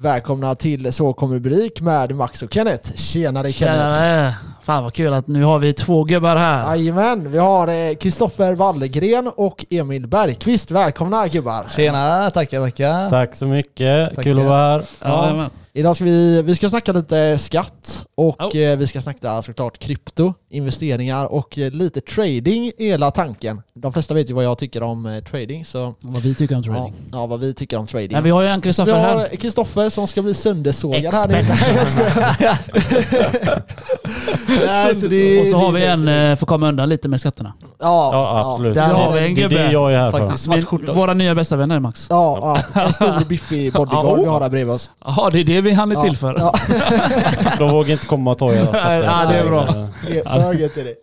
Välkomna 0.00 0.54
till 0.54 0.92
Så 0.92 1.12
kommer 1.12 1.34
rubrik 1.34 1.80
med 1.80 2.14
Max 2.16 2.42
och 2.42 2.54
Kenneth. 2.54 2.94
Tjenare 2.96 3.52
Kenneth! 3.52 3.98
Tjenare! 3.98 4.34
Fan 4.62 4.82
vad 4.84 4.94
kul 4.94 5.12
att 5.12 5.26
nu 5.26 5.42
har 5.44 5.58
vi 5.58 5.72
två 5.72 6.04
gubbar 6.04 6.36
här. 6.36 6.76
Jajamän, 6.76 7.30
vi 7.32 7.38
har 7.38 7.94
Kristoffer 7.94 8.54
Wallgren 8.54 9.30
och 9.36 9.66
Emil 9.70 10.06
Bergqvist. 10.06 10.70
Välkomna 10.70 11.28
gubbar! 11.28 11.66
Tjena, 11.76 12.30
tackar 12.30 12.60
tackar. 12.60 13.10
Tack 13.10 13.34
så 13.34 13.46
mycket, 13.46 14.08
Tackar. 14.08 14.22
kul 14.22 14.38
att 14.38 14.44
vara 14.44 14.72
här. 14.72 14.82
Ja, 15.04 15.50
Idag 15.78 15.96
ska 15.96 16.04
vi, 16.04 16.42
vi 16.42 16.54
ska 16.54 16.68
snacka 16.70 16.92
lite 16.92 17.38
skatt 17.38 18.06
och 18.14 18.42
Oh. 18.44 18.56
eh, 18.60 18.76
vi 18.76 18.86
ska 18.86 19.00
snacka 19.00 19.42
såklart 19.42 19.78
krypto, 19.78 20.34
investeringar 20.50 21.24
och 21.32 21.58
eh, 21.58 21.70
lite 21.70 22.00
trading 22.00 22.66
är 22.78 22.84
hela 22.86 23.10
tanken. 23.10 23.62
De 23.74 23.92
flesta 23.92 24.14
vet 24.14 24.30
ju 24.30 24.34
vad 24.34 24.44
jag 24.44 24.58
tycker 24.58 24.82
om 24.82 25.06
eh, 25.06 25.22
trading 25.24 25.64
så 25.64 25.94
vad 26.00 26.22
vi 26.22 26.34
tycker 26.34 26.56
om 26.56 26.62
ja, 26.66 26.72
trading. 26.74 26.94
ja, 27.12 27.26
vad 27.26 27.40
vi 27.40 27.54
tycker 27.54 27.76
om 27.78 27.86
trading. 27.86 28.12
Men 28.12 28.24
vi 28.24 28.30
har 28.30 28.42
ju 28.42 28.48
en 28.48 28.60
vi 28.60 28.62
Kristoffer 28.62 28.92
har 28.92 29.18
här. 29.18 29.36
Kristoffer 29.36 29.90
som 29.90 30.06
ska 30.06 30.22
bli 30.22 30.34
söndersågad 30.34 31.14
här. 31.14 31.28
Nej, 34.66 34.94
så 34.96 35.06
det, 35.06 35.40
Och 35.40 35.46
så 35.46 35.56
har 35.56 35.72
vi 35.72 35.84
en 35.86 36.04
för 36.04 36.32
att 36.32 36.40
komma 36.40 36.68
undan 36.68 36.88
lite 36.88 37.08
med 37.08 37.20
skatterna. 37.20 37.52
Ja, 37.60 38.10
Ja, 38.12 38.50
absolut. 38.52 38.74
Där 38.74 38.88
Ja, 38.88 38.94
har 38.96 39.12
vi 39.12 39.18
en 39.28 39.34
Det 39.34 39.40
är 39.42 39.48
gubbe. 39.48 39.62
det 39.62 39.72
jag 39.72 39.92
är 39.94 39.98
här 39.98 40.10
för. 40.10 40.92
Våra 40.94 41.14
nya 41.14 41.34
bästa 41.34 41.56
vänner 41.56 41.80
Max. 41.80 42.06
Ja, 42.10 42.58
ja, 42.74 42.82
en 42.82 42.92
stor 42.92 43.24
biffig 43.28 43.72
bodyguard 43.72 44.06
Ja. 44.18 44.22
vi 44.22 44.26
har 44.28 44.40
där 44.40 44.48
bredvid 44.48 44.74
oss. 44.74 44.90
Jaha, 45.04 45.30
det 45.30 45.40
är 45.40 45.44
det 45.44 45.60
vi 45.68 45.74
hann 45.74 45.90
är 45.92 45.94
Ja, 45.96 46.02
till 46.02 46.16
för. 46.16 46.36
Ja, 46.38 46.54
De 47.58 47.70
vågar 47.70 47.92
inte 47.92 48.06
komma 48.06 48.30
och 48.30 48.38
ta 48.38 48.52
era 48.52 48.64
skatter. 48.66 49.02
Ja, 49.04 49.26
det 49.28 49.38
är 49.38 49.44
bra. 49.44 49.66
Så- 49.72 49.88
det 50.08 50.18
är 50.18 50.24
för 50.42 50.54
gött 50.54 50.76
är 50.76 50.84
det. 50.84 50.94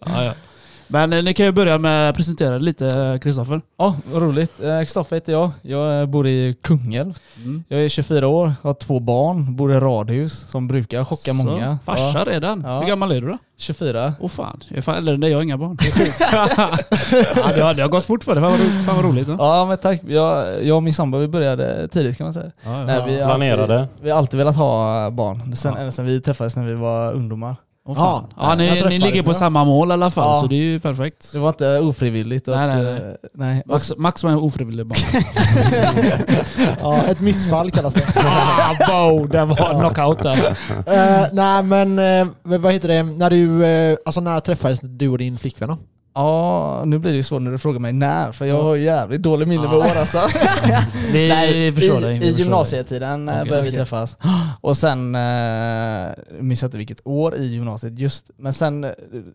Men 0.88 1.14
eh, 1.14 1.24
ni 1.24 1.34
kan 1.34 1.46
ju 1.46 1.52
börja 1.52 1.78
med 1.78 2.10
att 2.10 2.16
presentera 2.16 2.58
lite 2.58 2.88
eh, 2.88 3.20
Kristoffer. 3.20 3.62
Ja, 3.78 3.96
vad 4.14 4.22
roligt. 4.22 4.64
Eh, 4.64 4.80
Kristoffer 4.80 5.16
heter 5.16 5.32
jag. 5.34 5.52
Jag 5.62 6.00
eh, 6.02 6.06
bor 6.06 6.28
i 6.28 6.56
Kungälv. 6.62 7.20
Mm. 7.44 7.64
Jag 7.68 7.84
är 7.86 7.90
24 7.90 8.28
år, 8.28 8.54
har 8.62 8.74
två 8.74 9.00
barn, 9.00 9.56
bor 9.56 9.72
i 9.72 9.80
radhus 9.80 10.50
som 10.50 10.68
brukar 10.68 11.04
chocka 11.04 11.34
många. 11.34 11.78
Farsa 11.86 12.20
Ja, 12.20 12.26
redan. 12.34 12.62
Ja. 12.66 12.80
Hur 12.80 12.88
gammal 12.88 13.12
är 13.12 13.22
du 13.22 13.28
då? 13.28 13.38
24. 13.58 14.14
Åh 14.20 14.30
fan, 14.30 14.60
jag 14.68 14.78
är 14.78 14.82
fan 14.82 15.08
än 15.08 15.20
dig, 15.20 15.32
jag 15.32 15.38
har 15.38 15.44
inga 15.44 15.58
barn. 15.58 15.78
ja, 17.36 17.52
det, 17.56 17.62
har, 17.62 17.74
det 17.74 17.82
har 17.82 17.90
gått 17.90 18.06
fort 18.06 18.24
för 18.24 18.36
dig, 18.36 18.44
fan 18.44 18.52
vad, 18.52 18.60
ro, 18.60 18.66
fan 18.86 18.96
vad 18.96 19.06
roligt. 19.06 19.28
Då. 19.28 19.36
Ja 19.40 19.66
men 19.66 19.78
tack. 19.78 20.02
Jag, 20.08 20.64
jag 20.64 20.76
och 20.76 20.84
min 20.84 20.94
sambo 20.94 21.18
vi 21.18 21.28
började 21.28 21.88
tidigt 21.88 22.18
kan 22.18 22.26
man 22.26 22.34
säga. 22.34 22.52
Ja, 22.64 22.80
ja. 22.80 22.86
Nej, 22.86 23.02
vi 23.06 23.20
har 23.20 23.30
Planerade. 23.30 23.80
Alltid, 23.80 24.04
vi 24.04 24.10
har 24.10 24.18
alltid 24.18 24.38
velat 24.38 24.56
ha 24.56 25.12
barn. 25.12 25.56
Sen, 25.56 25.92
sedan 25.92 26.06
vi 26.06 26.22
träffades 26.22 26.56
när 26.56 26.66
vi 26.66 26.74
var 26.74 27.14
ungdomar. 27.14 27.56
Åh, 27.88 27.96
fan. 27.96 28.26
Ja, 28.38 28.50
ja, 28.50 28.56
ni, 28.56 28.84
ni 28.90 29.00
ligger 29.00 29.24
på 29.24 29.34
samma 29.34 29.64
mål 29.64 29.90
i 29.90 29.94
alla 29.94 30.12
fall, 30.12 30.36
Ja. 30.36 30.42
så 30.42 30.48
det 30.48 30.56
är 30.56 30.62
ju 30.64 30.80
perfekt. 30.80 31.32
Det 31.34 31.40
var 31.40 31.50
inte 31.50 31.80
ofrivilligt. 31.80 32.48
Nej, 32.48 32.56
att, 32.70 32.76
nej, 32.76 32.84
nej. 32.84 32.94
eh, 32.94 33.16
nej. 33.34 33.64
Max, 33.66 33.94
Max 33.98 34.24
var 34.24 34.32
en 34.32 34.38
ofrivillig 34.38 34.86
barn. 34.86 35.00
Ja, 36.82 37.04
ett 37.04 37.20
missfall 37.20 37.72
kallas 37.72 37.94
det. 37.94 38.04
ah, 38.16 39.08
wow, 39.10 39.30
det 39.30 39.46
var 39.46 39.80
knockout 39.80 40.24
där. 40.24 40.46
Eh, 40.88 41.28
nej 41.34 41.64
men 41.64 42.00
eh, 42.00 42.28
vad 42.44 42.74
heter 42.74 42.88
det, 42.88 43.04
när 43.04 43.30
du, 43.30 43.66
eh, 43.66 43.98
alltså 44.06 44.22
när 44.22 44.40
träffades 44.40 44.80
du 44.82 45.10
och 45.10 45.18
din 45.18 45.38
flickvän 45.38 45.70
då? 45.70 45.78
Ja, 46.16 46.84
nu 46.86 47.00
blir 47.00 47.12
det 47.12 47.18
ju 47.18 47.24
svårt 47.24 47.42
när 47.42 47.52
du 47.52 47.58
frågar 47.58 47.80
mig 47.80 47.94
när, 47.94 48.32
för 48.32 48.46
jag 48.46 48.64
har 48.64 48.76
jävligt 48.76 49.22
dålig 49.22 49.48
minne 49.48 49.62
med 49.62 49.74
år 49.74 49.98
alltså. 49.98 50.18
Vi, 51.12 51.28
Nej, 51.30 51.72
förstår 51.72 51.98
i, 51.98 52.02
dig. 52.02 52.20
vi 52.20 52.26
I 52.26 52.28
förstår 52.28 52.40
gymnasietiden 52.40 53.30
okay, 53.30 53.42
Okej, 53.42 53.50
började 53.50 53.70
vi 53.70 53.76
träffas. 53.76 54.18
Och 54.62 54.78
sen, 54.78 55.16
eh, 55.16 56.12
minns 56.40 56.62
jag 56.62 56.68
inte 56.68 56.78
vilket 56.78 57.02
år 57.04 57.36
i 57.36 57.46
gymnasiet 57.46 58.00
just, 58.00 58.32
men 58.38 58.54
sen 58.54 58.84
eh, 58.84 58.92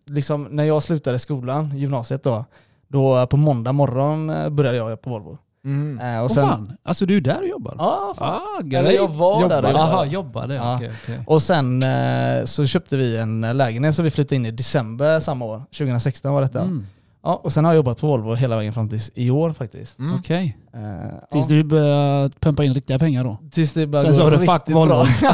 liksom 0.07 0.49
när 0.51 0.65
jag 0.65 0.83
slutade 0.83 1.19
skolan, 1.19 1.77
gymnasiet 1.77 2.23
då, 2.23 2.45
då 2.89 3.19
eh, 3.19 3.27
på 3.27 3.37
måndag 3.37 3.73
morgon 3.73 4.31
eh, 4.31 4.49
började 4.49 4.77
jag 4.77 5.03
på 5.03 5.11
Volvo. 5.11 5.39
Mm. 5.65 6.01
Eh, 6.01 6.25
och 6.25 6.31
sen, 6.31 6.49
fan, 6.49 6.77
alltså 6.83 7.07
du 7.07 7.17
är 7.17 7.21
där 7.21 7.41
och 7.41 7.49
jobbar? 7.49 7.75
Ja, 7.79 8.15
fan. 8.19 8.41
Ah, 8.43 8.77
Eller 8.79 8.91
jag 8.91 9.09
var 9.09 9.49
där 9.49 9.59
och 9.59 9.69
Jobbar. 9.69 9.71
jobbade. 9.73 9.79
Jaha, 9.79 10.05
jobbade. 10.07 10.55
Ja. 10.55 10.77
Okej, 10.77 10.91
okej. 11.03 11.21
Och 11.27 11.43
sen 11.43 11.83
eh, 11.83 12.45
så 12.45 12.67
köpte 12.67 12.97
vi 12.97 13.17
en 13.17 13.41
lägenhet 13.41 13.95
så 13.95 14.03
vi 14.03 14.11
flyttade 14.11 14.37
in 14.37 14.47
i 14.47 14.51
december 14.51 15.21
samma 15.21 15.45
år, 15.45 15.59
2016 15.79 16.33
var 16.35 16.41
detta. 16.43 16.61
Mm. 16.61 16.87
Ja, 17.23 17.41
och 17.45 17.53
sen 17.53 17.65
har 17.65 17.73
jag 17.73 17.77
jobbat 17.77 17.99
på 18.01 18.07
Volvo 18.07 18.35
hela 18.35 18.57
vägen 18.57 18.73
fram 18.73 18.89
till 18.89 19.01
i 19.15 19.31
år 19.31 19.53
faktiskt. 19.53 19.99
Mm. 19.99 20.15
Okej. 20.19 20.57
Eh, 20.75 20.81
Tills 21.33 21.51
ja, 21.51 21.57
du 21.57 21.65
börjar 21.65 22.29
pumpa 22.41 22.65
in 22.65 22.75
riktiga 22.75 22.99
pengar 22.99 23.25
då? 23.25 23.37
tills 23.53 23.73
det 23.73 23.87
börjar 23.87 24.05
Sen 24.05 24.15
sa 24.15 24.23
gå 24.25 24.31
du 24.31 24.37
riktigt 24.37 24.51
fuck 24.53 24.63
Volvo. 24.75 24.95
bra. 24.95 25.05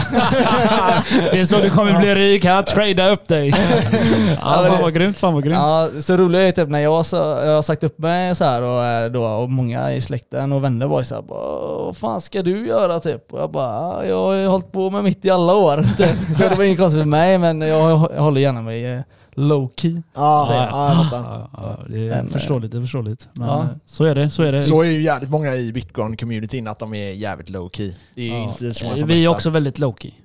det 1.32 1.40
är 1.40 1.44
så 1.44 1.56
du 1.60 1.70
kommer 1.70 1.98
bli 2.00 2.14
rik, 2.14 2.44
här, 2.44 2.62
trada 2.62 3.10
upp 3.10 3.28
dig. 3.28 3.48
ja, 4.40 4.64
fan 4.68 4.82
vad 4.82 4.94
grymt, 4.94 5.16
fan 5.16 5.34
vad 5.34 5.44
grymt. 5.44 5.56
Ja, 5.56 5.88
så 6.00 6.16
roligt 6.16 6.40
är 6.58 6.62
typ 6.62 6.70
när 6.70 6.78
jag, 6.80 7.06
så, 7.06 7.16
jag 7.16 7.54
har 7.54 7.62
sagt 7.62 7.84
upp 7.84 7.98
mig 7.98 8.34
så 8.34 8.44
här 8.44 8.62
och, 8.62 8.84
eh, 8.84 9.10
då, 9.12 9.24
och 9.26 9.50
många 9.50 9.92
i 9.92 10.00
släkten 10.00 10.52
och 10.52 10.64
vänner 10.64 10.86
var 10.86 10.98
ju 11.00 11.04
såhär 11.04 11.22
vad 11.28 11.96
fan 11.96 12.20
ska 12.20 12.42
du 12.42 12.66
göra 12.66 13.00
typ? 13.00 13.32
Och 13.32 13.40
jag 13.40 13.50
bara, 13.50 13.72
"Ja, 13.72 14.04
jag 14.04 14.16
har 14.26 14.32
ju 14.34 14.46
hållit 14.46 14.72
på 14.72 14.90
med 14.90 15.04
mitt 15.04 15.24
i 15.24 15.30
alla 15.30 15.54
år. 15.54 15.82
Typ. 15.96 16.36
så 16.38 16.48
det 16.48 16.54
var 16.54 16.64
inget 16.64 16.78
konstigt 16.78 17.02
för 17.02 17.08
mig 17.08 17.38
men 17.38 17.60
jag, 17.60 17.90
jag 17.90 18.22
håller 18.22 18.40
gärna 18.40 18.62
mig 18.62 18.92
eh, 18.94 19.00
low 19.36 19.70
key. 19.76 20.02
Ja, 20.14 20.44
Så- 20.48 20.52
ja, 20.52 20.88
jag 20.88 21.04
fattar. 21.04 21.22
Ja, 21.32 21.50
ja, 21.56 21.78
det 21.88 22.08
är 22.08 22.10
Men, 22.10 22.28
förståeligt, 22.28 22.72
det 22.72 22.78
är 22.78 22.82
förståeligt. 22.82 23.28
Men 23.32 23.48
ja. 23.48 23.62
eh, 23.62 23.66
så 23.86 24.04
är 24.04 24.14
det, 24.14 24.30
så 24.30 24.42
är 24.42 24.52
det. 24.52 24.62
Så 24.62 24.82
är 24.82 24.90
ju 24.90 25.02
jävligt 25.02 25.30
många 25.30 25.54
i 25.54 25.72
bitcoin-communityn 25.72 26.70
att 26.70 26.78
de 26.78 26.94
är 26.94 27.12
jävligt 27.12 27.50
low 27.50 27.68
key. 27.72 27.92
Det 28.14 28.30
är 28.30 28.42
inte 28.42 28.74
så 28.74 28.84
många 28.84 28.94
Eh, 28.96 29.00
som 29.00 29.08
Vi 29.08 29.24
är 29.24 29.28
också 29.28 29.50
väldigt 29.50 29.78
low-key. 29.78 30.10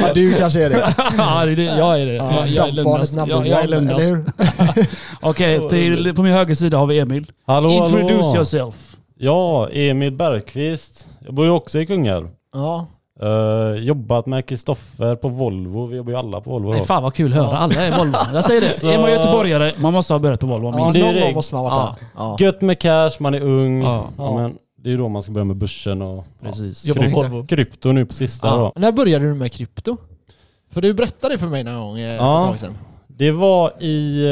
Ja, 0.00 0.14
du 0.14 0.34
kanske 0.34 0.64
är 0.64 0.70
det. 0.70 0.94
ja, 1.18 1.44
det 1.44 1.52
är 1.52 1.56
det. 1.56 1.62
jag 1.64 2.00
är 2.00 2.06
det. 2.06 2.12
Ja, 2.14 2.46
jag, 2.46 2.68
jag 2.68 2.68
är 2.68 3.16
number 3.16 3.30
Jag, 3.30 3.46
jag 3.46 4.02
är? 4.02 4.24
Okej, 5.20 5.68
till, 5.68 6.14
på 6.14 6.22
min 6.22 6.32
höger 6.32 6.54
sida 6.54 6.78
har 6.78 6.86
vi 6.86 6.98
Emil. 6.98 7.32
Hallå, 7.46 7.70
Introduce 7.70 8.12
hallå. 8.12 8.34
yourself. 8.34 8.96
Ja, 9.18 9.68
Emil 9.72 10.12
Bergqvist. 10.12 11.08
Jag 11.24 11.34
bor 11.34 11.44
ju 11.44 11.50
också 11.50 11.78
i 11.80 11.86
Kungälv. 11.86 12.28
Ja. 12.54 12.86
Uh, 13.22 13.74
jobbat 13.84 14.26
med 14.26 14.46
Kristoffer 14.46 15.16
på 15.16 15.28
Volvo. 15.28 15.86
Vi 15.86 15.96
jobbar 15.96 16.12
ju 16.12 16.18
alla 16.18 16.40
på 16.40 16.50
Volvo 16.50 16.70
Nej, 16.72 16.82
fan 16.82 17.02
vad 17.02 17.14
kul 17.14 17.32
att 17.32 17.38
höra. 17.46 17.56
Alla 17.58 17.74
är 17.74 17.98
Volvo. 17.98 18.16
Jag 18.34 18.44
säger 18.44 18.60
det. 18.60 18.74
Så- 18.80 18.88
Är 18.88 18.98
man 19.00 19.10
göteborgare, 19.10 19.72
man 19.78 19.92
måste 19.92 20.14
ha 20.14 20.18
börjat 20.18 20.40
på 20.40 20.46
Volvo. 20.46 20.66
Ja, 20.70 20.76
minst. 20.76 20.92
det 20.94 21.00
är 21.00 21.04
någon 21.04 21.14
det. 21.14 21.20
gång 21.20 21.34
måste 21.34 21.54
man 21.54 21.64
ha 21.64 21.70
varit 21.70 21.96
Ja. 22.00 22.22
där. 22.22 22.24
Ja. 22.24 22.36
Gött 22.46 22.60
med 22.60 22.78
cash, 22.78 23.10
man 23.20 23.34
är 23.34 23.40
ung. 23.40 23.82
Ja. 23.82 24.08
Ja, 24.18 24.34
men 24.36 24.58
det 24.82 24.88
är 24.88 24.90
ju 24.90 24.96
då 24.98 25.08
man 25.08 25.22
ska 25.22 25.32
börja 25.32 25.44
med 25.44 25.56
börsen 25.56 26.02
och 26.02 26.24
Precis. 26.42 26.84
Jobba 26.86 27.00
på 27.00 27.06
kryp- 27.06 27.14
Volvo. 27.14 27.46
krypto 27.46 27.92
nu 27.92 28.06
på 28.06 28.14
sista 28.14 28.46
Ja. 28.48 28.56
då. 28.56 28.80
När 28.80 28.92
började 28.92 29.24
du 29.28 29.34
med 29.34 29.52
krypto? 29.52 29.96
För 30.72 30.80
du 30.80 30.94
berättade 30.94 31.34
det 31.34 31.38
för 31.38 31.46
mig 31.46 31.64
någon 31.64 31.80
gång 31.80 31.98
eh, 31.98 32.04
Ja. 32.16 32.42
ett 32.44 32.50
tag 32.50 32.60
sedan. 32.60 32.78
Det 33.06 33.30
var 33.30 33.82
i 33.82 34.24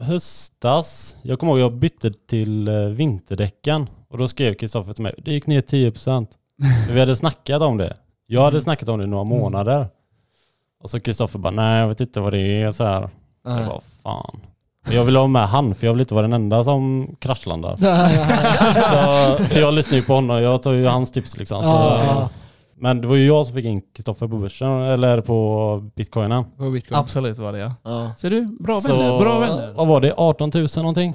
eh, 0.00 0.06
höstas. 0.06 1.16
Jag 1.22 1.38
kommer 1.38 1.52
ihåg 1.52 1.60
jag 1.60 1.72
bytte 1.72 2.10
till 2.30 2.68
vinterdäcken 2.96 3.86
och 4.10 4.18
då 4.18 4.28
skrev 4.28 4.54
Kristoffer 4.54 4.92
till 4.92 5.02
mig, 5.02 5.14
det 5.24 5.32
gick 5.32 5.46
ner 5.46 5.60
10%. 5.60 6.26
För 6.86 6.94
vi 6.94 7.00
hade 7.00 7.16
snackat 7.16 7.62
om 7.62 7.76
det. 7.78 7.96
Jag 8.32 8.42
hade 8.44 8.60
snackat 8.60 8.88
om 8.88 8.98
det 8.98 9.04
i 9.04 9.08
några 9.08 9.24
månader. 9.24 9.88
Och 10.82 10.90
så 10.90 11.00
Kristoffer 11.00 11.38
bara, 11.38 11.50
nej 11.50 11.80
jag 11.80 11.88
vet 11.88 12.00
inte 12.00 12.20
vad 12.20 12.32
det 12.32 12.62
är 12.62 12.70
så 12.70 12.84
här. 12.84 13.08
Nej. 13.44 13.58
Jag 13.60 13.68
bara, 13.68 13.80
fan. 14.02 14.40
Men 14.86 14.96
Jag 14.96 15.04
vill 15.04 15.16
ha 15.16 15.26
med 15.26 15.48
han 15.48 15.74
för 15.74 15.86
jag 15.86 15.92
vill 15.94 16.00
inte 16.00 16.14
vara 16.14 16.22
den 16.22 16.32
enda 16.32 16.64
som 16.64 17.08
kraschlandar. 17.18 17.76
så, 19.36 19.44
för 19.44 19.60
jag 19.60 19.74
lyssnar 19.74 19.96
ju 19.96 20.02
på 20.02 20.12
honom, 20.14 20.42
jag 20.42 20.62
tar 20.62 20.72
ju 20.72 20.86
hans 20.86 21.12
tips 21.12 21.36
liksom. 21.38 21.62
Så, 21.62 21.68
Ja, 21.68 22.04
ja. 22.04 22.28
Men 22.76 23.00
det 23.00 23.06
var 23.06 23.16
ju 23.16 23.26
jag 23.26 23.46
som 23.46 23.54
fick 23.54 23.64
in 23.64 23.82
Kristoffer 23.94 24.28
på 24.28 24.36
börsen, 24.36 24.68
eller 24.82 25.20
på 25.20 25.90
bitcoinen. 25.96 26.44
På 26.56 26.70
bitcoin. 26.70 26.98
Absolut 27.00 27.38
var 27.38 27.52
det 27.52 27.58
ja. 27.58 27.74
Ja. 27.82 28.14
Ser 28.18 28.30
du? 28.30 28.56
Bra 28.60 28.74
Så, 28.80 28.96
vänner. 28.96 29.20
Bra 29.20 29.38
vänner. 29.38 29.72
Vad 29.72 29.86
var 29.86 30.00
det? 30.00 30.14
18 30.16 30.50
000 30.54 30.66
någonting? 30.76 31.14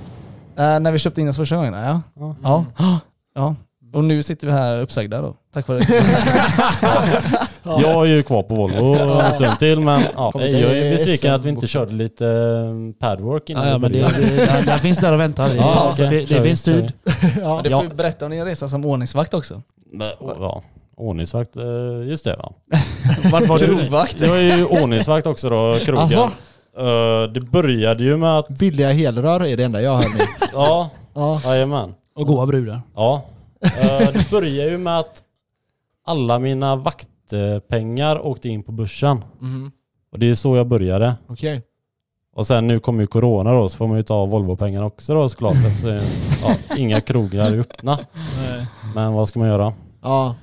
Eh, 0.56 0.80
när 0.80 0.92
vi 0.92 1.00
köpte 1.00 1.22
in 1.22 1.30
oss 1.30 1.38
första 1.38 1.56
gången 1.56 1.74
ja. 1.74 2.02
Ja. 2.16 2.36
Ja. 2.44 2.66
ja. 3.36 3.56
Och 3.94 4.04
nu 4.04 4.24
sitter 4.24 4.48
vi 4.48 4.54
här 4.54 4.80
uppsagda 4.82 5.22
då. 5.22 5.36
Tack 5.54 5.68
vare 5.68 5.80
det. 5.80 5.86
Ja. 7.64 7.82
Jag 7.82 8.02
är 8.02 8.06
ju 8.06 8.24
kvar 8.24 8.44
på 8.44 8.56
Volvo 8.56 8.96
en 8.96 9.32
stund 9.32 9.60
till 9.60 9.80
men 9.80 10.02
ja, 10.16 10.32
jag 10.36 10.52
är 10.54 10.92
besviken 10.92 11.34
att 11.34 11.46
vi 11.46 11.50
inte 11.50 11.68
körde 11.68 11.94
lite 11.94 12.28
eh, 12.28 13.00
padwork 13.00 13.50
innan 13.50 13.64
Ja, 13.66 13.72
ja, 13.72 13.78
men 13.78 13.92
det, 13.92 14.00
det, 14.00 14.46
där, 14.46 14.62
där 14.66 14.78
finns 14.78 14.98
där 14.98 15.14
och 15.14 15.20
väntar. 15.20 15.50
Det, 15.50 15.56
Ja, 15.56 15.94
det, 15.98 16.06
det, 16.10 16.26
vi, 16.26 16.42
finns 16.42 16.64
tid. 16.64 16.94
Ja. 17.42 17.62
Du 17.64 17.70
får 17.70 17.84
ju 17.84 17.90
berätta 17.90 18.26
om 18.26 18.32
din 18.32 18.46
resa 18.46 18.68
som 18.70 18.86
ordningsvakt 18.86 19.34
också. 19.34 19.62
Nej, 19.94 20.16
Ja, 20.20 20.64
ordningsvakt, 20.98 21.58
eh, 21.58 21.64
just 22.06 22.24
det 22.24 22.36
va. 22.36 22.52
Vart 23.32 23.48
var 23.48 23.60
du? 23.60 23.66
Krogvakt. 23.66 24.20
Det 24.20 24.28
var 24.28 24.38
ju 24.38 24.66
ordningsvakt 24.66 25.28
också 25.28 25.50
då, 25.50 25.80
krogen. 25.86 26.02
Alltså? 26.02 26.32
Eh, 26.78 27.32
det 27.34 27.42
började 27.52 28.04
ju 28.04 28.18
med 28.18 28.38
att, 28.38 28.50
Billiga 28.50 28.92
helrör 28.92 29.46
är 29.46 29.58
det 29.58 29.64
enda 29.64 29.82
jag 29.82 29.96
hör 29.96 30.10
nu. 30.10 30.20
ja, 30.54 30.90
Ja. 31.14 31.42
jajamän. 31.46 31.94
Och 32.16 32.28
goa 32.28 32.46
brudar. 32.46 32.82
Ja. 32.96 33.22
Eh, 33.62 34.12
det 34.14 34.32
började 34.32 34.72
ju 34.72 34.78
med 34.78 35.00
att 35.00 35.24
alla 36.06 36.40
mina 36.40 36.76
vaktpengar 36.76 38.26
åkte 38.26 38.50
in 38.50 38.64
på 38.64 38.72
börsen. 38.72 39.24
Mhm. 39.40 39.72
Och 40.12 40.20
det 40.20 40.30
är 40.30 40.36
så 40.36 40.56
jag 40.56 40.68
började. 40.68 41.16
Okej. 41.28 41.62
Och 42.36 42.48
sen 42.48 42.68
nu 42.68 42.80
kommer 42.80 43.02
ju 43.02 43.08
corona 43.08 43.52
då, 43.54 43.70
så 43.70 43.78
får 43.78 43.88
man 43.88 43.98
ju 43.98 44.04
ta 44.04 44.26
Volvo-pengarna 44.26 44.86
också 44.86 45.14
då 45.14 45.30
såklart. 45.30 45.56
Så, 45.82 45.88
ja, 45.88 46.76
inga 46.78 47.02
krogar 47.02 47.52
är 47.52 47.58
öppna. 47.60 48.00
Men 48.96 49.14
vad 49.14 49.28
ska 49.28 49.40
man 49.40 49.48
göra? 49.48 49.74
Ja. 50.02 50.36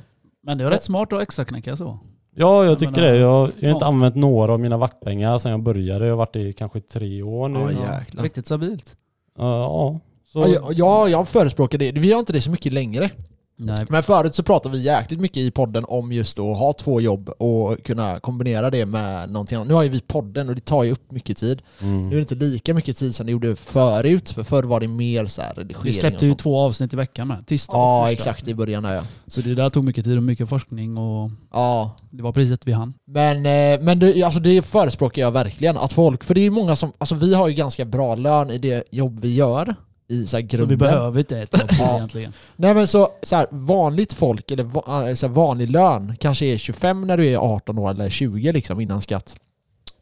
Men 0.43 0.59
det 0.59 0.65
är 0.65 0.71
rätt 0.71 0.83
smart 0.85 1.13
att 1.13 1.23
extra 1.23 1.45
knäcka 1.45 1.77
så. 1.77 1.99
Ja, 2.37 2.65
jag 2.65 2.79
tycker 2.79 2.93
menar, 2.93 3.09
det. 3.09 3.17
Jag, 3.17 3.53
jag 3.59 3.69
har 3.69 3.75
inte 3.75 3.85
ja. 3.85 3.89
använt 3.89 4.15
några 4.15 4.53
av 4.53 4.61
mina 4.61 4.77
vaktpengar 4.77 5.39
sedan 5.39 5.53
jag 5.53 5.63
började. 5.63 6.05
Jag 6.05 6.13
har 6.13 6.17
varit 6.17 6.37
i 6.37 6.53
kanske 6.53 6.81
tre 6.81 7.23
år 7.23 7.49
nu. 7.49 7.59
Ja, 7.61 7.71
Ja, 7.71 7.99
jäklar. 8.01 8.23
Riktigt 8.23 8.47
stabilt. 8.47 8.97
ja. 9.39 10.01
Så, 10.35 10.41
Ja, 10.41 10.49
jag- 10.49 10.73
ja, 10.75 11.09
jag 11.09 11.29
förespråkar 11.29 11.79
det. 11.79 11.93
Vi 11.93 12.13
har 12.13 12.21
inte 12.21 12.33
det 12.33 12.41
så 12.41 12.51
mycket 12.51 12.73
längre. 12.73 13.11
Nej. 13.57 13.87
Men 13.89 14.03
förut 14.03 14.35
så 14.35 14.43
pratade 14.43 14.77
vi 14.79 14.83
jäkligt 14.85 15.21
mycket 15.21 15.37
i 15.37 15.51
podden 15.51 15.85
om 15.89 16.13
just 16.13 16.39
att 16.39 16.59
ha 16.59 16.73
två 16.73 17.01
jobb 17.01 17.29
och 17.29 17.83
kunna 17.85 18.21
kombinera 18.21 18.71
det 18.71 18.87
med 18.87 19.31
någonting 19.31 19.57
annat. 19.57 19.69
Nu 19.69 19.75
har 19.75 19.83
ju 19.83 19.89
vi 19.89 20.01
podden 20.01 20.49
och 20.49 20.55
det 20.55 20.61
tar 20.61 20.85
ju 20.85 20.93
upp 20.93 21.11
mycket 21.13 21.37
tid. 21.37 21.63
Mm. 21.81 22.09
Nu 22.09 22.11
är 22.11 22.15
det 22.15 22.33
inte 22.33 22.35
lika 22.45 22.75
mycket 22.75 22.97
tid 22.97 23.15
som 23.15 23.27
det 23.27 23.33
gjorde 23.33 23.57
förut, 23.57 24.31
för 24.31 24.43
förr 24.43 24.63
var 24.63 24.81
det 24.81 24.89
mer 24.89 25.25
så 25.27 25.43
här 25.43 25.55
redigering 25.55 25.85
Vi 25.85 25.95
släppte 25.95 26.27
ju 26.27 26.35
två 26.35 26.59
avsnitt 26.59 26.93
i 26.93 26.97
veckan 26.97 27.29
med. 27.29 27.47
Tisdag 27.47 27.77
Ja, 27.77 28.11
exakt 28.13 28.49
i 28.49 28.55
början 28.55 28.83
där 28.83 28.95
ja. 28.95 29.03
Så 29.27 29.41
det 29.41 29.55
där 29.55 29.69
tog 29.71 29.85
mycket 29.85 30.05
tid 30.05 30.17
och 30.17 30.23
mycket 30.23 30.49
forskning 30.49 30.97
och 30.99 31.31
Ja, 31.53 31.97
det 32.11 32.23
var 32.23 32.33
priset 32.33 32.61
vi 32.67 32.73
hann. 32.73 32.95
Men, 33.07 33.37
eh, 33.37 33.81
men 33.85 33.99
det, 33.99 34.23
alltså 34.23 34.41
det 34.41 34.63
förespråkar 34.63 35.23
jag 35.23 35.33
verkligen. 35.33 35.77
Att 35.77 35.93
folk, 35.93 36.25
för 36.25 36.35
det 36.35 36.41
är 36.41 36.51
många 36.51 36.77
som, 36.77 36.93
alltså 36.99 37.15
vi 37.15 37.35
har 37.35 37.49
ju 37.49 37.55
ganska 37.55 37.85
bra 37.85 38.15
lön 38.15 38.51
i 38.51 38.59
det 38.59 38.85
jobb 38.91 39.21
vi 39.21 39.35
gör. 39.35 39.75
I 40.09 40.27
så 40.27 40.37
här 40.37 40.43
grunden. 40.43 40.59
Så 40.67 40.71
vi 40.71 40.77
behöver 40.77 41.19
inte 41.19 41.39
ett 41.39 41.59
jobb 41.59 41.71
Ja. 41.79 41.97
egentligen. 41.97 42.33
Nej 42.57 42.75
men 42.75 42.87
så, 42.87 43.09
så 43.23 43.37
här, 43.37 43.47
vanligt 43.51 44.13
folk, 44.13 44.51
eller 44.51 44.65
eh, 45.09 45.15
så 45.15 45.27
här, 45.27 45.35
vanlig 45.35 45.71
lön, 45.71 46.17
kanske 46.21 46.47
är 46.47 46.57
25 46.57 47.07
när 47.07 47.17
du 47.17 47.27
är 47.27 47.37
18 47.37 47.79
år 47.79 47.91
eller 47.91 48.11
20 48.11 48.53
liksom 48.53 48.81
innan 48.81 49.01
skatt. 49.01 49.37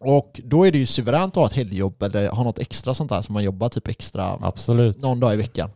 Och 0.01 0.41
då 0.45 0.67
är 0.67 0.73
det 0.73 0.79
ju 0.79 0.87
suveränt 0.87 1.33
att 1.37 1.41
ha 1.41 1.47
ett 1.47 1.53
helgjobb 1.53 2.03
eller 2.03 2.29
ha 2.29 2.45
något 2.45 2.59
extra 2.59 2.95
sånt 2.95 3.11
där 3.11 3.23
som 3.23 3.33
man 3.33 3.45
jobbar 3.45 3.69
typ 3.69 3.89
extra 3.89 4.39
Absolut. 4.41 5.01
någon 5.03 5.21
dag 5.21 5.35
i 5.35 5.37
veckan. 5.37 5.71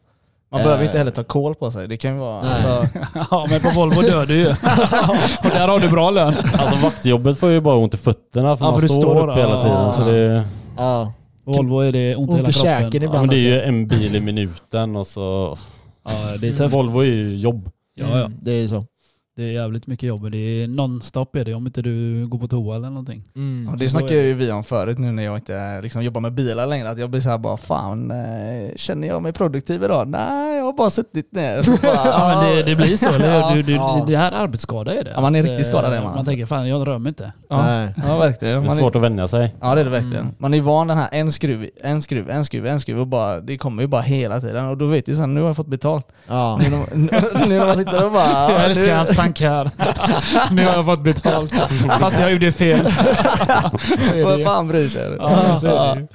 Man 0.51 0.61
Eh. 0.61 0.65
behöver 0.67 0.85
inte 0.85 0.99
heller 0.99 1.11
ta 1.11 1.25
kol 1.25 1.55
på 1.55 1.71
sig. 1.71 1.89
Det 1.89 1.97
kan 1.97 2.13
ju 2.13 2.19
vara... 2.19 2.39
Alltså, 2.41 2.99
Ja 3.31 3.47
men 3.51 3.61
på 3.61 3.71
Volvo 3.71 4.01
dör 4.01 4.27
du 4.27 4.35
ju. 4.37 4.47
och 5.45 5.51
där 5.51 5.69
har 5.69 5.81
du 5.81 5.89
bra 5.89 6.11
lön. 6.11 6.35
Alltså 6.59 6.77
vaktjobbet 6.83 7.39
får 7.39 7.51
ju 7.51 7.61
bara 7.61 7.77
ont 7.77 7.95
i 7.95 7.97
fötterna 7.97 8.57
för 8.57 8.65
Ja, 8.65 8.71
man 8.71 8.81
för 8.81 8.89
du 8.89 8.95
står, 8.95 9.01
står, 9.01 9.31
upp 9.31 9.37
hela 9.39 9.51
ja. 9.55 9.63
tiden. 9.63 9.93
Så 9.93 10.05
det, 10.05 10.45
Ja, 10.77 11.13
Volvo 11.47 11.81
är 11.81 11.93
det 11.93 12.17
ont 12.17 12.33
i 12.33 12.37
hela 12.37 12.53
kroppen. 12.53 13.03
ja, 13.03 13.21
men 13.21 13.29
det 13.29 13.37
är 13.37 13.41
ju 13.41 13.61
en 13.61 13.87
bil 13.87 14.17
i 14.17 14.21
minuten 14.21 14.97
och 14.97 15.07
så... 15.07 15.59
Ja 16.05 16.37
det 16.41 16.49
är 16.49 16.57
tufft. 16.57 16.75
Volvo 16.75 17.01
är 17.01 17.05
ju 17.05 17.37
jobb. 17.37 17.71
Ja, 17.95 18.07
ja. 18.19 18.25
Mm, 18.27 18.39
det 18.43 18.53
är 18.53 18.61
ju 18.61 18.69
så. 18.69 18.87
Det 19.37 19.43
är 19.43 19.53
jävligt 19.53 19.87
mycket 19.87 20.09
jobb. 20.09 20.31
Det 20.31 20.39
är 20.39 20.69
nonstop 20.69 21.37
är 21.37 21.45
det 21.45 21.55
om 21.55 21.67
inte 21.67 21.83
du 21.83 22.27
går 22.27 22.39
på 22.39 22.47
toa 22.47 22.77
eller 22.77 22.89
någonting. 22.89 23.23
Mm. 23.37 23.69
Ja, 23.71 23.77
det 23.79 23.89
Så 23.89 23.91
snackade 23.99 24.21
ju 24.23 24.35
vi 24.35 24.53
om 24.53 24.65
förut 24.65 24.99
nu 24.99 25.13
när 25.13 25.23
jag 25.23 25.37
inte 25.37 25.81
liksom, 25.83 26.03
jobbar 26.03 26.21
med 26.21 26.33
bilar 26.33 26.67
längre. 26.67 26.91
Att 26.91 26.99
jag 26.99 27.11
blir 27.11 27.21
såhär 27.21 27.39
bara, 27.39 27.57
fan, 27.57 28.11
eh, 28.11 28.71
känner 28.77 29.09
jag 29.09 29.23
mig 29.23 29.33
produktiv 29.33 29.85
idag? 29.85 30.09
Nej, 30.09 30.57
jag 30.57 30.65
har 30.65 30.73
bara 30.73 30.91
suttit 30.91 31.33
ner. 31.33 31.63
Så 31.63 31.71
bara, 31.71 31.95
Ja 32.07 32.43
men 32.43 32.57
det, 32.57 32.63
det 32.63 32.77
blir 32.77 32.97
så, 32.97 33.11
eller 33.11 33.49
hur? 33.49 33.57
Du, 33.57 33.63
du, 33.63 33.73
Ja. 33.73 34.05
Det 34.07 34.17
här 34.17 34.33
är 34.33 34.37
arbetsskada 34.37 34.95
är 34.95 35.05
det. 35.05 35.13
Ja, 35.15 35.21
man 35.21 35.35
är 35.35 35.43
riktigt 35.43 35.67
skadad, 35.67 35.93
eh, 35.93 35.99
är 35.99 36.05
man. 36.05 36.15
Man 36.15 36.25
tänker 36.25 36.47
fan 36.47 36.69
jag 36.69 36.87
rör 36.87 36.99
mig 36.99 37.11
inte. 37.11 37.33
Ja, 37.49 37.63
Nej. 37.67 37.95
ja 38.09 38.19
verkligen. 38.19 38.55
Det 38.55 38.61
är 38.61 38.67
Man 38.69 38.77
är, 38.77 38.81
svårt 38.81 38.97
att 38.97 39.03
vänja 39.03 39.29
sig. 39.29 39.55
ja 39.61 39.75
det 39.75 39.81
är 39.81 39.85
det 39.85 39.91
verkligen. 39.91 40.23
Mm. 40.23 40.35
Man 40.39 40.55
är 40.55 40.61
van 40.61 40.87
den 40.87 40.97
här 40.99 41.09
en 41.13 41.33
skruv, 41.33 41.71
en 41.83 42.03
skruv, 42.03 42.31
en 42.31 42.45
skruv, 42.45 42.67
en 42.67 42.81
skruv 42.81 43.01
och 43.01 43.07
bara, 43.07 43.41
det 43.41 43.59
kommer 43.59 43.83
ju 43.83 43.89
bara 43.89 44.03
hela 44.03 44.41
tiden. 44.41 44.67
Och 44.67 44.77
då 44.77 44.87
vet 44.87 45.07
du 45.07 45.15
sen, 45.15 45.35
nu 45.35 45.41
har 45.41 45.49
jag 45.49 45.57
fått 45.57 45.67
betalt. 45.67 46.07
Ja. 46.29 46.59
Nu 46.63 46.71
när, 46.71 47.47
nu 47.49 47.59
när 47.59 47.67
man 47.67 47.77
sitter 47.77 48.07
och 48.07 48.13
bara... 48.13 48.53
Jag 48.53 48.65
älskar 48.71 49.05
nu- 49.27 49.47
hans 49.47 49.73
tankar. 49.75 50.55
nu 50.55 50.65
har 50.67 50.73
jag 50.75 50.85
fått 50.85 51.01
betalt. 51.05 51.53
Fast 52.01 52.21
jag 52.21 52.33
gjorde 52.33 52.53
fel. 52.53 52.81
Vad 54.25 54.43
fan 54.43 54.69
bryr 54.69 54.89
sig? 54.89 55.17
Ja, 55.19 55.59
så 55.61 55.67
är 55.67 55.95
det 55.95 56.01
ju. 56.01 56.07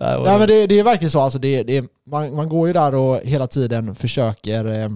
Nej, 0.00 0.16
vad- 0.18 0.24
Nej 0.24 0.38
men 0.38 0.48
det, 0.48 0.66
det 0.66 0.78
är 0.78 0.84
verkligen 0.84 1.10
så, 1.10 1.20
alltså 1.20 1.38
det, 1.38 1.62
det, 1.62 1.84
man, 2.10 2.34
man 2.36 2.48
går 2.48 2.66
ju 2.66 2.72
där 2.72 2.94
och 2.94 3.20
hela 3.24 3.46
tiden 3.46 3.94
försöker 3.94 4.82
eh, 4.82 4.88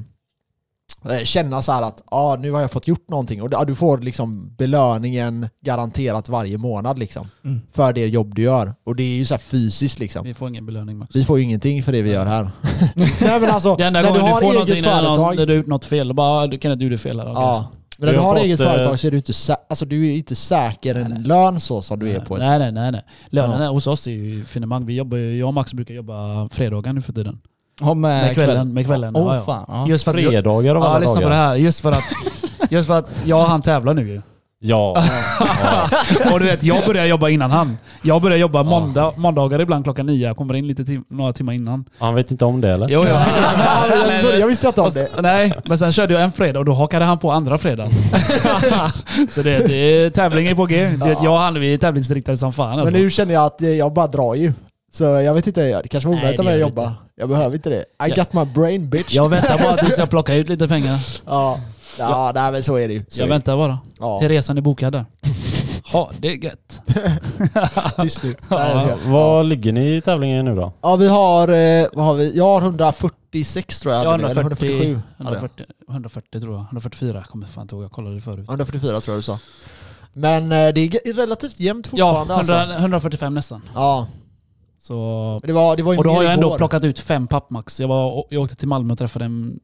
känna 1.24 1.62
så 1.62 1.72
här 1.72 1.82
att 1.82 2.02
ah, 2.06 2.36
nu 2.36 2.50
har 2.50 2.60
jag 2.60 2.70
fått 2.70 2.88
gjort 2.88 3.08
någonting 3.10 3.42
och 3.42 3.52
ah, 3.54 3.64
du 3.64 3.74
får 3.74 3.98
liksom 3.98 4.54
belöningen 4.56 5.48
garanterat 5.64 6.28
varje 6.28 6.58
månad 6.58 6.98
liksom 6.98 7.28
Mm. 7.44 7.60
för 7.72 7.92
det 7.92 8.06
jobb 8.06 8.34
du 8.34 8.42
gör. 8.42 8.74
Och 8.84 8.96
det 8.96 9.02
är 9.02 9.16
ju 9.16 9.24
så 9.24 9.34
här 9.34 9.38
fysiskt 9.38 9.98
liksom. 9.98 10.24
Vi 10.24 10.34
får 10.34 10.48
ingen 10.48 10.66
belöning 10.66 10.98
Max. 10.98 11.16
Vi 11.16 11.24
får 11.24 11.38
ju 11.38 11.44
ingenting 11.44 11.82
för 11.82 11.92
det 11.92 12.02
vi 12.02 12.10
gör 12.10 12.26
här. 12.26 12.50
Nej 12.96 13.10
men 13.40 13.50
alltså, 13.50 13.76
Det 13.76 13.84
enda 13.84 14.02
när 14.02 14.12
du 14.12 14.18
gången 14.18 14.32
har 14.34 14.40
du 14.40 14.46
får 14.46 14.52
eget 14.52 14.54
någonting 14.54 14.82
när, 14.82 15.02
någon, 15.02 15.16
företag 15.16 15.36
när 15.36 15.46
du 15.46 15.52
har 15.52 15.56
gjort 15.56 15.66
något 15.66 15.84
fel, 15.84 16.08
då 16.08 16.14
bara 16.14 16.42
"Ah, 16.42 16.46
du 16.46 16.58
kan 16.58 16.72
inte 16.72 16.80
du 16.80 16.84
gjorde 16.86 16.98
fel 16.98 17.20
här. 17.20 17.26
Ja. 17.26 17.70
Men 17.98 18.06
när 18.06 18.12
Du 18.12 18.18
du 18.18 18.22
har 18.22 18.28
har 18.28 18.36
fått, 18.36 18.44
eget 18.44 18.60
eh, 18.60 18.66
företag 18.66 18.98
så 18.98 19.06
är 19.06 19.10
du 19.10 19.16
inte, 19.16 19.32
sä- 19.32 19.56
alltså, 19.68 19.84
du 19.86 20.06
är 20.08 20.16
inte 20.16 20.34
säker 20.34 20.94
en 20.94 21.22
lön 21.22 21.60
så 21.60 21.82
som 21.82 21.98
du 21.98 22.10
är 22.10 22.20
på 22.20 22.34
ett... 22.36 22.40
Nej 22.42 22.58
nej 22.58 22.72
nej. 22.72 22.92
nej. 22.92 23.04
Lönen 23.26 23.62
Ja. 23.62 23.68
hos 23.70 23.86
oss 23.86 24.06
är 24.06 24.10
ju 24.10 24.44
finemang. 24.44 24.86
Vi 24.86 24.94
jobbar, 24.96 25.16
ju- 25.18 25.38
jag 25.38 25.48
och 25.48 25.54
Max 25.54 25.74
brukar 25.74 25.94
jobba 25.94 26.48
fredagar 26.48 26.92
nu 26.92 27.02
för 27.02 27.12
tiden. 27.12 27.38
Ja, 27.80 27.94
med, 27.94 28.24
Med 28.24 28.34
kvällen. 28.34 28.74
Med 28.74 28.86
kvällen. 28.86 29.16
Åh 29.16 29.26
ja, 29.26 29.36
ja. 29.36 29.42
fan. 29.42 29.64
Ja. 29.68 29.88
Just 29.88 30.04
för 30.04 30.10
att, 30.10 30.16
Fredagar 30.16 30.74
av 30.74 30.82
ja, 30.82 30.88
alla 30.88 30.98
lyssna 30.98 31.14
på 31.14 31.20
det 31.20 31.26
dagar. 31.26 31.36
här. 31.36 31.54
Just 31.54 31.80
för 31.80 31.92
att, 31.92 32.04
just 32.70 32.86
för 32.88 32.98
att 32.98 33.10
jag 33.24 33.40
och 33.40 33.48
han 33.48 33.62
tävlar 33.62 33.94
nu 33.94 34.08
ju. 34.08 34.22
Ja. 34.58 35.04
ja. 35.62 35.88
Och 36.32 36.40
du 36.40 36.46
vet, 36.46 36.62
jag 36.62 36.86
börjar 36.86 37.06
jobba 37.06 37.28
innan 37.28 37.50
han. 37.50 37.78
Jag 38.02 38.22
börjar 38.22 38.38
jobba 38.38 38.62
måndag, 38.62 39.12
måndagar 39.16 39.60
ibland 39.60 39.84
klockan 39.84 40.06
nio. 40.06 40.26
Jag 40.26 40.36
kommer 40.36 40.54
in 40.54 40.66
lite 40.66 40.84
tim 40.84 41.04
några 41.08 41.32
timmar 41.32 41.52
innan. 41.52 41.84
Han 41.98 42.14
vet 42.14 42.30
inte 42.30 42.44
om 42.44 42.60
det 42.60 42.70
eller? 42.70 42.88
Jo, 42.88 43.04
ja. 43.04 43.26
jag, 44.38 44.46
visste 44.46 44.66
inte 44.66 44.80
om 44.80 44.90
det. 44.94 45.08
Nej, 45.22 45.52
men 45.64 45.78
sen 45.78 45.92
körde 45.92 46.14
jag 46.14 46.22
en 46.22 46.32
fredag 46.32 46.58
och 46.58 46.64
då 46.64 46.72
hakade 46.72 47.04
han 47.04 47.18
på 47.18 47.30
andra 47.30 47.58
fredagen. 47.58 47.92
så 49.30 49.42
det, 49.42 49.68
det 49.68 49.74
är 49.74 50.10
tävling 50.10 50.46
är 50.46 50.54
på 50.54 50.66
G. 50.66 50.96
Det, 51.00 51.16
jag 51.22 51.32
och 51.32 51.38
han 51.38 51.60
vi 51.60 51.74
är 51.74 51.78
tävlingsriktade 51.78 52.36
som 52.36 52.52
fan 52.52 52.78
alltså. 52.78 52.92
Men 52.92 53.02
nu 53.02 53.10
känner 53.10 53.34
jag 53.34 53.44
att 53.44 53.60
jag 53.60 53.92
bara 53.92 54.06
drar 54.06 54.34
ju. 54.34 54.52
Så 54.96 55.04
jag 55.04 55.34
vet 55.34 55.46
inte, 55.46 55.82
det 55.82 55.88
kanske 55.88 56.08
var 56.08 56.16
det 56.16 56.38
om 56.38 56.46
jag 56.46 56.54
gör 56.54 56.60
jobbar. 56.60 56.84
inte. 56.86 56.96
Jag 57.16 57.28
behöver 57.28 57.56
inte 57.56 57.70
det. 57.70 57.80
I 57.80 57.84
Ja. 57.98 58.08
got 58.16 58.32
my 58.32 58.44
brain 58.44 58.90
bitch. 58.90 59.14
Jag 59.14 59.28
väntar 59.28 59.58
bara 59.58 59.70
att 59.70 59.86
du 59.86 59.90
ska 59.90 60.06
plocka 60.16 60.34
ut 60.34 60.48
lite 60.48 60.68
pengar. 60.68 60.98
Ja, 61.26 61.60
ja 61.98 62.32
nej, 62.34 62.52
men 62.52 62.62
så 62.62 62.76
är 62.76 62.88
det 62.88 62.94
ju. 62.94 63.04
Så 63.08 63.20
Jag 63.22 63.26
väntar 63.28 63.56
bara. 63.56 63.78
Ja, 64.00 64.18
Till 64.18 64.28
resan 64.28 64.56
är 64.58 64.60
bokad 64.62 64.92
där. 64.92 65.04
Ja, 65.92 66.10
det 66.18 66.28
är 66.32 66.44
gött. 66.44 66.80
tyst 68.02 68.22
nu. 68.22 68.34
Jag 68.50 68.70
skojar. 68.70 68.98
Vad 69.06 69.46
ligger 69.46 69.72
ni 69.72 69.96
i 69.96 70.00
tävlingen 70.00 70.44
nu 70.44 70.54
då? 70.54 70.72
Ja, 70.82 70.96
vi 70.96 71.08
har, 71.08 71.48
eh, 71.48 71.86
vad 71.92 72.04
har 72.04 72.14
vi? 72.14 72.36
Jag 72.36 72.44
har 72.44 72.60
146 72.60 73.80
tror 73.80 73.94
jag. 73.94 74.04
Jag 74.04 74.06
har 74.06 74.12
hade 74.12 74.24
det, 74.24 74.30
eller 74.30 74.40
140, 74.40 74.66
147. 74.76 75.00
hade 75.18 75.30
jag. 75.30 75.36
140, 75.36 75.66
140 75.90 76.40
tror 76.40 76.54
jag. 76.54 76.64
144 76.64 77.22
kommer 77.30 77.46
fan 77.46 77.62
inte 77.62 77.74
ihåg. 77.74 77.84
Jag 77.84 77.92
kollade 77.92 78.20
förut. 78.20 78.48
144 78.48 79.00
tror 79.00 79.14
jag 79.14 79.18
du 79.18 79.22
sa. 79.22 79.38
Men 80.12 80.42
eh, 80.52 80.68
det 80.74 80.80
är 80.80 81.12
relativt 81.14 81.60
jämnt 81.60 81.88
Ja, 81.92 82.18
fortfarande 82.18 82.34
100, 82.34 82.56
alltså. 82.62 82.80
145 82.82 83.34
nästan. 83.34 83.62
Ja, 83.74 84.06
Så, 84.86 85.40
det 85.44 85.52
var, 85.52 85.76
det 85.76 85.82
var 85.82 85.92
ju 85.92 85.98
och 85.98 86.04
då 86.04 86.10
har 86.10 86.22
jag 86.22 86.32
ändå 86.32 86.46
igår. 86.46 86.58
plockat 86.58 86.84
ut 86.84 86.98
fem 86.98 87.26
pappmax. 87.26 87.80
Jag, 87.80 87.88
var, 87.88 88.24
jag 88.30 88.42
åkte 88.42 88.56
till 88.56 88.68
Malmö 88.68 88.92
och 88.92 88.98
träffade 88.98 89.24
en 89.24 89.58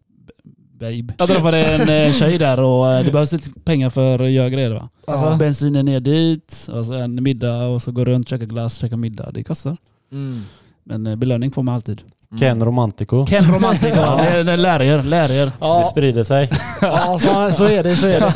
babe. 0.81 1.15
Jag 1.19 1.29
träffade 1.29 1.65
en 1.65 2.07
eh, 2.07 2.13
tjej 2.13 2.39
där 2.39 2.61
och 2.61 2.89
eh, 2.93 3.05
det 3.05 3.13
behövs 3.13 3.33
lite 3.33 3.51
pengar 3.65 3.91
för 3.91 4.19
att 4.19 4.31
göra 4.31 4.49
grejer 4.49 4.71
va. 4.71 4.89
Ja. 5.07 5.37
Bensinen 5.39 5.85
ner 5.85 6.01
dit, 6.01 6.69
och 6.73 6.87
sen 6.87 7.23
middag 7.23 7.67
och 7.67 7.83
så 7.83 7.93
gå 7.93 8.05
runt, 8.05 8.29
käka 8.29 8.45
glass, 8.47 8.77
käka 8.79 8.97
middag. 8.97 9.31
Det 9.33 9.45
kostar. 9.45 9.77
Mm. 10.13 10.43
Men 10.85 11.07
eh, 11.07 11.17
belöning 11.17 11.51
får 11.51 11.63
man 11.63 11.75
alltid. 11.75 12.01
Ken 12.39 12.65
Romantico. 12.65 13.27
Ken 13.27 13.45
Romantico, 13.55 14.01
det, 14.17 14.43
det 14.43 14.57
lär 14.57 14.83
er, 14.83 15.03
lär 15.03 15.31
er. 15.31 15.47
Det 15.47 15.53
Ja, 15.61 15.85
sprider 15.91 16.25
sig. 16.25 16.51
ja 16.81 17.19
så, 17.21 17.55
så 17.57 17.65
är 17.65 17.83
det, 17.83 17.97
så 17.97 18.07
är 18.07 18.21
det. 18.21 18.33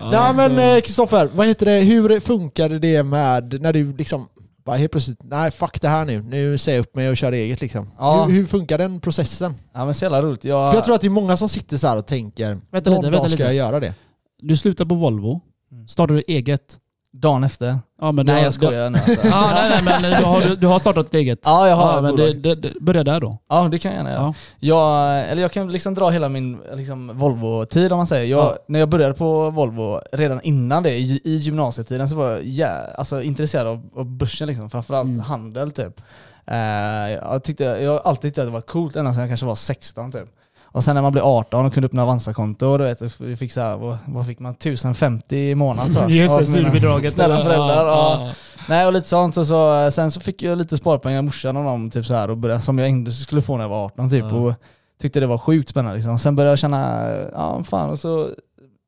Nej 0.10 0.34
men 0.50 0.80
Kristoffer, 0.82 1.28
vad 1.34 1.46
heter 1.46 1.66
det, 1.66 1.80
hur 1.80 2.20
funkade 2.20 2.78
det 2.78 3.02
med 3.02 3.62
när 3.62 3.72
du 3.72 3.96
liksom 3.96 4.28
bara 4.64 4.76
helt 4.76 4.92
plötsligt, 4.92 5.18
nej 5.24 5.50
fuck 5.50 5.80
det 5.80 5.88
här 5.88 6.04
nu, 6.04 6.22
nu 6.22 6.58
säger 6.58 6.78
jag 6.78 6.82
upp 6.82 6.96
mig 6.96 7.08
och 7.10 7.16
kör 7.16 7.32
eget 7.32 7.60
liksom. 7.60 7.90
Ja. 7.98 8.24
Hur, 8.24 8.32
hur 8.34 8.46
funkar 8.46 8.78
den 8.78 9.00
processen? 9.00 9.54
Ja 9.74 9.84
men 9.84 9.94
så 9.94 10.04
jävla 10.04 10.22
roligt. 10.22 10.44
Jag, 10.44 10.70
För 10.70 10.76
jag 10.76 10.84
tror 10.84 10.94
att 10.94 11.00
det 11.00 11.06
är 11.06 11.10
många 11.10 11.36
som 11.36 11.48
sitter 11.48 11.76
så 11.76 11.86
här 11.88 11.98
och 11.98 12.06
tänker, 12.06 12.60
Vänta 12.70 12.90
någon 12.90 12.98
lite, 13.00 13.06
dag 13.06 13.10
vänta 13.12 13.28
ska 13.28 13.36
lite. 13.36 13.42
jag 13.42 13.54
göra 13.54 13.80
det. 13.80 13.94
Du 14.38 14.56
slutar 14.56 14.84
på 14.84 14.94
Volvo, 14.94 15.40
Mm. 15.72 15.88
startar 15.88 16.14
du 16.14 16.22
eget. 16.28 16.78
Dagen 17.12 17.44
efter. 17.44 17.78
Ja, 18.00 18.12
men 18.12 18.26
Nej 18.26 18.34
har, 18.34 18.42
jag 18.42 18.54
skojar 18.54 18.90
nu 18.90 18.98
alltså. 18.98 19.26
Ja, 19.28 19.50
nej, 19.54 19.82
nej, 19.84 20.00
men 20.00 20.02
du 20.20 20.24
har, 20.24 20.56
du, 20.56 20.66
har 20.66 20.78
startat 20.78 21.06
ett 21.06 21.14
eget. 21.14 21.38
Ja 21.44 21.68
jag 21.68 21.76
har 21.76 21.94
Ja, 21.94 22.00
men 22.00 22.16
det, 22.16 22.32
det, 22.32 22.54
det, 22.54 22.80
börja 22.80 23.04
där 23.04 23.20
då. 23.20 23.38
Ja 23.48 23.68
det 23.68 23.78
kan 23.78 23.90
jag 23.90 23.98
gärna 23.98 24.10
göra. 24.10 24.22
Ja. 24.22 24.34
Jag, 24.58 25.20
eller 25.30 25.42
jag 25.42 25.52
kan 25.52 25.72
liksom 25.72 25.94
dra 25.94 26.10
hela 26.10 26.28
min 26.28 26.58
liksom, 26.74 27.18
Volvo-tid 27.18 27.92
om 27.92 27.96
man 27.96 28.06
säger. 28.06 28.26
Jag, 28.26 28.40
Ja. 28.44 28.56
När 28.68 28.78
jag 28.78 28.88
började 28.88 29.14
på 29.14 29.50
Volvo, 29.50 30.00
redan 30.12 30.40
innan 30.40 30.82
det, 30.82 30.90
i, 30.90 31.20
i 31.24 31.36
gymnasietiden, 31.36 32.08
så 32.08 32.16
var 32.16 32.30
jag 32.30 32.44
jä, 32.44 32.70
alltså, 32.98 33.22
intresserad 33.22 33.66
av, 33.66 33.90
av 33.96 34.04
börsen, 34.06 34.46
liksom, 34.46 34.70
framförallt 34.70 35.08
Mm. 35.08 35.20
handel 35.20 35.70
typ. 35.72 36.00
Eh, 36.46 36.56
jag, 37.12 37.42
tyckte, 37.44 37.64
jag 37.64 37.90
har 37.90 37.98
alltid 37.98 38.22
tyckt 38.30 38.38
att 38.38 38.46
det 38.46 38.50
var 38.52 38.60
coolt 38.60 38.96
ända 38.96 39.12
sedan 39.12 39.20
jag 39.20 39.30
kanske 39.30 39.46
var 39.46 39.54
16 39.54 40.12
typ. 40.12 40.28
Och 40.72 40.84
sen 40.84 40.94
när 40.94 41.02
man 41.02 41.12
blev 41.12 41.24
18 41.24 41.66
och 41.66 41.74
kunde 41.74 41.86
öppna 41.86 42.02
Avanza-konto, 42.02 42.78
då 42.78 42.84
vet, 42.84 43.20
vi 43.20 43.36
fick 43.36 43.52
så 43.52 43.60
här, 43.60 43.76
vad, 43.76 43.98
vad 44.06 44.26
fick 44.26 44.38
man? 44.38 44.52
1050 44.52 45.36
i 45.36 45.54
månaden 45.54 45.92
tror 45.92 46.02
jag. 46.02 46.10
Just 46.10 46.38
det, 46.38 46.46
studiebidraget. 46.46 47.12
Snälla 47.12 47.40
föräldrar. 47.40 47.86
Ja, 47.86 48.18
Ja. 48.20 48.32
Nej 48.68 48.86
och 48.86 48.92
lite 48.92 49.08
sånt. 49.08 49.36
Och 49.36 49.46
så, 49.46 49.90
sen 49.90 50.10
så 50.10 50.20
fick 50.20 50.42
jag 50.42 50.58
lite 50.58 50.76
sparpengar 50.76 51.18
av 51.18 51.24
morsan 51.24 51.56
och 51.56 51.64
dem, 51.64 51.90
typ 51.90 52.06
så 52.06 52.14
här, 52.14 52.30
och 52.30 52.36
började, 52.36 52.60
som 52.60 52.78
jag 52.78 52.88
inte 52.88 53.12
skulle 53.12 53.42
få 53.42 53.56
när 53.56 53.64
jag 53.64 53.68
var 53.68 53.84
18 53.84 54.10
typ. 54.10 54.24
Ja. 54.30 54.36
Och 54.36 54.54
tyckte 55.00 55.20
det 55.20 55.26
var 55.26 55.38
sjukt 55.38 55.68
spännande 55.68 55.96
liksom. 55.96 56.18
Sen 56.18 56.36
började 56.36 56.52
jag 56.52 56.58
känna, 56.58 57.08
ja 57.32 57.62
fan, 57.64 57.90
och 57.90 57.98
så 57.98 58.28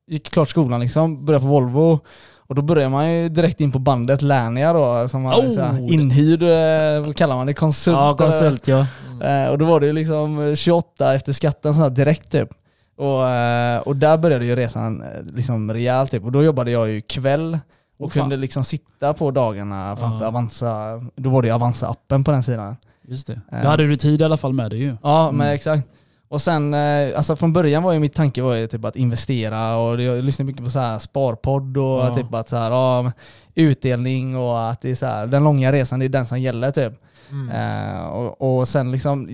gick 0.07 0.29
klart 0.31 0.49
skolan 0.49 0.79
liksom, 0.79 1.25
började 1.25 1.43
på 1.43 1.49
Volvo. 1.49 1.99
Och 2.47 2.55
då 2.55 2.61
börjar 2.61 2.89
man 2.89 3.11
ju 3.13 3.29
direkt 3.29 3.61
in 3.61 3.71
på 3.71 3.79
bandet 3.79 4.21
Lernia 4.21 4.73
då, 4.73 5.07
som 5.07 5.21
man 5.21 5.33
Oh! 5.33 5.59
här, 5.59 5.93
inhyrd, 5.93 6.43
eh, 6.43 7.05
vad 7.05 7.15
kallar 7.15 7.35
man 7.35 7.47
det, 7.47 7.53
konsult. 7.53 7.97
Ja, 7.97 8.15
konsult 8.17 8.67
ja. 8.67 8.85
Eh, 9.23 9.47
och 9.49 9.57
då 9.57 9.65
var 9.65 9.79
det 9.79 9.85
ju 9.85 9.93
liksom 9.93 10.55
28 10.55 11.15
efter 11.15 11.31
skatten 11.33 11.73
så 11.73 11.89
direkt 11.89 12.31
typ. 12.31 12.49
Och, 12.97 13.87
och 13.87 13.95
där 13.95 14.17
började 14.17 14.45
ju 14.45 14.55
resan 14.55 15.03
liksom 15.33 15.73
rejält 15.73 16.11
typ. 16.11 16.23
Och 16.25 16.31
då 16.31 16.43
jobbade 16.43 16.71
jag 16.71 16.89
ju 16.89 17.01
kväll 17.01 17.59
och 17.99 18.13
fan. 18.13 18.21
kunde 18.23 18.37
liksom 18.37 18.63
sitta 18.63 19.13
på 19.13 19.31
dagarna 19.31 19.95
framför 19.95 20.21
Ja. 20.21 20.27
Avanza. 20.27 21.01
Då 21.15 21.29
var 21.29 21.41
det 21.41 21.47
ju 21.47 21.53
Avanza-appen 21.53 22.23
på 22.23 22.31
den 22.31 22.43
sidan. 22.43 22.75
Just 23.07 23.27
det. 23.27 23.41
Då 23.63 23.67
hade 23.67 23.87
du 23.87 23.97
tid 23.97 24.21
i 24.21 24.23
alla 24.23 24.37
fall 24.37 24.53
med 24.53 24.69
dig 24.71 24.79
ju. 24.79 24.95
Ja 25.03 25.23
Mm. 25.23 25.35
men 25.37 25.47
exakt. 25.47 25.87
Och 26.35 26.41
sen, 26.41 26.73
eh, 26.73 27.17
alltså 27.17 27.35
från 27.35 27.53
början 27.53 27.83
var 27.83 27.93
ju 27.93 27.99
mitt 27.99 28.13
tanke 28.13 28.41
var 28.41 28.55
ju 28.55 28.67
typ 28.67 28.85
att 28.85 28.95
investera 28.95 29.77
och 29.77 30.01
jag 30.01 30.23
lyssnade 30.23 30.47
mycket 30.47 30.63
på 30.63 30.69
så 30.71 30.79
här 30.79 30.99
sparpodd 30.99 31.77
och 31.77 31.99
Ja. 31.99 32.15
typ 32.15 32.33
att 32.33 32.49
så 32.49 32.55
här, 32.57 32.71
ja, 32.71 33.11
utdelning 33.55 34.37
och 34.37 34.69
att 34.69 34.81
det 34.81 34.91
är 34.91 34.95
så 34.95 35.05
här, 35.05 35.27
den 35.27 35.43
långa 35.43 35.71
resan 35.71 35.99
det 35.99 36.05
är 36.05 36.09
den 36.09 36.25
som 36.25 36.41
gäller 36.41 36.71
typ. 36.71 36.93
Mm. 37.31 37.49
Eh, 37.95 38.01
och, 38.05 38.57
och 38.59 38.67
sen 38.67 38.91
liksom 38.91 39.29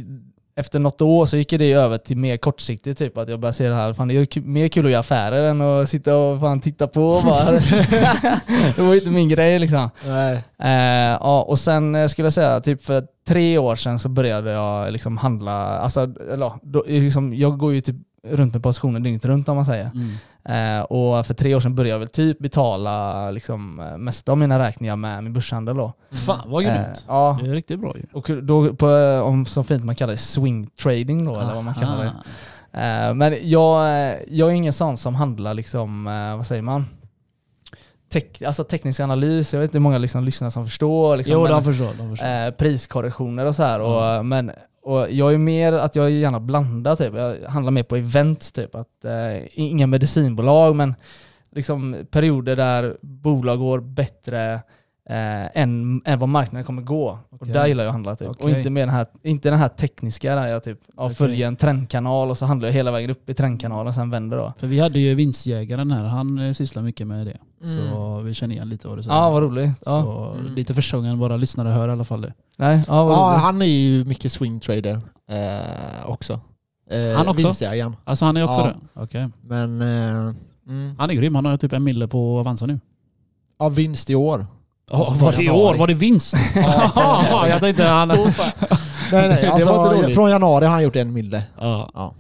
efter 0.62 0.80
något 0.80 1.02
år 1.02 1.26
så 1.26 1.38
gick 1.38 1.50
det 1.50 1.74
över 1.74 1.98
till 1.98 2.18
mer 2.18 2.38
kortsiktigt 2.38 3.00
typ 3.00 3.18
att 3.18 3.30
jag 3.30 3.40
började 3.40 3.58
se 3.58 3.70
det 3.70 3.76
här, 3.76 3.94
fan 3.94 4.08
det 4.08 4.14
är 4.14 4.42
mer 4.42 4.68
kul 4.68 4.86
att 4.86 4.92
göra 4.92 5.00
affärer 5.00 5.50
än 5.50 5.62
att 5.62 5.90
sitta 5.90 6.16
och 6.16 6.40
fan 6.40 6.60
titta 6.60 6.88
på 6.88 7.22
bara. 7.26 7.52
det 8.76 8.80
var 8.80 8.94
ju 8.94 9.00
inte 9.00 9.10
min 9.10 9.30
grej 9.30 9.60
liksom. 9.60 9.90
Nej. 10.06 10.44
Eh, 10.60 11.18
ja, 11.22 11.42
och 11.42 11.60
sen 11.60 11.96
eh, 11.96 12.08
skulle 12.08 12.26
jag 12.26 12.34
säga, 12.34 12.60
typ 12.60 12.84
för 12.84 13.04
tre 13.28 13.58
år 13.58 13.76
sedan 13.76 14.00
så 14.00 14.10
började 14.10 14.52
jag 14.52 14.92
liksom 14.92 15.18
handla, 15.18 15.80
alltså, 15.80 16.02
eller, 16.34 16.54
då, 16.64 16.84
liksom, 16.88 17.34
jag 17.34 17.58
går 17.58 17.74
ju 17.74 17.82
typ 17.82 17.96
runt 18.28 18.54
med 18.54 18.64
positioner 18.64 19.00
dygnet 19.00 19.26
runt 19.26 19.50
om 19.50 19.56
man 19.56 19.66
säger. 19.66 19.92
Mm. 19.94 20.10
Eh, 20.46 20.82
och 20.82 21.26
för 21.26 21.34
tre 21.34 21.56
år 21.56 21.60
sedan 21.60 21.76
började 21.76 21.90
jag 21.90 22.00
väl 22.00 22.08
typ 22.08 22.40
betala 22.40 23.32
liksom, 23.32 23.80
eh, 23.80 23.98
mest 23.98 24.30
av 24.30 24.38
mina 24.38 24.60
räkningar 24.60 24.96
med 24.96 25.24
min 25.24 25.34
börshandel 25.34 25.76
då. 25.76 25.94
Fan 26.12 26.40
vad 26.52 26.64
Eh, 26.66 26.74
grymt. 26.74 27.06
ja, 27.08 27.40
Det 27.44 27.50
är 27.50 27.54
riktigt 27.54 27.80
bra 27.80 27.94
ju. 27.98 28.04
och 28.14 28.30
då 28.44 28.74
på, 28.76 28.90
eh, 28.90 29.22
om 29.22 29.46
så 29.46 29.64
fint 29.64 29.84
man 29.84 29.96
kallar 29.96 30.12
det, 30.12 30.18
swing 30.18 30.68
trading 30.68 31.26
då, 31.26 31.40
eller 31.40 31.56
vad 31.56 31.64
man 31.64 31.74
kallar 31.74 32.04
det. 32.04 32.10
Aha. 32.80 33.08
Eh, 33.10 33.14
men 33.14 33.36
jag, 33.42 33.86
eh, 33.90 34.16
jag 34.28 34.50
är 34.50 34.54
ingen 34.54 34.74
sån 34.74 34.98
som 34.98 35.16
handlar 35.16 35.54
liksom, 35.54 36.08
eh, 36.08 36.38
vad 36.38 36.48
säger 36.48 36.62
man? 36.62 36.86
Tek, 38.12 38.42
alltså 38.42 38.64
teknisk 38.64 39.00
analys, 39.00 39.54
jag 39.54 39.60
vet 39.60 39.68
inte 39.68 39.78
hur 39.78 39.82
många 39.84 39.98
liksom 39.98 40.24
lyssnare 40.24 40.52
som 40.52 40.66
förstår. 40.66 41.18
Liksom, 41.18 41.34
Jo, 41.34 41.44
men, 41.44 41.52
de 41.52 41.64
förstår. 41.64 41.94
De 41.98 42.10
förstår. 42.10 42.28
eh, 42.28 42.52
priskorrektioner 42.52 43.46
och 43.46 43.56
så 43.56 43.64
här. 43.64 43.80
Och, 43.82 44.26
men, 44.26 44.52
och 44.82 45.12
jag 45.12 45.34
är 45.34 45.38
mer 45.38 45.74
att 45.74 45.96
jag 45.96 46.12
gärna 46.12 46.40
blandar 46.40 46.96
typ. 46.96 47.14
Jag 47.16 47.50
handlar 47.50 47.72
mer 47.72 47.84
på 47.84 47.96
events 47.96 48.52
typ. 48.52 48.76
Att, 48.76 49.06
eh, 49.06 49.60
inga 49.60 49.88
medicinbolag 49.88 50.76
men 50.76 50.96
liksom 51.52 52.06
perioder 52.12 52.56
där 52.56 52.98
bolag 53.02 53.60
går 53.60 53.80
bättre 53.80 54.62
eh, 55.12 55.62
än, 55.62 56.02
än 56.06 56.20
vad 56.20 56.30
marknaden 56.30 56.66
kommer 56.66 56.82
gå. 56.82 57.10
Och 57.30 57.42
Okej. 57.42 57.54
där 57.54 57.68
gillar 57.68 57.84
jag 57.84 57.90
att 57.90 57.94
handla 57.94 58.16
typ. 58.16 58.28
Och 58.30 58.36
Okej. 58.42 58.58
inte, 58.58 58.70
med 58.70 58.82
den 58.88 58.96
här, 58.96 59.06
inte 59.24 59.50
den 59.50 59.60
här 59.60 59.70
tekniska 59.70 60.36
där 60.36 60.48
jag 60.48 60.64
typ 60.64 60.80
ja, 60.98 61.04
Okej. 61.04 61.16
följer 61.16 61.48
en 61.48 61.56
trendkanal 61.56 62.30
och 62.30 62.38
så 62.38 62.46
handlar 62.46 62.68
jag 62.68 62.74
hela 62.74 62.92
vägen 62.92 63.10
upp 63.12 63.30
i 63.30 63.34
trendkanalen 63.34 63.88
och 63.88 63.94
sen 63.96 64.10
vänder 64.10 64.38
då. 64.38 64.54
För 64.58 64.68
vi 64.68 64.80
hade 64.80 65.00
ju 65.00 65.16
vinstjägaren 65.16 65.92
här, 65.92 66.04
han 66.04 66.40
eh, 66.40 66.54
sysslar 66.54 66.84
mycket 66.84 67.08
med 67.08 67.28
det. 67.28 67.38
Mm. 67.64 67.92
Så 67.94 68.20
vi 68.22 68.34
känner 68.34 68.56
igen 68.56 68.70
lite 68.70 68.88
vad 68.88 68.98
du 68.98 69.04
säger. 69.04 69.16
Ja, 69.16 69.30
vad 69.30 69.44
roligt. 69.44 69.72
Ja. 69.86 70.04
Så 70.04 70.34
Mm. 70.40 70.54
lite 70.56 70.74
första 70.74 70.98
gången 70.98 71.20
våra 71.20 71.38
lyssnare 71.38 71.70
hör 71.70 71.88
i 71.88 71.92
alla 71.92 72.04
fall 72.04 72.22
det. 72.22 72.34
Nej, 72.58 72.84
ja, 72.88 73.10
Ja, 73.12 73.38
han 73.38 73.62
är 73.62 73.66
ju 73.66 74.06
mycket 74.06 74.32
swing 74.32 74.60
trader 74.60 75.02
eh, 75.30 76.10
också. 76.10 76.40
Eh, 76.92 77.18
Han 77.18 77.28
också? 77.28 77.48
vinstjägaren. 77.48 77.96
Alltså 78.04 78.26
han 78.26 78.38
är 78.38 78.44
också 78.44 78.60
Ja. 78.60 78.66
det? 78.94 79.02
Okej. 79.02 79.30
Men 79.42 79.82
eh, 79.82 80.34
mm. 80.68 80.96
Han 81.00 81.10
är 81.10 81.14
grym, 81.14 81.36
han 81.36 81.46
har 81.46 81.58
typ 81.58 81.74
en 81.74 81.84
mille 81.84 82.08
på 82.08 82.40
Avanza 82.40 82.66
nu. 82.66 82.80
ja, 83.60 83.70
vinst 83.70 84.10
i 84.10 84.16
år. 84.16 84.46
Ja, 84.92 85.14
var 85.20 85.32
det 85.32 85.44
i 85.44 85.50
år? 85.50 85.76
Var 85.76 85.88
det 85.88 85.94
vinst? 85.94 86.34
Ja, 86.56 86.92
Ja, 87.30 87.48
jag 87.48 87.60
tänkte 87.60 87.84
han... 87.84 88.08
nej, 89.12 89.30
nej, 89.30 89.46
alltså, 89.48 90.10
från 90.14 90.30
januari 90.30 90.66
har 90.66 90.72
han 90.74 90.84
gjort 90.84 90.96
en 90.96 91.14
mille 91.14 91.44
Ja. 91.60 92.14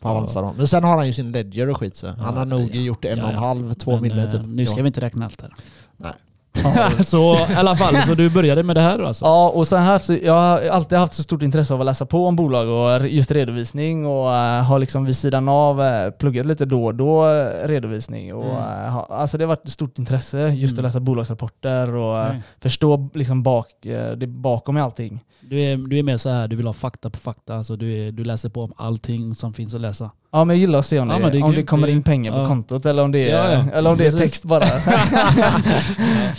på 0.00 0.08
Avanza 0.08 0.40
då. 0.42 0.54
Men 0.56 0.68
sen 0.68 0.84
har 0.84 0.96
han 0.96 1.06
ju 1.06 1.12
sin 1.12 1.32
ledger 1.32 1.68
och 1.70 1.76
skit 1.76 1.96
så. 1.96 2.06
Han 2.06 2.16
Ja, 2.18 2.30
har 2.30 2.44
nog 2.46 2.70
ja. 2.74 2.80
gjort 2.80 3.04
en 3.04 3.18
Ja, 3.18 3.24
och 3.24 3.28
en 3.30 3.34
ja. 3.34 3.40
halv, 3.40 3.74
två 3.74 4.00
mille 4.00 4.22
eh, 4.24 4.30
typ. 4.30 4.40
Nu 4.44 4.66
ska 4.66 4.76
Ja. 4.76 4.82
vi 4.82 4.86
inte 4.86 5.00
räkna 5.00 5.24
allt 5.26 5.40
här. 5.42 5.54
Nej. 5.96 6.12
så 7.04 7.34
i 7.34 7.54
alla 7.54 7.76
fall, 7.76 8.02
så 8.06 8.14
du 8.14 8.30
började 8.30 8.62
med 8.62 8.76
det 8.76 8.80
här 8.80 8.98
alltså? 8.98 9.24
Ja, 9.24 9.48
och 9.48 9.68
sen 9.68 9.82
har 9.82 10.00
jag, 10.24 10.34
har 10.34 10.68
alltid 10.68 10.98
haft 10.98 11.14
så 11.14 11.22
stort 11.22 11.42
intresse 11.42 11.74
av 11.74 11.80
att 11.80 11.86
läsa 11.86 12.06
på 12.06 12.26
om 12.26 12.36
bolag 12.36 12.68
och 12.68 13.08
just 13.08 13.30
redovisning 13.30 14.06
och 14.06 14.34
eh, 14.34 14.62
har 14.62 14.78
liksom 14.78 15.04
vid 15.04 15.16
sidan 15.16 15.48
av 15.48 15.82
eh, 15.82 16.10
pluggat 16.10 16.46
lite 16.46 16.64
då 16.64 16.84
och 16.84 16.94
då 16.94 17.28
eh, 17.28 17.68
redovisning. 17.68 18.34
Och, 18.34 18.44
Mm. 18.44 18.92
ha, 18.92 19.06
alltså 19.10 19.38
det 19.38 19.44
har 19.44 19.48
varit 19.48 19.64
ett 19.64 19.72
stort 19.72 19.98
intresse 19.98 20.38
just 20.48 20.72
Mm. 20.72 20.84
att 20.84 20.88
läsa 20.88 21.00
bolagsrapporter 21.00 21.94
och 21.94 22.26
Okej. 22.26 22.42
förstå 22.60 23.08
liksom 23.14 23.42
bak, 23.42 23.66
det 24.16 24.26
bakom 24.26 24.78
i 24.78 24.80
allting. 24.80 25.20
Du 25.40 25.60
är, 25.60 25.76
du 25.76 25.98
är 25.98 26.02
mer 26.02 26.16
så 26.16 26.28
här, 26.30 26.48
du 26.48 26.56
vill 26.56 26.66
ha 26.66 26.72
fakta 26.72 27.10
på 27.10 27.18
fakta, 27.18 27.56
alltså 27.56 27.76
du, 27.76 27.92
är, 28.06 28.12
du 28.12 28.24
läser 28.24 28.48
på 28.48 28.62
om 28.62 28.72
allting 28.76 29.34
som 29.34 29.52
finns 29.52 29.74
att 29.74 29.80
läsa. 29.80 30.10
Ja 30.32 30.44
men 30.44 30.56
jag 30.56 30.60
gillar 30.60 30.78
att 30.78 30.86
se 30.86 30.98
om, 30.98 31.10
Ja, 31.10 31.30
det, 31.30 31.42
om 31.42 31.52
det 31.52 31.62
kommer 31.62 31.88
in 31.88 32.02
pengar 32.02 32.32
på 32.32 32.38
ja. 32.38 32.46
kontot 32.46 32.86
eller 32.86 33.04
om 33.04 33.12
det 33.12 33.30
är, 33.30 33.52
Ja. 33.52 33.64
Eller 33.72 33.90
om 33.90 33.96
det 33.96 34.06
är 34.06 34.10
text 34.10 34.44
bara. 34.44 34.64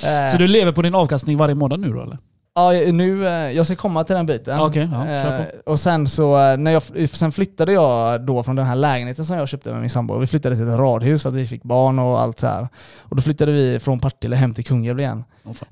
Eh, 0.03 0.31
Så 0.31 0.37
du 0.37 0.47
lever 0.47 0.71
på 0.71 0.81
din 0.81 0.95
avkastning 0.95 1.37
varje 1.37 1.55
månad 1.55 1.79
nu 1.79 1.93
då 1.93 2.01
eller? 2.01 2.17
Ja, 2.53 2.71
nu, 2.71 3.27
eh, 3.27 3.33
jag 3.51 3.65
ska 3.65 3.75
komma 3.75 4.03
till 4.03 4.15
den 4.15 4.25
biten. 4.25 4.59
Okej, 4.59 4.89
ja. 4.91 5.07
Eh, 5.07 5.45
och 5.65 5.79
sen 5.79 6.07
så, 6.07 6.55
när 6.55 6.71
jag, 6.71 7.09
sen 7.09 7.31
flyttade 7.31 7.71
jag 7.73 8.25
då 8.25 8.43
från 8.43 8.55
den 8.55 8.65
här 8.65 8.75
lägenheten 8.75 9.25
som 9.25 9.37
jag 9.37 9.47
köpte 9.47 9.71
med 9.71 9.79
min 9.79 9.89
sambo. 9.89 10.17
Vi 10.17 10.27
flyttade 10.27 10.55
till 10.55 10.67
ett 10.67 10.79
radhus 10.79 11.21
för 11.21 11.29
att 11.29 11.35
vi 11.35 11.47
fick 11.47 11.63
barn 11.63 11.99
och 11.99 12.21
allt 12.21 12.39
så 12.39 12.47
här. 12.47 12.67
Och 12.99 13.15
då 13.15 13.21
flyttade 13.21 13.51
vi 13.51 13.79
från 13.79 13.99
Partille 13.99 14.35
hem 14.35 14.53
till 14.53 14.65
Kungälv 14.65 14.99
igen. 14.99 15.23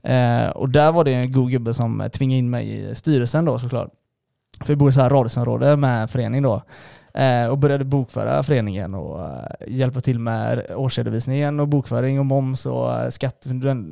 Eh, 0.03 0.49
och 0.49 0.69
där 0.69 0.91
var 0.91 1.03
det 1.03 1.13
en 1.13 1.31
god 1.31 1.51
gubbe 1.51 1.73
som 1.73 2.09
tvingade 2.13 2.39
in 2.39 2.49
mig 2.49 2.89
i 2.91 2.95
styrelsen 2.95 3.45
då 3.45 3.59
såklart. 3.59 3.89
För 4.59 4.67
vi 4.67 4.75
bor 4.75 4.89
i 4.89 4.91
så 4.91 5.01
här 5.01 5.09
radhusområde 5.09 5.75
med 5.75 6.09
förening 6.09 6.41
då. 6.41 6.61
Eh, 7.13 7.48
och 7.50 7.58
började 7.58 7.84
bokföra 7.84 8.44
föreningen 8.44 8.96
och 8.96 9.25
eh, 9.25 9.46
hjälpa 9.68 10.01
till 10.01 10.20
med 10.20 10.66
årsredovisningen 10.75 11.60
och 11.60 11.68
bokföring 11.68 12.20
och 12.20 12.25
moms 12.25 12.66
och 12.66 12.94
eh, 12.94 13.10
skatt. 13.10 13.48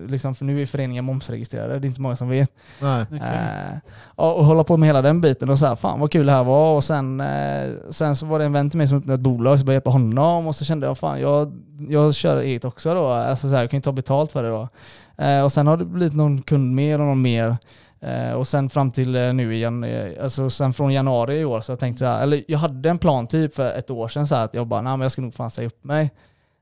Liksom, 0.07 0.35
för 0.35 0.45
nu 0.45 0.61
är 0.61 0.65
föreningen 0.65 1.05
momsregistrerade, 1.05 1.79
det 1.79 1.85
är 1.85 1.89
inte 1.89 2.01
många 2.01 2.15
som 2.15 2.29
vet. 2.29 2.51
Nej. 2.81 3.05
Ja, 4.17 4.33
och 4.33 4.45
hålla 4.45 4.63
på 4.63 4.77
med 4.77 4.89
hela 4.89 5.01
den 5.01 5.21
biten 5.21 5.49
och 5.49 5.59
så 5.59 5.65
här, 5.65 5.75
fan 5.75 5.99
vad 5.99 6.11
kul 6.11 6.25
det 6.25 6.31
här 6.31 6.43
var. 6.43 6.75
Och 6.75 6.83
sen, 6.83 7.23
sen 7.89 8.15
så 8.15 8.25
var 8.25 8.39
det 8.39 8.45
en 8.45 8.53
vän 8.53 8.69
till 8.69 8.77
mig 8.77 8.87
som 8.87 8.97
öppnade 8.97 9.13
ett 9.13 9.21
bolag 9.21 9.59
så 9.59 9.65
började 9.65 9.73
jag 9.73 9.75
hjälpa 9.75 9.89
honom 9.89 10.47
och 10.47 10.55
så 10.55 10.65
kände 10.65 10.87
jag 10.87 10.97
fan 10.97 11.21
jag, 11.21 11.53
jag 11.89 12.15
kör 12.15 12.37
eget 12.37 12.65
också 12.65 12.93
då. 12.93 13.07
Alltså 13.07 13.49
så 13.49 13.55
här, 13.55 13.63
jag 13.63 13.71
kan 13.71 13.77
ju 13.77 13.81
ta 13.81 13.91
betalt 13.91 14.31
för 14.31 14.43
det 14.43 14.49
då. 14.49 14.69
Och 15.43 15.51
sen 15.51 15.67
har 15.67 15.77
det 15.77 15.85
blivit 15.85 16.15
någon 16.15 16.41
kund 16.41 16.75
mer 16.75 16.99
och 16.99 17.05
någon 17.05 17.21
mer. 17.21 17.57
Eh, 18.01 18.31
och 18.31 18.47
sen 18.47 18.69
fram 18.69 18.91
till 18.91 19.15
eh, 19.15 19.33
nu 19.33 19.55
igen, 19.55 19.83
eh, 19.83 20.23
alltså 20.23 20.49
sen 20.49 20.73
från 20.73 20.93
januari 20.93 21.39
i 21.39 21.45
år 21.45 21.61
så 21.61 21.71
jag 21.71 21.79
tänkte 21.79 22.05
här, 22.05 22.23
eller 22.23 22.43
jag 22.47 22.59
hade 22.59 22.89
en 22.89 22.97
plan 22.97 23.27
typ 23.27 23.55
för 23.55 23.71
ett 23.71 23.89
år 23.89 24.07
sedan 24.07 24.27
så 24.27 24.35
här, 24.35 24.45
att 24.45 24.53
jag 24.53 24.67
bara, 24.67 24.81
nej 24.81 24.91
men 24.91 25.01
jag 25.01 25.11
ska 25.11 25.21
nog 25.21 25.33
fan 25.33 25.51
säga 25.51 25.67
upp 25.67 25.83
mig. 25.83 26.11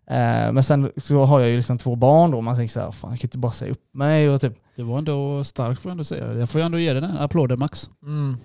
Eh, 0.07 0.51
men 0.51 0.63
sen 0.63 0.91
så 0.97 1.23
har 1.23 1.39
jag 1.39 1.49
ju 1.49 1.57
liksom 1.57 1.77
två 1.77 1.95
barn 1.95 2.31
då, 2.31 2.41
man 2.41 2.55
tänker 2.55 2.71
så 2.71 2.79
här, 2.79 2.91
fan 2.91 3.11
jag 3.11 3.19
kan 3.19 3.27
inte 3.27 3.37
bara 3.37 3.51
säga 3.51 3.71
upp 3.71 3.93
mig 3.93 4.29
och 4.29 4.41
typ 4.41 4.53
Det 4.75 4.83
var 4.83 4.97
ändå 4.97 5.43
starkt 5.43 5.81
får 5.81 5.89
jag 5.89 5.91
ändå 5.91 6.03
säga. 6.03 6.33
Jag 6.33 6.49
får 6.49 6.61
ju 6.61 6.65
ändå 6.65 6.79
ge 6.79 6.93
dig 6.93 7.01
den. 7.01 7.17
Applåder 7.17 7.55
Max. 7.55 7.89
Mm. 8.03 8.37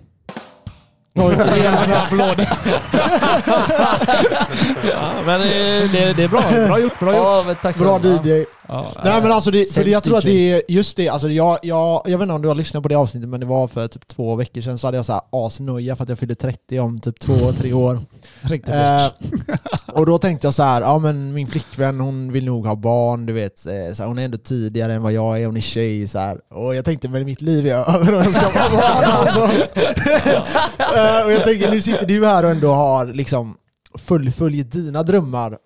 Applåder. 1.13 2.47
ja, 4.91 5.11
men 5.25 5.39
det, 5.41 5.87
det, 5.91 6.13
det 6.13 6.23
är 6.23 6.27
bra. 6.27 6.41
Bra 6.67 6.79
gjort. 6.79 6.99
Bra 6.99 7.15
gjort. 7.15 7.23
Ja, 7.23 7.43
men 7.45 7.55
tack 7.55 7.77
Bra. 7.77 7.99
DJ. 7.99 8.45
Ja, 8.67 8.85
Nej 9.03 9.21
men 9.21 9.31
alltså, 9.31 9.51
det, 9.51 9.73
för 9.73 9.87
jag 9.87 10.03
tror 10.03 10.17
att 10.17 10.23
det 10.23 10.51
är 10.51 10.61
just 10.67 10.97
det, 10.97 11.09
alltså 11.09 11.29
jag, 11.29 11.59
jag, 11.61 12.01
jag 12.05 12.17
vet 12.17 12.21
inte 12.21 12.33
om 12.33 12.41
du 12.41 12.47
har 12.47 12.55
lyssnat 12.55 12.83
på 12.83 12.89
det 12.89 12.95
avsnittet 12.95 13.29
men 13.29 13.39
det 13.39 13.45
var 13.45 13.67
för 13.67 13.87
typ 13.87 14.07
två 14.07 14.35
veckor 14.35 14.61
sedan 14.61 14.77
så 14.77 14.87
hade 14.87 14.97
jag 14.97 15.05
så 15.05 15.13
här 15.13 15.21
asnoja 15.31 15.95
för 15.95 16.03
att 16.03 16.09
jag 16.09 16.19
fyllde 16.19 16.35
30 16.35 16.79
om 16.79 16.99
typ 16.99 17.19
två, 17.19 17.51
tre 17.57 17.73
år. 17.73 17.99
Riktigt 18.41 18.73
Eh. 18.73 19.07
Och 19.93 20.05
då 20.05 20.17
tänkte 20.17 20.47
jag 20.47 20.53
så 20.53 20.63
här, 20.63 20.81
ja 20.81 20.97
men 20.99 21.33
min 21.33 21.47
flickvän 21.47 21.99
hon 21.99 22.31
vill 22.31 22.45
nog 22.45 22.65
ha 22.67 22.75
barn, 22.75 23.25
du 23.25 23.33
vet, 23.33 23.65
eh, 23.65 23.93
så 23.93 24.03
här, 24.03 24.07
hon 24.07 24.19
är 24.19 24.25
ändå 24.25 24.37
tidigare 24.37 24.93
än 24.93 25.03
vad 25.03 25.13
jag 25.13 25.41
är, 25.41 25.45
hon 25.45 25.57
är 25.57 25.61
tjej 25.61 26.07
så 26.07 26.19
här. 26.19 26.37
Och 26.49 26.75
jag 26.75 26.85
tänkte 26.85 27.09
men 27.09 27.25
mitt 27.25 27.41
liv 27.41 27.67
är 27.67 27.71
över 27.95 28.13
om 28.15 28.23
jag 28.23 28.33
ska 28.35 28.59
ha 28.59 28.69
barn 28.69 29.11
alltså. 29.11 29.39
Eh, 30.95 31.25
och 31.25 31.31
jag 31.31 31.43
tänker 31.43 31.71
nu 31.71 31.81
sitter 31.81 32.05
du 32.05 32.25
här 32.25 32.45
och 32.45 32.51
ändå 32.51 32.71
har 32.71 33.05
liksom 33.05 33.55
fullföljt 34.07 34.71
dina 34.71 35.03
drömmar 35.03 35.57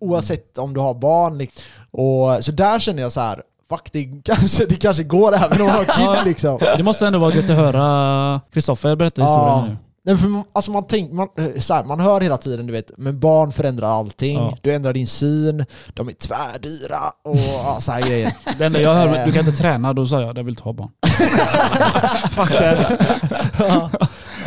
oavsett 0.00 0.58
om 0.58 0.74
du 0.74 0.80
har 0.80 0.94
barn. 0.94 1.46
Och, 1.90 2.44
så 2.44 2.52
där 2.52 2.78
känner 2.78 3.02
jag 3.02 3.12
så 3.12 3.20
här, 3.20 3.42
fuck 3.68 3.88
det 3.92 4.04
kanske, 4.24 4.66
det 4.66 4.74
kanske 4.74 5.02
går 5.04 5.34
även 5.34 5.60
om 5.60 5.66
man 5.66 5.76
har 5.76 5.84
kid 5.84 6.26
liksom. 6.26 6.58
Det 6.76 6.82
måste 6.82 7.06
ändå 7.06 7.18
vara 7.18 7.34
gött 7.34 7.50
att 7.50 7.56
höra 7.56 8.40
Kristoffer 8.52 8.96
berätta 8.96 9.20
Ja. 9.22 9.26
historien 9.26 9.68
nu. 9.70 9.76
Nej, 10.04 10.16
för, 10.16 10.28
alltså 10.52 10.70
man, 10.70 10.84
tänk, 10.88 11.12
man, 11.12 11.28
eh, 11.38 11.60
så 11.60 11.74
här, 11.74 11.84
man 11.84 12.00
hör 12.00 12.20
hela 12.20 12.36
tiden, 12.36 12.66
du 12.66 12.72
vet, 12.72 12.90
men 12.96 13.20
barn 13.20 13.52
förändrar 13.52 13.88
allting. 13.88 14.38
Ja. 14.38 14.58
Du 14.62 14.74
ändrar 14.74 14.92
din 14.92 15.06
syn, 15.06 15.64
de 15.94 16.08
är 16.08 16.12
tvärdyra 16.12 16.98
och 17.24 17.36
ja, 17.36 17.76
så 17.80 17.92
här 17.92 18.02
grejer. 18.02 18.32
Det 18.58 18.64
enda 18.66 18.80
jag 18.80 18.94
hör, 18.94 19.26
du 19.26 19.32
kan 19.32 19.46
inte 19.48 19.62
träna, 19.62 19.92
då 19.92 20.06
sa 20.06 20.20
jag 20.20 20.38
jag 20.38 20.44
vill 20.44 20.52
inte 20.52 20.62
ha 20.62 20.72
barn. 20.72 20.90
Fuck 22.30 22.58
that. 22.58 22.92
Ja. 23.58 23.90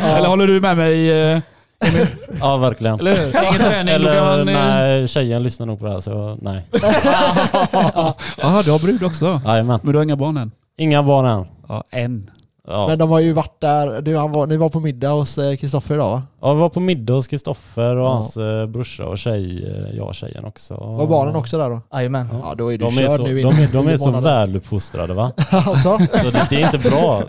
Eller 0.00 0.28
håller 0.28 0.46
du 0.46 0.60
med 0.60 0.76
mig 0.76 1.10
eh, 1.32 1.40
Emil? 1.84 2.06
Ja, 2.40 2.56
verkligen. 2.56 3.00
Eller 3.00 3.16
hur? 3.16 3.42
Ingen 3.48 3.60
träning, 3.60 3.94
Eller 3.94 4.14
kan 4.14 4.24
man... 4.24 4.48
eh, 4.48 4.54
nej, 4.54 5.08
tjejen 5.08 5.42
lyssnar 5.42 5.66
nog 5.66 5.78
på 5.78 5.84
det 5.86 5.92
här 5.92 6.00
så 6.00 6.38
nej. 6.42 6.66
Jaha, 8.36 8.62
du 8.62 8.70
har 8.70 8.78
brud 8.78 9.02
också? 9.02 9.40
Jajamän. 9.44 9.80
Men 9.82 9.92
du 9.92 9.98
har 9.98 10.04
inga 10.04 10.16
barn 10.16 10.36
än? 10.36 10.50
Inga 10.78 11.02
barn 11.02 11.26
än. 11.26 11.46
Ja, 11.68 11.84
en. 11.90 12.30
Ja, 12.66 12.86
Men 12.88 12.98
de 12.98 13.10
har 13.10 13.20
ju 13.20 13.32
varit 13.32 13.60
där, 13.60 14.02
du, 14.02 14.16
han 14.16 14.32
var, 14.32 14.46
ni 14.46 14.56
var 14.56 14.68
på 14.68 14.80
middag 14.80 15.10
hos 15.10 15.38
eh, 15.38 15.56
Kristoffer 15.56 15.94
idag 15.94 16.10
va? 16.10 16.22
Ja, 16.46 16.54
vi 16.54 16.60
var 16.60 16.68
på 16.68 16.80
middag 16.80 17.12
hos 17.14 17.26
Kristoffer 17.26 17.96
och 17.96 18.06
Ja. 18.06 18.12
hans 18.12 18.36
eh, 18.36 18.66
brorsa 18.66 19.04
och 19.06 19.18
tjej, 19.18 19.64
eh, 19.64 19.96
jag 19.96 20.06
och 20.06 20.14
tjejen 20.14 20.44
också. 20.44 20.74
Var 20.74 21.06
barnen 21.06 21.36
också 21.36 21.58
där 21.58 21.70
då? 21.70 21.80
Jajamän. 21.92 22.28
Ja, 22.42 22.54
då 22.58 22.72
är 22.72 22.78
du 22.78 22.84
De 22.84 22.98
är, 22.98 23.06
körd 23.06 23.16
så, 23.16 23.22
nu 23.22 23.34
de, 23.34 23.48
är, 23.48 23.72
de 23.72 23.88
är 23.88 23.96
så 23.96 24.10
väluppfostrade 24.10 25.14
va? 25.14 25.32
alltså, 25.50 25.98
Så 26.22 26.30
det, 26.30 26.46
det 26.50 26.62
är 26.62 26.64
inte 26.74 26.90
bra. 26.90 27.22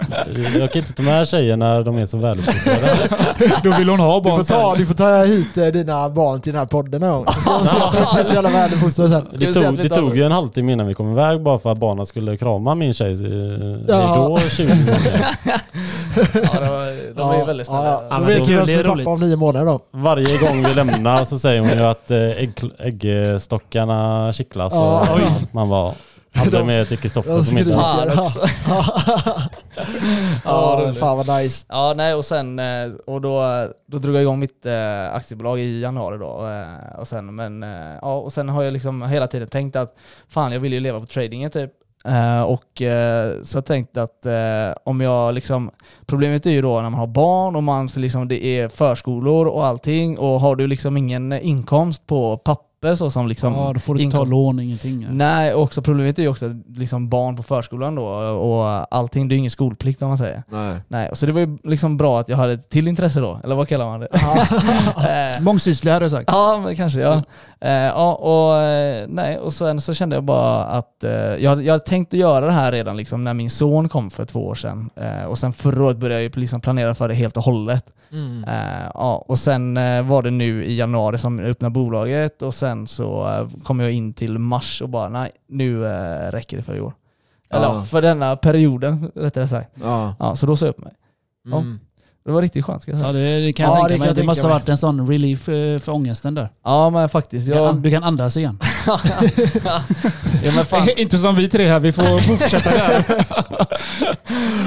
Jag 0.59 0.71
kan 0.71 0.81
inte 0.81 0.93
ta 0.93 1.03
med 1.03 1.27
tjejer 1.27 1.57
när 1.57 1.83
de 1.83 1.97
är 1.97 2.05
så 2.05 2.17
väluppfostrade. 2.17 2.97
Då 3.63 3.71
vill 3.77 3.89
hon 3.89 3.99
ha 3.99 4.19
du, 4.19 4.23
får 4.23 4.29
barn 4.29 4.45
ta, 4.45 4.71
sen. 4.71 4.79
du 4.79 4.85
får 4.85 4.93
ta 4.93 5.23
hit 5.23 5.57
eh, 5.57 5.65
dina 5.65 6.09
barn 6.09 6.41
till 6.41 6.53
den 6.53 6.59
här 6.59 6.67
podden 6.67 7.01
någon 7.01 7.25
gång. 7.25 7.25
Så 7.33 7.41
ska 7.41 7.51
de 7.51 7.65
se 7.67 7.77
att 7.77 7.93
de 7.93 7.99
inte 7.99 8.19
är 8.19 8.23
så 8.23 8.33
jävla 8.33 8.49
väluppfostrade 8.49 9.09
sen. 9.09 9.27
Det 9.31 9.53
tog, 9.53 9.77
det 9.77 9.89
tog 9.89 10.17
ju 10.17 10.23
en 10.23 10.31
halvtimme 10.31 10.71
innan 10.73 10.87
vi 10.87 10.93
kom 10.93 11.11
iväg 11.11 11.41
bara 11.41 11.59
för 11.59 11.71
att 11.71 11.77
barnen 11.77 12.05
skulle 12.05 12.37
krama 12.37 12.75
min 12.75 12.93
tjej. 12.93 13.17
Ja. 13.87 14.15
Då 14.15 14.49
20 14.49 14.75
minuter. 14.75 15.27
Ja, 16.33 16.59
de, 16.59 17.13
de 17.15 17.31
är 17.31 17.45
väldigt 17.47 17.67
snälla. 17.67 17.83
Ja, 17.83 18.03
ja. 18.09 18.17
Det 18.17 18.41
vi 18.65 18.73
är 18.73 18.83
vem 18.83 19.06
pappa 19.07 19.15
roligt. 19.15 19.23
om 19.23 19.29
nio 19.29 19.35
månader 19.35 19.65
då. 19.65 19.79
Varje 19.91 20.37
gång 20.37 20.63
vi 20.63 20.73
lämnar 20.73 21.25
så 21.25 21.39
säger 21.39 21.59
hon 21.61 21.69
ju 21.69 21.83
att 21.85 22.11
eh, 22.11 22.17
ägg, 22.43 22.53
äggstockarna 22.79 24.33
kittlas. 24.33 24.73
Och 24.73 24.79
Ja. 24.79 25.01
att 25.41 25.53
man 25.53 25.69
var 25.69 25.93
aldrig 26.35 26.61
De- 26.61 26.67
mer 26.67 26.85
till 26.85 26.97
Kristoffer 26.97 27.37
de 27.37 27.45
på 27.45 27.53
middag. 27.53 27.77
Fan 27.79 28.19
också. 28.19 28.39
Ja, 30.45 30.79
roligt. 30.83 30.97
fan 30.99 31.17
vad 31.17 31.27
nice. 31.37 31.65
Ja, 31.69 31.93
nej 31.97 32.13
och 32.13 32.25
sen, 32.25 32.59
eh, 32.59 32.91
och 33.05 33.21
då, 33.21 33.43
då 33.87 33.97
drog 33.97 34.15
jag 34.15 34.21
igång 34.21 34.39
mitt 34.39 34.65
eh, 34.65 35.13
aktiebolag 35.13 35.59
i 35.59 35.81
januari 35.81 36.17
då. 36.17 36.49
Och 36.99 37.07
sen, 37.07 37.35
men, 37.35 37.61
ja, 38.01 38.17
och 38.17 38.33
sen 38.33 38.49
har 38.49 38.63
jag 38.63 38.73
liksom 38.73 39.01
hela 39.01 39.27
tiden 39.27 39.47
tänkt 39.47 39.75
att 39.75 39.95
fan 40.29 40.51
jag 40.51 40.59
vill 40.59 40.73
ju 40.73 40.79
leva 40.79 40.99
på 40.99 41.05
tradingen 41.05 41.51
typ. 41.51 41.71
Eh, 42.07 42.41
och 42.41 42.81
eh, 42.81 43.41
så 43.43 43.57
jag 43.57 43.65
tänkte 43.65 44.03
att 44.03 44.25
eh, 44.25 44.77
om 44.83 45.01
jag 45.01 45.33
liksom, 45.33 45.71
problemet 46.05 46.45
är 46.45 46.51
ju 46.51 46.61
då 46.61 46.81
när 46.81 46.89
man 46.89 46.99
har 46.99 47.07
barn 47.07 47.55
och 47.55 47.63
man 47.63 47.89
så 47.89 47.99
liksom, 47.99 48.27
det 48.27 48.45
är 48.45 48.69
förskolor 48.69 49.47
och 49.47 49.65
allting 49.65 50.17
och 50.17 50.41
har 50.41 50.55
du 50.55 50.67
liksom 50.67 50.97
ingen 50.97 51.33
inkomst 51.33 52.07
på 52.07 52.37
papper 52.81 52.95
så 52.95 53.11
som 53.11 53.27
liksom 53.27 53.53
Ja, 53.53 53.71
då 53.73 53.79
får 53.79 53.95
du 53.95 54.01
inte 54.03 54.17
ta 54.17 54.25
lån, 54.25 54.59
ingenting. 54.59 55.07
Nej, 55.11 55.53
och 55.53 55.61
också 55.63 55.81
problemet 55.81 56.19
är 56.19 56.23
ju 56.23 56.29
också 56.29 56.55
liksom 56.75 57.09
barn 57.09 57.35
på 57.35 57.43
förskolan 57.43 57.95
då 57.95 58.05
och 58.05 58.95
allting, 58.95 59.27
det 59.27 59.33
är 59.33 59.35
ju 59.35 59.39
ingen 59.39 59.51
skolplikt 59.51 60.01
om 60.01 60.07
man 60.07 60.17
säger. 60.17 60.43
Nej. 60.47 60.75
Nej, 60.87 61.09
så 61.13 61.25
det 61.25 61.31
var 61.31 61.39
ju 61.39 61.57
liksom 61.63 61.97
bra 61.97 62.19
att 62.19 62.29
jag 62.29 62.37
hade 62.37 62.53
ett 62.53 62.69
till 62.69 62.87
intresse 62.87 63.19
då, 63.19 63.39
eller 63.43 63.55
vad 63.55 63.67
kallar 63.67 63.85
man 63.85 63.99
det? 63.99 64.07
Eh, 65.07 65.41
Mångsysslig 65.41 65.91
hade 65.91 66.05
jag 66.05 66.11
sagt. 66.11 66.29
Ja, 66.31 66.59
men 66.63 66.75
kanske 66.75 66.99
ja. 66.99 67.23
Eh, 67.61 67.71
ja 67.71 68.13
och, 68.13 68.61
eh, 68.61 69.05
nej, 69.09 69.37
och 69.39 69.53
sen 69.53 69.81
så 69.81 69.93
kände 69.93 70.15
jag 70.15 70.23
bara 70.23 70.63
att 70.63 70.95
jag, 71.39 71.41
jag 71.65 71.73
hade 71.73 71.79
tänkt 71.79 72.13
att 72.13 72.19
göra 72.19 72.45
det 72.45 72.51
här 72.51 72.71
redan 72.71 72.97
liksom, 72.97 73.23
när 73.23 73.33
min 73.33 73.49
son 73.49 73.89
kom 73.89 74.09
för 74.09 74.25
två 74.25 74.47
år 74.47 74.55
sedan. 74.55 74.89
Och 75.27 75.37
sen 75.37 75.53
förra 75.53 75.85
året 75.85 75.97
började 75.97 76.23
jag 76.23 76.37
liksom 76.37 76.61
planera 76.61 76.95
för 76.95 77.07
det 77.07 77.13
helt 77.13 77.37
och 77.37 77.43
hållet. 77.43 77.85
Mm. 78.11 78.43
Eh, 78.43 78.91
ja, 78.93 79.25
och 79.27 79.39
sen 79.39 79.77
eh, 79.77 80.03
var 80.05 80.21
det 80.23 80.31
nu 80.31 80.65
i 80.65 80.75
januari 80.77 81.17
som 81.17 81.39
jag 81.39 81.49
öppnade 81.49 81.73
bolaget 81.73 82.41
och 82.41 82.55
sen 82.55 82.87
så 82.87 83.27
eh, 83.27 83.49
kom 83.63 83.79
jag 83.79 83.91
in 83.91 84.13
till 84.13 84.39
mars 84.39 84.81
och 84.81 84.89
bara 84.89 85.09
nej, 85.09 85.31
nu 85.47 85.83
räcker 86.31 86.57
det 86.57 86.63
för 86.63 86.75
i 86.75 86.81
år. 86.81 86.93
Eller 87.49 87.63
Ja. 87.65 87.81
för 87.83 88.01
denna 88.01 88.35
perioden 88.35 89.11
rättare 89.15 89.47
sagt. 89.47 89.71
Ja. 89.83 90.15
Ja, 90.19 90.35
så 90.35 90.45
då 90.45 90.55
sa 90.55 90.65
jag 90.65 90.69
upp 90.73 90.83
mig. 90.83 90.93
Mm. 91.51 91.79
Det 92.27 92.33
var 92.33 92.41
riktigt 92.41 92.65
skönt 92.65 92.81
ska 92.81 92.91
jag 92.91 92.99
säga. 92.99 93.07
Ja, 93.09 93.13
det, 93.13 93.39
det 93.45 93.53
kan 93.53 93.65
Ja, 93.69 93.75
jag 93.77 93.83
det 93.85 93.87
tänka 93.89 93.93
kan 93.93 93.99
mig. 93.99 94.07
jag 94.07 94.15
Det 94.15 94.23
måste 94.23 94.41
ha 94.43 94.47
mig. 94.49 94.53
varit 94.59 94.69
en 94.69 94.77
sån 94.77 95.07
relief 95.09 95.49
eh, 95.49 95.79
för 95.79 95.91
ångesten 95.91 96.35
där. 96.35 96.49
Ja 96.63 96.89
men 96.89 97.09
faktiskt. 97.09 97.45
Du 97.47 97.53
kan- 97.53 97.61
Jag, 97.63 97.75
Du 97.75 97.91
kan 97.91 98.03
andas 98.03 98.37
igen. 98.37 98.59
ja, 100.43 100.51
men 100.55 100.65
fan. 100.65 100.87
Inte 100.97 101.17
som 101.17 101.35
vi 101.35 101.49
tre 101.49 101.67
här, 101.67 101.79
vi 101.79 101.91
får 101.91 102.19
fortsätta 102.37 102.69
där. 102.69 103.05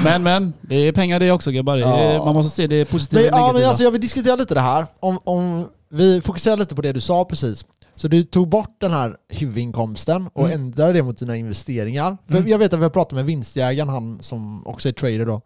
men 0.03 0.23
men, 0.23 0.53
det 0.61 0.75
är 0.75 0.91
pengar 0.91 1.19
det 1.19 1.31
också 1.31 1.51
grabbar. 1.51 1.77
Det 1.77 1.83
är- 1.83 2.13
Ja. 2.13 2.25
Man 2.25 2.33
måste 2.33 2.55
se 2.55 2.67
det 2.67 2.85
positiva 2.85 3.21
Men, 3.21 3.33
och 3.33 3.39
ja, 3.39 3.41
men 3.41 3.47
negativa. 3.47 3.69
alltså, 3.69 3.83
jag 3.83 3.91
vill 3.91 4.01
diskutera 4.01 4.35
lite 4.35 4.53
det 4.53 4.59
här. 4.61 4.87
Om, 4.99 5.19
om 5.23 5.67
vi 5.89 6.21
fokuserar 6.21 6.57
lite 6.57 6.75
på 6.75 6.81
det 6.81 6.91
du 6.93 7.01
sa 7.01 7.25
precis. 7.25 7.65
Så 7.95 8.07
du 8.07 8.23
tog 8.23 8.49
bort 8.49 8.75
den 8.81 8.91
här 8.93 9.15
huvudinkomsten 9.29 10.29
och 10.33 10.45
Mm. 10.47 10.61
ändrade 10.61 10.93
det 10.93 11.03
mot 11.03 11.17
dina 11.19 11.35
investeringar. 11.37 12.17
För 12.29 12.37
Mm. 12.37 12.49
jag 12.49 12.57
vet 12.57 12.73
att 12.73 12.79
vi 12.79 12.83
har 12.83 12.89
pratat 12.89 13.11
med 13.15 13.25
vinstjägaren, 13.25 13.89
han 13.89 14.17
som 14.21 14.67
också 14.67 14.89
är 14.89 14.93
trader 14.93 15.25
då. 15.25 15.41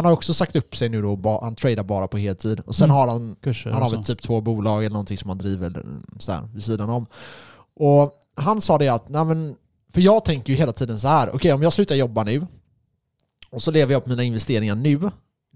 Han 0.00 0.04
har 0.04 0.12
också 0.12 0.34
sagt 0.34 0.56
upp 0.56 0.76
sig 0.76 0.88
nu 0.88 1.02
då, 1.02 1.40
han 1.42 1.54
tradar 1.54 1.84
bara 1.84 2.08
på 2.08 2.18
heltid. 2.18 2.60
Och 2.60 2.74
sen 2.74 2.84
Mm. 2.84 2.96
har 2.96 3.08
han, 3.08 3.36
Kurser 3.42 3.70
han 3.70 3.82
har 3.82 3.90
väl 3.90 4.04
typ 4.04 4.22
två 4.22 4.40
bolag 4.40 4.78
eller 4.84 4.92
någonting 4.92 5.18
som 5.18 5.30
han 5.30 5.38
driver 5.38 5.66
eller 5.66 5.84
så 6.18 6.32
här, 6.32 6.48
vid 6.54 6.64
sidan 6.64 6.90
om. 6.90 7.06
Och 7.76 8.12
han 8.36 8.60
sa 8.60 8.78
det 8.78 8.88
att, 8.88 9.08
nej 9.08 9.24
men, 9.24 9.54
för 9.94 10.00
jag 10.00 10.24
tänker 10.24 10.52
ju 10.52 10.56
hela 10.58 10.72
tiden 10.72 11.00
så 11.00 11.08
här, 11.08 11.34
okej 11.34 11.52
om 11.52 11.62
jag 11.62 11.72
slutar 11.72 11.94
jobba 11.94 12.24
nu 12.24 12.46
och 13.50 13.62
så 13.62 13.70
lever 13.70 13.92
jag 13.92 14.02
på 14.04 14.08
mina 14.10 14.22
investeringar 14.22 14.74
nu, 14.74 15.00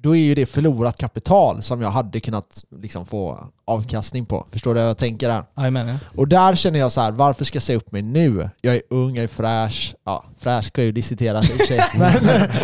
då 0.05 0.17
är 0.17 0.21
ju 0.21 0.35
det 0.35 0.47
förlorat 0.47 0.99
kapital 0.99 1.63
som 1.63 1.81
jag 1.81 1.91
hade 1.91 2.21
kunnat 2.21 2.65
liksom 2.83 3.07
få 3.07 3.49
avkastning 3.65 4.27
på. 4.27 4.47
Förstår 4.51 4.75
du 4.75 4.81
vad 4.81 4.89
jag 4.89 4.99
tänker 4.99 5.29
där? 5.29 5.45
Jajamän, 5.57 5.89
ja. 5.89 5.99
Och 6.17 6.29
där 6.29 6.57
känner 6.57 6.79
jag 6.79 6.93
så 6.93 7.01
här, 7.01 7.13
varför 7.13 7.45
ska 7.45 7.57
jag 7.57 7.63
säga 7.63 7.77
upp 7.77 7.93
mig 7.93 8.03
nu? 8.03 8.51
Jag 8.61 8.75
är 8.75 8.83
ung, 8.91 9.17
jag 9.17 9.25
är 9.25 9.29
fräsch. 9.29 9.95
Ja, 10.05 10.25
fräsch 10.39 10.65
ska 10.65 10.83
ju 10.83 10.93
disseteras 10.93 11.51
i 11.51 11.53
och 11.53 11.57
för 11.57 11.67
sig. 11.67 11.85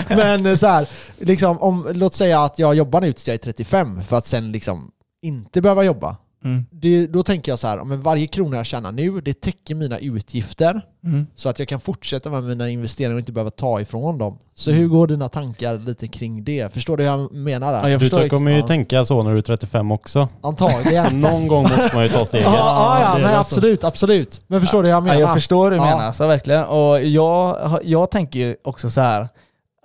men, 0.16 0.42
men 0.42 0.58
så 0.58 0.66
här, 0.66 0.88
liksom, 1.18 1.58
om, 1.58 1.86
låt 1.94 2.14
säga 2.14 2.40
att 2.40 2.58
jag 2.58 2.74
jobbar 2.74 3.00
nu 3.00 3.12
tills 3.12 3.28
jag 3.28 3.34
är 3.34 3.38
35 3.38 4.02
för 4.02 4.16
att 4.16 4.26
sen 4.26 4.52
liksom 4.52 4.90
inte 5.22 5.60
behöva 5.60 5.84
jobba. 5.84 6.16
Mm. 6.44 6.66
Det, 6.70 7.06
då 7.06 7.22
tänker 7.22 7.52
jag 7.52 7.58
så 7.58 7.66
här, 7.66 7.84
men 7.84 8.02
varje 8.02 8.26
krona 8.26 8.56
jag 8.56 8.66
tjänar 8.66 8.92
nu, 8.92 9.20
det 9.20 9.40
täcker 9.40 9.74
mina 9.74 9.98
utgifter 9.98 10.82
Mm. 11.04 11.26
så 11.34 11.48
att 11.48 11.58
jag 11.58 11.68
kan 11.68 11.80
fortsätta 11.80 12.30
med 12.30 12.42
mina 12.42 12.68
investeringar 12.68 13.14
och 13.14 13.18
inte 13.20 13.32
behöva 13.32 13.50
ta 13.50 13.80
ifrån 13.80 14.18
dem. 14.18 14.38
Så 14.54 14.70
Mm. 14.70 14.82
hur 14.82 14.88
går 14.88 15.06
dina 15.06 15.28
tankar 15.28 15.78
lite 15.78 16.08
kring 16.08 16.44
det? 16.44 16.72
Förstår 16.72 16.96
du 16.96 17.02
hur 17.02 17.10
jag 17.10 17.32
menar 17.32 17.72
där? 17.72 17.82
Ja, 17.82 17.88
jag 17.90 18.00
Du 18.00 18.04
förstår 18.10 18.28
kommer 18.28 18.50
ju 18.50 18.56
ja. 18.58 18.66
tänka 18.66 19.04
så 19.04 19.22
när 19.22 19.32
du 19.32 19.38
är 19.38 19.42
35 19.42 19.90
också. 19.92 20.28
Så 20.42 20.48
Antagligen. 20.48 21.20
någon 21.20 21.48
gång 21.48 21.62
måste 21.62 21.90
man 21.94 22.02
ju 22.02 22.08
ta 22.08 22.24
steget. 22.24 22.46
Ja, 22.46 23.00
ja, 23.00 23.00
ja 23.00 23.12
men 23.22 23.30
det 23.32 23.38
absolut, 23.38 23.84
absolut. 23.84 24.42
Men 24.46 24.60
förstår 24.60 24.82
du 24.82 24.88
hur 24.88 24.94
jag 24.94 25.02
menar? 25.02 25.14
Ja, 25.14 25.20
jag 25.20 25.34
förstår 25.34 25.64
hur 25.64 25.70
du 25.70 25.76
Ja. 25.76 25.84
menar, 25.96 26.12
så 26.12 26.26
verkligen. 26.26 26.64
Och 26.64 27.02
jag, 27.02 27.56
jag 27.84 28.10
tänker 28.10 28.38
ju 28.38 28.56
också 28.64 28.90
så 28.90 29.00
här. 29.00 29.28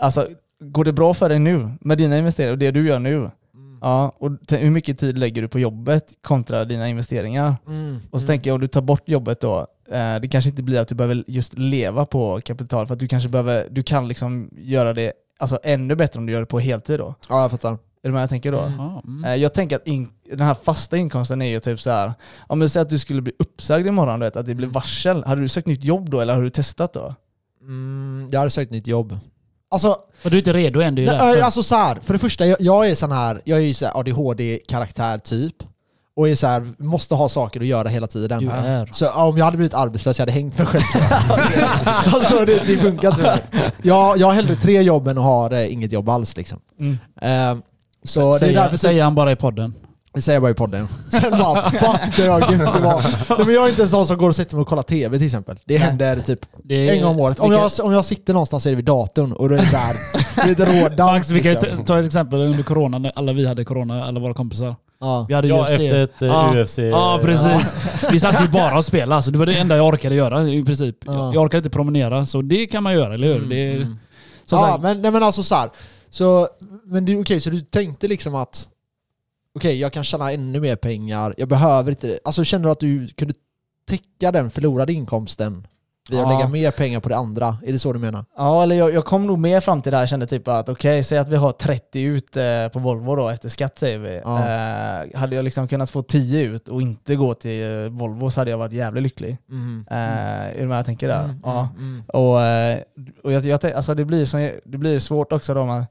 alltså 0.02 0.28
går 0.60 0.84
det 0.84 0.94
bra 0.94 1.14
för 1.14 1.30
dig 1.30 1.40
nu 1.40 1.70
med 1.82 1.98
dina 1.98 2.18
investeringar 2.18 2.52
och 2.52 2.58
det 2.58 2.72
du 2.72 2.88
gör 2.88 3.00
nu? 3.00 3.30
Mm. 3.86 3.92
Ja, 3.92 4.16
och 4.20 4.32
hur 4.60 4.70
mycket 4.70 5.00
tid 5.00 5.18
lägger 5.18 5.42
du 5.42 5.48
på 5.48 5.60
jobbet 5.60 6.06
kontra 6.22 6.66
dina 6.66 6.90
investeringar? 6.90 7.56
Mm. 7.68 8.00
Och 8.12 8.20
så 8.20 8.24
Mm. 8.26 8.28
tänker 8.28 8.50
jag 8.50 8.56
om 8.56 8.62
du 8.62 8.68
tar 8.68 8.82
bort 8.82 9.10
jobbet 9.10 9.42
då, 9.42 9.60
eh, 9.92 10.16
det 10.22 10.28
kanske 10.32 10.50
inte 10.50 10.64
blir 10.64 10.80
att 10.80 10.88
du 10.88 10.96
behöver 10.96 11.24
just 11.28 11.58
leva 11.58 12.06
på 12.06 12.42
kapital 12.46 12.88
för 12.88 12.94
att 12.94 13.00
du 13.00 13.08
kanske 13.08 13.30
behöver, 13.30 13.68
du 13.72 13.84
kan 13.84 14.08
liksom 14.08 14.50
göra 14.58 14.94
det 14.94 15.14
alltså, 15.40 15.60
ännu 15.64 15.96
bättre 15.96 16.20
om 16.20 16.26
du 16.26 16.34
gör 16.34 16.40
det 16.40 16.46
på 16.46 16.60
heltid 16.60 17.00
då. 17.00 17.16
Ja, 17.30 17.42
jag 17.42 17.52
fattar. 17.52 17.72
Är 17.72 17.78
du 18.10 18.12
med 18.12 18.22
jag 18.22 18.30
tänker 18.30 18.52
då? 18.52 18.60
Mm. 18.60 18.80
Mm. 19.08 19.26
Eh, 19.26 19.36
Jag 19.36 19.54
tänker 19.54 19.76
att 19.76 19.88
in, 19.88 20.10
den 20.30 20.42
här 20.48 20.54
fasta 20.64 20.98
inkomsten 20.98 21.42
är 21.42 21.50
ju 21.50 21.60
typ 21.60 21.80
så 21.82 21.92
här. 21.92 22.14
om 22.48 22.60
du 22.60 22.70
säger 22.70 22.82
att 22.86 22.90
du 22.90 23.00
skulle 23.00 23.22
bli 23.22 23.34
uppsagd 23.40 23.88
imorgon, 23.88 24.20
du 24.20 24.26
vet, 24.26 24.36
att 24.36 24.46
det 24.46 24.56
blir 24.56 24.68
varsel. 24.68 25.24
Hade 25.24 25.42
du 25.42 25.48
sökt 25.48 25.68
nytt 25.68 25.84
jobb 25.84 26.10
då 26.10 26.20
eller 26.20 26.34
har 26.36 26.42
du 26.42 26.50
testat 26.50 26.94
då? 26.94 27.16
Mm, 27.62 28.28
jag 28.32 28.40
hade 28.40 28.50
sökt 28.50 28.72
nytt 28.72 28.88
jobb. 28.88 29.18
Alltså, 29.76 29.98
Och 30.24 30.32
du 30.32 30.38
är 30.38 30.38
inte 30.38 30.54
redo 30.54 30.82
än, 30.82 30.96
det 30.96 31.06
är 31.06 31.18
nej, 31.18 31.42
alltså 31.42 31.64
så 31.64 31.76
här, 31.76 31.98
för 32.04 32.14
det 32.14 32.20
första, 32.20 32.46
jag, 32.46 32.58
jag 32.62 32.90
är 32.90 32.96
sån 32.96 33.12
här, 33.12 33.42
jag 33.44 33.60
är 33.60 33.64
ju 33.64 33.74
så 33.74 33.86
ADHD-karaktär 33.86 35.18
typ. 35.18 35.56
Och 36.18 36.30
är 36.30 36.36
så 36.36 36.48
här, 36.48 36.68
måste 36.78 37.16
ha 37.16 37.30
saker 37.30 37.60
att 37.60 37.66
göra 37.66 37.90
hela 37.90 38.08
tiden. 38.08 38.40
Du 38.40 38.50
är. 38.52 38.90
Så 38.92 39.06
ja, 39.06 39.26
om 39.26 39.38
jag 39.38 39.46
hade 39.46 39.58
blivit 39.58 39.74
arbetslös, 39.74 40.20
jag 40.20 40.22
hade 40.22 40.32
hängt 40.32 40.58
mig 40.58 40.68
själv. 40.68 40.84
Alltså 42.14 42.46
det, 42.46 42.56
det 42.68 42.78
funkar 42.78 43.08
inte 43.08 43.22
för 43.22 43.32
mig. 43.32 43.72
Jag, 43.82 44.18
jag 44.18 44.28
har 44.28 44.34
hellre 44.34 44.56
tre 44.56 44.82
jobb 44.82 45.08
än 45.08 45.18
att 45.18 45.24
ha 45.24 45.52
eh, 45.52 45.74
inget 45.74 45.92
jobb 45.92 46.10
alls 46.10 46.38
liksom. 46.38 46.60
Eh, 47.22 47.56
så 48.04 48.20
det 48.20 48.36
är 48.36 48.40
Säger, 48.40 48.54
därför 48.54 48.78
säger 48.78 49.04
han 49.04 49.16
bara 49.16 49.32
i 49.32 49.36
podden. 49.36 49.74
Det 50.16 50.22
säger 50.22 50.36
jag 50.36 50.42
bara 50.44 50.52
i 50.52 50.54
podden. 50.54 50.88
Sen 51.10 51.32
bara 51.32 51.72
fuck 51.72 52.16
det 52.18 52.30
var 52.30 52.40
gött 52.40 52.74
det 52.74 52.80
var. 52.82 53.02
Nej, 53.38 53.46
men 53.46 53.56
jag 53.56 53.66
är 53.66 53.70
inte 53.70 53.82
en 53.82 53.90
sån 53.90 54.08
som 54.08 54.18
går 54.18 54.30
och 54.30 54.36
sätter 54.36 54.56
mig 54.56 54.62
och 54.62 54.68
kollar 54.68 54.84
TV 54.84 55.18
till 55.18 55.26
exempel. 55.26 55.60
Det 55.66 55.78
händer 55.78 56.20
typ 56.20 56.40
Det 56.64 56.90
är, 56.90 56.94
en 56.94 57.02
gång 57.02 57.12
om 57.12 57.20
året. 57.20 57.40
Om 57.40 57.50
vilka- 57.50 57.70
jag, 57.78 57.86
om 57.86 57.94
jag 57.94 58.06
sitter 58.06 58.34
någonstans 58.34 58.64
så 58.64 58.70
är 58.70 58.72
det 58.72 58.76
vid 58.76 58.86
datorn 58.86 59.32
och 59.34 59.50
då 59.50 59.56
är 59.56 59.60
det 59.60 59.66
såhär, 59.66 59.96
det 60.36 60.42
är 60.42 60.48
lite 60.48 60.66
rådans. 60.84 61.12
Max, 61.12 61.30
vi 61.30 61.42
kan 61.44 61.86
ta- 61.86 62.00
ett 62.00 62.06
exempel 62.06 62.40
under 62.40 62.64
corona, 62.64 62.98
när 62.98 63.12
alla 63.16 63.34
vi 63.34 63.48
hade 63.48 63.66
corona, 63.66 64.06
alla 64.06 64.20
våra 64.20 64.34
kompisar. 64.34 64.76
Ja. 65.00 65.26
Vi 65.28 65.34
hade 65.34 65.48
Ja, 65.48 65.64
UFC. 65.64 65.70
efter 65.72 66.04
ett 66.04 66.22
eh, 66.22 66.28
Ja. 66.28 66.52
UFC. 66.64 66.78
Ja, 66.78 67.20
precis. 67.24 67.76
Vi 68.12 68.20
satt 68.20 68.44
ju 68.44 68.48
bara 68.48 68.78
och 68.78 68.86
spelade, 68.86 69.16
alltså 69.16 69.32
det 69.32 69.38
var 69.38 69.46
det 69.46 69.56
enda 69.56 69.78
jag 69.78 69.88
orkade 69.88 70.16
göra 70.16 70.44
i 70.44 70.64
princip. 70.64 70.96
Ja. 71.06 71.34
Jag, 71.34 71.44
orkade 71.44 71.58
inte 71.58 71.70
promenera, 71.70 72.26
så 72.26 72.42
det 72.42 72.68
kan 72.68 72.84
man 72.84 72.94
göra, 72.94 73.14
eller 73.14 73.28
hur? 73.28 73.36
Mm, 73.38 73.50
det 73.50 73.72
mm. 73.76 73.98
ja, 74.52 74.80
men, 74.82 75.02
nej, 75.02 75.12
men 75.12 75.24
alltså 75.24 75.44
så 75.44 75.56
här. 75.56 75.70
Så, 76.10 76.48
men 76.86 77.22
okej, 77.22 77.42
så 77.42 77.50
du 77.50 77.60
tänkte 77.60 78.08
liksom 78.08 78.36
att 78.36 78.68
okej, 79.56 79.80
jag 79.80 79.94
kan 79.94 80.04
tjäna 80.04 80.32
ännu 80.32 80.60
mer 80.60 80.76
pengar, 80.76 81.34
jag 81.38 81.48
behöver 81.50 81.92
inte 81.92 82.08
det. 82.08 82.20
Alltså 82.24 82.44
känner 82.44 82.66
du 82.66 82.72
att 82.72 82.80
du 82.80 83.08
kunde 83.08 83.34
täcka 83.90 84.32
den 84.32 84.50
förlorade 84.50 84.94
inkomsten 84.94 85.68
via 86.10 86.22
att 86.24 86.32
Ja. 86.32 86.38
lägga 86.38 86.50
mer 86.50 86.72
pengar 86.72 87.00
på 87.00 87.10
det 87.10 87.16
andra? 87.16 87.58
Är 87.66 87.72
det 87.72 87.80
så 87.80 87.94
du 87.94 88.00
menar? 88.00 88.26
Ja, 88.38 88.64
eller 88.64 88.76
jag, 88.76 88.94
jag 88.94 89.06
kom 89.06 89.28
nog 89.28 89.40
mer 89.40 89.60
fram 89.60 89.82
till 89.82 89.92
det 89.92 89.98
här, 89.98 90.02
jag 90.02 90.10
kände 90.10 90.28
typ 90.28 90.48
att 90.48 90.70
okej, 90.70 91.04
säg 91.04 91.18
att 91.18 91.30
vi 91.30 91.36
har 91.36 91.52
30 91.52 92.02
ut 92.02 92.38
eh, 92.38 92.68
på 92.74 92.80
Volvo 92.80 93.16
då 93.16 93.30
efter 93.30 93.50
skatt 93.50 93.80
säger 93.80 94.00
vi. 94.00 94.22
Ja. 94.24 94.40
Eh, 94.40 95.20
hade 95.20 95.36
jag 95.36 95.44
liksom 95.46 95.68
kunnat 95.68 95.90
få 95.90 96.02
10 96.02 96.42
ut 96.42 96.68
och 96.68 96.82
inte 96.82 97.16
gå 97.16 97.34
till 97.34 97.64
eh, 97.84 97.90
Volvo 97.90 98.32
så 98.32 98.42
hade 98.42 98.52
jag 98.52 98.58
varit 98.58 98.74
jävligt 98.74 99.04
lycklig. 99.04 99.38
Mm. 99.50 99.86
Eh, 99.92 99.98
är 99.98 100.60
du 100.62 100.68
med 100.68 100.78
jag 100.78 100.86
tänker 100.86 101.08
där? 101.08 101.24
Mm, 101.24 101.40
Ja. 101.44 101.70
mm. 101.78 102.04
Och, 102.08 102.42
eh, 102.42 102.80
och 103.24 103.32
jag, 103.32 103.46
jag, 103.46 103.66
alltså 103.66 103.96
det, 103.96 104.06
blir 104.06 104.26
så, 104.26 104.38
det 104.66 104.78
blir 104.78 105.00
svårt 105.00 105.32
också 105.34 105.54
då 105.54 105.66
man 105.66 105.86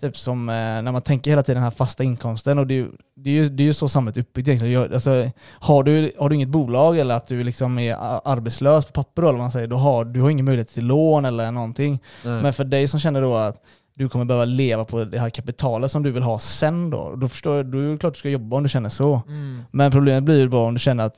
typ 0.00 0.18
som 0.18 0.48
eh, 0.48 0.54
när 0.54 0.92
man 0.92 1.02
tänker 1.02 1.30
hela 1.30 1.42
tiden 1.42 1.54
den 1.56 1.62
här 1.62 1.70
fasta 1.70 2.04
inkomsten 2.04 2.58
och 2.58 2.66
det 2.66 2.74
är 2.74 2.76
ju, 2.76 2.90
det 3.16 3.30
är 3.30 3.34
ju, 3.34 3.48
det 3.48 3.62
är 3.62 3.64
ju 3.64 3.72
så 3.72 3.88
samhället 3.88 4.16
är 4.16 4.20
uppbyggt 4.20 4.48
egentligen. 4.48 4.74
Jag- 4.74 4.94
Alltså, 4.94 5.30
har, 5.48 5.82
du, 5.82 6.12
har 6.18 6.28
du 6.28 6.34
inget 6.34 6.48
bolag 6.48 6.98
eller 6.98 7.14
att 7.14 7.26
du 7.28 7.44
liksom 7.44 7.78
är 7.78 7.96
arbetslös 8.28 8.86
på 8.86 8.92
papper 8.92 9.22
eller 9.22 9.32
vad 9.32 9.40
man 9.40 9.50
säger, 9.50 9.66
då 9.66 9.76
har 9.76 10.04
du 10.04 10.20
har 10.20 10.30
ingen 10.30 10.44
möjlighet 10.44 10.68
till 10.68 10.84
lån 10.86 11.24
eller 11.24 11.50
någonting. 11.50 11.98
Nej. 12.24 12.42
Men 12.42 12.52
för 12.52 12.64
dig 12.64 12.88
som 12.88 13.00
känner 13.00 13.22
då 13.22 13.34
att 13.36 13.56
du 13.94 14.08
kommer 14.08 14.24
behöva 14.24 14.44
leva 14.44 14.84
på 14.84 15.04
det 15.04 15.18
här 15.18 15.30
kapitalet 15.30 15.90
som 15.90 16.02
du 16.02 16.10
vill 16.10 16.22
ha 16.22 16.38
sen 16.38 16.90
då, 16.90 17.14
då 17.16 17.28
förstår 17.28 17.56
jag, 17.56 17.66
då 17.66 17.78
är 17.78 17.82
det 17.92 17.98
klart 17.98 18.14
du 18.14 18.18
ska 18.18 18.28
jobba 18.28 18.56
om 18.56 18.62
du 18.62 18.68
känner 18.68 18.88
så. 18.88 19.22
Mm. 19.26 19.62
Men 19.70 19.90
problemet 19.92 20.22
blir 20.24 20.38
ju 20.38 20.48
bara 20.48 20.66
om 20.66 20.74
du 20.74 20.80
känner 20.80 21.04
att, 21.04 21.14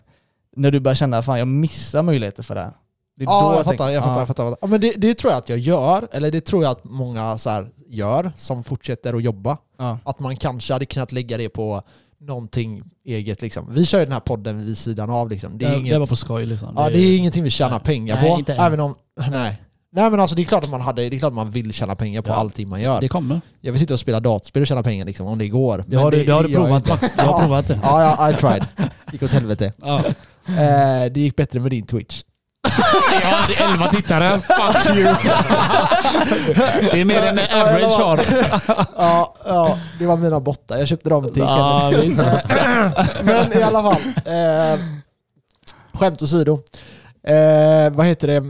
när 0.57 0.71
du 0.71 0.81
börjar 0.81 0.95
känna 0.95 1.19
att 1.19 1.27
jag 1.27 1.49
missar 1.49 2.03
möjligheter 2.03 2.43
för 2.43 2.55
det 2.55 2.61
här. 2.61 2.73
Det 3.17 3.25
Ja, 3.25 3.51
då 3.53 3.59
jag, 3.59 3.65
fattar, 3.65 3.91
jag 3.91 4.03
fattar. 4.03 4.15
ja. 4.15 4.19
Jag 4.21 4.29
fattar, 4.29 4.45
jag 4.45 4.51
fattar. 4.53 4.57
Ja, 4.61 4.67
men 4.67 4.81
det, 4.81 4.93
det 4.97 5.15
tror 5.15 5.33
jag 5.33 5.39
att 5.39 5.49
jag 5.49 5.59
gör, 5.59 6.09
eller 6.13 6.31
det 6.31 6.41
tror 6.41 6.63
jag 6.63 6.71
att 6.73 6.85
många 6.85 7.39
så 7.39 7.51
här 7.51 7.69
gör 7.93 8.33
som 8.37 8.65
fortsätter 8.65 9.15
att 9.15 9.23
jobba. 9.23 9.59
Ja. 9.79 9.99
Att 10.05 10.21
man 10.21 10.37
kanske 10.37 10.73
hade 10.73 10.87
kunnat 10.87 11.13
lägga 11.13 11.37
det 11.37 11.49
på 11.49 11.83
någonting 12.21 12.83
eget. 13.05 13.43
Liksom. 13.43 13.67
Vi 13.75 13.87
kör 13.87 13.99
ju 13.99 14.05
den 14.05 14.13
här 14.13 14.21
podden 14.21 14.65
vid 14.67 14.79
sidan 14.79 15.11
av. 15.11 15.31
Liksom. 15.31 15.59
Det, 15.59 15.65
är 15.65 15.71
Det, 15.71 15.79
inget, 15.79 15.93
det 15.93 15.99
var 15.99 16.07
på 16.07 16.17
skoj 16.17 16.47
liksom. 16.47 16.69
ja, 16.77 16.91
det 16.91 16.99
är 16.99 17.17
ingenting 17.17 17.45
vi 17.45 17.51
tjänar 17.51 17.71
Nej. 17.71 17.81
pengar 17.85 18.15
Nej, 18.21 18.31
på. 18.31 18.39
inte 18.39 18.55
även 18.55 18.81
om, 18.81 18.95
nej. 19.31 19.63
nej 19.93 20.11
men 20.11 20.21
alltså 20.21 20.37
det 20.37 20.43
är 20.43 20.47
klart 20.47 20.65
att 20.65 20.71
man 20.71 20.81
hade, 20.81 21.09
det 21.09 21.17
är 21.17 21.19
klart 21.19 21.31
att 21.31 21.35
man 21.35 21.51
vill 21.51 21.73
tjäna 21.73 21.95
pengar 21.97 22.23
på 22.23 22.31
Ja. 22.31 22.35
allting 22.35 22.69
man 22.69 22.81
gör. 22.81 23.01
Det 23.01 23.09
kommer. 23.09 23.41
Jag 23.61 23.73
vill 23.73 23.81
sitta 23.81 23.95
och 23.95 24.01
spela 24.01 24.21
dataspel 24.21 24.61
och 24.61 24.67
tjäna 24.67 24.83
pengar 24.83 25.05
liksom, 25.05 25.27
om 25.27 25.39
det 25.39 25.49
går. 25.49 25.85
Det 25.87 25.97
har 25.97 26.11
du, 26.11 26.25
det 26.25 26.33
har 26.33 26.43
du 26.43 26.55
provat. 26.55 26.89
Max. 26.89 27.13
Du 27.13 27.23
har 27.23 27.41
provat 27.41 27.69
det. 27.69 27.81
Ja, 27.83 28.17
ja, 28.19 28.31
I 28.31 28.35
tried. 28.35 28.67
gick 29.13 29.23
åt 29.23 29.31
helvete. 29.31 29.73
Ja. 29.83 30.05
Eh, 30.49 31.13
det 31.13 31.21
gick 31.21 31.37
bättre 31.37 31.61
med 31.61 31.71
din 31.71 31.87
Twitch. 31.87 32.23
Jag 33.23 33.29
hade 33.29 33.55
11 33.73 33.87
tittare. 33.89 34.41
Fuck 34.41 34.97
you. 34.97 35.15
Det 36.93 37.01
är 37.01 37.05
mer 37.05 37.23
än 37.23 37.39
average 37.39 37.99
har. 38.01 38.21
ja, 38.97 39.35
ja, 39.45 39.79
det 39.99 40.07
var 40.07 40.17
mina 40.17 40.41
bottar. 40.41 40.79
Jag 40.79 40.89
köpte 40.89 41.09
dem 41.09 41.29
till 41.33 41.43
Ja, 41.43 41.91
Kenneth. 41.93 42.47
Men 43.25 43.59
i 43.59 43.63
alla 43.63 43.83
fall. 43.83 44.03
Eh, 44.27 44.81
skämt 45.93 46.23
åsido. 46.23 46.53
Eh, 47.27 47.93
vad 47.93 48.07
heter 48.07 48.29
det? 48.29 48.45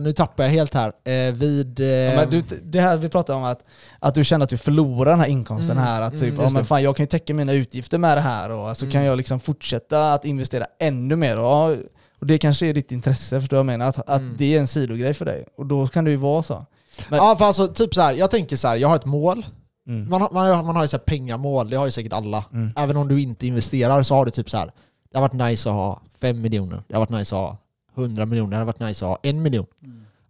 Nu 0.00 0.12
tappar 0.12 0.44
jag 0.44 0.50
helt 0.50 0.74
här. 0.74 0.92
Eh, 1.04 1.34
vid... 1.34 1.80
Eh, 1.80 1.86
Ja, 1.86 2.16
men 2.16 2.30
du, 2.30 2.42
det 2.62 2.80
här 2.80 2.96
vi 2.96 3.08
pratar 3.08 3.34
om 3.34 3.44
att, 3.44 3.60
att 3.98 4.14
du 4.14 4.24
känner 4.24 4.44
att 4.44 4.50
du 4.50 4.56
förlorar 4.56 5.10
den 5.10 5.20
här 5.20 5.26
inkomsten 5.26 5.70
Mm, 5.70 5.84
här. 5.84 6.00
Att 6.00 6.12
mm, 6.14 6.20
typ, 6.20 6.34
ja, 6.36 6.42
just 6.42 6.54
men 6.54 6.64
fan, 6.64 6.82
jag 6.82 6.96
kan 6.96 7.02
ju 7.04 7.08
täcka 7.08 7.34
mina 7.34 7.52
utgifter 7.52 7.98
med 7.98 8.16
det 8.16 8.20
här 8.20 8.50
och 8.50 8.76
så 8.76 8.84
Mm. 8.84 8.92
kan 8.92 9.04
jag 9.04 9.16
liksom 9.16 9.40
fortsätta 9.40 10.12
att 10.14 10.24
investera 10.24 10.66
ännu 10.80 11.16
mer. 11.16 11.38
Och, 11.38 11.46
ja, 11.46 11.76
och 12.20 12.26
det 12.26 12.38
kanske 12.38 12.66
är 12.66 12.74
ditt 12.74 12.92
intresse, 12.92 13.40
förstår 13.40 13.56
du 13.56 13.62
vad 13.64 13.72
jag 13.72 13.78
menar? 13.78 13.88
Att, 13.88 13.98
att 13.98 14.20
Mm. 14.20 14.34
det 14.38 14.54
är 14.54 14.60
en 14.60 14.66
sidogrej 14.68 15.14
för 15.14 15.24
dig. 15.24 15.44
Och 15.56 15.66
då 15.66 15.86
kan 15.86 16.04
det 16.04 16.10
ju 16.10 16.16
vara 16.16 16.42
så. 16.42 16.66
men- 17.08 17.16
Ja, 17.18 17.36
för 17.36 17.44
alltså 17.44 17.68
typ 17.68 17.94
så 17.94 18.00
här. 18.00 18.14
Jag 18.14 18.30
tänker 18.30 18.56
så 18.56 18.68
här. 18.68 18.76
jag 18.76 18.88
har 18.88 18.96
ett 18.96 19.04
mål. 19.04 19.46
Mm. 19.88 20.10
Man 20.10 20.22
har, 20.22 20.28
man 20.32 20.46
har, 20.56 20.62
man 20.64 20.76
har 20.76 20.82
ju 20.84 20.88
så 20.88 20.96
här 20.96 21.04
pengamål, 21.04 21.70
det 21.70 21.76
har 21.76 21.86
ju 21.86 21.92
säkert 21.92 22.12
alla. 22.12 22.44
Mm. 22.52 22.70
Även 22.76 22.96
om 22.96 23.08
du 23.08 23.20
inte 23.20 23.46
investerar 23.46 24.02
så 24.02 24.14
har 24.14 24.24
du 24.24 24.30
typ 24.30 24.50
så 24.50 24.56
här. 24.56 24.72
det 25.12 25.18
har 25.18 25.22
varit 25.28 25.32
nice 25.50 25.68
att 25.68 25.74
ha 25.74 26.00
5 26.20 26.40
miljoner, 26.40 26.82
det 26.88 26.94
har 26.94 27.00
varit 27.00 27.10
nice 27.10 27.36
att 27.36 27.40
ha 27.42 27.58
100 27.96 28.26
miljoner, 28.26 28.50
det 28.50 28.56
har 28.56 28.64
varit 28.64 28.80
nice 28.80 29.04
att 29.04 29.08
ha 29.08 29.18
en 29.22 29.42
miljon. 29.42 29.66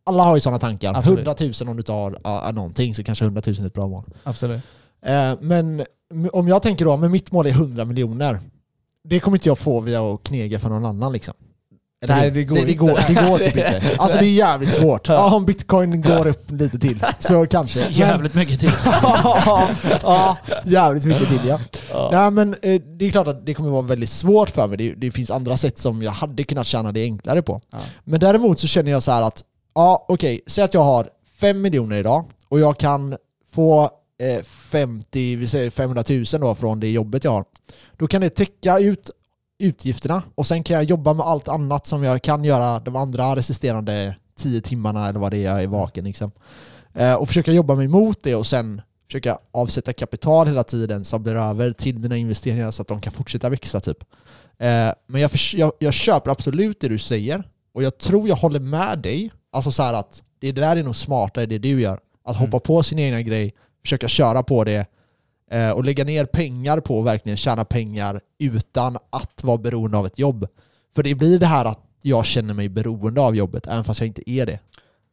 Alla 0.04 0.22
har 0.22 0.36
ju 0.36 0.40
sådana 0.40 0.58
tankar. 0.58 0.94
Absolut. 0.94 1.18
100 1.26 1.34
000 1.60 1.68
om 1.70 1.76
du 1.76 1.82
tar 1.82 2.18
ja, 2.24 2.50
någonting 2.54 2.94
så 2.94 3.04
kanske 3.04 3.24
100 3.24 3.42
000 3.46 3.56
är 3.60 3.66
ett 3.66 3.72
bra 3.74 3.88
mål. 3.88 4.04
Absolut. 4.22 4.62
Eh, 5.06 5.32
men 5.40 5.84
om 6.32 6.48
jag 6.48 6.62
tänker 6.62 6.84
då, 6.84 6.96
men 6.96 7.10
mitt 7.10 7.32
mål 7.32 7.46
är 7.46 7.50
100 7.50 7.84
miljoner. 7.84 8.40
Det 9.04 9.20
kommer 9.20 9.36
inte 9.36 9.48
jag 9.48 9.58
få 9.58 9.80
via 9.80 10.02
att 10.14 10.22
knega 10.22 10.58
för 10.58 10.68
någon 10.68 10.84
annan 10.84 11.12
liksom. 11.12 11.34
Eller 12.04 12.16
Nej, 12.16 12.30
det 12.30 12.44
går 12.44 12.56
det, 12.56 12.62
det, 12.64 12.74
går, 12.74 12.98
det 13.08 13.14
går 13.28 13.38
typ 13.38 13.56
inte. 13.56 13.82
Alltså 13.98 14.18
det 14.18 14.24
är 14.26 14.30
jävligt 14.32 14.72
svårt. 14.74 15.08
Ja, 15.08 15.34
om 15.36 15.44
bitcoin 15.46 16.02
går 16.02 16.26
upp 16.26 16.50
lite 16.50 16.78
till 16.78 17.04
så 17.18 17.46
kanske. 17.46 17.80
Men- 17.80 17.92
Jävligt 17.92 18.34
mycket 18.34 18.60
till. 18.60 18.70
ja, 20.02 20.36
jävligt 20.64 21.04
mycket 21.04 21.28
till 21.28 21.40
ja. 21.48 21.60
Ja. 21.92 22.08
Nej 22.12 22.30
men 22.30 22.54
eh, 22.62 22.80
det 22.98 23.06
är 23.06 23.10
klart 23.10 23.26
att 23.28 23.46
det 23.46 23.54
kommer 23.54 23.70
vara 23.70 23.82
väldigt 23.82 24.10
svårt 24.10 24.50
för 24.50 24.66
mig. 24.66 24.78
Det, 24.78 24.94
det 24.94 25.10
finns 25.10 25.30
andra 25.30 25.56
sätt 25.56 25.78
som 25.78 26.02
jag 26.02 26.10
hade 26.10 26.44
kunnat 26.44 26.66
tjäna 26.66 26.92
det 26.92 27.02
enklare 27.02 27.42
på. 27.42 27.60
Ja. 27.72 27.78
Men 28.04 28.20
däremot 28.20 28.58
så 28.58 28.66
känner 28.66 28.90
jag 28.90 29.02
så 29.02 29.12
här 29.12 29.22
att, 29.22 29.42
ja 29.74 30.06
okej, 30.08 30.40
säg 30.46 30.64
att 30.64 30.74
jag 30.74 30.82
har 30.82 31.08
5 31.40 31.60
miljoner 31.62 31.96
idag 31.96 32.24
och 32.48 32.60
jag 32.60 32.78
kan 32.78 33.16
få 33.54 33.90
eh, 34.22 34.42
50, 34.44 35.36
vi 35.36 35.46
säger 35.46 35.70
500 35.70 36.04
000 36.08 36.24
då 36.40 36.54
från 36.54 36.80
det 36.80 36.88
jobbet 36.90 37.24
jag 37.24 37.30
har. 37.30 37.44
Då 37.96 38.06
kan 38.06 38.20
det 38.20 38.30
täcka 38.30 38.78
ut 38.78 39.10
utgifterna 39.58 40.22
och 40.34 40.46
sen 40.46 40.62
kan 40.62 40.74
jag 40.74 40.84
jobba 40.84 41.12
med 41.12 41.26
allt 41.26 41.48
annat 41.48 41.86
som 41.86 42.02
jag 42.02 42.22
kan 42.22 42.44
göra 42.44 42.80
de 42.80 42.96
andra 42.96 43.36
resterande 43.36 44.16
10 44.38 44.60
timmarna 44.60 45.08
eller 45.08 45.20
vad 45.20 45.30
det 45.32 45.36
är 45.38 45.42
jag 45.42 45.62
är 45.62 45.66
vaken 45.66 46.04
liksom. 46.04 46.30
Eh, 46.94 47.14
och 47.14 47.28
försöka 47.28 47.52
jobba 47.52 47.74
mig 47.74 47.88
mot 47.88 48.22
det 48.22 48.34
och 48.34 48.46
sen 48.46 48.82
försöka 49.06 49.38
avsätta 49.52 49.92
kapital 49.92 50.46
hela 50.46 50.64
tiden 50.64 51.04
som 51.04 51.22
blir 51.22 51.34
över 51.34 51.72
till 51.72 51.98
mina 51.98 52.16
investeringar 52.16 52.70
så 52.70 52.82
att 52.82 52.88
de 52.88 53.00
kan 53.00 53.12
fortsätta 53.12 53.48
växa 53.48 53.80
typ. 53.80 53.98
Eh, 54.58 54.90
men 55.06 55.20
jag, 55.20 55.30
jag, 55.54 55.72
jag 55.78 55.94
köper 55.94 56.30
absolut 56.30 56.80
det 56.80 56.88
du 56.88 56.98
säger 56.98 57.48
och 57.74 57.82
jag 57.82 57.98
tror 57.98 58.28
jag 58.28 58.36
håller 58.36 58.60
med 58.60 58.98
dig. 58.98 59.30
Alltså 59.52 59.70
så 59.72 59.82
att 59.82 60.22
det 60.40 60.52
där 60.52 60.76
är 60.76 60.82
nog 60.82 60.96
smartare 60.96 61.46
det 61.46 61.58
du 61.58 61.80
gör. 61.80 62.00
Att 62.24 62.36
Mm. 62.36 62.46
hoppa 62.50 62.60
på 62.66 62.82
sin 62.82 62.98
egna 62.98 63.22
grej, 63.22 63.54
försöka 63.84 64.08
köra 64.08 64.42
på 64.42 64.64
det 64.64 64.86
och 65.74 65.84
lägga 65.84 66.04
ner 66.04 66.24
pengar 66.24 66.80
på 66.80 66.98
att 67.00 67.06
verkligen 67.06 67.36
tjäna 67.36 67.64
pengar 67.64 68.20
utan 68.38 68.96
att 69.10 69.44
vara 69.44 69.58
beroende 69.58 69.98
av 69.98 70.06
ett 70.06 70.18
jobb. 70.18 70.46
För 70.94 71.02
det 71.02 71.14
blir 71.14 71.38
det 71.38 71.46
här 71.46 71.64
att 71.64 71.80
jag 72.02 72.24
känner 72.24 72.54
mig 72.54 72.68
beroende 72.68 73.20
av 73.20 73.36
jobbet 73.36 73.66
även 73.66 73.84
fast 73.84 74.00
jag 74.00 74.06
inte 74.06 74.30
är 74.30 74.46
det. 74.46 74.58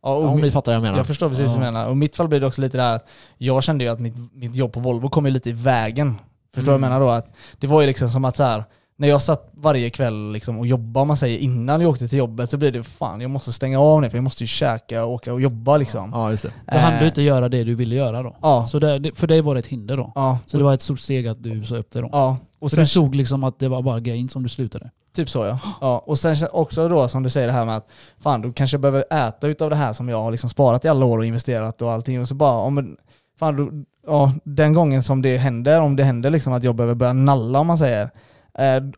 Ja, 0.03 0.15
och 0.15 0.25
Om 0.25 0.37
mi- 0.39 0.41
ni 0.41 0.51
fattar 0.51 0.71
vad 0.71 0.75
jag 0.75 0.81
menar. 0.81 0.97
jag 0.97 1.07
förstår 1.07 1.29
precis 1.29 1.45
vad 1.47 1.55
du 1.55 1.59
menar. 1.59 1.85
Och 1.85 1.91
i 1.91 1.95
mitt 1.95 2.15
fall 2.15 2.27
blir 2.27 2.39
det 2.39 2.47
också 2.47 2.61
lite 2.61 2.77
där, 2.77 2.93
att 2.95 3.07
jag 3.37 3.63
kände 3.63 3.83
ju 3.83 3.89
att 3.89 3.99
mitt, 3.99 4.13
mitt 4.33 4.55
jobb 4.55 4.73
på 4.73 4.79
Volvo 4.79 5.09
kom 5.09 5.25
ju 5.25 5.31
lite 5.31 5.49
i 5.49 5.53
vägen. 5.53 6.15
Förstår 6.53 6.71
du 6.71 6.75
Mm. 6.77 6.81
vad 6.81 6.91
jag 6.91 6.99
menar 6.99 7.05
då? 7.05 7.17
Att 7.17 7.33
det 7.59 7.67
var 7.67 7.81
ju 7.81 7.87
liksom 7.87 8.09
som 8.09 8.25
att 8.25 8.35
så 8.37 8.43
här, 8.43 8.63
när 8.95 9.07
jag 9.07 9.21
satt 9.21 9.49
varje 9.53 9.89
kväll 9.89 10.31
liksom 10.31 10.57
och 10.59 10.67
jobbade, 10.67 11.01
om 11.01 11.07
man 11.07 11.17
säger, 11.17 11.37
innan 11.39 11.81
jag 11.81 11.89
åkte 11.89 12.07
till 12.07 12.17
jobbet 12.17 12.49
så 12.51 12.57
blir 12.57 12.71
det 12.71 12.83
fan, 12.83 13.21
jag 13.21 13.29
måste 13.31 13.53
stänga 13.53 13.79
av 13.79 14.01
nu 14.01 14.09
för 14.09 14.17
jag 14.17 14.23
måste 14.23 14.43
ju 14.43 14.47
käka 14.47 15.05
och 15.05 15.11
åka 15.13 15.33
och 15.33 15.41
jobba 15.41 15.77
liksom. 15.77 16.11
Ja, 16.13 16.31
just 16.31 16.43
det. 16.43 16.51
Då 16.71 16.77
hann 16.77 16.93
du 16.93 16.99
Eh, 16.99 17.05
inte 17.07 17.21
göra 17.21 17.49
det 17.49 17.63
du 17.63 17.75
ville 17.75 17.95
göra 17.95 18.23
då. 18.23 18.35
Ja. 18.41 18.65
Så 18.65 18.79
det, 18.79 19.11
för 19.17 19.27
dig 19.27 19.41
var 19.41 19.53
det 19.55 19.59
ett 19.59 19.67
hinder 19.67 19.97
då. 19.97 20.11
Ja, 20.15 20.39
Så 20.45 20.57
det 20.57 20.63
var 20.63 20.73
ett 20.73 20.81
stort 20.81 20.99
steg 20.99 21.27
att 21.27 21.43
du 21.43 21.63
sa 21.63 21.75
upp 21.75 21.91
det 21.91 22.01
då. 22.01 22.09
ja. 22.11 22.37
Och 22.59 22.69
För 22.69 22.75
sen, 22.75 22.83
du 22.83 22.87
såg 22.87 23.15
liksom 23.15 23.43
att 23.43 23.59
det 23.59 23.67
var 23.69 23.81
bara 23.81 23.99
gain 23.99 24.29
som 24.29 24.43
du 24.43 24.49
slutade. 24.49 24.89
typ 25.15 25.29
så 25.29 25.45
ja. 25.45 25.59
ja. 25.81 26.03
Och 26.05 26.19
sen 26.19 26.35
också 26.51 26.87
då 26.89 27.07
som 27.07 27.23
du 27.23 27.29
säger 27.29 27.47
det 27.47 27.53
här 27.53 27.65
med 27.65 27.77
att 27.77 27.87
fan 28.19 28.41
du 28.41 28.53
kanske 28.53 28.77
behöver 28.77 29.05
äta 29.27 29.47
utav 29.47 29.69
det 29.69 29.75
här 29.75 29.93
som 29.93 30.09
jag 30.09 30.21
har 30.21 30.31
liksom 30.31 30.49
sparat 30.49 30.85
i 30.85 30.87
alla 30.87 31.05
år 31.05 31.17
och 31.17 31.25
investerat 31.25 31.81
och 31.81 31.91
allting 31.91 32.21
och 32.21 32.27
så 32.27 32.35
bara, 32.35 32.51
om 32.57 32.75
men, 32.75 32.97
fan 33.39 33.55
du, 33.55 33.85
ja, 34.07 34.33
den 34.43 34.73
gången 34.73 35.03
som 35.03 35.21
det 35.21 35.37
händer, 35.37 35.81
om 35.81 35.95
det 35.95 36.03
händer 36.03 36.29
liksom 36.29 36.53
att 36.53 36.63
jag 36.63 36.75
behöver 36.75 36.95
börja 36.95 37.13
nalla 37.13 37.59
om 37.59 37.67
man 37.67 37.77
säger, 37.77 38.09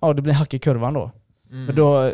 ja 0.01 0.13
det 0.13 0.21
blir 0.21 0.33
hack 0.33 0.53
i 0.53 0.59
kurvan 0.59 0.93
då. 0.93 1.11
Mm. 1.51 1.65
Men, 1.65 1.75
då 1.75 2.11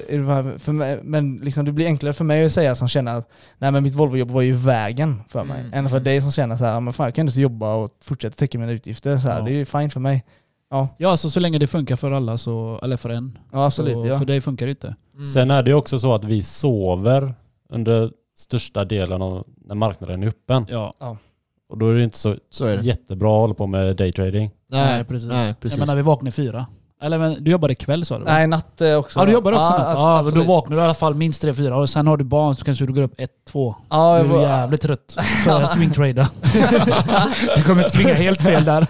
för 0.60 0.71
mig, 0.71 0.99
men 1.04 1.38
liksom 1.38 1.65
det 1.65 1.71
blir 1.71 1.86
enklare 1.86 2.13
för 2.13 2.23
mig 2.25 2.45
att 2.45 2.51
säga 2.51 2.75
som 2.75 2.88
känner 2.88 3.17
att 3.17 3.30
nej 3.58 3.71
men 3.71 3.84
mitt 3.84 3.95
Volvo-jobb 3.95 4.32
var 4.32 4.41
ju 4.41 4.54
vägen 4.54 5.23
för 5.27 5.43
mig. 5.43 5.60
Mm, 5.60 5.73
Än 5.73 5.89
för 5.89 5.97
mm. 5.97 6.04
dig 6.04 6.21
som 6.21 6.32
känner 6.32 6.56
så 6.56 6.65
här, 6.65 6.80
men 6.80 6.93
fan 6.93 7.06
jag 7.06 7.15
kan 7.15 7.27
inte 7.27 7.41
jobba 7.41 7.75
och 7.75 7.91
fortsätta 8.01 8.36
täcka 8.36 8.60
mina 8.60 8.71
utgifter. 8.71 9.17
Så 9.17 9.27
här. 9.27 9.39
Ja. 9.39 9.45
Det 9.45 9.51
är 9.51 9.56
ju 9.56 9.65
fine 9.65 9.89
för 9.89 9.99
mig. 9.99 10.23
Ja, 10.69 10.88
Ja, 10.97 11.10
alltså 11.10 11.30
så 11.30 11.39
länge 11.39 11.60
det 11.60 11.67
funkar 11.67 11.95
för 11.95 12.12
alla, 12.12 12.38
så, 12.38 12.80
eller 12.84 12.97
för 12.97 13.10
en. 13.10 13.38
ja 13.51 13.65
absolut. 13.65 13.93
så 13.93 14.08
ja. 14.08 14.17
För 14.17 14.25
dig 14.25 14.41
funkar 14.41 14.65
det 14.65 14.69
inte. 14.69 14.95
Mm. 15.13 15.25
Sen 15.25 15.51
är 15.51 15.63
det 15.63 15.73
också 15.73 15.99
så 15.99 16.13
att 16.13 16.23
vi 16.23 16.43
sover 16.43 17.34
under 17.69 18.10
största 18.38 18.86
delen 18.86 19.21
av 19.21 19.47
när 19.65 19.75
marknaden 19.75 20.23
är 20.23 20.27
öppen. 20.27 20.65
Ja, 20.69 20.93
Och 21.69 21.77
då 21.77 21.89
är 21.89 21.93
det 21.93 22.04
inte 22.04 22.17
så 22.17 22.36
Så 22.49 22.65
är 22.65 22.77
det. 22.77 22.84
jättebra 22.84 23.30
att 23.30 23.41
hålla 23.41 23.54
på 23.54 23.67
med 23.67 23.95
daytrading. 23.95 24.51
Nej, 24.69 25.04
precis. 25.04 25.30
Nej, 25.30 25.56
precis. 25.62 25.80
Jag 25.80 25.88
menar 25.88 25.95
vi 25.95 26.01
vaknade 26.01 26.32
fyra. 26.32 26.65
Eller 27.03 27.17
men 27.19 27.43
du 27.43 27.51
jobbade 27.51 27.75
kväll 27.75 28.05
sa 28.05 28.17
du 28.19 28.23
va? 28.25 28.31
Nej, 28.33 28.47
natt 28.47 28.81
eh, 28.81 28.93
också. 28.95 29.19
Ja 29.19 29.25
du 29.25 29.31
jobbar 29.31 29.51
också 29.51 29.63
ja, 29.63 29.77
natt? 29.77 29.87
abs- 29.97 29.99
Ja, 29.99 30.21
men 30.21 30.33
då 30.33 30.43
vaknar 30.43 30.75
du 30.75 30.81
i 30.81 30.85
alla 30.85 30.93
fall 30.93 31.15
minst 31.15 31.41
tre, 31.41 31.53
fyra 31.53 31.77
och 31.77 31.89
sen 31.89 32.07
har 32.07 32.17
du 32.17 32.23
barn 32.23 32.55
så 32.55 32.65
kanske 32.65 32.85
du 32.85 32.93
går 32.93 33.01
upp 33.01 33.13
ett, 33.17 33.29
två. 33.51 33.75
Ja, 33.89 34.17
jag 34.17 34.19
är 34.19 34.23
du 34.29 34.35
var, 34.35 34.41
jävligt 34.41 34.81
trött. 34.81 35.17
Börja 35.45 35.67
swingtrada. 35.67 36.29
du 37.55 37.63
kommer 37.63 37.83
svinga 37.83 38.13
helt 38.13 38.41
fel 38.41 38.65
där. 38.65 38.87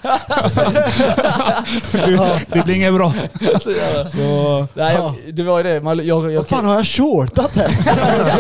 du, 2.06 2.16
det 2.54 2.64
blir 2.66 2.76
inget 2.76 2.94
bra. 2.94 3.14
så 3.64 3.72
jävla- 3.72 4.10
Så, 4.10 4.68
Nej, 4.74 4.96
jag, 4.96 5.16
det 5.36 5.44
var 5.44 5.58
ju 5.58 5.64
det. 5.64 5.82
Man, 5.82 5.98
jag, 6.06 6.32
jag, 6.32 6.38
Vad 6.40 6.48
fan 6.48 6.66
har 6.66 6.76
jag 6.76 6.88
shortat 6.88 7.56
här? 7.56 7.70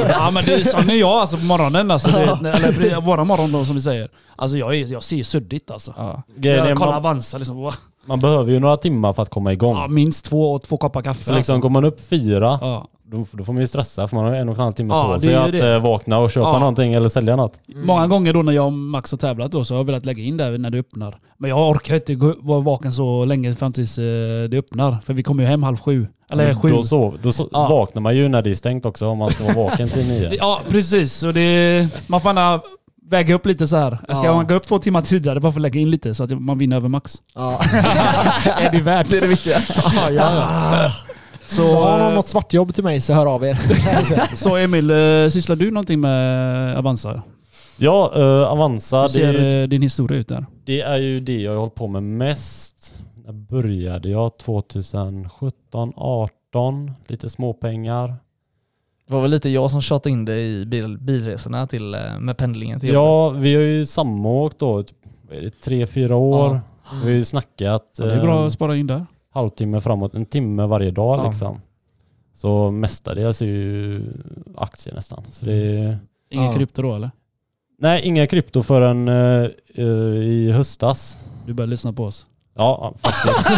ja 0.10 0.32
men 0.32 0.46
det 0.46 0.54
är 0.54 0.64
sån 0.64 0.90
är 0.90 0.94
jag 0.96 1.10
alltså 1.10 1.38
på 1.38 1.44
morgonen. 1.44 1.92
Alltså, 1.92 2.08
det, 2.42 2.50
eller 2.50 3.02
våra 3.02 3.24
morgon 3.24 3.52
då 3.52 3.66
som 3.66 3.76
vi 3.76 3.82
säger. 3.82 4.10
Alltså 4.36 4.58
jag, 4.58 4.76
är, 4.76 4.92
jag 4.94 5.04
ser 5.04 5.24
suddigt 5.24 5.72
alltså. 5.72 5.94
ja. 5.98 6.24
Är, 6.44 6.50
Jag 6.68 6.78
kollar 6.78 6.98
Avanza 6.98 7.38
liksom. 7.38 7.72
Man 8.06 8.20
behöver 8.20 8.52
ju 8.52 8.60
några 8.60 8.78
timmar 8.78 9.14
för 9.14 9.22
att 9.24 9.30
komma 9.30 9.54
igång. 9.54 9.76
Ja, 9.78 9.88
minst 9.88 10.26
två, 10.26 10.60
två 10.60 10.78
koppar 10.78 11.02
kaffe. 11.02 11.24
Så 11.24 11.36
liksom 11.36 11.60
går 11.60 11.70
man 11.70 11.86
upp 11.86 12.02
fyra, 12.10 12.60
Ja. 12.62 12.88
då, 13.04 13.26
då 13.32 13.44
får 13.44 13.54
man 13.54 13.62
ju 13.62 13.68
stressa 13.68 14.08
för 14.08 14.16
man 14.16 14.26
har 14.26 14.34
en 14.34 14.50
och 14.50 14.56
en 14.56 14.62
halv 14.62 14.74
timme 14.74 14.94
Ja, 14.94 15.04
på 15.08 15.14
det 15.14 15.20
sig 15.22 15.36
att 15.36 15.52
det. 15.52 15.74
eh, 15.76 15.82
vakna 15.84 16.20
och 16.20 16.32
köpa 16.32 16.50
Ja. 16.50 16.60
någonting 16.60 16.94
eller 16.94 17.10
sälja 17.10 17.36
något. 17.36 17.60
Många 17.76 18.08
gånger 18.08 18.34
då 18.34 18.42
när 18.42 18.52
jag 18.52 18.66
och 18.66 18.74
Max 18.74 19.12
har 19.12 19.18
tävlat 19.18 19.52
då 19.52 19.64
så 19.64 19.74
har 19.74 19.80
jag 19.80 19.86
velat 19.86 20.06
lägga 20.06 20.24
in 20.24 20.38
där 20.38 20.58
när 20.58 20.70
det 20.70 20.78
öppnar. 20.80 21.18
Men 21.38 21.50
jag 21.50 21.70
orkar 21.70 21.96
inte 21.96 22.16
vara 22.42 22.60
vaken 22.60 22.94
så 22.94 23.26
länge 23.26 23.56
fram 23.56 23.74
tills 23.74 23.98
eh, 23.98 24.04
det 24.50 24.58
öppnar. 24.58 24.98
För 25.06 25.14
vi 25.14 25.24
kommer 25.24 25.44
ju 25.44 25.50
hem 25.50 25.64
halv 25.64 25.78
sju. 25.78 26.08
Eller 26.30 26.46
Men 26.48 26.62
sju. 26.62 26.70
Då, 26.70 26.84
sov, 26.84 27.18
då 27.24 27.30
so- 27.30 27.50
Ja. 27.52 27.68
vaknar 27.70 28.02
man 28.02 28.16
ju 28.16 28.28
när 28.28 28.42
det 28.42 28.52
är 28.52 28.56
stängt 28.56 28.86
också 28.86 29.08
om 29.08 29.18
man 29.18 29.30
ska 29.30 29.44
vara 29.44 29.54
vaken 29.56 29.90
till 29.90 30.08
nio. 30.08 30.32
Ja 30.40 30.60
precis. 30.70 31.14
Så 31.14 31.32
det, 31.32 31.88
man 32.08 32.22
får 32.22 32.34
väga 33.12 33.36
upp 33.36 33.46
lite 33.46 33.68
så 33.68 33.76
här. 33.76 33.98
Jag 34.08 34.18
ska 34.18 34.26
Ja. 34.26 34.34
man 34.34 34.48
gå 34.48 34.54
upp 34.54 34.68
två 34.68 34.80
timmar 34.80 35.02
tidigare 35.02 35.40
bara 35.40 35.52
för 35.52 35.60
att 35.60 35.62
lägga 35.62 35.80
in 35.80 35.90
lite 35.90 36.14
så 36.16 36.24
att 36.24 36.42
man 36.42 36.58
vinner 36.58 36.76
över 36.76 36.90
max. 36.90 37.22
Ja. 37.36 37.60
är 38.60 38.72
det 38.72 38.82
värt? 38.82 39.10
Det 39.12 39.18
är 39.18 39.22
det 39.22 39.28
viktiga. 39.28 39.58
ja, 39.96 40.10
ja. 40.12 40.92
Så, 41.48 41.68
Så, 41.68 41.76
har 41.76 41.98
någon 41.98 42.08
eh, 42.08 42.14
något 42.14 42.28
svartjobb 42.28 42.74
till 42.76 42.84
mig 42.84 43.02
så 43.02 43.14
hör 43.14 43.26
av 43.26 43.44
er. 43.46 43.60
så 44.36 44.56
Emil, 44.56 44.90
eh, 44.92 45.30
sysslar 45.30 45.56
du 45.56 45.72
någonting 45.72 46.00
med 46.02 46.78
Avanza? 46.78 47.22
Ja, 47.78 48.12
uh, 48.18 48.24
Avanza, 48.52 48.98
Hur 48.98 49.04
det, 49.08 49.10
ser 49.14 49.34
är- 49.34 49.62
eh, 49.62 49.68
din 49.68 49.82
historia 49.82 50.20
ut 50.20 50.28
där? 50.28 50.46
det 50.66 50.82
är 50.82 50.98
ju 50.98 51.20
det 51.20 51.42
jag 51.42 51.52
har 51.52 51.58
hållit 51.60 51.76
på 51.76 51.88
med 51.88 52.04
mest. 52.04 52.94
När 53.26 53.34
började 53.34 54.10
jag? 54.10 54.38
2017, 54.38 55.94
18, 55.96 56.92
lite 57.08 57.30
småpengar. 57.30 58.16
Det 59.12 59.16
var 59.16 59.22
väl 59.22 59.32
lite 59.32 59.50
jag 59.50 59.72
som 59.72 59.82
tjatade 59.82 60.14
in 60.14 60.26
dig 60.26 60.62
i 60.62 60.66
bil, 60.66 60.98
bilresorna 60.98 61.68
till, 61.68 61.94
eh, 61.94 62.20
med 62.20 62.38
pendlingen 62.38 62.80
till 62.80 62.90
jobbet. 62.90 63.02
Ja, 63.04 63.30
vi 63.30 63.56
har 63.56 63.62
ju 63.62 63.86
samåkt 63.86 64.60
då, 64.60 64.84
typ, 64.84 64.98
vad 65.30 65.38
är 65.38 65.42
det, 65.42 65.50
tre, 65.62 65.88
fyra 65.88 66.16
år. 66.16 66.54
Ja. 66.54 66.62
Vi 67.04 67.04
har 67.04 67.16
ju 67.18 67.26
snackat 67.26 67.96
Ja, 67.98 68.06
det 68.06 68.14
är 68.14 68.22
bra 68.22 68.40
eh, 68.40 68.46
att 68.46 68.54
spara 68.54 68.76
in 68.78 68.88
där. 68.88 69.06
halvtimme 69.34 69.82
framåt, 69.82 70.14
en 70.16 70.26
timme 70.26 70.66
varje 70.66 70.92
dag 70.92 71.20
Ja. 71.20 71.28
liksom. 71.30 71.62
Så 72.36 72.72
mestadels 72.72 73.42
är 73.42 73.46
ju 73.46 74.02
aktier 74.58 74.96
nästan. 74.96 75.24
Så 75.30 75.46
det 75.46 75.54
är, 75.54 76.00
Ingen 76.30 76.46
Ja. 76.46 76.54
krypto 76.54 76.82
då 76.82 76.96
eller? 76.96 77.12
nej, 77.80 78.02
inga 78.04 78.28
krypto 78.28 78.64
förrän 78.64 79.08
eh, 79.08 79.86
i 80.24 80.52
höstas. 80.56 81.20
Du 81.46 81.54
börjar 81.54 81.68
lyssna 81.68 81.94
på 81.94 82.04
oss. 82.06 82.26
Ja, 82.56 82.94
faktiskt. 83.02 83.50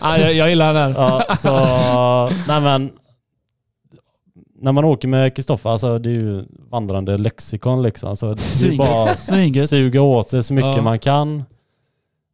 ja, 0.00 0.18
jag, 0.18 0.34
jag 0.34 0.48
gillar 0.50 0.74
den 0.74 0.92
där. 0.92 1.00
ja, 1.00 1.36
så, 1.36 2.34
nej 2.48 2.60
men. 2.60 2.90
När 4.60 4.72
man 4.72 4.84
åker 4.84 5.08
med 5.08 5.36
Kristoffer, 5.36 5.70
alltså 5.70 5.98
det 5.98 6.08
är 6.08 6.12
ju 6.14 6.44
vandrande 6.70 7.18
lexikon 7.18 7.82
liksom. 7.82 8.16
Så 8.16 8.34
det 8.60 8.66
är 8.66 8.76
bara 8.76 9.14
suga 9.66 10.02
åt 10.02 10.30
sig 10.30 10.42
så 10.42 10.54
mycket 10.54 10.76
Ja. 10.76 10.82
man 10.82 10.98
kan. 10.98 11.42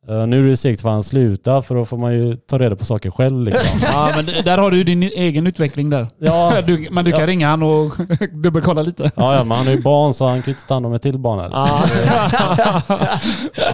Eh, 0.08 0.26
nu 0.26 0.44
är 0.46 0.50
det 0.50 0.56
segt 0.56 0.80
för 0.82 0.88
han 0.88 1.02
sluta 1.04 1.62
för 1.62 1.74
då 1.74 1.84
får 1.86 1.96
man 1.96 2.12
ju 2.14 2.36
ta 2.36 2.58
reda 2.58 2.76
på 2.76 2.84
saker 2.84 3.10
själv 3.10 3.42
liksom. 3.44 3.80
Ja, 3.92 4.12
men 4.16 4.26
där 4.44 4.58
har 4.58 4.70
du 4.70 4.84
din 4.84 5.02
egen 5.02 5.46
utveckling 5.46 5.90
där. 5.90 6.06
Ja, 6.18 6.60
Du, 6.66 6.88
men 6.90 7.04
du 7.04 7.10
kan 7.10 7.20
Ja. 7.20 7.26
ringa 7.26 7.48
han 7.50 7.62
och 7.62 7.92
dubbelkolla 8.32 8.82
lite. 8.82 9.10
ja, 9.16 9.34
ja, 9.34 9.44
men 9.44 9.58
han 9.58 9.68
är 9.68 9.72
ju 9.72 9.82
barn 9.82 10.14
så 10.14 10.26
han 10.26 10.42
kan 10.42 10.46
ju 10.46 10.52
inte 10.52 10.66
ta 10.66 10.74
hand 10.74 10.86
om 10.86 10.94
ett 10.94 11.02
till 11.02 11.18
barn 11.18 11.40
heller. 11.40 11.56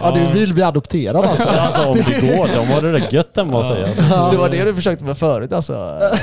Ja, 0.01 0.11
du 0.11 0.39
vill 0.39 0.53
bli 0.53 0.63
adopterad 0.63 1.25
alltså. 1.25 1.49
Alltså 1.49 1.85
om 1.85 1.97
det 1.97 2.21
går, 2.21 2.47
de 2.55 2.67
har 2.73 2.81
det 2.81 2.91
där 2.91 3.07
gött 3.11 3.31
hemma 3.37 3.57
hos 3.57 3.67
sig. 3.67 3.83
Alltså. 3.83 4.29
Det 4.31 4.37
var 4.37 4.49
det 4.49 4.63
du 4.63 4.75
försökte 4.75 5.05
med 5.05 5.17
förut 5.17 5.53
alltså. 5.53 5.73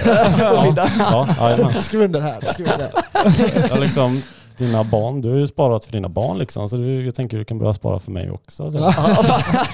På 0.04 0.44
Ja, 0.44 0.64
middag. 0.64 0.90
ja, 0.98 1.28
jajamän. 1.40 1.82
Skriv 1.82 2.02
under 2.02 2.20
här. 2.20 2.40
Skriv 2.52 2.68
under 2.72 2.88
här. 2.92 3.66
ja, 3.70 3.76
liksom, 3.76 4.22
dina 4.60 4.84
barn, 4.84 5.20
du 5.20 5.30
har 5.30 5.36
ju 5.36 5.46
sparat 5.46 5.84
för 5.84 5.92
dina 5.92 6.08
barn 6.08 6.38
liksom. 6.38 6.68
Så 6.68 6.76
du, 6.76 7.04
jag 7.04 7.14
tänker 7.14 7.38
du 7.38 7.44
kan 7.44 7.58
börja 7.58 7.74
spara 7.74 7.98
för 7.98 8.10
mig 8.10 8.30
också. 8.30 8.70
Så. 8.70 8.78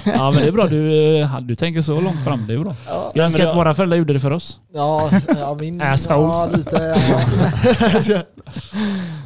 Ja 0.04 0.30
men 0.30 0.42
det 0.42 0.48
är 0.48 0.52
bra, 0.52 0.66
du, 0.66 1.16
eh, 1.20 1.40
du 1.40 1.56
tänker 1.56 1.82
så 1.82 2.00
långt 2.00 2.24
fram. 2.24 2.46
Det 2.46 2.54
är 2.54 2.58
bra. 2.58 2.74
Ja. 2.88 3.10
Jag 3.14 3.24
önskar 3.24 3.46
att 3.46 3.56
våra 3.56 3.74
föräldrar 3.74 3.96
gjorde 3.98 4.12
det 4.12 4.20
för 4.20 4.30
oss. 4.30 4.60
Ja, 4.72 5.10
ja 5.40 5.54
min... 5.60 5.82
Assholes. 5.82 6.36
Ja, 6.36 6.48
lite... 6.56 6.96
Ja. 8.08 8.22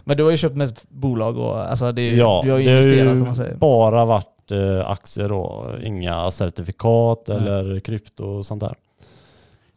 Men 0.04 0.16
du 0.16 0.22
har 0.24 0.30
ju 0.30 0.36
köpt 0.36 0.56
mest 0.56 0.88
bolag 0.88 1.38
och 1.38 1.70
alltså 1.70 1.92
det, 1.92 2.02
är- 2.02 2.16
Ja, 2.16 2.40
du 2.44 2.50
har 2.50 2.58
ju 2.58 2.64
det 2.64 2.70
har 2.70 2.76
investerat 2.78 3.06
ju 3.06 3.10
om 3.20 3.24
man 3.26 3.34
säger. 3.34 3.54
bara 3.54 4.04
varit 4.04 4.50
eh, 4.50 4.90
aktier 4.90 5.32
och 5.32 5.82
inga 5.82 6.30
certifikat 6.30 7.24
Nej. 7.28 7.36
eller 7.36 7.80
krypto 7.80 8.24
och 8.24 8.46
sånt 8.46 8.60
där. 8.60 8.74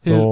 Så 0.05 0.23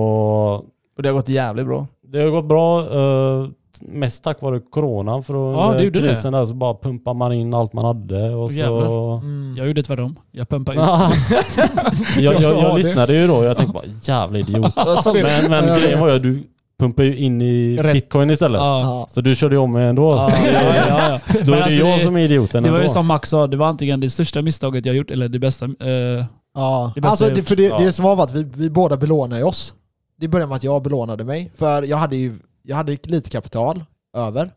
Och 0.97 1.03
det 1.03 1.09
har 1.09 1.13
gått 1.13 1.29
jävligt 1.29 1.65
bra. 1.65 1.87
det 2.07 2.19
har 2.19 2.29
gått 2.29 2.45
bra. 2.45 2.79
Eh, 2.79 3.47
mest 3.81 4.23
tack 4.23 4.41
vare 4.41 4.59
coronan. 4.59 5.23
För 5.23 5.33
då 5.33 5.39
Ja, 5.39 5.63
under 5.65 5.77
det 5.77 5.83
gjorde 5.83 5.99
det. 6.01 6.07
krisen 6.07 6.33
där 6.33 6.45
så 6.45 6.53
bara 6.53 6.73
pumpar 6.73 7.13
man 7.13 7.33
in 7.33 7.53
allt 7.53 7.73
man 7.73 7.85
hade. 7.85 8.29
Och 8.35 8.41
Åh, 8.43 8.47
så... 8.47 8.53
jävlar. 8.53 9.17
Mm. 9.17 9.55
Jag 9.57 9.67
gjorde 9.67 9.83
tvärtom. 9.83 10.15
Jag 10.31 10.49
pumpade 10.49 10.77
ut. 10.77 10.83
jag, 12.17 12.33
jag, 12.33 12.41
Jag 12.41 12.57
jag 12.63 12.77
lyssnade 12.77 13.13
ju 13.13 13.27
då 13.27 13.35
och 13.35 13.45
jag 13.45 13.57
tänkte 13.57 13.73
bara 13.73 13.83
jävla 14.03 14.39
idiot. 14.39 14.75
Det- 14.75 15.23
Men, 15.23 15.51
men 15.51 15.79
grejen 15.79 15.99
var 15.99 16.09
ju 16.13 16.19
du 16.19 16.43
pumpar 16.79 17.03
ju 17.03 17.17
in 17.17 17.41
i 17.41 17.77
Rätt. 17.81 17.93
bitcoin 17.93 18.29
istället. 18.29 18.61
Ja. 18.61 19.07
Så 19.09 19.21
du 19.21 19.35
körde 19.35 19.55
ju 19.55 19.59
om 19.61 19.71
mig 19.73 19.87
ändå. 19.87 20.11
Ja, 20.11 20.31
ja, 20.53 20.59
ja, 20.87 20.97
ja. 21.09 21.19
Då 21.45 21.53
är 21.53 21.57
det 21.57 21.63
alltså 21.63 21.79
jag 21.79 21.99
det- 21.99 22.03
som 22.03 22.15
är 22.17 22.21
idioten 22.21 22.63
Det 22.63 22.69
var 22.69 22.77
ju 22.77 22.81
ändå. 22.83 22.93
som 22.93 23.05
Max 23.07 23.29
sa, 23.29 23.47
det 23.47 23.57
var 23.57 23.67
antingen 23.67 23.99
det 23.99 24.09
största 24.09 24.41
misstaget 24.41 24.85
jag 24.85 24.95
gjort 24.95 25.11
eller 25.11 25.29
det 25.29 25.39
bästa. 25.39 25.65
Eh, 25.65 26.25
Ja, 26.55 26.91
Det 26.95 27.01
bästa 27.01 27.11
alltså 27.25 27.35
det, 27.35 27.43
för 27.43 27.55
det, 27.55 27.63
Ja. 27.63 27.77
det 27.77 27.91
som 27.91 28.05
var 28.05 28.15
var 28.15 28.23
att 28.23 28.33
vi, 28.35 28.43
vi 28.55 28.69
båda 28.69 28.97
belånade 28.97 29.43
oss. 29.43 29.73
Det 30.19 30.27
började 30.27 30.49
med 30.49 30.55
att 30.55 30.63
jag 30.63 30.83
belånade 30.83 31.23
mig, 31.23 31.51
för 31.57 31.83
jag 31.83 31.97
hade 31.97 32.15
ju 32.15 32.33
jag 32.71 32.77
hade 32.77 32.97
lite 33.03 33.29
kapital 33.29 33.85
över. 34.17 34.51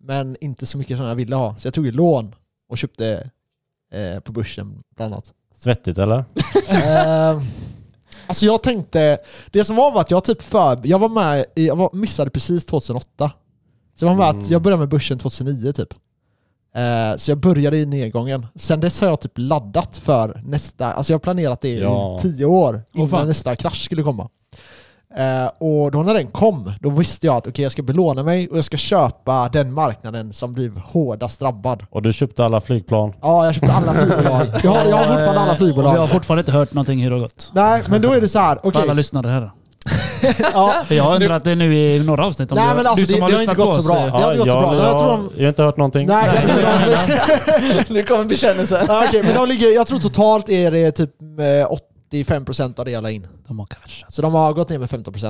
Men 0.00 0.36
inte 0.40 0.66
så 0.66 0.78
mycket 0.78 0.96
som 0.96 1.06
jag 1.06 1.14
ville 1.14 1.36
ha. 1.36 1.56
Så 1.56 1.66
jag 1.66 1.74
tog 1.74 1.86
ju 1.86 1.92
lån 1.92 2.34
och 2.68 2.78
köpte 2.78 3.30
eh, 3.94 4.20
på 4.20 4.32
börsen 4.32 4.82
bland 4.96 5.12
annat. 5.14 5.32
Svettigt 5.54 5.98
eller? 5.98 6.18
eh, 6.68 7.42
alltså 8.26 8.46
jag 8.46 8.62
tänkte, 8.62 9.18
det 9.50 9.64
som 9.64 9.76
var 9.76 9.92
var 9.92 10.00
att 10.00 10.10
jag 10.10 10.24
typ 10.24 10.42
för, 10.42 10.80
jag 10.84 10.98
var 10.98 11.08
med, 11.08 11.44
jag 11.54 11.76
var, 11.76 11.90
missade 11.92 12.30
precis 12.30 12.66
2008. 12.66 13.30
Så 13.94 14.04
jag 14.04 14.10
var 14.10 14.16
med 14.16 14.28
att 14.28 14.34
Mm. 14.34 14.46
jag 14.52 14.62
började 14.62 14.80
med 14.80 14.88
börsen 14.88 15.18
2009 15.18 15.72
typ. 15.72 15.94
Eh, 16.74 17.16
så 17.16 17.30
jag 17.30 17.38
började 17.38 17.78
i 17.78 17.86
nedgången. 17.86 18.46
Sen 18.54 18.80
dess 18.80 19.00
har 19.00 19.08
jag 19.08 19.20
typ 19.20 19.32
laddat 19.34 19.96
för 19.96 20.42
nästa, 20.44 20.92
alltså 20.92 21.12
jag 21.12 21.18
har 21.18 21.22
planerat 21.22 21.60
det 21.60 21.68
Ja. 21.74 22.16
i 22.18 22.22
tio 22.22 22.44
år 22.46 22.82
innan 22.94 23.26
nästa 23.28 23.56
krasch 23.56 23.84
skulle 23.84 24.02
komma. 24.02 24.28
Uh, 25.18 25.50
och 25.58 25.90
då 25.90 26.02
när 26.02 26.14
den 26.14 26.26
kom, 26.26 26.72
då 26.80 26.90
visste 26.90 27.26
jag 27.26 27.36
att 27.36 27.46
okay, 27.46 27.62
jag 27.62 27.72
ska 27.72 27.82
belåna 27.82 28.22
mig 28.22 28.48
och 28.48 28.56
jag 28.56 28.64
ska 28.64 28.76
köpa 28.76 29.48
den 29.52 29.72
marknaden 29.72 30.32
som 30.32 30.52
blev 30.52 30.78
hårdast 30.78 31.40
drabbad. 31.40 31.86
Och 31.90 32.02
du 32.02 32.12
köpte 32.12 32.44
alla 32.44 32.60
flygplan? 32.60 33.12
Ja, 33.20 33.44
jag 33.44 33.54
köpte 33.54 33.72
alla 33.72 33.92
flygbolag. 33.92 34.46
jag, 34.62 34.70
har, 34.70 34.84
jag 34.84 34.96
har 34.96 35.06
fortfarande 35.06 35.40
alla 35.40 35.56
flygbolag. 35.56 35.96
Jag 35.96 36.00
har 36.00 36.06
fortfarande 36.06 36.40
inte 36.40 36.52
hört 36.52 36.72
någonting 36.74 37.02
hur 37.02 37.10
det 37.10 37.16
har 37.16 37.20
gått. 37.20 37.50
Nej, 37.54 37.82
men 37.88 38.02
då 38.02 38.12
är 38.12 38.20
det 38.20 38.28
så 38.28 38.38
här. 38.38 38.58
Okay. 38.58 38.72
För 38.72 38.82
alla 38.82 38.92
lyssnare 38.92 39.28
här. 39.28 39.50
ja. 40.52 40.74
För 40.86 40.94
jag 40.94 41.04
har 41.04 41.14
undrat 41.14 41.44
det 41.44 41.54
nu 41.54 41.74
i 41.74 42.04
några 42.04 42.26
avsnitt 42.26 42.52
om 42.52 42.58
Nej, 42.58 42.74
men 42.76 42.86
alltså, 42.86 43.06
du 43.06 43.12
som 43.12 43.16
det, 43.16 43.22
har 43.22 43.30
det 43.30 43.38
lyssnat 43.38 43.58
eh, 43.58 43.64
har 43.64 43.72
inte 43.72 43.76
gått 43.76 43.84
så 43.84 43.92
bra. 43.92 44.00
Ja, 44.00 44.18
det 44.18 44.24
har 44.24 44.32
inte 44.32 44.38
gått 44.38 44.46
jag, 44.46 44.62
så 44.62 44.70
bra. 44.70 44.76
Jag, 44.76 44.86
jag, 44.86 45.30
jag 45.36 45.44
har 45.44 45.48
inte 45.48 45.62
hört 45.62 45.76
någonting. 45.76 46.06
Nej, 46.06 46.30
jag 46.34 47.86
tror 47.86 47.94
nu 47.94 48.02
kommer 48.02 48.24
bekännelsen. 48.24 48.84
ja, 48.88 49.08
okay, 49.08 49.22
men 49.22 49.34
de 49.34 49.48
ligger, 49.48 49.74
jag 49.74 49.86
tror 49.86 49.98
totalt 49.98 50.48
är 50.48 50.70
det 50.70 50.90
typ 50.90 51.10
eh, 51.20 51.72
8 51.72 51.84
95% 52.12 52.78
av 52.78 52.84
det 52.84 52.90
jag 52.90 53.02
la 53.02 53.10
in. 53.10 53.26
De 53.46 53.58
har 53.58 53.66
kraschat. 53.66 54.14
Så 54.14 54.22
de 54.22 54.34
har 54.34 54.52
gått 54.52 54.68
ner 54.68 54.78
med 54.78 54.88
15%. 54.88 55.26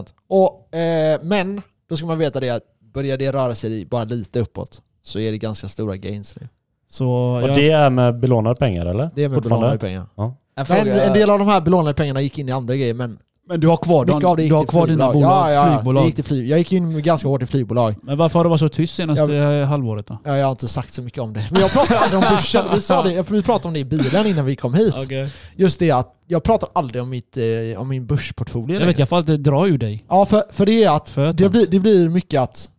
Eh, 0.72 1.20
men 1.22 1.62
då 1.88 1.96
ska 1.96 2.06
man 2.06 2.18
veta 2.18 2.40
det 2.40 2.50
att 2.50 2.62
börjar 2.94 3.18
det 3.18 3.32
röra 3.32 3.54
sig 3.54 3.86
bara 3.86 4.04
lite 4.04 4.40
uppåt 4.40 4.82
så 5.02 5.18
är 5.18 5.32
det 5.32 5.38
ganska 5.38 5.68
stora 5.68 5.96
gains 5.96 6.36
nu. 6.40 6.48
Så 6.88 7.08
och 7.08 7.42
jag... 7.42 7.56
det 7.56 7.70
är 7.70 7.90
med 7.90 8.18
belånade 8.18 8.56
pengar 8.56 8.86
eller? 8.86 9.10
Det 9.14 9.24
är 9.24 9.28
med 9.28 9.42
belånade 9.42 9.78
pengar. 9.78 10.06
Ja. 10.14 10.36
En, 10.54 10.88
en, 10.88 11.12
del 11.12 11.30
av 11.30 11.38
de 11.38 11.48
här 11.48 11.60
belånade 11.60 11.94
pengarna 11.94 12.20
gick 12.20 12.38
in 12.38 12.48
i 12.48 12.52
andra 12.52 12.76
grejer 12.76 12.94
men 12.94 13.18
men 13.48 13.60
du 13.60 13.68
har 13.68 13.76
kvar, 13.76 14.06
mycket 14.06 14.24
av 14.24 14.36
det 14.36 14.42
du 14.42 14.44
gick 14.44 14.52
har 14.52 14.60
till 14.60 14.68
kvar 14.68 14.86
dina 14.86 15.12
bolag, 15.12 15.30
ja, 15.30 15.52
ja, 15.52 15.74
flygbolag. 15.74 16.02
Det 16.02 16.06
gick 16.06 16.14
till 16.14 16.24
flyg. 16.24 16.48
Jag 16.48 16.58
gick 16.58 16.72
in 16.72 17.02
ganska 17.02 17.28
hårt 17.28 17.42
i 17.42 17.46
flygbolag. 17.46 17.94
Men 18.02 18.18
varför 18.18 18.38
har 18.38 18.44
du 18.44 18.50
varit 18.50 18.60
så 18.60 18.68
tyst 18.68 18.94
senaste 18.94 19.32
halvåret 19.68 20.06
då? 20.06 20.18
Ja, 20.24 20.36
jag 20.36 20.46
har 20.46 20.50
inte 20.50 20.68
sagt 20.68 20.92
så 20.92 21.02
mycket 21.02 21.22
om 21.22 21.32
det. 21.32 21.48
Men 21.50 21.60
jag 21.60 21.72
pratar 21.72 21.96
aldrig 21.96 22.22
om 22.22 22.34
börsen. 22.34 22.64
Vi, 22.74 22.80
sa 22.80 23.02
det, 23.02 23.30
vi 23.30 23.42
pratade 23.42 23.68
om 23.68 23.74
det 23.74 23.80
i 23.80 23.84
bilen 23.84 24.26
innan 24.26 24.44
vi 24.44 24.56
kom 24.56 24.74
hit. 24.74 24.94
Just 25.56 25.78
det 25.78 25.90
att 25.90 26.14
jag 26.26 26.42
pratar 26.42 26.68
aldrig 26.72 27.02
om, 27.02 27.10
mitt, 27.10 27.36
eh, 27.36 27.80
om 27.80 27.88
min 27.88 28.06
börsportfolio 28.06 28.78
Jag 28.80 28.86
vet, 28.86 28.98
jag 28.98 29.08
får 29.08 29.16
alltid 29.16 29.40
dra 29.40 29.66
ur 29.66 29.78
dig. 29.78 30.04
Ja, 30.08 30.26
för, 30.26 30.44
för 30.50 30.66
det 30.66 30.84
är 30.84 30.90
att 30.90 31.38
det 31.38 31.48
blir, 31.48 31.66
det 31.66 31.78
blir 31.78 32.08
mycket 32.08 32.40
att 32.40 32.70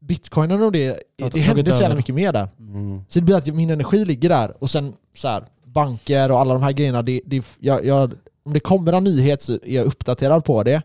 bitcoinen 0.00 0.62
och 0.62 0.72
det, 0.72 1.02
det 1.32 1.40
händer 1.40 1.72
så 1.72 1.82
jävla 1.82 1.96
mycket 1.96 2.14
mer 2.14 2.32
där. 2.32 2.48
Mm. 2.58 3.04
Så 3.08 3.18
det 3.18 3.24
blir 3.24 3.36
att 3.36 3.46
min 3.46 3.70
energi 3.70 4.04
ligger 4.04 4.28
där 4.28 4.62
och 4.62 4.70
sen 4.70 4.94
så 5.16 5.28
här, 5.28 5.44
banker 5.66 6.32
och 6.32 6.40
alla 6.40 6.54
de 6.54 6.62
här 6.62 6.72
grejerna, 6.72 7.02
det, 7.02 7.20
det, 7.24 7.44
jag, 7.60 7.86
jag, 7.86 8.14
om 8.50 8.54
det 8.54 8.60
kommer 8.60 8.92
en 8.92 9.04
nyhet 9.04 9.42
så 9.42 9.52
är 9.52 9.74
jag 9.74 9.86
uppdaterad 9.86 10.44
på 10.44 10.62
det. 10.62 10.82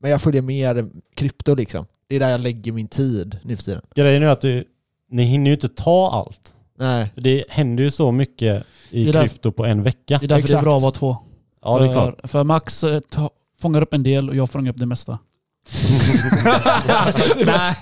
Men 0.00 0.10
jag 0.10 0.22
följer 0.22 0.42
mer 0.42 0.90
krypto 1.14 1.54
liksom. 1.54 1.86
Det 2.08 2.16
är 2.16 2.20
där 2.20 2.28
jag 2.28 2.40
lägger 2.40 2.72
min 2.72 2.88
tid 2.88 3.38
nu 3.44 3.56
för 3.56 3.64
tiden. 3.64 3.82
Grejen 3.94 4.22
är 4.22 4.26
att 4.26 4.40
du, 4.40 4.64
ni 5.10 5.22
hinner 5.22 5.46
ju 5.46 5.54
inte 5.54 5.68
ta 5.68 6.10
allt. 6.10 6.54
Nej. 6.78 7.10
För 7.14 7.20
det 7.20 7.44
händer 7.48 7.84
ju 7.84 7.90
så 7.90 8.12
mycket 8.12 8.64
i 8.90 9.04
Det 9.04 9.12
krypto 9.12 9.52
på 9.52 9.64
en 9.64 9.82
vecka. 9.82 10.18
Det 10.18 10.26
är 10.26 10.28
därför 10.28 10.28
det 10.28 10.38
Exakt. 10.38 10.58
är 10.58 10.62
bra 10.62 10.76
att 10.76 10.82
vara 10.82 10.92
två. 10.92 11.16
Ja 11.62 11.78
det 11.78 11.84
är 11.84 11.92
klart. 11.92 12.20
För, 12.20 12.28
för 12.28 12.44
Max 12.44 12.84
eh, 12.84 13.00
ta, 13.00 13.30
fångar 13.60 13.82
upp 13.82 13.94
en 13.94 14.02
del 14.02 14.28
och 14.28 14.36
jag 14.36 14.50
fångar 14.50 14.70
upp 14.70 14.78
det 14.78 14.86
mesta. 14.86 15.18
nej, 17.46 17.74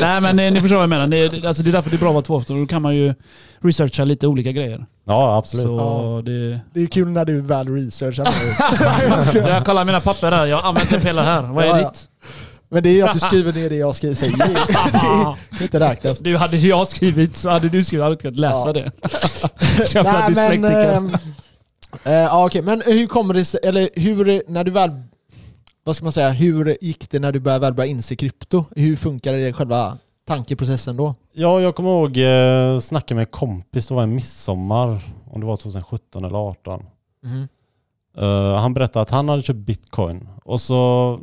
nej 0.00 0.20
men 0.20 0.38
eh, 0.38 0.52
ni 0.52 0.60
förstår 0.60 0.76
vad 0.76 0.82
jag 0.82 0.88
menar. 0.90 1.06
Det 1.06 1.16
är, 1.18 1.46
alltså, 1.46 1.62
det 1.62 1.70
är 1.70 1.72
därför 1.72 1.90
det 1.90 1.96
är 1.96 1.98
bra 1.98 2.08
att 2.08 2.14
vara 2.14 2.22
två. 2.24 2.40
För 2.40 2.54
då 2.60 2.66
kan 2.66 2.82
man 2.82 2.96
ju 2.96 3.14
researcha 3.60 4.04
lite 4.04 4.26
olika 4.26 4.52
grejer. 4.52 4.86
Ja 5.06 5.36
absolut. 5.36 5.66
Så 5.66 5.76
Ja. 5.76 6.22
det... 6.24 6.60
Det 6.74 6.80
är 6.82 6.86
kul 6.86 7.08
när 7.08 7.24
du 7.24 7.40
väl 7.40 7.68
researchar. 7.68 8.28
Jag 9.48 9.64
kollar 9.64 9.84
mina 9.84 10.00
papper 10.00 10.32
här. 10.32 10.46
Jag 10.46 10.56
har 10.56 10.68
använt 10.68 10.92
en 10.92 11.00
pelare 11.00 11.24
här. 11.24 11.42
Vad 11.42 11.64
är 11.64 11.68
Ja, 11.68 11.80
ja. 11.80 11.88
ditt? 11.90 12.08
Men 12.70 12.82
det 12.82 12.88
är 12.88 12.94
ju 12.94 13.02
att 13.02 13.12
du 13.12 13.20
skriver 13.20 13.52
ner 13.52 13.70
det 13.70 13.76
jag 13.76 13.94
skriver, 13.94 14.14
säger. 14.14 14.36
Det 15.50 15.56
kan 15.56 15.62
inte 15.62 15.80
räknas. 15.80 16.18
Du, 16.18 16.36
hade 16.36 16.56
jag 16.56 16.88
skrivit 16.88 17.36
så 17.36 17.50
hade 17.50 17.68
du 17.68 17.84
skrivit. 17.84 18.02
Hade 18.02 18.12
inte 18.12 18.22
kunnat 18.22 18.38
läsa 18.40 18.66
Ja. 18.66 18.72
det. 18.72 18.90
Jävla 19.94 20.12
Nej, 20.12 20.22
men, 20.22 20.28
dyslektiker. 20.62 20.92
ehm, 20.92 21.14
eh, 22.04 22.12
ja, 22.12 22.46
okej, 22.46 22.62
men 22.62 22.82
hur 22.86 23.06
kommer 23.06 23.34
det 23.34 23.44
sig, 23.44 23.60
eller 23.64 23.88
hur, 23.94 24.42
när 24.50 24.64
du 24.64 24.70
väl, 24.70 24.90
vad 25.84 25.96
ska 25.96 26.04
man 26.04 26.12
säga, 26.12 26.30
hur 26.30 26.76
gick 26.80 27.10
det 27.10 27.18
när 27.18 27.32
du 27.32 27.40
började, 27.40 27.60
väl 27.66 27.74
började 27.74 27.90
inse 27.90 28.16
krypto? 28.16 28.64
Hur 28.76 28.96
funkar 28.96 29.32
det 29.34 29.52
själva 29.52 29.98
tankeprocessen 30.26 30.96
då? 30.96 31.14
Ja, 31.32 31.60
jag 31.60 31.74
kommer 31.76 31.90
ihåg 31.90 32.16
eh, 32.18 32.80
snacka 32.80 33.14
med 33.14 33.22
en 33.22 33.26
kompis, 33.26 33.86
det 33.86 33.94
var 33.94 34.02
en 34.02 34.14
midsommar, 34.14 35.00
om 35.30 35.40
det 35.40 35.46
var 35.46 35.56
2017 35.56 36.24
eller 36.24 36.28
2018. 36.54 36.82
Mhm. 37.24 37.48
Eh, 38.18 38.54
han 38.60 38.74
berättade 38.74 39.02
att 39.02 39.10
han 39.10 39.28
hade 39.28 39.42
köpt 39.42 39.58
bitcoin 39.58 40.28
och 40.44 40.60
så, 40.60 41.20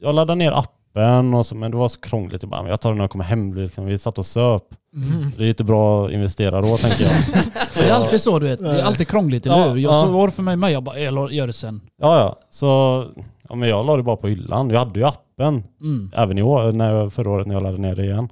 jag 0.00 0.14
laddade 0.14 0.34
ner 0.38 0.52
appen 0.52 1.34
och 1.34 1.46
så, 1.46 1.54
men 1.54 1.70
det 1.70 1.76
var 1.76 1.88
så 1.88 2.00
krångligt. 2.00 2.42
Jag, 2.42 2.50
bara, 2.50 2.62
"Men 2.62 2.70
jag 2.70 2.80
tar 2.80 2.90
den 2.90 2.96
när 2.98 3.04
jag 3.04 3.10
kommer 3.10 3.24
hem. 3.24 3.54
Liksom. 3.54 3.84
Vi 3.86 3.98
satt 3.98 4.18
och 4.18 4.26
söp. 4.26 4.62
Mhm. 4.92 5.32
Det 5.36 5.44
är 5.44 5.48
inte 5.48 5.64
bra 5.64 6.06
att 6.06 6.12
investera 6.12 6.60
då 6.60 6.76
tänker 6.76 7.04
jag. 7.04 7.12
Det 7.74 7.88
är 7.88 7.92
alltid 7.92 8.20
så 8.20 8.38
du 8.38 8.46
vet. 8.46 8.58
Det 8.58 8.80
är 8.80 8.84
alltid 8.84 9.08
krångligt, 9.08 9.46
eller 9.46 9.58
Ja, 9.58 9.68
hur? 9.68 9.76
Jag 9.76 9.94
ja. 9.94 10.00
så 10.02 10.06
var 10.12 10.26
det 10.26 10.32
för 10.32 10.42
mig 10.42 10.56
med. 10.56 10.72
Jag 10.72 10.82
bara, 10.82 10.98
jag 11.00 11.32
gör 11.32 11.46
det 11.46 11.52
sen. 11.52 11.80
Ja, 12.00 12.18
ja. 12.18 12.38
Så 12.50 13.04
ja, 13.52 13.56
men 13.56 13.68
jag 13.68 13.86
la 13.86 13.96
det 13.96 14.02
bara 14.02 14.16
på 14.16 14.28
hyllan. 14.28 14.70
Jag 14.70 14.78
hade 14.78 15.00
ju 15.00 15.06
appen 15.06 15.62
Mm. 15.80 16.10
även 16.14 16.38
i 16.38 16.42
år, 16.42 16.72
när 16.72 16.94
jag, 16.94 17.12
förra 17.12 17.30
året 17.30 17.46
när 17.46 17.54
jag 17.54 17.62
laddade 17.62 17.82
ner 17.82 17.96
det 17.96 18.04
igen. 18.04 18.28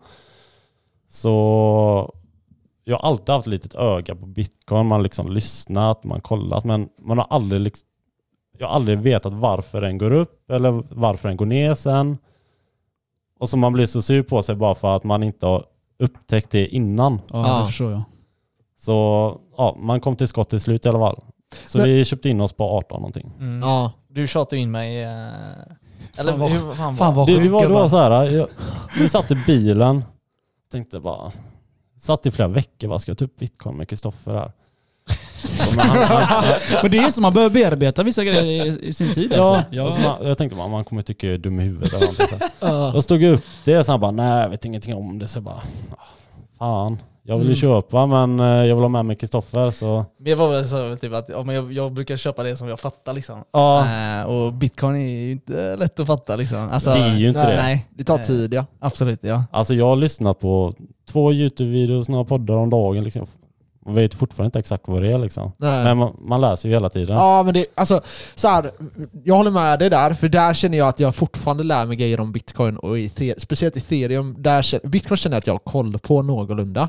Så 1.08 2.14
jag 2.84 2.96
har 2.98 3.08
alltid 3.08 3.28
haft 3.34 3.46
ett 3.46 3.50
litet 3.50 3.74
öga 3.74 4.14
på 4.14 4.26
bitcoin. 4.26 4.86
Man 4.86 4.98
har 4.98 5.02
liksom 5.02 5.32
lyssnat, 5.32 6.04
man 6.04 6.12
har 6.16 6.20
kollat, 6.20 6.64
men 6.64 6.88
man 6.98 7.18
har 7.18 7.26
aldrig 7.30 7.60
liksom, 7.60 7.86
jag 8.58 8.66
har 8.66 8.74
aldrig 8.74 8.98
vetat 8.98 9.32
varför 9.32 9.80
den 9.80 9.98
går 9.98 10.10
upp 10.10 10.50
eller 10.50 10.82
varför 10.90 11.28
den 11.28 11.36
går 11.36 11.46
ner 11.46 11.74
sen. 11.74 12.18
Och 13.38 13.48
så 13.48 13.56
man 13.56 13.72
blir 13.72 13.86
så 13.86 14.02
sur 14.02 14.22
på 14.22 14.42
sig 14.42 14.54
bara 14.54 14.74
för 14.74 14.96
att 14.96 15.04
man 15.04 15.22
inte 15.22 15.46
har 15.46 15.64
upptäckt 15.98 16.50
det 16.50 16.66
innan. 16.66 17.20
Ja, 17.32 17.48
Ja. 17.48 17.60
det 17.60 17.66
förstår 17.66 17.90
jag. 17.90 18.02
Så 18.78 19.36
ja, 19.56 19.76
man 19.80 20.00
kom 20.00 20.16
till 20.16 20.28
skott 20.28 20.50
till 20.50 20.60
slut 20.60 20.86
i 20.86 20.88
alla 20.88 20.98
fall. 20.98 21.18
Så 21.66 21.78
Men- 21.78 21.86
vi 21.88 22.04
köpte 22.04 22.28
in 22.28 22.40
oss 22.40 22.52
på 22.52 22.64
18 22.64 23.00
någonting. 23.00 23.30
Mm. 23.38 23.60
Ja. 23.62 23.92
Du 24.12 24.26
tjatade 24.26 24.60
in 24.60 24.70
mig. 24.70 25.02
eh, 25.02 25.10
Eller 26.18 26.36
vad- 26.36 26.50
hur 26.50 26.72
fan, 26.72 26.96
fan 26.96 27.14
var 27.14 27.26
vad 27.26 27.26
Det, 27.26 27.42
det 27.42 27.48
var, 27.48 27.62
det 27.62 27.68
var 27.68 27.88
så 27.88 27.96
här, 27.96 28.24
jag, 28.30 28.46
vi 28.98 29.08
satt 29.08 29.30
i 29.30 29.34
bilen, 29.46 30.04
tänkte 30.72 31.00
bara, 31.00 31.30
satt 32.00 32.26
i 32.26 32.30
flera 32.30 32.48
veckor, 32.48 32.88
vad 32.88 33.00
ska 33.00 33.10
jag 33.10 33.18
ta 33.18 33.24
upp 33.24 33.36
bitcoin 33.36 33.76
med 33.76 33.88
Kristoffer 33.88 34.34
här? 34.34 34.52
Men 35.76 35.78
han, 35.86 35.98
han, 36.22 36.44
Men 36.82 36.90
det 36.90 36.98
är 36.98 37.10
så, 37.10 37.20
man 37.20 37.32
behöver 37.32 37.54
bearbeta 37.54 38.02
vissa 38.02 38.24
grejer 38.24 38.66
i, 38.66 38.86
i 38.88 38.92
sin 38.92 39.14
tid. 39.14 39.32
ja, 39.36 39.56
Alltså. 39.80 39.90
så 39.90 40.00
man, 40.08 40.26
jag 40.26 40.38
tänkte 40.38 40.56
bara, 40.56 40.68
man 40.68 40.84
kommer 40.84 41.02
tycka 41.02 41.26
jag 41.26 41.34
är 41.34 41.38
dum 41.38 41.60
i 41.60 41.62
huvudet 41.62 41.92
eller. 41.92 42.92
Då 42.92 43.02
stod 43.02 43.22
jag 43.22 43.32
upp 43.32 43.44
det, 43.64 43.84
så 43.84 43.92
han 43.92 44.00
bara, 44.00 44.10
nej 44.10 44.40
jag 44.42 44.48
vet 44.48 44.64
ingenting 44.64 44.94
om 44.94 45.18
det. 45.18 45.28
Så 45.28 45.36
jag 45.36 45.44
bara, 45.44 45.62
"Ah, 46.58 46.86
fan. 46.88 46.98
Jag 47.30 47.38
vill 47.38 47.46
ju 47.46 47.52
Mm. 47.52 47.60
köpa 47.82 48.06
men 48.06 48.40
eh, 48.40 48.46
jag 48.46 48.74
vill 48.76 48.82
ha 48.84 48.88
med 48.88 49.04
mig 49.04 49.16
Kristoffer 49.16 49.70
så... 49.70 50.04
Det 50.18 50.34
var 50.34 50.48
väl 50.48 50.64
så 50.64 50.96
typ 50.96 51.12
att 51.14 51.28
ja, 51.28 51.42
men 51.42 51.54
jag, 51.54 51.72
jag 51.72 51.92
brukar 51.92 52.16
köpa 52.16 52.42
det 52.42 52.56
som 52.56 52.68
jag 52.68 52.80
fattar 52.80 53.12
liksom. 53.12 53.44
Ja, 53.52 53.86
Eh, 54.20 54.22
och 54.24 54.52
bitcoin 54.52 54.96
är 54.96 55.08
ju 55.08 55.32
inte 55.32 55.76
lätt 55.76 56.00
att 56.00 56.06
fatta 56.06 56.36
liksom. 56.36 56.68
Alltså, 56.72 56.90
det 56.92 56.98
är 56.98 57.16
ju 57.16 57.28
inte 57.28 57.40
nej. 57.40 57.56
det. 57.56 57.62
Nej, 57.62 57.86
Det 57.90 58.04
tar 58.04 58.18
Eh, 58.18 58.22
tid 58.24 58.54
ja. 58.54 58.64
Absolut 58.80 59.24
ja. 59.24 59.44
Alltså 59.50 59.74
jag 59.74 59.86
har 59.86 59.96
lyssnat 59.96 60.40
på 60.40 60.74
två 61.10 61.32
YouTube-videos, 61.32 62.10
några 62.10 62.24
poddar 62.24 62.54
om 62.56 62.70
dagen 62.70 63.04
liksom. 63.04 63.26
Man 63.86 63.94
vet 63.94 64.14
fortfarande 64.14 64.46
inte 64.46 64.58
exakt 64.58 64.88
vad 64.88 65.02
det 65.02 65.12
är 65.12 65.18
liksom. 65.18 65.52
Nej. 65.56 65.84
Men 65.84 65.96
man, 65.98 66.16
man 66.20 66.40
läser 66.40 66.68
ju 66.68 66.74
hela 66.74 66.88
tiden. 66.88 67.16
Ja 67.16 67.42
men 67.42 67.54
det, 67.54 67.66
alltså 67.74 68.00
så 68.34 68.48
här, 68.48 68.70
jag 69.24 69.34
håller 69.36 69.50
med 69.50 69.78
dig 69.78 69.90
där, 69.90 70.14
för 70.14 70.28
där 70.28 70.54
känner 70.54 70.78
jag 70.78 70.88
att 70.88 71.00
jag 71.00 71.14
fortfarande 71.14 71.62
lär 71.62 71.86
mig 71.86 71.96
grejer 71.96 72.20
om 72.20 72.32
bitcoin 72.32 72.76
och 72.76 72.98
ether, 72.98 73.34
speciellt 73.38 73.76
ethereum. 73.76 74.34
Där 74.38 74.62
känner, 74.62 74.86
bitcoin 74.88 75.16
känner 75.16 75.36
jag 75.36 75.38
att 75.40 75.46
jag 75.46 75.54
har 75.54 75.58
koll 75.58 75.98
på 75.98 76.22
någorlunda. 76.22 76.88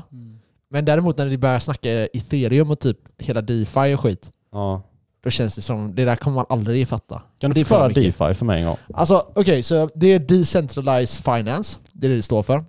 Men 0.72 0.84
däremot 0.84 1.18
när 1.18 1.26
det 1.26 1.38
börjar 1.38 1.58
snacka 1.58 1.90
ethereum 2.06 2.70
och 2.70 2.80
typ 2.80 2.98
hela 3.18 3.40
DeFi 3.42 3.94
och 3.94 4.00
skit, 4.00 4.30
Ja. 4.52 4.82
då 5.24 5.30
känns 5.30 5.54
det 5.54 5.62
som, 5.62 5.94
det 5.94 6.04
där 6.04 6.16
kommer 6.16 6.34
man 6.34 6.46
aldrig 6.48 6.88
fatta. 6.88 7.22
Kan 7.38 7.50
Det 7.50 7.54
du 7.54 7.60
är 7.60 7.64
för 7.64 7.68
förklara 7.68 7.88
mycket. 7.88 8.18
DeFi 8.18 8.34
för 8.34 8.44
mig 8.44 8.60
en 8.60 8.66
gång? 8.66 8.76
Alltså 8.94 9.26
okej, 9.34 9.62
så 9.62 9.88
det 9.94 10.06
är 10.12 10.18
decentralized 10.18 11.24
finance, 11.24 11.78
det 11.92 12.06
är 12.06 12.10
det 12.10 12.16
det 12.16 12.22
står 12.22 12.42
för. 12.42 12.56
Men 12.56 12.64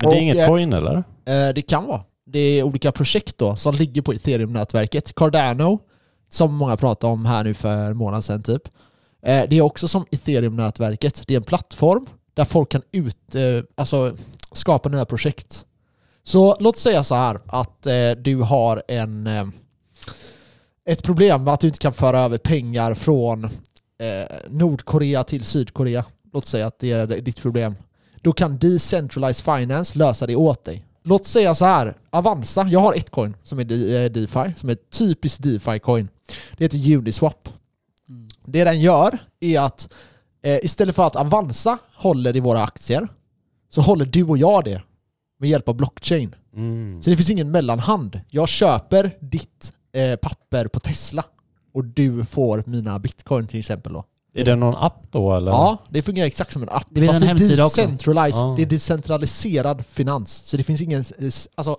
det 0.00 0.06
är 0.06 0.08
Och, 0.08 0.14
inget 0.22 0.36
eh, 0.38 0.46
coin 0.46 0.72
eller? 0.72 0.94
Eh, 0.96 1.54
det 1.54 1.62
kan 1.68 1.84
vara. 1.86 2.00
Det 2.26 2.38
är 2.38 2.62
olika 2.62 2.92
projekt 2.92 3.38
då 3.38 3.56
som 3.56 3.74
ligger 3.74 4.02
på 4.02 4.12
ethereum-nätverket. 4.12 5.14
Cardano, 5.14 5.78
som 6.30 6.54
många 6.54 6.76
pratade 6.76 7.12
om 7.12 7.26
här 7.26 7.44
nu 7.44 7.54
för 7.54 7.68
en 7.76 7.96
månad 7.96 8.24
sedan 8.24 8.42
typ. 8.42 8.62
Eh, 9.22 9.44
det 9.50 9.56
är 9.58 9.60
också 9.60 9.88
som 9.88 10.04
ethereum-nätverket. 10.10 11.22
Det 11.26 11.34
är 11.34 11.36
en 11.38 11.42
plattform 11.44 12.06
där 12.34 12.44
folk 12.44 12.68
kan 12.68 12.82
ut, 12.92 13.34
eh, 13.34 13.42
alltså, 13.74 14.16
skapa 14.52 14.88
nya 14.88 15.04
projekt. 15.04 15.64
Så 16.28 16.56
låt 16.60 16.76
säga 16.76 17.02
så 17.02 17.14
här 17.14 17.40
att 17.46 17.86
eh, 17.86 18.10
du 18.10 18.36
har 18.36 18.82
en, 18.88 19.26
eh, 19.26 19.46
ett 20.86 21.02
problem 21.02 21.44
med 21.44 21.54
att 21.54 21.60
du 21.60 21.66
inte 21.66 21.78
kan 21.78 21.92
föra 21.92 22.20
över 22.20 22.38
pengar 22.38 22.94
från 22.94 23.44
eh, 23.44 23.50
Nordkorea 24.48 25.24
till 25.24 25.44
Sydkorea. 25.44 26.04
Låt 26.32 26.46
säga 26.46 26.66
att 26.66 26.78
det 26.78 26.92
är 26.92 27.06
ditt 27.06 27.42
problem. 27.42 27.74
Då 28.22 28.32
kan 28.32 28.58
Decentralized 28.58 29.44
Finance 29.44 29.98
lösa 29.98 30.26
det 30.26 30.36
åt 30.36 30.64
dig. 30.64 30.84
Låt 31.02 31.26
säga 31.26 31.54
så 31.54 31.64
här, 31.64 31.96
Avanza, 32.10 32.68
jag 32.68 32.80
har 32.80 32.94
ett 32.94 33.10
coin 33.10 33.36
som 33.44 33.58
är 33.58 33.62
eh, 33.62 34.10
DeFi, 34.10 34.54
som 34.56 34.68
är 34.68 34.72
ett 34.72 34.90
typiskt 34.90 35.44
DeFi-coin. 35.44 36.08
Det 36.56 36.64
heter 36.64 36.96
Uniswap. 36.96 37.48
Mm. 38.08 38.28
Det 38.44 38.64
den 38.64 38.80
gör 38.80 39.18
är 39.40 39.60
att 39.60 39.92
eh, 40.42 40.58
istället 40.62 40.96
för 40.96 41.06
att 41.06 41.16
Avanza 41.16 41.78
håller 41.96 42.36
i 42.36 42.40
våra 42.40 42.62
aktier, 42.62 43.08
så 43.70 43.80
håller 43.80 44.04
du 44.04 44.24
och 44.24 44.38
jag 44.38 44.64
det 44.64 44.82
med 45.38 45.50
hjälp 45.50 45.68
av 45.68 45.74
blockchain. 45.74 46.34
Mm. 46.56 47.02
Så 47.02 47.10
det 47.10 47.16
finns 47.16 47.30
ingen 47.30 47.50
mellanhand. 47.50 48.20
Jag 48.28 48.48
köper 48.48 49.16
ditt 49.20 49.72
eh, 49.92 50.16
papper 50.16 50.68
på 50.68 50.80
Tesla 50.80 51.24
och 51.74 51.84
du 51.84 52.24
får 52.24 52.62
mina 52.66 52.98
bitcoin 52.98 53.46
till 53.46 53.58
exempel 53.58 53.92
då. 53.92 54.04
Är 54.34 54.44
det 54.44 54.56
någon 54.56 54.74
app 54.76 55.02
då 55.10 55.34
eller? 55.36 55.50
Ja, 55.52 55.78
det 55.88 56.02
fungerar 56.02 56.26
exakt 56.26 56.52
som 56.52 56.62
en 56.62 56.68
app. 56.68 56.86
Det 56.90 57.06
Fast 57.06 57.22
en 57.22 57.30
också. 57.36 57.46
decentralized, 57.56 58.40
Ja. 58.40 58.54
Det 58.56 58.62
är 58.62 58.66
decentraliserad 58.66 59.86
finans. 59.86 60.32
Så 60.44 60.56
det 60.56 60.62
finns 60.62 60.82
ingen... 60.82 61.04
Alltså, 61.54 61.76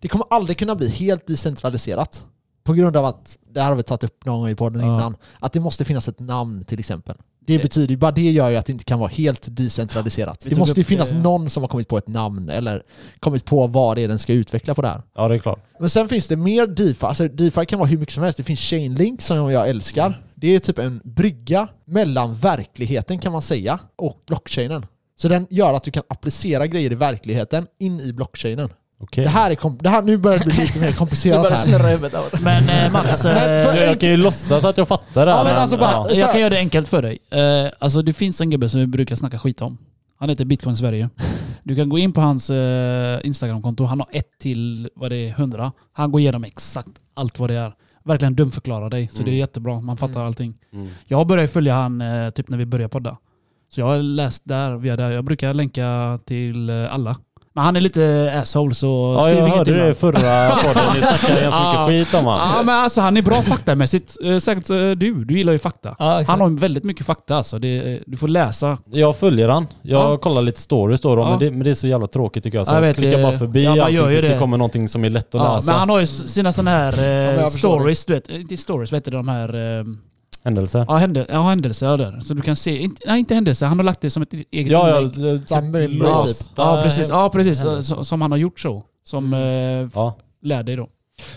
det 0.00 0.08
kommer 0.08 0.26
aldrig 0.30 0.58
kunna 0.58 0.74
bli 0.74 0.88
helt 0.88 1.26
decentraliserat. 1.26 2.24
På 2.64 2.72
grund 2.72 2.96
av 2.96 3.04
att, 3.04 3.38
det 3.50 3.60
här 3.60 3.68
har 3.68 3.76
vi 3.76 3.82
tagit 3.82 4.04
upp 4.04 4.24
någon 4.24 4.40
gång 4.40 4.48
i 4.48 4.54
podden 4.54 4.82
Ja. 4.82 4.94
innan, 4.96 5.16
att 5.38 5.52
det 5.52 5.60
måste 5.60 5.84
finnas 5.84 6.08
ett 6.08 6.20
namn 6.20 6.64
till 6.64 6.78
exempel. 6.78 7.16
Det 7.46 7.54
Okej. 7.54 7.62
betyder 7.62 7.96
bara 7.96 8.10
det 8.10 8.30
gör 8.30 8.50
ju 8.50 8.56
att 8.56 8.66
det 8.66 8.72
inte 8.72 8.84
kan 8.84 8.98
vara 8.98 9.08
helt 9.08 9.46
decentraliserat. 9.50 10.40
Det 10.48 10.56
måste 10.58 10.80
ju 10.80 10.84
finnas 10.84 11.10
det- 11.10 11.16
någon 11.18 11.50
som 11.50 11.62
har 11.62 11.68
kommit 11.68 11.88
på 11.88 11.98
ett 11.98 12.08
namn 12.08 12.48
eller 12.48 12.82
kommit 13.20 13.44
på 13.44 13.66
vad 13.66 13.96
det 13.96 14.02
är 14.02 14.08
den 14.08 14.18
ska 14.18 14.32
utveckla 14.32 14.74
på 14.74 14.82
det 14.82 14.88
här. 14.88 15.02
Ja 15.14 15.28
det 15.28 15.34
är 15.34 15.38
klart. 15.38 15.58
Men 15.80 15.90
sen 15.90 16.08
finns 16.08 16.28
det 16.28 16.36
mer 16.36 16.66
DeFi. 16.66 17.06
Alltså 17.06 17.28
DeFi 17.28 17.66
kan 17.66 17.78
vara 17.78 17.88
hur 17.88 17.98
mycket 17.98 18.14
som 18.14 18.22
helst. 18.22 18.36
Det 18.36 18.44
finns 18.44 18.60
Chainlink 18.60 19.20
som 19.22 19.50
jag 19.50 19.68
älskar. 19.68 20.22
Det 20.34 20.54
är 20.54 20.58
typ 20.58 20.78
en 20.78 21.00
brygga 21.04 21.68
mellan 21.84 22.34
verkligheten 22.34 23.18
kan 23.18 23.32
man 23.32 23.42
säga 23.42 23.78
och 23.96 24.22
blockchainen. 24.26 24.86
Så 25.16 25.28
den 25.28 25.46
gör 25.50 25.74
att 25.74 25.82
du 25.82 25.90
kan 25.90 26.02
applicera 26.08 26.66
grejer 26.66 26.92
i 26.92 26.94
verkligheten 26.94 27.66
in 27.80 28.00
i 28.00 28.12
blockchainen. 28.12 28.68
Okej. 29.04 29.24
Det 29.24 29.30
här 29.30 29.50
är 29.50 29.54
kom- 29.54 29.78
det 29.80 29.88
här, 29.88 30.02
nu 30.02 30.16
börjar 30.16 30.38
det 30.38 30.44
bli 30.44 30.54
lite 30.56 30.80
mer 30.80 30.92
komplicerat 30.92 31.50
här. 31.50 32.42
Men 32.44 32.68
eh, 32.68 32.92
Max, 32.92 33.24
Men 33.24 33.34
för- 33.34 33.74
eh, 33.76 33.82
Jag 33.84 34.00
kan 34.00 34.08
ju 34.10 34.16
låtsas 34.16 34.64
att 34.64 34.78
jag 34.78 34.88
fattar 34.88 35.26
det 35.26 35.32
här, 35.32 35.38
Ja, 35.38 35.44
men 35.44 35.56
alltså 35.56 35.76
bara- 35.76 35.90
ja. 35.92 36.04
Så 36.04 36.14
här- 36.14 36.20
jag 36.20 36.32
kan 36.32 36.40
göra 36.40 36.50
det 36.50 36.58
enkelt 36.58 36.88
för 36.88 37.02
dig. 37.02 37.18
Eh, 37.30 37.72
alltså 37.78 38.02
det 38.02 38.12
finns 38.12 38.40
en 38.40 38.50
gubbe 38.50 38.68
som 38.68 38.80
vi 38.80 38.86
brukar 38.86 39.16
snacka 39.16 39.38
skit 39.38 39.60
om. 39.62 39.78
Han 40.18 40.28
heter 40.28 40.44
Bitcoin 40.44 40.76
Sverige. 40.76 41.10
Du 41.62 41.76
kan 41.76 41.88
gå 41.88 41.98
in 41.98 42.12
på 42.12 42.20
hans 42.20 42.50
eh, 42.50 43.20
Instagramkonto. 43.24 43.84
Han 43.84 44.00
har 44.00 44.08
ett 44.12 44.38
till 44.40 44.88
vad 44.94 45.10
det 45.10 45.16
är, 45.16 45.30
100. 45.30 45.72
Han 45.92 46.12
går 46.12 46.20
igenom 46.20 46.44
exakt 46.44 46.88
allt 47.14 47.38
vad 47.38 47.50
det 47.50 47.54
är. 47.56 47.72
Verkligen 48.04 48.34
dumförklarar 48.34 48.90
dig. 48.90 49.08
Så 49.08 49.16
Mm. 49.16 49.24
det 49.30 49.36
är 49.36 49.38
jättebra. 49.38 49.80
Man 49.80 49.96
fattar 49.96 50.14
Mm. 50.14 50.26
allting. 50.26 50.54
Mm. 50.72 50.88
Jag 51.06 51.26
började 51.26 51.48
följa 51.48 51.74
han 51.74 52.00
eh, 52.00 52.30
typ 52.30 52.48
när 52.48 52.58
vi 52.58 52.66
började 52.66 52.88
podda. 52.88 53.16
Så 53.74 53.80
jag 53.80 53.86
har 53.86 53.98
läst 53.98 54.42
där 54.44 54.76
via 54.76 54.96
där. 54.96 55.10
Jag 55.10 55.24
brukar 55.24 55.54
länka 55.54 56.18
till 56.26 56.70
eh, 56.70 56.94
alla. 56.94 57.16
Men 57.56 57.64
han 57.64 57.76
är 57.76 57.80
lite 57.80 58.32
asshole 58.42 58.74
så 58.74 59.14
Ja 59.18 59.22
skriv 59.22 59.36
jag 59.38 59.42
inget 59.46 59.56
hörde 59.58 59.70
till 59.70 59.80
det 59.80 59.88
i 59.90 59.94
förra 59.94 60.50
podden, 60.56 60.84
ni 60.94 61.00
snackade 61.00 61.40
ganska 61.40 61.60
Ja. 61.62 61.86
mycket 61.88 62.06
skit 62.08 62.14
om 62.20 62.24
Ja 62.26 62.32
honom. 62.46 62.66
men 62.66 62.74
alltså 62.74 63.00
han 63.00 63.16
är 63.16 63.22
bra 63.22 63.42
faktamässigt. 63.42 64.16
Eh, 64.24 64.38
Säkert 64.38 64.70
eh, 64.70 64.76
du. 64.76 65.24
Du 65.24 65.34
gillar 65.38 65.52
ju 65.52 65.58
fakta. 65.58 65.96
Ja, 65.98 66.20
exakt. 66.20 66.30
Han 66.30 66.40
har 66.52 66.58
väldigt 66.58 66.84
mycket 66.84 67.06
fakta 67.06 67.36
alltså. 67.36 67.58
Det, 67.58 68.00
du 68.06 68.16
får 68.16 68.28
läsa. 68.28 68.78
Jag 68.90 69.16
följer 69.16 69.48
han. 69.48 69.66
Jag 69.82 70.12
Ja. 70.12 70.16
kollar 70.16 70.42
lite 70.42 70.60
stories 70.60 71.00
då, 71.00 71.16
då 71.16 71.22
Ja. 71.22 71.30
men, 71.30 71.38
det, 71.38 71.50
men 71.50 71.60
det 71.64 71.70
är 71.70 71.74
så 71.74 71.86
jävla 71.86 72.06
tråkigt 72.06 72.44
tycker 72.44 72.58
jag. 72.58 72.66
Så 72.66 72.72
Ja, 72.72 72.76
jag 72.76 72.82
jag 72.84 72.88
vet, 72.88 72.96
klickar 72.96 73.18
eh, 73.18 73.30
bara 73.30 73.38
förbi 73.38 73.64
ja, 73.64 73.70
allting 73.82 73.96
gör 73.96 74.08
ju 74.08 74.12
tills 74.16 74.22
det 74.28 74.34
det. 74.34 74.38
kommer 74.40 74.56
någonting 74.56 74.88
som 74.88 75.04
är 75.04 75.10
lätt 75.10 75.34
att 75.34 75.40
Ja, 75.42 75.56
läsa. 75.56 75.70
men 75.70 75.78
han 75.80 75.90
har 75.90 76.00
ju 76.00 76.06
sina 76.06 76.52
sådana 76.52 76.70
här 76.70 76.98
eh, 76.98 77.04
jag 77.40 77.52
stories, 77.52 78.06
du 78.06 78.12
vet. 78.12 78.28
Inte 78.28 78.56
stories, 78.56 78.92
vet 78.92 79.04
du 79.04 79.10
de 79.10 79.28
här... 79.28 79.78
Eh, 79.78 79.84
Händelser. 80.44 80.84
ja, 80.88 80.96
händel, 80.96 81.26
ja, 81.28 81.42
händelser 81.42 81.96
där. 81.98 82.20
Så 82.20 82.34
du 82.34 82.42
kan 82.42 82.56
se, 82.56 82.78
inte, 82.78 83.02
nej 83.06 83.18
inte 83.18 83.34
händelser, 83.34 83.66
han 83.66 83.78
har 83.78 83.84
lagt 83.84 84.00
det 84.00 84.10
som 84.10 84.22
ett 84.22 84.32
eget 84.32 84.72
Ja, 84.72 84.88
ja. 84.88 85.00
inlägg. 85.00 85.46
typ 85.46 86.50
Ja, 86.56 86.80
precis. 86.84 87.08
Ja, 87.08 87.30
precis. 87.32 87.60
Så, 87.88 88.04
som 88.04 88.20
han 88.20 88.30
har 88.30 88.38
gjort 88.38 88.60
så. 88.60 88.82
Som 89.04 89.34
Mm. 89.34 89.84
eh, 89.84 89.90
Ja. 89.94 90.16
lär 90.42 90.62
dig 90.62 90.76
då. 90.76 90.88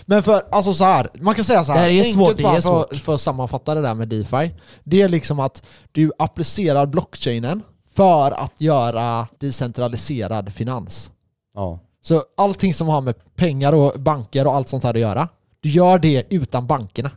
Men 0.06 0.22
för, 0.22 0.42
alltså 0.52 0.74
så 0.74 0.84
här, 0.84 1.08
man 1.20 1.34
kan 1.34 1.44
säga 1.44 1.64
så 1.64 1.72
här. 1.72 1.78
Det 1.78 1.82
här 1.84 1.90
är 1.90 1.96
enkelt 1.98 2.14
svårt, 2.14 2.36
det 2.36 2.42
bara 2.42 2.56
är 2.56 2.60
för, 2.60 2.68
svårt. 2.68 2.96
för 2.96 3.14
att 3.14 3.20
sammanfatta 3.20 3.74
det 3.74 3.82
där 3.82 3.94
med 3.94 4.08
DeFi. 4.08 4.54
Det 4.84 5.02
är 5.02 5.08
liksom 5.08 5.40
att 5.40 5.62
du 5.92 6.12
applicerar 6.18 6.86
blockchainen 6.86 7.62
för 7.94 8.30
att 8.30 8.60
göra 8.60 9.26
decentraliserad 9.40 10.52
finans. 10.52 11.10
ja. 11.54 11.78
Så 12.02 12.22
allting 12.36 12.74
som 12.74 12.88
har 12.88 13.00
med 13.00 13.14
pengar 13.36 13.72
och 13.74 14.00
banker 14.00 14.46
och 14.46 14.54
allt 14.54 14.68
sånt 14.68 14.84
här 14.84 14.94
att 14.94 15.00
göra, 15.00 15.28
du 15.60 15.68
gör 15.70 15.98
det 15.98 16.24
utan 16.30 16.66
bankerna. 16.66 17.10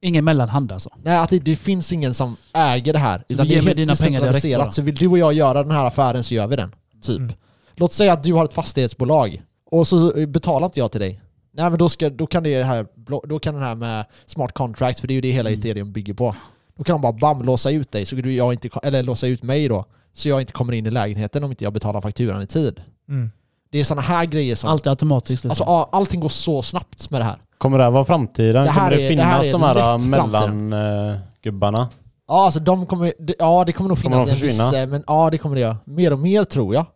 Ingen 0.00 0.24
mellanhand 0.24 0.72
alltså. 0.72 0.90
Nej, 1.02 1.16
att 1.16 1.30
det, 1.30 1.38
det 1.38 1.56
finns 1.56 1.92
ingen 1.92 2.14
som 2.14 2.36
äger 2.54 2.92
det 2.92 2.98
här. 2.98 3.24
Utan 3.28 3.48
det 3.48 3.54
är 3.54 3.62
helt 3.62 3.76
dina 3.76 3.92
decentraliserat. 3.92 4.74
Så 4.74 4.82
vill 4.82 4.94
du 4.94 5.08
och 5.08 5.18
jag 5.18 5.32
göra 5.32 5.62
den 5.62 5.72
här 5.72 5.86
affären 5.86 6.24
så 6.24 6.34
gör 6.34 6.46
vi 6.46 6.56
den. 6.56 6.74
Typ. 7.02 7.18
Mm. 7.18 7.32
Låt 7.76 7.92
säga 7.92 8.12
att 8.12 8.22
du 8.22 8.32
har 8.32 8.44
ett 8.44 8.52
fastighetsbolag 8.52 9.42
och 9.70 9.88
så 9.88 10.26
betalar 10.26 10.66
inte 10.66 10.80
jag 10.80 10.92
till 10.92 11.00
dig. 11.00 11.20
Nej 11.52 11.70
men 11.70 11.78
då, 11.78 11.88
ska, 11.88 12.10
då, 12.10 12.26
kan 12.26 12.42
det 12.42 12.62
här, 12.62 12.86
då 13.28 13.38
kan 13.38 13.54
den 13.54 13.62
här 13.62 13.74
med 13.74 14.04
smart 14.26 14.52
contracts, 14.52 15.00
för 15.00 15.08
det 15.08 15.12
är 15.12 15.14
ju 15.14 15.20
det 15.20 15.30
hela 15.30 15.50
Mm. 15.50 15.60
ethereum 15.60 15.92
bygger 15.92 16.14
på. 16.14 16.34
Då 16.76 16.84
kan 16.84 16.94
de 16.94 17.02
bara 17.02 17.12
bam, 17.12 17.42
låsa 17.42 17.70
ut 17.70 17.92
dig, 17.92 18.06
så 18.06 18.16
du, 18.16 18.32
jag 18.32 18.52
inte, 18.52 18.68
eller 18.82 19.02
låsa 19.02 19.26
ut 19.26 19.42
mig 19.42 19.68
då, 19.68 19.84
så 20.14 20.28
jag 20.28 20.40
inte 20.40 20.52
kommer 20.52 20.72
in 20.72 20.86
i 20.86 20.90
lägenheten 20.90 21.44
om 21.44 21.50
inte 21.50 21.64
jag 21.64 21.72
betalar 21.72 22.00
fakturan 22.00 22.42
i 22.42 22.46
tid. 22.46 22.80
Mm. 23.08 23.30
Det 23.70 23.80
är 23.80 23.84
sådana 23.84 24.02
här 24.02 24.24
grejer 24.24 24.54
som... 24.54 24.70
Allt 24.70 24.86
är 24.86 24.90
automatiskt. 24.90 25.44
Liksom. 25.44 25.50
Alltså, 25.50 25.64
allting 25.96 26.20
går 26.20 26.28
så 26.28 26.62
snabbt 26.62 27.10
med 27.10 27.20
det 27.20 27.24
här. 27.24 27.38
Kommer 27.58 27.78
det 27.78 27.84
här 27.84 27.90
vara 27.90 28.04
framtiden? 28.04 28.64
Det 28.64 28.70
här 28.70 28.80
Kommer 28.90 28.96
det 28.96 29.12
är- 29.12 29.16
det 29.16 29.22
här 29.22 29.42
finnas 29.42 29.46
är 29.48 29.52
de 29.52 29.62
här 29.62 29.98
lätt 29.98 30.06
mellangubbarna? 30.06 31.88
Ja, 32.28 32.44
alltså 32.44 32.60
de 32.60 32.86
kommer, 32.86 33.12
det- 33.18 33.34
ja 33.38 33.64
det 33.64 33.72
kommer 33.72 33.88
nog 33.88 34.02
Kommer 34.02 34.16
finnas 34.16 34.28
de 34.28 34.34
en 34.34 34.48
viss, 34.48 34.58
försvinna? 34.58 34.82
eh, 34.82 34.88
men 34.88 35.04
ja 35.06 35.30
det 35.30 35.38
kommer 35.38 35.54
det 35.54 35.60
göra. 35.60 35.76
Mer 35.84 36.12
och 36.12 36.18
mer 36.18 36.44
tror 36.44 36.74
jag. 36.74 36.86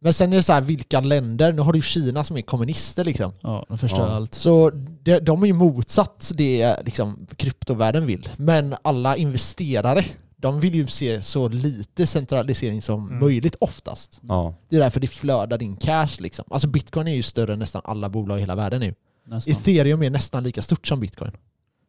Men 0.00 0.12
sen 0.14 0.32
är 0.32 0.36
det 0.36 0.42
så 0.42 0.52
här, 0.52 0.60
vilka 0.60 1.00
länder? 1.00 1.52
Nu 1.52 1.62
har 1.62 1.72
du 1.72 1.78
ju 1.78 1.82
Kina 1.82 2.24
som 2.24 2.36
är 2.36 2.42
kommunister 2.42 3.04
liksom. 3.04 3.32
ja, 3.40 3.64
de 3.68 3.78
förstör 3.78 4.06
Ja. 4.08 4.14
allt. 4.14 4.34
Så 4.34 4.70
de, 5.02 5.18
de 5.20 5.42
är 5.42 5.46
ju 5.46 5.52
motsatt 5.52 6.32
det 6.34 6.76
liksom, 6.84 7.26
kryptovärlden 7.36 8.06
vill. 8.06 8.28
Men 8.36 8.74
alla 8.82 9.16
investerare, 9.16 10.04
de 10.36 10.60
vill 10.60 10.74
ju 10.74 10.86
se 10.86 11.22
så 11.22 11.48
lite 11.48 12.06
centralisering 12.06 12.82
som 12.82 13.06
Mm. 13.06 13.18
möjligt 13.24 13.56
oftast. 13.60 14.20
Ja. 14.28 14.54
Det 14.68 14.76
är 14.76 14.80
därför 14.80 15.00
det 15.00 15.06
flödar 15.06 15.62
in 15.62 15.76
cash 15.76 16.08
liksom. 16.20 16.44
Alltså 16.50 16.68
bitcoin 16.68 17.08
är 17.08 17.14
ju 17.14 17.22
större 17.22 17.52
än 17.52 17.58
nästan 17.58 17.82
alla 17.84 18.08
bolag 18.08 18.38
i 18.38 18.40
hela 18.40 18.54
världen 18.54 18.80
nu. 18.80 18.94
Nästan. 19.26 19.52
Ethereum 19.52 20.02
är 20.02 20.10
nästan 20.10 20.42
lika 20.44 20.62
stort 20.62 20.86
som 20.86 21.00
bitcoin. 21.00 21.30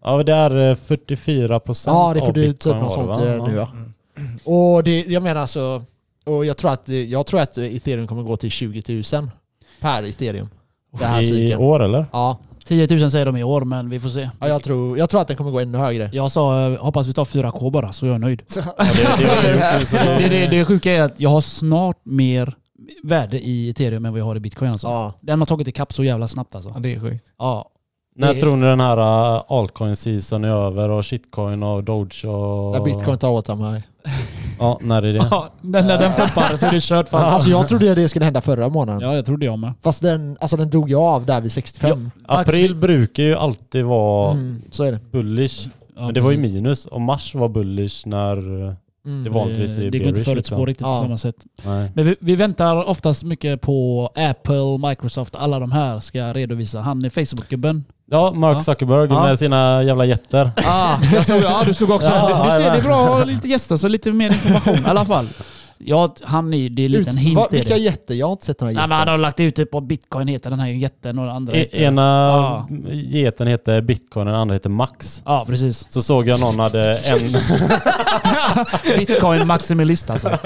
ja, 0.04 0.24
det 0.24 0.34
är 0.34 0.70
eh, 0.70 0.76
44 0.76 1.60
procent 1.60 1.96
Ja, 1.96 2.14
det 2.14 2.20
får 2.20 2.28
av 2.28 2.34
du 2.34 2.42
typ 2.44 2.52
bitcoin 2.52 2.78
något 2.80 2.98
var 2.98 3.08
det, 3.08 3.14
sånt 3.16 3.28
va? 3.28 3.36
eh, 3.36 3.48
nu 3.48 3.56
ja. 3.56 3.70
Mm. 4.18 4.40
Och 4.44 4.84
det, 4.84 5.06
jag 5.08 5.24
menar 5.24 5.42
alltså, 5.42 5.84
och 6.26 6.46
jag 6.46 6.58
tror 6.58 6.72
att, 6.72 6.88
jag 6.90 7.26
tror 7.26 7.42
att 7.42 7.58
ethereum 7.58 8.08
kommer 8.08 8.24
gå 8.24 8.38
till 8.38 8.52
20 8.52 9.04
000 9.14 9.30
per 9.82 10.04
ethereum. 10.04 10.50
Det 11.00 11.06
här 11.06 11.22
I 11.22 11.26
cykeln. 11.26 11.62
år 11.62 11.84
eller? 11.84 12.06
Ja, 12.12 12.38
10 12.66 12.98
000 13.00 13.12
säger 13.12 13.26
de 13.26 13.38
i 13.38 13.44
år, 13.44 13.62
men 13.62 13.90
vi 13.90 14.00
får 14.00 14.10
se. 14.10 14.30
ja 14.40 14.48
jag, 14.48 14.64
tror, 14.64 14.98
jag 14.98 15.10
tror 15.10 15.22
att 15.22 15.28
den 15.28 15.38
kommer 15.38 15.52
gå 15.52 15.60
ännu 15.60 15.78
högre. 15.78 16.10
Jag 16.14 16.32
sa 16.32 16.68
eh, 16.72 16.80
hoppas 16.80 17.08
vi 17.08 17.14
tar 17.14 17.26
4K 17.26 17.72
bara, 17.72 17.94
så 17.94 18.06
jag 18.06 18.16
är 18.16 18.20
nöjd. 18.20 18.42
Ja, 18.56 18.74
det, 18.78 19.24
det, 19.24 19.42
det, 19.42 19.86
det, 19.92 20.18
Det, 20.20 20.28
det, 20.30 20.48
det 20.48 20.66
sjuka 20.66 20.92
är 20.92 21.02
att 21.02 21.20
jag 21.20 21.30
har 21.30 21.42
snart 21.42 21.98
mer 22.04 22.56
värde 23.04 23.40
i 23.40 23.70
ethereum 23.70 24.06
än 24.06 24.12
vad 24.12 24.20
jag 24.22 24.26
har 24.26 24.36
i 24.36 24.40
bitcoin 24.40 24.72
alltså. 24.72 24.88
Ja. 24.88 25.14
Den 25.22 25.40
har 25.40 25.46
tagit 25.46 25.68
ikapp 25.68 25.94
så 25.94 26.04
jävla 26.04 26.28
snabbt 26.28 26.56
alltså. 26.56 26.72
Ja, 26.74 26.80
det 26.80 26.96
är 26.96 27.00
sjukt. 27.00 27.26
Ja. 27.38 27.70
När 28.16 28.34
Det- 28.34 28.40
tror 28.40 28.56
ni 28.56 28.66
den 28.66 28.80
här 28.80 28.98
uh, 28.98 29.42
altcoin-season 29.48 30.44
är 30.44 30.50
över 30.50 30.90
och 30.90 31.06
shitcoin 31.06 31.64
och 31.64 31.84
doge 31.84 32.26
och... 32.28 32.72
När 32.72 32.82
bitcoin 32.86 33.18
tar 33.18 33.30
åt 33.30 33.58
mig. 33.60 33.84
Ja, 34.60 34.78
när 34.82 35.04
är 35.04 35.14
det? 35.14 35.28
Ja, 35.32 35.50
den, 35.62 35.88
när 35.88 35.98
den 36.00 36.12
pumpar 36.18 36.58
så 36.58 36.66
är 36.66 36.72
det 36.72 36.82
kört 36.84 37.10
för 37.10 37.18
Alltså 37.18 37.50
jag 37.50 37.68
trodde 37.68 37.96
det 37.96 38.10
skulle 38.10 38.26
hända 38.26 38.42
förra 38.42 38.70
månaden. 38.70 39.02
Ja, 39.02 39.16
jag 39.16 39.26
trodde 39.26 39.46
jag 39.46 39.60
med. 39.60 39.74
Fast 39.82 40.02
den, 40.02 40.38
alltså 40.42 40.58
den 40.58 40.70
drog 40.70 40.90
jag 40.90 41.02
av 41.02 41.26
där 41.26 41.42
vid 41.42 41.52
65. 41.52 42.12
April 42.26 42.76
brukar 42.76 43.24
ju 43.24 43.36
alltid 43.36 43.86
vara 43.86 44.32
Mm, 44.32 44.62
så 44.72 44.84
är 44.84 44.92
det. 44.92 45.00
bullish. 45.12 45.70
Ja, 45.96 46.02
Men 46.06 46.14
det 46.14 46.22
var 46.22 46.32
ju 46.32 46.38
precis. 46.38 46.54
minus. 46.54 46.86
Och 46.86 47.02
mars 47.02 47.36
var 47.36 47.50
bullish 47.50 48.08
när... 48.08 48.36
Mm. 49.06 49.24
Det 49.24 49.30
vanligtvis 49.30 49.76
det, 49.76 49.90
det 49.90 50.00
går 50.00 50.08
inte 50.08 50.22
bearish, 50.22 50.26
förutspå 50.26 50.56
liksom. 50.56 50.66
riktigt 50.66 50.88
Ja. 50.88 50.98
på 51.00 51.04
samma 51.06 51.18
sätt. 51.18 51.36
Nej. 51.66 51.92
Men 51.96 52.06
vi, 52.06 52.16
vi 52.20 52.36
väntar 52.36 52.90
oftast 52.90 53.24
mycket 53.24 53.62
på 53.62 54.10
Apple, 54.16 54.90
Microsoft, 54.90 55.36
alla 55.36 55.60
de 55.60 55.72
här 55.72 56.00
ska 56.00 56.34
redovisa. 56.34 56.80
Han 56.82 57.06
är 57.06 57.10
Facebook-gubben. 57.10 57.84
Ja, 58.12 58.32
Mark. 58.32 58.64
Zuckerberg 58.64 59.10
Ja. 59.10 59.24
med 59.24 59.40
sina 59.40 59.84
jävla 59.84 60.06
jätter. 60.06 60.52
Ah, 60.56 60.98
jag 61.14 61.26
såg, 61.26 61.42
ja, 61.44 61.62
du 61.66 61.74
såg 61.74 61.90
också. 61.90 62.08
Ja, 62.10 62.28
du, 62.28 62.34
du 62.50 62.64
ser, 62.64 62.72
det 62.72 62.78
är 62.78 62.82
bra 62.84 63.04
att 63.04 63.10
ha 63.10 63.24
lite 63.24 63.48
gäster, 63.48 63.76
så 63.76 63.88
lite 63.88 64.12
mer 64.12 64.28
information 64.34 64.76
i 64.76 64.86
alla 64.90 65.06
fall. 65.06 65.28
Ja, 65.86 66.16
han 66.24 66.54
är, 66.54 66.70
det 66.70 66.82
är 66.82 66.86
en 66.86 66.92
liten 66.92 67.18
hint 67.18 67.36
va, 67.36 67.48
vilka 67.52 67.78
jätter? 67.78 68.16
Jag 68.16 68.26
har 68.28 68.32
inte 68.32 68.46
sett 68.46 68.62
några 68.62 68.74
Nej, 68.74 68.82
men 68.82 68.92
han 68.92 69.00
jätter. 69.00 69.12
har 69.12 69.18
lagt 69.18 69.40
ut 69.40 69.56
typ 69.56 69.72
på 69.72 69.82
bitcoin 69.82 70.28
heter 70.28 70.50
den 70.50 70.60
här 70.60 70.68
jätten 70.68 71.20
och 71.20 71.26
den 71.26 71.36
andra 71.36 71.54
E- 71.54 71.60
heter... 71.60 71.78
Ena 71.78 72.02
Ja. 72.02 72.68
geten 72.92 73.48
heter 73.48 73.82
bitcoin 73.82 74.28
och 74.28 74.34
den 74.34 74.42
andra 74.42 74.54
heter 74.54 74.70
max. 74.70 75.22
Ja, 75.26 75.46
precis. 75.48 75.86
Så 75.92 76.02
såg 76.02 76.28
jag 76.28 76.40
någon 76.40 76.60
hade 76.60 76.98
en... 76.98 77.20
Bitcoin 78.98 79.48
maximalist 79.48 80.10
alltså. 80.10 80.30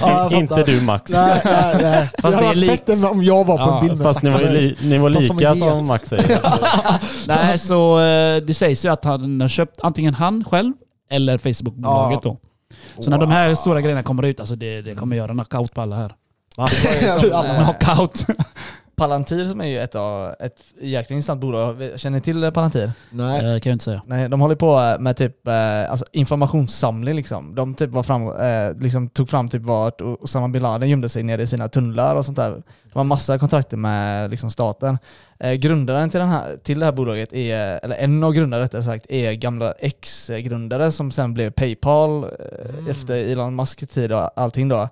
Ja, 0.00 0.30
inte 0.32 0.62
du 0.62 0.80
max. 0.80 1.10
Nej, 1.12 1.40
nej, 1.44 1.76
nej. 1.82 2.08
Fast 2.18 2.34
jag 2.40 2.44
det 2.44 2.50
är 2.50 2.54
likt. 2.54 2.88
om 3.12 3.24
jag 3.24 3.44
var 3.46 3.56
på 3.56 3.62
Ja, 3.62 3.78
en 3.80 3.86
bild 3.86 3.98
med 3.98 4.06
Fast 4.06 4.22
ni 4.22 4.30
var, 4.30 4.40
ju 4.40 4.48
li, 4.48 4.76
ni 4.82 4.98
var 4.98 5.10
som 5.10 5.36
lika 5.36 5.56
som 5.56 5.78
get. 5.78 5.86
Max 5.86 6.08
säger. 6.08 6.40
Nej, 7.28 7.58
så 7.58 8.00
eh, 8.00 8.36
det 8.42 8.54
sägs 8.54 8.84
ju 8.84 8.88
att 8.88 9.04
han 9.04 9.40
har 9.40 9.48
köpt 9.48 9.80
antingen 9.82 10.14
han 10.14 10.44
själv 10.44 10.72
eller 11.10 11.38
Facebook-bolaget 11.38 12.22
då. 12.22 12.36
Så 12.98 13.10
när 13.10 13.18
de 13.18 13.30
här 13.30 13.54
stora 13.54 13.80
grejerna 13.80 14.02
kommer 14.02 14.22
ut, 14.22 14.40
alltså 14.40 14.56
det, 14.56 14.82
det 14.82 14.94
kommer 14.94 15.16
göra 15.16 15.32
knockout 15.32 15.74
på 15.74 15.80
alla 15.80 15.96
här. 15.96 16.14
Va? 16.56 16.68
Knockout! 17.64 18.26
Palantir 18.98 19.44
som 19.44 19.60
är 19.60 19.66
ju 19.66 19.78
ett, 19.78 19.94
av, 19.94 20.34
ett 20.40 20.56
jäkla 20.80 21.14
intressant 21.14 21.40
bolag. 21.40 21.76
Känner 21.96 22.18
ni 22.18 22.22
till 22.22 22.44
eh, 22.44 22.50
Palantir? 22.50 22.92
Nej. 23.10 23.36
Eh, 23.38 23.60
kan 23.60 23.70
jag 23.70 23.74
inte 23.74 23.84
säga. 23.84 24.02
Nej, 24.06 24.28
de 24.28 24.40
håller 24.40 24.54
på 24.56 24.96
med 25.00 25.16
typ 25.16 25.46
eh, 25.48 25.90
alltså 25.90 26.04
informationssamling 26.12 27.16
liksom. 27.16 27.54
De 27.54 27.74
typ 27.74 27.90
var 27.90 28.02
fram, 28.02 28.28
eh, 28.28 28.72
liksom 28.82 29.08
tog 29.08 29.28
fram 29.30 29.48
typ 29.48 29.62
vart 29.62 30.00
Osama 30.00 30.48
bin 30.48 30.62
Laden 30.62 30.88
gömde 30.88 31.08
sig 31.08 31.22
nere 31.22 31.42
i 31.42 31.46
sina 31.46 31.68
tunnlar 31.68 32.14
och 32.16 32.24
sånt 32.24 32.36
där. 32.36 32.62
De 32.92 32.98
har 32.98 33.04
massa 33.04 33.38
kontakter 33.38 33.76
med 33.76 34.30
liksom, 34.30 34.50
staten. 34.50 34.98
Eh, 35.40 35.52
grundaren 35.52 36.10
till, 36.10 36.20
den 36.20 36.28
här, 36.28 36.56
till 36.62 36.78
det 36.78 36.84
här 36.84 36.92
bolaget 36.92 37.32
är, 37.32 37.80
eller 37.82 37.96
en 37.96 38.24
av 38.24 38.32
grundarna 38.32 38.62
rättare 38.62 38.82
sagt, 38.82 39.06
är 39.08 39.32
gamla 39.32 39.72
ex-grundare 39.72 40.92
som 40.92 41.10
sen 41.10 41.34
blev 41.34 41.50
Paypal 41.50 42.24
eh, 42.24 42.30
Mm. 42.78 42.90
efter 42.90 43.14
Elon 43.14 43.56
Musk 43.56 43.90
tid 43.90 44.12
och 44.12 44.30
allting 44.40 44.68
då. 44.68 44.88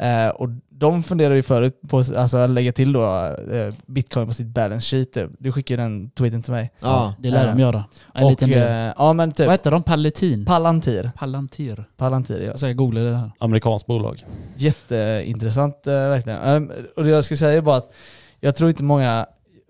Eh, 0.00 0.28
och 0.28 0.48
de 0.68 1.02
funderar 1.02 1.34
ju 1.34 1.42
förut 1.42 1.80
på 1.88 1.96
alltså, 1.96 2.38
att 2.38 2.50
lägga 2.50 2.72
till 2.72 2.92
då 2.92 3.04
eh, 3.52 3.74
bitcoin 3.86 4.26
på 4.26 4.32
sitt 4.34 4.46
balance 4.46 4.96
sheet. 4.96 5.12
typ. 5.12 5.30
Du 5.38 5.52
skickade 5.52 5.82
den 5.82 6.10
tweeten 6.10 6.42
till 6.42 6.52
mig. 6.52 6.70
Ja. 6.80 7.14
Det 7.18 7.30
lär 7.30 7.46
de 7.46 7.52
Eh, 7.52 7.60
göra. 7.60 7.84
En 8.14 8.24
och, 8.24 8.30
liten 8.30 8.48
del. 8.48 8.68
eh, 8.88 8.92
ja 8.98 9.12
men 9.12 9.32
typ 9.32 9.46
Vad 9.46 9.52
heter 9.54 9.70
de? 9.70 9.82
Paletin? 9.82 10.44
Palantir. 10.44 11.10
Palantir. 11.18 11.84
Palantir 11.96 12.40
ja. 12.40 12.46
Jag 12.46 12.58
säger 12.58 12.74
googla 12.74 13.00
det 13.00 13.16
här. 13.16 13.30
Amerikanskt 13.38 13.86
bolag. 13.86 14.24
Jätteintressant 14.56 15.86
eh, 15.86 15.92
verkligen. 15.92 16.38
Ehm, 16.42 16.72
och 16.96 17.04
det 17.04 17.10
jag 17.10 17.24
ska 17.24 17.36
säga 17.36 17.52
är 17.58 17.60
bara 17.62 17.76
att 17.76 17.92
jag 18.40 18.56
tror 18.56 18.70
inte 18.70 18.82
många 18.82 19.26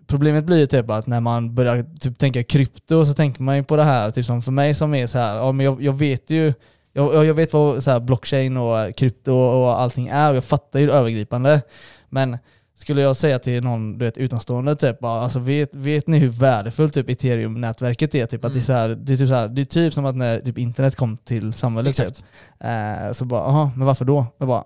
Problemet 0.07 0.45
blir 0.45 0.59
ju 0.59 0.67
typ 0.67 0.91
att 0.91 1.07
när 1.07 1.21
man 1.21 1.55
börjar 1.55 1.85
typ 2.01 2.19
tänka 2.19 2.43
krypto 2.43 3.05
så 3.05 3.15
tänker 3.15 3.43
man 3.43 3.57
ju 3.57 3.65
på 3.65 3.77
det 3.77 3.83
här, 3.85 4.11
typ 4.11 4.25
som 4.25 4.43
för 4.43 4.53
mig 4.53 4.75
som 4.75 4.95
är 4.95 5.07
så 5.07 5.19
här, 5.19 5.37
ja 5.37 5.53
men 5.53 5.67
jag, 5.67 5.83
jag 5.83 5.93
vet 5.93 6.31
ju 6.31 6.53
jag, 6.93 7.25
jag 7.25 7.35
vet 7.35 7.53
vad 7.53 7.83
så 7.83 7.91
här 7.91 8.01
blockchain 8.01 8.57
och 8.57 8.97
krypto 8.97 9.33
och 9.33 9.81
allting 9.81 10.09
är 10.09 10.31
och 10.31 10.37
jag 10.37 10.45
fattar 10.45 10.81
ju 10.81 10.87
det 10.87 10.93
övergripande. 10.93 11.63
Men 12.09 12.39
skulle 12.81 13.03
jag 13.03 13.17
säga 13.17 13.39
till 13.39 13.65
någon 13.65 13.99
du 13.99 14.05
vet, 14.05 14.19
utomstående, 14.19 14.77
typ, 14.77 15.05
alltså, 15.05 15.41
vet, 15.41 15.75
vet 15.75 16.07
ni 16.07 16.19
hur 16.19 16.29
värdefullt 16.29 16.95
typ, 16.95 17.09
ethereum-nätverket 17.11 18.15
är? 18.15 18.27
Typ, 18.27 18.45
att 18.45 18.53
det, 18.53 18.59
är 18.59 18.63
så 18.63 18.73
här, 18.73 18.89
det, 18.89 19.13
är 19.13 19.17
typ 19.17 19.29
så 19.29 19.35
här, 19.35 19.49
det 19.49 19.61
är 19.61 19.65
typ 19.65 19.95
som 19.95 20.07
att 20.07 20.17
när 20.17 20.41
typ, 20.41 20.59
internet 20.59 20.97
kom 20.97 21.17
till 21.17 21.53
samhället. 21.53 21.97
Typ. 21.97 22.13
Eh, 22.61 23.13
så 23.13 23.25
bara, 23.25 23.41
jaha, 23.41 23.71
men 23.77 23.87
varför 23.87 24.05
då? 24.05 24.27
Jag 24.39 24.49
bara, 24.49 24.65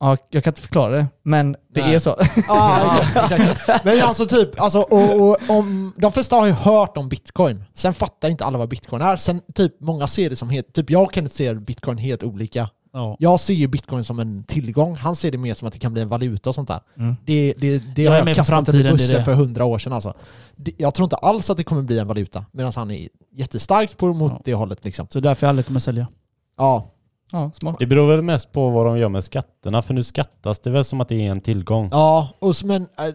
ja, 0.00 0.16
jag 0.30 0.44
kan 0.44 0.50
inte 0.50 0.60
förklara 0.60 0.96
det, 0.96 1.06
men 1.22 1.52
det 1.52 1.80
Nej. 1.80 1.94
är 1.94 1.98
så. 1.98 2.16
Ja, 2.48 2.96
exakt, 3.00 3.32
exakt. 3.32 3.84
Men 3.84 4.00
alltså 4.02 4.26
typ, 4.26 4.60
alltså, 4.60 4.80
och, 4.80 5.20
och, 5.20 5.36
om, 5.48 5.92
de 5.96 6.12
flesta 6.12 6.36
har 6.36 6.46
ju 6.46 6.52
hört 6.52 6.96
om 6.96 7.08
bitcoin. 7.08 7.64
Sen 7.74 7.94
fattar 7.94 8.28
inte 8.28 8.44
alla 8.44 8.58
vad 8.58 8.68
bitcoin 8.68 9.02
är. 9.02 9.16
Sen 9.16 9.40
typ, 9.54 9.80
många 9.80 10.06
ser 10.06 10.30
det 10.30 10.36
som 10.36 10.50
helt, 10.50 10.72
typ 10.72 10.90
jag 10.90 11.02
och 11.02 11.14
Kenneth 11.14 11.34
ser 11.34 11.54
bitcoin 11.54 11.98
helt 11.98 12.22
olika. 12.22 12.68
Ja. 12.92 13.16
Jag 13.18 13.40
ser 13.40 13.54
ju 13.54 13.66
bitcoin 13.66 14.04
som 14.04 14.18
en 14.18 14.44
tillgång, 14.44 14.96
han 14.96 15.16
ser 15.16 15.30
det 15.30 15.38
mer 15.38 15.54
som 15.54 15.68
att 15.68 15.74
det 15.74 15.80
kan 15.80 15.92
bli 15.92 16.02
en 16.02 16.08
valuta 16.08 16.50
och 16.50 16.54
sånt 16.54 16.68
där. 16.68 16.80
Mm. 16.98 17.16
Det, 17.24 17.54
det, 17.58 17.78
det 17.94 18.02
Jag 18.02 18.10
har 18.10 18.18
jag 18.18 18.28
för 18.28 18.34
kastat 18.34 18.68
är 18.68 18.92
bussen 18.92 19.24
för 19.24 19.34
hundra 19.34 19.64
år 19.64 19.78
sedan 19.78 19.92
alltså. 19.92 20.14
Det, 20.56 20.72
jag 20.76 20.94
tror 20.94 21.04
inte 21.04 21.16
alls 21.16 21.50
att 21.50 21.56
det 21.56 21.64
kommer 21.64 21.82
bli 21.82 21.98
en 21.98 22.06
valuta, 22.06 22.44
medan 22.52 22.72
han 22.76 22.90
är 22.90 23.08
jättestarkt 23.32 23.96
på, 23.96 24.06
mot 24.14 24.32
Ja. 24.32 24.40
det 24.44 24.54
hållet 24.54 24.84
liksom. 24.84 25.06
Så 25.10 25.20
därför 25.20 25.46
jag 25.46 25.48
aldrig 25.48 25.66
kommer 25.66 25.80
sälja. 25.80 26.06
Ja, 26.58 26.90
Ja, 27.32 27.50
smart. 27.54 27.76
Det 27.78 27.86
beror 27.86 28.08
väl 28.08 28.22
mest 28.22 28.52
på 28.52 28.70
vad 28.70 28.86
de 28.86 28.98
gör 28.98 29.08
med 29.08 29.24
skatterna, 29.24 29.82
för 29.82 29.94
nu 29.94 30.04
skattas 30.04 30.58
det 30.60 30.70
väl 30.70 30.84
som 30.84 31.00
att 31.00 31.08
det 31.08 31.26
är 31.26 31.30
en 31.30 31.40
tillgång. 31.40 31.88
ja 31.92 32.28
och 32.38 32.56
så, 32.56 32.66
men... 32.66 32.82
Äh, 32.82 32.86
ja, 33.06 33.12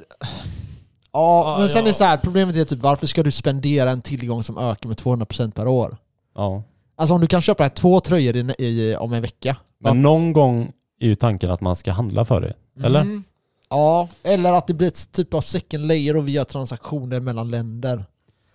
Ja, 1.14 1.55
men 1.59 1.70
sen 1.70 1.80
ja. 1.80 1.84
är 1.84 1.88
det 1.88 1.93
så 1.93 2.03
här, 2.03 2.18
problemet 2.18 2.55
är 2.55 2.64
typ 2.64 2.80
varför 2.80 3.07
ska 3.07 3.24
du 3.24 3.32
spendera 3.32 3.89
en 3.89 4.01
tillgång 4.01 4.43
som 4.43 4.57
ökar 4.57 4.88
med 4.88 4.97
200% 4.97 5.51
per 5.51 5.68
år? 5.68 5.97
Ja. 6.36 6.64
Alltså 6.95 7.16
om 7.16 7.22
du 7.22 7.28
kan 7.28 7.41
köpa 7.41 7.70
två 7.70 7.99
tröjor 7.99 8.36
i, 8.36 8.66
i, 8.66 8.95
om 8.95 9.14
en 9.14 9.22
vecka. 9.22 9.57
Men 9.80 10.01
någon 10.01 10.34
gång 10.34 10.72
är 10.99 11.07
ju 11.07 11.16
tanken 11.16 11.51
att 11.51 11.62
man 11.62 11.76
ska 11.76 11.91
handla 11.91 12.26
för 12.26 12.41
det. 12.41 12.53
Eller? 12.86 13.01
Mm. 13.01 13.24
Ja, 13.70 14.07
eller 14.24 14.53
att 14.53 14.68
det 14.68 14.74
blir 14.74 14.88
ett 14.88 15.12
typ 15.12 15.34
av 15.34 15.41
second 15.41 15.88
layer 15.88 16.18
och 16.18 16.28
vi 16.28 16.32
gör 16.32 16.43
transaktioner 16.43 17.20
mellan 17.20 17.49
länder. 17.51 18.05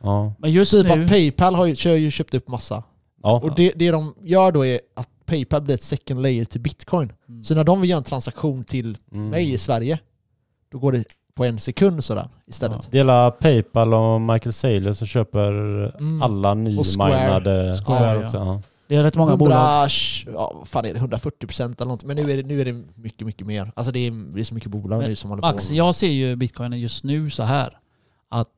Ja. 0.03 0.33
Men 0.39 0.53
just 0.53 0.71
Typ 0.71 0.89
nu... 0.89 1.03
att 1.05 1.09
Paypal 1.09 1.55
har 1.55 1.67
ju, 1.67 1.77
kör 1.77 1.95
ju 1.95 2.11
köpt 2.11 2.35
upp 2.35 2.49
massa. 2.49 2.83
ja. 3.23 3.41
Och 3.41 3.55
det, 3.55 3.73
det 3.77 3.91
de 3.91 4.15
gör 4.21 4.53
då 4.53 4.67
är 4.67 4.81
att 4.97 5.09
Paypal 5.27 5.63
blir 5.63 5.75
ett 5.75 5.83
second 5.83 6.23
layer 6.23 6.45
till 6.45 6.61
bitcoin. 6.61 7.13
Mm. 7.29 7.45
Så 7.45 7.55
när 7.55 7.65
de 7.65 7.81
vill 7.81 7.91
göra 7.91 7.99
en 7.99 8.05
transaktion 8.05 8.65
till 8.65 8.99
Mm. 9.13 9.29
mig 9.29 9.53
i 9.53 9.59
Sverige, 9.59 9.99
då 10.73 10.79
går 10.79 10.93
det 10.93 11.05
på 11.35 11.45
en 11.45 11.59
sekund 11.59 12.05
sådär 12.05 12.29
istället. 12.47 12.89
Det 12.91 12.97
gäller 12.99 13.31
Paypal 13.31 13.95
och 13.95 14.21
Michael 14.21 14.53
Saylor 14.53 14.93
som 14.93 15.07
köper 15.07 15.51
Mm. 15.99 16.23
alla 16.23 16.55
nyminade 16.55 16.85
Square, 16.85 17.75
Square 17.85 18.19
ja. 18.21 18.25
också. 18.25 18.37
Ja. 18.37 18.63
Det 18.89 18.97
är 18.97 19.03
rätt 19.03 19.15
många 19.17 19.31
100, 19.31 19.37
bolag. 19.47 19.89
ja, 20.35 20.63
fan 20.67 20.85
är 20.85 20.93
det, 20.93 20.99
140 20.99 21.47
procent 21.47 21.81
eller 21.81 21.91
något. 21.91 22.05
Men 22.05 22.17
nu 22.17 22.31
är 22.31 22.37
det, 22.37 22.43
nu 22.43 22.61
är 22.61 22.65
det 22.65 22.83
mycket, 22.95 23.27
mycket 23.27 23.47
mer. 23.47 23.73
Alltså 23.77 23.93
det 23.93 23.99
är, 23.99 24.11
det 24.35 24.41
är 24.41 24.45
så 24.45 24.55
mycket 24.55 24.71
bolag 24.71 24.99
Men 24.99 25.09
nu 25.09 25.17
som 25.17 25.31
håller 25.31 25.43
på. 25.43 25.49
Max, 25.49 25.71
jag 25.71 25.95
ser 25.95 26.09
ju 26.11 26.37
bitcoin 26.37 26.73
just 26.73 27.05
nu 27.05 27.31
så 27.31 27.43
här 27.43 27.79
att 28.29 28.49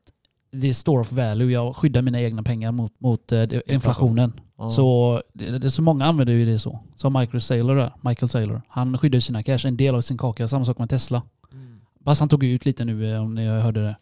det 0.52 0.68
är 0.68 0.72
store 0.74 1.00
of 1.00 1.12
value. 1.12 1.52
Jag 1.52 1.76
skyddar 1.76 2.02
mina 2.02 2.20
egna 2.20 2.42
pengar 2.42 2.72
mot, 2.72 2.92
mot 3.00 3.32
eh, 3.32 3.44
inflationen. 3.66 4.32
Ja. 4.58 4.70
Så 4.70 5.22
det, 5.32 5.58
det 5.58 5.66
är 5.66 5.70
så 5.70 5.82
många 5.82 6.04
använder 6.06 6.34
ju 6.34 6.46
det 6.46 6.58
så. 6.58 6.78
Som 6.96 7.12
Michael 7.12 7.40
Saylor, 7.40 7.76
där, 7.76 7.92
Michael 8.00 8.28
Saylor. 8.28 8.62
Han 8.68 8.98
skyddar 8.98 9.20
sina 9.20 9.42
cash, 9.42 9.58
en 9.64 9.76
del 9.76 9.94
av 9.94 10.00
sin 10.00 10.18
kaka. 10.18 10.48
Samma 10.48 10.64
sak 10.64 10.78
med 10.78 10.90
Tesla. 10.90 11.22
Mm. 11.52 11.80
Fast 12.04 12.20
han 12.20 12.28
tog 12.28 12.44
ut 12.44 12.64
lite 12.64 12.84
nu 12.84 13.14
eh, 13.14 13.22
om 13.22 13.34
ni 13.34 13.46
hörde 13.46 13.82
det. 13.82 13.96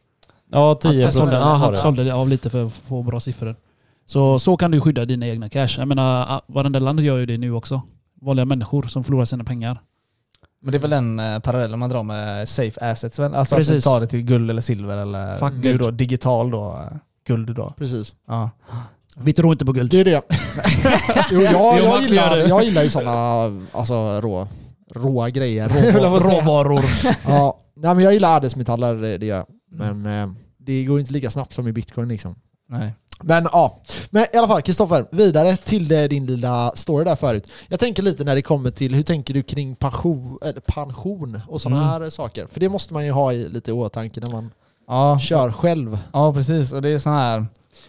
Ja, 0.50 0.74
10 0.74 1.02
Han 1.02 1.12
sålde, 1.12 1.34
ja, 1.34 1.54
han 1.54 1.72
det. 1.72 1.78
sålde 1.78 2.14
av 2.14 2.28
lite 2.28 2.50
för 2.50 2.66
att 2.66 2.72
få 2.72 3.02
bra 3.02 3.20
siffror. 3.20 3.56
Så, 4.06 4.38
så 4.38 4.56
kan 4.56 4.70
du 4.70 4.80
skydda 4.80 5.04
dina 5.04 5.26
egna 5.26 5.48
cash. 5.48 5.68
Jag 5.78 5.88
menar, 5.88 6.40
varenda 6.46 6.78
land 6.78 7.00
gör 7.00 7.18
ju 7.18 7.26
det 7.26 7.38
nu 7.38 7.52
också. 7.52 7.82
Vanliga 8.20 8.44
människor 8.44 8.82
som 8.82 9.04
förlorar 9.04 9.24
sina 9.24 9.44
pengar. 9.44 9.80
Men 10.62 10.72
det 10.72 10.78
är 10.78 10.80
väl 10.80 10.90
den 10.90 11.20
eh, 11.20 11.38
parallellen 11.38 11.78
man 11.78 11.90
drar 11.90 12.02
med 12.02 12.48
safe 12.48 12.90
assets 12.90 13.18
väl? 13.18 13.34
Alltså 13.34 13.54
att 13.54 13.58
Precis. 13.58 13.84
du 13.84 13.90
tar 13.90 14.00
det 14.00 14.06
till 14.06 14.22
guld 14.22 14.50
eller 14.50 14.60
silver 14.60 14.96
eller 14.96 15.36
Fuck 15.38 15.52
nu 15.52 15.78
då 15.78 15.90
digital 15.90 16.50
då, 16.50 16.72
eh, 16.72 16.96
guld 17.26 17.54
då. 17.54 17.74
Precis. 17.76 18.14
Ja. 18.26 18.50
Vi 19.20 19.32
tror 19.32 19.52
inte 19.52 19.64
på 19.64 19.72
guld. 19.72 19.90
Det 19.90 20.00
är 20.00 20.04
det. 20.04 20.22
jo, 21.30 21.40
jag, 21.40 21.78
jag, 21.78 22.02
gillar, 22.02 22.36
jag 22.36 22.64
gillar 22.64 22.82
ju 22.82 22.90
sådana 22.90 23.44
alltså, 23.72 23.94
rå, 24.20 24.48
råa 24.94 25.30
grejer. 25.30 25.68
Råvaror. 25.92 26.30
råvaror. 26.40 26.84
ja, 27.26 27.58
nej, 27.76 27.94
men 27.94 28.04
jag 28.04 28.12
gillar 28.12 28.36
adelsmetaller, 28.36 28.94
det 29.18 29.26
gör 29.26 29.36
jag. 29.36 29.46
Men 29.70 30.06
eh, 30.06 30.28
det 30.58 30.84
går 30.84 31.00
inte 31.00 31.12
lika 31.12 31.30
snabbt 31.30 31.52
som 31.52 31.68
i 31.68 31.72
bitcoin 31.72 32.08
liksom. 32.08 32.34
Nej. 32.68 32.94
Men 33.22 33.48
ja, 33.52 33.80
men 34.10 34.26
i 34.32 34.36
alla 34.36 34.48
fall 34.48 34.62
Kristoffer, 34.62 35.06
vidare 35.10 35.56
till 35.56 35.88
det, 35.88 36.08
din 36.08 36.26
lilla 36.26 36.72
story 36.74 37.04
där 37.04 37.16
förut. 37.16 37.50
Jag 37.68 37.80
tänker 37.80 38.02
lite 38.02 38.24
när 38.24 38.34
det 38.34 38.42
kommer 38.42 38.70
till, 38.70 38.94
hur 38.94 39.02
tänker 39.02 39.34
du 39.34 39.42
kring 39.42 39.76
pension, 39.76 40.38
pension 40.66 41.40
och 41.48 41.60
sådana 41.60 41.82
Mm. 41.82 42.02
här 42.02 42.10
saker? 42.10 42.46
För 42.46 42.60
det 42.60 42.68
måste 42.68 42.94
man 42.94 43.04
ju 43.06 43.10
ha 43.12 43.32
i, 43.32 43.48
lite 43.48 43.70
i 43.70 43.74
åtanke 43.74 44.20
när 44.20 44.30
man 44.32 44.50
Ja, 44.88 45.18
kör 45.18 45.52
själv. 45.52 45.98
ja, 46.12 46.32
precis. 46.34 46.72
Och 46.72 46.82
det 46.82 46.88
är 46.88 46.98
så 46.98 47.10
här, 47.10 47.46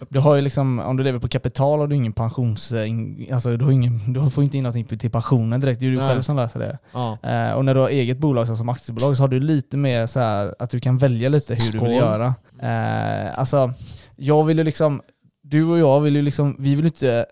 du 0.08 0.18
har 0.18 0.34
ju 0.34 0.40
liksom, 0.42 0.78
om 0.78 0.96
du 0.96 1.02
lever 1.04 1.18
på 1.18 1.28
kapital 1.28 1.78
har 1.78 1.86
du 1.86 1.96
ingen 1.96 2.12
pensions... 2.12 2.72
eh, 2.72 2.88
Alltså 3.32 3.56
du, 3.56 3.64
har 3.64 3.72
ingen, 3.72 4.12
du 4.12 4.30
får 4.30 4.44
inte 4.44 4.56
in 4.56 4.62
någonting 4.62 4.98
till 4.98 5.10
pensionen 5.10 5.60
direkt, 5.60 5.80
det 5.80 5.86
är 5.86 5.88
ju 5.88 5.94
du 5.94 6.00
Nej. 6.00 6.08
själv 6.10 6.22
som 6.22 6.36
löser 6.36 6.60
det. 6.60 6.78
Ja. 6.92 7.18
Eh, 7.22 7.52
och 7.52 7.64
när 7.64 7.74
du 7.74 7.80
har 7.80 7.88
eget 7.88 8.18
bolag 8.18 8.46
så 8.46 8.56
som 8.56 8.68
aktiebolag 8.68 9.16
så 9.16 9.22
har 9.22 9.28
du 9.28 9.40
lite 9.40 9.76
mer 9.76 10.06
så 10.06 10.20
här 10.20 10.54
att 10.58 10.70
du 10.70 10.80
kan 10.80 10.98
välja 10.98 11.28
lite 11.28 11.54
hur 11.54 11.72
du 11.72 11.78
Skål. 11.78 11.88
vill 11.88 11.96
göra. 11.96 12.34
Eh, 12.62 13.38
alltså, 13.38 13.72
jag 14.16 14.44
vill 14.44 14.58
ju 14.58 14.64
liksom, 14.64 15.00
du 15.42 15.64
och 15.64 15.78
jag 15.78 16.00
vill 16.00 16.16
ju 16.16 16.22
liksom, 16.22 16.56
vi 16.58 16.74
vill 16.74 16.84
inte, 16.84 17.26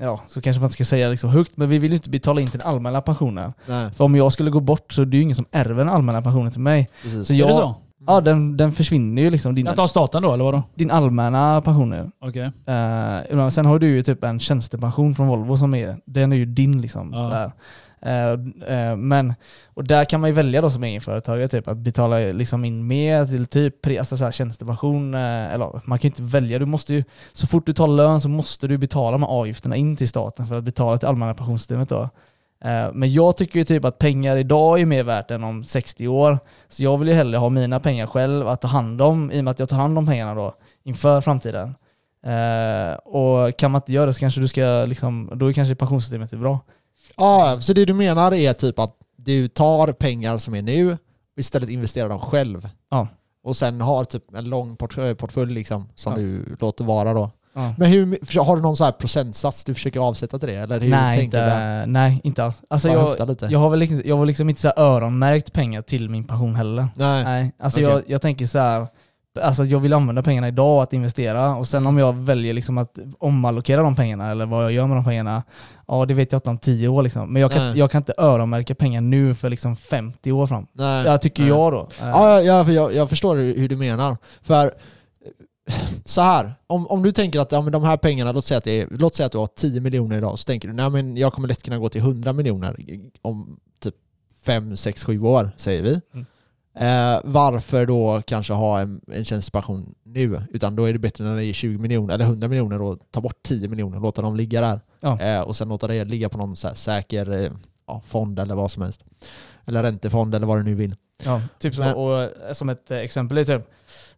ja 0.00 0.20
så 0.26 0.40
kanske 0.40 0.60
man 0.60 0.66
inte 0.66 0.74
ska 0.74 0.84
säga 0.84 1.08
liksom 1.08 1.30
högt, 1.30 1.56
men 1.56 1.68
vi 1.68 1.78
vill 1.78 1.90
ju 1.90 1.96
inte 1.96 2.10
betala 2.10 2.40
in 2.40 2.46
till 2.46 2.58
den 2.58 2.68
allmänna 2.68 3.00
pensionen. 3.00 3.52
Nej, 3.66 3.90
För 3.90 4.04
om 4.04 4.16
jag 4.16 4.32
skulle 4.32 4.50
gå 4.50 4.60
bort 4.60 4.92
så 4.92 5.02
är 5.02 5.06
det 5.06 5.16
ju 5.16 5.22
ingen 5.22 5.36
som 5.36 5.46
ärver 5.50 5.74
den 5.74 5.88
allmänna 5.88 6.22
pensionen 6.22 6.50
till 6.52 6.60
mig. 6.60 6.88
precis. 7.02 7.26
Så 7.26 7.32
Är 7.32 7.36
jag, 7.36 7.48
det 7.48 7.54
så? 7.54 7.74
Ja, 8.08 8.20
den, 8.20 8.56
den 8.56 8.72
försvinner 8.72 9.22
ju 9.22 9.30
liksom, 9.30 9.54
din, 9.54 9.66
Jag 9.66 9.76
tar 9.76 9.86
staten 9.86 10.22
då, 10.22 10.34
eller 10.34 10.44
vadå? 10.44 10.62
din 10.74 10.90
allmänna 10.90 11.60
pension 11.62 11.90
nu. 11.90 12.10
Okej. 12.20 12.42
Eh, 12.66 13.48
sen 13.48 13.66
har 13.66 13.78
du 13.78 13.88
ju 13.88 14.02
typ 14.02 14.24
en 14.24 14.40
tjänstepension 14.40 15.14
från 15.14 15.26
Volvo 15.28 15.56
som 15.56 15.74
är, 15.74 15.96
den 16.04 16.32
är 16.32 16.36
ju 16.36 16.44
din 16.44 16.82
liksom. 16.82 17.12
Ja. 17.12 17.18
Sådär. 17.18 17.52
Eh, 18.00 18.32
eh, 18.78 18.96
men, 18.96 19.34
och 19.74 19.84
där 19.84 20.04
kan 20.04 20.20
man 20.20 20.30
ju 20.30 20.34
välja 20.34 20.60
då 20.60 20.70
som 20.70 20.84
egenföretagare 20.84 21.48
typ, 21.48 21.68
att 21.68 21.76
betala 21.76 22.18
liksom 22.18 22.64
in 22.64 22.86
mer 22.86 23.26
till 23.26 23.46
typ 23.46 23.84
pre- 23.86 23.98
alltså 23.98 24.30
tjänstepension. 24.30 25.14
eh, 25.14 25.54
eller 25.54 25.80
man 25.84 25.98
kan 25.98 26.08
ju 26.08 26.08
inte 26.08 26.22
välja, 26.22 26.58
du 26.58 26.66
måste 26.66 26.94
ju, 26.94 27.04
så 27.32 27.46
fort 27.46 27.66
du 27.66 27.72
tar 27.72 27.86
lön 27.86 28.20
så 28.20 28.28
måste 28.28 28.68
du 28.68 28.78
betala 28.78 29.10
de 29.10 29.22
här 29.22 29.30
avgifterna 29.30 29.76
in 29.76 29.96
till 29.96 30.08
staten 30.08 30.46
för 30.46 30.58
att 30.58 30.64
betala 30.64 30.98
till 30.98 31.08
allmänna 31.08 31.34
pensionssystemet 31.34 31.88
då. 31.88 32.08
Eh, 32.64 32.92
Men 32.92 33.12
jag 33.12 33.36
tycker 33.36 33.58
ju 33.58 33.64
typ 33.64 33.84
att 33.84 33.98
pengar 33.98 34.36
idag 34.36 34.80
är 34.80 34.86
mer 34.86 35.02
värt 35.02 35.30
än 35.30 35.44
om 35.44 35.64
60 35.64 36.08
år. 36.08 36.38
Så 36.68 36.82
jag 36.82 36.98
vill 36.98 37.08
ju 37.08 37.14
hellre 37.14 37.38
ha 37.38 37.48
mina 37.48 37.80
pengar 37.80 38.06
själv 38.06 38.48
att 38.48 38.60
ta 38.60 38.68
hand 38.68 39.02
om, 39.02 39.32
i 39.32 39.40
och 39.40 39.44
med 39.44 39.50
att 39.50 39.58
jag 39.58 39.68
tar 39.68 39.76
hand 39.76 39.98
om 39.98 40.06
pengarna 40.06 40.34
då 40.34 40.54
inför 40.84 41.20
framtiden. 41.20 41.74
Eh, 42.26 42.92
och 42.94 43.56
kan 43.56 43.70
man 43.70 43.78
inte 43.80 43.92
göra 43.92 44.06
det 44.06 44.14
så 44.14 44.20
kanske 44.20 44.40
du 44.40 44.48
ska, 44.48 44.84
liksom, 44.88 45.30
då 45.34 45.46
är 45.48 45.52
kanske 45.52 45.74
pensionssystemet 45.74 46.32
är 46.32 46.36
bra. 46.36 46.58
Ja, 47.16 47.56
så 47.60 47.72
det 47.72 47.84
du 47.84 47.94
menar 47.94 48.34
är 48.34 48.52
typ 48.52 48.78
att 48.78 48.94
du 49.16 49.48
tar 49.48 49.92
pengar 49.92 50.38
som 50.38 50.54
är 50.54 50.62
nu 50.62 50.92
och 50.92 50.98
istället 51.38 51.70
investerar 51.70 52.08
dem 52.08 52.20
själv. 52.20 52.68
Ja. 52.90 53.08
Och 53.42 53.56
sen 53.56 53.80
har 53.80 54.04
typ 54.04 54.34
en 54.34 54.50
lång 54.50 54.76
port- 54.76 55.18
portfölj 55.18 55.54
liksom, 55.54 55.88
som 55.94 56.12
Ja. 56.12 56.18
du 56.18 56.56
låter 56.60 56.84
vara 56.84 57.12
då. 57.14 57.30
Ja. 57.58 57.74
Men 57.78 57.88
hur, 57.88 58.40
har 58.44 58.56
du 58.56 58.62
någon 58.62 58.76
så 58.76 58.84
här 58.84 58.92
procentsats 58.92 59.64
du 59.64 59.74
försöker 59.74 60.00
avsätta 60.00 60.38
till 60.38 60.48
det? 60.48 60.54
Eller 60.54 60.80
hur 60.80 60.90
Nej, 60.90 61.16
tänker 61.16 61.38
du 61.38 61.44
inte, 61.44 61.84
nej, 61.86 62.20
inte 62.24 62.44
alls. 62.44 62.62
Alltså 62.70 62.88
jag, 62.88 63.16
jag 63.50 63.58
har 63.58 63.70
väl 63.70 63.78
liksom, 63.78 64.02
jag 64.04 64.16
har 64.16 64.26
liksom 64.26 64.48
inte 64.48 64.60
så 64.60 64.72
öronmärkt 64.76 65.52
pengar 65.52 65.82
till 65.82 66.10
min 66.10 66.24
pension 66.24 66.54
heller. 66.54 66.88
Nej. 66.94 67.24
Nej, 67.24 67.52
alltså 67.58 67.80
Okej. 67.80 67.90
jag, 67.90 68.02
jag 68.06 68.22
tänker 68.22 68.46
så 68.46 68.58
här. 68.58 68.86
Alltså 69.42 69.64
jag 69.64 69.78
vill 69.80 69.92
använda 69.92 70.22
pengarna 70.22 70.48
idag 70.48 70.82
att 70.82 70.92
investera 70.92 71.56
och 71.56 71.68
sen 71.68 71.86
om 71.86 71.98
jag 71.98 72.12
väljer 72.12 72.54
liksom 72.54 72.78
att 72.78 72.98
omallokera 73.18 73.82
de 73.82 73.96
pengarna 73.96 74.30
eller 74.30 74.46
vad 74.46 74.64
jag 74.64 74.72
gör 74.72 74.86
med 74.86 74.96
de 74.96 75.04
pengarna, 75.04 75.42
ja 75.86 76.04
det 76.06 76.14
vet 76.14 76.32
jag 76.32 76.38
inte 76.38 76.50
om 76.50 76.58
10 76.58 76.88
år 76.88 77.02
liksom. 77.02 77.32
Men 77.32 77.42
jag 77.42 77.52
kan, 77.52 77.76
jag 77.76 77.90
kan 77.90 78.00
inte 78.00 78.14
öronmärka 78.18 78.74
pengar 78.74 79.00
nu 79.00 79.34
för 79.34 79.50
liksom 79.50 79.76
50 79.76 80.32
år 80.32 80.46
fram. 80.46 80.66
Nej. 80.72 81.04
Jag 81.04 81.22
tycker 81.22 81.42
Nej. 81.42 81.52
jag 81.52 81.72
då. 81.72 81.88
Ja, 82.00 82.40
ja 82.40 82.64
för 82.64 82.72
jag, 82.72 82.94
jag 82.94 83.08
förstår 83.08 83.36
hur 83.36 83.68
du 83.68 83.76
menar. 83.76 84.16
För 84.42 84.72
så 86.04 86.20
här, 86.20 86.54
om, 86.66 86.86
om 86.86 87.02
du 87.02 87.12
tänker 87.12 87.40
att 87.40 87.52
ja, 87.52 87.60
men 87.62 87.72
de 87.72 87.82
här 87.82 87.96
pengarna, 87.96 88.32
låt 88.32 88.44
säga, 88.44 88.58
att 88.58 88.64
det 88.64 88.80
är, 88.80 88.88
låt 88.90 89.14
säga 89.14 89.26
att 89.26 89.32
du 89.32 89.38
har 89.38 89.46
10 89.46 89.80
miljoner 89.80 90.18
idag, 90.18 90.38
så 90.38 90.44
tänker 90.44 90.68
du 90.68 90.74
nej 90.74 90.90
men 90.90 91.16
jag 91.16 91.32
kommer 91.32 91.48
lätt 91.48 91.62
kunna 91.62 91.78
gå 91.78 91.88
till 91.88 92.00
100 92.00 92.32
miljoner 92.32 92.76
om 93.22 93.60
typ 93.82 93.94
5, 94.42 94.76
6, 94.76 95.04
7 95.04 95.20
år, 95.22 95.50
säger 95.56 95.82
vi. 95.82 96.00
Mm. 96.14 96.26
Eh, 96.80 97.20
varför 97.24 97.86
då 97.86 98.22
kanske 98.26 98.52
ha 98.52 98.80
en, 98.80 99.00
en 99.12 99.24
tjänstepension 99.24 99.94
nu? 100.02 100.42
Utan 100.50 100.76
då 100.76 100.84
är 100.84 100.92
det 100.92 100.98
bättre 100.98 101.24
när 101.24 101.36
det 101.36 101.44
är 101.46 101.52
20 101.52 101.78
miljoner 101.78 102.14
eller 102.14 102.24
100 102.24 102.48
miljoner 102.48 102.82
och 102.82 102.98
ta 103.10 103.20
bort 103.20 103.42
10 103.42 103.68
miljoner 103.68 103.96
och 103.96 104.02
låta 104.02 104.22
dem 104.22 104.36
ligga 104.36 104.60
där. 104.60 104.80
Ja. 105.00 105.20
Eh, 105.20 105.40
och 105.40 105.56
sen 105.56 105.68
låta 105.68 105.86
det 105.86 106.04
ligga 106.04 106.28
på 106.28 106.38
någon 106.38 106.56
säker 106.56 107.30
eh, 107.44 107.50
ja, 107.86 108.02
fond 108.06 108.38
eller 108.38 108.54
vad 108.54 108.70
som 108.70 108.82
helst. 108.82 109.04
Eller 109.66 109.82
räntefond 109.82 110.34
eller 110.34 110.46
vad 110.46 110.58
du 110.58 110.62
nu 110.62 110.74
vill. 110.74 110.94
Ja, 111.24 111.42
typ 111.58 111.74
så. 111.74 111.80
Men- 111.80 111.94
Och 111.94 112.22
eh, 112.22 112.52
som 112.52 112.68
ett 112.68 112.90
eh, 112.90 112.98
exempel 112.98 113.38
är 113.38 113.44
typ, 113.44 113.70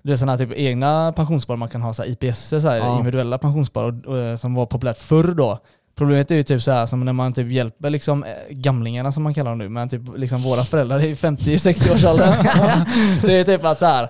det 0.03 0.12
är 0.12 0.16
sådana 0.16 0.38
typ 0.38 0.53
egna 0.55 1.12
pensionsspar 1.16 1.57
man 1.57 1.68
kan 1.68 1.82
ha 1.82 1.92
så 1.92 2.05
IPS, 2.05 2.48
så 2.48 2.59
här, 2.68 2.76
Ja. 2.76 2.92
individuella 2.92 3.38
pensionsspar 3.38 3.84
och, 3.84 4.05
och, 4.07 4.18
eh, 4.18 4.36
som 4.36 4.55
var 4.55 4.66
populärt 4.66 4.98
förr 4.98 5.34
då. 5.34 5.59
Problemet 5.96 6.30
är 6.30 6.34
ju 6.34 6.42
typ 6.42 6.62
så 6.62 6.72
här 6.72 6.86
som 6.86 7.05
när 7.05 7.12
man 7.12 7.32
typ 7.32 7.53
hjälper 7.53 7.90
liksom 7.90 8.24
eh, 8.24 8.30
gamlingarna 8.51 9.12
som 9.12 9.22
man 9.22 9.34
kallar 9.34 9.51
dem 9.51 9.59
nu, 9.59 9.68
men 9.68 9.88
typ 9.88 10.03
liksom 10.16 10.42
våra 10.42 10.62
föräldrar 10.64 11.05
i 11.05 11.14
50-60 11.14 11.94
års 11.94 12.05
åldern. 12.05 12.34
det 13.22 13.34
är 13.40 13.44
typ 13.44 13.64
att 13.64 13.78
så 13.78 13.86
här, 13.86 14.09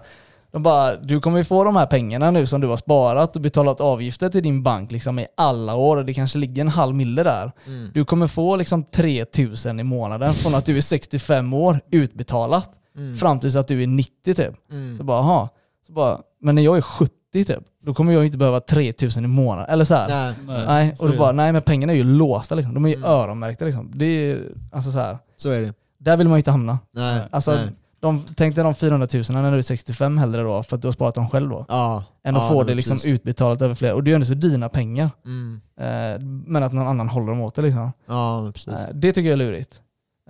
de 0.52 0.62
bara, 0.62 0.94
du 0.94 1.20
kommer 1.20 1.38
ju 1.38 1.44
få 1.44 1.64
de 1.64 1.76
här 1.76 1.86
pengarna 1.86 2.30
nu 2.30 2.46
som 2.46 2.60
du 2.60 2.66
har 2.66 2.76
sparat 2.76 3.36
och 3.36 3.42
betalat 3.42 3.80
avgifter 3.80 4.28
till 4.28 4.42
din 4.42 4.62
bank 4.62 4.92
liksom 4.92 5.18
i 5.18 5.26
alla 5.36 5.74
år 5.74 5.96
och 5.96 6.04
det 6.04 6.14
kanske 6.14 6.38
ligger 6.38 6.62
en 6.62 6.68
halv 6.68 6.94
mille 6.94 7.22
där. 7.22 7.52
Mm. 7.66 7.90
Du 7.94 8.04
kommer 8.04 8.26
få 8.26 8.56
liksom 8.56 8.82
3000 8.84 9.80
i 9.80 9.82
månaden 9.84 10.34
från 10.34 10.54
att 10.54 10.66
du 10.66 10.76
är 10.76 10.80
65 10.80 11.52
år 11.54 11.80
utbetalat 11.90 12.70
Mm. 12.96 13.14
fram 13.16 13.40
tills 13.40 13.56
att 13.56 13.68
du 13.68 13.82
är 13.82 13.86
90 13.86 14.34
typ. 14.34 14.54
Mm. 14.72 14.96
Så 14.96 15.04
bara, 15.04 15.18
aha. 15.18 15.48
Så 15.90 15.94
bara, 15.94 16.20
men 16.40 16.54
när 16.54 16.62
jag 16.62 16.76
är 16.76 16.80
70 16.80 17.12
typ, 17.32 17.58
då 17.82 17.94
kommer 17.94 18.12
jag 18.12 18.24
inte 18.26 18.38
behöva 18.38 18.60
3000 18.60 19.24
i 19.24 19.28
månaden. 19.28 19.70
Eller 19.70 19.84
så 19.84 19.94
här. 19.94 20.08
Nej. 20.08 20.34
Nej. 20.46 20.66
Nej, 20.66 20.96
så 20.96 21.04
och 21.04 21.10
då 21.12 21.18
bara, 21.18 21.32
det. 21.32 21.36
nej 21.36 21.52
men 21.52 21.62
pengarna 21.62 21.92
är 21.92 21.96
ju 21.96 22.04
låsta 22.04 22.54
liksom. 22.54 22.74
De 22.74 22.84
är 22.84 22.88
ju 22.88 22.94
Mm. 22.96 23.10
öronmärkta 23.10 23.64
liksom. 23.64 23.90
Det 23.94 24.04
är 24.04 24.52
alltså 24.72 24.92
så 24.92 24.98
här. 24.98 25.18
Så 25.36 25.50
är 25.50 25.60
det. 25.60 25.74
Där 25.98 26.16
vill 26.16 26.28
man 26.28 26.36
ju 26.36 26.40
inte 26.40 26.50
hamna. 26.50 26.78
Nej. 26.94 27.22
Alltså, 27.30 27.50
Nej. 27.54 27.68
de, 28.00 28.24
tänk 28.36 28.54
dig 28.54 28.64
de 28.64 28.74
400 28.74 29.08
000 29.14 29.24
när 29.28 29.52
du 29.52 29.58
är 29.58 29.62
65 29.62 30.18
hellre 30.18 30.42
då, 30.42 30.62
för 30.62 30.76
att 30.76 30.82
du 30.82 30.88
har 30.88 30.92
sparat 30.92 31.14
dem 31.14 31.28
själv 31.30 31.50
då. 31.50 31.66
Ja. 31.68 32.04
Än 32.24 32.36
att 32.36 32.42
ja, 32.42 32.48
få 32.48 32.62
det 32.62 32.74
liksom 32.74 32.96
precis. 32.96 33.10
utbetalat 33.10 33.62
över 33.62 33.74
flera, 33.74 33.94
och 33.94 34.04
det 34.04 34.08
är 34.08 34.12
ju 34.12 34.14
ändå 34.14 34.26
så 34.26 34.34
dina 34.34 34.68
pengar. 34.68 35.10
Mm. 35.24 35.60
Eh, 35.80 36.20
men 36.46 36.62
att 36.62 36.72
någon 36.72 36.86
annan 36.86 37.08
håller 37.08 37.28
dem 37.28 37.40
åt 37.40 37.54
det 37.54 37.62
liksom. 37.62 37.92
Ja, 38.06 38.50
precis. 38.54 38.72
Eh, 38.74 38.88
det 38.94 39.12
tycker 39.12 39.28
jag 39.28 39.32
är 39.32 39.36
lurigt. 39.46 39.80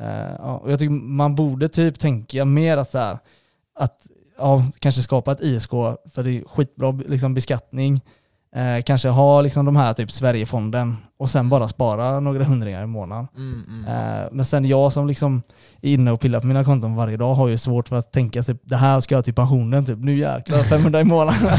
Eh, 0.00 0.30
ja, 0.38 0.56
och 0.62 0.72
jag 0.72 0.78
tycker 0.78 0.90
man 0.92 1.34
borde 1.34 1.68
typ 1.68 1.98
tänka 1.98 2.44
mer 2.44 2.76
att, 2.76 2.90
så 2.90 2.98
här, 2.98 3.18
att 3.74 3.96
ja, 4.40 4.64
kanske 4.78 5.02
skapa 5.02 5.32
ett 5.32 5.40
ISK 5.40 5.70
för 6.14 6.22
det 6.22 6.30
är 6.30 6.44
skitbra 6.48 6.90
liksom, 6.90 7.34
beskattning. 7.34 8.00
Eh, 8.56 8.82
kanske 8.82 9.08
ha 9.08 9.40
liksom, 9.40 9.64
de 9.66 9.76
här 9.76 9.92
typ 9.92 10.10
Sverigefonden 10.12 10.96
och 11.18 11.30
sen 11.30 11.48
bara 11.48 11.68
spara 11.68 12.20
några 12.20 12.44
hundringar 12.44 12.82
i 12.82 12.86
månaden. 12.86 13.28
Mm, 13.36 13.64
mm. 13.68 13.84
Eh, 13.84 14.28
men 14.32 14.44
sen 14.44 14.64
jag 14.64 14.92
som 14.92 15.06
liksom 15.06 15.42
är 15.82 15.92
inne 15.92 16.12
och 16.12 16.20
pillar 16.20 16.40
på 16.40 16.46
mina 16.46 16.64
konton 16.64 16.94
varje 16.96 17.16
dag 17.16 17.34
har 17.34 17.48
ju 17.48 17.58
svårt 17.58 17.88
för 17.88 17.96
att 17.96 18.12
tänka 18.12 18.42
typ, 18.42 18.60
det 18.64 18.76
här 18.76 19.00
ska 19.00 19.14
jag 19.14 19.24
till 19.24 19.34
pensionen, 19.34 19.86
typ, 19.86 19.98
nu 19.98 20.18
jäklar 20.18 20.58
500 20.58 21.00
i 21.00 21.04
månaden. 21.04 21.40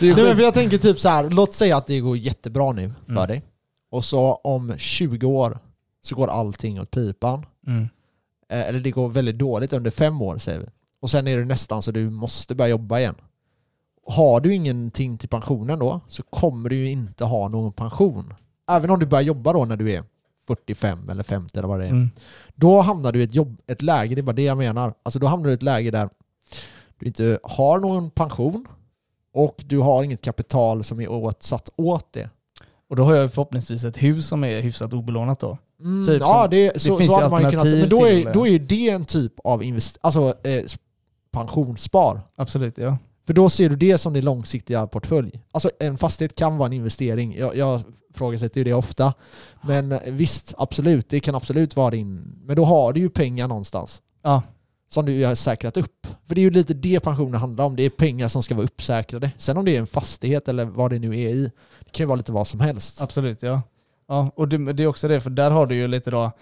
Nej, 0.00 0.14
men 0.34 0.38
jag 0.38 0.54
tänker 0.54 0.78
typ 0.78 0.98
så 0.98 1.08
här, 1.08 1.30
låt 1.30 1.52
säga 1.52 1.76
att 1.76 1.86
det 1.86 2.00
går 2.00 2.16
jättebra 2.16 2.72
nu 2.72 2.92
för 3.06 3.12
Mm. 3.12 3.26
dig. 3.28 3.42
Och 3.90 4.04
så 4.04 4.34
om 4.34 4.74
20 4.78 5.26
år 5.26 5.58
så 6.04 6.14
går 6.14 6.28
allting 6.28 6.80
åt 6.80 6.90
pipan. 6.90 7.46
Mm. 7.66 7.88
Eh, 8.52 8.68
Eller 8.68 8.80
det 8.80 8.90
går 8.90 9.08
väldigt 9.08 9.38
dåligt 9.38 9.72
under 9.72 9.90
fem 9.90 10.22
år 10.22 10.38
säger 10.38 10.60
vi. 10.60 10.66
Och 11.02 11.10
sen 11.10 11.26
är 11.26 11.38
det 11.38 11.44
nästan 11.44 11.82
så 11.82 11.90
du 11.90 12.10
måste 12.10 12.54
börja 12.54 12.68
jobba 12.70 12.98
igen. 12.98 13.14
Har 14.06 14.40
du 14.40 14.54
ingenting 14.54 15.18
till 15.18 15.28
pensionen 15.28 15.78
då 15.78 16.00
så 16.06 16.22
kommer 16.22 16.68
du 16.68 16.76
ju 16.76 16.90
inte 16.90 17.24
ha 17.24 17.48
någon 17.48 17.72
pension. 17.72 18.34
även 18.70 18.90
om 18.90 18.98
du 18.98 19.06
börjar 19.06 19.22
jobba 19.22 19.52
då 19.52 19.64
när 19.64 19.76
du 19.76 19.92
är 19.92 20.04
45 20.46 21.10
eller 21.10 21.22
50 21.22 21.58
eller 21.58 21.68
vad 21.68 21.80
det 21.80 21.84
är. 21.86 21.90
Mm. 21.90 22.10
Då 22.54 22.80
hamnar 22.80 23.12
du 23.12 23.20
i 23.20 23.22
ett, 23.24 23.34
jobb, 23.34 23.60
ett 23.66 23.82
läge, 23.82 24.14
det 24.14 24.20
är 24.20 24.22
bara 24.22 24.32
det 24.32 24.42
jag 24.42 24.58
menar. 24.58 24.94
Alltså 25.02 25.18
då 25.18 25.26
hamnar 25.26 25.44
du 25.46 25.50
i 25.50 25.54
ett 25.54 25.62
läge 25.62 25.90
där 25.90 26.08
du 26.98 27.06
inte 27.06 27.38
har 27.42 27.78
någon 27.80 28.10
pension 28.10 28.66
och 29.34 29.62
du 29.66 29.78
har 29.78 30.04
inget 30.04 30.22
kapital 30.22 30.84
som 30.84 31.00
är 31.00 31.10
åtsatt 31.10 31.68
åt 31.76 32.12
det. 32.12 32.30
Och 32.90 32.96
då 32.96 33.04
har 33.04 33.14
jag 33.14 33.32
förhoppningsvis 33.32 33.84
ett 33.84 34.02
hus 34.02 34.26
som 34.28 34.44
är 34.44 34.60
hyfsat 34.60 34.92
obelånat 34.92 35.40
då. 35.40 35.58
Mm, 35.80 36.06
Typ 36.06 36.20
ja, 36.20 36.40
som- 36.42 36.50
det, 36.50 36.80
så, 36.82 36.98
finns 36.98 37.10
så 37.10 37.14
ju 37.16 37.22
hade 37.22 37.30
man 37.30 37.40
kunnat. 37.50 37.52
Men 37.52 37.60
alternativ 37.60 37.88
då 37.88 38.06
är, 38.06 38.22
till- 38.22 38.30
då 38.34 38.46
är 38.46 38.58
det 38.58 38.90
en 38.90 39.04
typ 39.04 39.32
av 39.44 39.62
invest, 39.62 39.98
alltså, 40.00 40.34
eh, 40.44 40.64
pensionsspar. 41.32 42.20
Absolut, 42.36 42.78
ja. 42.78 42.98
För 43.26 43.34
då 43.34 43.50
ser 43.50 43.68
du 43.68 43.76
det 43.76 43.98
som 43.98 44.12
din 44.12 44.24
långsiktiga 44.24 44.86
portfölj. 44.86 45.40
Alltså 45.50 45.70
en 45.80 45.98
fastighet 45.98 46.34
kan 46.34 46.56
vara 46.56 46.66
en 46.66 46.72
investering. 46.72 47.36
Jag, 47.38 47.56
jag 47.56 47.80
ifrågasätter 48.14 48.60
ju 48.60 48.64
det 48.64 48.74
ofta. 48.74 49.14
Men 49.62 49.98
visst, 50.06 50.54
absolut. 50.58 51.08
Det 51.08 51.20
kan 51.20 51.34
absolut 51.34 51.76
vara 51.76 51.90
din... 51.90 52.40
Men 52.44 52.56
då 52.56 52.64
har 52.64 52.92
du 52.92 53.00
ju 53.00 53.08
pengar 53.08 53.48
någonstans. 53.48 54.02
Ja. 54.22 54.42
Som 54.90 55.06
du 55.06 55.24
har 55.24 55.34
säkrat 55.34 55.76
upp. 55.76 56.06
För 56.26 56.34
det 56.34 56.40
är 56.40 56.42
ju 56.42 56.50
lite 56.50 56.74
det 56.74 57.00
pensionen 57.00 57.34
handlar 57.34 57.64
om. 57.64 57.76
Det 57.76 57.82
är 57.82 57.90
pengar 57.90 58.28
som 58.28 58.42
ska 58.42 58.54
vara 58.54 58.64
uppsäkrade. 58.64 59.30
Sen 59.38 59.56
om 59.56 59.64
det 59.64 59.76
är 59.76 59.80
en 59.80 59.86
fastighet 59.86 60.48
eller 60.48 60.64
vad 60.64 60.90
det 60.90 60.98
nu 60.98 61.20
är 61.20 61.28
i. 61.28 61.50
Det 61.80 61.90
kan 61.90 62.04
ju 62.04 62.08
vara 62.08 62.16
lite 62.16 62.32
vad 62.32 62.46
som 62.46 62.60
helst. 62.60 63.02
Absolut, 63.02 63.42
ja. 63.42 63.62
ja 64.08 64.30
och 64.34 64.48
det, 64.48 64.72
det 64.72 64.82
är 64.82 64.86
också 64.86 65.08
det, 65.08 65.20
för 65.20 65.30
där 65.30 65.50
har 65.50 65.66
du 65.66 65.74
ju 65.74 65.88
lite 65.88 66.10
då, 66.10 66.32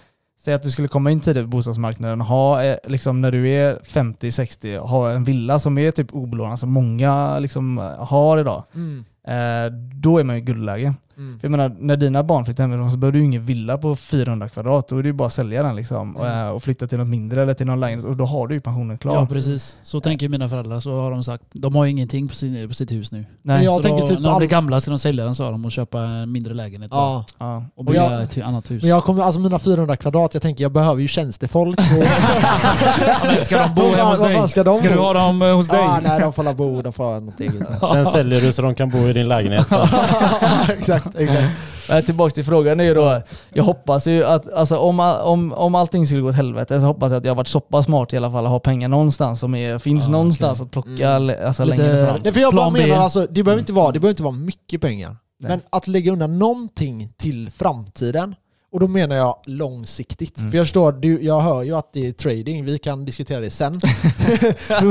säg 0.41 0.55
att 0.55 0.62
du 0.62 0.70
skulle 0.70 0.88
komma 0.88 1.11
in 1.11 1.20
tidigt 1.20 1.45
på 1.45 1.49
bostadsmarknaden, 1.49 2.20
ha, 2.20 2.64
eh, 2.64 2.76
liksom 2.84 3.20
när 3.20 3.30
du 3.30 3.49
är 3.49 3.78
50-60, 3.84 4.78
ha 4.78 5.11
en 5.11 5.24
villa 5.24 5.59
som 5.59 5.78
är 5.78 5.91
typ 5.91 6.14
obelånad, 6.14 6.59
som 6.59 6.72
många 6.72 7.38
liksom 7.38 7.78
eh, 7.78 7.84
har 7.84 8.38
idag. 8.38 8.64
Mm. 8.74 9.05
Eh, 9.26 9.72
då 9.95 10.18
är 10.18 10.24
man 10.24 10.36
i 10.36 10.41
guldläge. 10.41 10.95
Mm. 11.21 11.39
För 11.41 11.45
jag 11.47 11.51
menar, 11.51 11.77
när 11.79 11.97
dina 11.97 12.23
barn 12.23 12.45
flyttar 12.45 12.64
hemifrån 12.64 12.91
så 12.91 12.97
behöver 12.97 13.12
du 13.12 13.18
ju 13.18 13.25
ingen 13.25 13.45
villa 13.45 13.79
på 13.79 13.97
400 13.97 14.49
kvadrat. 14.49 14.89
Då 14.89 14.99
är 14.99 15.03
det 15.03 15.09
ju 15.09 15.12
bara 15.12 15.27
att 15.27 15.33
sälja 15.35 15.62
den 15.62 15.77
liksom, 15.77 16.16
och, 16.16 16.27
Mm. 16.27 16.47
eh, 16.47 16.51
och 16.51 16.62
flytta 16.62 16.87
till 16.87 16.99
något 16.99 17.07
mindre 17.09 17.43
eller 17.43 17.55
till 17.55 17.66
någon 17.66 17.81
lägenhet 17.81 18.07
och 18.07 18.16
då 18.16 18.25
har 18.25 18.47
du 18.47 18.55
ju 18.55 18.61
pensionen 18.61 18.99
klar. 18.99 19.14
Ja 19.14 19.27
precis. 19.27 19.77
Så 19.83 20.01
tänker 20.01 20.29
mina 20.29 20.49
föräldrar. 20.49 20.81
Så 20.81 21.01
har 21.01 21.11
de 21.11 21.25
sagt. 21.25 21.45
De 21.53 21.75
har 21.75 21.85
ju 21.85 21.91
ingenting 21.91 22.29
på, 22.29 22.35
sin, 22.35 22.68
på 22.68 22.75
sitt 22.75 22.93
hus 22.93 23.12
nu. 23.12 23.25
Men 23.43 23.57
Nej. 23.57 23.64
jag 23.64 23.77
så 23.77 23.83
tänker 23.83 24.01
då, 24.03 24.07
typ 24.09 24.18
när 24.18 24.29
de 24.29 24.33
all- 24.35 24.39
blir 24.39 24.49
gamla 24.49 24.81
ska 24.81 24.91
de 24.91 24.99
sälja 24.99 25.25
den 25.25 25.35
sa 25.35 25.51
de 25.51 25.64
och 25.64 25.73
köpa 25.73 26.01
en 26.01 26.33
mindre 26.33 26.55
lägenhet. 26.55 26.91
Ja. 26.95 27.25
Ja. 27.39 27.64
Och 27.75 27.85
bygga 27.85 28.21
ett 28.21 28.39
annat 28.43 28.71
hus. 28.71 28.83
Men 28.83 28.91
jag 28.91 29.05
kommer, 29.05 29.23
alltså 29.23 29.41
mina 29.41 29.59
400 29.59 29.97
kvadrat, 29.97 30.35
jag 30.35 30.43
tänker 30.43 30.64
jag 30.64 30.73
behöver 30.73 31.01
ju 31.03 31.09
tjänstefolk. 31.09 31.79
Och... 31.79 31.85
Men 33.27 33.45
ska 33.45 33.59
de 33.62 33.75
bo 33.75 33.83
hemma 33.97 34.11
hos 34.11 34.21
dig? 34.21 34.49
ska 34.49 34.64
de 34.64 34.79
Ska 34.79 34.89
du 34.89 34.95
bo? 34.97 35.01
ha 35.03 35.12
dem 35.12 35.43
eh, 35.43 35.55
hos 35.55 35.68
dig? 35.68 35.81
ah, 35.81 36.01
nej, 36.05 36.21
de 36.21 36.33
får 36.33 36.43
la 36.43 36.53
bo, 36.55 36.83
de 36.83 36.93
får 36.93 37.05
ha 37.05 37.21
något 37.21 37.41
eget. 37.41 37.68
Sen 37.93 38.07
säljer 38.07 38.41
du 38.41 38.53
så 38.53 38.62
de 38.62 38.75
kan 38.75 38.91
bo 38.91 38.99
i 38.99 39.12
din 39.12 39.29
lägenhet. 39.29 39.66
exakt, 40.79 41.10
exakt. 41.19 41.49
Men 41.89 42.05
tillbaks 42.05 42.35
till 42.35 42.45
frågan 42.45 42.81
är 42.81 42.85
ju 42.85 42.95
då, 42.95 43.23
jag 43.53 43.65
hoppas 43.65 44.07
ju 44.07 44.25
att 44.25 44.53
alltså, 44.53 44.77
om, 44.79 45.01
om, 45.01 45.53
om 45.53 45.75
allting 45.75 46.07
skulle 46.07 46.21
gå 46.21 46.29
åt 46.29 46.35
helvete 46.35 46.81
så 46.81 46.87
hoppas 46.87 47.11
jag 47.13 47.19
att 47.19 47.25
jag 47.25 47.31
har 47.31 47.37
varit 47.37 47.49
så 47.49 47.61
pass 47.61 47.85
smart 47.85 48.13
i 48.13 48.17
alla 48.17 48.31
fall 48.31 48.45
att 48.45 48.51
ha 48.51 48.59
pengar 48.61 48.89
någonstans 48.89 49.41
som 49.41 49.55
är, 49.55 49.79
finns 49.79 50.05
Ja, 50.05 50.11
någonstans 50.11 50.61
okej. 50.61 50.67
att 50.67 50.73
plocka 50.73 51.09
Mm. 51.11 51.47
alltså, 51.47 51.65
Lite- 51.65 51.77
längre 51.83 52.07
fram. 52.07 52.21
Nej, 52.25 52.33
för 52.33 52.41
jag 52.41 52.55
bara 52.55 52.71
B. 52.71 52.81
menar 52.87 53.03
alltså, 53.03 53.27
det 53.31 53.43
behöver 53.43 53.61
inte 53.61 53.73
vara, 53.73 53.93
det 53.93 53.99
behöver 54.01 54.13
inte 54.13 54.23
vara 54.23 54.35
mycket 54.35 54.81
pengar. 54.81 55.17
Nej. 55.41 55.51
Men 55.51 55.61
att 55.71 55.87
lägga 55.87 56.13
undan 56.13 56.39
någonting 56.39 57.13
till 57.19 57.51
framtiden, 57.57 58.35
och 58.73 58.81
då 58.81 58.89
menar 58.89 59.17
jag 59.17 59.37
långsiktigt. 59.47 60.39
Mm. 60.39 60.51
För 60.51 60.59
jag 60.59 60.67
förstår, 60.67 60.93
du, 60.93 61.23
jag 61.23 61.41
hör 61.41 61.63
ju 61.63 61.77
att 61.77 61.93
det 61.93 62.07
är 62.07 62.13
trading, 62.13 62.65
vi 62.65 62.79
kan 62.79 63.05
diskutera 63.05 63.41
det 63.41 63.51
sen. 63.51 63.81
men, 64.69 64.83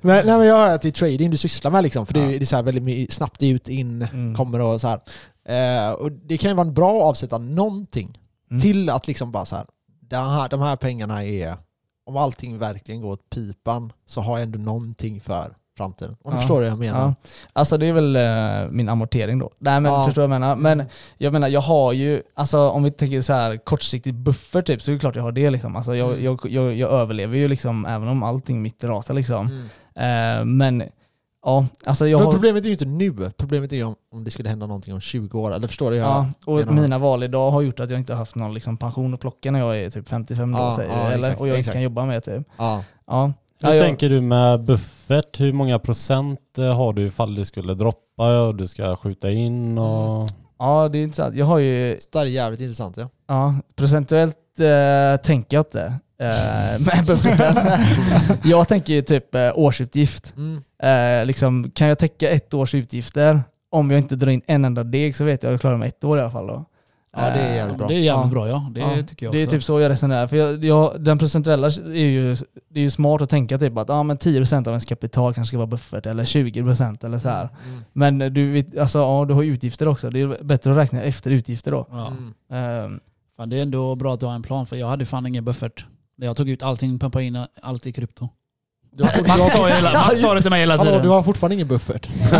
men, 0.00 0.26
nej, 0.26 0.38
men 0.38 0.46
jag 0.46 0.56
hör 0.56 0.74
att 0.74 0.82
det 0.82 0.88
är 0.88 0.92
trading 0.92 1.30
du 1.30 1.36
sysslar 1.36 1.70
med 1.70 1.82
liksom, 1.82 2.06
för 2.06 2.14
det 2.14 2.20
är, 2.20 2.28
det 2.28 2.36
är 2.36 2.46
så 2.46 2.56
här 2.56 2.62
väldigt 2.62 3.12
snabbt 3.12 3.42
ut, 3.42 3.68
in, 3.68 4.02
Mm. 4.12 4.34
kommer 4.36 4.60
och 4.60 4.80
så 4.80 4.88
här. 4.88 5.00
Eh, 5.44 5.90
och 5.92 6.12
det 6.12 6.38
kan 6.38 6.50
ju 6.50 6.54
vara 6.56 6.70
bra 6.70 6.96
att 6.96 7.02
avsätta 7.04 7.38
någonting 7.38 8.18
Mm. 8.50 8.60
till 8.60 8.90
att 8.90 9.06
liksom 9.06 9.32
bara 9.32 9.44
så 9.44 9.56
här, 9.56 9.66
de 10.00 10.16
här, 10.16 10.48
de 10.48 10.60
här 10.60 10.76
pengarna 10.76 11.24
är, 11.24 11.56
om 12.06 12.16
allting 12.16 12.58
verkligen 12.58 13.00
går 13.00 13.10
åt 13.12 13.30
pipan 13.30 13.92
så 14.06 14.20
har 14.20 14.38
jag 14.38 14.42
ändå 14.42 14.58
någonting 14.58 15.20
för 15.20 15.54
framtiden. 15.76 16.16
Om 16.22 16.30
du 16.30 16.36
Ja. 16.36 16.40
förstår 16.40 16.54
vad 16.60 16.66
jag 16.66 16.78
menar. 16.78 16.98
Ja. 17.00 17.14
Alltså 17.52 17.78
det 17.78 17.86
är 17.86 17.92
väl 17.92 18.16
eh, 18.16 18.70
min 18.70 18.88
amortering 18.88 19.38
då. 19.38 19.50
Nej 19.58 19.80
men 19.80 19.92
Ja. 19.92 20.04
förstår 20.06 20.22
vad 20.22 20.34
jag 20.34 20.40
menar. 20.40 20.56
Men 20.56 20.82
jag 21.18 21.32
menar 21.32 21.48
jag 21.48 21.60
har 21.60 21.92
ju, 21.92 22.22
alltså 22.34 22.68
om 22.68 22.82
vi 22.82 22.90
tänker 22.90 23.20
så 23.20 23.32
här 23.32 23.56
kortsiktigt 23.56 24.16
buffert 24.16 24.66
typ, 24.66 24.82
så 24.82 24.90
är 24.90 24.92
det 24.92 24.98
klart 25.00 25.16
jag 25.16 25.22
har 25.22 25.32
det 25.32 25.50
liksom. 25.50 25.76
Alltså 25.76 25.96
jag, 25.96 26.10
Mm. 26.10 26.24
jag, 26.24 26.40
jag, 26.50 26.74
jag 26.74 26.90
överlever 26.90 27.36
ju 27.36 27.48
liksom 27.48 27.86
även 27.86 28.08
om 28.08 28.22
allting 28.22 28.62
mitt 28.62 28.84
rasar 28.84 29.14
liksom. 29.14 29.46
Mm. 29.94 30.40
Eh, 30.40 30.44
men 30.44 30.82
ja, 31.44 31.66
alltså 31.84 32.08
jag 32.08 32.18
För 32.20 32.24
har... 32.24 32.32
problemet 32.32 32.62
är 32.62 32.66
ju 32.66 32.72
inte 32.72 32.84
nu, 32.84 33.30
problemet 33.36 33.72
är 33.72 33.76
ju 33.76 33.84
om, 33.84 33.94
om 34.12 34.24
det 34.24 34.30
skulle 34.30 34.48
hända 34.48 34.66
någonting 34.66 34.94
om 34.94 35.00
20 35.00 35.40
år. 35.40 35.54
Eller 35.54 35.68
förstår 35.68 35.90
du? 35.90 35.96
jag 35.96 36.06
Ja, 36.06 36.26
och 36.46 36.56
menar? 36.56 36.72
mina 36.72 36.98
val 36.98 37.22
idag 37.22 37.50
har 37.50 37.62
gjort 37.62 37.80
att 37.80 37.90
jag 37.90 38.00
inte 38.00 38.12
har 38.12 38.18
haft 38.18 38.34
någon 38.34 38.54
liksom 38.54 38.76
pension 38.76 39.14
att 39.14 39.20
plocka 39.20 39.50
när 39.50 39.58
jag 39.58 39.78
är 39.78 39.90
typ 39.90 40.08
55 40.08 40.52
då, 40.52 40.58
Ja, 40.58 40.76
säger 40.76 40.90
ja, 40.90 41.10
eller, 41.10 41.18
exakt, 41.28 41.40
och 41.40 41.48
jag 41.48 41.58
inte 41.58 41.72
kan 41.72 41.82
jobba 41.82 42.04
med 42.04 42.24
typ. 42.24 42.42
Ja. 42.58 42.84
Ja. 43.06 43.24
Hur 43.60 43.68
Ja, 43.68 43.74
jag- 43.74 43.82
tänker 43.84 44.08
du 44.10 44.20
med 44.20 44.60
buffert? 44.64 45.40
Hur 45.40 45.52
många 45.52 45.78
procent 45.78 46.58
eh, 46.58 46.76
har 46.76 46.92
du 46.92 47.06
ifall 47.06 47.34
det 47.34 47.44
skulle 47.44 47.74
droppa 47.74 48.40
och 48.40 48.54
du 48.54 48.66
ska 48.68 48.96
skjuta 48.96 49.30
in 49.30 49.78
och... 49.78 50.28
ja, 50.58 50.88
det 50.88 50.98
är 50.98 51.02
intressant. 51.02 51.36
Jag 51.36 51.46
har 51.46 51.58
ju, 51.58 51.98
Det 52.12 52.18
är 52.18 52.24
jävligt 52.26 52.60
intressant 52.60 52.96
ja. 52.96 53.08
ja, 53.28 53.54
procentuellt 53.76 54.36
eh, 54.60 55.20
tänker 55.22 55.56
jag 55.56 55.60
inte. 55.66 55.92
jag 58.44 58.68
tänker 58.68 58.92
ju 58.94 59.02
typ 59.02 59.34
eh, 59.34 59.50
årsutgift. 59.54 60.34
Mm. 60.36 60.62
Eh, 60.82 61.26
liksom, 61.26 61.70
kan 61.70 61.88
jag 61.88 61.98
täcka 61.98 62.30
ett 62.30 62.54
års 62.54 62.74
utgifter 62.74 63.40
om 63.70 63.90
jag 63.90 64.00
inte 64.00 64.16
drar 64.16 64.28
in 64.32 64.42
en 64.46 64.64
enda 64.64 64.84
deg 64.84 65.16
så 65.16 65.24
vet 65.24 65.42
jag 65.42 65.50
att 65.50 65.52
jag 65.52 65.60
klarar 65.60 65.76
mig 65.76 65.88
ett 65.88 66.04
år 66.04 66.18
i 66.18 66.20
alla 66.20 66.30
fall 66.30 66.46
då. 66.46 66.64
Ja, 67.16 67.20
det 67.20 67.26
är 67.40 67.50
Eh, 67.50 67.56
jävligt 67.56 67.78
bra. 67.78 67.88
Det 67.88 67.94
är 67.94 67.98
jävligt 67.98 68.26
Ja. 68.26 68.30
bra 68.30 68.48
ja. 68.48 68.70
Det 68.74 68.80
Ja, 68.80 69.02
tycker 69.08 69.26
jag 69.26 69.32
Det 69.34 69.38
är 69.38 69.44
också. 69.46 69.56
typ 69.56 69.64
så 69.64 69.80
jag 69.80 69.90
resonerar. 69.90 70.26
För 70.26 70.36
jag, 70.36 70.64
jag, 70.64 71.04
den 71.04 71.18
procentuella 71.18 71.66
är 71.66 71.96
ju, 72.06 72.36
det 72.70 72.80
är 72.80 72.84
ju 72.84 72.90
smart 72.90 73.22
att 73.22 73.30
tänka 73.30 73.58
typ 73.58 73.78
att 73.78 73.90
ah, 73.90 74.02
men 74.02 74.18
10% 74.18 74.58
av 74.58 74.66
ens 74.66 74.84
kapital 74.84 75.34
kanske 75.34 75.48
ska 75.48 75.56
vara 75.58 75.66
buffert 75.66 76.06
eller 76.06 76.24
20% 76.24 77.04
eller 77.04 77.18
så 77.18 77.28
här. 77.28 77.48
Mm. 77.68 77.80
Men 77.92 78.18
du, 78.34 78.64
alltså, 78.80 78.98
ja, 78.98 79.24
du 79.28 79.34
har 79.34 79.42
ju 79.42 79.52
utgifter 79.52 79.88
också. 79.88 80.10
Det 80.10 80.20
är 80.20 80.44
bättre 80.44 80.70
att 80.70 80.76
räkna 80.76 81.02
efter 81.02 81.30
utgifter 81.30 81.70
då. 81.70 81.86
Ja. 81.90 82.06
Mm. 82.06 82.34
Ehm, 82.52 83.00
Fan, 83.36 83.48
det 83.50 83.58
är 83.58 83.62
ändå 83.62 83.94
bra 83.94 84.14
att 84.14 84.20
du 84.20 84.26
har 84.26 84.34
en 84.34 84.42
plan 84.42 84.66
för 84.66 84.76
jag 84.76 84.86
hade 84.86 85.06
fan 85.06 85.26
ingen 85.26 85.44
buffert. 85.44 85.84
Jag 86.16 86.36
tog 86.36 86.48
ut 86.48 86.62
allting, 86.62 86.98
pumpade 86.98 87.24
in 87.24 87.46
allt 87.62 87.86
i 87.86 87.92
krypto. 87.92 88.28
Du 88.96 89.04
har, 89.04 89.12
du 89.16 89.22
Max 89.28 89.52
sa, 89.52 89.58
har, 89.58 89.68
ju 89.68 89.74
hela, 89.74 89.92
Max 89.92 90.20
sa 90.20 90.34
det 90.34 90.40
till 90.40 90.50
mig 90.50 90.60
hela 90.60 90.76
hallå, 90.76 90.90
tiden. 90.90 91.02
du 91.02 91.08
har 91.08 91.22
fortfarande 91.22 91.54
ingen 91.54 91.68
buffert. 91.68 92.08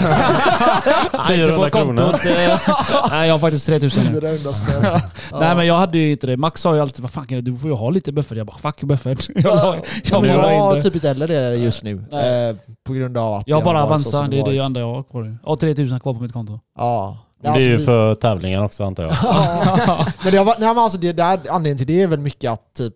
Nej, 1.29 1.41
inte 1.41 1.47
400 1.57 1.65
på 1.65 1.71
kontot. 1.71 2.15
eh, 2.27 2.59
Nej, 3.11 3.29
jag 3.29 3.35
har 3.35 3.39
faktiskt 3.39 3.67
3000 3.67 4.05
nu. 4.05 4.11
400 4.21 4.53
spänn. 4.53 4.83
Ja. 5.31 5.41
Nej 5.41 5.57
men 5.57 5.67
jag 5.67 5.75
hade 5.75 5.99
ju 5.99 6.11
inte 6.11 6.27
det. 6.27 6.37
Max 6.37 6.61
sa 6.61 6.75
ju 6.75 6.81
alltid 6.81 7.03
vad 7.03 7.11
fan 7.11 7.27
kan 7.27 7.37
du, 7.45 7.51
du 7.53 7.59
får 7.59 7.71
ju 7.71 7.77
ha 7.77 7.91
lite 7.91 8.13
buffert. 8.13 8.37
Jag 8.39 8.47
bara 8.47 8.59
fuck 8.59 8.81
buffert. 8.83 9.29
Jag, 9.35 9.45
la- 9.45 9.77
jag, 10.05 10.27
jag 10.27 10.61
har 10.61 10.81
typ 10.81 10.95
inte 10.95 11.09
heller 11.09 11.29
det 11.29 11.55
just 11.57 11.83
nu. 11.83 12.05
Nej. 12.11 12.49
Eh, 12.51 12.57
på 12.87 12.93
grund 12.93 13.19
av 13.19 13.33
att 13.35 13.49
jag 13.49 13.57
har 13.57 13.63
bara 13.63 13.75
varit 13.87 13.87
så 13.87 14.09
Avanza, 14.09 14.11
som 14.11 14.31
det 14.31 14.39
är 14.41 14.45
det 14.45 14.59
enda 14.65 14.81
jag 14.81 14.95
har 14.95 15.03
kvar. 15.03 15.39
Jag 15.43 15.49
har 15.51 15.57
3000 15.57 16.01
kvar 16.01 16.15
på 16.15 16.21
mitt 16.21 16.33
konto. 16.33 16.61
Ja. 16.79 17.19
Det 17.43 17.49
är 17.49 17.53
Alltså, 17.53 17.69
ju 17.69 17.85
för 17.85 18.15
tävlingen 18.15 18.63
också 18.63 18.85
antar 18.85 19.03
jag. 19.05 19.13
Ja. 19.23 20.07
men 20.23 20.33
det 20.33 20.39
har 20.39 20.45
varit, 20.45 20.59
nej, 20.59 20.69
men 20.69 20.79
alltså 20.79 20.99
det 20.99 21.13
där, 21.13 21.41
anledningen 21.51 21.79
till 21.79 21.87
det 21.87 22.03
är 22.03 22.07
väl 22.07 22.19
mycket 22.21 22.53
att 22.53 22.75
typ, 22.77 22.93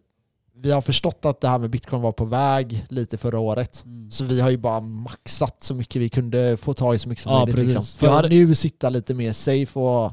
vi 0.63 0.71
har 0.71 0.83
förstått 0.83 1.25
att 1.25 1.41
det 1.41 1.49
här 1.49 1.59
med 1.59 1.71
bitcoin 1.71 2.03
var 2.03 2.13
på 2.13 2.25
väg 2.25 2.87
lite 2.89 3.19
förra 3.19 3.39
året. 3.39 3.83
Mm. 3.87 4.11
Så 4.11 4.25
vi 4.25 4.41
har 4.41 4.51
ju 4.51 4.57
bara 4.57 4.81
maxat 4.81 5.63
så 5.63 5.75
mycket 5.75 6.03
vi 6.03 6.09
kunde 6.09 6.57
få 6.57 6.75
tag 6.75 6.95
i 6.95 6.99
så 6.99 7.09
mycket 7.09 7.23
som 7.25 7.33
Ja, 7.33 7.45
möjligt. 7.47 7.65
Liksom. 7.65 7.83
För 7.85 8.07
Jag 8.07 8.13
hade- 8.15 8.27
att 8.29 8.33
nu 8.35 8.55
sitta 8.55 8.89
lite 8.91 9.15
mer 9.15 9.33
safe 9.33 9.79
och 9.79 10.13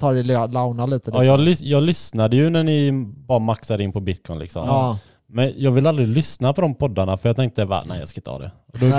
ta 0.00 0.12
det 0.12 0.22
la- 0.22 0.46
launa 0.46 0.86
lite. 0.86 1.10
Ja, 1.10 1.18
Liksom. 1.20 1.26
jag, 1.26 1.40
lys- 1.40 1.64
jag 1.64 1.82
lyssnade 1.82 2.36
ju 2.36 2.50
när 2.50 2.62
ni 2.62 2.92
bara 3.26 3.38
maxade 3.38 3.82
in 3.84 3.92
på 3.92 4.00
bitcoin 4.00 4.38
liksom. 4.38 4.66
ja. 4.66 4.98
Men 5.36 5.52
jag 5.56 5.70
vill 5.72 5.86
aldrig 5.86 6.08
lyssna 6.08 6.52
på 6.52 6.60
de 6.60 6.74
poddarna 6.74 7.16
för 7.16 7.28
jag 7.28 7.36
tänkte 7.36 7.66
bara, 7.66 7.82
nej 7.86 7.98
jag 7.98 8.08
ska 8.08 8.18
inte 8.18 8.30
ha 8.30 8.38
det. 8.38 8.50
Och 8.72 8.78
då, 8.78 8.86
då, 8.88 8.96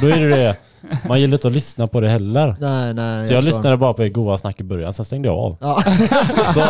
då 0.00 0.06
är 0.08 0.20
det 0.20 0.36
det, 0.36 0.56
man 1.08 1.20
gillar 1.20 1.34
inte 1.34 1.46
att 1.48 1.54
lyssna 1.54 1.86
på 1.86 2.00
det 2.00 2.08
heller. 2.08 2.56
Nej, 2.60 2.94
nej. 2.94 3.26
Så 3.28 3.32
jag 3.34 3.42
förstår. 3.42 3.56
lyssnade 3.56 3.76
bara 3.76 3.92
på 3.94 4.08
goa 4.08 4.38
snack 4.38 4.60
i 4.60 4.64
början, 4.64 4.92
sen 4.92 5.04
stängde 5.04 5.28
jag 5.28 5.36
av. 5.38 5.56
Ja. 5.60 5.82
Så 6.54 6.60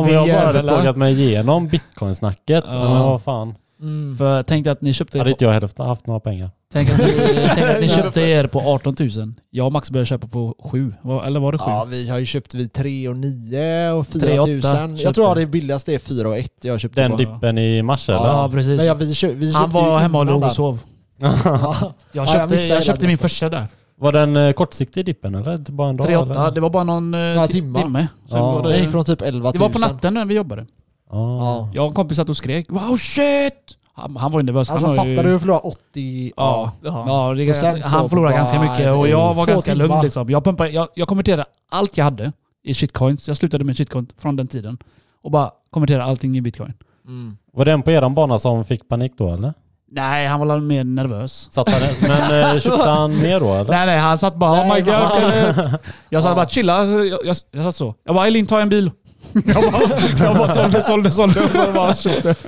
om 0.00 0.08
jag 0.08 0.28
bara 0.28 0.46
hade 0.46 0.62
plågat 0.62 0.96
mig 0.96 1.20
igenom 1.22 1.68
bitcoin-snacket, 1.68 2.64
Ja. 2.72 2.78
men 2.78 3.02
vad 3.02 3.22
fan. 3.22 3.54
Mm. 3.82 4.16
För 4.18 4.42
tänk 4.42 4.64
dig 4.64 4.72
att 4.72 4.80
ni 4.80 4.92
köpte... 4.92 5.18
Hade 5.18 5.30
inte 5.30 5.44
jag 5.44 5.52
heller 5.52 5.84
haft 5.84 6.06
några 6.06 6.20
pengar. 6.20 6.50
Tänk 6.72 6.90
att, 6.90 6.98
ni, 6.98 7.04
tänk 7.54 7.66
att 7.70 7.80
ni 7.80 7.88
köpte 7.88 8.20
er 8.20 8.46
på 8.46 8.60
18 8.60 8.96
000. 9.00 9.10
Jag 9.50 9.66
och 9.66 9.72
Max 9.72 9.90
började 9.90 10.06
köpa 10.06 10.26
på 10.28 10.54
7. 10.72 10.94
Eller 11.26 11.40
var 11.40 11.52
det 11.52 11.58
7? 11.58 11.64
Ja, 11.66 11.86
vi 11.90 12.08
har 12.10 12.18
ju 12.18 12.26
köpt 12.26 12.54
vid 12.54 12.72
3 12.72 13.08
och 13.08 13.16
9 13.16 13.90
och 13.90 14.06
4 14.06 14.20
3 14.26 14.38
och 14.38 14.46
tusen. 14.46 14.70
åtta 14.70 14.90
Jag 14.90 14.98
köpte. 14.98 15.14
tror 15.14 15.28
att 15.30 15.36
det 15.36 15.46
billigaste 15.46 15.94
är 15.94 15.98
4 15.98 16.28
och 16.28 16.38
1 16.38 16.50
jag 16.62 16.80
köpte 16.80 17.00
Den 17.02 17.10
på. 17.10 17.16
dippen 17.16 17.58
i 17.58 17.82
mars 17.82 18.08
eller? 18.08 18.18
Ja, 18.18 18.50
precis. 18.52 18.76
Men 18.76 18.86
ja, 18.86 18.94
vi 18.94 19.14
köp, 19.14 19.32
vi 19.32 19.52
Han 19.52 19.62
köpte 19.64 19.74
var 19.74 19.98
hemma 19.98 20.18
och 20.18 20.26
låg 20.26 20.42
och 20.44 20.52
sov. 20.52 20.78
Ja. 21.20 21.28
Jag 21.42 21.94
jag 22.12 22.28
köpte, 22.28 22.54
missade 22.54 22.74
jag 22.74 22.84
köpte 22.84 23.00
den. 23.00 23.08
min 23.08 23.18
första 23.18 23.48
där. 23.48 23.66
Var 23.98 24.12
den 24.12 24.36
eh, 24.36 24.52
kortsiktig 24.52 25.04
dippen 25.06 25.34
eller? 25.34 25.58
Bara 25.72 25.88
en 25.88 25.96
dag? 25.96 26.06
3-8. 26.08 26.30
eller? 26.30 26.50
Det 26.50 26.60
var 26.60 26.70
bara 26.70 26.84
någon 26.84 27.14
eh, 27.14 27.20
Några 27.20 27.46
timme. 27.46 27.78
Sen 27.80 28.06
Ja. 28.38 28.52
var 28.52 28.68
Det 28.68 28.78
gick 28.78 28.90
från 28.90 29.04
typ 29.04 29.22
11 29.22 29.44
000. 29.48 29.52
det 29.52 29.58
var 29.58 29.68
på 29.68 29.78
natten 29.78 30.14
när 30.14 30.24
vi 30.24 30.34
jobbade. 30.34 30.66
Ja. 31.10 31.38
Ja. 31.38 31.68
Jag 31.74 31.84
och 31.84 31.88
en 31.88 31.94
kompis 31.94 32.16
satt 32.16 32.28
och 32.28 32.36
skrek 32.36 32.66
Wow 32.68 32.96
shit! 32.98 33.76
Han, 33.94 34.16
han 34.16 34.32
var 34.32 34.40
ju 34.40 34.46
nervös. 34.46 34.70
Alltså 34.70 34.86
han 34.86 34.98
har 34.98 35.06
ju- 35.06 35.16
fattar 35.16 35.28
du 35.28 35.34
att 35.34 35.40
förlora 35.40 35.58
80... 35.58 36.32
Ja. 36.36 36.72
Ja, 36.82 37.34
det 37.36 37.42
är 37.42 37.46
Procent 37.46 37.62
ganska, 37.74 37.82
så 37.90 37.96
han 37.96 38.02
på 38.02 38.08
förlorade 38.08 38.32
bara- 38.34 38.38
ganska 38.38 38.60
mycket 38.60 38.94
och 38.94 39.08
jag 39.08 39.34
var 39.34 39.46
två 39.46 39.52
ganska 39.52 39.72
timmar. 39.72 39.88
lugn 39.88 40.02
liksom. 40.02 40.30
Jag, 40.30 40.44
pumpade, 40.44 40.70
jag, 40.70 40.88
jag 40.94 41.08
konverterade 41.08 41.44
allt 41.70 41.96
jag 41.96 42.04
hade 42.04 42.32
i 42.64 42.74
shitcoins. 42.74 43.28
Jag 43.28 43.36
slutade 43.36 43.64
med 43.64 43.76
shitcoin 43.76 44.06
från 44.18 44.36
den 44.36 44.48
tiden. 44.48 44.78
Och 45.22 45.30
bara 45.30 45.50
konverterade 45.70 46.04
allting 46.04 46.36
i 46.36 46.40
bitcoin. 46.40 46.72
Mm. 47.06 47.36
Var 47.52 47.64
det 47.64 47.72
en 47.72 47.82
på 47.82 47.90
eran 47.90 48.14
bana 48.14 48.38
som 48.38 48.64
fick 48.64 48.88
panik 48.88 49.12
då 49.18 49.28
eller? 49.32 49.54
Nej, 49.92 50.26
han 50.26 50.40
var 50.48 50.58
mer 50.58 50.84
nervös. 50.84 51.48
Satt 51.52 51.68
han, 51.68 51.80
men 52.08 52.40
eh, 52.56 52.60
köpte 52.60 52.88
han 52.90 53.18
mer 53.22 53.40
då 53.40 53.54
eller? 53.54 53.70
Nej 53.70 53.86
nej, 53.86 53.98
han 53.98 54.18
satt 54.18 54.34
bara 54.36 54.52
oh 54.62 54.74
my 54.74 54.80
god. 54.80 54.94
men- 54.94 55.54
kan 55.54 55.70
du-" 55.70 55.78
Jag 56.08 56.22
satt 56.22 56.36
bara 56.36 56.48
chilla. 56.48 56.84
Jag, 56.84 57.06
jag, 57.26 57.36
jag 57.50 57.64
satt 57.64 57.76
så. 57.76 57.94
Jag 58.04 58.14
bara 58.14 58.26
Elin 58.26 58.46
ta 58.46 58.60
en 58.60 58.68
bil. 58.68 58.90
Jag 59.32 59.72
bara, 59.72 59.82
jag 60.24 60.36
bara 60.36 60.54
sålde, 60.54 60.82
sålde, 60.82 61.10
sålde. 61.10 61.40
Och 61.40 61.50
så 61.50 61.72
bara 61.72 61.94
köpte. 61.94 62.34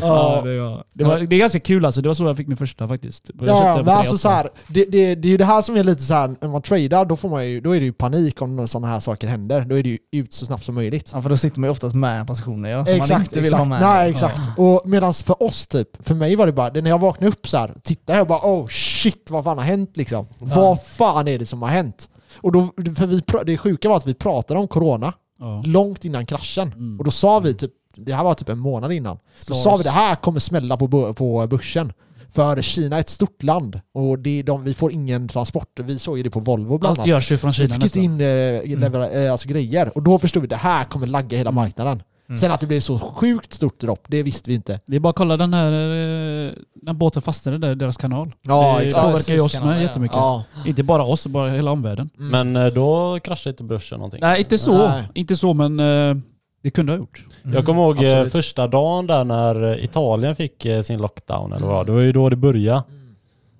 Ja, 0.00 0.42
det, 0.44 0.60
var, 0.60 0.84
det, 0.92 1.04
var, 1.04 1.18
det 1.18 1.36
är 1.36 1.40
ganska 1.40 1.60
kul 1.60 1.84
alltså. 1.84 2.00
Det 2.00 2.08
var 2.08 2.14
så 2.14 2.24
jag 2.24 2.36
fick 2.36 2.48
min 2.48 2.56
första 2.56 2.88
faktiskt. 2.88 3.30
Jag 3.40 3.48
Ja, 3.48 3.76
men 3.76 3.88
alltså 3.88 4.14
3,8. 4.14 4.18
så 4.18 4.28
här, 4.28 4.48
det, 4.66 4.84
det, 4.84 5.14
det 5.14 5.28
är 5.28 5.30
ju 5.30 5.36
det 5.36 5.44
här 5.44 5.62
som 5.62 5.76
är 5.76 5.84
lite 5.84 6.02
så 6.02 6.14
här 6.14 6.34
när 6.40 6.48
man 6.48 6.62
tradar, 6.62 7.04
då, 7.04 7.16
får 7.16 7.28
man 7.28 7.48
ju, 7.48 7.60
då 7.60 7.76
är 7.76 7.80
det 7.80 7.86
ju 7.86 7.92
panik 7.92 8.42
om 8.42 8.68
sådana 8.68 8.86
här 8.86 9.00
saker 9.00 9.28
händer. 9.28 9.60
Då 9.60 9.78
är 9.78 9.82
det 9.82 9.88
ju 9.88 9.98
ut 10.12 10.32
så 10.32 10.46
snabbt 10.46 10.64
som 10.64 10.74
möjligt. 10.74 11.10
Ja, 11.14 11.22
för 11.22 11.30
då 11.30 11.36
sitter 11.36 11.60
man 11.60 11.68
ju 11.68 11.70
oftast 11.70 11.94
med 11.94 12.26
positioner 12.26 12.70
ja, 12.70 12.84
som 12.84 12.92
man 12.92 13.02
Exakt, 13.02 13.20
inte 13.20 13.34
vill 13.34 13.44
exakt. 13.44 13.58
ha 13.58 13.68
med. 13.68 13.80
Nej, 13.80 14.10
exakt. 14.10 14.40
Och 14.56 14.82
medan 14.84 15.14
för 15.14 15.42
oss 15.42 15.68
typ, 15.68 15.88
för 16.06 16.14
mig 16.14 16.36
var 16.36 16.46
det 16.46 16.52
bara, 16.52 16.70
det 16.70 16.82
när 16.82 16.90
jag 16.90 16.98
vaknade 17.00 17.28
upp 17.32 17.48
så 17.48 17.58
här, 17.58 17.74
tittade 17.82 18.18
jag 18.18 18.22
och 18.22 18.28
bara 18.28 18.52
oh 18.52 18.66
shit 18.68 19.30
vad 19.30 19.44
fan 19.44 19.58
har 19.58 19.64
hänt 19.64 19.96
liksom? 19.96 20.26
Vad 20.38 20.82
fan 20.82 21.28
är 21.28 21.38
det 21.38 21.46
som 21.46 21.62
har 21.62 21.68
hänt? 21.68 22.08
Och 22.36 22.52
då, 22.52 22.68
för 22.96 23.06
vi, 23.06 23.22
det 23.46 23.56
sjuka 23.58 23.88
var 23.88 23.96
att 23.96 24.06
vi 24.06 24.14
pratade 24.14 24.60
om 24.60 24.68
corona 24.68 25.12
Ja. 25.40 25.62
långt 25.66 26.04
innan 26.04 26.26
kraschen. 26.26 26.68
Mm. 26.72 26.98
Och 26.98 27.04
då 27.04 27.10
sa 27.10 27.38
vi 27.40 27.54
typ, 27.54 27.70
det 27.96 28.12
här 28.14 28.24
var 28.24 28.34
typ 28.34 28.48
en 28.48 28.58
månad 28.58 28.92
innan, 28.92 29.18
då 29.48 29.54
sa 29.54 29.76
vi 29.76 29.82
det 29.82 29.90
här 29.90 30.14
kommer 30.16 30.40
smälla 30.40 30.76
på, 30.76 31.14
på 31.14 31.46
börsen. 31.46 31.92
För 32.32 32.62
Kina 32.62 32.96
är 32.96 33.00
ett 33.00 33.08
stort 33.08 33.42
land 33.42 33.80
och 33.94 34.18
det 34.18 34.42
de, 34.42 34.64
vi 34.64 34.74
får 34.74 34.92
ingen 34.92 35.28
transport. 35.28 35.80
Vi 35.80 35.98
såg 35.98 36.16
ju 36.16 36.22
det 36.22 36.30
på 36.30 36.40
Volvo 36.40 36.78
bland 36.78 36.90
Allt 36.90 36.98
annat. 36.98 37.08
görs 37.08 37.32
ju 37.32 37.36
från 37.36 37.48
Vi 37.50 37.54
Kina 37.54 37.74
fick 37.74 37.82
inte 37.84 38.00
in 38.00 38.12
eh, 38.20 38.78
levera, 38.78 39.10
eh, 39.10 39.32
alltså 39.32 39.48
grejer 39.48 39.96
och 39.96 40.02
då 40.02 40.18
förstod 40.18 40.42
vi 40.42 40.46
att 40.46 40.50
det 40.50 40.56
här 40.56 40.84
kommer 40.84 41.06
lagga 41.06 41.38
hela 41.38 41.50
Mm. 41.50 41.54
marknaden. 41.62 42.02
Mm. 42.30 42.38
Sen 42.40 42.52
att 42.52 42.60
det 42.60 42.66
blev 42.66 42.80
så 42.80 42.98
sjukt 42.98 43.52
stort 43.52 43.80
dropp, 43.80 44.04
det 44.08 44.22
visste 44.22 44.50
vi 44.50 44.56
inte. 44.56 44.80
Det 44.86 44.96
är 44.96 45.00
bara 45.00 45.08
att 45.10 45.16
kolla 45.16 45.36
den 45.36 45.54
här, 45.54 45.72
eh, 45.72 46.52
när 46.82 46.92
båten 46.92 47.22
fastnade 47.22 47.58
där, 47.58 47.74
deras 47.74 47.96
kanal. 47.96 48.34
Ja, 48.42 48.76
det 48.78 48.86
exakt. 48.86 49.06
påverkar 49.08 49.34
ju 49.34 49.40
oss 49.40 49.60
med 49.60 49.76
ja. 49.76 49.82
jättemycket. 49.82 50.16
Ja. 50.16 50.44
Inte 50.66 50.82
bara 50.82 51.04
oss, 51.04 51.26
bara 51.26 51.50
hela 51.50 51.70
omvärlden. 51.70 52.10
Mm. 52.18 52.30
Men 52.52 52.66
eh, 52.66 52.72
då 52.72 53.20
kraschade 53.20 53.50
inte 53.50 53.64
börsen 53.64 53.98
någonting? 53.98 54.20
Nej, 54.20 54.38
inte 54.40 54.58
så. 54.58 54.88
Nej. 54.88 55.08
Inte 55.14 55.36
så, 55.36 55.54
men 55.54 55.80
eh, 55.80 56.16
det 56.62 56.70
kunde 56.70 56.92
ha 56.92 56.96
gjort. 56.98 57.24
Jag 57.54 57.66
kommer 57.66 57.82
ihåg 57.82 57.96
absolut. 57.96 58.32
första 58.32 58.66
dagen 58.66 59.06
där 59.06 59.24
när 59.24 59.84
Italien 59.84 60.36
fick 60.36 60.66
sin 60.82 60.98
lockdown 60.98 61.52
eller 61.52 61.66
vad 61.66 61.74
Mm. 61.76 61.86
det 61.86 61.92
var 61.92 62.00
ju 62.00 62.12
då 62.12 62.28
det 62.28 62.36
började. 62.36 62.82
Mm. 62.88 63.14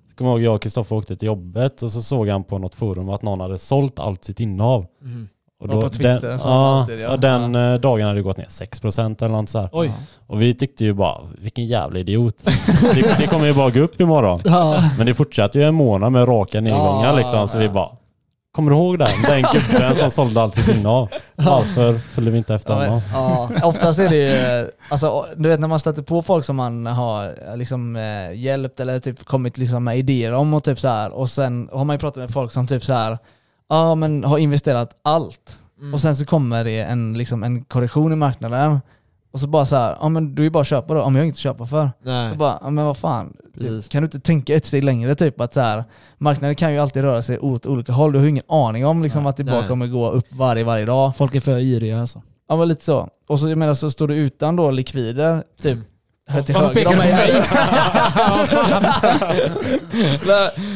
Jag 0.07 0.15
kommer 0.17 0.31
ihåg 0.31 0.41
jag 0.41 0.55
och 0.55 0.61
Kristoffer 0.61 0.95
åkte 0.95 1.15
till 1.15 1.25
jobbet 1.25 1.81
och 1.81 1.91
så 1.91 2.01
såg 2.01 2.27
han 2.27 2.43
på 2.43 2.57
något 2.57 2.75
forum 2.75 3.09
att 3.09 3.21
någon 3.21 3.39
hade 3.39 3.57
sålt 3.57 3.99
allt 3.99 4.23
sitt 4.23 4.39
innehav. 4.39 4.85
Mm. 5.01 5.29
Och 5.61 5.67
Ja, 5.71 5.81
på 5.81 5.89
Twitter 5.89 6.21
den, 6.21 6.39
ja, 6.43 6.79
alltid, 6.79 6.99
ja. 6.99 7.03
ja, 7.03 7.17
den 7.17 7.51
dagen 7.81 8.01
hade 8.07 8.19
det 8.19 8.21
gått 8.23 8.37
ner 8.37 8.45
6% 8.45 9.23
eller 9.25 9.35
något 9.35 9.49
så 9.49 9.59
här. 9.59 9.69
Oj. 9.71 9.91
Och 10.27 10.41
vi 10.41 10.53
tyckte 10.53 10.85
ju 10.85 10.93
bara, 10.93 11.17
vilken 11.41 11.65
jävla 11.65 11.99
idiot. 11.99 12.35
det, 12.93 13.15
det 13.19 13.27
kommer 13.27 13.45
ju 13.47 13.53
bara 13.53 13.69
gå 13.69 13.79
upp 13.79 14.01
imorgon. 14.01 14.41
Ja. 14.45 14.83
Men 14.97 15.05
det 15.07 15.13
fortsatte 15.13 15.59
ju 15.59 15.65
en 15.65 15.75
månad 15.75 16.11
med 16.11 16.27
raka 16.27 16.61
nedgångar 16.61 17.07
Ja, 17.09 17.15
liksom. 17.15 17.47
Så 17.47 17.57
ja. 17.57 17.61
vi 17.61 17.69
bara, 17.69 17.89
kommer 18.51 18.71
du 18.71 18.77
ihåg 18.77 18.99
den? 18.99 19.07
Den 19.27 19.41
gubben 19.53 19.95
som 19.95 20.11
sålde 20.11 20.41
allt 20.41 20.55
sitt 20.55 20.75
innehav. 20.75 21.09
Varför 21.35 21.93
följde 21.93 22.31
vi 22.31 22.37
inte 22.37 22.55
efter 22.55 22.73
Ja, 22.73 22.79
honom? 22.79 23.01
Ja. 23.13 23.49
Oftast 23.63 23.99
är 23.99 24.09
det 24.09 24.15
ju, 24.61 24.67
alltså, 24.89 25.25
du 25.35 25.49
vet 25.49 25.59
när 25.59 25.67
man 25.67 25.79
stöter 25.79 26.01
på 26.03 26.21
folk 26.21 26.45
som 26.45 26.55
man 26.55 26.85
har 26.85 27.55
liksom, 27.57 27.95
eh, 27.95 28.33
hjälpt 28.39 28.79
eller 28.79 28.99
typ 28.99 29.25
kommit 29.25 29.57
liksom, 29.57 29.83
med 29.83 29.97
idéer 29.97 30.31
om 30.33 30.53
och 30.53 30.63
typ 30.63 30.79
så 30.79 30.87
här. 30.87 31.13
och 31.13 31.29
sen 31.29 31.69
har 31.71 31.85
man 31.85 31.93
ju 31.95 31.99
pratat 31.99 32.17
med 32.17 32.31
folk 32.31 32.51
som 32.51 32.67
typ 32.67 32.83
så 32.83 32.93
här, 32.93 33.17
ja 33.71 33.95
men 33.95 34.23
har 34.23 34.37
investerat 34.37 34.99
allt 35.03 35.57
Mm. 35.81 35.93
och 35.93 36.01
sen 36.01 36.15
så 36.15 36.25
kommer 36.25 36.63
det 36.63 36.79
en, 36.79 37.13
liksom, 37.17 37.43
en 37.43 37.63
korrektion 37.63 38.13
i 38.13 38.15
marknaden 38.15 38.79
och 39.31 39.39
så 39.39 39.47
bara 39.47 39.65
så 39.65 39.75
här, 39.75 39.97
ja 40.01 40.09
men 40.09 40.35
du 40.35 40.45
är 40.45 40.49
bara 40.49 40.61
att 40.61 40.67
köpa 40.67 40.93
då, 40.93 41.01
om 41.01 41.15
jag 41.15 41.19
har 41.19 41.23
inget 41.23 41.35
att 41.35 41.39
köpa 41.39 41.65
för. 41.65 41.89
Nej. 42.03 42.31
Så 42.31 42.37
bara, 42.37 42.59
ja 42.61 42.69
men 42.69 42.85
vad 42.85 42.97
fan, 42.97 43.33
Precis. 43.53 43.87
kan 43.87 44.01
du 44.01 44.05
inte 44.05 44.19
tänka 44.19 44.55
ett 44.55 44.65
steg 44.65 44.83
längre 44.83 45.15
typ 45.15 45.41
att 45.41 45.53
så 45.53 45.61
här, 45.61 45.83
marknaden 46.17 46.55
kan 46.55 46.73
ju 46.73 46.79
alltid 46.79 47.01
röra 47.03 47.21
sig 47.21 47.39
åt 47.39 47.65
olika 47.65 47.91
håll, 47.91 48.11
du 48.11 48.17
har 48.19 48.23
ju 48.23 48.29
ingen 48.29 48.43
aning 48.47 48.85
om 48.85 49.03
liksom, 49.03 49.23
Nej. 49.23 49.29
att 49.29 49.37
det 49.37 49.43
bara 49.43 49.59
Nej. 49.59 49.67
kommer 49.67 49.87
gå 49.87 50.11
upp 50.11 50.33
varje, 50.33 50.63
varje 50.63 50.85
dag. 50.85 51.15
Folk 51.15 51.35
är 51.35 51.39
för 51.39 51.59
iriga 51.59 51.99
alltså. 52.01 52.21
Ja 52.49 52.55
men 52.57 52.67
lite 52.67 52.85
så. 52.85 53.09
Och 53.27 53.39
så, 53.39 53.49
jag 53.49 53.57
menar, 53.57 53.73
så 53.73 53.91
står 53.91 54.07
du 54.07 54.15
utan 54.15 54.55
då 54.55 54.71
likvider, 54.71 55.43
typ 55.61 55.77
till 56.45 56.55
Varför 56.55 56.73
pekar 56.73 56.91
du 56.91 56.95
på 56.95 57.01
mig. 57.01 57.33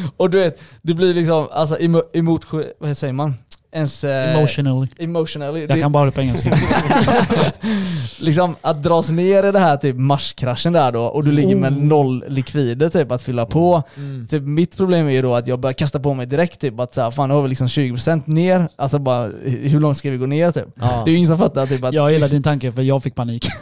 och 0.16 0.30
du 0.30 0.38
vet, 0.38 0.60
det 0.82 0.94
blir 0.94 1.14
liksom, 1.14 1.48
alltså 1.52 1.80
emo, 1.80 2.02
emot, 2.12 2.46
vad 2.78 2.96
säger 2.96 3.12
man? 3.12 3.34
Ens... 3.76 4.04
eh, 4.04 4.34
Emotionally. 4.36 4.88
Emotionally. 4.98 5.60
Jag 5.60 5.68
Det, 5.68 5.80
kan 5.80 5.92
bara 5.92 6.04
det 6.04 6.10
på 6.10 6.20
engelska. 6.20 6.56
liksom 8.18 8.56
att 8.60 8.82
dras 8.82 9.10
ner 9.10 9.44
i 9.44 9.52
det 9.52 9.58
här 9.58 9.76
typ 9.76 9.96
marskraschen 9.96 10.72
där 10.72 10.92
då 10.92 11.02
och 11.02 11.24
du 11.24 11.32
ligger 11.32 11.56
med 11.56 11.72
noll 11.82 12.24
likvider 12.28 12.88
typ 12.88 13.12
att 13.12 13.22
fylla 13.22 13.46
på. 13.46 13.82
Mm. 13.96 14.26
Typ 14.30 14.42
mitt 14.42 14.76
problem 14.76 15.06
är 15.06 15.10
ju 15.10 15.22
då 15.22 15.34
att 15.34 15.46
jag 15.46 15.60
börjar 15.60 15.72
kasta 15.74 16.00
på 16.00 16.14
mig 16.14 16.26
direkt 16.26 16.60
typ 16.60 16.80
att 16.80 16.94
så 16.94 17.02
här, 17.02 17.10
fan 17.10 17.28
nu 17.28 17.34
har 17.34 17.42
vi 17.42 17.48
liksom 17.48 17.66
20% 17.66 18.22
ner, 18.26 18.68
alltså 18.76 18.98
bara 18.98 19.30
hur 19.44 19.80
långt 19.80 19.96
ska 19.96 20.10
vi 20.10 20.16
gå 20.16 20.26
ner 20.26 20.50
typ? 20.50 20.66
Ja. 20.74 21.02
Det 21.04 21.10
är 21.10 21.12
ju 21.12 21.16
ingen 21.16 21.28
som 21.28 21.38
fattar 21.38 21.66
typ 21.66 21.84
att... 21.84 21.94
Jag 21.94 22.12
gillar 22.12 22.28
din 22.28 22.42
tanke 22.42 22.72
för 22.72 22.82
jag 22.82 23.02
fick 23.02 23.14
panik. 23.14 23.46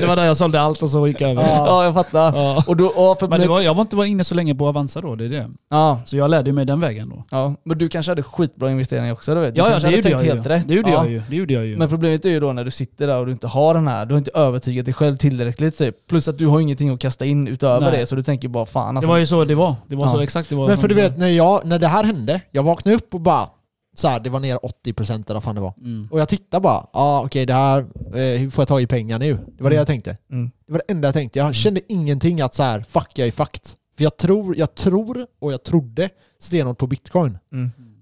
det 0.00 0.06
var 0.06 0.16
där 0.16 0.24
jag 0.24 0.36
sålde 0.36 0.60
allt 0.60 0.82
och 0.82 0.90
så 0.90 1.08
gick 1.08 1.20
jag 1.20 1.30
över. 1.30 1.42
Ja, 1.42 1.84
jag 1.84 1.94
fattar. 1.94 2.36
Ja. 2.36 2.64
Och 2.66 2.76
då, 2.76 2.86
och 2.86 3.18
för 3.18 3.28
Men 3.28 3.40
det 3.40 3.48
var, 3.48 3.60
jag 3.60 3.74
var 3.74 3.80
inte 3.82 3.96
inne 3.96 4.24
så 4.24 4.34
länge 4.34 4.54
på 4.54 4.68
Avanza 4.68 5.00
då, 5.00 5.14
det 5.14 5.24
är 5.24 5.28
det. 5.28 5.50
ja, 5.70 6.00
Så 6.04 6.16
jag 6.16 6.30
lärde 6.30 6.52
mig 6.52 6.64
den 6.64 6.80
vägen 6.80 7.08
då. 7.08 7.24
ja, 7.30 7.54
men 7.64 7.78
du 7.78 7.88
kanske 7.88 8.10
hade 8.12 8.22
skitbra 8.22 8.70
investeringar 8.74 9.12
också 9.12 9.34
du 9.34 9.40
vet. 9.40 9.54
Du 9.54 9.60
Ja, 9.60 9.70
ja 9.70 9.78
det 9.78 9.84
hade 9.84 9.96
gjorde 9.96 10.10
jag 10.10 10.24
ju. 10.24 10.28
helt 10.30 10.46
rätt. 10.46 10.68
Det 10.68 10.74
gjorde 10.74 10.90
ja. 10.90 10.96
jag 11.04 11.10
ju. 11.12 11.22
Det 11.30 11.36
gjorde 11.36 11.54
jag 11.54 11.66
ju. 11.66 11.76
Men 11.76 11.88
problemet 11.88 12.24
är 12.24 12.28
ju 12.30 12.40
då 12.40 12.52
när 12.52 12.64
du 12.64 12.70
sitter 12.70 13.06
där 13.06 13.18
och 13.18 13.26
du 13.26 13.32
inte 13.32 13.46
har 13.46 13.74
den 13.74 13.88
här, 13.88 14.06
du 14.06 14.14
har 14.14 14.18
inte 14.18 14.30
övertygat 14.34 14.84
dig 14.84 14.94
själv 14.94 15.16
tillräckligt 15.16 15.78
typ. 15.78 16.06
Plus 16.06 16.28
att 16.28 16.38
du 16.38 16.46
har 16.46 16.60
ingenting 16.60 16.90
att 16.90 17.00
kasta 17.00 17.24
in 17.24 17.48
utöver 17.48 17.90
Nej. 17.90 18.00
det, 18.00 18.06
så 18.06 18.14
du 18.14 18.22
tänker 18.22 18.48
bara 18.48 18.66
fan 18.66 18.94
det 18.94 18.98
alltså. 18.98 19.10
var 19.10 19.18
ju 19.18 19.26
så 19.26 19.44
det 19.44 19.54
var. 19.54 19.74
Det 19.88 19.96
var 19.96 20.06
Ja. 20.06 20.12
så 20.12 20.20
exakt 20.20 20.48
det 20.48 20.54
var. 20.56 20.68
Men 20.68 20.78
för 20.78 20.88
du 20.88 20.94
det 20.94 21.02
vet, 21.02 21.18
när, 21.18 21.28
jag, 21.28 21.64
när 21.64 21.78
det 21.78 21.88
här 21.88 22.04
hände, 22.04 22.40
jag 22.50 22.62
vaknade 22.62 22.96
upp 22.96 23.14
och 23.14 23.20
bara 23.20 23.48
så 23.96 24.08
här, 24.08 24.20
det 24.20 24.30
var 24.30 24.40
ner 24.40 24.56
80% 24.86 25.12
eller 25.14 25.34
vad 25.34 25.42
fan 25.44 25.54
det 25.54 25.60
var. 25.60 25.74
Mm. 25.78 26.08
Och 26.10 26.20
jag 26.20 26.28
tittade 26.28 26.60
bara, 26.60 26.74
ja 26.74 26.88
ah, 26.92 27.22
okej 27.24 27.46
det 27.46 27.52
här, 27.54 27.78
eh, 28.14 28.40
hur 28.40 28.50
får 28.50 28.62
jag 28.62 28.68
tag 28.68 28.82
i 28.82 28.86
pengar 28.86 29.18
nu? 29.18 29.38
Det 29.56 29.62
var 29.62 29.70
det 29.70 29.76
jag 29.76 29.86
tänkte. 29.86 30.16
Mm. 30.32 30.50
Det 30.66 30.72
var 30.72 30.82
det 30.86 30.92
enda 30.92 31.08
jag 31.08 31.14
tänkte. 31.14 31.38
Jag 31.38 31.54
kände 31.54 31.80
ingenting 31.88 32.40
att 32.40 32.54
så 32.54 32.62
här, 32.62 32.84
fuck 32.88 33.10
jag 33.14 33.28
är 33.28 33.32
fucked. 33.32 33.60
För 33.96 34.04
jag 34.04 34.16
tror, 34.16 34.56
jag 34.58 34.74
tror 34.74 35.26
och 35.40 35.52
jag 35.52 35.62
trodde 35.64 36.08
stenhårt 36.40 36.78
på 36.78 36.86
bitcoin. 36.86 37.38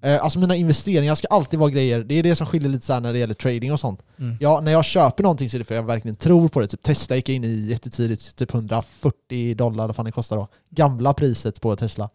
Eh, 0.03 0.25
alltså 0.25 0.39
mina 0.39 0.57
investeringar 0.57 1.15
ska 1.15 1.27
alltid 1.29 1.59
vara 1.59 1.71
grejer, 1.71 2.05
det 2.05 2.15
är 2.15 2.23
det 2.23 2.37
som 2.37 2.47
skiljer 2.47 2.69
lite 2.69 2.87
så 2.87 3.01
när 3.01 3.13
det 3.13 3.19
gäller 3.19 3.35
trading 3.35 3.73
och 3.73 3.81
sånt. 3.81 4.01
Mm. 4.19 4.37
Ja, 4.41 4.61
när 4.61 4.73
jag 4.73 4.85
köper 4.85 5.23
någonting 5.23 5.51
så 5.51 5.57
är 5.57 5.59
det 5.59 5.65
för 5.65 5.75
att 5.75 5.81
jag 5.81 5.87
verkligen 5.87 6.17
tror 6.17 6.49
på 6.49 6.61
det. 6.61 6.67
Typ 6.67 6.83
Tesla 6.83 7.17
gick 7.17 7.29
jag 7.29 7.37
in 7.37 7.45
i 7.45 7.67
jättetidigt, 7.71 8.37
typ 8.37 8.55
140 8.55 9.55
dollar, 9.55 9.87
vad 9.87 9.97
fan 9.97 10.05
det 10.05 10.13
kostar 10.13 10.37
då. 10.37 10.49
Gamla 10.71 11.15
priset 11.15 11.61
på 11.61 11.77
Tesla. 11.77 12.11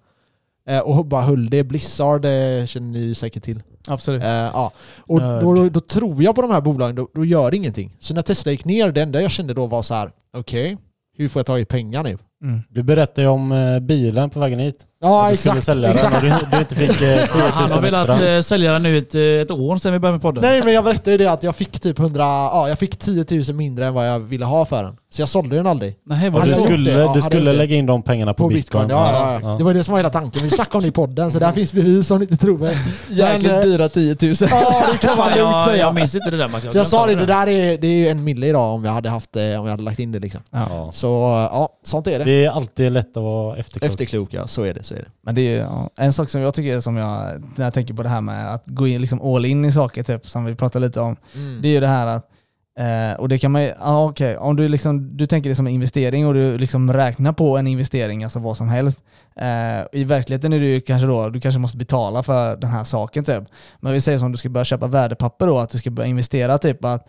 Eh, 0.68 0.80
och 0.80 1.06
bara 1.06 1.22
höll 1.22 1.50
det. 1.50 1.64
Blizzard 1.64 2.26
eh, 2.26 2.66
känner 2.66 2.92
ni 2.92 3.00
ju 3.00 3.16
säkert 3.16 3.44
till. 3.44 3.64
Absolut. 3.88 4.24
Eh, 4.24 4.30
ja. 4.30 4.72
Och 4.98 5.22
då, 5.22 5.54
då, 5.56 5.70
då 5.70 5.80
tror 5.80 6.24
jag 6.24 6.36
på 6.36 6.42
de 6.42 6.52
här 6.52 6.62
bolagen, 6.62 6.96
då, 6.96 7.08
då 7.14 7.26
gör 7.26 7.52
det 7.52 7.58
ingenting. 7.58 7.96
Så 8.00 8.14
när 8.14 8.22
Tesla 8.22 8.52
gick 8.52 8.66
ner, 8.66 8.92
det 8.92 9.02
enda 9.02 9.22
jag 9.22 9.32
kände 9.32 9.54
då 9.54 9.66
var 9.66 9.82
så 9.82 9.94
här: 9.94 10.12
okej, 10.34 10.78
hur 11.18 11.30
får 11.30 11.40
jag 11.40 11.46
tag 11.46 11.60
i 11.60 11.66
pengar 11.66 12.04
nu? 12.04 12.18
Mm. 12.44 12.62
Du 12.70 12.84
berättade 12.84 13.22
ju 13.22 13.28
om 13.28 13.52
eh, 13.52 13.80
bilen 13.80 14.30
på 14.30 14.40
vägen 14.40 14.60
hit. 14.60 14.84
Ja, 15.02 15.26
att 15.26 15.32
du 15.32 15.38
skulle 15.38 15.58
exakt. 15.58 15.66
sälja 15.66 15.94
den 15.94 16.06
och 16.06 16.24
exakt. 16.26 16.52
du, 16.52 16.58
du 16.58 16.60
inte 16.60 16.76
fick 16.76 17.02
eh, 17.02 17.26
10 17.34 17.42
000 17.42 17.52
Han 17.54 17.72
har 17.72 17.82
velat 17.82 18.10
extra. 18.10 18.36
eh, 18.36 18.42
sälja 18.42 18.72
den 18.74 18.84
nu 18.84 18.98
ett, 18.98 19.16
eh, 19.16 19.22
ett 19.22 19.52
år 19.52 19.78
sedan 19.78 19.94
vi 19.94 20.00
började 20.00 20.14
med 20.16 20.22
podden. 20.22 20.44
Nej 20.44 20.64
men 20.64 20.74
jag 20.74 20.84
berättade 20.84 21.12
ju 21.12 21.18
det 21.18 21.32
att 21.32 21.44
jag 21.44 21.56
fick 21.56 21.80
typ 21.80 22.00
100, 22.00 22.24
ja 22.24 22.70
jag 22.70 22.80
fick 22.80 22.98
10 23.00 23.26
000 23.48 23.56
mindre 23.56 23.86
än 23.86 23.94
vad 23.94 24.08
jag 24.10 24.20
ville 24.20 24.46
ha 24.46 24.66
för 24.66 24.84
den. 24.84 24.96
Så 25.10 25.22
jag 25.22 25.30
sålde 25.30 25.56
den 25.56 25.68
aldrig. 25.68 25.96
Nej, 26.06 26.30
vad 26.30 26.46
du 26.48 26.54
skulle, 26.54 26.92
det? 26.92 27.02
Ja, 27.02 27.12
du 27.16 27.22
skulle 27.22 27.54
lägga 27.54 27.76
in 27.76 27.86
de 27.86 28.02
pengarna 28.04 28.34
på, 28.34 28.44
På 28.44 28.48
bitcoin. 28.50 28.88
bitcoin, 28.88 29.04
ja, 29.04 29.40
ja, 29.42 29.50
ja. 29.50 29.58
Det 29.58 29.64
var 29.64 29.74
det 29.74 29.84
som 29.84 29.92
var 29.92 30.00
hela 30.00 30.10
tanken. 30.10 30.44
Vi 30.44 30.50
snackade 30.50 30.78
om 30.78 30.82
det 30.82 30.88
i 30.88 30.92
podden, 30.92 31.32
så 31.32 31.40
där 31.40 31.52
finns 31.52 31.74
bevis 31.74 32.12
om 32.12 32.20
ni 32.20 32.24
inte 32.24 32.38
tror 32.38 32.58
mig. 32.58 32.78
Jäkligt 33.10 33.52
eh, 33.52 33.60
dyra 33.60 33.90
10 33.90 34.18
000. 34.22 34.36
Ja, 34.40 34.86
det 34.92 34.98
kan 35.08 35.18
man 35.18 35.28
lugnt 35.38 35.40
jag, 35.40 35.66
säga. 35.66 35.78
jag 35.78 35.96
minns 35.96 36.16
inte 36.16 36.32
det 36.32 36.38
där 36.38 36.48
Max. 36.48 36.66
Så 36.72 36.78
jag 36.78 36.88
sa 36.88 37.06
det, 37.06 37.16
det 37.16 37.26
där 37.26 37.48
är, 37.48 37.78
det 37.78 37.88
är 37.88 37.92
ju 37.92 38.08
en 38.08 38.24
mille 38.24 38.48
idag 38.48 38.74
om 38.76 38.86
jag 38.86 38.92
hade 38.92 39.10
haft 39.10 39.36
om 39.36 39.42
jag 39.42 39.68
hade 39.68 39.84
lagt 39.84 40.00
in 40.00 40.12
det 40.12 40.20
liksom. 40.20 40.42
Ja. 40.52 40.90
Så 40.92 41.08
ja, 41.52 41.70
sånt 41.84 42.08
är 42.08 42.20
det. 42.20 42.26
Det 42.28 42.46
är 42.46 42.50
alltid 42.50 42.92
lätt 42.92 43.18
att 43.18 43.24
vara 43.24 43.58
efterklok. 43.58 43.92
Efterklok 43.92 44.34
ja, 44.34 44.48
så 44.48 44.64
är 44.64 44.74
det. 44.74 44.84
Så 44.84 44.94
är 44.94 44.98
det. 44.98 45.08
Men 45.22 45.36
det 45.36 45.42
är 45.42 45.50
ju 45.50 45.58
ja, 45.58 45.90
en 45.96 46.14
sak 46.14 46.30
som 46.30 46.42
jag 46.42 46.54
tycker, 46.54 46.80
som 46.80 46.98
jag, 46.98 47.44
när 47.56 47.66
jag 47.66 47.74
tänker 47.74 47.94
på 47.94 48.04
det 48.04 48.10
här 48.10 48.22
med 48.22 48.54
att 48.54 48.64
gå 48.66 48.88
in 48.88 49.02
liksom 49.02 49.22
all 49.22 49.46
in 49.46 49.66
i 49.66 49.72
saker, 49.72 50.04
typ, 50.04 50.30
som 50.30 50.46
vi 50.46 50.56
pratade 50.56 50.86
lite 50.86 51.00
om. 51.00 51.16
Mm. 51.36 51.62
Det 51.62 51.68
är 51.68 51.72
ju 51.72 51.80
det 51.80 51.88
här 51.88 52.08
att, 52.08 52.30
eh, 52.80 53.20
och 53.20 53.30
det 53.30 53.38
kan 53.38 53.52
man 53.52 53.64
ju, 53.64 53.74
ja 53.80 54.06
okej, 54.06 54.38
om 54.38 54.56
du 54.56 54.68
liksom, 54.68 55.18
du 55.18 55.26
tänker 55.26 55.50
det 55.50 55.56
som 55.56 55.68
en 55.68 55.74
investering 55.74 56.28
och 56.28 56.34
du 56.34 56.58
liksom 56.58 56.94
räknar 56.94 57.34
på 57.34 57.58
en 57.58 57.68
investering, 57.68 58.24
alltså 58.24 58.40
vad 58.40 58.58
som 58.58 58.68
helst. 58.68 59.00
Eh, 59.36 60.00
I 60.00 60.04
verkligheten 60.04 60.54
är 60.54 60.60
det 60.60 60.66
ju 60.66 60.82
kanske 60.82 61.08
då, 61.08 61.30
du 61.30 61.40
kanske 61.40 61.60
måste 61.60 61.78
betala 61.78 62.24
för 62.24 62.56
den 62.56 62.70
här 62.70 62.84
saken 62.84 63.24
typ. 63.24 63.44
Men 63.80 63.94
vi 63.94 64.02
säger 64.02 64.18
som 64.18 64.32
du 64.32 64.38
ska 64.38 64.50
börja 64.50 64.66
köpa 64.66 64.88
värdepapper 64.88 65.48
då, 65.48 65.58
att 65.60 65.70
du 65.70 65.78
ska 65.78 65.90
börja 65.90 66.10
investera 66.10 66.58
typ 66.58 66.86
att, 66.86 67.08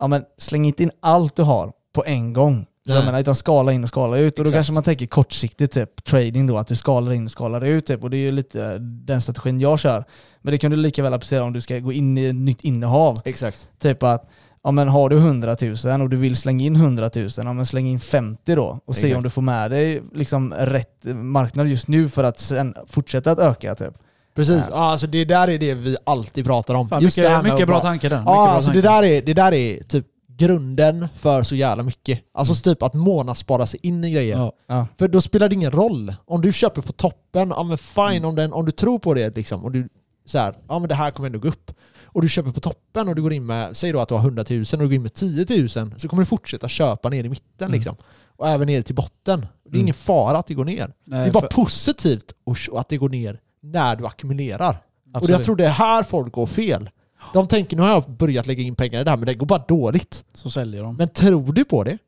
ja 0.00 0.06
men 0.06 0.24
släng 0.38 0.66
inte 0.66 0.82
in 0.82 0.90
allt 1.00 1.36
du 1.36 1.42
har 1.42 1.72
på 1.94 2.04
en 2.06 2.32
gång. 2.32 2.66
Jag 2.88 3.04
menar, 3.04 3.20
utan 3.20 3.34
skala 3.34 3.72
in 3.72 3.82
och 3.82 3.88
skala 3.88 4.18
ut. 4.18 4.38
Och 4.38 4.44
då 4.44 4.48
Exakt. 4.48 4.54
kanske 4.56 4.72
man 4.72 4.82
tänker 4.82 5.06
kortsiktigt, 5.06 5.74
typ 5.74 6.04
trading 6.04 6.46
då, 6.46 6.58
att 6.58 6.66
du 6.66 6.76
skalar 6.76 7.12
in 7.12 7.24
och 7.24 7.30
skalar 7.30 7.64
ut. 7.64 7.86
Typ. 7.86 8.02
Och 8.04 8.10
det 8.10 8.16
är 8.16 8.20
ju 8.22 8.30
lite 8.32 8.78
den 8.78 9.20
strategin 9.20 9.60
jag 9.60 9.78
kör. 9.78 10.04
Men 10.42 10.52
det 10.52 10.58
kan 10.58 10.70
du 10.70 10.76
lika 10.76 11.02
väl 11.02 11.14
applicera 11.14 11.44
om 11.44 11.52
du 11.52 11.60
ska 11.60 11.78
gå 11.78 11.92
in 11.92 12.18
i 12.18 12.24
ett 12.24 12.34
nytt 12.34 12.60
innehav. 12.64 13.20
Exakt. 13.24 13.68
Typ 13.78 14.02
att, 14.02 14.30
ja 14.64 14.70
men 14.70 14.88
har 14.88 15.08
du 15.08 15.16
100 15.16 15.56
000 15.84 16.00
och 16.02 16.08
du 16.10 16.16
vill 16.16 16.36
slänga 16.36 16.64
in 16.64 16.76
100 16.76 17.10
000, 17.16 17.28
ja 17.36 17.52
men 17.52 17.66
släng 17.66 17.86
in 17.88 18.00
50 18.00 18.54
då. 18.54 18.80
Och 18.86 18.94
se 18.94 19.00
Exakt. 19.06 19.16
om 19.16 19.22
du 19.24 19.30
får 19.30 19.42
med 19.42 19.70
dig 19.70 20.02
liksom 20.14 20.54
rätt 20.54 21.04
marknad 21.14 21.66
just 21.68 21.88
nu 21.88 22.08
för 22.08 22.24
att 22.24 22.40
sen 22.40 22.74
fortsätta 22.88 23.30
att 23.32 23.38
öka 23.38 23.74
typ. 23.74 23.94
Precis. 24.34 24.62
Ja. 24.70 24.76
Ja, 24.76 24.90
alltså 24.90 25.06
det 25.06 25.24
där 25.24 25.48
är 25.50 25.58
det 25.58 25.74
vi 25.74 25.96
alltid 26.06 26.46
pratar 26.46 26.74
om. 26.74 26.88
Fan, 26.88 27.02
Just 27.02 27.16
det 27.16 27.22
mycket 27.22 27.36
här 27.36 27.42
med 27.42 27.52
mycket 27.52 27.66
bra 27.66 27.76
bara- 27.76 27.82
tankar 27.82 28.10
där. 28.10 28.22
Ja, 28.26 28.48
alltså 28.48 28.70
det 28.72 28.82
tankar. 28.82 29.02
där, 29.02 29.08
är, 29.08 29.22
det 29.22 29.34
där 29.34 29.54
är 29.54 29.80
typ 29.82 30.06
grunden 30.36 31.08
för 31.14 31.42
så 31.42 31.54
jävla 31.56 31.82
mycket. 31.82 32.20
Alltså 32.34 32.54
typ 32.54 32.82
att 32.82 32.94
månadsspara 32.94 33.66
sig 33.66 33.80
in 33.82 34.04
i 34.04 34.10
grejer. 34.10 34.36
Ja. 34.38 34.52
Ja. 34.66 34.86
För 34.98 35.08
då 35.08 35.20
spelar 35.20 35.48
det 35.48 35.54
ingen 35.54 35.70
roll. 35.72 36.14
Om 36.24 36.40
du 36.40 36.52
köper 36.52 36.82
på 36.82 36.92
toppen, 36.92 37.48
ja 37.56 37.62
men 37.62 37.78
fine 37.78 38.24
om, 38.24 38.34
den, 38.34 38.52
om 38.52 38.66
du 38.66 38.72
tror 38.72 38.98
på 38.98 39.14
det 39.14 39.36
liksom, 39.36 39.64
och 39.64 39.72
du 39.72 39.88
så 40.24 40.38
här, 40.38 40.54
ja 40.68 40.78
men 40.78 40.88
det 40.88 40.94
här 40.94 41.10
kommer 41.10 41.26
ändå 41.26 41.38
gå 41.38 41.48
upp. 41.48 41.72
Och 42.04 42.22
du 42.22 42.28
köper 42.28 42.50
på 42.50 42.60
toppen 42.60 43.08
och 43.08 43.14
du 43.14 43.22
går 43.22 43.32
in 43.32 43.46
med, 43.46 43.76
säg 43.76 43.92
då 43.92 44.00
att 44.00 44.08
du 44.08 44.14
har 44.14 44.20
100 44.22 44.44
000 44.50 44.60
och 44.60 44.66
du 44.78 44.78
går 44.78 44.92
in 44.92 45.02
med 45.02 45.14
10 45.14 45.46
000, 45.58 45.68
så 45.68 46.08
kommer 46.08 46.22
du 46.22 46.26
fortsätta 46.26 46.68
köpa 46.68 47.08
ner 47.08 47.24
i 47.24 47.28
mitten 47.28 47.46
Mm. 47.66 47.72
liksom. 47.72 47.96
Och 48.36 48.48
även 48.48 48.66
ner 48.66 48.82
till 48.82 48.94
botten. 48.94 49.40
Det 49.40 49.68
är 49.68 49.74
Mm. 49.74 49.80
ingen 49.80 49.94
fara 49.94 50.38
att 50.38 50.46
det 50.46 50.54
går 50.54 50.64
ner. 50.64 50.92
Nej, 51.04 51.20
det 51.20 51.26
är 51.28 51.32
bara 51.32 51.40
för- 51.40 51.48
positivt 51.48 52.32
och- 52.44 52.80
att 52.80 52.88
det 52.88 52.96
går 52.96 53.08
ner 53.08 53.40
när 53.62 53.96
du 53.96 54.06
ackumulerar. 54.06 54.68
Och 54.70 54.76
Absolut. 55.16 55.30
jag 55.38 55.44
tror 55.44 55.56
det 55.56 55.64
är 55.66 55.70
här 55.70 56.02
folk 56.02 56.32
går 56.32 56.46
fel. 56.46 56.90
De 57.32 57.46
tänker 57.48 57.76
nu 57.76 57.82
har 57.82 57.88
jag 57.88 58.10
börjat 58.10 58.46
lägga 58.46 58.62
in 58.62 58.74
pengar 58.74 59.00
i 59.00 59.04
det 59.04 59.10
här 59.10 59.16
men 59.16 59.26
det 59.26 59.34
går 59.34 59.46
bara 59.46 59.64
dåligt. 59.68 60.24
Så 60.34 60.50
säljer 60.50 60.82
de. 60.82 60.96
Men 60.96 61.08
tror 61.08 61.52
du 61.52 61.64
på 61.64 61.84
det, 61.84 61.98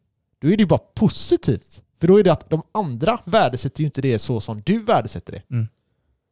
då 0.41 0.49
är 0.49 0.57
det 0.57 0.62
ju 0.62 0.66
bara 0.66 0.81
positivt. 0.95 1.83
För 2.01 2.09
då 2.09 2.19
är 2.19 2.25
det 2.25 2.33
att 2.33 2.51
de 2.51 2.62
andra 2.73 3.19
värdesätter 3.25 3.81
ju 3.81 3.87
inte 3.87 4.01
det 4.01 4.19
så 4.19 4.41
som 4.41 4.62
du 4.66 4.83
värdesätter 4.83 5.33
det. 5.33 5.55
Mm. 5.55 5.69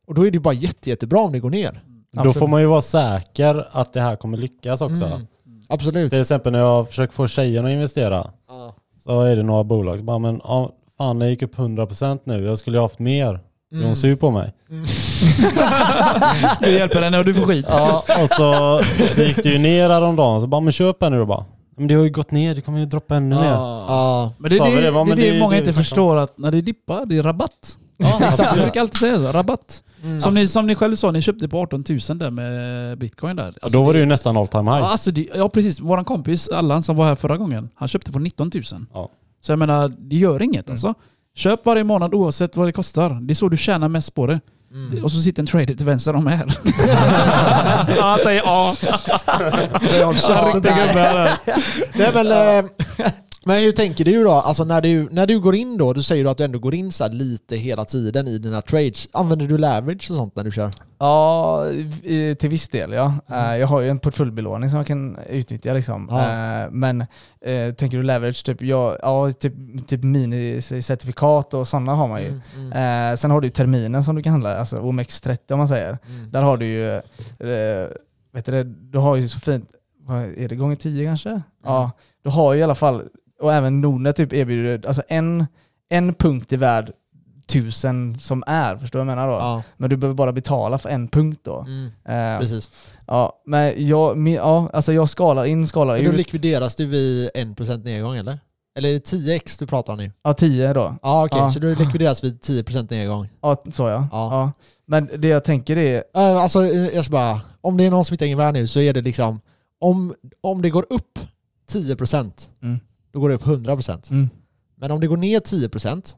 Och 0.07 0.15
då 0.15 0.27
är 0.27 0.31
det 0.31 0.37
ju 0.37 0.43
bara 0.43 0.55
jätte, 0.55 0.91
jättebra 0.91 1.21
om 1.21 1.33
det 1.33 1.41
går 1.41 1.51
ner. 1.51 1.83
Då 2.13 2.21
Absolut. 2.21 2.39
får 2.39 2.47
man 2.47 2.61
ju 2.61 2.67
vara 2.67 2.83
säker 2.83 3.69
att 3.71 3.93
det 3.93 4.01
här 4.01 4.17
kommer 4.17 4.39
lyckas 4.39 4.81
också. 4.81 5.05
Mm. 5.05 5.27
Absolut. 5.69 6.11
Till 6.11 6.21
exempel 6.21 6.53
när 6.53 6.59
jag 6.59 6.89
försöker 6.89 7.15
få 7.15 7.29
tjejerna 7.29 7.69
att 7.69 7.73
investera 7.73 8.31
så 9.05 9.21
är 9.21 9.37
det 9.37 9.43
några 9.43 9.65
bolag 9.65 9.99
som 9.99 10.07
bara 10.07 10.19
men 10.19 10.41
ja, 10.45 10.73
fan 10.97 11.19
det 11.19 11.31
gick 11.31 11.43
upp 11.43 11.57
100% 11.57 12.21
nu, 12.25 12.45
jag 12.45 12.59
skulle 12.59 12.77
ju 12.77 12.83
haft 12.83 12.99
mer. 12.99 13.41
Mm. 13.73 13.87
hon 13.87 13.97
sur 13.97 14.17
på 14.17 14.31
mig? 14.31 14.53
Du 16.61 16.73
hjälper 16.73 17.03
henne 17.03 17.19
och 17.19 17.25
du 17.25 17.35
får 17.35 17.43
skit. 17.47 17.67
Ja, 17.69 18.05
och 18.23 18.29
så, 18.29 18.81
så 19.15 19.23
gick 19.23 19.43
det 19.43 19.49
ju 19.49 19.59
ner 19.59 19.89
häromdagen 19.89 20.41
så 20.41 20.47
bara 20.47 20.61
men 20.61 20.73
köp 20.73 21.03
en 21.03 21.13
nu 21.13 21.19
då 21.19 21.27
bara. 21.27 21.45
Men 21.77 21.89
det 21.89 21.95
har 21.95 22.03
ju 22.03 22.11
gått 22.11 22.31
ner, 22.31 22.55
det 22.55 22.61
kommer 22.61 22.79
ju 22.79 22.87
droppa 22.87 23.17
ännu 23.17 23.37
mer. 23.37 23.51
Ja. 23.51 24.33
Men 24.39 24.51
det 24.51 24.57
är 24.57 24.65
det, 24.65 24.81
det? 24.81 24.87
Ja, 24.87 25.05
det, 25.05 25.15
det, 25.15 25.31
det 25.33 25.39
många 25.39 25.53
det 25.53 25.59
inte 25.59 25.73
förstår, 25.73 26.17
att 26.17 26.39
när 26.39 26.51
det 26.51 26.61
dippar, 26.61 27.07
det 27.07 27.19
är 27.19 27.23
rabatt. 27.23 27.79
Ja, 27.97 28.19
Jag 28.39 28.55
brukar 28.55 28.81
alltid 28.81 29.01
säga 29.01 29.17
så, 29.17 29.33
rabatt. 29.33 29.83
Mm. 30.03 30.21
Som 30.21 30.35
ni, 30.35 30.47
som 30.47 30.67
ni 30.67 30.75
själv 30.75 30.97
sa, 30.97 31.11
ni 31.11 31.23
köpte 31.23 31.49
på 31.49 31.59
18 31.61 31.85
000 31.89 32.19
där 32.19 32.31
med 32.31 32.99
bitcoin 32.99 33.37
där. 33.37 33.55
Och 33.63 33.71
då 33.71 33.83
var 33.83 33.93
det 33.93 33.99
ju 33.99 34.07
nästan 34.07 34.37
all 34.37 34.49
time 34.49 34.71
high. 34.71 34.81
Ja, 34.81 34.87
alltså 34.87 35.11
ja 35.35 35.49
precis. 35.49 35.81
Våran 35.81 36.05
kompis 36.05 36.49
Allan 36.49 36.83
som 36.83 36.97
var 36.97 37.07
här 37.07 37.15
förra 37.15 37.37
gången, 37.37 37.69
han 37.75 37.89
köpte 37.89 38.13
på 38.13 38.19
19 38.19 38.51
000. 38.55 38.65
Ja. 38.95 39.11
Så 39.41 39.53
jag 39.53 39.59
menar, 39.59 39.89
det 39.99 40.17
gör 40.17 40.43
inget 40.43 40.71
alltså. 40.71 40.95
Köp 41.37 41.67
varje 41.67 41.85
månad 41.85 42.15
oavsett 42.15 42.57
vad 42.57 42.69
det 42.69 42.73
kostar. 42.73 43.11
Det 43.11 43.33
är 43.33 43.35
så 43.35 43.49
du 43.49 43.57
tjänar 43.57 43.89
mest 43.89 44.15
på 44.15 44.27
det. 44.27 44.41
Mm. 44.73 45.05
Och 45.05 45.13
så 45.13 45.21
sitter 45.21 45.43
en 45.43 45.47
trader 45.47 45.75
till 45.75 45.87
vänster 45.87 46.15
om 46.17 46.27
här. 46.27 46.47
ja, 47.97 48.03
han 48.03 48.19
säger 48.19 48.43
ja. 48.45 48.75
Så 49.91 49.97
jag 49.97 50.19
kör 50.19 50.47
Riktig 50.47 50.63
där. 50.63 50.87
gubbe 50.87 51.01
här. 51.01 51.37
Nej 51.95 52.11
men, 52.15 52.27
eh, 52.33 53.11
men 53.47 53.63
hur 53.63 53.73
tänker 53.73 54.05
du 54.05 54.25
då? 54.25 54.31
Alltså 54.33 54.65
när 54.65 54.81
du, 54.81 55.09
när 55.11 55.27
du 55.27 55.41
går 55.41 55.55
in 55.55 55.77
då, 55.79 55.93
du 55.93 56.03
säger 56.03 56.31
att 56.31 56.39
du 56.39 56.45
ändå 56.45 56.59
går 56.59 56.75
in 56.75 56.93
så 56.93 57.09
lite 57.09 57.57
hela 57.57 57.85
tiden 57.85 58.29
i 58.29 58.39
dina 58.39 58.63
trades. 58.63 59.09
Använder 59.13 59.47
du 59.47 59.59
leverage 59.59 60.11
och 60.11 60.17
sånt 60.17 60.37
när 60.37 60.45
du 60.45 60.51
kör? 60.53 60.71
Ja, 60.99 61.65
till 62.39 62.51
viss 62.51 62.69
del 62.69 62.93
ja. 62.93 63.15
Eh, 63.31 63.57
Jag 63.57 63.67
har 63.67 63.81
ju 63.81 63.89
en 63.91 63.99
portföljbelåning 63.99 64.71
som 64.71 64.77
jag 64.77 64.87
kan 64.87 65.19
utnyttja 65.29 65.73
liksom. 65.73 66.09
Ja. 66.11 66.63
Eh, 66.65 66.71
Men 66.71 67.01
eh, 67.41 67.75
tänker 67.75 67.97
du 67.97 68.03
leverage, 68.03 68.45
typ, 68.45 68.63
ja, 68.63 68.97
ja, 69.03 69.33
typ, 69.33 69.55
typ 69.89 70.03
minicertifikat 70.03 71.55
och 71.55 71.69
sådana 71.69 71.95
har 71.95 72.09
man 72.09 72.23
ju. 72.23 72.29
Mm, 72.29 72.73
mm, 72.73 73.17
sen 73.17 73.31
har 73.31 73.41
du 73.41 73.49
terminen 73.51 74.05
som 74.05 74.15
du 74.17 74.23
kan 74.23 74.33
handla, 74.33 74.57
alltså 74.59 74.77
OMX30 74.77 75.53
om 75.53 75.59
man 75.59 75.69
säger. 75.69 75.99
mm. 76.09 76.31
Där 76.31 76.43
har 76.43 76.57
du 76.57 76.67
ju, 76.67 77.01
vet 78.33 78.47
du 78.47 78.65
du 78.65 78.99
har 78.99 79.17
ju 79.17 79.29
så 79.29 79.41
fint, 79.41 79.71
är 80.37 80.49
det 80.49 80.57
gånger 80.57 80.77
10 80.77 81.05
kanske? 81.07 81.43
Ja, 81.65 81.91
du 82.23 82.31
har 82.31 82.55
ju 82.55 82.61
i 82.61 82.63
alla 82.63 82.75
fall, 82.75 83.03
och 83.41 83.55
även 83.55 83.81
Nordnet 83.81 84.17
typ 84.17 84.33
erbjuder, 84.33 84.87
alltså 84.89 85.03
en, 85.09 85.47
en 85.89 86.15
punkt 86.15 86.53
är 86.53 86.57
värd 86.57 86.93
tusen 87.47 88.19
som 88.21 88.45
är, 88.47 88.77
förstår 88.77 88.99
du 88.99 89.05
vad 89.05 89.13
jag 89.13 89.17
menar 89.17 89.29
då? 89.33 89.35
Ja, 89.39 89.63
Men 89.77 89.91
du 89.91 89.97
behöver 89.97 90.15
bara 90.15 90.33
betala 90.33 90.79
för 90.79 90.89
en 90.89 91.09
punkt 91.09 91.41
då. 91.45 91.59
mm, 91.61 91.87
Eh, 92.05 92.41
precis. 92.41 92.97
ja, 93.07 93.43
men 93.47 93.87
jag, 93.89 94.29
ja, 94.29 94.71
alltså 94.73 94.93
jag 94.93 95.09
skalar 95.09 95.45
in, 95.45 95.67
skalar 95.67 95.95
Men 95.95 96.05
då 96.05 96.11
ut. 96.11 96.17
likvideras 96.17 96.77
du 96.77 96.87
vid 96.87 97.31
1% 97.35 97.85
nedgång 97.85 98.17
eller? 98.17 98.39
Eller 98.79 98.89
är 98.89 98.93
det 98.93 99.05
10x 99.13 99.59
du 99.59 99.67
pratar 99.67 99.93
om 99.93 99.99
nu? 99.99 100.13
Ja, 100.23 100.33
10 100.33 100.73
då. 100.73 100.95
Ja 101.03 101.25
okej, 101.25 101.39
Ja. 101.39 101.51
så 101.51 101.59
du 101.61 101.75
likvideras 101.75 102.25
vid 102.25 102.41
10% 102.41 102.91
nedgång. 102.91 103.29
Ja, 103.43 103.57
så 103.73 103.83
ja. 103.83 104.09
Ja. 104.13 104.29
ja. 104.31 104.53
Men 104.87 105.09
det 105.19 105.29
jag 105.29 105.45
tänker 105.45 105.77
är, 105.79 106.03
Alltså 106.15 106.65
jag 106.65 107.05
ska 107.05 107.13
bara, 107.13 107.41
om 107.61 107.77
det 107.77 107.85
är 107.85 107.91
någon 107.91 108.05
som 108.05 108.15
inte 108.15 108.25
hänger 108.25 108.37
med 108.37 108.55
nu 108.55 108.67
så 108.67 108.81
är 108.81 108.95
det 108.95 109.01
liksom, 109.01 109.41
om, 109.81 110.15
om 110.41 110.63
det 110.63 110.71
går 110.71 110.87
upp 110.91 111.19
10% 111.73 112.31
Mm. 112.63 112.81
Då 113.17 113.21
går 113.21 113.29
det 113.29 113.35
upp 113.35 113.43
100%. 113.47 114.11
mm, 114.11 114.29
Men 114.75 114.91
om 114.91 115.01
det 115.01 115.07
går 115.07 115.17
ner 115.17 115.41
10% 115.41 116.17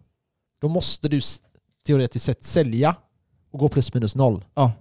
då 0.60 0.68
måste 0.68 1.08
du 1.08 1.20
teoretiskt 1.86 2.24
sett 2.24 2.44
sälja 2.44 2.94
och 3.52 3.58
gå 3.58 3.68
plus 3.68 3.94
minus 3.94 4.14
noll. 4.16 4.44
Ja. 4.54 4.72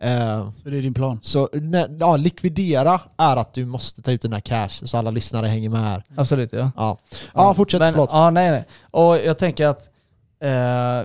Eh, 0.00 0.50
Så 0.62 0.68
det 0.70 0.78
är 0.78 0.82
din 0.82 0.94
plan. 0.94 1.18
så 1.22 1.48
nä- 1.52 1.88
ja, 2.00 2.16
likvidera 2.16 3.00
är 3.16 3.36
att 3.36 3.54
du 3.54 3.64
måste 3.66 4.02
ta 4.02 4.12
ut 4.12 4.22
den 4.22 4.32
här 4.32 4.40
cash 4.40 4.68
så 4.68 4.96
alla 4.96 5.10
lyssnare 5.10 5.46
hänger 5.46 5.68
med 5.70 5.80
här. 5.80 6.02
absolut 6.16 6.52
ja. 6.52 6.70
Ja, 6.76 6.98
ja 7.34 7.54
fortsätt, 7.54 7.80
men, 7.80 7.92
förlåt. 7.92 8.10
Ja, 8.12 8.30
nej, 8.30 8.50
nej. 8.50 8.64
Och 8.90 9.16
jag 9.16 9.38
tänker 9.38 9.66
att, 9.66 9.88
eh, 10.42 10.98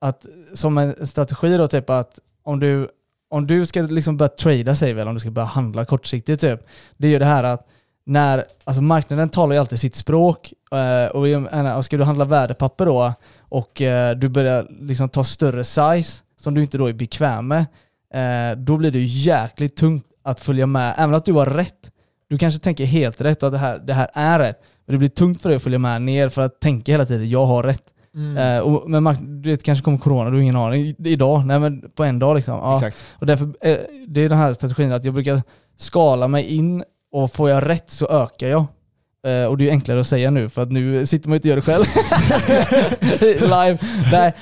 att 0.00 0.26
som 0.54 0.78
en 0.78 1.06
strategi 1.06 1.56
då, 1.56 1.66
typ 1.68 1.90
att 1.90 2.18
om 2.42 2.60
du, 2.60 2.88
om 3.30 3.46
du 3.46 3.66
ska 3.66 3.82
liksom 3.82 4.16
börja 4.16 4.28
trada 4.28 4.74
sig 4.74 4.92
väl, 4.94 5.08
om 5.08 5.14
du 5.14 5.20
ska 5.20 5.30
börja 5.30 5.46
handla 5.46 5.84
kortsiktigt 5.84 6.40
typ, 6.40 6.60
det 6.96 7.06
är 7.06 7.10
ju 7.12 7.18
det 7.18 7.24
här 7.24 7.44
att 7.44 7.66
när, 8.06 8.44
alltså 8.64 8.82
marknaden 8.82 9.28
talar 9.28 9.52
ju 9.52 9.60
alltid 9.60 9.78
sitt 9.78 9.94
språk 9.94 10.52
eh, 10.72 11.76
och, 11.76 11.84
ska 11.84 11.96
du 11.96 12.04
handla 12.04 12.24
värdepapper 12.24 12.86
då 12.86 13.12
och 13.38 13.82
eh, 13.82 14.16
du 14.16 14.28
börjar 14.28 14.66
liksom 14.80 15.08
ta 15.08 15.24
större 15.24 15.64
size 15.64 16.22
som 16.40 16.54
du 16.54 16.62
inte 16.62 16.78
då 16.78 16.86
är 16.86 16.92
bekväm 16.92 17.48
med, 17.48 17.66
eh, 18.14 18.58
då 18.58 18.76
blir 18.76 18.90
det 18.90 19.02
jäkligt 19.02 19.76
tungt 19.76 20.04
att 20.24 20.40
följa 20.40 20.66
med, 20.66 20.94
även 20.98 21.14
att 21.14 21.24
du 21.24 21.32
har 21.32 21.46
rätt. 21.46 21.90
Du 22.28 22.38
kanske 22.38 22.60
tänker 22.60 22.84
helt 22.84 23.20
rätt 23.20 23.42
att 23.42 23.52
det 23.52 23.58
här, 23.58 23.78
det 23.78 23.94
här 23.94 24.10
är 24.14 24.38
rätt, 24.38 24.62
men 24.86 24.94
det 24.94 24.98
blir 24.98 25.08
tungt 25.08 25.42
för 25.42 25.48
dig 25.48 25.56
att 25.56 25.62
följa 25.62 25.78
med 25.78 26.02
ner 26.02 26.28
för 26.28 26.42
att 26.42 26.60
tänka 26.60 26.92
hela 26.92 27.06
tiden 27.06 27.28
jag 27.28 27.46
har 27.46 27.62
rätt. 27.62 27.84
Mm, 28.14 28.62
och, 28.62 28.90
men 28.90 29.02
mark- 29.02 29.18
du 29.20 29.50
vet, 29.50 29.62
kanske 29.62 29.84
kommer 29.84 29.98
corona, 29.98 30.30
du 30.30 30.36
har 30.36 30.42
ingen 30.42 30.56
aning. 30.56 30.94
Idag? 30.98 31.46
Nej 31.46 31.58
men 31.58 31.90
på 31.94 32.04
en 32.04 32.18
dag 32.18 32.36
liksom. 32.36 32.54
Ja. 32.54 32.74
Exakt. 32.74 33.04
Och 33.12 33.26
därför, 33.26 33.46
det 34.06 34.20
är 34.20 34.28
den 34.28 34.38
här 34.38 34.52
strategin 34.52 34.92
att 34.92 35.04
jag 35.04 35.14
brukar 35.14 35.42
skala 35.76 36.28
mig 36.28 36.44
in 36.44 36.84
och 37.12 37.32
får 37.32 37.50
jag 37.50 37.68
rätt 37.68 37.90
så 37.90 38.06
ökar 38.06 38.46
jag. 38.46 38.64
Eh, 39.26 39.44
och 39.44 39.58
det 39.58 39.68
är 39.68 39.70
enklare 39.70 40.00
att 40.00 40.06
säga 40.06 40.30
nu 40.30 40.48
för 40.48 40.62
att 40.62 40.72
nu 40.72 41.06
sitter 41.06 41.28
man 41.28 41.34
ju 41.34 41.36
inte 41.36 41.48
och 41.48 41.50
gör 41.50 41.56
det 41.56 41.62
själv. 41.62 41.84
Live. 43.40 43.78
Nej. 44.12 44.34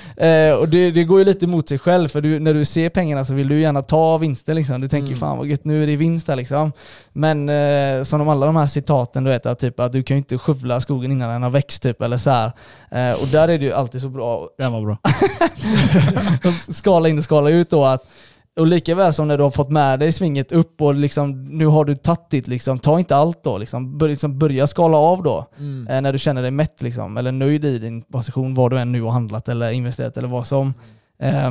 Eh, 0.49 0.55
och 0.55 0.69
det, 0.69 0.91
det 0.91 1.05
går 1.05 1.19
ju 1.19 1.25
lite 1.25 1.47
mot 1.47 1.69
sig 1.69 1.79
själv 1.79 2.09
för 2.09 2.21
du, 2.21 2.39
när 2.41 2.55
du 2.55 2.65
ser 2.65 2.89
pengarna 2.89 3.25
så 3.25 3.35
vill 3.35 3.49
du 3.49 3.61
gärna 3.61 3.83
ta 3.83 4.19
vinsten 4.19 4.57
liksom. 4.57 4.81
Du 4.81 4.89
tänker 4.89 5.07
Mm. 5.07 5.19
fan 5.19 5.39
vad 5.39 5.47
gött, 5.47 5.65
nu 5.65 5.83
är 5.83 5.87
det 5.87 5.97
vinst 5.97 6.27
där 6.27 6.37
liksom. 6.37 6.73
Men 7.13 7.49
eh, 7.49 8.03
som 8.03 8.19
de 8.19 8.29
alla 8.29 8.47
de 8.47 8.57
här 8.57 8.67
citaten 8.67 9.25
du 9.25 9.31
vet, 9.31 9.47
att, 9.47 9.59
typ, 9.59 9.81
att 9.81 9.93
du 9.93 10.03
kan 10.03 10.17
ju 10.17 10.19
inte 10.19 10.39
skövla 10.39 10.81
skogen 10.81 11.13
innan 11.13 11.29
den 11.31 11.43
har 11.43 11.51
växt 11.51 11.83
typ 11.83 12.03
eller 12.03 12.19
så 12.19 12.31
här. 12.31 12.53
Eh, 12.91 13.23
och 13.23 13.29
där 13.29 13.49
är 13.49 13.59
det 13.59 13.65
ju 13.65 13.73
alltid 13.73 14.01
så 14.01 14.09
bra 14.09 14.49
Den 14.59 14.73
var 14.73 14.81
bra. 14.81 14.99
skala 16.73 17.09
in 17.09 17.19
och 17.19 17.25
skala 17.25 17.51
ut 17.51 17.71
då 17.71 17.85
att 17.85 18.05
och 18.57 18.67
lika 18.67 18.95
väl 18.95 19.13
som 19.13 19.29
när 19.29 19.37
du 19.39 19.43
har 19.43 19.51
fått 19.51 19.71
med 19.71 19.99
dig 19.99 20.13
svinget 20.13 20.53
upp 20.53 20.83
och 20.83 20.95
liksom, 20.95 21.45
nu 21.45 21.67
har 21.67 21.85
du 21.85 21.95
tagit 21.95 22.31
ditt, 22.31 22.49
liksom, 22.49 22.79
ta 22.79 22.99
inte 22.99 23.17
allt 23.17 23.43
då. 23.43 23.59
Liksom, 23.59 23.99
bör, 23.99 24.09
liksom 24.09 24.39
börja 24.39 24.67
skala 24.67 24.97
av 24.97 25.23
då. 25.23 25.47
Mm. 25.59 25.89
Eh, 25.89 26.01
när 26.01 26.13
du 26.13 26.19
känner 26.19 26.43
dig 26.43 26.51
mätt 26.51 26.83
liksom, 26.83 27.17
eller 27.17 27.33
nöjd 27.33 27.65
i 27.65 27.79
din 27.79 28.03
position, 28.03 28.55
vad 28.55 28.71
du 28.71 28.79
än 28.79 28.93
nu 28.93 29.03
har 29.03 29.11
handlat 29.11 29.49
eller 29.49 29.71
investerat 29.71 30.17
eller 30.17 30.29
vad 30.29 30.47
som. 30.47 30.75
Eh, 31.19 31.51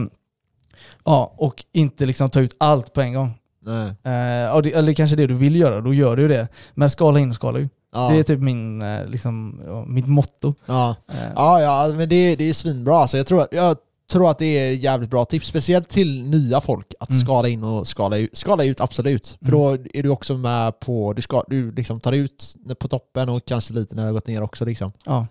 ja, 1.03 1.33
och 1.37 1.65
inte 1.71 2.05
liksom 2.05 2.29
ta 2.29 2.39
ut 2.39 2.55
allt 2.57 2.93
på 2.93 3.01
en 3.01 3.13
gång. 3.13 3.33
Nej. 3.65 3.87
Eh, 3.87 4.61
det, 4.61 4.73
eller 4.73 4.93
kanske 4.93 5.15
det 5.15 5.27
du 5.27 5.33
vill 5.33 5.55
göra, 5.55 5.81
då 5.81 5.93
gör 5.93 6.15
du 6.15 6.21
ju 6.21 6.27
det. 6.27 6.47
Men 6.73 6.89
skala 6.89 7.19
in 7.19 7.29
och 7.29 7.35
skala 7.35 7.59
ut. 7.59 7.71
Ja. 7.93 8.09
Det 8.09 8.19
är 8.19 8.23
typ 8.23 8.39
min, 8.39 8.81
eh, 8.81 9.05
liksom, 9.05 9.61
mitt 9.87 10.07
motto. 10.07 10.53
Ja. 10.65 10.95
Eh, 11.09 11.15
Ja, 11.35 11.61
ja, 11.61 11.93
men 11.93 12.09
det, 12.09 12.35
det 12.35 12.49
är 12.49 12.53
svinbra. 12.53 12.97
Alltså, 12.97 13.17
jag, 13.17 13.27
tror 13.27 13.41
att, 13.41 13.47
jag 13.51 13.77
tror 14.11 14.29
att 14.31 14.39
det 14.39 14.45
är 14.45 14.71
jävligt 14.73 15.09
bra 15.09 15.25
tips, 15.25 15.47
speciellt 15.47 15.89
till 15.89 16.23
nya 16.23 16.61
folk, 16.61 16.93
att 16.99 17.09
Mm. 17.09 17.21
skala 17.21 17.47
in 17.47 17.63
och 17.63 17.87
skala 17.87 18.17
ut. 18.17 18.37
Skala 18.37 18.63
ut, 18.63 18.81
absolut. 18.81 19.37
För 19.41 19.51
då 19.51 19.73
är 19.93 20.03
du 20.03 20.09
också 20.09 20.37
med 20.37 20.79
på, 20.79 21.13
du, 21.13 21.21
ska, 21.21 21.43
du 21.47 21.71
liksom 21.71 21.99
tar 21.99 22.11
ut 22.11 22.55
på 22.79 22.87
toppen 22.87 23.29
och 23.29 23.45
kanske 23.45 23.73
lite 23.73 23.95
när 23.95 24.03
det 24.03 24.07
har 24.09 24.13
gått 24.13 24.27
ner 24.27 24.41
också. 24.43 24.65
Liksom. 24.65 24.91
Ja. 25.05 25.27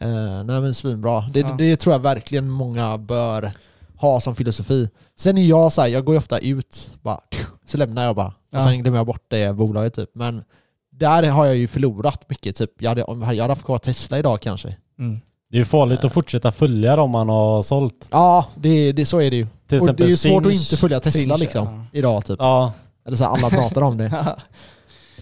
Eh, 0.00 0.44
nej 0.44 0.60
men 0.60 0.74
svinbra. 0.74 1.20
Det, 1.20 1.40
Ja. 1.40 1.54
det 1.58 1.76
tror 1.76 1.92
jag 1.94 2.00
verkligen 2.00 2.48
många 2.50 2.98
bör 2.98 3.52
ha 3.96 4.20
som 4.20 4.34
filosofi. 4.36 4.90
Sen 5.16 5.38
är 5.38 5.46
jag 5.46 5.72
så 5.72 5.80
här, 5.80 5.88
jag 5.88 6.04
går 6.04 6.14
ju 6.14 6.18
ofta 6.18 6.38
ut, 6.38 6.90
bara, 7.02 7.20
så 7.66 7.76
lämnar 7.78 8.04
jag 8.04 8.16
bara. 8.16 8.32
Ja. 8.50 8.58
Och 8.58 8.64
sen 8.64 8.82
glömmer 8.82 8.98
jag 8.98 9.06
bort 9.06 9.24
det 9.28 9.54
bolaget 9.56 9.94
typ. 9.94 10.10
Men 10.14 10.42
där 10.90 11.22
har 11.30 11.46
jag 11.46 11.56
ju 11.56 11.68
förlorat 11.68 12.28
mycket. 12.30 12.56
Typ. 12.56 12.70
Jag, 12.82 12.88
hade, 12.90 13.04
om 13.04 13.20
jag 13.20 13.26
hade 13.28 13.42
haft 13.42 13.64
kvar 13.64 13.78
Tesla 13.78 14.18
idag 14.18 14.40
kanske. 14.40 14.76
Mm. 14.98 15.20
Det 15.50 15.56
är 15.56 15.58
ju 15.58 15.64
farligt 15.64 16.04
att 16.04 16.12
fortsätta 16.12 16.52
följa 16.52 16.96
dem 16.96 17.10
man 17.10 17.28
har 17.28 17.62
sålt. 17.62 18.08
Ja, 18.10 18.46
det, 18.54 18.92
det, 18.92 19.06
så 19.06 19.20
är 19.20 19.30
det 19.30 19.36
ju. 19.36 19.46
Till 19.68 19.80
och 19.80 19.94
det 19.94 20.04
är 20.04 20.08
ju 20.08 20.16
svårt 20.16 20.46
att 20.46 20.52
Sinch. 20.52 20.70
inte 20.72 20.76
följa 20.80 21.00
Tesla 21.00 21.20
Sinch, 21.20 21.38
liksom, 21.40 21.66
ja. 21.92 21.98
idag 21.98 22.24
typ. 22.24 22.36
Ja, 22.38 22.72
Eller 23.06 23.16
så 23.16 23.24
här, 23.24 23.30
alla 23.30 23.50
pratar 23.50 23.82
om 23.82 23.96
det. 23.96 24.10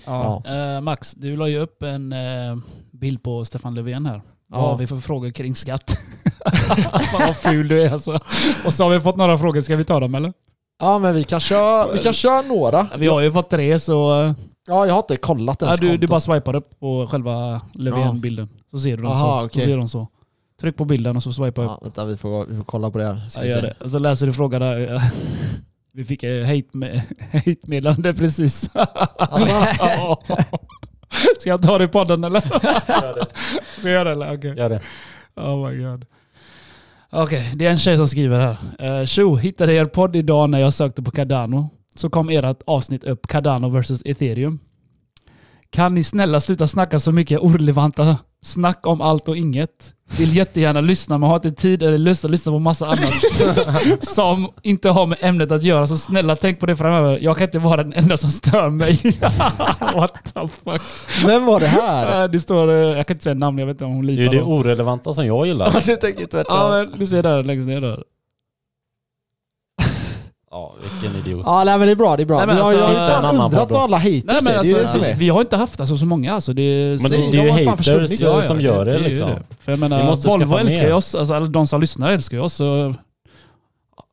ja. 0.07 0.43
Ja. 0.45 0.77
Eh, 0.77 0.81
Max, 0.81 1.13
du 1.15 1.37
la 1.37 1.49
ju 1.49 1.59
upp 1.59 1.83
en 1.83 2.13
eh, 2.13 2.57
bild 2.93 3.23
på 3.23 3.45
Stefan 3.45 3.75
Löfven 3.75 4.07
här. 4.07 4.23
Vad 4.49 4.61
Ja. 4.63 4.67
har 4.67 4.77
vi 4.79 4.87
för 4.87 4.97
frågor 4.97 5.31
kring 5.31 5.55
skatt? 5.55 5.99
Fan 7.11 7.21
vad 7.27 7.37
ful 7.37 7.69
du 7.69 7.83
är 7.83 7.91
alltså. 7.93 8.21
Och 8.67 8.75
så 8.75 8.83
har 8.85 8.91
vi 8.91 9.01
fått 9.01 9.17
några 9.17 9.39
frågor, 9.39 9.61
ska 9.61 9.77
vi 9.77 9.85
ta 9.85 10.01
dem 10.01 10.15
eller? 10.15 10.33
ja 10.81 10.99
men 10.99 11.15
vi 11.15 11.25
kan 11.25 11.41
köra, 11.41 11.93
vi 11.93 11.99
kan 12.03 12.13
köra 12.13 12.43
några. 12.43 12.87
Vi 12.99 13.07
har 13.07 13.21
ju 13.21 13.33
fått 13.33 13.51
tre 13.51 13.81
så 13.81 14.23
eh, 14.25 14.33
Ja, 14.69 14.87
jag 14.87 14.95
har 14.95 14.99
inte 14.99 15.17
kollat 15.17 15.57
ja, 15.61 15.67
ens 15.67 15.81
du, 15.81 15.87
du 15.87 15.93
kontot. 15.93 16.11
bara 16.11 16.21
swipar 16.21 16.57
upp 16.57 16.81
på 16.81 17.07
själva 17.11 17.61
Löfven-bilden. 17.75 18.49
Så 18.71 18.79
ser 18.79 18.97
du 18.97 19.03
dem 19.03 19.13
Aha, 19.13 19.41
så. 19.41 19.47
okej. 19.47 19.63
så 19.63 19.67
ser 19.69 19.77
de 19.77 19.89
så. 19.89 20.09
Tryck 20.61 20.77
på 20.77 20.85
bilden 20.85 21.17
och 21.17 21.23
så 21.23 21.33
swipa 21.33 21.63
upp. 21.63 21.71
Ja, 21.71 21.79
vänta, 21.83 22.05
vi 22.05 22.17
får, 22.17 22.47
vi 22.47 22.57
får 22.57 22.65
kolla 22.65 22.91
på 22.91 22.99
det 22.99 23.05
här. 23.07 23.29
Ska 23.29 23.41
Ja, 23.41 23.45
vi 23.45 23.51
gör 23.51 23.63
det. 23.63 23.75
Och 23.81 23.91
så 23.91 23.99
läser 23.99 24.27
du 24.27 24.33
frågan 24.33 24.61
där. 24.61 25.03
Vi 25.93 26.05
fick 26.05 26.23
ett 26.23 26.47
hate- 26.47 27.03
hate-meddelande 27.33 28.13
precis. 28.15 28.71
Alltså, 28.75 30.17
Ska 31.39 31.51
jag 31.51 31.63
ta 31.63 31.79
det 31.79 31.85
i 31.85 31.89
podden 31.89 32.25
eller? 32.25 32.41
Ska 33.79 33.89
jag 33.89 33.93
göra 33.93 34.05
det 34.05 34.11
eller? 34.11 34.35
Okej. 34.37 34.55
gör 34.57 34.69
det. 34.69 34.81
Oh 35.37 35.71
my 35.71 35.83
god. 35.83 36.05
Okej, 37.11 37.53
det 37.55 37.67
är 37.67 37.71
en 37.71 37.79
tjej 37.79 37.97
som 37.97 38.09
skriver 38.09 38.41
här. 38.79 39.01
Uh, 39.01 39.07
Tjo, 39.07 39.37
hittade 39.37 39.75
er 39.75 39.85
podd 39.85 40.17
idag 40.17 40.51
när 40.51 40.59
jag 40.61 40.73
sökte 40.73 41.03
på 41.03 41.11
Cardano. 41.11 41.71
Så 41.95 42.11
kom 42.11 42.29
ert 42.31 42.63
avsnitt 42.67 43.05
upp, 43.05 43.27
Cardano 43.27 43.69
vs 43.69 44.03
Ethereum. 44.05 44.59
Kan 45.71 45.95
ni 45.95 46.05
snälla 46.05 46.41
sluta 46.41 46.67
snacka 46.67 47.01
så 47.01 47.13
mycket 47.13 47.41
orelevanta 47.41 48.19
snack 48.47 48.87
om 48.87 49.01
allt 49.01 49.29
och 49.29 49.37
inget? 49.37 49.93
Vill 50.19 50.37
jättegärna 50.37 50.81
lyssna 50.81 51.19
men 51.19 51.29
har 51.29 51.37
inte 51.37 51.53
tid 51.53 51.83
eller 51.83 51.99
lust 51.99 52.25
att 52.25 52.31
lyssna 52.31 52.53
på 52.53 52.59
massa 52.59 52.87
annat 52.87 53.13
som 54.03 54.49
inte 54.63 54.89
har 54.89 55.07
med 55.07 55.19
ämnet 55.21 55.51
att 55.51 55.63
göra. 55.63 55.87
Så 55.87 55.97
snälla 55.97 56.37
tänk 56.37 56.61
på 56.61 56.67
det 56.67 56.77
framöver. 56.77 57.19
Jag 57.23 57.37
kan 57.37 57.45
inte 57.45 57.59
vara 57.59 57.83
den 57.83 57.93
enda 57.93 58.17
som 58.17 58.31
stör 58.31 58.71
mig. 58.71 59.01
What 59.95 60.35
the 60.35 60.41
fuck? 60.49 60.83
Vem 61.27 61.47
var 61.47 61.61
det 61.61 61.67
här? 61.67 62.29
Det 62.29 62.41
står, 62.41 62.71
eh, 62.71 62.75
jag 62.77 63.07
kan 63.07 63.15
inte 63.15 63.25
säga 63.25 63.35
namn, 63.35 63.59
jag 63.59 63.67
vet 63.67 63.75
inte 63.75 63.85
om 63.85 63.93
hon 63.95 64.07
Det 64.07 64.13
är 64.13 64.17
ju 64.17 64.23
litar 64.23 64.35
det 64.35 64.43
orelevanta 64.43 65.15
som 65.15 65.27
jag 65.27 65.47
gillar. 65.47 65.83
du 65.87 65.97
tänker 65.97 66.27
tvärtom. 66.27 66.57
Ja 66.57 66.69
men 66.71 66.99
du 66.99 67.07
ser 67.07 67.23
där 67.23 67.45
längst 67.45 67.67
ner 67.67 67.81
där. 67.81 68.03
Ja, 70.57 70.75
vilken 71.01 71.19
idiot. 71.21 71.43
Ja, 71.45 71.65
nej 71.65 71.79
men 71.79 71.87
det 71.87 71.93
är 71.93 71.97
bra, 71.97 72.17
det 72.17 72.23
är 72.23 72.27
bra. 72.27 72.37
Nej, 72.39 72.47
men 72.47 72.57
vi 72.57 72.63
har, 72.63 72.69
alltså, 72.69 72.81
jag 72.81 72.87
har 72.87 72.93
hitta 72.93 73.07
ju 73.07 73.13
fan 73.13 73.25
annan 73.25 73.45
undrat 73.45 73.71
vad 73.71 73.83
alla 73.83 73.97
haters 73.97 74.25
Nej, 74.25 74.37
men 74.43 74.53
är. 74.53 74.63
Det 74.63 74.71
är 74.71 74.75
det 74.75 74.81
alltså, 74.81 74.99
som 74.99 75.07
är. 75.07 75.15
vi 75.15 75.29
har 75.29 75.41
inte 75.41 75.57
haft 75.57 75.81
alltså 75.81 75.97
så 75.97 76.07
många 76.07 76.35
alltså. 76.35 76.53
Det 76.53 76.63
är, 76.63 77.03
Men 77.03 77.11
det, 77.11 77.17
de 77.17 77.31
det 77.31 77.39
är 77.39 77.59
ju 77.59 77.67
haters 77.67 78.47
som 78.47 78.61
gör 78.61 78.85
det, 78.85 78.95
är 78.95 78.99
ju 78.99 79.05
liksom. 79.09 79.29
det. 79.29 79.43
För 79.61 79.73
jag 79.73 79.77
Vi 79.77 79.89
menar, 79.89 80.05
måste 80.05 80.29
Volvo 80.29 80.57
älskar 80.57 80.87
ju 80.87 80.93
oss, 80.93 81.15
alltså 81.15 81.41
de 81.41 81.67
som 81.67 81.81
lyssnar 81.81 82.11
älskar 82.13 82.37
ju 82.37 82.43
oss. 82.43 82.55
Så, 82.55 82.95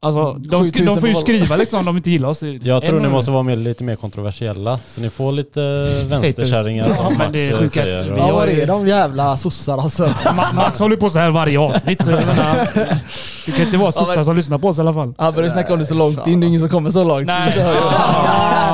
alltså, 0.01 0.33
de, 0.33 0.61
sk- 0.63 0.65
7000 0.65 0.85
de 0.85 0.99
får 0.99 1.09
ju 1.09 1.15
skriva 1.15 1.55
liksom 1.55 1.79
om 1.79 1.85
de 1.85 1.97
inte 1.97 2.11
gillar 2.11 2.29
oss. 2.29 2.43
Jag 2.61 2.85
tror 2.85 2.99
ni 2.99 3.09
måste 3.09 3.31
vara 3.31 3.43
mer, 3.43 3.55
lite 3.55 3.83
mer 3.83 3.95
kontroversiella. 3.95 4.79
Så 4.87 5.01
ni 5.01 5.09
får 5.09 5.31
lite 5.31 5.59
vänsterkärringar 6.07 6.87
Ja, 6.97 7.09
men 7.09 7.17
Max 7.17 7.29
det 7.33 7.47
är 7.49 7.53
eh, 7.53 7.59
sjukt. 7.59 7.73
säger. 7.73 8.03
Vi 8.11 8.19
Ja, 8.19 8.47
ju- 8.47 8.61
är 8.61 8.67
de 8.67 8.87
jävla 8.87 9.37
sossar 9.37 9.77
alltså? 9.77 10.05
Ma- 10.25 10.55
Max 10.55 10.79
håller 10.79 10.95
på 10.95 11.09
så 11.09 11.19
här 11.19 11.29
varje 11.29 11.59
avsnitt 11.59 12.05
så 12.05 12.11
jag 12.11 12.25
menar, 12.25 12.67
det 13.45 13.51
kan 13.51 13.65
inte 13.65 13.77
vara 13.77 13.91
sossar 13.91 14.23
som 14.23 14.35
lyssnar 14.35 14.57
på 14.57 14.67
oss 14.67 14.77
i 14.77 14.81
alla 14.81 14.93
fall. 14.93 15.13
Han 15.17 15.33
började 15.33 15.53
snacka 15.53 15.73
om 15.73 15.79
det 15.79 15.85
så 15.85 15.93
långt 15.93 16.27
in, 16.27 16.39
det 16.39 16.45
är 16.45 16.47
ingen 16.47 16.59
som 16.61 16.69
kommer 16.69 16.89
så 16.91 17.03
långt. 17.03 17.27
Nej, 17.27 17.51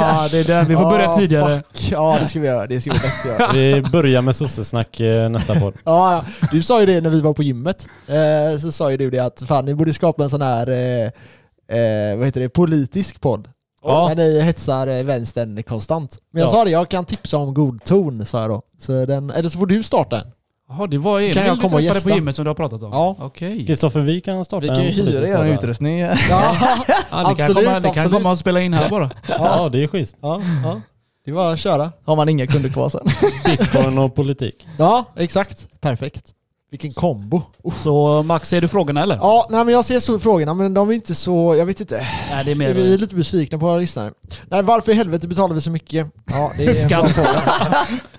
ah, 0.06 0.28
det 0.32 0.39
är 0.39 0.43
den. 0.43 0.68
Vi 0.68 0.76
får 0.76 0.89
börja 0.89 1.06
Ja, 1.06 1.18
tidigare. 1.18 1.56
fuck. 1.74 1.91
Ja, 1.91 2.18
det 2.22 2.28
ska 2.28 2.39
vi 2.39 2.47
göra. 2.47 2.68
Det 2.68 2.82
ska 2.82 2.91
vi 2.91 2.97
lätt 2.97 3.39
göra. 3.39 3.52
Vi 3.54 3.82
börjar 3.91 4.22
med 4.22 4.36
sossesnack 4.36 5.00
eh, 5.00 5.30
nästa 5.30 5.60
podd. 5.60 5.74
Ja, 5.84 6.14
ja. 6.41 6.47
du 6.52 6.64
sa 6.64 6.80
ju 6.80 6.86
det 6.86 7.02
när 7.02 7.10
vi 7.10 7.22
var 7.22 7.34
på 7.34 7.43
gymmet. 7.43 7.88
Eh, 8.08 8.60
så 8.62 8.72
sa 8.72 8.91
ju 8.91 8.97
du 8.97 9.10
det 9.10 9.20
att 9.20 9.43
fan, 9.47 9.66
ni 9.66 9.76
borde 9.76 9.93
skapa 9.93 10.24
en 10.24 10.30
sån 10.30 10.41
här 10.41 10.68
eh, 10.70 12.18
vad 12.18 12.26
heter 12.26 12.41
det, 12.41 12.50
politisk 12.50 13.22
podd. 13.22 13.47
Ja. 13.84 14.08
Men 14.08 14.18
ni 14.18 14.41
hetsar 14.41 15.04
vänstern 15.04 15.64
konstant. 15.64 16.18
Men 16.34 16.39
jag 16.41 16.47
Ja. 16.47 16.52
sa 16.52 16.64
det, 16.64 16.72
jag 16.72 16.89
kan 16.89 17.06
tipsa 17.06 17.38
om 17.38 17.54
god 17.54 17.84
ton, 17.84 18.26
sa 18.26 18.41
jag 18.41 18.50
då. 18.50 18.62
Så 18.80 19.06
den, 19.06 19.30
eller 19.32 19.50
så 19.50 19.60
får 19.60 19.66
du 19.68 19.84
starta 19.84 20.20
en. 20.22 20.28
Jaha, 20.70 20.88
det 20.88 20.98
var 20.98 21.20
Emil 21.20 21.34
kan 21.34 21.46
jag 21.46 21.62
komma 21.62 21.82
träffade 21.82 22.02
på 22.02 22.10
gymmet 22.10 22.36
som 22.36 22.46
du 22.46 22.50
har 22.50 22.56
pratat 22.56 22.84
om? 22.84 22.92
Ja. 22.92 23.16
Okej. 23.20 23.66
Kristoffer, 23.68 24.00
vi 24.02 24.22
kan 24.22 24.46
starta 24.46 24.62
Vi 24.62 24.68
kan 24.68 24.84
ju 24.84 24.90
en 24.90 24.96
politisk 24.96 25.28
hyra 25.28 25.48
er 25.48 25.54
utrustning. 25.54 26.00
Ja, 26.00 26.08
Ja, 26.30 26.56
det 26.86 26.86
kan 27.10 27.26
Absolut, 27.26 27.56
komma, 27.66 27.80
det 27.80 27.82
kan 27.82 27.90
absolut. 27.90 28.12
komma 28.14 28.32
och 28.32 28.38
spela 28.38 28.62
in 28.62 28.74
här 28.74 28.90
bara. 28.90 29.10
Ja, 29.28 29.70
det 29.72 29.84
är 29.84 29.88
schysst. 29.88 30.18
ja, 30.22 30.42
ja. 30.64 30.82
Det 31.26 31.32
var 31.32 31.54
att 31.54 31.60
köra. 31.60 31.92
Har 32.06 32.16
man 32.16 32.30
inga 32.30 32.48
kunder 32.48 32.70
kvar 32.70 32.90
sen. 32.90 33.08
Bitcoin 33.46 33.98
och 33.98 34.16
politik. 34.16 34.68
Ja, 34.78 35.06
exakt. 35.16 35.68
Perfekt. 35.82 36.34
Vilken 36.72 36.94
kombo. 36.94 37.42
Så 37.84 38.24
Max, 38.24 38.50
ser 38.50 38.62
du 38.62 38.68
frågorna 38.68 39.04
eller? 39.04 39.16
Ja, 39.16 39.48
nej 39.50 39.66
men 39.66 39.74
jag 39.74 39.86
ser 39.86 40.00
så 40.00 40.20
frågorna, 40.20 40.54
men 40.54 40.74
de 40.74 40.90
är 40.90 40.94
inte 40.94 41.16
så, 41.16 41.56
jag 41.58 41.66
vet 41.66 41.80
inte. 41.80 42.08
Nej, 42.32 42.46
det 42.46 42.52
är 42.52 42.56
mer... 42.56 42.74
Vi 42.74 42.94
är 42.94 42.98
lite 42.98 43.16
besvikna 43.16 43.58
på 43.58 43.66
våra 43.66 43.78
lyssnare. 43.78 44.12
Nej, 44.48 44.64
varför 44.64 44.92
i 44.92 44.96
helvete 44.96 45.28
betalar 45.28 45.56
vi 45.56 45.62
så 45.62 45.70
mycket? 45.72 46.08
Ja, 46.26 46.52
det 46.58 46.66
är 46.66 46.82
en 46.84 46.88
bra 47.02 47.08
fråga. 47.14 47.42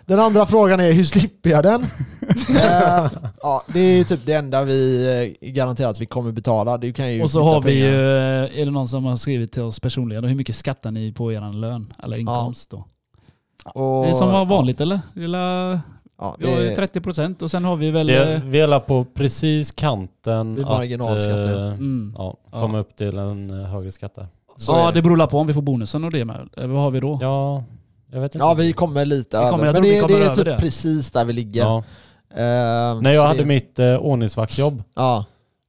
Den 0.06 0.20
andra 0.20 0.46
frågan 0.46 0.80
är, 0.80 0.92
hur 0.92 1.04
slipper 1.04 1.50
jag 1.50 1.62
den? 1.62 1.86
Eh, 2.50 3.06
ja, 3.42 3.62
det 3.66 3.80
är 3.80 4.04
typ 4.04 4.20
det 4.26 4.32
enda 4.32 4.64
vi 4.64 5.06
eh, 5.42 5.48
garanterar 5.48 5.88
att 5.90 6.00
vi 6.00 6.06
kommer 6.06 6.32
betala. 6.32 6.78
Du 6.78 6.92
kan 6.92 7.12
ju 7.12 7.22
Och 7.22 7.30
så 7.30 7.42
har 7.44 7.60
vi 7.62 7.72
ju, 7.72 7.86
pengar. 7.86 8.58
är 8.60 8.64
det 8.64 8.70
någon 8.70 8.88
som 8.88 9.04
har 9.04 9.16
skrivit 9.16 9.52
till 9.52 9.62
oss 9.62 9.80
personligen, 9.80 10.24
hur 10.24 10.34
mycket 10.34 10.56
skattar 10.56 10.90
ni 10.90 11.12
på 11.12 11.32
er 11.32 11.52
lön 11.60 11.92
eller 12.02 12.16
inkomst 12.16 12.70
då? 12.70 12.84
Och, 13.74 14.04
Det 14.04 14.08
är 14.10 14.12
som 14.12 14.28
var 14.32 14.44
vanligt 14.44 14.80
eller? 14.80 15.00
Det 15.14 15.24
är 15.24 15.28
la- 15.28 15.80
Ja, 16.20 16.36
Vi 16.38 16.52
har 16.54 16.60
ju 16.60 16.68
det, 16.68 16.76
30% 17.00 17.42
och 17.42 17.50
sen 17.50 17.64
har 17.64 17.76
vi 17.76 17.90
väl... 17.90 18.06
Det, 18.06 18.32
eh, 18.34 18.40
vi 18.44 18.60
är 18.60 18.64
alla 18.64 18.80
på 18.80 19.04
precis 19.14 19.72
kanten 19.72 20.54
Vid 20.54 20.64
att 20.66 20.70
ja. 21.46 21.56
eh, 21.56 21.72
Mm. 21.72 22.14
ja, 22.18 22.36
Ja. 22.52 22.60
komma 22.60 22.78
upp 22.78 22.96
till 22.96 23.18
en 23.18 23.50
eh, 23.60 23.66
högre 23.66 23.90
skatt 23.90 24.14
där. 24.14 24.26
så 24.56 24.72
Ja, 24.72 24.90
det 24.94 25.02
beror 25.02 25.26
på 25.26 25.38
om 25.38 25.46
vi 25.46 25.54
får 25.54 25.62
bonusen 25.62 26.04
och 26.04 26.10
det 26.10 26.24
med. 26.24 26.48
Eh, 26.56 26.66
Vad 26.66 26.82
har 26.82 26.90
vi 26.90 27.00
då? 27.00 27.18
Ja, 27.22 27.64
jag 28.12 28.20
vet 28.20 28.34
inte. 28.34 28.44
ja, 28.44 28.54
vi 28.54 28.72
kommer 28.72 29.04
lite 29.04 29.44
Vi 29.44 29.50
kommer- 29.50 29.66
över. 29.66 29.80
Men 29.80 29.90
det, 29.90 30.00
kommer 30.00 30.14
det 30.14 30.20
är 30.20 30.24
över 30.24 30.34
typ 30.34 30.44
det. 30.44 30.56
precis 30.58 31.10
där 31.10 31.24
vi 31.24 31.32
ligger. 31.32 31.62
Ja. 31.62 31.78
Eh, 32.34 33.00
När 33.00 33.12
jag 33.12 33.26
hade 33.26 33.38
det, 33.38 33.44
mitt 33.44 33.78
eh, 33.78 33.96
ordningsvaktsjobb, 33.96 34.82
Ja. 34.96 35.24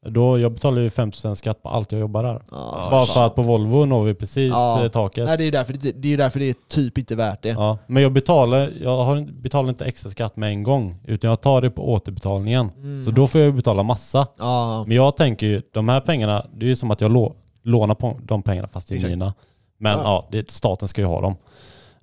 Då 0.09 0.39
jag 0.39 0.51
betalade 0.53 0.81
ju 0.81 0.89
5% 0.89 1.35
skatt 1.35 1.63
på 1.63 1.69
allt 1.69 1.91
jag 1.91 2.01
jobbar 2.01 2.23
där. 2.23 2.41
ja 2.51 2.87
Bara 2.91 3.05
för 3.05 3.25
att 3.25 3.35
på 3.35 3.41
Volvo 3.41 3.85
når 3.85 4.03
vi 4.03 4.13
precis 4.13 4.49
Ja. 4.51 4.83
eh, 4.83 4.89
taket. 4.91 5.25
Nej, 5.25 5.37
det 5.37 5.43
är 5.43 5.51
därför 5.51 5.73
det, 5.73 5.91
det 5.91 6.13
är 6.13 6.17
därför 6.17 6.39
det 6.39 6.49
är 6.49 6.55
typ 6.69 6.97
inte 6.97 7.15
värt 7.15 7.43
det. 7.43 7.49
Ja, 7.49 7.77
men 7.87 8.03
jag 8.03 8.11
betalar, 8.13 8.71
jag 8.83 9.03
har, 9.03 9.41
betalar 9.41 9.69
inte 9.69 9.85
extra 9.85 10.09
skatt 10.11 10.35
med 10.35 10.49
en 10.49 10.63
gång, 10.63 10.99
utan 11.07 11.29
jag 11.29 11.41
tar 11.41 11.61
det 11.61 11.69
på 11.69 11.91
återbetalningen. 11.93 12.69
Mm. 12.77 13.03
Så 13.05 13.11
då 13.11 13.27
får 13.27 13.41
jag 13.41 13.45
ju 13.49 13.53
betala 13.53 13.83
massa. 13.83 14.27
Ja. 14.39 14.83
Men 14.87 14.97
jag 14.97 15.17
tänker 15.17 15.45
ju, 15.47 15.61
de 15.73 15.89
här 15.89 15.99
pengarna, 15.99 16.45
det 16.53 16.65
är 16.65 16.69
ju 16.69 16.75
som 16.75 16.91
att 16.91 17.01
jag 17.01 17.11
lå, 17.11 17.35
lånar 17.63 17.95
på 17.95 18.19
de 18.23 18.43
pengarna 18.43 18.67
fast 18.67 18.87
det 18.87 18.93
är 18.93 18.95
Exakt. 18.95 19.09
mina. 19.11 19.33
Men 19.77 19.91
Ja. 19.97 20.03
ja, 20.03 20.27
det, 20.31 20.51
staten 20.51 20.87
ska 20.87 21.01
ju 21.01 21.07
ha 21.07 21.21
dem. 21.21 21.35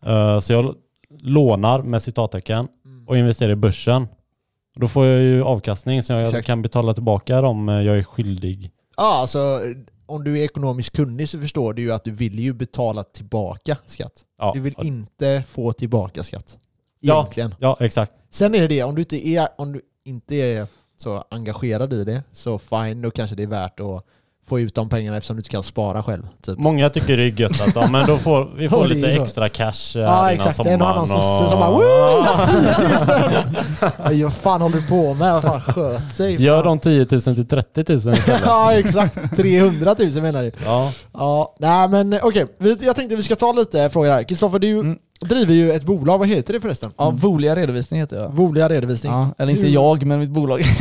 Eh, 0.06 0.38
så 0.40 0.52
jag 0.52 0.74
lånar 1.20 1.82
med 1.82 2.02
citattecken 2.02 2.68
och 3.06 3.16
investerar 3.18 3.50
i 3.52 3.56
börsen. 3.56 4.08
Då 4.80 4.88
får 4.88 5.06
jag 5.06 5.22
ju 5.22 5.42
avkastning 5.42 6.02
så 6.02 6.12
jag 6.12 6.24
Exakt. 6.24 6.46
kan 6.46 6.62
betala 6.62 6.94
tillbaka 6.94 7.40
dem 7.40 7.68
eh, 7.68 7.74
jag 7.74 7.98
är 7.98 8.02
skyldig. 8.02 8.70
Ja, 8.96 9.14
alltså 9.20 9.60
om 10.06 10.24
du 10.24 10.38
är 10.38 10.44
ekonomiskt 10.44 10.96
kunnig 10.96 11.28
så 11.28 11.40
förstår 11.40 11.74
du 11.74 11.82
ju 11.82 11.92
att 11.92 12.04
du 12.04 12.10
vill 12.10 12.38
ju 12.38 12.52
betala 12.52 13.02
tillbaka 13.02 13.76
skatt. 13.86 14.12
Ja, 14.38 14.50
Du 14.54 14.60
vill 14.60 14.74
ja, 14.76 14.84
inte 14.84 15.44
få 15.48 15.72
tillbaka 15.72 16.22
skatt. 16.22 16.58
Ja. 17.00 17.20
Egentligen. 17.20 17.54
ja 17.58 17.76
exakt. 17.80 18.12
Sen 18.30 18.54
är 18.54 18.60
det 18.60 18.66
det, 18.68 18.82
om 18.82 18.94
du 18.94 19.00
inte 19.00 19.28
är, 19.28 19.48
om 19.58 19.72
du 19.72 19.80
inte 20.04 20.36
är 20.36 20.66
så 20.96 21.24
engagerad 21.30 21.92
i 21.92 22.04
det, 22.04 22.22
så 22.32 22.58
fine, 22.58 23.02
då 23.02 23.10
kanske 23.10 23.36
det 23.36 23.42
är 23.42 23.46
värt 23.46 23.80
att 23.80 24.04
få 24.48 24.60
ut 24.60 24.74
de 24.74 24.88
pengarna 24.88 25.16
eftersom 25.16 25.36
du 25.36 25.40
inte 25.40 25.50
kan 25.50 25.62
spara 25.62 26.02
själv. 26.02 26.22
Typ. 26.46 26.58
Många 26.58 26.88
tycker 26.90 27.16
det 27.16 27.22
är 27.22 27.40
gött 27.40 27.60
att 27.60 27.74
ja, 27.74 27.88
men 27.90 28.06
då 28.06 28.16
får 28.16 28.50
vi 28.56 28.68
får 28.68 28.86
lite 28.94 29.12
så. 29.12 29.22
extra 29.22 29.48
cash 29.48 29.96
eh, 29.96 30.02
Ja 30.02 30.08
här 30.10 30.18
innan 30.22 30.28
exakt, 30.34 30.56
sommaren. 30.56 30.74
en 30.74 30.82
och 30.82 30.88
annan 30.90 31.06
sosse 31.08 31.50
som 31.50 31.60
bara 31.60 31.70
Woo! 31.70 31.80
10 32.46 33.86
000! 33.86 33.92
Aj, 33.98 34.22
vad 34.22 34.32
fan 34.34 34.60
håller 34.60 34.76
du 34.76 34.86
på 34.86 35.14
med? 35.14 35.32
Vad 35.32 35.42
fan 35.42 35.60
sköt 35.60 36.12
sig? 36.16 36.42
Gör 36.42 36.64
de 36.64 36.78
10 36.78 37.06
000 37.10 37.20
till 37.20 37.48
30 37.48 37.84
000 37.88 37.96
istället. 37.98 38.40
Ja 38.44 38.72
exakt, 38.72 39.36
300 39.36 39.96
000 39.98 40.10
menar 40.22 40.42
du. 40.42 40.52
ja. 40.64 40.92
Ja, 41.12 41.54
nej 41.58 41.88
men 41.88 42.18
okej. 42.22 42.46
Vi- 42.58 42.76
Jag 42.80 42.96
tänkte 42.96 43.16
vi 43.16 43.22
ska 43.22 43.36
ta 43.36 43.52
lite 43.52 43.90
frågor 43.90 44.10
här. 44.10 44.22
Kristoffer, 44.22 44.58
du, 44.58 44.68
Mm. 44.80 44.98
Driver 45.20 45.54
ju 45.54 45.72
ett 45.72 45.84
bolag, 45.84 46.18
vad 46.18 46.28
heter 46.28 46.52
det 46.52 46.60
förresten? 46.60 46.90
Ja, 46.96 47.10
Volia 47.10 47.56
redovisning 47.56 48.00
heter 48.00 48.16
jag. 48.16 48.28
Volia 48.30 48.68
redovisning. 48.68 49.12
Ja, 49.12 49.28
eller 49.38 49.52
inte 49.52 49.68
jag, 49.68 50.06
men 50.06 50.18
mitt 50.18 50.30
bolag. 50.30 50.60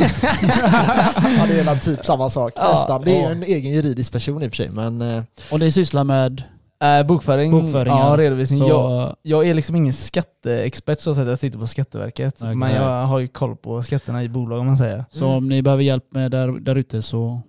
ja, 1.38 1.46
det 1.48 1.60
är 1.60 1.64
väl 1.64 1.78
typ 1.78 2.04
samma 2.04 2.30
sak 2.30 2.52
Ja. 2.56 2.68
nästan. 2.70 3.02
Det 3.04 3.16
är 3.16 3.20
ju 3.26 3.32
en 3.32 3.42
egen 3.42 3.72
juridisk 3.72 4.12
person 4.12 4.42
i 4.42 4.46
och 4.46 4.50
för 4.50 4.56
sig 4.56 4.70
men... 4.70 5.02
eh, 5.02 5.22
Och 5.50 5.60
ni 5.60 5.72
sysslar 5.72 6.04
med 6.04 6.42
Äh, 6.82 7.06
bokföring, 7.06 7.50
bokföringar? 7.50 8.10
ja, 8.10 8.16
redovisning. 8.16 8.58
Så, 8.58 8.68
Jag, 8.68 9.16
jag 9.22 9.46
är 9.50 9.54
liksom 9.54 9.76
ingen 9.76 9.92
skatteexpert 9.92 11.00
så 11.00 11.10
att 11.10 11.16
jag 11.26 11.38
sitter 11.38 11.58
på 11.58 11.66
Skatteverket. 11.66 12.34
Okej. 12.40 12.54
Men 12.54 12.74
jag 12.74 13.06
har 13.06 13.18
ju 13.18 13.28
koll 13.28 13.56
på 13.56 13.82
skatterna 13.82 14.22
i 14.24 14.28
bolag 14.28 14.60
om 14.60 14.66
man 14.66 14.76
säger. 14.76 15.04
så 15.12 15.24
Mm. 15.24 15.36
om 15.36 15.48
ni 15.48 15.62
behöver 15.62 15.82
hjälp 15.82 16.04
med 16.10 16.30
där, 16.30 16.48
där 16.60 16.74
ute 16.74 17.02
så... 17.02 17.40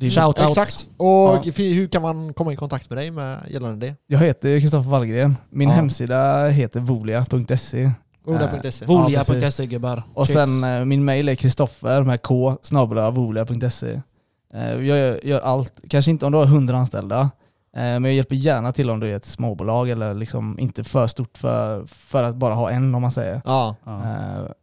Shout 0.00 0.38
out. 0.40 0.48
Exakt. 0.48 0.88
Och 0.96 1.06
Ja. 1.46 1.52
hur 1.56 1.88
kan 1.88 2.02
man 2.02 2.32
komma 2.34 2.52
i 2.52 2.56
kontakt 2.56 2.90
med 2.90 2.98
dig 2.98 3.10
med 3.10 3.38
gällande 3.50 3.86
det? 3.86 3.94
Jag 4.06 4.18
heter 4.18 4.60
Kristoffer 4.60 4.90
Wallgren. 4.90 5.36
Min 5.50 5.68
Ja. 5.68 5.74
hemsida 5.74 6.46
heter 6.48 6.80
volia.se. 6.80 7.90
Volia.se. 8.24 8.84
Volia.se 8.86 9.66
gubbar. 9.66 10.02
Och 10.14 10.28
sen 10.28 10.64
eh, 10.64 10.84
min 10.84 11.04
mail 11.04 11.28
är 11.28 11.34
kristoffer 11.34 12.02
med 12.02 12.22
k 12.22 12.56
snabel-a 12.62 13.10
volia.se. 13.10 14.00
Eh, 14.54 14.72
Jag 14.72 15.24
gör, 15.24 15.40
allt, 15.40 15.74
kanske 15.88 16.10
inte 16.10 16.26
om 16.26 16.32
du 16.32 16.38
har 16.38 16.44
100 16.44 16.76
anställda, 16.76 17.20
eh, 17.20 17.30
men 17.82 18.04
jag 18.04 18.12
hjälper 18.14 18.34
gärna 18.36 18.72
till 18.72 18.90
om 18.90 19.00
du 19.00 19.12
är 19.12 19.16
ett 19.16 19.26
småbolag 19.26 19.90
eller 19.90 20.14
liksom 20.14 20.58
inte 20.58 20.84
för 20.84 21.06
stort 21.06 21.38
för, 21.38 21.86
för 21.86 22.22
att 22.22 22.36
bara 22.36 22.54
ha 22.54 22.70
en 22.70 22.94
om 22.94 23.02
man 23.02 23.12
säger. 23.12 23.40
Ja, 23.44 23.76
Ja, 23.84 24.02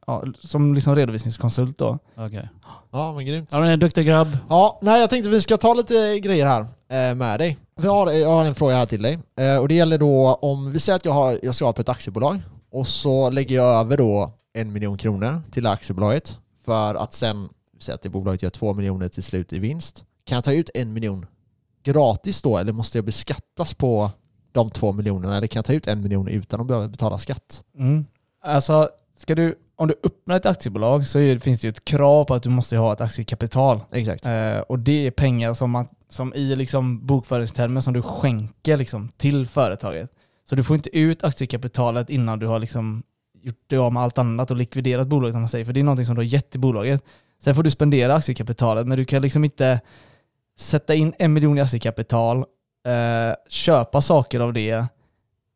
Eh, 0.07 0.29
som 0.39 0.73
liksom 0.73 0.95
redovisningskonsult 0.95 1.77
då. 1.77 1.99
okej. 2.17 2.49
Ja 2.95 3.13
men 3.13 3.25
grymt. 3.25 3.49
Ja, 3.51 3.59
du 3.59 3.67
är 3.67 3.73
en 3.73 3.79
duktig 3.79 4.07
grabb. 4.07 4.37
Ja, 4.49 4.79
nej 4.81 4.99
jag 4.99 5.09
tänkte 5.09 5.29
vi 5.29 5.41
ska 5.41 5.57
ta 5.57 5.73
lite 5.73 6.19
grejer 6.19 6.45
här 6.45 6.61
eh, 6.89 7.15
med 7.15 7.39
dig. 7.39 7.57
Vi 7.75 7.87
har, 7.87 8.11
jag 8.11 8.29
har 8.29 8.45
en 8.45 8.55
fråga 8.55 8.75
här 8.75 8.85
till 8.85 9.01
dig. 9.01 9.19
Eh, 9.39 9.57
och 9.57 9.67
det 9.67 9.73
gäller 9.73 9.97
då 9.97 10.33
om, 10.41 10.71
vi 10.71 10.79
säger 10.79 10.95
att 10.95 11.05
jag, 11.05 11.11
har, 11.11 11.39
jag 11.43 11.55
ska 11.55 11.73
på 11.73 11.81
ett 11.81 11.89
aktiebolag 11.89 12.41
och 12.71 12.87
så 12.87 13.29
lägger 13.29 13.55
jag 13.55 13.79
över 13.79 13.97
då 13.97 14.31
en 14.53 14.73
miljon 14.73 14.97
kronor 14.97 15.41
till 15.51 15.67
aktiebolaget 15.67 16.37
för 16.65 16.95
att 16.95 17.13
sen, 17.13 17.49
säga 17.79 17.95
att 17.95 18.01
det 18.01 18.09
bolaget 18.09 18.43
gör 18.43 18.49
två 18.49 18.73
miljoner 18.73 19.07
till 19.07 19.23
slut 19.23 19.53
i 19.53 19.59
vinst. 19.59 20.03
Kan 20.25 20.35
jag 20.35 20.43
ta 20.43 20.53
ut 20.53 20.69
en 20.73 20.93
miljon 20.93 21.25
gratis 21.83 22.41
då 22.41 22.57
eller 22.57 22.73
måste 22.73 22.97
jag 22.97 23.05
beskattas 23.05 23.73
på 23.73 24.11
de 24.51 24.69
två 24.69 24.91
miljonerna 24.91 25.37
eller 25.37 25.47
kan 25.47 25.59
jag 25.59 25.65
ta 25.65 25.73
ut 25.73 25.87
en 25.87 26.01
miljon 26.01 26.27
utan 26.27 26.61
att 26.61 26.67
behöva 26.67 26.87
betala 26.87 27.17
skatt? 27.17 27.63
Mm. 27.77 28.05
Alltså, 28.43 28.89
ska 29.17 29.35
du, 29.35 29.55
om 29.75 29.87
du 29.87 29.95
öppnar 30.03 30.35
ett 30.35 30.45
aktiebolag 30.45 31.07
så 31.07 31.19
är, 31.19 31.37
finns 31.37 31.61
det 31.61 31.67
ju 31.67 31.69
ett 31.69 31.85
krav 31.85 32.23
på 32.23 32.33
att 32.33 32.43
du 32.43 32.49
måste 32.49 32.77
ha 32.77 32.93
ett 32.93 33.01
aktiekapital. 33.01 33.79
Exakt. 33.91 34.25
Eh, 34.25 34.59
och 34.59 34.79
det 34.79 35.07
är 35.07 35.11
pengar 35.11 35.53
som, 35.53 35.71
man, 35.71 35.87
som 36.09 36.33
i 36.33 36.55
liksom 36.55 37.05
bokföringstermer 37.05 37.81
som 37.81 37.93
du 37.93 38.01
skänker 38.01 38.77
liksom 38.77 39.11
till 39.17 39.47
företaget. 39.47 40.09
Så 40.49 40.55
du 40.55 40.63
får 40.63 40.75
inte 40.75 40.97
ut 40.97 41.23
aktiekapitalet 41.23 42.09
innan 42.09 42.39
du 42.39 42.47
har 42.47 42.59
liksom 42.59 43.03
gjort 43.41 43.63
det 43.67 43.77
av 43.77 43.93
med 43.93 44.03
allt 44.03 44.17
annat 44.17 44.51
och 44.51 44.57
likviderat 44.57 45.07
bolaget 45.07 45.35
om 45.35 45.41
man 45.41 45.49
säger. 45.49 45.65
För 45.65 45.73
det 45.73 45.79
är 45.79 45.83
någonting 45.83 46.05
som 46.05 46.15
du 46.15 46.19
har 46.19 46.25
gett 46.25 46.49
till 46.49 46.59
bolaget. 46.59 47.03
Sen 47.43 47.55
får 47.55 47.63
du 47.63 47.69
spendera 47.69 48.15
aktiekapitalet 48.15 48.87
men 48.87 48.97
du 48.97 49.05
kan 49.05 49.21
liksom 49.21 49.43
inte 49.43 49.81
sätta 50.59 50.95
in 50.95 51.13
en 51.19 51.33
miljon 51.33 51.57
i 51.57 51.61
aktiekapital, 51.61 52.37
eh, 52.87 53.35
köpa 53.49 54.01
saker 54.01 54.39
av 54.39 54.53
det 54.53 54.85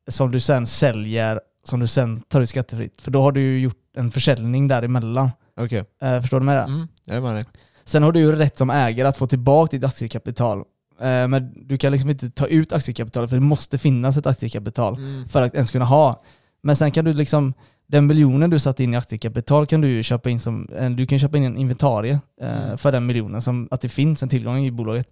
som 0.07 0.31
du 0.31 0.39
sen 0.39 0.67
säljer, 0.67 1.41
som 1.63 1.79
du 1.79 1.87
sen 1.87 2.21
tar 2.21 2.41
ut 2.41 2.49
skattefritt. 2.49 3.01
För 3.01 3.11
då 3.11 3.21
har 3.21 3.31
du 3.31 3.41
ju 3.41 3.59
gjort 3.59 3.78
en 3.97 4.11
försäljning 4.11 4.67
däremellan. 4.67 5.29
Okej. 5.57 5.83
Eh, 6.01 6.21
förstår 6.21 6.39
du 6.39 6.45
med 6.45 6.57
det? 6.57 6.61
Mm, 6.63 6.87
jag 7.05 7.17
är 7.17 7.21
med 7.21 7.35
dig. 7.35 7.45
Sen 7.85 8.03
har 8.03 8.11
du 8.11 8.19
ju 8.19 8.31
rätt 8.35 8.57
som 8.57 8.69
ägare 8.69 9.07
att 9.07 9.17
få 9.17 9.27
tillbaka 9.27 9.77
ditt 9.77 9.83
aktiekapital. 9.85 10.57
Eh, 11.01 11.27
Men 11.27 11.53
du 11.67 11.77
kan 11.77 11.91
liksom 11.91 12.09
inte 12.09 12.29
ta 12.29 12.47
ut 12.47 12.73
aktiekapitalet 12.73 13.29
för 13.29 13.37
det 13.37 13.43
måste 13.43 13.77
finnas 13.77 14.17
ett 14.17 14.25
aktiekapital 14.27 14.95
Mm. 14.95 15.29
för 15.29 15.41
att 15.41 15.53
ens 15.53 15.71
kunna 15.71 15.85
ha. 15.85 16.21
Men 16.61 16.75
sen 16.75 16.91
kan 16.91 17.05
du 17.05 17.13
liksom, 17.13 17.53
den 17.87 18.07
miljonen 18.07 18.49
du 18.49 18.59
satt 18.59 18.79
in 18.79 18.93
i 18.93 18.97
aktiekapital 18.97 19.65
kan 19.67 19.81
du 19.81 19.87
ju 19.89 20.03
köpa 20.03 20.29
in 20.29 20.39
som, 20.39 20.67
eh, 20.75 20.89
du 20.89 21.05
kan 21.05 21.19
köpa 21.19 21.37
in 21.37 21.43
en 21.43 21.57
inventarie 21.57 22.19
eh, 22.41 22.63
Mm. 22.65 22.77
för 22.77 22.91
den 22.91 23.05
miljonen, 23.05 23.41
som 23.41 23.67
att 23.71 23.81
det 23.81 23.89
finns 23.89 24.23
en 24.23 24.29
tillgång 24.29 24.65
i 24.65 24.71
bolaget. 24.71 25.07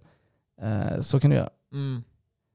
Eh, 0.62 1.00
Så 1.00 1.20
kan 1.20 1.30
du 1.30 1.36
göra. 1.36 1.50
Mm. 1.72 2.02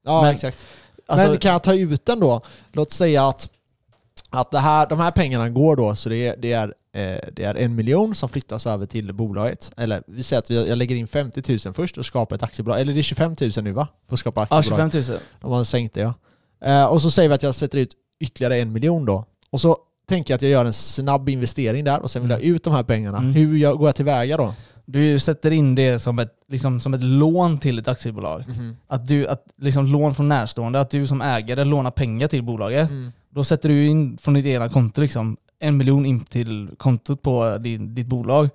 Ja, 0.04 0.22
Men- 0.22 0.34
exakt. 0.34 0.64
Alltså, 1.06 1.28
Men 1.28 1.38
kan 1.38 1.52
jag 1.52 1.62
ta 1.62 1.74
ut 1.74 2.06
den 2.06 2.20
då? 2.20 2.40
Låt 2.72 2.90
säga 2.90 3.28
att, 3.28 3.50
att 4.34 4.50
det 4.50 4.58
här, 4.58 4.88
de 4.88 5.00
här 5.00 5.10
pengarna 5.10 5.48
går 5.48 5.76
då, 5.76 5.94
så 5.94 6.08
det 6.08 6.28
är, 6.28 6.36
det, 6.38 6.52
är, 6.52 6.68
eh, 6.68 7.28
det 7.32 7.44
är 7.44 7.54
en 7.54 7.74
miljon 7.74 8.14
som 8.14 8.28
flyttas 8.28 8.66
över 8.66 8.86
till 8.86 9.14
bolaget. 9.14 9.72
Eller 9.76 10.02
vi 10.06 10.22
säger 10.22 10.38
att 10.38 10.50
vi, 10.50 10.68
jag 10.68 10.78
lägger 10.78 10.96
in 10.96 11.08
50 11.08 11.58
000 11.64 11.74
först 11.74 11.98
och 11.98 12.06
skapar 12.06 12.36
ett 12.36 12.42
aktiebolag. 12.42 12.80
Eller 12.80 12.94
det 12.94 13.00
är 13.00 13.02
25 13.02 13.36
000 13.40 13.50
nu 13.62 13.72
va? 13.72 13.88
För 14.08 14.14
att 14.14 14.20
skapa 14.20 14.46
ja, 14.50 14.58
aktiebolag. 14.58 14.92
25 14.92 15.12
000. 15.14 15.20
De 15.40 15.52
har 15.52 15.64
sänkt 15.64 15.94
det 15.94 16.00
ja. 16.00 16.14
Eh, 16.64 16.84
och 16.84 17.02
så 17.02 17.10
säger 17.10 17.28
vi 17.28 17.34
att 17.34 17.42
jag 17.42 17.54
sätter 17.54 17.78
ut 17.78 17.92
ytterligare 18.20 18.58
en 18.58 18.72
miljon 18.72 19.04
då. 19.04 19.24
Och 19.50 19.60
så 19.60 19.78
tänker 20.08 20.32
jag 20.32 20.36
att 20.36 20.42
jag 20.42 20.50
gör 20.50 20.64
en 20.64 20.72
snabb 20.72 21.28
investering 21.28 21.84
där 21.84 22.00
och 22.00 22.10
sen 22.10 22.22
vill 22.22 22.30
jag 22.30 22.38
ha 22.38 22.44
ut 22.44 22.64
de 22.64 22.72
här 22.72 22.82
pengarna. 22.82 23.18
Mm. 23.18 23.32
Hur 23.32 23.56
jag, 23.56 23.78
går 23.78 23.88
jag 23.88 23.96
tillväga 23.96 24.36
då? 24.36 24.54
Du 24.84 25.18
sätter 25.18 25.50
in 25.50 25.74
det 25.74 25.98
som 25.98 26.18
ett, 26.18 26.32
liksom, 26.48 26.80
som 26.80 26.94
ett 26.94 27.02
lån 27.02 27.58
till 27.58 27.78
ett 27.78 27.88
aktiebolag. 27.88 28.44
Att 28.86 29.06
du, 29.06 29.26
att, 29.26 29.44
liksom 29.56 29.86
lån 29.86 30.14
från 30.14 30.28
närstående, 30.28 30.80
att 30.80 30.90
du 30.90 31.06
som 31.06 31.20
ägare 31.20 31.64
lånar 31.64 31.90
pengar 31.90 32.28
till 32.28 32.42
bolaget. 32.42 32.90
Mm. 32.90 33.12
Då 33.30 33.44
sätter 33.44 33.68
du 33.68 33.86
in 33.86 34.18
från 34.18 34.34
ditt 34.34 34.46
egna 34.46 34.68
konto 34.68 35.00
liksom, 35.00 35.36
en 35.58 35.76
miljon 35.76 36.06
in 36.06 36.24
till 36.24 36.70
kontot 36.76 37.22
på 37.22 37.58
din, 37.58 37.94
ditt 37.94 38.06
bolag. 38.06 38.48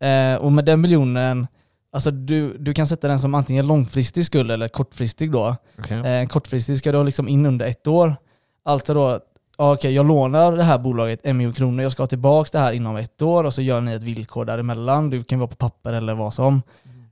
Eh, 0.00 0.34
och 0.34 0.52
med 0.52 0.64
den 0.64 0.80
miljonen, 0.80 1.46
alltså 1.92 2.10
du, 2.10 2.58
du 2.58 2.74
kan 2.74 2.86
sätta 2.86 3.08
den 3.08 3.20
som 3.20 3.34
antingen 3.34 3.66
långfristig 3.66 4.24
skuld 4.24 4.50
eller 4.50 4.68
kortfristig 4.68 5.32
då. 5.32 5.56
Okej. 5.78 5.98
Eh, 5.98 6.28
kortfristig 6.28 6.78
ska 6.78 6.92
du 6.92 6.98
ha 6.98 7.04
liksom 7.04 7.28
in 7.28 7.46
under 7.46 7.66
ett 7.66 7.86
år. 7.86 8.16
Alltså 8.64 8.94
då, 8.94 9.20
okej 9.58 9.92
jag 9.94 10.06
lånar 10.06 10.52
det 10.56 10.62
här 10.62 10.78
bolaget 10.78 11.20
en 11.22 11.36
miljon 11.36 11.52
kronor, 11.52 11.82
jag 11.82 11.92
ska 11.92 12.02
ha 12.02 12.06
tillbaka 12.06 12.48
det 12.52 12.58
här 12.58 12.72
inom 12.72 12.96
ett 12.96 13.22
år 13.22 13.44
och 13.44 13.54
så 13.54 13.62
gör 13.62 13.80
ni 13.80 13.92
ett 13.92 14.02
villkor 14.02 14.44
däremellan. 14.44 15.10
Du 15.10 15.24
kan 15.24 15.38
vara 15.38 15.48
på 15.48 15.56
papper 15.56 15.92
eller 15.92 16.14
vad 16.14 16.34
som. 16.34 16.62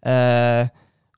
Eh, 0.03 0.67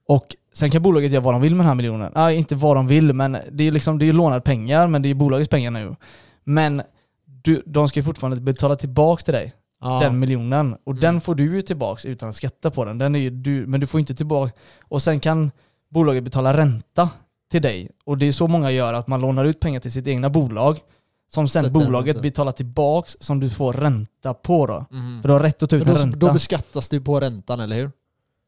och 0.09 0.37
sen 0.53 0.71
kan 0.71 0.83
bolaget 0.83 1.13
göra 1.13 1.25
vad 1.25 1.35
de 1.35 1.41
vill 1.43 1.55
med 1.55 1.61
den 1.65 1.69
här 1.69 1.75
miljonen. 1.75 2.13
Nej, 2.15 2.37
inte 2.37 2.55
vad 2.55 2.77
de 2.77 2.87
vill, 2.87 3.13
men 3.13 3.37
det 3.51 3.65
är 3.69 3.73
liksom, 3.73 3.99
det 3.99 4.09
är 4.09 4.13
lånade 4.13 4.41
pengar, 4.41 4.87
men 4.87 5.03
det 5.03 5.09
är 5.09 5.15
bolagets 5.15 5.49
pengar 5.51 5.71
nu. 5.71 5.97
Men 6.45 6.83
du, 7.25 7.63
de 7.67 7.89
ska 7.89 8.01
ju 8.01 8.05
fortfarande 8.05 8.41
betala 8.41 8.77
tillbaka 8.77 9.23
till 9.25 9.35
dig, 9.35 9.53
Ja. 9.81 10.01
den 10.03 10.19
miljonen. 10.19 10.77
Och 10.85 10.93
Mm. 10.93 11.01
den 11.01 11.21
får 11.21 11.35
du 11.35 11.55
ju 11.57 11.63
tillbaka 11.63 12.09
utan 12.09 12.29
att 12.29 12.37
skatta 12.37 12.71
på 12.71 12.85
den. 12.85 12.99
den 12.99 13.17
är 13.17 13.31
du, 13.31 13.67
men 13.67 13.81
du 13.81 13.87
får 13.87 14.01
inte 14.01 14.15
tillbaka. 14.15 14.53
Och 14.89 15.03
sen 15.03 15.21
kan 15.21 15.51
bolaget 15.91 16.25
betala 16.25 16.57
ränta 16.57 17.11
till 17.51 17.63
dig. 17.63 17.91
Och 18.05 18.19
det 18.19 18.27
är 18.27 18.33
så 18.33 18.47
många 18.47 18.71
gör, 18.71 18.95
att 18.95 19.07
man 19.07 19.21
lånar 19.21 19.45
ut 19.45 19.61
pengar 19.61 19.81
till 19.81 19.93
sitt 19.93 20.07
egna 20.07 20.31
bolag, 20.31 20.79
som 21.35 21.49
sen 21.49 21.65
Sätter 21.65 21.75
bolaget 21.85 22.23
betalar 22.23 22.53
tillbaks 22.53 23.17
som 23.21 23.41
du 23.41 23.51
får 23.51 23.73
ränta 23.73 24.35
på 24.35 24.67
då. 24.67 24.85
Mhm. 24.91 25.23
För 25.23 25.29
du 25.29 25.33
har 25.33 25.41
rätt 25.41 25.63
att 25.63 25.71
ta 25.71 25.77
ut 25.77 25.87
Men 25.87 25.93
en 25.93 25.95
då, 25.97 26.03
ränta. 26.03 26.19
då 26.27 26.33
beskattas 26.33 26.89
du 26.89 27.01
på 27.01 27.21
räntan, 27.21 27.61
eller 27.61 27.77
hur? 27.77 27.91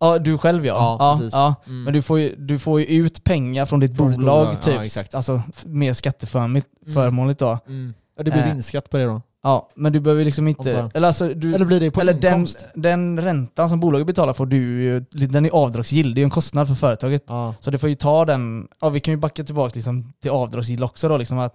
ja, 0.01 0.19
du 0.19 0.39
själv 0.39 0.67
ja. 0.67 0.75
Ja, 0.75 0.97
ja, 1.01 1.17
precis. 1.17 1.33
ja. 1.35 1.55
Mm. 1.67 1.83
Men 1.85 1.93
du 1.93 2.03
får, 2.03 2.19
ju, 2.21 2.35
du 2.39 2.59
får 2.59 2.81
ju 2.81 2.87
ut 2.87 3.25
pengar 3.25 3.67
från 3.67 3.81
ditt 3.81 3.97
Från 3.97 4.13
bolag, 4.13 4.47
bolag, 4.47 4.63
typ. 4.63 4.75
ja, 4.75 4.85
exakt. 4.85 5.15
Alltså 5.15 5.43
mer 5.65 5.93
skatteförmånligt 5.93 6.67
Mm. 6.83 6.95
förmånligt 6.95 7.41
då. 7.41 7.59
Mm. 7.67 7.95
Ja, 8.17 8.25
det 8.25 8.31
blir 8.31 8.43
Eh. 8.43 8.53
vinstskatt 8.53 8.91
på 8.91 8.97
det 8.97 9.05
då? 9.05 9.23
Ja, 9.43 9.69
men 9.77 9.93
du 9.93 10.01
behöver 10.01 10.25
liksom 10.25 10.49
inte... 10.49 10.91
Eller 10.95 11.07
alltså, 11.07 11.29
du, 11.29 11.55
Eller 11.55 11.65
blir 11.67 11.81
det 11.81 11.91
på 11.91 12.01
eller 12.01 12.13
den, 12.15 12.33
inkomst? 12.33 12.67
den 12.75 13.21
räntan 13.21 13.69
som 13.69 13.81
bolaget 13.81 14.07
betalar 14.07 14.33
får 14.33 14.47
du 14.47 15.01
den 15.11 15.47
är 15.47 15.51
avdragsgill. 15.51 16.15
Det 16.15 16.19
är 16.19 16.23
ju 16.23 16.25
en 16.25 16.31
kostnad 16.31 16.69
för 16.69 16.75
företaget. 16.75 17.25
Ja. 17.27 17.55
Så 17.61 17.71
du 17.71 17.79
får 17.79 17.89
ju 17.89 17.95
ta 17.95 18.25
den, 18.25 18.69
ja 18.81 18.89
vi 18.89 19.01
kan 19.01 19.13
ju 19.15 19.19
backa 19.19 19.45
tillbaka 19.45 19.73
liksom 19.75 20.13
till 20.23 20.31
avdragsgill 20.31 20.85
också 20.85 21.09
då 21.09 21.17
liksom 21.17 21.39
att 21.39 21.55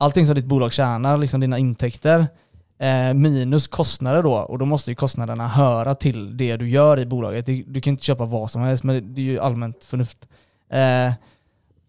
allting 0.00 0.26
som 0.26 0.34
ditt 0.34 0.44
bolag 0.44 0.72
tjänar, 0.72 1.18
liksom 1.18 1.40
dina 1.40 1.58
intäkter, 1.58 2.26
eh, 2.78 3.14
minus 3.14 3.66
kostnader 3.68 4.22
då, 4.22 4.34
och 4.34 4.58
då 4.58 4.66
måste 4.66 4.90
ju 4.90 4.94
kostnaderna 4.94 5.48
höra 5.48 5.94
till 5.94 6.36
det 6.36 6.56
du 6.56 6.68
gör 6.68 6.98
i 6.98 7.06
bolaget. 7.06 7.46
Du, 7.46 7.62
du 7.62 7.80
kan 7.80 7.90
inte 7.90 8.04
köpa 8.04 8.24
vad 8.24 8.50
som 8.50 8.62
helst, 8.62 8.84
men 8.84 9.14
det 9.14 9.20
är 9.20 9.24
ju 9.24 9.38
allmänt 9.38 9.84
förnuft. 9.84 10.28
Eh, 10.70 11.12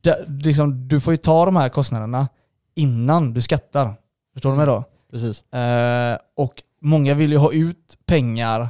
det, 0.02 0.26
liksom, 0.28 0.88
du 0.88 1.00
får 1.00 1.14
ju 1.14 1.18
ta 1.18 1.46
de 1.46 1.56
här 1.56 1.70
kostnaderna 1.70 2.28
innan 2.76 3.34
du 3.34 3.42
skattar. 3.42 3.94
Förstår 4.34 4.52
du 4.52 4.58
mig 4.58 4.66
då? 4.66 4.84
Precis. 5.12 5.54
Eh, 5.54 6.18
och 6.36 6.64
många 6.82 7.14
vill 7.14 7.32
ju 7.32 7.38
ha 7.38 7.52
ut 7.52 7.98
pengar, 8.06 8.70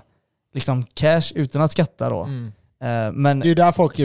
liksom 0.54 0.84
cash, 0.84 1.32
utan 1.36 1.62
att 1.62 1.72
skatta 1.72 2.10
då. 2.10 2.24
Mm. 2.24 2.54
Eh, 2.82 3.12
men 3.14 3.40
Det 3.40 3.46
är 3.46 3.48
ju 3.48 3.56
där 3.56 3.72
folk, 3.72 3.96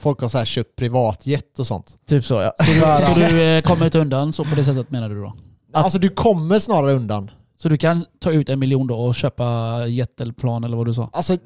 folk 0.00 0.20
har 0.20 0.28
så 0.28 0.38
här 0.38 0.44
köpt 0.44 0.76
privatjet 0.76 1.58
och 1.58 1.66
sånt. 1.66 1.96
typ 2.08 2.24
så 2.24 2.34
ja. 2.34 2.52
Så 2.58 2.64
så 2.80 2.86
att- 2.86 3.14
du 3.30 3.42
eh, 3.42 3.62
kommer 3.62 3.84
inte 3.84 3.98
undan 3.98 4.32
så 4.32 4.44
på 4.44 4.54
det 4.54 4.64
sättet 4.64 4.90
menar 4.90 5.08
du 5.08 5.20
då? 5.22 5.32
Alltså 5.72 5.98
du 5.98 6.08
kommer 6.08 6.58
snarare 6.58 6.92
undan. 6.92 7.30
Så 7.58 7.68
du 7.68 7.76
kan 7.78 8.04
ta 8.20 8.30
ut 8.30 8.48
en 8.48 8.58
miljon 8.58 8.86
då 8.86 8.96
och 8.96 9.14
köpa 9.14 9.76
jet 9.86 10.20
eller 10.20 10.32
plan 10.32 10.64
eller 10.64 10.76
vad 10.76 10.86
du 10.86 10.94
sa? 10.94 11.10
Alltså, 11.12 11.36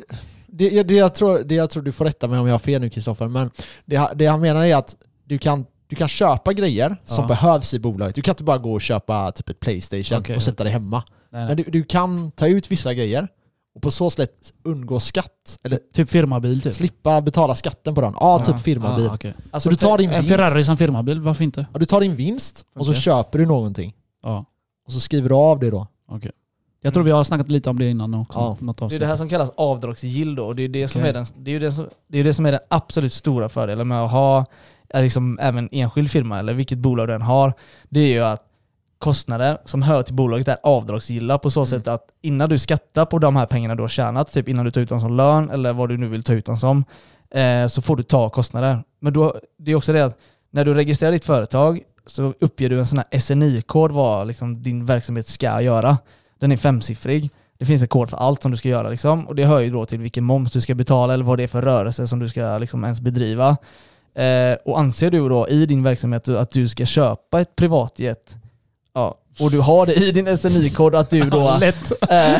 det, 0.46 0.82
det, 0.82 0.94
jag 0.94 1.14
tror, 1.14 1.38
det 1.44 1.54
jag 1.54 1.70
tror 1.70 1.82
du 1.82 1.92
får 1.92 2.04
rätta 2.04 2.28
mig 2.28 2.38
om 2.38 2.46
jag 2.46 2.54
har 2.54 2.58
fel 2.58 2.80
nu 2.80 2.90
Kristoffer, 2.90 3.26
men 3.28 3.50
det, 3.84 4.08
det 4.14 4.26
han 4.26 4.40
menar 4.40 4.64
är 4.64 4.76
att 4.76 4.96
du 5.24 5.38
kan, 5.38 5.66
du 5.86 5.96
kan 5.96 6.08
köpa 6.08 6.52
grejer 6.52 6.96
som 7.04 7.22
Ja. 7.24 7.28
behövs 7.28 7.74
i 7.74 7.78
bolaget. 7.78 8.14
Du 8.14 8.22
kan 8.22 8.32
inte 8.32 8.44
bara 8.44 8.58
gå 8.58 8.72
och 8.72 8.80
köpa 8.80 9.32
typ 9.32 9.48
ett 9.48 9.60
Playstation 9.60 10.18
Okej. 10.18 10.36
och 10.36 10.42
sätta 10.42 10.64
det 10.64 10.70
hemma. 10.70 11.02
Nej, 11.32 11.46
Men 11.46 11.56
du, 11.56 11.62
du 11.62 11.82
kan 11.84 12.30
ta 12.30 12.46
ut 12.46 12.70
vissa 12.70 12.94
grejer 12.94 13.28
Och 13.74 13.82
på 13.82 13.90
så 13.90 14.10
sätt 14.10 14.52
undgå 14.64 15.00
skatt. 15.00 15.58
Eller 15.64 15.78
Typ 15.94 16.10
firmabil 16.10 16.60
typ? 16.60 16.74
slippa 16.74 17.20
betala 17.20 17.54
skatten 17.54 17.94
på 17.94 18.00
den. 18.00 18.14
Ja, 18.20 18.38
typ 18.44 18.60
firmabil. 18.60 19.08
Ah, 19.08 19.14
okej. 19.14 19.34
Alltså, 19.50 19.66
Så 19.66 19.70
du 19.70 19.76
tar 19.76 19.98
din 19.98 20.10
En 20.10 20.14
vinst. 20.22 20.28
Ferrari 20.36 20.64
som 20.64 20.76
firmabil, 20.76 21.20
varför 21.20 21.44
inte? 21.44 21.66
Ja, 21.72 21.78
du 21.78 21.86
tar 21.86 22.00
din 22.00 22.14
vinst 22.16 22.64
och 22.74 22.86
så 22.86 22.92
Okej. 22.92 23.02
köper 23.02 23.38
du 23.38 23.46
någonting. 23.46 23.94
Ja, 24.22 24.44
Och 24.86 24.92
så 24.92 25.00
skriver 25.00 25.28
du 25.28 25.34
av 25.34 25.58
det 25.58 25.70
då. 25.70 25.86
okej. 26.08 26.30
Jag 26.82 26.94
tror 26.94 27.04
vi 27.04 27.10
har 27.10 27.24
snackat 27.24 27.48
lite 27.48 27.70
om 27.70 27.78
det 27.78 27.90
innan 27.90 28.14
också. 28.14 28.38
Ja. 28.60 28.86
Det 28.88 28.94
är 28.94 28.98
det 28.98 29.06
här 29.06 29.14
som 29.14 29.28
kallas 29.28 29.50
avdragsgill 29.56 30.34
då. 30.34 30.46
och 30.46 30.56
Det 30.56 30.62
är 30.62 30.68
det, 30.68 30.88
som 30.88 31.00
Okej. 31.00 31.08
är 31.10 31.14
den, 31.14 31.26
det, 31.36 31.50
är 31.50 31.52
ju 31.52 31.58
det, 31.58 31.72
som, 31.72 31.88
det 32.08 32.18
är 32.18 32.24
det 32.24 32.34
som 32.34 32.46
är 32.46 32.52
den 32.52 32.60
absolut 32.68 33.12
stora 33.12 33.48
fördelen 33.48 33.88
med 33.88 34.02
att 34.04 34.10
ha 34.10 34.46
eh, 34.94 35.02
liksom, 35.02 35.38
även 35.42 35.68
enskild 35.72 36.10
firma 36.10 36.38
eller 36.38 36.54
vilket 36.54 36.78
bolag 36.78 37.08
du 37.08 37.14
än 37.14 37.22
har. 37.22 37.52
Det 37.88 38.00
är 38.00 38.08
ju 38.08 38.20
att 38.24 38.42
kostnader 39.00 39.58
som 39.64 39.82
hör 39.82 40.02
till 40.02 40.14
bolaget 40.14 40.48
är 40.48 40.56
avdragsgilla 40.62 41.38
på 41.38 41.50
så 41.50 41.60
Mm. 41.60 41.66
sätt 41.66 41.88
att 41.88 42.04
innan 42.22 42.48
du 42.48 42.58
skattar 42.58 43.04
på 43.04 43.18
de 43.18 43.36
här 43.36 43.46
pengarna 43.46 43.74
du 43.74 43.82
har 43.82 43.88
tjänat, 43.88 44.32
typ 44.32 44.48
innan 44.48 44.64
du 44.64 44.70
tar 44.70 44.80
ut 44.80 44.88
dem 44.88 45.00
som 45.00 45.16
lön 45.16 45.50
eller 45.50 45.72
vad 45.72 45.88
du 45.88 45.96
nu 45.96 46.08
vill 46.08 46.22
ta 46.22 46.32
ut 46.32 46.46
dem 46.46 46.56
som, 46.56 46.84
eh, 47.30 47.66
så 47.66 47.82
får 47.82 47.96
du 47.96 48.02
ta 48.02 48.28
kostnader. 48.28 48.82
Men 49.00 49.12
då, 49.12 49.40
det 49.58 49.70
är 49.70 49.74
också 49.74 49.92
det 49.92 50.04
att 50.04 50.18
när 50.50 50.64
du 50.64 50.74
registrerar 50.74 51.12
ditt 51.12 51.24
företag 51.24 51.80
så 52.06 52.34
uppger 52.40 52.70
du 52.70 52.78
en 52.78 52.86
sån 52.86 52.98
här 52.98 53.18
SNI-kod 53.18 53.92
vad 53.92 54.26
liksom 54.26 54.62
din 54.62 54.86
verksamhet 54.86 55.28
ska 55.28 55.60
göra. 55.60 55.98
Den 56.40 56.52
är 56.52 56.56
femsiffrig. 56.56 57.30
Det 57.58 57.64
finns 57.64 57.82
en 57.82 57.88
kod 57.88 58.10
för 58.10 58.16
allt 58.16 58.42
som 58.42 58.50
du 58.50 58.56
ska 58.56 58.68
göra 58.68 58.88
liksom. 58.88 59.28
och 59.28 59.34
det 59.34 59.44
hör 59.44 59.60
ju 59.60 59.70
då 59.70 59.84
till 59.84 59.98
vilken 59.98 60.24
moms 60.24 60.52
du 60.52 60.60
ska 60.60 60.74
betala 60.74 61.14
eller 61.14 61.24
vad 61.24 61.38
det 61.38 61.42
är 61.42 61.48
för 61.48 61.62
rörelse 61.62 62.06
som 62.06 62.18
du 62.18 62.28
ska 62.28 62.58
liksom 62.58 62.84
ens 62.84 63.00
bedriva. 63.00 63.56
Eh, 64.14 64.54
och 64.64 64.80
anser 64.80 65.10
du 65.10 65.28
då 65.28 65.48
i 65.48 65.66
din 65.66 65.82
verksamhet 65.82 66.28
att 66.28 66.50
du 66.50 66.68
ska 66.68 66.84
köpa 66.86 67.40
ett 67.40 67.56
privatjet 67.56 68.36
ja, 68.94 69.14
och 69.40 69.50
du 69.50 69.60
har 69.60 69.86
det 69.86 69.94
i 69.94 70.12
din 70.12 70.38
SNI-kod 70.38 70.94
att 70.94 71.10
du 71.10 71.20
då 71.30 71.58
eh, 72.10 72.38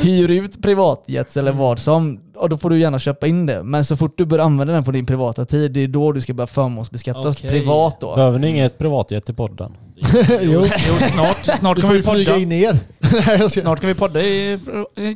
hyr 0.02 0.30
ut 0.30 0.62
privatjets 0.62 1.36
eller 1.36 1.52
vad 1.52 1.78
som, 1.78 2.20
och 2.36 2.48
då 2.48 2.58
får 2.58 2.70
du 2.70 2.78
gärna 2.78 2.98
köpa 2.98 3.26
in 3.26 3.46
det. 3.46 3.62
Men 3.62 3.84
så 3.84 3.96
fort 3.96 4.18
du 4.18 4.24
börjar 4.24 4.44
använda 4.44 4.72
den 4.74 4.84
på 4.84 4.90
din 4.90 5.06
privata 5.06 5.44
tid, 5.44 5.72
det 5.72 5.80
är 5.80 5.88
då 5.88 6.12
du 6.12 6.20
ska 6.20 6.34
börja 6.34 6.46
förmånsbeskattas 6.46 7.36
Okej. 7.36 7.50
privat 7.50 8.00
då. 8.00 8.14
Behöver 8.16 8.38
ni 8.38 8.48
inget 8.48 8.78
privatjet 8.78 9.30
i 9.30 9.32
podden? 9.32 9.76
jo, 10.40 10.64
Jo, 10.88 10.94
snart, 11.12 11.44
snart 11.58 11.80
kan 11.80 11.92
vi 11.92 12.02
podda. 12.02 12.36
in 12.36 12.52
er. 12.52 12.78
Snart 13.48 13.80
kan 13.80 13.88
vi 13.88 13.94
podda 13.94 14.20
i 14.22 14.58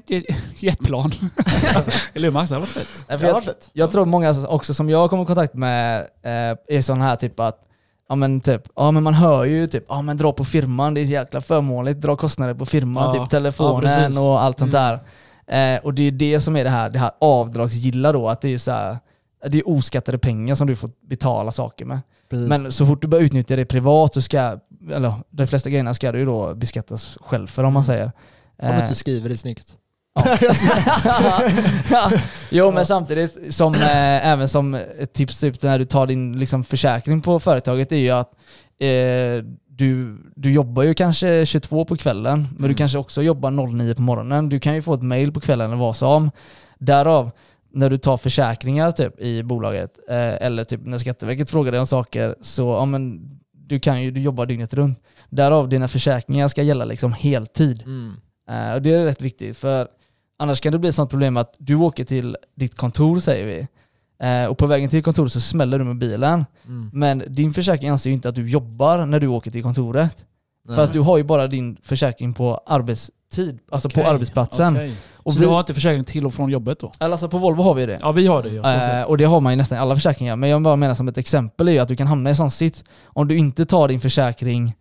i- 0.08 0.24
jetplan. 0.60 1.12
Eller 2.14 2.26
hur 2.28 2.32
Max? 2.32 2.48
Det 2.50 2.54
hade 2.54 2.66
varit 3.32 3.44
fett. 3.44 3.70
Jag, 3.72 3.84
jag 3.84 3.90
tror 3.92 4.04
många 4.06 4.34
också 4.48 4.74
som 4.74 4.90
jag 4.90 5.10
kommer 5.10 5.22
i 5.22 5.26
kontakt 5.26 5.54
med 5.54 5.98
eh, 6.00 6.76
är 6.76 6.82
sådana 6.82 7.04
här 7.04 7.16
typ 7.16 7.40
att 7.40 7.58
Ja 8.12 8.16
men 8.16 8.40
typ, 8.40 8.62
ja 8.76 8.90
men 8.90 9.02
man 9.02 9.14
hör 9.14 9.44
ju 9.44 9.66
typ, 9.68 9.84
ja 9.88 10.02
men 10.02 10.16
dra 10.16 10.32
på 10.32 10.44
firman, 10.44 10.94
det 10.94 11.00
är 11.00 11.04
jäkla 11.04 11.40
förmånligt, 11.40 12.00
dra 12.00 12.16
kostnader 12.16 12.54
på 12.54 12.66
firman, 12.66 13.04
Ja, 13.04 13.12
typ 13.12 13.20
ja, 13.20 13.26
telefonen 13.26 13.80
precis. 13.80 14.18
och 14.18 14.42
allt 14.42 14.58
sånt 14.58 14.72
där. 14.72 14.94
Eh, 15.46 15.80
och 15.84 15.94
det 15.94 16.02
är 16.02 16.10
det 16.10 16.40
som 16.40 16.56
är 16.56 16.64
det 16.64 16.70
här, 16.70 16.90
det 16.90 16.98
här 16.98 17.10
avdragsgilla 17.20 18.12
då, 18.12 18.28
att 18.28 18.40
det 18.40 18.48
är 18.54 18.58
så 18.58 18.70
här, 18.70 18.98
det 19.48 19.58
är 19.58 19.68
oskattade 19.68 20.18
pengar 20.18 20.54
som 20.54 20.66
du 20.66 20.76
får 20.76 20.90
betala 21.08 21.52
saker 21.52 21.84
med. 21.84 22.00
Precis. 22.30 22.48
Men 22.48 22.72
så 22.72 22.86
fort 22.86 23.02
du 23.02 23.08
börjar 23.08 23.24
utnyttja 23.24 23.56
det 23.56 23.64
privat, 23.64 24.14
så 24.14 24.22
ska, 24.22 24.58
eller 24.90 25.14
de 25.30 25.46
flesta 25.46 25.70
grejerna 25.70 25.94
ska 25.94 26.12
du 26.12 26.18
ju 26.18 26.24
då 26.24 26.54
beskattas 26.54 27.18
själv 27.20 27.46
för 27.46 27.64
om 27.64 27.72
man 27.72 27.82
Mm. 27.82 27.86
säger. 27.86 28.04
Om 28.04 28.68
du 28.68 28.74
Eh, 28.74 28.80
inte 28.82 28.94
skriver 28.94 29.28
det 29.28 29.36
snyggt. 29.36 29.74
Ja. 31.90 32.10
Jo 32.50 32.70
men 32.70 32.86
samtidigt, 32.86 33.54
som, 33.54 33.74
eh, 33.74 34.26
även 34.28 34.48
som 34.48 34.74
ett 34.74 35.12
tips 35.12 35.40
typ 35.40 35.62
när 35.62 35.78
du 35.78 35.84
tar 35.84 36.06
din 36.06 36.38
liksom, 36.38 36.64
försäkring 36.64 37.20
på 37.20 37.40
företaget 37.40 37.92
är 37.92 37.96
ju 37.96 38.10
att 38.10 38.30
eh, 38.78 39.44
du, 39.68 40.18
du 40.36 40.52
jobbar 40.52 40.82
ju 40.82 40.94
kanske 40.94 41.46
22 41.46 41.84
på 41.84 41.96
kvällen, 41.96 42.38
men 42.50 42.62
du 42.62 42.64
Mm. 42.64 42.76
kanske 42.76 42.98
också 42.98 43.22
jobbar 43.22 43.50
09 43.50 43.94
på 43.94 44.02
morgonen. 44.02 44.48
Du 44.48 44.60
kan 44.60 44.74
ju 44.74 44.82
få 44.82 44.94
ett 44.94 45.02
mail 45.02 45.32
på 45.32 45.40
kvällen 45.40 45.66
eller 45.66 45.80
vad 45.80 45.96
som. 45.96 46.30
Därav, 46.78 47.30
när 47.72 47.90
du 47.90 47.98
tar 47.98 48.16
försäkringar 48.16 48.90
typ 48.90 49.20
i 49.20 49.42
bolaget, 49.42 49.90
eh, 50.08 50.16
eller 50.46 50.64
typ 50.64 50.80
när 50.84 50.96
Skatteverket 50.96 51.50
frågar 51.50 51.72
dig 51.72 51.80
om 51.80 51.86
saker, 51.86 52.36
så 52.40 52.62
ja, 52.62 52.84
men, 52.84 53.20
du 53.52 53.80
kan 53.80 54.02
ju 54.02 54.10
du 54.10 54.20
jobbar 54.20 54.46
dygnet 54.46 54.74
runt. 54.74 54.98
Därav 55.30 55.68
dina 55.68 55.88
försäkringar 55.88 56.48
ska 56.48 56.62
gälla 56.62 56.84
liksom 56.84 57.12
heltid. 57.12 57.82
Mm. 57.82 58.12
Eh, 58.50 58.74
och 58.74 58.82
det 58.82 58.94
är 58.94 59.04
rätt 59.04 59.20
viktigt 59.22 59.58
för 59.58 59.88
annars 60.42 60.60
kan 60.60 60.72
det 60.72 60.78
bli 60.78 60.88
ett 60.88 60.94
sånt 60.94 61.10
problem 61.10 61.36
att 61.36 61.54
du 61.58 61.74
åker 61.74 62.04
till 62.04 62.36
ditt 62.54 62.76
kontor 62.76 63.20
säger 63.20 63.46
vi 63.46 63.68
eh, 64.26 64.46
och 64.46 64.58
på 64.58 64.66
vägen 64.66 64.90
till 64.90 65.02
kontoret 65.02 65.32
så 65.32 65.40
smäller 65.40 65.78
du 65.78 65.84
med 65.84 65.98
bilen. 65.98 66.44
Mm. 66.66 66.90
Men 66.92 67.22
din 67.28 67.52
försäkring 67.52 67.90
anser 67.90 68.10
ju 68.10 68.14
inte 68.14 68.28
att 68.28 68.34
du 68.34 68.48
jobbar 68.48 69.06
när 69.06 69.20
du 69.20 69.26
åker 69.26 69.50
till 69.50 69.62
kontoret. 69.62 70.24
Nej. 70.64 70.76
För 70.76 70.84
att 70.84 70.92
du 70.92 71.00
har 71.00 71.16
ju 71.16 71.24
bara 71.24 71.46
din 71.46 71.76
försäkring 71.82 72.34
på 72.34 72.60
arbetstid, 72.66 73.58
alltså 73.70 73.88
på 73.88 74.00
Okej, 74.00 74.10
arbetsplatsen. 74.10 74.72
okej. 74.72 74.96
Och 75.14 75.32
så 75.32 75.38
vi, 75.38 75.44
du 75.44 75.50
har 75.50 75.60
inte 75.60 75.74
försäkring 75.74 76.04
till 76.04 76.26
och 76.26 76.34
från 76.34 76.50
jobbet 76.50 76.78
då? 76.78 76.92
alltså 76.98 77.28
på 77.28 77.38
Volvo 77.38 77.62
har 77.62 77.74
vi 77.74 77.86
det. 77.86 77.98
Ja 78.02 78.12
vi 78.12 78.26
har 78.26 78.42
det 78.42 78.98
Eh, 78.98 79.02
och 79.02 79.18
det 79.18 79.24
har 79.24 79.40
man 79.40 79.52
ju 79.52 79.56
nästan 79.56 79.78
i 79.78 79.80
alla 79.80 79.94
försäkringar. 79.94 80.36
Men 80.36 80.50
jag 80.50 80.62
bara 80.62 80.76
menar 80.76 80.94
som 80.94 81.08
ett 81.08 81.18
exempel 81.18 81.68
är 81.68 81.72
ju 81.72 81.78
att 81.78 81.88
du 81.88 81.96
kan 81.96 82.06
hamna 82.06 82.30
i 82.30 82.34
sån 82.34 82.50
sits 82.50 82.84
om 83.04 83.28
du 83.28 83.36
inte 83.36 83.66
tar 83.66 83.88
din 83.88 84.00
försäkring 84.00 84.74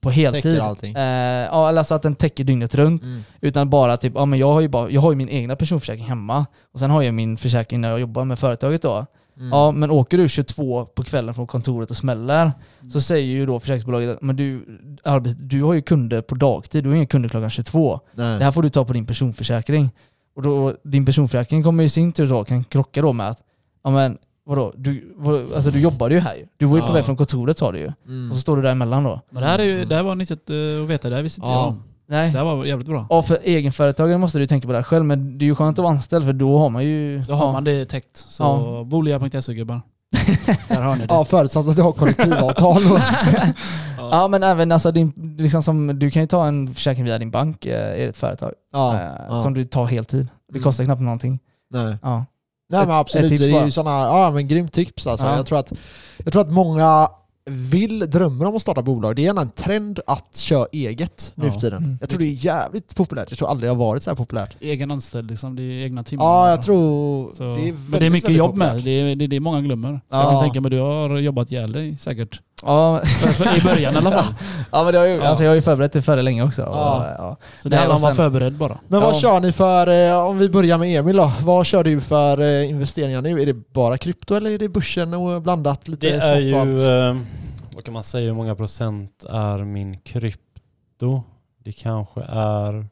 på 0.00 0.10
heltid. 0.10 0.42
Täcker. 0.42 1.44
Eh, 1.44 1.52
alltså 1.52 1.94
att 1.94 2.02
den 2.02 2.14
täcker 2.14 2.44
dygnet 2.44 2.74
runt. 2.74 3.02
Mm. 3.02 3.22
Utan 3.40 3.70
bara 3.70 3.96
typ, 3.96 4.12
ja 4.14 4.24
men 4.24 4.38
jag 4.38 4.52
har 4.52 4.60
ju, 4.60 4.68
bara, 4.68 4.90
jag 4.90 5.00
har 5.00 5.12
ju 5.12 5.16
min 5.16 5.28
egna 5.28 5.56
personförsäkring 5.56 6.06
hemma. 6.06 6.46
Och 6.72 6.78
sen 6.78 6.90
har 6.90 7.02
jag 7.02 7.14
min 7.14 7.36
försäkring 7.36 7.80
när 7.80 7.90
jag 7.90 8.00
jobbar 8.00 8.24
med 8.24 8.38
företaget 8.38 8.82
då. 8.82 9.06
Mm. 9.36 9.48
Ja 9.48 9.70
men 9.72 9.90
åker 9.90 10.18
du 10.18 10.28
22 10.28 10.84
på 10.84 11.04
kvällen 11.04 11.34
från 11.34 11.46
kontoret 11.46 11.90
och 11.90 11.96
smäller, 11.96 12.52
så 12.92 13.00
säger 13.00 13.26
ju 13.26 13.46
då 13.46 13.60
försäkringsbolaget 13.60 14.16
att 14.16 14.22
men 14.22 14.36
du, 14.36 14.64
arbet, 15.04 15.36
du 15.50 15.62
har 15.62 15.74
ju 15.74 15.82
kunder 15.82 16.22
på 16.22 16.34
dagtid, 16.34 16.84
du 16.84 16.88
har 16.90 16.96
inga 16.96 17.06
kunder 17.06 17.28
klockan 17.28 17.50
22. 17.50 18.00
Nej. 18.12 18.38
Det 18.38 18.44
här 18.44 18.52
får 18.52 18.62
du 18.62 18.68
ta 18.68 18.84
på 18.84 18.92
din 18.92 19.06
personförsäkring. 19.06 19.90
Och 20.36 20.42
då, 20.42 20.74
din 20.84 21.06
personförsäkring 21.06 21.62
kommer 21.62 21.84
i 21.84 21.88
sin 21.88 22.12
tur 22.12 22.26
då, 22.26 22.44
kan 22.44 22.64
krocka 22.64 23.02
då 23.02 23.12
med 23.12 23.28
att, 23.28 23.38
ja 23.84 23.90
men 23.90 24.18
vadå, 24.48 24.72
du, 24.76 25.14
vad, 25.16 25.52
alltså 25.54 25.70
du 25.70 25.80
jobbade 25.80 26.14
ju 26.14 26.20
här 26.20 26.34
ju. 26.34 26.46
Du 26.56 26.66
var 26.66 26.76
ju 26.76 26.82
på 26.82 26.88
Ja. 26.88 26.92
väg 26.92 27.04
från 27.04 27.16
kontoret 27.16 27.58
sa 27.58 27.72
du 27.72 27.78
ju. 27.78 27.92
Mm. 28.06 28.30
Och 28.30 28.36
så 28.36 28.40
står 28.42 28.56
du 28.56 28.62
däremellan 28.62 29.04
då. 29.04 29.20
Men 29.30 29.42
det 29.42 29.48
här, 29.48 29.58
är 29.58 29.62
ju, 29.64 29.84
det 29.84 29.94
här 29.94 30.02
var 30.02 30.14
nyttigt 30.14 30.50
eh, 30.50 30.56
att 30.82 30.88
veta, 30.88 31.08
det 31.10 31.16
här 31.16 31.22
visste 31.22 31.40
inte 31.40 31.48
Ja. 31.50 31.54
jag 31.60 31.68
om. 31.68 31.82
Nej. 32.10 32.32
Det 32.32 32.38
här 32.38 32.44
var 32.44 32.64
jävligt 32.64 32.88
bra. 32.88 33.06
Och 33.10 33.26
för 33.26 33.38
egenföretagare 33.42 34.18
måste 34.18 34.38
du 34.38 34.46
tänka 34.46 34.66
på 34.68 34.72
det 34.72 34.78
här 34.78 34.82
själv, 34.82 35.04
men 35.04 35.38
det 35.38 35.44
är 35.44 35.46
ju 35.46 35.54
skönt 35.54 35.78
att 35.78 35.82
vara 35.82 35.92
anställd 35.94 36.24
för 36.24 36.32
då 36.32 36.58
har 36.58 36.68
man 36.68 36.84
ju... 36.84 37.18
Då 37.28 37.34
har 37.34 37.46
ja. 37.46 37.52
man 37.52 37.64
det 37.64 37.84
täckt. 37.84 38.16
Så 38.16 38.42
Ja. 38.42 38.84
bolia.se 38.84 39.54
gubbar. 39.54 39.80
Där 40.68 40.82
har 40.82 40.96
ni 40.96 41.06
det. 41.06 41.14
Ja, 41.14 41.24
förutsatt 41.24 41.68
att 41.68 41.76
du 41.76 41.82
har 41.82 41.92
kollektivavtal. 41.92 42.82
Ja 44.10 44.28
men 44.28 44.42
även 44.42 44.72
alltså 44.72 44.92
din, 44.92 45.12
liksom 45.38 45.62
som, 45.62 45.98
du 45.98 46.10
kan 46.10 46.22
ju 46.22 46.26
ta 46.28 46.46
en 46.46 46.74
försäkring 46.74 47.04
via 47.04 47.18
din 47.18 47.30
bank 47.30 47.66
eh, 47.66 47.96
i 47.96 48.04
ett 48.04 48.16
företag. 48.16 48.52
ja, 48.72 48.94
eh, 48.94 49.08
ja. 49.28 49.42
Som 49.42 49.54
du 49.54 49.64
tar 49.64 49.84
heltid. 49.86 50.28
Det 50.48 50.52
Mm. 50.58 50.62
kostar 50.62 50.84
knappt 50.84 51.00
någonting. 51.02 51.38
Nej. 51.70 51.96
Ja. 52.02 52.24
Nej 52.70 52.86
men 52.86 52.90
absolut, 52.96 53.32
ett 53.32 53.38
det 53.38 53.50
är 53.58 53.64
ju 53.64 53.70
sådana, 53.70 53.90
ja 54.06 54.30
men 54.30 54.48
grymt 54.48 54.72
tips 54.72 55.06
alltså. 55.06 55.26
Ja. 55.26 55.36
Jag, 55.36 55.46
tror 55.46 55.58
att, 55.58 55.72
jag 56.24 56.32
tror 56.32 56.42
att 56.42 56.52
många 56.52 57.08
vill, 57.50 57.98
drömmer 58.10 58.44
om 58.46 58.56
att 58.56 58.62
starta 58.62 58.82
bolag. 58.82 59.16
Det 59.16 59.22
är 59.22 59.24
gärna 59.24 59.40
en 59.40 59.50
trend 59.50 60.00
att 60.06 60.36
köra 60.36 60.66
eget 60.72 61.32
nu 61.34 61.46
Ja. 61.46 61.52
för 61.52 61.60
tiden. 61.60 61.84
Mm. 61.84 61.98
Jag 62.00 62.08
tror 62.10 62.18
det 62.20 62.26
är 62.26 62.44
jävligt 62.44 62.96
populärt. 62.96 63.30
Jag 63.30 63.38
tror 63.38 63.50
aldrig 63.50 63.70
det 63.70 63.74
har 63.74 63.84
varit 63.86 64.02
så 64.02 64.10
här 64.10 64.16
populärt. 64.16 64.56
Egen 64.60 64.90
anställd 64.90 65.30
liksom, 65.30 65.56
det 65.56 65.62
är 65.62 65.84
egna 65.84 66.04
timmar. 66.04 66.24
Ja, 66.24 66.50
jag 66.50 66.62
tror 66.62 67.30
Så, 67.34 67.42
det 67.42 67.48
är 67.48 67.54
men 67.54 67.60
det 67.62 67.68
är 67.68 67.72
väldigt, 67.90 68.12
mycket 68.12 68.28
väldigt 68.28 68.38
jobb 68.38 68.50
populärt. 68.50 68.74
med. 68.74 68.84
Det 68.84 68.90
är, 68.90 69.16
det 69.16 69.24
är 69.24 69.28
det 69.28 69.40
många 69.40 69.60
glömmer. 69.60 69.92
Så 69.92 70.00
Ja. 70.08 70.22
jag 70.22 70.30
kan 70.30 70.40
tänka 70.40 70.60
mig 70.60 70.70
du 70.70 70.78
har 70.80 71.18
jobbat 71.18 71.52
ihjäl 71.52 71.72
dig 71.72 71.96
säkert. 72.00 72.40
Ja, 72.62 73.02
I 73.58 73.60
början 73.62 73.94
i 73.94 73.96
alla 73.96 74.10
fall. 74.10 74.34
ja 74.72 74.84
men 74.84 74.92
det 74.92 74.98
har 74.98 75.06
ju, 75.06 75.12
Ja. 75.14 75.26
alltså 75.26 75.44
jag 75.44 75.50
har 75.50 75.54
ju 75.54 75.60
förberett 75.60 75.92
det 75.92 76.02
för 76.02 76.16
det 76.16 76.22
länge 76.22 76.42
också. 76.42 76.62
Ja. 76.62 76.68
Och, 76.98 77.04
ja. 77.24 77.36
Så 77.62 77.68
det 77.68 77.76
handlar 77.76 77.94
om 77.96 77.96
att 77.96 78.02
vara 78.02 78.14
förberedd 78.30 78.52
bara. 78.54 78.78
Men 78.88 79.00
vad 79.00 79.14
Ja. 79.14 79.20
kör 79.20 79.40
ni 79.40 79.52
för, 79.52 80.08
eh, 80.08 80.18
om 80.26 80.38
vi 80.38 80.48
börjar 80.48 80.78
med 80.78 80.98
Emil 81.00 81.16
då, 81.16 81.32
vad 81.42 81.66
kör 81.66 81.84
du 81.84 82.00
för 82.00 82.40
eh, 82.40 82.70
investeringar 82.70 83.22
nu? 83.22 83.42
Är 83.42 83.46
det 83.46 83.54
bara 83.72 83.98
krypto 83.98 84.34
eller 84.34 84.50
är 84.50 84.58
det 84.58 84.68
börsen 84.68 85.14
och 85.14 85.42
blandat 85.42 85.88
lite 85.88 86.06
Det 86.06 86.14
är 86.14 86.40
smått 86.40 86.52
och 86.54 86.60
allt? 86.60 86.70
ju, 86.70 87.08
eh, 87.10 87.16
vad 87.74 87.84
kan 87.84 87.94
man 87.94 88.02
säga, 88.02 88.26
hur 88.26 88.34
många 88.34 88.54
procent 88.54 89.24
är 89.30 89.58
min 89.58 89.98
krypto? 89.98 91.22
Det 91.64 91.72
kanske 91.72 92.20
är 92.28 92.86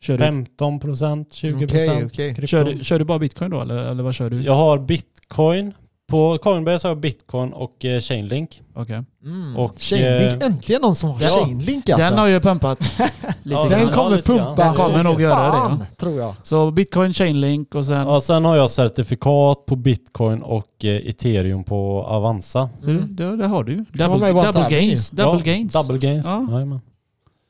Kör 0.00 0.18
du, 0.18 0.24
15 0.24 0.80
procent, 0.80 1.32
20 1.32 1.54
Okej, 1.56 1.68
procent 1.68 2.12
okej. 2.12 2.34
krypto. 2.34 2.46
kör, 2.46 2.64
du, 2.64 2.84
kör 2.84 2.98
du 2.98 3.04
bara 3.04 3.18
bitcoin 3.18 3.50
då 3.50 3.60
eller, 3.60 3.76
eller 3.76 4.02
vad 4.02 4.14
kör 4.14 4.30
du? 4.30 4.42
Jag 4.42 4.54
har 4.54 4.78
bitcoin. 4.78 5.72
På 6.10 6.38
Coinbase 6.42 6.86
har 6.86 6.90
jag 6.90 7.00
bitcoin 7.00 7.52
och 7.52 7.84
eh, 7.84 8.00
Chainlink. 8.00 8.60
Okej. 8.74 9.02
Mm. 9.24 9.56
Och, 9.56 9.78
Chainlink, 9.78 10.42
eh, 10.42 10.46
äntligen 10.48 10.82
någon 10.82 10.94
som 10.94 11.10
har 11.10 11.20
Ja. 11.22 11.28
Chainlink 11.28 11.88
alltså. 11.88 12.08
Den 12.10 12.18
har 12.18 12.26
ju 12.26 12.40
pumpat 12.40 12.80
lite 12.98 13.10
Ja, 13.42 13.68
Den 13.68 13.80
grann. 13.80 13.92
kommer 13.94 14.16
lite 14.16 14.32
grann. 14.34 14.46
pumpa 14.46 14.64
Den 14.64 14.74
kommer 14.74 15.02
nog 15.02 15.20
göra 15.20 15.44
det, 15.46 15.50
fan, 15.52 15.84
tror 15.98 16.14
jag. 16.20 16.34
Så 16.42 16.70
bitcoin, 16.70 17.14
chainlink 17.14 17.74
och 17.74 17.84
sen... 17.86 18.06
Ja, 18.08 18.20
sen 18.20 18.44
har 18.44 18.56
jag 18.56 18.70
certifikat 18.70 19.66
på 19.66 19.76
bitcoin 19.76 20.42
och 20.42 20.84
eh, 20.84 20.90
ethereum 21.08 21.64
på 21.64 22.04
Avanza. 22.08 22.68
Så 22.80 22.90
Mm. 22.90 23.16
det, 23.16 23.36
det 23.36 23.46
har 23.46 23.64
du 23.64 23.72
ju. 23.72 23.78
Med 23.78 23.86
Double, 24.10 24.28
i 24.28 24.32
vårt 24.32 24.44
double 24.52 24.70
gains. 24.70 25.10
Double 25.10 25.32
ja, 25.50 25.52
gains. 25.52 25.72
Double 25.72 25.98
gains. 25.98 26.26
Ja. 26.26 26.46
Jajamän. 26.50 26.80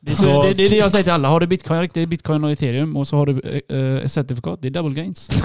Det, 0.07 0.13
är 0.13 0.17
så, 0.17 0.43
det, 0.43 0.53
det 0.53 0.65
är 0.65 0.71
det 0.71 0.77
jag 0.77 0.91
säger 0.91 1.03
till 1.03 1.13
alla. 1.13 1.29
Har 1.29 1.41
du 1.41 1.47
bitcoin, 1.47 1.81
riktigt 1.81 2.09
bitcoin 2.09 2.45
och 2.45 2.51
ethereum 2.51 2.97
och 2.97 3.07
så 3.07 3.17
har 3.17 3.27
du 3.27 3.63
eh, 3.69 4.05
ett 4.05 4.13
certifikat. 4.13 4.63
Det 4.63 4.69
är 4.69 4.71
double 4.71 4.95
gains. 4.95 5.29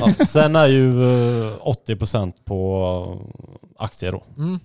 Ja. 0.00 0.26
Sen 0.26 0.56
är 0.56 0.66
ju 0.66 0.88
eh, 0.88 1.52
80% 1.88 2.32
på 2.44 3.18
eh, 3.78 3.84
aktier 3.84 4.12
då. 4.12 4.22
Mm. 4.36 4.60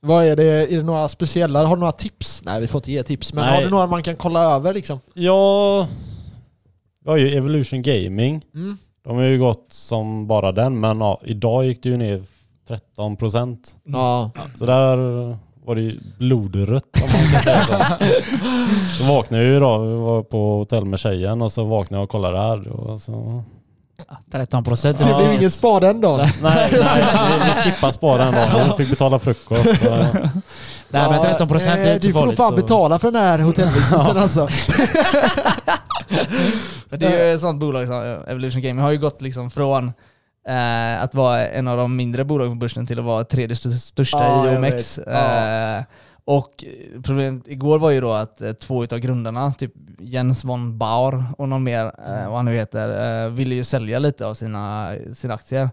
Vad 0.00 0.24
är 0.24 0.36
det? 0.36 0.72
Är 0.72 0.76
det 0.76 0.82
några 0.82 1.08
speciella? 1.08 1.66
Har 1.66 1.76
du 1.76 1.80
några 1.80 1.92
tips? 1.92 2.42
Nej, 2.44 2.60
vi 2.60 2.66
får 2.66 2.78
inte 2.78 2.92
ge 2.92 3.02
tips. 3.02 3.32
Men 3.32 3.44
Nej. 3.44 3.54
har 3.54 3.62
du 3.62 3.70
några 3.70 3.86
man 3.86 4.02
kan 4.02 4.16
kolla 4.16 4.54
över 4.54 4.74
liksom? 4.74 5.00
Ja, 5.14 5.86
vi 7.04 7.10
har 7.10 7.16
ju 7.16 7.36
Evolution 7.36 7.82
Gaming. 7.82 8.44
Mm. 8.54 8.78
De 9.04 9.16
har 9.16 9.22
ju 9.22 9.38
gått 9.38 9.66
som 9.68 10.26
bara 10.26 10.52
den, 10.52 10.80
men 10.80 11.00
ja, 11.00 11.20
idag 11.24 11.64
gick 11.64 11.82
det 11.82 11.88
ju 11.88 11.96
ner 11.96 12.22
13 12.68 13.16
procent. 13.16 13.76
Ja. 13.84 14.30
Så 14.54 14.66
där 14.66 14.96
var 15.64 15.74
det 15.74 15.80
ju 15.80 15.98
blodrött 16.18 16.84
om 16.94 17.08
man 17.12 17.32
kan 17.32 17.42
säga 17.42 17.64
så. 17.66 17.74
Så 18.98 19.04
vaknade 19.04 19.42
jag 19.42 19.50
ju 19.50 19.56
idag, 19.56 19.86
vi 19.86 19.94
var 19.94 20.22
på 20.22 20.56
hotell 20.58 20.84
med 20.84 20.98
tjejen 20.98 21.42
och 21.42 21.52
så 21.52 21.64
vaknade 21.64 21.98
jag 21.98 22.04
och 22.04 22.10
kollade 22.10 22.36
där. 22.38 22.68
Och 22.68 23.00
så... 23.00 23.44
13 24.32 24.64
procent. 24.64 24.98
Det 24.98 25.04
blev 25.14 25.32
ingen 25.32 25.50
spade 25.50 25.88
en 25.88 26.00
dag? 26.00 26.18
Nej, 26.18 26.30
nej 26.42 26.70
vi, 27.56 27.62
skippade 27.62 27.92
sparen 27.92 28.34
då. 28.34 28.64
Vi 28.76 28.84
fick 28.84 28.90
betala 28.90 29.18
frukost. 29.18 29.64
Nej 30.94 31.10
men 31.10 31.22
13 31.22 31.48
procent 31.48 31.78
är 31.78 31.86
eh, 31.88 31.94
inte 31.94 32.06
Du 32.06 32.12
får 32.12 32.26
nog 32.26 32.36
farligt. 32.36 32.36
fan 32.36 32.50
så- 32.50 32.56
betala 32.62 32.98
för 32.98 33.10
den 33.10 33.22
här 33.22 33.38
hotellvistelsen 33.38 34.16
alltså. 34.16 34.48
Det 36.90 37.06
är 37.06 37.26
ju 37.28 37.34
ett 37.34 37.40
sånt 37.40 37.60
bolag 37.60 37.86
som 37.86 37.96
Evolution 38.28 38.62
Gaming 38.62 38.82
har 38.84 38.90
ju 38.90 38.98
gått 38.98 39.22
liksom 39.22 39.50
från 39.50 39.92
eh, 40.48 41.02
att 41.02 41.14
vara 41.14 41.48
en 41.48 41.68
av 41.68 41.76
de 41.78 41.96
mindre 41.96 42.24
bolagen 42.24 42.52
på 42.52 42.56
börsen 42.58 42.86
till 42.86 42.98
att 42.98 43.04
vara 43.04 43.24
tredje 43.24 43.52
st- 43.52 43.70
största 43.70 44.18
Ja, 44.18 44.52
i 44.52 44.56
OMX. 44.56 44.98
Eh, 44.98 45.82
och 46.24 46.64
problemet 47.04 47.42
igår 47.48 47.78
var 47.78 47.90
ju 47.90 48.00
då 48.00 48.12
att 48.12 48.40
eh, 48.40 48.52
två 48.52 48.84
utav 48.84 48.98
grundarna, 48.98 49.50
typ 49.54 49.72
Jens 49.98 50.44
von 50.44 50.78
Baur 50.78 51.24
och 51.38 51.48
någon 51.48 51.62
mer, 51.62 51.84
eh, 51.84 52.26
vad 52.28 52.36
han 52.36 52.44
nu 52.44 52.54
heter, 52.54 53.28
ville 53.28 53.54
ju 53.54 53.64
sälja 53.64 53.98
lite 53.98 54.26
av 54.26 54.34
sina, 54.34 54.92
sina 55.12 55.34
aktier. 55.34 55.70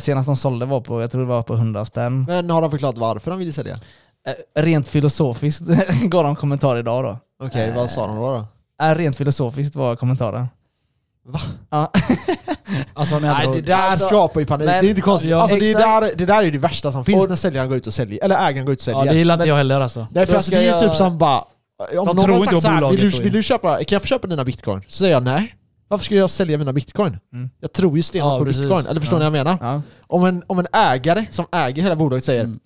Senast 0.00 0.26
de 0.26 0.36
sålde 0.36 0.66
var 0.66 0.80
på, 0.80 1.00
jag 1.00 1.10
tror 1.10 1.20
det 1.20 1.26
var 1.28 1.42
på 1.42 1.54
100 1.54 1.84
spänn. 1.84 2.24
Men 2.28 2.50
har 2.50 2.62
de 2.62 2.70
förklarat 2.70 2.98
varför 2.98 3.30
de 3.30 3.38
ville 3.38 3.52
sälja? 3.52 3.76
Rent 4.54 4.88
filosofiskt 4.88 5.64
gav 6.04 6.24
de 6.24 6.36
kommentar 6.36 6.76
idag 6.78 7.04
då. 7.04 7.18
Okej, 7.46 7.68
Eh. 7.68 7.74
vad 7.76 7.90
sa 7.90 8.06
de 8.06 8.16
då? 8.16 8.30
då? 8.32 8.46
Rent 8.94 9.16
filosofiskt 9.16 9.76
var 9.76 9.96
kommentaren. 9.96 10.46
Va? 11.26 11.40
Ja. 11.70 11.92
Alltså, 12.94 13.18
Nej 13.18 13.48
det 13.52 13.60
där 13.60 13.74
Alltså, 13.76 14.06
skapar 14.06 14.40
ju 14.40 14.46
panik, 14.46 14.66
men- 14.66 14.80
det 14.84 14.88
är 14.88 14.90
inte 14.90 15.00
konstigt. 15.02 15.30
Ja, 15.30 15.40
alltså, 15.42 15.56
det, 15.56 15.72
där, 15.72 16.12
det 16.16 16.26
där 16.26 16.42
är 16.42 16.50
det 16.50 16.58
värsta 16.58 16.92
som 16.92 17.04
finns 17.04 17.22
Och- 17.24 17.28
när 17.28 17.36
säljaren 17.36 17.68
går 17.68 17.78
ut 17.78 17.86
och 17.86 17.94
säljer, 17.94 18.24
eller 18.24 18.48
ägaren 18.48 18.64
går 18.66 18.72
ut 18.72 18.80
och 18.80 18.88
Ja 18.92 18.98
säljer. 18.98 19.12
det 19.12 19.18
gillar 19.18 19.34
inte 19.34 19.48
jag 19.48 19.56
heller 19.56 19.80
alltså. 19.80 20.06
Nej 20.10 20.26
för 20.26 20.34
alltså, 20.36 20.50
det 20.50 20.56
är 20.56 20.62
jag- 20.62 20.82
typ 20.82 20.94
som 20.94 21.18
bara... 21.18 21.44
Om 21.98 22.06
någon 22.06 22.18
har 22.30 22.38
sagt 22.40 22.50
på 22.54 22.60
så 22.60 22.68
här, 22.68 22.76
bolaget 22.80 23.00
vill 23.00 23.10
du, 23.10 23.22
vill 23.22 23.32
du 23.32 23.42
köpa, 23.42 23.76
kan 23.76 23.86
jag 23.96 24.02
få 24.02 24.08
köpa 24.08 24.26
dina 24.26 24.44
bitcoin? 24.44 24.82
Så 24.86 24.96
säger 24.98 25.12
jag 25.12 25.22
nej. 25.22 25.54
Varför 25.88 26.04
ska 26.04 26.14
jag 26.14 26.30
sälja 26.30 26.58
mina 26.58 26.72
bitcoin? 26.72 27.18
Mm. 27.32 27.50
Jag 27.60 27.72
tror 27.72 27.96
ju 27.96 28.02
stenhårt 28.02 28.32
Ja, 28.32 28.38
på 28.38 28.44
precis. 28.44 28.62
bitcoin, 28.62 28.86
eller 28.86 29.00
förstår 29.00 29.22
Ja. 29.22 29.30
ni 29.30 29.30
vad 29.30 29.38
jag 29.38 29.46
menar? 29.60 29.74
Ja. 29.74 29.82
Om 30.06 30.24
en, 30.24 30.42
om 30.46 30.58
en 30.58 30.66
ägare 30.72 31.26
som 31.30 31.46
äger 31.52 31.82
hela 31.82 31.96
bolaget 31.96 32.24
säger 32.24 32.44
Mm. 32.44 32.58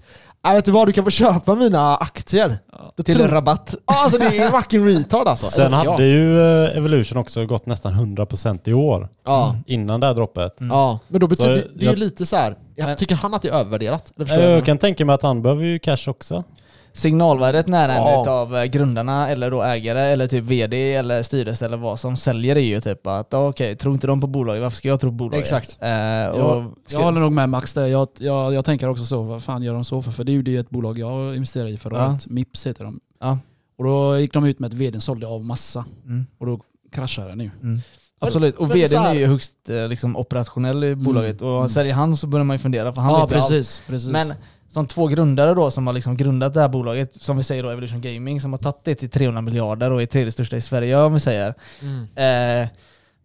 "Nej, 0.44 0.54
vet 0.54 0.64
du 0.64 0.70
vad, 0.70 0.88
du 0.88 0.92
kan 0.92 1.04
få 1.04 1.10
köpa 1.10 1.54
mina 1.54 1.96
aktier. 1.96 2.58
Ja. 2.72 2.92
Till 3.04 3.14
tror- 3.14 3.24
en 3.26 3.30
rabatt. 3.30 3.74
Ja, 3.86 4.02
Alltså 4.04 4.18
det 4.18 4.24
är 4.38 4.50
fucking 4.50 4.86
retard 4.88 5.28
alltså. 5.28 5.46
Sen 5.50 5.72
hade 5.72 5.90
jag. 5.90 6.00
ju 6.00 6.40
eh, 6.64 6.76
Evolution 6.76 7.18
också 7.18 7.46
gått 7.46 7.66
nästan 7.66 7.92
100% 8.16 8.68
i 8.68 8.72
år. 8.72 9.08
Ja. 9.24 9.56
Innan 9.66 10.00
det 10.00 10.06
här 10.06 10.14
droppet. 10.14 10.60
Mm. 10.60 10.76
Ja, 10.76 10.98
men 11.08 11.20
då 11.20 11.26
betyder 11.26 11.56
Så 11.56 11.60
det, 11.62 11.68
det 11.74 11.80
är 11.80 11.84
ju 11.84 11.86
jag- 11.86 11.98
lite 11.98 12.26
så 12.26 12.36
här. 12.36 12.54
Jag 12.76 12.98
tycker 12.98 13.14
han 13.14 13.34
att 13.34 13.42
det 13.42 13.48
är 13.48 13.52
övervärderat? 13.52 14.12
Förstår 14.16 14.38
Jag, 14.38 14.50
jag? 14.58 14.64
kan 14.66 14.78
tänka 14.78 15.04
mig 15.04 15.14
att 15.14 15.22
han 15.22 15.42
behöver 15.42 15.64
ju 15.64 15.78
cash 15.78 15.96
också. 16.08 16.44
Signalvärdet 16.92 17.66
när 17.66 17.88
en 17.88 17.94
Ja. 17.96 18.22
utav 18.22 18.56
eh, 18.56 18.64
grundarna 18.64 19.28
eller 19.28 19.50
då 19.50 19.62
ägare 19.62 20.00
eller 20.00 20.26
typ 20.26 20.44
vd 20.44 20.94
eller 20.94 21.22
styrelse 21.22 21.64
eller 21.64 21.76
vad 21.76 22.00
som 22.00 22.16
säljer 22.16 22.56
är 22.56 22.60
ju 22.60 22.80
typ 22.80 23.06
att 23.06 23.34
ah, 23.34 23.48
okej, 23.48 23.76
tror 23.76 23.94
inte 23.94 24.06
de 24.06 24.20
på 24.20 24.26
bolaget, 24.26 24.62
varför 24.62 24.76
ska 24.76 24.88
jag 24.88 25.00
tro 25.00 25.10
på 25.10 25.14
bolaget? 25.14 25.40
Exakt. 25.40 25.78
Eh, 25.80 25.88
Jag, 25.90 26.34
och 26.34 26.64
ska, 26.86 26.96
jag 26.98 27.04
håller 27.04 27.20
nog 27.20 27.32
med 27.32 27.48
Max 27.48 27.74
där. 27.74 27.86
Jag, 27.86 28.08
jag, 28.18 28.54
jag 28.54 28.64
tänker 28.64 28.88
också 28.88 29.04
så, 29.04 29.22
vad 29.22 29.42
fan 29.42 29.62
gör 29.62 29.74
de 29.74 29.84
så 29.84 30.02
för? 30.02 30.10
För 30.10 30.24
det 30.24 30.32
är 30.32 30.34
ju 30.34 30.42
det 30.42 30.56
ett 30.56 30.70
bolag 30.70 30.98
jag 30.98 31.34
investerar 31.36 31.68
i 31.68 31.76
förra 31.76 31.98
Ja. 31.98 32.10
året. 32.10 32.26
Mips 32.26 32.66
heter 32.66 32.84
de. 32.84 33.00
Ja. 33.20 33.38
Och 33.78 33.84
då 33.84 34.18
gick 34.18 34.32
de 34.32 34.44
ut 34.44 34.58
med 34.58 34.68
att 34.68 34.74
vdn 34.74 35.00
sålde 35.00 35.26
av 35.26 35.44
massa. 35.44 35.84
Mm, 36.06 36.26
Och 36.38 36.46
då 36.46 36.60
kraschade 36.92 37.28
den 37.28 37.40
ju. 37.40 37.50
mm. 37.62 37.80
Absolut, 38.22 38.56
och 38.56 38.74
vdn 38.74 39.04
är 39.04 39.14
ju 39.14 39.26
högst 39.26 39.52
eh, 39.70 39.88
liksom, 39.88 40.16
operationell 40.16 40.84
i 40.84 40.94
bolaget 40.94 41.42
och 41.42 41.56
Mm. 41.56 41.68
säljer 41.68 41.94
han 41.94 42.16
så 42.16 42.26
börjar 42.26 42.44
man 42.44 42.54
ju 42.54 42.58
fundera 42.58 42.92
för 42.92 43.02
han 43.02 43.12
ja 43.12 43.26
precis, 43.28 43.82
precis. 43.86 44.10
Men 44.10 44.32
som 44.70 44.86
två 44.86 45.06
grundare 45.06 45.54
då 45.54 45.70
som 45.70 45.86
har 45.86 45.94
liksom 45.94 46.16
grundat 46.16 46.54
det 46.54 46.60
här 46.60 46.68
bolaget, 46.68 47.22
som 47.22 47.36
vi 47.36 47.42
säger 47.42 47.62
då 47.62 47.70
Evolution 47.70 48.00
Gaming, 48.00 48.40
som 48.40 48.52
har 48.52 48.58
tagit 48.58 48.84
det 48.84 48.94
till 48.94 49.10
300 49.10 49.40
miljarder 49.42 49.90
och 49.92 50.02
är 50.02 50.06
tredje 50.06 50.32
största 50.32 50.56
i 50.56 50.60
Sverige 50.60 50.96
om 50.96 51.14
vi 51.14 51.20
säger. 51.20 51.54
Mm. 51.82 52.62
Eh, 52.62 52.68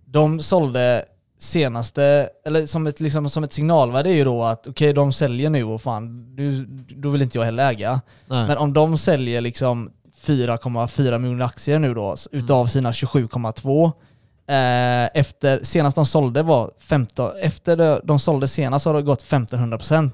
de 0.06 0.40
sålde 0.40 1.06
senaste, 1.40 2.30
eller 2.46 2.66
som 2.66 2.88
ett, 2.88 3.00
liksom, 3.00 3.30
som 3.30 3.44
ett 3.44 3.54
signalvärde 3.54 4.10
är 4.10 4.14
ju 4.14 4.24
då 4.24 4.44
att 4.44 4.68
okej 4.68 4.94
de 4.94 5.12
säljer 5.14 5.50
nu 5.50 5.64
och 5.64 5.82
fan, 5.82 6.36
du, 6.36 6.66
då 6.96 7.10
vill 7.10 7.22
inte 7.22 7.38
jag 7.38 7.46
heller 7.46 7.70
äga. 7.72 8.02
Nej. 8.28 8.48
Men 8.48 8.58
om 8.58 8.74
de 8.74 8.98
säljer 8.98 9.42
liksom 9.42 9.92
4,4 10.26 11.18
miljoner 11.18 11.46
aktier 11.46 11.80
nu 11.80 11.94
då, 11.94 12.14
s- 12.14 12.28
utav 12.32 12.66
sina 12.66 12.92
27,2 12.92 13.86
eh, 14.48 15.20
efter, 15.20 15.60
senast 15.64 15.96
de 15.96 16.06
sålde 16.06 16.44
var 16.44 16.72
15, 16.80 17.32
efter 17.42 18.02
de 18.08 18.20
sålde 18.20 18.48
senast 18.48 18.86
har 18.86 18.94
det 18.94 19.02
gått 19.02 19.24
1500%. 19.24 20.10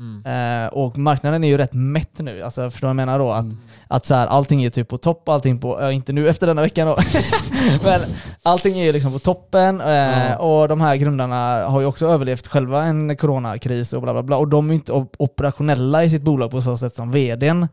Mm. 0.00 0.64
Eh, 0.64 0.68
och 0.72 0.98
marknaden 0.98 1.44
är 1.44 1.48
ju 1.48 1.56
rätt 1.56 1.72
mätt 1.72 2.18
nu, 2.18 2.42
alltså 2.42 2.70
förstår 2.70 2.88
du 2.88 2.94
vad 2.94 3.00
jag 3.02 3.06
menar 3.06 3.18
då? 3.18 3.32
Att, 3.32 3.44
Mm. 3.44 3.58
att 3.88 4.06
så 4.06 4.14
här, 4.14 4.26
allting 4.26 4.64
är 4.64 4.70
typ 4.70 4.88
på 4.88 4.98
topp, 4.98 5.28
allting 5.28 5.58
på, 5.60 5.80
äh, 5.80 5.94
inte 5.94 6.12
nu 6.12 6.28
efter 6.28 6.46
denna 6.46 6.62
veckan 6.62 6.86
då, 6.86 6.96
men 7.84 8.00
allting 8.42 8.78
är 8.78 8.84
ju 8.84 8.92
liksom 8.92 9.12
på 9.12 9.18
toppen 9.18 9.80
eh, 9.80 9.88
Ja. 10.30 10.36
och 10.36 10.68
de 10.68 10.80
här 10.80 10.96
grundarna 10.96 11.64
har 11.68 11.80
ju 11.80 11.86
också 11.86 12.06
överlevt 12.06 12.46
själva 12.48 12.84
en 12.84 13.16
coronakris 13.16 13.92
och 13.92 14.02
bla 14.02 14.12
bla 14.12 14.22
bla 14.22 14.36
och 14.36 14.48
de 14.48 14.66
är 14.66 14.72
ju 14.72 14.74
inte 14.74 14.92
op- 14.92 15.14
operationella 15.18 16.04
i 16.04 16.10
sitt 16.10 16.22
bolag 16.22 16.50
på 16.50 16.62
så 16.62 16.76
sätt 16.76 16.94
som 16.94 17.10
vdn. 17.12 17.68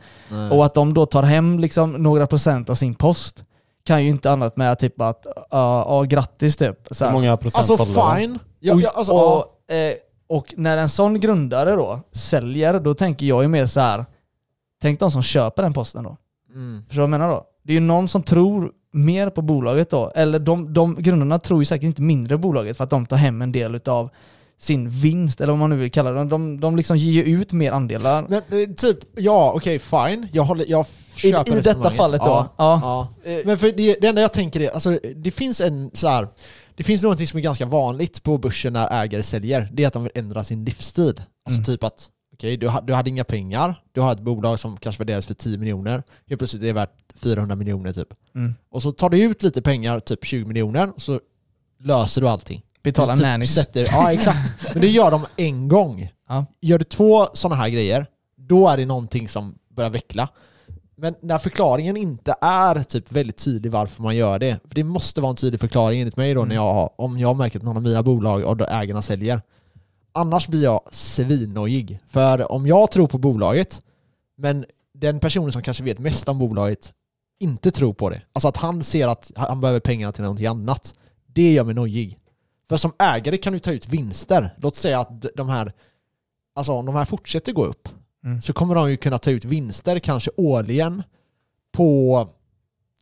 Och 0.51 0.65
att 0.65 0.73
de 0.73 0.93
då 0.93 1.05
tar 1.05 1.23
hem 1.23 1.59
liksom 1.59 1.91
några 1.91 2.27
procent 2.27 2.69
av 2.69 2.75
sin 2.75 2.95
post 2.95 3.43
kan 3.85 4.03
ju 4.03 4.09
inte 4.09 4.31
annat 4.31 4.57
med 4.57 4.79
typ 4.79 5.01
att, 5.01 5.27
ja 5.51 5.99
uh, 6.03 6.07
grattis 6.07 6.57
typ. 6.57 6.87
Så 6.91 7.03
Hur 7.05 7.09
här. 7.09 7.13
många 7.17 7.37
procent 7.37 7.69
Alltså 7.69 7.85
fine. 8.15 8.39
Ja, 8.59 8.73
och, 8.73 8.81
ja, 8.81 8.89
alltså, 8.95 9.13
ja. 9.13 9.45
och, 9.67 9.73
eh, 9.75 9.93
och 10.27 10.53
när 10.57 10.77
en 10.77 10.89
sån 10.89 11.19
grundare 11.19 11.71
då 11.75 12.01
säljer, 12.11 12.79
då 12.79 12.93
tänker 12.93 13.25
jag 13.25 13.41
ju 13.43 13.47
mer 13.47 13.65
så 13.65 13.79
här. 13.79 14.05
tänk 14.81 14.99
de 14.99 15.11
som 15.11 15.21
köper 15.23 15.63
den 15.63 15.73
posten 15.73 16.03
då. 16.03 16.17
Mm. 16.53 16.83
Förstår 16.87 17.01
du 17.01 17.07
vad 17.07 17.13
jag 17.13 17.19
menar 17.19 17.29
då? 17.33 17.43
Det 17.63 17.71
är 17.71 17.73
ju 17.73 17.79
någon 17.79 18.07
som 18.07 18.23
tror 18.23 18.71
mer 18.91 19.29
på 19.29 19.41
bolaget 19.41 19.89
då. 19.89 20.11
Eller 20.15 20.39
de, 20.39 20.73
de 20.73 20.95
grundarna 20.99 21.39
tror 21.39 21.61
ju 21.61 21.65
säkert 21.65 21.83
inte 21.83 22.01
mindre 22.01 22.35
på 22.37 22.41
bolaget 22.41 22.77
för 22.77 22.83
att 22.83 22.89
de 22.89 23.05
tar 23.05 23.17
hem 23.17 23.41
en 23.41 23.51
del 23.51 23.81
av 23.85 24.09
sin 24.59 24.89
vinst, 24.89 25.41
eller 25.41 25.53
vad 25.53 25.59
man 25.59 25.69
nu 25.69 25.75
vill 25.75 25.91
kalla 25.91 26.11
det. 26.11 26.23
De, 26.25 26.59
de 26.59 26.75
liksom 26.75 26.97
ger 26.97 27.23
ut 27.23 27.51
mer 27.51 27.71
andelar. 27.71 28.25
Men 28.29 28.61
eh, 28.61 28.75
typ, 28.75 28.97
ja 29.15 29.51
okej 29.55 29.79
fine. 29.79 30.27
Jag, 30.31 30.43
håller, 30.43 30.65
jag 30.67 30.85
I, 31.15 31.19
köper 31.31 31.51
I 31.51 31.55
detta 31.55 31.69
resonemanget. 31.69 31.97
fallet 31.97 32.21
då. 32.21 32.27
Ja. 32.27 32.49
Ja. 32.57 33.07
Ja. 33.23 33.41
Men 33.45 33.57
för 33.57 33.71
det, 33.71 33.97
det 34.01 34.07
enda 34.07 34.21
jag 34.21 34.33
tänker 34.33 34.61
är, 34.61 34.69
alltså 34.69 34.99
det 35.15 35.31
finns 35.31 35.61
en 35.61 35.91
så 35.93 36.07
här, 36.07 36.27
det 36.77 36.83
finns 36.83 37.03
någonting 37.03 37.27
som 37.27 37.37
är 37.37 37.41
ganska 37.41 37.65
vanligt 37.65 38.23
på 38.23 38.37
börsen 38.37 38.73
när 38.73 39.03
ägare 39.03 39.23
säljer. 39.23 39.69
Det 39.73 39.83
är 39.83 39.87
att 39.87 39.93
de 39.93 40.03
vill 40.03 40.11
ändra 40.15 40.43
sin 40.43 40.65
livsstil. 40.65 41.21
Alltså 41.45 41.57
Mm. 41.59 41.63
typ 41.63 41.83
att, 41.83 42.09
okej 42.33 42.57
du, 42.57 42.71
du 42.83 42.93
hade 42.93 43.09
inga 43.09 43.23
pengar, 43.23 43.81
du 43.91 44.01
har 44.01 44.11
ett 44.11 44.19
bolag 44.19 44.59
som 44.59 44.77
kanske 44.77 44.99
värderas 45.03 45.25
för 45.25 45.33
10 45.33 45.57
miljoner, 45.57 46.03
helt 46.27 46.39
plötsligt 46.39 46.63
är 46.63 46.67
det 46.67 46.73
värt 46.73 46.95
400 47.15 47.55
miljoner 47.55 47.93
typ. 47.93 48.07
Mm. 48.35 48.55
Och 48.71 48.81
så 48.83 48.91
tar 48.91 49.09
du 49.09 49.23
ut 49.23 49.43
lite 49.43 49.61
pengar, 49.61 49.99
typ 49.99 50.25
20 50.25 50.45
miljoner, 50.45 50.89
och 50.95 51.01
så 51.01 51.19
löser 51.83 52.21
du 52.21 52.27
allting. 52.27 52.61
Betala 52.83 53.15
typ 53.15 53.21
nannies. 53.23 53.55
Sätter, 53.55 53.87
ja 53.91 54.11
exakt. 54.13 54.39
Men 54.73 54.81
det 54.81 54.87
gör 54.87 55.11
de 55.11 55.25
en 55.35 55.67
gång. 55.67 56.09
Ja. 56.29 56.45
Gör 56.61 56.77
du 56.77 56.83
två 56.85 57.27
sådana 57.33 57.55
här 57.55 57.69
grejer, 57.69 58.05
då 58.37 58.67
är 58.69 58.77
det 58.77 58.85
någonting 58.85 59.27
som 59.27 59.55
börjar 59.75 59.89
veckla. 59.89 60.29
Men 60.99 61.15
när 61.21 61.37
förklaringen 61.37 61.97
inte 61.97 62.35
är 62.41 62.83
typ 62.83 63.11
väldigt 63.11 63.37
tydlig 63.37 63.71
varför 63.71 64.03
man 64.03 64.15
gör 64.15 64.39
det, 64.39 64.59
för 64.67 64.75
det 64.75 64.83
måste 64.83 65.21
vara 65.21 65.29
en 65.29 65.35
tydlig 65.35 65.59
förklaring 65.59 65.99
enligt 65.99 66.17
mig 66.17 66.33
då 66.33 66.39
Mm. 66.41 66.49
när 66.49 66.55
jag 66.55 66.89
om 66.97 67.19
jag 67.19 67.35
märker 67.37 67.59
att 67.59 67.63
någon 67.65 67.77
av 67.77 67.83
mina 67.83 68.03
bolag 68.03 68.43
och 68.43 68.71
ägarna 68.71 69.01
säljer. 69.01 69.41
Annars 70.11 70.47
blir 70.47 70.63
jag 70.63 70.81
svinnojig. 70.91 71.99
För 72.07 72.51
om 72.51 72.67
jag 72.67 72.91
tror 72.91 73.07
på 73.07 73.17
bolaget, 73.17 73.81
men 74.37 74.65
den 74.93 75.19
personen 75.19 75.51
som 75.51 75.61
kanske 75.61 75.83
vet 75.83 75.99
mest 75.99 76.29
om 76.29 76.39
bolaget 76.39 76.93
inte 77.39 77.71
tror 77.71 77.93
på 77.93 78.09
det, 78.09 78.21
alltså 78.33 78.47
att 78.47 78.57
han 78.57 78.83
ser 78.83 79.07
att 79.07 79.31
han 79.35 79.61
behöver 79.61 79.79
pengarna 79.79 80.11
till 80.11 80.23
någonting 80.23 80.47
annat, 80.47 80.93
det 81.27 81.53
gör 81.53 81.63
mig 81.63 81.75
nojig. 81.75 82.19
För 82.69 82.77
som 82.77 82.91
ägare 82.99 83.37
kan 83.37 83.53
du 83.53 83.59
ta 83.59 83.71
ut 83.71 83.87
vinster. 83.87 84.55
Låt 84.57 84.75
säga 84.75 84.99
att 84.99 85.25
de 85.35 85.49
här, 85.49 85.73
alltså 86.55 86.71
om 86.71 86.85
de 86.85 86.95
här 86.95 87.05
fortsätter 87.05 87.53
gå 87.53 87.65
upp, 87.65 87.89
Mm. 88.25 88.41
så 88.41 88.53
kommer 88.53 88.75
de 88.75 88.89
ju 88.91 88.97
kunna 88.97 89.17
ta 89.17 89.31
ut 89.31 89.45
vinster 89.45 89.99
kanske 89.99 90.31
årligen 90.37 91.03
på 91.77 92.17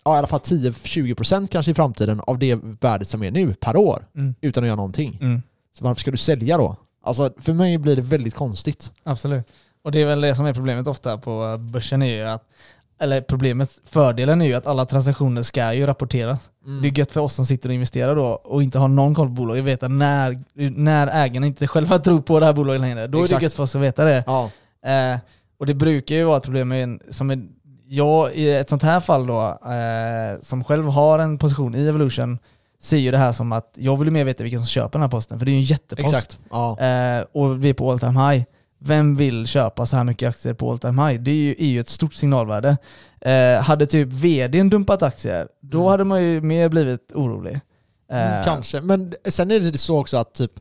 ja, 0.06 0.16
i 0.16 0.18
alla 0.18 0.28
fall 0.28 0.40
10-20% 0.40 1.48
kanske 1.48 1.72
i 1.72 1.74
framtiden 1.74 2.20
av 2.20 2.40
det 2.40 2.56
värdet 2.82 3.08
som 3.08 3.24
är 3.24 3.32
nu 3.32 3.54
per 3.54 3.78
år 3.78 4.08
Mm. 4.16 4.36
utan 4.42 4.64
att 4.64 4.68
göra 4.68 4.76
någonting. 4.76 5.18
Mm. 5.22 5.42
Så 5.78 5.84
varför 5.86 6.00
ska 6.00 6.12
du 6.12 6.18
sälja 6.18 6.58
då? 6.58 6.76
Alltså 7.04 7.30
för 7.38 7.54
mig 7.54 7.78
blir 7.78 7.96
det 7.96 8.02
väldigt 8.02 8.36
konstigt. 8.36 8.94
Absolut. 9.04 9.48
Och 9.84 9.92
det 9.92 10.02
är 10.02 10.06
väl 10.06 10.22
det 10.22 10.36
som 10.36 10.46
är 10.46 10.54
problemet 10.54 10.88
ofta 10.88 11.18
på 11.18 11.58
börsen 11.58 12.02
är 12.02 12.16
ju 12.16 12.24
att, 12.24 12.44
eller 13.00 13.22
problemet, 13.22 13.72
fördelen 13.86 14.42
är 14.42 14.46
ju 14.46 14.54
att 14.54 14.68
alla 14.68 14.86
transaktioner 14.86 15.42
ska 15.42 15.74
ju 15.74 15.86
rapporteras. 15.86 16.50
Mm. 16.66 16.82
Det 16.82 16.88
är 16.88 17.00
gött 17.00 17.12
för 17.12 17.20
oss 17.20 17.34
som 17.34 17.46
sitter 17.46 17.70
och 17.70 17.74
investerar 17.76 18.16
då 18.16 18.26
och 18.26 18.64
inte 18.64 18.80
har 18.80 18.88
någon 18.88 19.16
koll 19.16 19.28
på 19.28 19.34
bolaget, 19.34 19.64
veta 19.64 19.88
när, 19.88 20.44
när 20.80 21.08
ägarna 21.08 21.48
inte 21.48 21.68
själva 21.68 22.00
tror 22.04 22.22
på 22.22 22.40
det 22.40 22.46
här 22.46 22.54
bolaget 22.54 22.82
längre. 22.82 23.08
Då 23.08 23.20
är 23.20 23.24
Exakt. 23.24 23.40
det 23.40 23.44
gött 23.44 23.54
för 23.54 23.64
oss 23.64 23.76
att 23.76 23.82
veta 23.82 24.04
det. 24.04 24.24
Ja. 24.28 24.52
Eh, 24.86 25.20
Och 25.58 25.66
det 25.66 25.74
brukar 25.74 26.16
ju 26.16 26.24
vara 26.24 26.38
ett 26.38 26.44
problem 26.44 26.68
med 26.68 26.84
en, 26.84 27.00
som 27.10 27.30
en, 27.32 27.50
jag 27.88 28.34
i 28.34 28.52
ett 28.56 28.70
sånt 28.70 28.84
här 28.84 29.00
fall 29.00 29.28
då, 29.28 29.42
eh, 29.66 30.42
som 30.42 30.64
själv 30.64 30.86
har 30.88 31.20
en 31.20 31.38
position 31.38 31.76
i 31.76 31.88
Evolution, 31.88 32.40
ser 32.82 32.98
ju 32.98 33.12
det 33.12 33.18
här 33.18 33.32
som 33.32 33.52
att 33.52 33.72
jag 33.76 33.98
vill 33.98 34.08
ju 34.08 34.12
mer 34.12 34.24
veta 34.26 34.44
vilka 34.44 34.58
som 34.58 34.66
köper 34.66 34.92
den 34.92 35.02
här 35.02 35.10
posten, 35.10 35.40
för 35.40 35.46
det 35.46 35.50
är 35.52 35.54
ju 35.54 35.60
en 35.60 35.64
jättepost. 35.64 36.08
Exakt. 36.16 36.40
Ja. 36.52 36.80
Eh, 36.80 37.26
och 37.34 37.64
vi 37.66 37.70
är 37.70 37.74
på 37.74 37.92
all 37.92 38.00
time 38.00 38.32
high. 38.32 38.44
Vem 38.80 39.16
vill 39.16 39.48
köpa 39.48 39.86
så 39.86 39.96
här 39.96 40.04
mycket 40.04 40.30
aktier 40.30 40.54
på 40.54 40.72
all 40.72 40.80
time 40.80 41.08
high? 41.08 41.22
Det 41.22 41.32
är 41.32 41.36
ju, 41.36 41.52
är 41.60 41.66
ju 41.66 41.80
ett 41.80 41.90
stort 41.90 42.14
signalvärde. 42.14 42.78
Eh, 43.22 43.62
hade 43.64 43.86
typ 43.86 44.08
vdn 44.08 44.70
dumpat 44.70 45.02
aktier, 45.04 45.48
då 45.62 45.78
Mm. 45.80 45.92
hade 45.92 46.04
man 46.04 46.24
ju 46.24 46.42
mer 46.42 46.70
blivit 46.70 47.12
orolig. 47.16 47.60
Mm, 48.12 48.34
Eh, 48.34 48.44
Kanske, 48.46 48.82
men 48.82 49.14
sen 49.30 49.52
är 49.52 49.60
det 49.60 49.78
så 49.78 50.00
också 50.00 50.18
att 50.18 50.34
typ 50.34 50.52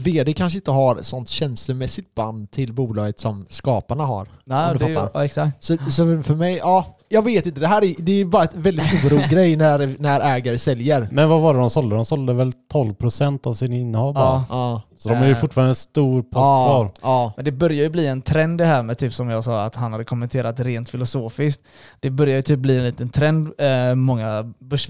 VD 0.00 0.32
kanske 0.32 0.58
inte 0.58 0.70
har 0.70 1.02
sånt 1.02 1.28
känslomässigt 1.28 2.14
band 2.14 2.50
till 2.50 2.72
bolaget 2.72 3.20
som 3.20 3.46
skaparna 3.50 4.04
har. 4.04 4.28
Nej, 4.44 4.70
om 4.70 4.78
du 4.78 4.84
det 4.84 5.10
ja, 5.14 5.24
exakt. 5.24 5.64
Så, 5.64 5.76
så 5.90 6.22
för 6.22 6.34
mig, 6.34 6.56
ja, 6.56 6.96
jag 7.08 7.24
vet 7.24 7.46
inte. 7.46 7.60
Det 7.60 7.66
här 7.66 7.84
är, 7.84 7.94
det 7.98 8.12
är 8.20 8.24
bara 8.24 8.44
ett 8.44 8.54
väldigt 8.54 9.04
oro 9.04 9.22
grej 9.30 9.56
när, 9.56 9.96
när 9.98 10.20
ägare 10.20 10.58
säljer. 10.58 11.08
Men 11.12 11.28
vad 11.28 11.40
var 11.40 11.54
det 11.54 11.60
de 11.60 11.70
sålde? 11.70 11.96
De 11.96 12.04
sålde 12.04 12.32
väl 12.32 12.52
12% 12.72 13.46
av 13.46 13.54
sin 13.54 13.72
innehav. 13.72 14.14
Ja. 14.14 14.44
Ja, 14.48 14.82
Så 14.96 15.08
de 15.08 15.14
är 15.14 15.26
ju 15.26 15.32
Eh. 15.32 15.38
fortfarande 15.38 15.70
en 15.70 15.74
stor 15.74 16.22
post 16.22 16.32
ja, 16.34 16.66
kvar. 16.66 16.90
ja. 17.02 17.32
Men 17.36 17.44
det 17.44 17.52
börjar 17.52 17.82
ju 17.82 17.88
bli 17.90 18.06
en 18.06 18.22
trend 18.22 18.58
det 18.58 18.64
här 18.64 18.82
med 18.82 18.98
typ 18.98 19.14
som 19.14 19.28
jag 19.30 19.44
sa 19.44 19.64
att 19.64 19.74
han 19.74 19.92
hade 19.92 20.04
kommenterat 20.04 20.60
rent 20.60 20.88
filosofiskt. 20.88 21.62
Det 22.00 22.10
börjar 22.10 22.36
ju 22.36 22.42
typ 22.42 22.58
bli 22.58 22.76
en 22.76 22.84
liten 22.84 23.08
trend, 23.08 23.50
eh, 23.58 23.94
många 23.94 24.52
börs 24.58 24.88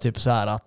typ 0.00 0.20
så 0.20 0.30
här 0.30 0.46
att 0.46 0.64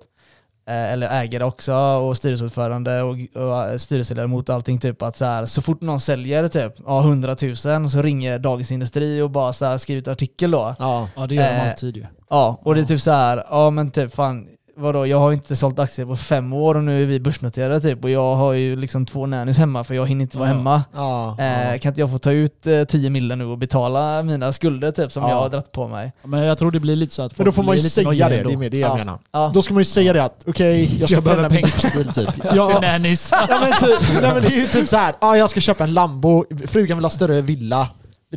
eller 0.65 1.09
ägare 1.21 1.43
också 1.43 1.73
och 1.73 2.17
styrelseordförande 2.17 3.01
och, 3.01 3.11
och 3.13 3.81
styrelseledamot 3.81 4.49
och 4.49 4.55
allting 4.55 4.79
typ 4.79 5.01
att 5.01 5.17
så 5.17 5.25
här 5.25 5.45
så 5.45 5.61
fort 5.61 5.81
någon 5.81 5.99
säljer 5.99 6.47
typ 6.47 6.73
ja, 6.85 6.99
100 7.01 7.35
000 7.41 7.89
så 7.89 8.01
ringer 8.01 8.39
Dagens 8.39 8.71
Industri 8.71 9.21
och 9.21 9.29
bara 9.29 9.53
så 9.53 9.65
här 9.65 9.77
skriver 9.77 10.01
ett 10.01 10.07
artikel 10.07 10.51
då. 10.51 10.75
ja. 10.79 11.09
Ja 11.15 11.27
det 11.27 11.35
gör 11.35 11.43
de 11.43 11.49
Eh, 11.49 11.69
alltid 11.69 11.97
ju. 11.97 12.05
Ja, 12.29 12.59
och 12.63 12.75
det 12.75 12.81
är 12.81 12.85
typ 12.85 13.01
så 13.01 13.11
här, 13.11 13.43
ja 13.49 13.69
men 13.69 13.89
typ 13.89 14.13
fan, 14.15 14.47
vadå, 14.77 15.07
jag 15.07 15.19
har 15.19 15.33
inte 15.33 15.55
sålt 15.55 15.79
aktier 15.79 16.05
på 16.05 16.15
fem 16.15 16.53
år 16.53 16.75
och 16.75 16.83
nu 16.83 17.01
är 17.01 17.05
vi 17.05 17.19
börsnoterade 17.19 17.79
typ 17.79 18.03
och 18.03 18.09
jag 18.09 18.35
har 18.35 18.53
ju 18.53 18.75
liksom 18.75 19.05
två 19.05 19.25
nannies 19.25 19.57
hemma 19.57 19.83
för 19.83 19.93
jag 19.95 20.07
hinner 20.07 20.21
inte 20.21 20.37
vara 20.37 20.49
Ja. 20.49 20.55
hemma. 20.55 20.83
ja, 20.93 21.35
Eh, 21.39 21.71
ja. 21.71 21.77
kan 21.79 21.89
inte 21.89 22.01
jag 22.01 22.11
få 22.11 22.17
ta 22.19 22.31
ut 22.31 22.67
eh, 22.67 22.83
10 22.83 23.09
miljoner 23.09 23.35
nu 23.35 23.45
och 23.45 23.57
betala 23.57 24.23
mina 24.23 24.51
skulder 24.53 24.91
typ 24.91 25.11
som 25.11 25.23
Ja. 25.23 25.29
jag 25.29 25.35
har 25.35 25.49
dratt 25.49 25.71
på 25.71 25.87
mig? 25.87 26.11
Men 26.23 26.43
jag 26.43 26.57
tror 26.57 26.71
det 26.71 26.79
blir 26.79 26.95
lite 26.95 27.13
så 27.13 27.21
att 27.21 27.37
Men 27.37 27.45
då 27.45 27.51
får 27.51 27.63
man 27.63 27.75
ju 27.75 27.81
säga 27.81 28.29
det, 28.29 28.37
ändå. 28.37 28.49
det 28.49 28.55
är 28.55 28.57
med 28.57 28.71
det 28.71 28.77
jag 28.79 28.89
Ja. 28.91 28.95
menar. 28.95 29.19
Ja. 29.31 29.51
Då 29.53 29.61
ska 29.61 29.73
man 29.73 29.81
ju 29.81 29.85
säga 29.85 30.13
det 30.13 30.23
att 30.23 30.43
okej, 30.47 30.97
jag 30.99 31.09
ska 31.09 31.15
Jag 31.17 31.23
förändra 31.23 31.49
min 31.49 31.61
pengar. 31.61 31.67
livsstil 31.67 32.25
typ. 32.25 32.33
Till 32.41 32.51
Ja, 32.55 32.79
nannies. 32.81 33.29
ja, 33.31 33.47
men 33.61 33.79
typ, 33.89 33.99
nej, 34.21 34.33
men 34.33 34.41
det 34.43 34.47
är 34.47 34.61
ju 34.61 34.67
typ 34.67 34.87
så 34.87 34.97
här. 34.97 35.15
ah, 35.19 35.35
jag 35.35 35.49
ska 35.49 35.59
köpa 35.59 35.83
en 35.83 35.93
Lambo, 35.93 36.45
frugan 36.67 36.97
vill 36.97 37.05
ha 37.05 37.09
större 37.09 37.41
villa. 37.41 37.87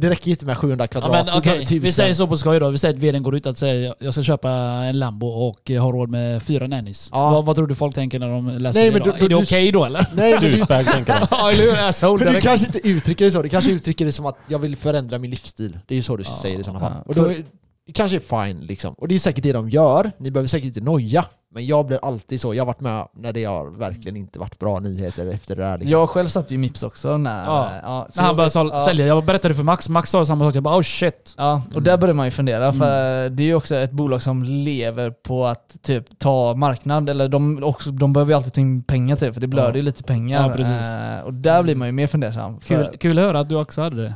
Det 0.00 0.10
räcker 0.10 0.30
inte 0.30 0.46
med 0.46 0.58
700 0.58 0.84
Ja, 0.84 0.86
kvadrat. 1.00 1.10
men, 1.12 1.24
vi 1.24 1.30
okej, 1.40 1.42
behöver 1.42 1.58
Vi 1.68 1.76
1000. 1.76 1.92
säger 1.92 2.14
så 2.14 2.26
på 2.26 2.36
skoj 2.36 2.60
då. 2.60 2.70
Vi 2.70 2.78
säger 2.78 2.94
att 2.94 3.00
vdn 3.00 3.22
går 3.22 3.36
ut 3.36 3.46
och 3.46 3.56
säger 3.56 3.94
jag 3.98 4.14
ska 4.14 4.22
köpa 4.22 4.50
en 4.50 4.98
Lambo 4.98 5.26
och 5.26 5.70
har 5.70 5.92
råd 5.92 6.08
med 6.10 6.42
fyra 6.42 6.66
nannies. 6.66 7.08
Ja. 7.12 7.30
Vad, 7.30 7.44
vad 7.44 7.56
tror 7.56 7.66
du 7.66 7.74
folk 7.74 7.94
tänker 7.94 8.18
när 8.18 8.28
de 8.28 8.48
läser 8.48 8.80
Nej, 8.80 8.90
det 8.90 8.98
men 8.98 9.02
då? 9.02 9.10
du- 9.10 9.16
är 9.16 9.20
det 9.20 9.28
du- 9.28 9.34
okej 9.34 9.72
då 9.72 9.84
eller? 9.84 10.06
Nej, 10.14 10.32
men 10.32 10.40
du, 10.40 10.50
Douchebag 10.50 10.86
tänker 10.86 11.12
de. 11.20 11.26
Ja 11.30 11.50
eller 11.52 11.62
hur? 11.62 12.24
Men 12.24 12.34
du 12.34 12.40
kanske 12.40 12.66
inte 12.66 12.88
uttrycker 12.88 13.24
det 13.24 13.30
så, 13.30 13.42
du 13.42 13.48
kanske 13.48 13.70
uttrycker 13.72 14.04
det 14.04 14.12
som 14.12 14.26
att 14.26 14.38
jag 14.48 14.58
vill 14.58 14.76
förändra 14.76 15.18
min 15.18 15.30
livsstil. 15.30 15.78
Det 15.86 15.94
är 15.94 15.96
ju 15.96 16.02
så 16.02 16.16
du 16.16 16.22
Ja, 16.26 16.30
säger 16.42 16.58
i 16.58 16.64
sådana 16.64 16.80
fall. 16.80 16.92
ja. 16.96 17.02
Och 17.06 17.14
då 17.14 17.24
är, 17.26 17.44
det 17.86 17.92
kanske 17.92 18.16
är 18.16 18.46
fine 18.46 18.60
liksom. 18.60 18.94
Och 18.94 19.08
det 19.08 19.14
är 19.14 19.18
säkert 19.18 19.42
det 19.42 19.52
de 19.52 19.70
gör, 19.70 20.10
ni 20.18 20.30
behöver 20.30 20.48
säkert 20.48 20.66
inte 20.66 20.80
noja. 20.80 21.24
Men 21.56 21.66
jag 21.66 21.86
blir 21.86 21.98
alltid 22.02 22.40
så, 22.40 22.54
jag 22.54 22.60
har 22.62 22.66
varit 22.66 22.80
med 22.80 23.08
när 23.16 23.32
det 23.32 23.44
har 23.44 23.70
verkligen 23.70 24.16
inte 24.16 24.38
varit 24.38 24.58
bra 24.58 24.80
nyheter 24.80 25.26
efter 25.26 25.56
det 25.56 25.62
där 25.62 25.78
liksom. 25.78 25.90
Jag 25.90 26.08
själv 26.08 26.26
satt 26.26 26.50
ju 26.50 26.54
i 26.54 26.58
Mips 26.58 26.82
också 26.82 27.16
när... 27.16 27.44
Ja. 27.44 27.70
ja, 27.82 28.06
så 28.10 28.16
När 28.20 28.26
han 28.28 28.36
jag- 28.38 28.52
började 28.52 28.76
ja. 28.76 28.84
sälja, 28.86 29.06
jag 29.06 29.24
berättade 29.24 29.54
för 29.54 29.62
Max, 29.62 29.88
Max 29.88 30.10
sa 30.10 30.24
samma 30.24 30.44
sak. 30.44 30.54
Jag 30.56 30.62
bara 30.62 30.76
oh 30.78 30.82
shit. 30.82 31.34
Ja, 31.36 31.62
och 31.66 31.70
Mm. 31.72 31.84
där 31.84 31.96
börjar 31.96 32.14
man 32.14 32.26
ju 32.26 32.30
fundera 32.30 32.72
för 32.72 33.28
det 33.28 33.42
är 33.42 33.46
ju 33.46 33.54
också 33.54 33.76
ett 33.76 33.90
bolag 33.92 34.22
som 34.22 34.42
lever 34.42 35.10
på 35.10 35.46
att 35.46 35.82
typ 35.82 36.18
ta 36.18 36.54
marknad, 36.54 37.10
eller 37.10 37.28
de, 37.28 37.64
också, 37.64 37.90
de 37.90 38.12
behöver 38.12 38.32
ju 38.32 38.36
alltid 38.36 38.52
ta 38.52 38.60
in 38.60 38.82
pengar 38.82 39.16
typ, 39.16 39.34
för 39.34 39.40
det 39.40 39.46
blöder 39.46 39.74
ju 39.76 39.82
lite 39.82 40.02
pengar. 40.02 40.48
Ja, 40.48 40.54
precis. 40.56 40.92
Eh, 40.94 41.20
och 41.20 41.34
där 41.34 41.62
blir 41.62 41.76
man 41.76 41.88
ju 41.88 41.92
mer 41.92 42.06
fundersam. 42.06 42.60
För, 42.60 42.84
Kul, 42.90 42.98
kul 42.98 43.18
att 43.18 43.24
höra 43.24 43.40
att 43.40 43.48
du 43.48 43.56
också 43.56 43.82
hade 43.82 44.02
det. 44.02 44.14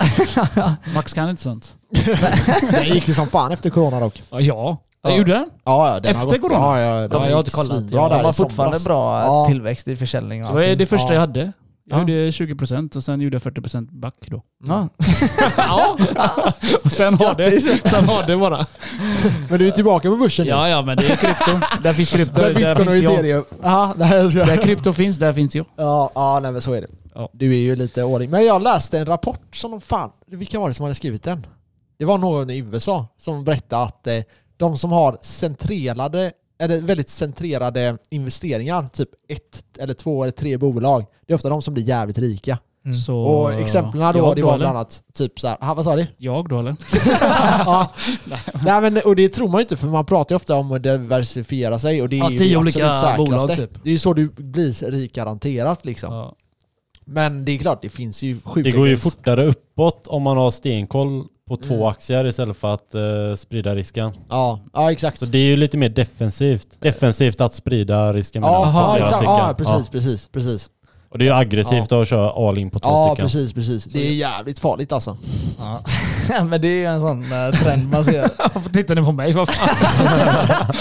Max 0.95 1.13
kan 1.13 1.31
inte 1.31 1.43
sånt. 1.43 1.75
Det 2.71 2.85
gick 2.89 3.09
ju 3.09 3.15
som 3.15 3.27
fan 3.27 3.53
efter 3.53 3.71
corona 3.71 4.01
dock. 4.01 4.23
Ja, 4.31 4.77
ja. 5.03 5.17
Gjorde 5.17 5.33
den. 5.33 5.51
Ja, 5.65 5.89
ja, 5.95 6.01
den 6.01 6.11
Efter 6.11 6.29
har 6.29 6.37
gått, 6.39 6.41
corona? 6.51 6.81
Ja, 6.81 7.01
ja, 7.01 7.09
Ja, 7.13 7.27
jag 7.27 7.33
har 7.33 7.39
inte 7.39 7.51
kollat. 7.51 7.89
de 7.89 7.97
har 7.99 8.33
fortfarande 8.33 8.79
somras. 8.79 8.85
bra 8.85 9.21
Ja. 9.25 9.47
tillväxt 9.49 9.89
i 9.89 9.97
försäljning 9.97 10.43
Det 10.43 10.53
var 10.53 10.77
det 10.77 10.87
första 10.87 11.09
Ja. 11.09 11.15
jag 11.15 11.21
hade. 11.21 11.53
Jag 11.91 11.97
Ja. 11.97 12.01
gjorde 12.01 12.33
20% 12.33 12.97
och 12.97 13.05
sen 13.05 13.21
gjorde 13.21 13.35
jag 13.35 13.43
40% 13.43 13.89
back 13.91 14.15
då. 14.31 14.43
Ja. 14.67 14.89
ja. 15.57 15.97
och 16.85 16.93
sen 16.93 17.15
har 17.15 17.35
det, 17.35 17.61
sen 17.91 18.09
har 18.09 18.27
det 18.27 18.37
bara. 18.37 18.67
Men 19.49 19.59
du 19.59 19.67
är 19.67 19.71
tillbaka 19.71 20.11
på 20.11 20.17
börsen 20.17 20.45
nu. 20.45 20.51
Ja, 20.51 20.69
ja, 20.69 20.83
men 20.83 20.97
det 20.97 21.07
är 21.11 21.17
krypto. 21.17 21.51
Där 21.83 21.93
finns 21.93 22.11
krypto. 22.11 22.41
Där 22.41 22.55
Där, 22.55 22.75
finns 22.75 23.03
jag. 23.03 23.45
Aha. 23.65 23.95
Där 23.97 24.57
krypto 24.57 24.93
finns, 24.93 25.19
där 25.19 25.33
finns 25.33 25.55
jag. 25.55 25.67
Ja, 25.77 26.11
ja 26.15 26.39
nej, 26.43 26.53
men 26.53 26.63
så 26.63 26.73
är 26.73 26.81
det. 26.81 26.87
Ja. 27.15 27.29
Du 27.33 27.53
är 27.55 27.59
ju 27.59 27.77
lite 27.77 28.03
åring. 28.05 28.31
Men 28.31 28.45
jag 28.45 28.63
läste 28.63 28.99
en 28.99 29.07
rapport 29.07 29.57
som 29.57 29.71
de 29.71 29.81
fan... 29.81 30.11
Vilka 30.27 30.59
var 30.61 30.69
det 30.69 30.75
som 30.75 30.83
hade 30.83 30.95
skrivit 30.95 31.23
den? 31.23 31.47
Det 31.99 32.05
var 32.05 32.19
någon 32.19 32.51
i 32.51 32.59
USA 32.59 33.07
som 33.19 33.45
berättade 33.45 33.83
att 33.83 34.07
eh, 34.07 34.15
de 34.61 34.79
som 34.79 34.93
har 34.93 35.19
centrerade, 35.23 36.33
eller 36.59 36.83
väldigt 36.83 37.11
centrerade 37.11 37.99
investeringar, 38.11 38.89
typ 38.93 39.09
ett 39.29 39.65
eller 39.79 39.95
två 39.95 40.23
eller 40.23 40.33
tre 40.33 40.57
bolag, 40.57 41.07
det 41.27 41.33
är 41.33 41.35
ofta 41.35 41.49
de 41.49 41.63
som 41.63 41.75
blir 41.75 41.85
jävligt 41.85 42.19
rika. 42.19 42.59
Mm. 42.85 42.97
Så, 42.97 43.17
Och 43.17 43.53
exemplen 43.53 44.15
då, 44.15 44.35
det 44.35 44.43
var 44.43 44.59
bland 44.59 44.77
annat 44.77 45.03
typ 45.15 45.41
så 45.41 45.49
här, 45.49 45.57
aha, 45.61 45.75
vad 45.75 45.85
sa 45.85 45.97
du? 45.97 46.07
Jag 46.19 46.49
då 46.49 46.59
eller? 46.59 46.77
ja. 47.65 47.93
Nej 48.65 48.81
men 48.81 49.01
och 49.05 49.17
det 49.17 49.29
tror 49.29 49.49
man 49.49 49.59
ju 49.59 49.63
inte 49.63 49.77
för 49.77 49.87
man 49.87 50.07
pratar 50.07 50.35
ju 50.35 50.37
ofta 50.37 50.55
om 50.57 50.73
att 50.73 50.83
diversifiera 50.83 51.79
sig 51.79 52.03
och 52.03 52.09
det 52.09 52.17
är 52.17 52.21
Ja, 52.21 52.31
ju 52.31 52.39
tio 52.39 52.51
det 52.51 52.57
olika 52.57 52.79
säkraste. 52.79 53.17
bolag, 53.17 53.57
typ. 53.57 53.71
Det 53.85 53.89
är 53.89 53.93
ju 53.93 53.99
så 53.99 54.13
du 54.13 54.29
blir 54.29 54.91
rik 54.91 55.15
garanterat 55.15 55.85
liksom. 55.85 56.15
Ja. 56.15 56.37
Men 57.05 57.45
det 57.45 57.53
är 57.53 57.59
klart, 57.59 57.83
det 57.83 57.89
finns 57.89 58.23
ju 58.23 58.41
sjuka 58.45 58.71
Det 58.71 58.77
går 58.77 58.89
ju 58.89 58.97
fortare 58.97 59.47
uppåt 59.47 60.07
om 60.07 60.23
man 60.23 60.37
har 60.37 60.51
stenkoll 60.51 61.25
på 61.51 61.57
två 61.57 61.75
Mm. 61.75 61.87
aktier 61.87 62.25
istället 62.27 62.57
för 62.57 62.75
att 62.75 62.95
eh, 62.95 63.35
sprida 63.37 63.75
risken. 63.75 64.13
Ja, 64.29 64.61
ja 64.73 64.93
exakt. 64.93 65.19
Så 65.19 65.25
det 65.25 65.39
är 65.39 65.47
ju 65.47 65.57
lite 65.57 65.77
mer 65.77 65.89
defensivt. 65.89 66.69
Defensivt 66.81 67.41
att 67.41 67.55
sprida 67.55 68.13
risken 68.13 68.43
Ja, 68.43 68.73
ja, 68.75 68.93
flera 68.95 69.07
exakt. 69.07 69.25
ja 69.25 69.55
precis, 69.59 69.89
precis, 69.89 70.29
precis. 70.29 70.71
Och 71.13 71.19
det 71.19 71.25
är 71.25 71.27
ju 71.27 71.33
aggressivt 71.35 71.93
att 71.93 72.09
köra 72.09 72.49
all 72.49 72.59
in 72.59 72.71
på 72.71 72.79
två 72.79 72.89
Ja, 72.89 73.07
stycken. 73.09 73.25
precis, 73.27 73.53
precis. 73.53 73.85
Det 73.85 74.09
är 74.09 74.13
jävligt 74.13 74.59
farligt 74.59 74.93
alltså. 74.93 75.17
Ja. 75.59 75.81
men 76.45 76.61
det 76.61 76.69
är 76.69 76.79
ju 76.79 76.85
en 76.85 77.01
sån 77.01 77.33
eh, 77.33 77.51
trend 77.51 77.91
man 77.93 78.05
ser. 78.05 78.21
Varför 78.55 78.71
tittar 78.71 78.95
ni 78.95 79.03
på 79.05 79.13
mig? 79.13 79.33
Vad 79.33 79.49
fan? 79.49 79.69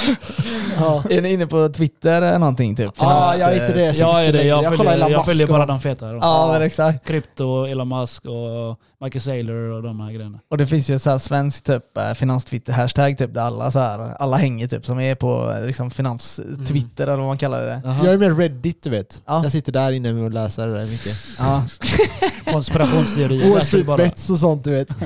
Ja, 0.78 1.04
Är 1.10 1.22
ni 1.22 1.34
inne 1.34 1.48
på 1.48 1.70
Twitter 1.70 2.22
eller 2.22 2.40
någonting 2.40 2.76
typ? 2.76 2.92
ja 3.00 3.36
jag 3.40 3.50
är 3.54 3.62
inte 3.68 3.74
det 3.80 3.94
så 3.94 4.02
Jag 4.04 4.26
är 4.26 4.34
det. 4.34 4.44
Jag 4.44 4.66
kollar 4.78 4.92
följer, 4.92 5.10
jag 5.10 5.26
följer 5.26 5.44
och- 5.48 5.54
bara 5.54 5.66
de 5.66 5.80
feta. 5.82 6.14
Ja, 6.14 6.50
men 6.54 6.62
exakt. 6.62 7.08
Krypto, 7.08 7.66
Elon 7.66 7.88
Musk 7.88 8.26
och 8.26 8.80
Michael 9.02 9.22
Saylor 9.22 9.56
och 9.72 9.84
de 9.84 10.00
här 10.00 10.12
grejerna. 10.12 10.40
Och 10.50 10.58
det 10.58 10.68
finns 10.68 10.90
ju 10.90 11.00
så 11.00 11.10
här 11.10 11.18
svensk 11.18 11.64
typ 11.64 11.98
eh, 11.98 12.02
finanstwitter-hashtag 12.02 13.18
typ 13.18 13.34
där 13.34 13.42
alla 13.42 13.72
så 13.72 13.80
här, 13.80 14.00
alla 14.20 14.38
hänger 14.38 14.68
typ 14.68 14.86
som 14.86 15.00
är 15.00 15.16
på 15.16 15.52
eh, 15.60 15.66
liksom 15.66 15.92
finans-twitter 15.92 17.04
eller 17.04 17.18
vad 17.18 17.26
man 17.28 17.38
kallar 17.38 17.62
det. 17.62 17.82
Jag 17.86 18.14
är 18.14 18.18
med 18.18 18.38
Reddit 18.40 18.84
du 18.84 18.90
vet. 18.90 19.22
Ja. 19.26 19.44
Jag 19.44 19.52
sitter 19.52 19.72
där 19.72 19.92
inne 19.92 20.14
och 20.14 20.32
läser 20.32 20.68
det 20.68 20.74
där 20.74 20.86
mycket. 20.86 21.16
Ja. 21.40 21.64
Konspirationsteorier. 22.54 23.50
Wall 23.54 23.66
Street 23.66 23.86
bara. 23.86 23.98
Bets 23.98 24.30
och 24.30 24.38
sånt 24.40 24.64
du 24.64 24.72
vet. 24.72 25.00
De 25.00 25.06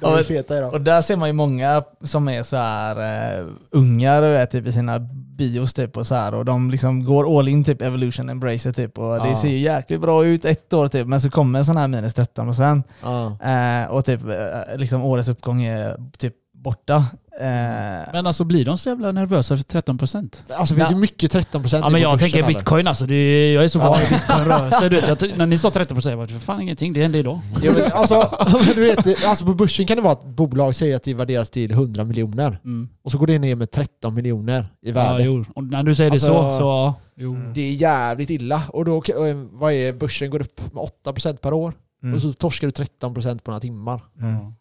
Ja, 0.00 0.10
är 0.10 0.14
men- 0.14 0.24
feta 0.24 0.58
idag. 0.58 0.72
Och 0.74 0.80
där 0.80 1.02
ser 1.02 1.16
man 1.16 1.28
ju 1.28 1.32
många 1.32 1.82
som 2.04 2.28
är 2.28 2.42
så 2.42 2.56
här 2.56 3.40
uh, 3.42 3.48
ungar 3.70 4.22
du 4.22 4.28
vet, 4.28 4.50
typ, 4.50 4.66
i 4.66 4.72
sina 4.72 5.00
bios 5.36 5.74
typ 5.74 5.96
och 5.96 6.06
så 6.06 6.14
här 6.14 6.34
och 6.34 6.44
de 6.44 6.70
liksom 6.70 7.04
går 7.04 7.38
all 7.38 7.48
in 7.48 7.64
typ 7.64 7.82
evolution 7.82 8.28
embracer 8.28 8.72
typ 8.72 8.98
och 8.98 9.26
det 9.26 9.34
ser 9.34 9.48
ju 9.48 9.58
jäkligt 9.58 10.00
bra 10.00 10.24
ut 10.26 10.44
ett 10.44 10.72
år 10.72 10.88
typ 10.88 11.06
men 11.06 11.20
så 11.20 11.30
kommer 11.30 11.58
en 11.58 11.64
sån 11.64 11.76
här 11.76 11.88
minus 11.88 12.14
13 12.14 12.48
och 12.48 12.56
sen 12.56 12.82
Ja. 13.02 13.26
eh, 13.42 13.90
och 13.90 14.04
typ 14.04 14.20
eh, 14.22 14.76
liksom 14.76 15.02
årets 15.02 15.28
uppgång 15.28 15.62
är 15.62 15.96
typ 16.18 16.34
borta. 16.64 16.96
Eh, 17.40 18.12
Men 18.12 18.26
alltså 18.26 18.44
blir 18.44 18.64
de 18.64 18.78
så 18.78 18.88
jävla 18.88 19.12
nervösa 19.12 19.56
för 19.56 19.64
13%? 19.64 20.36
Alltså 20.48 20.74
det 20.74 20.80
finns 20.80 20.90
ju 20.90 20.94
mycket 20.96 21.32
13% 21.34 21.78
Ja 21.82 21.88
men 21.90 22.00
jag 22.00 22.18
tänker 22.18 22.46
bitcoin 22.46 22.86
alltså. 22.86 23.06
Det 23.06 23.14
är, 23.14 23.54
jag 23.54 23.64
är 23.64 23.68
så 23.68 23.78
van 23.78 23.98
vid 24.00 24.08
bitcoinrörelser. 24.08 24.90
Du 24.90 24.96
vet, 25.00 25.22
jag, 25.22 25.38
när 25.38 25.46
ni 25.46 25.58
sa 25.58 25.68
13% 25.70 26.08
jag 26.08 26.18
bara, 26.18 26.28
för 26.28 26.38
fan 26.38 26.60
ingenting, 26.60 26.92
det 26.92 27.02
hände 27.02 27.18
idag. 27.18 27.40
Jo, 27.62 27.72
men 27.72 27.92
alltså, 27.92 28.38
du 28.74 28.80
vet, 28.80 29.04
det- 29.04 29.24
alltså 29.26 29.44
på 29.44 29.54
börsen 29.54 29.86
kan 29.86 29.96
det 29.96 30.02
vara 30.02 30.12
att 30.12 30.24
bolag 30.24 30.74
säger 30.74 30.96
att 30.96 31.02
det 31.02 31.14
värderas 31.14 31.50
till 31.50 31.70
100 31.70 32.04
miljoner 32.04 32.58
Mm. 32.64 32.88
och 33.02 33.12
så 33.12 33.18
går 33.18 33.26
det 33.26 33.38
ner 33.38 33.56
med 33.56 33.70
13 33.70 34.14
miljoner 34.14 34.66
i 34.82 34.88
Ja, 34.88 34.94
värde. 34.94 35.22
jo. 35.24 35.44
Och 35.54 35.64
när 35.64 35.82
du 35.82 35.94
säger 35.94 36.10
Alltså- 36.10 36.26
det 36.28 36.50
så, 36.50 36.58
så 36.58 36.64
ja. 36.64 36.94
Jo. 37.16 37.34
Mm. 37.34 37.52
det 37.54 37.60
är 37.60 37.72
jävligt 37.72 38.30
illa. 38.30 38.62
Och 38.68 38.84
då, 38.84 38.96
och 38.96 39.04
vad 39.52 39.72
är 39.72 39.92
börsen 39.92 40.30
går 40.30 40.40
upp 40.40 40.60
med 40.74 40.82
8% 41.04 41.36
per 41.36 41.52
år 41.52 41.72
mm. 42.02 42.14
och 42.14 42.20
så 42.22 42.32
torskar 42.32 42.66
du 42.66 42.72
13% 42.72 43.38
på 43.42 43.50
några 43.50 43.60
timmar. 43.60 44.00
mm. 44.20 44.54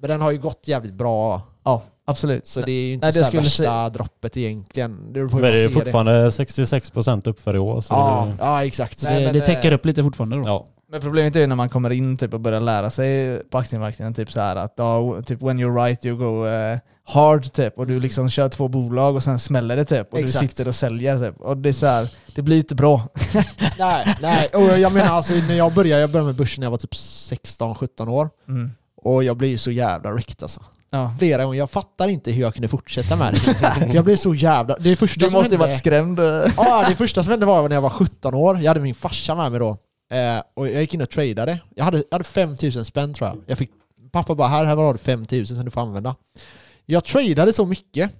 Men 0.00 0.10
den 0.10 0.20
har 0.20 0.30
ju 0.30 0.38
gått 0.38 0.62
jävligt 0.68 0.94
bra. 0.94 1.42
Ja, 1.64 1.82
absolut. 2.04 2.46
Så 2.46 2.60
det 2.60 2.72
är 2.72 2.86
ju 2.86 2.92
inte 2.92 3.06
Nej, 3.06 3.12
det 3.12 3.24
så 3.24 3.36
värsta 3.36 3.50
säga- 3.50 3.88
droppet 3.90 4.36
egentligen. 4.36 5.12
Det 5.12 5.20
Men 5.20 5.42
det 5.42 5.64
är 5.64 5.68
fortfarande 5.68 6.30
66% 6.30 7.28
upp 7.28 7.40
för 7.40 7.56
i 7.56 7.58
år. 7.58 7.80
Så 7.80 7.94
Ja, 7.94 8.28
det, 8.30 8.44
ja, 8.44 8.64
exakt. 8.64 8.98
Så 8.98 9.10
Nej, 9.10 9.18
det, 9.20 9.24
men, 9.24 9.34
det 9.34 9.40
täcker 9.46 9.70
eh, 9.72 9.74
upp 9.74 9.86
lite 9.86 10.02
fortfarande 10.02 10.36
då. 10.36 10.42
ja. 10.46 10.66
Men 10.92 11.00
problemet 11.00 11.36
är 11.36 11.40
ju 11.40 11.46
när 11.46 11.56
man 11.56 11.68
kommer 11.68 11.90
in 11.90 12.16
typ, 12.16 12.34
och 12.34 12.40
börjar 12.40 12.60
lära 12.60 12.90
sig 12.90 13.38
på 13.50 13.58
aktiemarknaden, 13.58 14.14
typ 14.14 14.32
så 14.32 14.40
här 14.40 14.56
att 14.56 14.74
ja, 14.76 15.22
typ 15.26 15.42
when 15.42 15.58
you're 15.60 15.84
right 15.84 16.06
you 16.06 16.16
go 16.16 16.46
eh, 16.46 16.78
hard 17.04 17.52
typ 17.52 17.78
och 17.78 17.86
du 17.86 17.92
Mm. 17.92 18.02
liksom 18.02 18.30
kör 18.30 18.48
två 18.48 18.68
bolag 18.68 19.14
och 19.16 19.22
sen 19.22 19.38
smäller 19.38 19.76
det 19.76 19.84
typ 19.84 20.12
och 20.12 20.18
Exakt. 20.18 20.40
du 20.42 20.48
sitter 20.48 20.68
och 20.68 20.74
säljer 20.74 21.18
typ. 21.18 21.40
Och 21.40 21.56
det 21.56 21.68
är 21.68 21.72
så 21.72 21.86
här, 21.86 22.08
det 22.34 22.42
blir 22.42 22.56
inte 22.56 22.74
bra. 22.74 23.08
Nej, 23.78 24.16
nej. 24.22 24.48
Och 24.54 24.78
jag 24.78 24.92
menar 24.92 25.10
alltså 25.14 25.34
när 25.34 25.54
jag 25.54 25.74
började, 25.74 26.00
jag 26.00 26.10
började 26.10 26.26
med 26.26 26.36
börsen 26.36 26.60
när 26.60 26.66
jag 26.66 26.70
var 26.70 26.78
typ 26.78 26.92
16-17 26.94 28.08
år. 28.08 28.30
Mm. 28.48 28.70
Och 29.02 29.24
jag 29.24 29.36
ju 29.48 29.58
så 29.58 29.70
jävla 29.70 30.12
rikt 30.12 30.42
alltså. 30.42 30.60
Ja. 30.90 31.14
Flera 31.18 31.44
gånger. 31.44 31.58
Jag 31.58 31.70
fattar 31.70 32.08
inte 32.08 32.32
hur 32.32 32.42
jag 32.42 32.54
kunde 32.54 32.68
fortsätta 32.68 33.16
med 33.16 33.34
det. 33.34 33.38
För 33.88 33.94
jag 33.94 34.04
blev 34.04 34.16
så 34.16 34.34
jävla... 34.34 34.76
Det 34.76 34.96
första 34.96 35.20
Du 35.20 35.30
som 35.30 35.38
måste 35.38 35.54
hände... 35.54 35.66
varit 35.66 35.78
skrämd. 35.78 36.18
Ja, 36.56 36.84
det 36.88 36.96
första 36.96 37.22
som 37.22 37.30
hände 37.30 37.46
var 37.46 37.68
när 37.68 37.76
jag 37.76 37.82
var 37.82 37.90
17 37.90 38.34
år. 38.34 38.58
Jag 38.60 38.68
hade 38.68 38.80
min 38.80 38.94
farsa 38.94 39.34
med 39.34 39.50
mig 39.50 39.60
då. 39.60 39.70
Eh, 40.16 40.42
och 40.56 40.68
jag 40.68 40.80
gick 40.80 40.94
in 40.94 41.02
och 41.02 41.10
tradade. 41.10 41.58
Jag 41.74 41.84
hade, 41.84 41.96
jag 41.96 42.14
hade 42.14 42.24
5000 42.24 42.84
spänn 42.84 43.14
tror 43.14 43.28
jag. 43.28 43.38
jag 43.46 43.58
fick, 43.58 43.70
pappa 44.12 44.34
bara 44.34 44.48
här, 44.48 44.64
här 44.64 44.76
har 44.76 44.92
du 44.92 44.98
5000 44.98 45.56
som 45.56 45.64
du 45.64 45.70
får 45.70 45.80
använda. 45.80 46.16
Jag 46.86 47.04
tradade 47.04 47.52
så 47.52 47.66
mycket. 47.66 48.10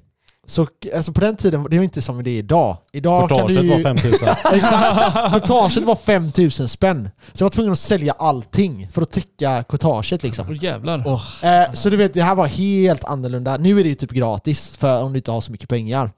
Så 0.47 0.67
alltså 0.95 1.13
på 1.13 1.21
den 1.21 1.37
tiden, 1.37 1.67
det 1.71 1.77
var 1.77 1.85
inte 1.85 2.03
som 2.03 2.23
det 2.25 2.31
är 2.31 2.39
idag. 2.39 2.77
Idag 2.93 3.29
kan 3.29 3.39
du 3.39 3.43
Portaget 3.45 3.65
ju... 3.65 3.71
var 3.71 3.83
5000. 3.83 4.29
Exakt! 4.53 5.33
Courtaget 5.33 5.85
var 5.85 5.97
5000 5.97 6.69
spänn. 6.69 7.11
Så 7.33 7.43
jag 7.43 7.45
var 7.45 7.51
tvungen 7.51 7.73
att 7.73 7.79
sälja 7.79 8.13
allting 8.13 8.89
för 8.93 9.03
att 9.03 9.11
täcka 9.11 9.65
courtaget 9.69 10.23
liksom. 10.23 10.47
Åh 10.49 10.65
jävlar. 10.65 11.21
Eh, 11.43 11.73
så 11.73 11.91
du 11.91 11.97
vet, 11.97 12.15
det 12.15 12.23
här 12.23 12.35
var 12.35 12.47
helt 12.47 13.05
annorlunda. 13.05 13.57
Nu 13.57 13.81
är 13.81 13.83
det 13.83 13.89
ju 13.89 13.95
typ 13.95 14.11
gratis 14.11 14.77
för 14.77 15.03
om 15.03 15.13
du 15.13 15.19
inte 15.19 15.31
har 15.31 15.41
så 15.41 15.53
mycket 15.53 15.69
pengar. 15.69 16.11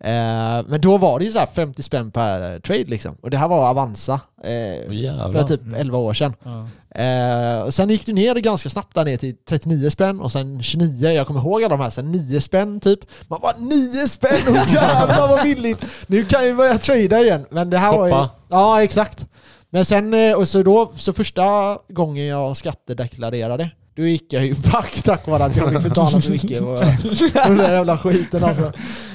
Eh, 0.00 0.64
men 0.66 0.80
då 0.80 0.96
var 0.96 1.18
det 1.18 1.24
ju 1.24 1.30
så 1.32 1.38
här 1.38 1.46
50 1.46 1.82
spänn 1.82 2.10
per 2.10 2.60
trade 2.60 2.84
liksom. 2.84 3.16
Och 3.22 3.30
det 3.30 3.36
här 3.36 3.48
var 3.48 3.70
Avanza. 3.70 4.20
Eh, 4.44 4.90
Åh, 4.90 5.32
för 5.32 5.42
typ 5.42 5.60
11 5.76 5.98
år 5.98 6.14
sedan. 6.14 6.34
Ja. 6.42 6.68
Eh, 7.02 7.62
och 7.62 7.74
sen 7.74 7.90
gick 7.90 8.06
det 8.06 8.12
ner 8.12 8.34
ganska 8.34 8.68
snabbt 8.68 8.94
där 8.94 9.04
ner 9.04 9.16
till 9.16 9.36
39 9.48 9.90
spänn 9.90 10.20
och 10.20 10.32
sen 10.32 10.62
29, 10.62 11.10
jag 11.10 11.26
kommer 11.26 11.40
ihåg 11.40 11.64
alla 11.64 11.76
de 11.76 11.82
här, 11.82 11.90
sen 11.90 12.12
9 12.12 12.40
spänn 12.40 12.80
typ. 12.80 13.00
Man 13.28 13.40
bara 13.40 13.56
9 13.58 14.08
spänn, 14.08 14.48
oh 14.48 14.54
jävlar 14.74 15.28
vad 15.28 15.42
billigt! 15.42 15.84
Nu 16.06 16.24
kan 16.24 16.46
jag 16.46 16.56
börja 16.56 16.78
trada 16.78 17.20
igen. 17.20 17.46
Men 17.50 17.70
det 17.70 17.78
här 17.78 17.92
var 17.92 18.06
ju... 18.06 18.28
Ja, 18.48 18.82
exakt. 18.82 19.26
Men 19.70 19.84
sen, 19.84 20.14
eh, 20.14 20.32
och 20.36 20.48
så 20.48 20.62
då, 20.62 20.92
så 20.96 21.12
första 21.12 21.78
gången 21.88 22.26
jag 22.26 22.56
skattedeklarerade, 22.56 23.70
då 23.96 24.06
gick 24.06 24.32
jag 24.32 24.46
ju 24.46 24.54
back 24.54 25.02
tack 25.02 25.26
vare 25.26 25.44
att 25.44 25.56
jag 25.56 25.72
fick 25.72 25.82
betala 25.82 26.20
så 26.20 26.30
mycket 26.30 26.60
och 26.62 26.78
den 27.34 27.56
där 27.56 27.72
jävla 27.72 27.98
skiten 27.98 28.44
alltså. 28.44 28.72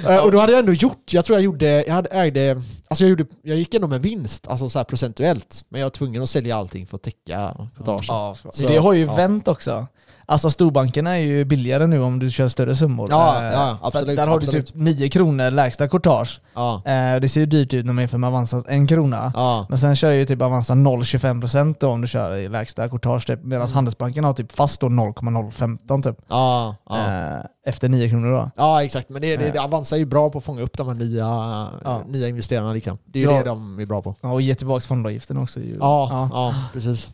Eh, 0.10 0.18
Och 0.18 0.32
då 0.32 0.40
hade 0.40 0.52
jag 0.52 0.60
ändå 0.60 0.74
gjort, 0.74 1.14
jag 1.14 1.26
tror 1.26 1.38
jag 1.38 1.44
gjorde, 1.44 1.86
jag 1.88 1.94
hade 1.94 2.10
ägde, 2.10 2.62
alltså 2.88 3.04
jag, 3.04 3.10
gjorde, 3.10 3.26
jag 3.42 3.58
gick 3.58 3.74
ändå 3.74 3.88
med 3.88 4.02
vinst, 4.02 4.48
alltså 4.48 4.70
så 4.70 4.84
procentuellt. 4.84 5.66
Men 5.70 5.82
jag 5.82 5.86
var 5.86 5.90
tvungen 5.90 6.24
att 6.24 6.30
sälja 6.30 6.56
allting 6.58 6.88
för 6.88 6.96
att 6.96 7.04
täcka 7.04 7.56
courtaget. 7.78 8.08
Ja, 8.08 8.36
det 8.68 8.78
har 8.78 8.94
ju 8.94 9.06
ja. 9.06 9.16
vänt 9.16 9.48
också. 9.48 9.88
Alltså 10.32 10.50
storbankerna 10.50 11.16
är 11.18 11.22
ju 11.22 11.46
billigare 11.46 11.88
nu 11.88 12.00
om 12.02 12.20
du 12.20 12.32
kör 12.32 12.48
större 12.48 12.76
summor. 12.76 13.08
Ja, 13.10 13.38
Eh, 13.40 13.52
ja, 13.54 13.78
absolut, 13.82 14.16
Där 14.16 14.28
har 14.28 14.36
absolut. 14.38 14.66
du 14.66 14.72
typ 14.72 14.76
9 14.82 15.10
kronor 15.10 15.52
lägsta 15.52 15.88
courtage. 15.88 16.42
Ja, 16.56 16.82
Eh, 16.86 17.20
det 17.20 17.30
ser 17.30 17.40
ju 17.40 17.46
dyrt 17.46 17.74
ut 17.74 17.86
när 17.86 17.94
man 17.94 18.02
jämför 18.02 18.18
med 18.18 18.28
Avanzas 18.28 18.64
en 18.68 18.88
krona. 18.88 19.32
ja, 19.36 19.66
Men 19.70 19.80
sen 19.80 19.96
kör 19.96 20.12
ju 20.12 20.26
typ 20.26 20.42
Avanza 20.42 20.74
0,25% 20.76 21.76
då 21.80 21.90
om 21.90 22.02
du 22.02 22.08
kör 22.08 22.36
i 22.38 22.50
lägsta 22.50 22.90
courtage 22.90 23.28
typ. 23.28 23.44
Medan 23.44 23.62
Mm. 23.66 23.74
Handelsbanken 23.76 24.24
har 24.24 24.34
typ 24.34 24.52
fast 24.52 24.82
då 24.82 24.90
0,015 24.90 26.02
typ. 26.04 26.16
ja. 26.28 26.76
Eh, 26.92 27.46
efter 27.66 27.90
9 27.90 28.10
kronor 28.10 28.32
då. 28.32 28.52
Ja 28.58 28.84
exakt, 28.84 29.10
men 29.10 29.22
det, 29.22 29.38
det, 29.38 29.60
Avanza 29.60 29.96
är 29.96 30.00
ju 30.00 30.06
bra 30.06 30.30
på 30.30 30.38
att 30.38 30.44
fånga 30.44 30.62
upp 30.62 30.78
de 30.78 30.88
här 30.88 30.96
nya, 30.96 31.68
nya 32.08 32.28
investerarna 32.28 32.74
liksom. 32.74 32.98
Det 33.06 33.20
är 33.24 33.32
ju 33.32 33.38
det 33.38 33.44
de 33.44 33.80
är 33.80 33.86
bra 33.86 34.02
på. 34.02 34.16
Ja, 34.22 34.32
och 34.32 34.42
ge 34.42 34.56
tillbaka 34.56 34.82
fondavgiften 34.88 35.38
också 35.38 35.60
ju. 35.60 35.78
Ja, 35.80 36.30
ja. 36.34 36.56
precis. 36.74 37.10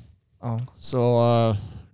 Så 0.79 1.21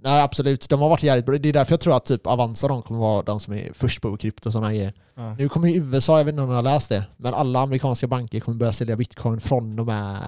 nej 0.04 0.22
absolut, 0.22 0.70
de 0.70 0.82
har 0.82 0.90
varit 0.90 1.04
jävligt 1.04 1.26
bra. 1.26 1.38
Det 1.38 1.50
är 1.50 1.54
därför 1.54 1.74
jag 1.74 1.80
tror 1.80 1.96
att 1.98 2.06
typ 2.06 2.28
Avanza 2.28 2.68
de 2.68 2.82
kommer 2.82 3.00
vara 3.00 3.24
de 3.24 3.40
som 3.40 3.54
är 3.54 3.70
först 3.74 4.02
på 4.02 4.18
krypto 4.18 4.50
och 4.50 4.54
sådana 4.54 4.70
grejer. 4.74 4.94
Ja. 5.16 5.36
Nu 5.36 5.50
kommer 5.50 5.68
ju 5.68 5.76
USA, 5.76 6.18
jag 6.18 6.26
vet 6.26 6.32
inte 6.34 6.42
om 6.42 6.50
ni 6.50 6.56
har 6.56 6.64
läst 6.64 6.90
det, 6.90 7.06
men 7.18 7.34
alla 7.34 7.60
amerikanska 7.60 8.08
banker 8.08 8.40
kommer 8.40 8.58
börja 8.58 8.74
sälja 8.74 8.96
bitcoin 8.96 9.40
från 9.42 9.76
de 9.76 9.88
här 9.88 10.22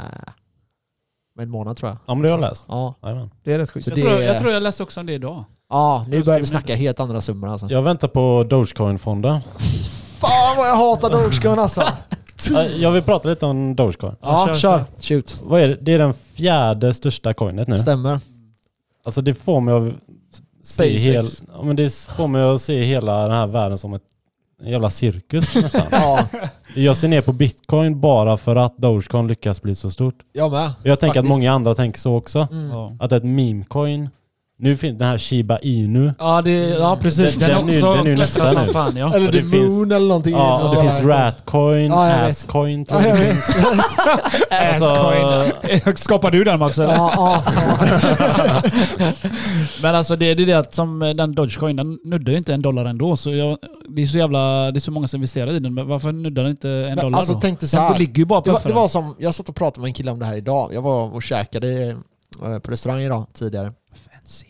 med 1.35 1.43
en 1.43 1.49
månad 1.49 1.77
tror 1.77 1.89
jag. 1.89 1.97
Ja 2.05 2.13
men 2.15 2.21
det 2.21 2.27
har 2.29 2.37
jag 2.37 2.49
läst. 2.49 2.65
Ja, 2.67 2.95
Jajamän. 3.03 3.29
Det 3.43 3.53
är 3.53 3.57
rätt 3.57 3.71
sjukt. 3.71 3.87
Jag, 3.87 3.97
det 3.97 4.01
tror, 4.01 4.13
jag 4.13 4.35
är- 4.35 4.39
tror 4.39 4.51
jag 4.53 4.63
läste 4.63 4.83
också 4.83 4.99
om 4.99 5.05
det 5.05 5.13
idag. 5.13 5.43
ja 5.69 6.05
nu 6.09 6.15
Jag 6.15 6.25
börjar 6.25 6.39
vi 6.39 6.45
snacka 6.45 6.75
helt 6.75 6.99
andra 6.99 7.21
summor 7.21 7.49
alltså. 7.49 7.67
Jag 7.69 7.81
väntar 7.81 8.07
på 8.07 8.43
Dogecoin-fonden. 8.49 9.39
Fan 10.17 10.57
vad 10.57 10.69
jag 10.69 10.75
hatar 10.75 11.09
Dogecoin 11.09 11.59
alltså! 11.59 11.83
Jag 12.77 12.91
vill 12.91 13.03
prata 13.03 13.29
lite 13.29 13.45
om 13.45 13.75
Dogecoin. 13.75 14.15
Ja, 14.21 14.45
kör, 14.47 14.55
kör. 14.55 14.85
Shoot. 14.99 15.41
Vad 15.43 15.61
är 15.61 15.67
det? 15.67 15.77
det 15.81 15.93
är 15.93 15.99
den 15.99 16.13
fjärde 16.13 16.93
största 16.93 17.33
coinet 17.33 17.67
nu. 17.67 17.77
Stämmer. 17.77 18.19
Alltså 19.05 19.21
det 19.21 19.33
får 19.33 19.61
mig 19.61 19.73
att 19.73 19.93
se, 20.63 20.97
hel, 20.97 21.25
ja, 21.53 21.63
men 21.63 21.75
det 21.75 21.93
får 22.17 22.27
mig 22.27 22.43
att 22.43 22.61
se 22.61 22.83
hela 22.83 23.21
den 23.21 23.31
här 23.31 23.47
världen 23.47 23.77
som 23.77 23.93
ett 23.93 24.01
en 24.61 24.71
jävla 24.71 24.89
cirkus 24.89 25.55
nästan. 25.55 25.81
Ja, 25.91 26.25
Jag 26.75 26.97
ser 26.97 27.07
ner 27.07 27.21
på 27.21 27.33
bitcoin 27.33 28.01
bara 28.01 28.37
för 28.37 28.55
att 28.55 28.77
Dogecoin 28.77 29.27
lyckas 29.27 29.61
bli 29.61 29.75
så 29.75 29.91
stort. 29.91 30.15
jag 30.33 30.51
med. 30.51 30.71
Jag 30.83 30.99
tänker 30.99 31.19
att 31.19 31.25
Faktiskt. 31.25 31.29
många 31.29 31.51
andra 31.51 31.75
tänker 31.75 31.99
så 31.99 32.15
också. 32.15 32.47
Mm. 32.51 32.69
Ja. 32.69 32.97
Att 32.99 33.11
ett 33.11 33.23
memecoin, 33.23 34.09
nu 34.57 34.75
finns 34.77 34.99
den 34.99 35.07
här 35.07 35.17
Shiba 35.17 35.57
Inu. 35.59 36.13
Ja, 36.19 36.41
det, 36.41 36.51
ja 36.69 36.97
precis. 37.01 37.35
Den- 37.35 37.49
Den, 37.49 37.57
den 37.59 37.69
är 37.69 37.73
ju- 37.73 37.77
också 37.83 37.93
den 37.95 38.05
är 38.05 38.09
ju 38.09 38.15
klättrat 38.15 38.45
nästa 38.55 38.65
nu. 38.65 38.73
fan 38.73 38.97
ja. 38.97 39.13
Eller 39.15 39.31
The 39.31 39.37
det 39.41 39.49
finns- 39.49 39.71
Moon 39.71 39.91
eller 39.91 40.07
någonting. 40.07 40.33
Ja, 40.35 40.63
och 40.69 40.75
det 40.75 40.81
finns 40.81 41.05
Ratcoin, 41.05 41.91
Ja. 41.91 42.05
Asscoin 42.11 42.85
tror 42.85 43.01
Ja, 43.01 43.07
jag 43.07 43.17
det 43.17 43.25
finns. 43.25 43.45
Alltså, 44.49 45.95
Skapar 46.03 46.31
du 46.31 46.43
den 46.43 46.59
Max 46.59 46.77
eller? 46.79 46.93
Ja, 46.93 47.11
ja, 47.15 47.43
ja. 47.45 48.61
Men 49.81 49.95
alltså 49.95 50.15
det 50.15 50.25
är 50.25 50.35
det 50.35 50.53
att 50.53 50.73
som 50.75 50.99
den 50.99 51.35
Dogecoin, 51.35 51.75
den 51.75 51.97
nuddar 52.03 52.31
ju 52.31 52.37
inte 52.37 52.53
en 52.53 52.61
dollar 52.61 52.85
ändå. 52.85 53.17
Så 53.17 53.33
jag, 53.33 53.57
det 53.89 54.01
är 54.01 54.05
så 54.05 54.17
jävla, 54.17 54.71
det 54.71 54.77
är 54.77 54.79
så 54.79 54.91
många 54.91 55.07
som 55.07 55.17
investerar 55.17 55.51
i 55.51 55.59
den. 55.59 55.73
Men 55.73 55.87
varför 55.87 56.11
nuddar 56.11 56.43
den 56.43 56.51
inte 56.51 56.69
en 56.69 56.85
Men 56.85 56.97
dollar 56.97 57.17
alltså 57.17 57.33
då? 57.33 57.39
tänk 57.39 57.59
dig 57.59 57.69
så 57.69 57.77
Den 57.77 57.85
här. 57.85 57.99
ligger 57.99 58.17
ju 58.17 58.25
bara 58.25 58.41
på 58.41 58.45
Det 58.45 58.51
var, 58.51 58.61
det 58.63 58.73
var 58.73 58.87
som, 58.87 59.15
jag 59.19 59.35
satt 59.35 59.49
och 59.49 59.55
pratade 59.55 59.81
med 59.81 59.87
en 59.87 59.93
kille 59.93 60.11
om 60.11 60.19
det 60.19 60.25
här 60.25 60.35
idag. 60.37 60.73
Jag 60.73 60.81
var 60.81 61.13
och 61.15 61.23
käkade 61.23 61.87
eh, 62.43 62.59
på 62.59 62.71
restaurang 62.71 63.01
idag 63.01 63.25
tidigare. 63.33 63.71
Fancy. 64.25 64.45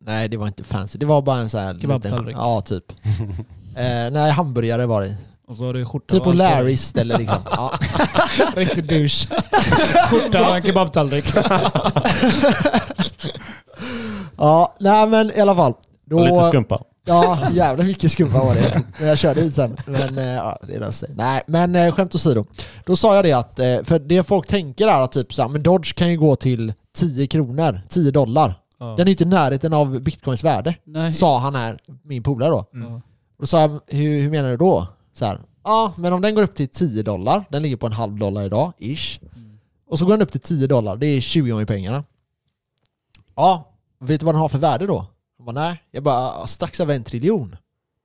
Nej 0.00 0.28
det 0.28 0.36
var 0.36 0.46
inte 0.46 0.64
fancy, 0.64 0.98
det 0.98 1.06
var 1.06 1.22
bara 1.22 1.38
en 1.38 1.50
sån 1.50 1.60
här 1.60 1.78
Kebabtallrik. 1.80 2.36
Ja 2.36 2.60
typ. 2.60 2.84
eh, 3.76 4.10
nej 4.12 4.30
hamburgare 4.30 4.86
var 4.86 5.02
det 5.02 5.16
Och 5.48 5.56
så 5.56 5.64
har 5.64 5.74
du 5.74 5.86
skjorta 5.86 6.14
Typ 6.14 6.20
och 6.20 6.24
på. 6.24 6.32
Larrys 6.32 6.82
ställe 6.82 7.18
liksom. 7.18 7.38
Ja. 7.50 7.78
Riktig 8.54 8.88
douche. 8.88 9.26
Skjorta 10.10 10.50
och 10.50 10.56
en 10.56 10.62
kebabtallrik. 10.62 11.24
ja, 14.36 14.74
nej 14.80 15.06
men 15.06 15.30
i 15.30 15.40
alla 15.40 15.54
fall. 15.54 15.74
Då, 16.04 16.18
och 16.18 16.24
lite 16.26 16.44
skumpa. 16.44 16.82
Ja, 17.04 17.38
jävla 17.52 17.84
mycket 17.84 18.12
skumpa 18.12 18.38
var 18.38 18.54
det. 18.54 18.82
Men 18.98 19.08
jag 19.08 19.18
körde 19.18 19.40
hit 19.40 19.54
sen. 19.54 19.76
Men 19.86 20.18
eh, 20.18 20.24
ja, 20.24 20.58
det 20.66 20.78
löste 20.78 21.06
sig. 21.06 21.14
Nej, 21.16 21.42
men 21.46 21.74
eh, 21.74 21.92
skämt 21.92 22.14
åsido. 22.14 22.44
Då 22.84 22.96
sa 22.96 23.14
jag 23.14 23.24
det 23.24 23.32
att, 23.32 23.58
eh, 23.58 23.82
för 23.84 23.98
det 23.98 24.26
folk 24.26 24.46
tänker 24.46 24.88
är 24.88 25.00
att 25.00 25.12
typ 25.12 25.34
så 25.34 25.42
här, 25.42 25.48
men 25.48 25.62
Dodge 25.62 25.94
kan 25.94 26.10
ju 26.10 26.18
gå 26.18 26.36
till 26.36 26.72
10 26.96 27.26
kronor, 27.26 27.80
10 27.88 28.10
dollar. 28.10 28.58
Den 28.78 29.00
är 29.00 29.04
ju 29.04 29.10
inte 29.10 29.24
i 29.24 29.26
närheten 29.26 29.72
av 29.72 30.00
bitcoins 30.00 30.44
värde. 30.44 30.74
Nej. 30.84 31.12
Sa 31.12 31.38
han 31.38 31.54
här, 31.54 31.78
min 32.02 32.22
polare 32.22 32.50
då. 32.50 32.66
Ja. 32.72 32.94
Och 33.36 33.42
då 33.42 33.46
sa 33.46 33.60
jag, 33.60 33.80
hur, 33.86 34.20
hur 34.20 34.30
menar 34.30 34.48
du 34.50 34.56
då? 34.56 34.88
Så 35.12 35.24
här, 35.24 35.40
ja 35.64 35.92
men 35.96 36.12
om 36.12 36.22
den 36.22 36.34
går 36.34 36.42
upp 36.42 36.54
till 36.54 36.68
10 36.68 37.02
dollar, 37.02 37.44
den 37.50 37.62
ligger 37.62 37.76
på 37.76 37.86
en 37.86 37.92
halv 37.92 38.18
dollar 38.18 38.42
idag, 38.44 38.72
ish. 38.78 39.20
Och 39.88 39.98
så 39.98 40.04
går 40.04 40.12
den 40.12 40.22
upp 40.22 40.32
till 40.32 40.40
10 40.40 40.66
dollar, 40.66 40.96
det 40.96 41.06
är 41.06 41.20
20 41.20 41.50
gånger 41.50 41.66
pengarna. 41.66 42.04
Ja, 43.36 43.72
vet 43.98 44.20
du 44.20 44.26
vad 44.26 44.34
den 44.34 44.40
har 44.40 44.48
för 44.48 44.58
värde 44.58 44.86
då? 44.86 45.06
Han 45.36 45.46
bara, 45.46 45.52
nej. 45.52 45.82
Jag 45.90 46.02
bara, 46.02 46.46
strax 46.46 46.80
över 46.80 46.94
en 46.94 47.04
triljon. 47.04 47.56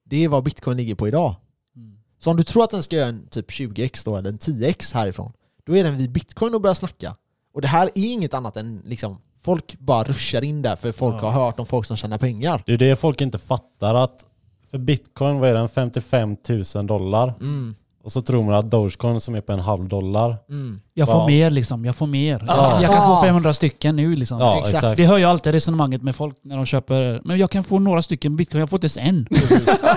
Det 0.03 0.23
är 0.23 0.27
vad 0.27 0.43
bitcoin 0.43 0.77
ligger 0.77 0.95
på 0.95 1.07
idag. 1.07 1.35
Mm. 1.76 1.98
Så 2.19 2.31
om 2.31 2.38
du 2.38 2.43
tror 2.43 2.64
att 2.64 2.69
den 2.69 2.84
ska 2.84 2.95
göra 2.95 3.07
en 3.07 3.27
typ 3.27 3.49
20x 3.49 4.06
då, 4.06 4.18
eller 4.18 4.30
en 4.30 4.38
10x 4.38 4.93
härifrån, 4.93 5.34
då 5.65 5.77
är 5.77 5.84
den 5.84 5.98
vid 5.98 6.11
bitcoin 6.11 6.56
och 6.56 6.61
börjar 6.61 6.73
snacka. 6.73 7.15
Och 7.53 7.61
det 7.61 7.68
här 7.68 7.88
är 7.88 7.91
inget 8.14 8.34
annat 8.34 8.57
än 8.57 8.81
liksom, 8.85 9.18
folk 9.45 9.80
bara 9.80 10.03
ruschar 10.03 10.43
in 10.43 10.61
där 10.61 10.76
för 10.76 10.91
folk 10.91 11.15
Ja. 11.23 11.30
har 11.30 11.45
hört 11.45 11.59
om 11.59 11.65
folk 11.65 11.85
som 11.85 11.97
tjänar 11.97 12.18
pengar. 12.18 12.63
Det 12.65 12.73
är 12.73 12.77
det 12.77 12.95
folk 12.99 13.22
inte 13.22 13.38
fattar 13.38 13.95
att 13.95 14.26
för 14.72 14.77
bitcoin, 14.77 15.39
vad 15.39 15.49
är 15.49 15.53
den? 15.53 15.69
55 15.69 16.38
000 16.76 16.88
dollar. 16.88 17.34
Mm, 17.41 17.76
Och 18.03 18.11
så 18.11 18.22
tror 18.22 18.43
man 18.43 18.53
att 18.55 18.72
Dogecoin 18.72 19.19
som 19.22 19.35
är 19.35 19.41
på 19.41 19.51
en 19.51 19.59
halv 19.59 19.88
dollar. 19.89 20.38
mm. 20.49 20.81
Jag 20.93 21.07
får 21.07 21.18
Ja. 21.19 21.27
mer 21.27 21.49
liksom, 21.49 21.85
jag 21.85 21.95
får 21.95 22.07
mer. 22.07 22.43
Ja. 22.47 22.81
Jag, 22.81 22.91
kan 22.91 23.07
få 23.07 23.22
500 23.23 23.53
stycken 23.53 23.95
nu 23.95 24.15
liksom. 24.15 24.39
Ja, 24.39 24.57
exakt. 24.59 24.73
exakt. 24.73 24.99
Vi 24.99 25.05
hör 25.05 25.18
ju 25.18 25.23
alltid 25.26 25.53
resonemanget 25.53 26.01
med 26.03 26.15
folk 26.15 26.35
när 26.41 26.55
de 26.57 26.65
köper, 26.65 27.22
men 27.23 27.39
jag 27.39 27.51
kan 27.51 27.63
få 27.63 27.80
några 27.80 28.01
stycken 28.01 28.35
bitcoin, 28.35 28.59
jag 28.59 28.69
får 28.69 28.77
inte 28.85 28.85
ens 28.85 28.97
en. 28.97 29.27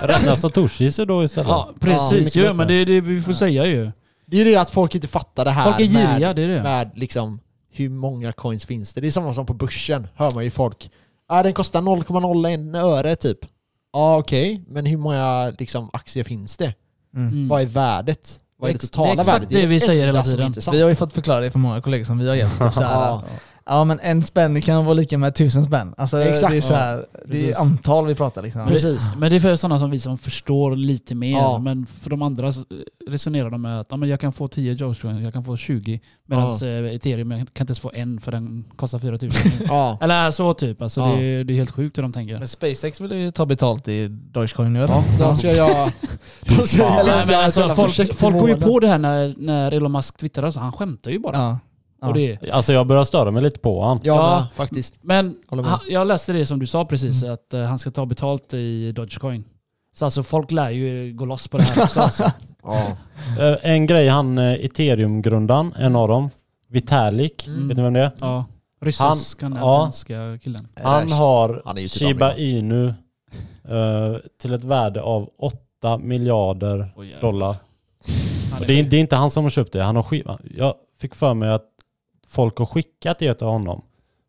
Räkna 0.02 0.36
satoshis 0.36 0.96
då 0.96 1.24
istället. 1.24 1.48
Ja, 1.48 1.68
Ja, 1.68 1.74
precis 1.80 2.36
ju, 2.36 2.52
men 2.52 2.68
det 2.68 2.74
är 2.74 2.86
det 2.86 3.00
vi 3.00 3.20
får 3.22 3.32
säga 3.32 3.66
ju. 3.66 3.90
Det 4.26 4.40
är 4.40 4.44
ju 4.44 4.50
det 4.52 4.56
att 4.60 4.70
folk 4.70 4.94
inte 4.94 5.08
fattar 5.08 5.44
det 5.44 5.50
här 5.50 5.64
Folk 5.64 5.80
är 5.80 5.84
giriga, 5.84 6.18
med, 6.18 6.36
det 6.36 6.42
är 6.42 6.48
det. 6.48 6.62
med 6.62 6.90
liksom 6.94 7.40
hur 7.74 7.88
många 7.88 8.32
coins 8.32 8.64
finns 8.64 8.94
det. 8.94 9.00
Det 9.00 9.06
är 9.06 9.10
samma 9.10 9.34
som 9.34 9.46
på 9.46 9.54
börsen, 9.54 10.08
hör 10.14 10.30
man 10.30 10.44
ju 10.44 10.50
folk. 10.50 10.90
Ja, 11.28 11.42
den 11.42 11.52
kostar 11.52 11.80
0,01 11.80 12.76
öre 12.78 13.16
typ. 13.16 13.38
Ja 13.92 14.18
okej, 14.18 14.64
men 14.68 14.86
hur 14.86 14.96
många 14.96 15.52
liksom, 15.58 15.90
aktier 15.92 16.24
finns 16.24 16.56
det? 16.56 16.74
Mm. 17.16 17.48
Vad 17.48 17.62
är 17.62 17.66
värdet? 17.66 18.40
Vad 18.58 18.70
är 18.70 18.74
det 18.74 18.78
totala 18.80 19.06
det 19.06 19.12
är 19.12 19.20
exakt 19.20 19.36
värdet? 19.36 19.48
det 19.48 19.66
vi 19.66 19.80
säger 19.80 20.06
hela 20.06 20.22
tiden. 20.22 20.54
Vi 20.72 20.82
har 20.82 20.88
ju 20.88 20.94
fått 20.94 21.12
förklara 21.12 21.40
det 21.40 21.50
för 21.50 21.58
många 21.58 21.80
kollegor 21.80 22.04
som 22.04 22.18
vi 22.18 22.28
har 22.28 22.34
hjälpt. 22.34 22.62
Typ 22.62 22.72
Ja. 22.80 23.24
Ja 23.66 23.84
men 23.84 24.00
en 24.00 24.22
spänn 24.22 24.62
kan 24.62 24.84
vara 24.84 24.94
lika 24.94 25.18
med 25.18 25.34
tusen 25.34 25.64
spänn. 25.64 25.94
Alltså 25.96 26.22
Exakt. 26.22 26.50
det 26.52 26.56
är 26.56 26.60
så 26.60 26.74
här, 26.74 26.96
det 27.24 27.30
precis. 27.30 27.56
är 27.56 27.60
antal 27.60 28.06
vi 28.06 28.14
pratar 28.14 28.42
liksom. 28.42 28.66
Precis. 28.66 29.00
Men 29.18 29.30
det 29.30 29.36
är 29.36 29.40
för 29.40 29.56
sådana 29.56 29.78
som 29.78 29.90
vi 29.90 29.98
som 29.98 30.18
förstår 30.18 30.76
lite 30.76 31.14
mer. 31.14 31.38
Ja. 31.38 31.58
Men 31.58 31.86
för 31.86 32.10
de 32.10 32.22
andra 32.22 32.52
resonerar 33.08 33.50
de 33.50 33.62
med 33.62 33.80
att 33.80 33.86
ja, 33.90 33.96
men 33.96 34.08
jag 34.08 34.20
kan 34.20 34.32
få 34.32 34.48
10 34.48 34.74
Dogecoin, 34.74 35.24
jag 35.24 35.32
kan 35.32 35.44
få 35.44 35.56
20. 35.56 36.00
Medan 36.26 36.58
Ja. 36.60 36.66
eh, 36.66 36.94
ethereum 36.94 37.30
jag 37.30 37.38
kan 37.38 37.64
inte 37.64 37.70
ens 37.70 37.80
få 37.80 37.90
en 37.94 38.20
för 38.20 38.32
den 38.32 38.64
kostar 38.76 38.98
4000. 38.98 39.52
Ja. 39.68 39.98
Eller 40.00 40.30
så 40.30 40.54
typ. 40.54 40.82
Alltså, 40.82 41.00
Ja. 41.00 41.06
det, 41.16 41.22
är, 41.24 41.44
det 41.44 41.52
är 41.52 41.54
helt 41.56 41.70
sjukt 41.70 41.98
hur 41.98 42.02
de 42.02 42.12
tänker. 42.12 42.38
Men 42.38 42.48
SpaceX 42.48 43.00
vill 43.00 43.12
ju 43.12 43.30
ta 43.30 43.46
betalt 43.46 43.88
i 43.88 44.08
Dogecoin 44.08 44.72
nu 44.72 44.84
eller? 44.84 44.94
Ja, 44.94 45.04
då 45.28 45.34
ska 45.34 45.52
jag... 45.52 45.90
Då 46.58 46.66
ska 46.66 46.78
jag 46.78 47.06
men 47.06 47.30
ett 47.30 47.36
alltså, 47.36 47.74
folk, 47.74 48.14
folk 48.14 48.36
går 48.38 48.48
ju 48.48 48.56
på 48.56 48.80
det 48.80 48.88
här 48.88 48.98
när, 48.98 49.34
när 49.38 49.72
Elon 49.72 49.92
Musk 49.92 50.16
twittrar, 50.16 50.50
så 50.50 50.60
han 50.60 50.72
skämtar 50.72 51.10
ju 51.10 51.18
bara. 51.18 51.58
Ja. 52.04 52.08
Och 52.08 52.14
det, 52.14 52.50
Alltså 52.50 52.72
jag 52.72 52.86
börjar 52.86 53.04
störa 53.04 53.30
mig 53.30 53.42
lite 53.42 53.58
på 53.60 53.82
han. 53.84 54.00
Ja, 54.02 54.14
Ja. 54.14 54.38
men, 54.40 54.48
faktiskt. 54.66 54.94
men 55.02 55.36
Håller 55.48 55.62
med. 55.62 55.70
han, 55.72 55.80
jag 55.88 56.06
läste 56.06 56.32
det 56.32 56.46
som 56.46 56.58
du 56.58 56.66
sa 56.66 56.84
precis, 56.84 57.22
Mm. 57.22 57.34
att 57.34 57.54
eh, 57.54 57.60
han 57.62 57.78
ska 57.78 57.90
ta 57.90 58.06
betalt 58.06 58.54
i 58.54 58.92
Dogecoin. 58.92 59.44
Så 59.94 60.04
alltså 60.04 60.22
folk 60.22 60.50
lär 60.50 60.70
ju 60.70 61.12
gå 61.12 61.24
loss 61.24 61.48
på 61.48 61.58
det 61.58 61.64
här 61.64 61.82
också. 61.82 62.00
Alltså. 62.00 62.32
Ja. 62.66 62.86
Eh, 63.44 63.56
En 63.62 63.86
grej, 63.86 64.08
han 64.08 64.38
eh, 64.38 64.52
ethereum-grundaren, 64.64 65.74
en 65.78 65.96
av 65.96 66.08
dem, 66.08 66.30
Vitalik, 66.70 67.46
Mm. 67.46 67.68
vet 67.68 67.76
ni 67.76 67.82
vem 67.82 67.92
det 67.92 68.00
är? 68.00 68.10
Ja. 68.20 68.26
Han- 68.26 68.44
Rysk-kanadensiska 68.88 70.38
killen. 70.42 70.68
Han 70.82 71.12
har 71.12 71.62
Han 71.64 71.76
är 71.78 71.82
ju 71.82 71.88
typ 71.88 71.98
Shiba. 72.08 72.34
Inu 72.36 72.86
eh, 72.88 74.16
till 74.40 74.54
ett 74.54 74.64
värde 74.64 75.02
av 75.02 75.30
8 75.38 75.98
miljarder 75.98 76.94
dollar. 77.20 77.56
Han 78.52 78.60
Och 78.60 78.66
det, 78.66 78.80
är, 78.80 78.82
det 78.84 78.96
är 78.96 79.00
inte 79.00 79.16
han 79.16 79.30
som 79.30 79.44
har 79.44 79.50
köpt 79.50 79.72
det, 79.72 79.82
han 79.82 79.96
har 79.96 80.02
skiva. 80.02 80.38
Jag 80.56 80.74
fick 81.00 81.14
för 81.14 81.34
mig 81.34 81.50
att 81.50 81.64
folk 82.34 82.58
har 82.58 82.66
skickat 82.66 83.18
det 83.18 83.34
till 83.34 83.46
honom. 83.46 83.82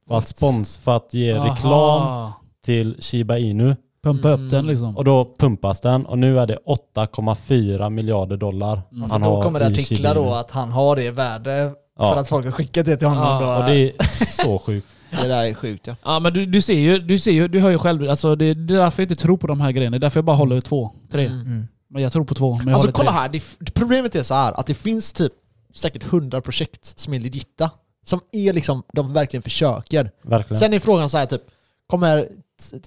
För 0.08 0.18
att 0.18 0.28
spons, 0.28 0.78
för 0.78 0.96
att 0.96 1.14
ge 1.14 1.34
Aha. 1.34 1.46
reklam 1.56 2.32
till 2.66 2.98
Shiba 3.00 3.38
Inu. 3.38 3.76
Pumpa 4.04 4.28
Mm. 4.30 4.44
upp 4.46 4.52
den 4.52 4.68
liksom. 4.68 4.98
Och 4.98 5.04
då 5.04 5.36
pumpas 5.40 5.82
den 5.82 6.06
och 6.06 6.18
nu 6.18 6.40
är 6.40 6.48
det 6.48 6.58
8,4 6.66 7.90
miljarder 7.90 8.38
dollar. 8.38 8.82
Mm. 8.92 9.10
För 9.10 9.20
då 9.20 9.42
kommer 9.42 9.60
det 9.60 9.68
artiklar 9.68 10.16
då 10.16 10.34
att 10.34 10.52
han 10.52 10.72
har 10.72 10.96
det 10.96 11.12
värde 11.12 11.72
Ja. 12.00 12.14
för 12.14 12.22
att 12.22 12.28
folk 12.28 12.46
har 12.46 12.52
skickat 12.52 12.86
det 12.86 12.98
till 12.98 13.08
honom. 13.08 13.24
Ja, 13.24 13.56
då. 13.56 13.62
Och 13.64 13.70
det 13.70 13.76
är 13.92 14.04
så 14.44 14.60
sjukt. 14.60 14.88
Det 15.22 15.28
där 15.28 15.44
är 15.44 15.54
sjukt 15.54 15.88
ja. 15.88 15.96
Ja 16.04 16.20
men 16.20 16.34
du, 16.34 16.46
du 16.46 16.62
ser 16.62 16.74
ju, 16.80 17.00
du 17.00 17.20
ser 17.20 17.32
ju, 17.32 17.48
du 17.48 17.60
hör 17.60 17.70
ju 17.70 17.78
själv, 17.78 18.10
alltså 18.10 18.36
det, 18.36 18.54
det 18.54 18.74
är 18.74 18.78
därför 18.78 19.04
jag 19.04 19.12
inte 19.12 19.22
tror 19.22 19.38
på 19.38 19.48
de 19.48 19.62
här 19.62 19.72
grejerna. 19.72 19.92
Det 19.94 19.98
är 19.98 20.00
därför 20.00 20.18
jag 20.18 20.26
bara 20.26 20.36
håller 20.36 20.62
två, 20.62 20.92
tre. 21.12 21.26
Mm. 21.26 21.42
Mm. 21.42 21.68
Men 21.90 22.02
jag 22.04 22.12
tror 22.12 22.26
på 22.26 22.36
två, 22.36 22.58
men 22.66 22.74
Alltså 22.74 22.92
kolla 22.92 23.12
tre. 23.12 23.20
här, 23.20 23.30
det, 23.30 23.74
problemet 23.74 24.16
är 24.16 24.24
så 24.24 24.34
här 24.34 24.60
att 24.60 24.68
det 24.68 24.74
finns 24.74 25.14
typ 25.14 25.32
säkert 25.76 26.04
100 26.04 26.42
projekt 26.42 27.00
som 27.00 27.14
är 27.14 27.20
legitta. 27.20 27.72
Som 28.06 28.20
är 28.32 28.54
liksom, 28.54 28.84
de 28.94 29.14
verkligen 29.14 29.44
försöker. 29.44 30.12
Verkligen. 30.22 30.60
Sen 30.60 30.74
är 30.74 30.80
frågan 30.80 31.10
så 31.10 31.18
här 31.18 31.26
typ, 31.26 31.42
kommer 31.88 32.30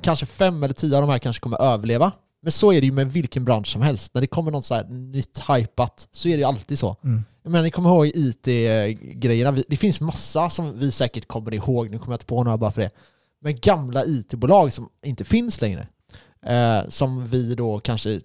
kanske 0.00 0.26
fem 0.26 0.62
eller 0.62 0.74
tio 0.74 0.96
av 0.96 1.02
de 1.02 1.10
här 1.10 1.18
kanske 1.18 1.40
kommer 1.40 1.62
överleva? 1.62 2.12
Men 2.42 2.52
så 2.52 2.72
är 2.72 2.80
det 2.80 2.86
ju 2.86 2.92
med 2.92 3.12
vilken 3.12 3.44
bransch 3.44 3.66
som 3.66 3.82
helst. 3.82 4.14
När 4.14 4.20
det 4.20 4.26
kommer 4.26 4.50
något 4.50 4.64
så 4.64 4.74
här 4.74 4.84
nytt 4.84 5.40
hypat 5.48 6.08
så 6.12 6.28
är 6.28 6.32
det 6.32 6.38
ju 6.38 6.44
alltid 6.44 6.78
så. 6.78 6.96
Mm. 7.04 7.24
Menar, 7.42 7.62
ni 7.62 7.70
kommer 7.70 7.90
ihåg 7.90 8.06
IT-grejerna. 8.14 9.58
Det 9.68 9.76
finns 9.76 10.00
massa 10.00 10.50
som 10.50 10.78
vi 10.78 10.90
säkert 10.90 11.28
kommer 11.28 11.54
ihåg. 11.54 11.90
Nu 11.90 11.98
kommer 11.98 12.12
jag 12.12 12.16
inte 12.16 12.26
på 12.26 12.44
några 12.44 12.58
bara 12.58 12.70
för 12.70 12.80
det. 12.80 12.90
Men 13.40 13.56
gamla 13.60 14.04
IT-bolag 14.04 14.72
som 14.72 14.88
inte 15.04 15.24
finns 15.24 15.60
längre. 15.60 15.88
Eh, 16.46 16.88
som 16.88 17.26
vi 17.26 17.54
då 17.54 17.78
kanske 17.78 18.20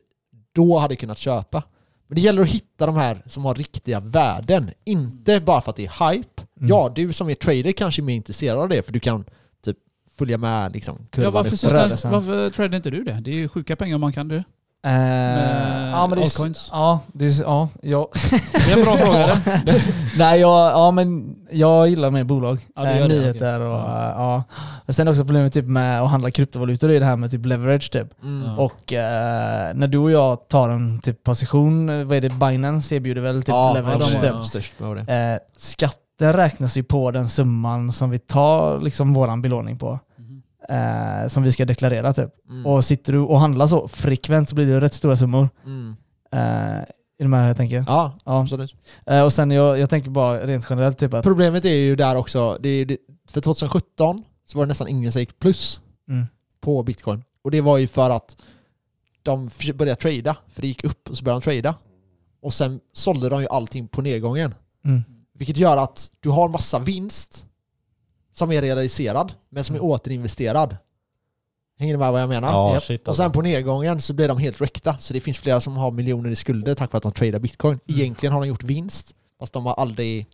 då 0.56 0.78
hade 0.78 0.96
kunnat 0.96 1.18
köpa. 1.18 1.64
Men 2.08 2.16
det 2.16 2.22
gäller 2.22 2.42
att 2.42 2.50
hitta 2.50 2.86
de 2.86 2.96
här 2.96 3.22
som 3.26 3.46
har 3.46 3.56
riktiga 3.56 4.00
värden. 4.00 4.72
Inte 4.84 5.40
bara 5.40 5.62
för 5.62 5.70
att 5.70 5.76
det 5.76 5.86
är 5.86 6.12
hype. 6.12 6.42
Mm. 6.58 6.70
Ja, 6.70 6.92
du 6.96 7.14
som 7.14 7.30
är 7.30 7.36
trader 7.36 7.72
kanske 7.72 8.02
är 8.02 8.04
mer 8.04 8.16
intresserad 8.16 8.60
av 8.60 8.70
det 8.70 8.84
för 8.84 8.94
du 8.94 9.00
kan 9.00 9.26
typ 9.66 9.78
följa 10.18 10.38
med 10.38 10.74
liksom, 10.74 10.98
Ja, 11.00 11.06
kurvan 11.12 11.34
varför, 11.34 11.68
rörelsen. 11.68 12.12
det, 12.12 12.18
varför 12.18 12.50
tradar 12.50 12.76
inte 12.78 12.90
du 12.90 13.04
det? 13.04 13.20
Det 13.22 13.32
är 13.32 13.36
ju 13.36 13.48
sjuka 13.50 13.76
pengar 13.76 13.96
om 13.96 14.02
man 14.02 14.14
kan 14.14 14.28
det. 14.28 14.44
Eh, 14.86 14.92
Med 14.92 15.92
ja, 15.94 16.08
men 16.08 16.18
det 16.18 16.22
är, 16.22 16.24
altcoins. 16.24 16.70
ja, 16.72 17.00
det 17.14 17.26
är, 17.26 17.42
ja, 17.44 17.70
ja. 17.82 18.10
Det 18.54 18.72
är 18.72 18.78
en 18.78 18.84
bra 18.86 18.98
fråga? 18.98 19.38
Nej, 20.18 20.40
jag, 20.40 20.72
ja, 20.72 20.92
men 20.92 21.36
jag 21.52 21.88
gillar 21.90 22.12
med 22.12 22.26
bolag. 22.26 22.68
Ja, 22.76 22.86
Eh, 22.86 23.02
det, 23.02 23.08
nyheter 23.08 23.56
okej. 23.56 23.68
och 23.68 23.74
Ja. 23.80 24.14
ja. 24.18 24.44
Och 24.88 24.96
sen 24.96 25.08
också 25.08 25.24
problemet 25.26 25.54
typ 25.54 25.66
med 25.66 26.02
att 26.02 26.10
handla 26.10 26.32
kryptovalutor 26.32 26.92
är 26.92 27.00
det 27.00 27.06
här 27.06 27.16
med 27.16 27.32
typ 27.32 27.46
leverage 27.46 27.92
typ. 27.92 28.24
Mm. 28.24 28.44
Ja. 28.50 28.64
Och 28.64 28.94
eh, 28.94 29.74
när 29.74 29.88
du 29.88 29.98
och 29.98 30.12
jag 30.12 30.48
tar 30.48 30.70
en 30.70 31.00
typ 31.00 31.24
position, 31.24 31.90
eh, 31.90 32.04
vad 32.06 32.18
är 32.18 32.22
det, 32.22 32.30
Binance 32.30 32.96
erbjuder 32.96 33.22
väl 33.22 33.42
typ 33.44 33.50
Ja, 33.50 33.74
leverage 33.74 34.14
de 34.22 34.22
typ. 34.22 34.46
störst 34.46 34.78
på 34.78 34.94
det. 34.94 35.14
Eh, 35.14 35.40
skatten 35.58 36.34
räknas 36.34 36.78
ju 36.78 36.84
på 36.84 37.12
den 37.12 37.30
summan 37.30 37.92
som 37.92 38.10
vi 38.10 38.20
tar 38.20 38.82
liksom 38.82 39.14
våran 39.14 39.42
belåning 39.42 39.78
på. 39.78 40.00
Eh, 40.70 41.28
som 41.28 41.44
vi 41.44 41.52
ska 41.52 41.66
deklarera 41.66 42.14
typ. 42.14 42.30
Mm. 42.50 42.66
Och 42.66 42.86
sitter 42.86 43.14
du 43.14 43.20
och 43.20 43.40
handlar 43.40 43.68
så 43.68 43.88
frekvent 43.88 44.50
så 44.50 44.56
blir 44.56 44.66
det 44.68 44.82
rätt 44.82 44.94
stora 44.94 45.18
summor. 45.18 45.50
Mm. 45.66 45.96
Eh, 46.32 46.40
är 47.20 47.24
du 47.24 47.28
med 47.28 47.50
jag 47.50 47.58
tänker? 47.58 47.84
Ja, 47.88 48.18
Ja. 48.26 48.42
absolut. 48.42 48.76
Eh, 49.06 49.24
och 49.24 49.34
sen 49.34 49.52
jag, 49.52 49.80
jag 49.80 49.90
tänker 49.90 50.10
bara 50.10 50.46
rent 50.46 50.66
generellt 50.70 50.98
typ 50.98 51.14
att... 51.14 51.24
Problemet 51.24 51.66
är 51.66 51.74
ju 51.74 51.96
där 51.96 52.16
också, 52.16 52.58
det 52.60 52.70
är, 52.70 52.86
det, 52.86 52.98
för 53.32 53.42
2017 53.42 54.24
så 54.46 54.58
var 54.58 54.66
det 54.66 54.68
nästan 54.68 54.88
ingen 54.88 55.12
som 55.12 55.20
gick 55.20 55.40
plus 55.40 55.82
Mm. 56.10 56.26
på 56.62 56.84
bitcoin. 56.84 57.24
Och 57.44 57.52
det 57.52 57.62
var 57.62 57.78
ju 57.78 57.88
för 57.88 58.10
att 58.10 58.38
de 59.24 59.50
försökte 59.50 59.78
börja 59.78 59.96
trada, 59.96 60.36
för 60.50 60.62
det 60.62 60.68
gick 60.68 60.84
upp 60.84 61.10
och 61.10 61.18
så 61.18 61.24
började 61.24 61.42
de 61.46 61.62
trada. 61.62 61.76
Och 62.42 62.54
sen 62.54 62.80
sålde 62.94 63.30
de 63.30 63.42
ju 63.42 63.48
allting 63.48 63.88
på 63.88 64.02
nedgången. 64.02 64.56
Mm. 64.86 65.04
Vilket 65.38 65.58
gör 65.58 65.78
att 65.78 66.12
du 66.20 66.30
har 66.30 66.50
massa 66.50 66.80
vinst 66.80 67.46
som 68.34 68.52
är 68.52 68.62
realiserad, 68.62 69.34
men 69.50 69.64
som 69.64 69.76
är 69.76 69.84
återinvesterad. 69.84 70.78
Hänger 71.80 71.94
ni 71.94 71.98
med 71.98 72.12
vad 72.12 72.22
jag 72.22 72.30
menar? 72.30 72.48
Ja, 72.52 72.80
shit 72.80 73.08
Och 73.08 73.16
sen 73.16 73.26
alltså. 73.26 73.38
på 73.40 73.42
nedgången 73.42 74.02
så 74.02 74.14
blir 74.14 74.28
de 74.28 74.38
helt 74.38 74.62
räckta. 74.62 74.98
Så 74.98 75.14
det 75.14 75.20
finns 75.20 75.40
flera 75.40 75.60
som 75.60 75.78
har 75.78 75.92
miljoner 75.92 76.30
i 76.30 76.36
skulder 76.36 76.76
tack 76.76 76.92
vare 76.92 76.98
att 76.98 77.04
de 77.04 77.12
tradar 77.12 77.40
bitcoin. 77.40 77.80
Egentligen 77.88 78.34
har 78.34 78.42
de 78.42 78.48
gjort 78.48 78.64
vinst, 78.64 79.16
fast 79.40 79.54
de 79.54 79.66
har 79.66 79.74
aldrig... 79.74 80.28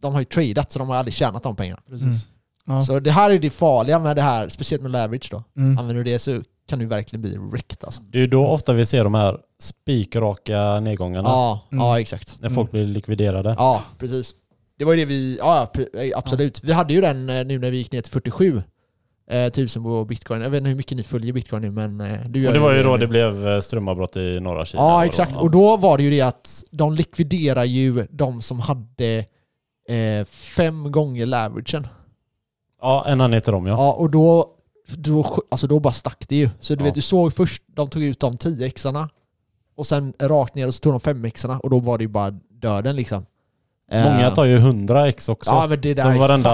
De 0.00 0.12
har 0.12 0.20
ju 0.20 0.24
tradat 0.24 0.72
så 0.72 0.78
de 0.78 0.88
har 0.88 0.96
aldrig 0.96 1.14
tjänat 1.14 1.42
de 1.42 1.56
pengarna. 1.56 1.80
Precis. 1.88 2.28
Ja. 2.66 2.80
Så 2.84 3.00
det 3.00 3.10
här 3.10 3.30
är 3.30 3.38
det 3.38 3.50
farliga 3.50 3.98
med 3.98 4.16
det 4.16 4.22
här, 4.22 4.48
speciellt 4.48 4.82
med 4.82 4.90
leverage 4.90 5.28
då. 5.30 5.42
Mm. 5.56 5.78
Använder 5.78 5.94
du 6.04 6.10
det 6.10 6.18
så 6.18 6.42
kan 6.68 6.78
du 6.78 6.86
verkligen 6.86 7.22
bli 7.22 7.36
wrecked 7.36 7.78
alltså. 7.84 8.02
Det 8.02 8.18
är 8.18 8.20
ju 8.22 8.26
då 8.26 8.46
ofta 8.46 8.72
vi 8.72 8.86
ser 8.86 9.04
de 9.04 9.14
här 9.14 9.38
spikraka 9.58 10.80
nedgångarna. 10.80 11.28
Ja, 11.28 11.60
Mm. 11.72 11.84
ja 11.84 12.00
exakt. 12.00 12.36
När 12.40 12.50
folk 12.50 12.70
blir 12.70 12.84
likviderade. 12.84 13.54
Ja, 13.58 13.82
precis. 13.98 14.34
Det 14.78 14.84
var 14.84 14.92
ju 14.92 14.98
det 14.98 15.04
vi, 15.04 15.36
ja 15.38 15.70
p- 15.74 16.12
absolut. 16.16 16.64
Vi 16.64 16.72
hade 16.72 16.94
ju 16.94 17.00
den 17.00 17.30
eh, 17.30 17.44
nu 17.44 17.58
när 17.58 17.70
vi 17.70 17.76
gick 17.76 17.92
ner 17.92 18.00
till 18.00 18.12
47 18.12 18.62
eh, 19.30 19.48
tusen 19.52 19.82
på 19.82 20.04
bitcoin. 20.04 20.40
Jag 20.40 20.50
vet 20.50 20.58
inte 20.58 20.68
hur 20.68 20.76
mycket 20.76 20.96
ni 20.96 21.02
följer 21.02 21.32
bitcoin 21.32 21.62
nu 21.62 21.70
men 21.70 22.00
eh, 22.00 22.20
du 22.28 22.40
gör 22.42 22.48
Och 22.48 22.54
det 22.54 22.60
var 22.60 22.72
ju 22.74 22.82
då 22.82 22.96
det 22.96 23.06
blev 23.06 23.48
eh, 23.48 23.60
strömavbrott 23.60 24.16
i 24.16 24.40
norra 24.40 24.64
Kina. 24.64 24.82
Ja 24.82 24.98
då. 25.00 25.04
exakt, 25.06 25.36
och 25.36 25.50
då 25.50 25.76
var 25.76 25.96
det 25.96 26.02
ju 26.04 26.10
det 26.10 26.20
att 26.20 26.64
de 26.70 26.94
likviderar 26.94 27.64
ju 27.64 28.06
de 28.10 28.42
som 28.42 28.60
hade 28.60 29.18
eh, 29.88 30.24
fem 30.26 30.92
gånger 30.92 31.26
leveragen. 31.26 31.86
Ja, 32.80 33.04
en 33.06 33.20
anledning 33.20 33.42
till 33.44 33.52
dem 33.52 33.66
ja. 33.66 33.72
Ja, 33.74 33.92
och 33.92 34.10
då, 34.10 34.50
då, 34.96 35.42
alltså 35.50 35.66
då 35.66 35.80
bara 35.80 35.92
stack 35.92 36.24
det 36.28 36.36
ju. 36.36 36.50
Så 36.60 36.74
du 36.74 36.80
Ja. 36.80 36.84
vet, 36.84 36.94
du 36.94 37.00
såg 37.02 37.34
först, 37.34 37.62
de 37.66 37.88
tog 37.90 38.02
ut 38.02 38.20
de 38.20 38.36
10 38.36 38.70
xarna 38.70 39.08
och 39.76 39.86
sen 39.86 40.12
rakt 40.20 40.54
ner 40.54 40.66
och 40.66 40.74
så 40.74 40.80
tog 40.80 40.92
de 40.92 41.00
5 41.00 41.30
xarna 41.30 41.58
och 41.58 41.70
då 41.70 41.78
var 41.80 41.98
det 41.98 42.04
ju 42.04 42.08
bara 42.08 42.30
döden 42.50 42.96
liksom. 42.96 43.26
Många 43.92 44.30
tar 44.30 44.44
ju 44.44 44.56
100 44.56 45.08
x 45.08 45.28
också. 45.28 45.50
Ja 45.50 45.66
men 45.66 45.80
det 45.80 45.94
där 45.94 46.10
är 46.10 46.18
varenda 46.18 46.50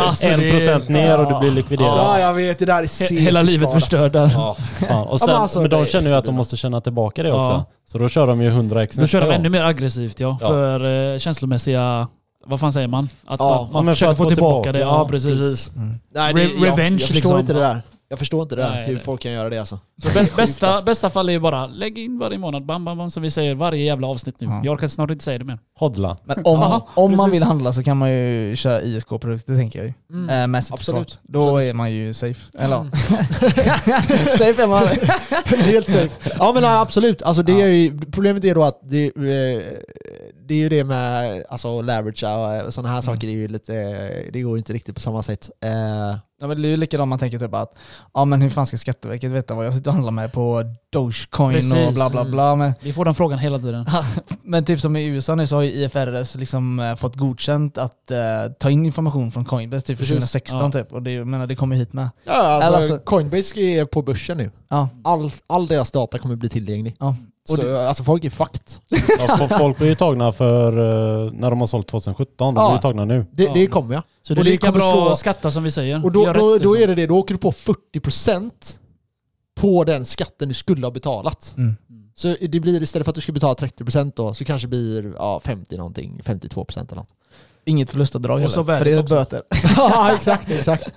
Alltså, 0.00 0.26
en 0.28 0.50
procent 0.50 0.88
ner 0.88 1.20
och 1.20 1.32
du 1.32 1.38
blir 1.40 1.50
likviderad. 1.50 1.98
Ja 1.98 2.20
jag 2.20 2.32
vet, 2.34 2.58
det 2.58 2.64
där 2.64 2.82
är 2.82 3.20
Hela 3.20 3.42
livet 3.42 3.72
förstörd 3.72 4.12
där. 4.12 4.30
Ja, 4.34 4.54
fan. 4.88 5.06
Och 5.06 5.20
sen, 5.20 5.26
men 5.30 5.36
alltså, 5.36 5.60
men 5.60 5.70
de 5.70 5.86
känner 5.86 6.10
ju 6.10 6.16
att 6.16 6.24
de 6.24 6.34
måste 6.34 6.56
känna 6.56 6.80
tillbaka 6.80 7.22
det 7.22 7.32
också. 7.32 7.50
Ja. 7.50 7.64
Så 7.86 7.98
då 7.98 8.08
kör 8.08 8.26
de 8.26 8.42
ju 8.42 8.48
100 8.48 8.82
x 8.82 8.96
Då 8.96 9.06
kör 9.06 9.20
de 9.20 9.30
ännu 9.30 9.48
mer 9.48 9.64
aggressivt 9.64 10.20
ja. 10.20 10.38
Ja. 10.40 10.48
För 10.48 11.12
eh, 11.14 11.18
känslomässiga... 11.18 12.08
Vad 12.46 12.60
fan 12.60 12.72
säger 12.72 12.88
man? 12.88 13.08
Att 13.26 13.40
Ja, 13.40 13.68
man, 13.72 13.84
man 13.84 13.94
försöker 13.94 14.14
få 14.14 14.24
tillbaka, 14.24 14.72
det. 14.72 14.78
Ja, 14.78 14.86
ja, 14.86 15.08
precis. 15.08 15.70
Mm. 15.76 15.94
Nej, 16.14 16.32
Re- 16.32 16.36
det, 16.36 16.42
jag, 16.42 16.72
revenge, 16.72 16.92
jag 16.92 17.00
förstår 17.00 17.14
liksom. 17.14 17.38
inte 17.40 17.52
det 17.52 17.60
där. 17.60 17.82
Jag 18.14 18.18
förstår 18.18 18.42
inte 18.42 18.56
det 18.56 18.62
där, 18.62 18.70
Nej, 18.70 18.86
hur 18.86 18.94
det- 18.94 19.00
folk 19.00 19.20
kan 19.20 19.32
göra 19.32 19.50
det 19.50 19.58
alltså. 19.58 19.78
Sjukt, 20.14 20.36
bästa, 20.36 20.82
bästa 20.82 21.10
fall 21.10 21.28
är 21.28 21.32
ju 21.32 21.38
bara 21.40 21.66
lägg 21.66 21.98
in 21.98 22.18
varje 22.18 22.38
månad, 22.38 22.64
bam, 22.66 22.84
bam, 22.84 22.98
bam, 22.98 23.10
som 23.10 23.22
vi 23.22 23.30
säger 23.30 23.54
varje 23.54 23.84
jävla 23.84 24.06
avsnitt 24.06 24.34
nu. 24.40 24.46
Ja. 24.46 24.60
Jag 24.64 24.72
orkar 24.74 24.88
snart 24.88 25.10
inte 25.10 25.24
säga 25.24 25.38
det 25.38 25.44
mer. 25.44 25.58
Hodla. 25.78 26.16
Men 26.24 26.36
om, 26.44 26.82
om 26.94 27.16
man 27.16 27.30
vill 27.30 27.42
handla 27.42 27.72
så 27.72 27.82
kan 27.82 27.96
man 27.96 28.10
ju 28.12 28.56
köra 28.56 28.82
ISK-produkter 28.82 29.56
tänker 29.56 29.78
jag 29.78 29.86
ju. 29.88 29.94
Mm. 30.10 30.30
Eh, 30.42 30.46
med. 30.46 30.64
Absolut. 30.70 31.18
Då 31.22 31.42
Absolut. 31.42 31.70
är 31.70 31.74
man 31.74 31.92
ju 31.92 32.14
safe. 32.14 32.40
Eller 32.58 32.76
Mm. 32.76 32.90
safe 34.38 34.62
är 34.62 34.66
man. 34.66 34.82
Helt 35.64 35.90
safe. 35.90 36.30
Ja 36.38 36.50
men 36.52 36.62
nej, 36.62 36.76
absolut. 36.78 37.22
Alltså, 37.22 37.42
det 37.42 37.52
Ja. 37.52 37.58
är 37.58 37.66
ju, 37.66 37.98
problemet 38.12 38.44
är 38.44 38.54
då 38.54 38.62
att 38.64 38.80
det, 38.82 39.04
eh, 39.06 39.62
det 40.46 40.54
är 40.54 40.58
ju 40.58 40.68
det 40.68 40.84
med 40.84 41.44
alltså, 41.48 41.82
leverage 41.82 42.24
och 42.66 42.74
sådana 42.74 42.88
här 42.88 42.94
Mm. 42.94 43.02
saker, 43.02 43.28
är 43.28 43.32
ju 43.32 43.48
lite, 43.48 43.72
det 44.32 44.40
går 44.42 44.52
ju 44.52 44.58
inte 44.58 44.72
riktigt 44.72 44.94
på 44.94 45.00
samma 45.00 45.22
sätt. 45.22 45.50
Eh, 45.64 46.16
Ja, 46.40 46.46
men 46.48 46.62
det 46.62 46.68
är 46.68 46.70
ju 46.70 46.76
likadant 46.76 47.08
man 47.08 47.18
tänker 47.18 47.38
typ 47.38 47.54
att 47.54 47.74
ja 48.14 48.24
men 48.24 48.42
hur 48.42 48.50
fan 48.50 48.66
ska 48.66 48.76
Skatteverket 48.76 49.32
veta 49.32 49.54
vad 49.54 49.66
jag 49.66 49.74
sitter 49.74 49.90
och 49.90 49.94
handlar 49.94 50.12
med 50.12 50.32
på 50.32 50.62
Dogecoin 50.92 51.46
och 51.48 51.52
Precis. 51.54 51.94
bla 51.94 52.10
bla 52.10 52.24
bla. 52.24 52.56
Men, 52.56 52.72
Vi 52.80 52.92
får 52.92 53.04
den 53.04 53.14
frågan 53.14 53.38
hela 53.38 53.58
tiden. 53.58 53.86
men 54.42 54.64
typ 54.64 54.80
som 54.80 54.96
i 54.96 55.04
USA 55.06 55.34
nu 55.34 55.46
så 55.46 55.56
har 55.56 55.62
ju 55.62 55.70
IFRS 55.72 56.34
liksom 56.34 56.80
eh, 56.80 56.94
fått 56.94 57.16
godkänt 57.16 57.78
att 57.78 58.10
eh, 58.10 58.18
ta 58.60 58.70
in 58.70 58.86
information 58.86 59.32
från 59.32 59.44
Coinbase 59.44 59.86
typ 59.86 59.98
för 59.98 60.02
Precis. 60.04 60.16
2016 60.16 60.60
Ja. 60.60 60.70
typ. 60.70 60.92
Och 60.92 61.02
det, 61.02 61.12
jag 61.12 61.26
menar, 61.26 61.46
det 61.46 61.56
kommer 61.56 61.76
hit 61.76 61.92
med. 61.92 62.08
ja, 62.24 62.32
alltså, 62.32 62.72
alltså- 62.72 62.98
Coinbase 62.98 63.60
är 63.60 63.84
på 63.84 64.02
börsen 64.02 64.36
nu. 64.36 64.50
Ja. 64.68 64.88
All, 65.04 65.30
all 65.46 65.66
deras 65.66 65.92
data 65.92 66.18
kommer 66.18 66.36
bli 66.36 66.48
tillgänglig. 66.48 66.96
Ja. 67.00 67.16
Och 67.50 67.56
Så, 67.56 67.76
alltså 67.78 68.04
folk 68.04 68.24
är 68.24 68.30
fucked. 68.30 68.62
Ja, 69.18 69.36
så 69.38 69.48
folk 69.48 69.78
blir 69.78 69.88
ju 69.88 69.94
tagna 69.94 70.32
för 70.32 70.72
eh, 71.26 71.32
när 71.32 71.50
de 71.50 71.60
har 71.60 71.66
sålt 71.66 71.86
2017. 71.88 72.54
De 72.54 72.60
Ja. 72.60 72.68
blir 72.68 72.76
ju 72.76 72.82
tagna 72.82 73.04
nu. 73.04 73.26
Det, 73.32 73.54
det 73.54 73.66
kommer 73.66 73.94
jag. 73.94 74.02
Så 74.22 74.34
det 74.34 74.38
är 74.38 74.40
Och 74.40 74.44
det 74.44 74.50
lika 74.50 74.72
bra 74.72 74.92
slå- 74.92 75.08
att 75.08 75.18
skatta 75.18 75.50
som 75.50 75.62
vi 75.62 75.70
säger. 75.70 76.04
Och 76.04 76.12
då, 76.12 76.24
Gör 76.24 76.34
då, 76.34 76.54
rätt, 76.54 76.62
då 76.62 76.72
liksom. 76.74 76.82
är 76.82 76.86
det 76.96 77.02
det, 77.02 77.06
då 77.06 77.16
åker 77.18 77.34
du 77.34 77.38
på 77.40 77.50
40% 77.52 78.50
på 79.60 79.84
den 79.84 80.04
skatten 80.04 80.48
du 80.48 80.54
skulle 80.54 80.86
ha 80.86 80.90
betalat. 80.90 81.54
Mm. 81.56 81.76
Så 82.14 82.36
det 82.40 82.60
blir 82.60 82.82
istället 82.82 83.04
för 83.04 83.10
att 83.10 83.14
du 83.14 83.20
ska 83.20 83.32
betala 83.32 83.54
30% 83.54 84.12
då, 84.16 84.34
så 84.34 84.44
kanske 84.44 84.66
det 84.66 84.70
blir 84.70 85.12
ja, 85.18 85.40
50 85.44 85.76
någonting, 85.76 86.20
52% 86.24 86.78
eller 86.78 86.94
något. 86.96 87.08
Inget 87.66 87.90
förlustavdrag 87.90 88.34
Och 88.34 88.40
heller, 88.40 88.64
för 88.78 88.84
det 88.84 88.92
är 88.92 89.00
också. 89.02 89.14
böter. 89.14 89.42
ja 89.76 90.12
exakt, 90.14 90.50
exakt. 90.50 90.88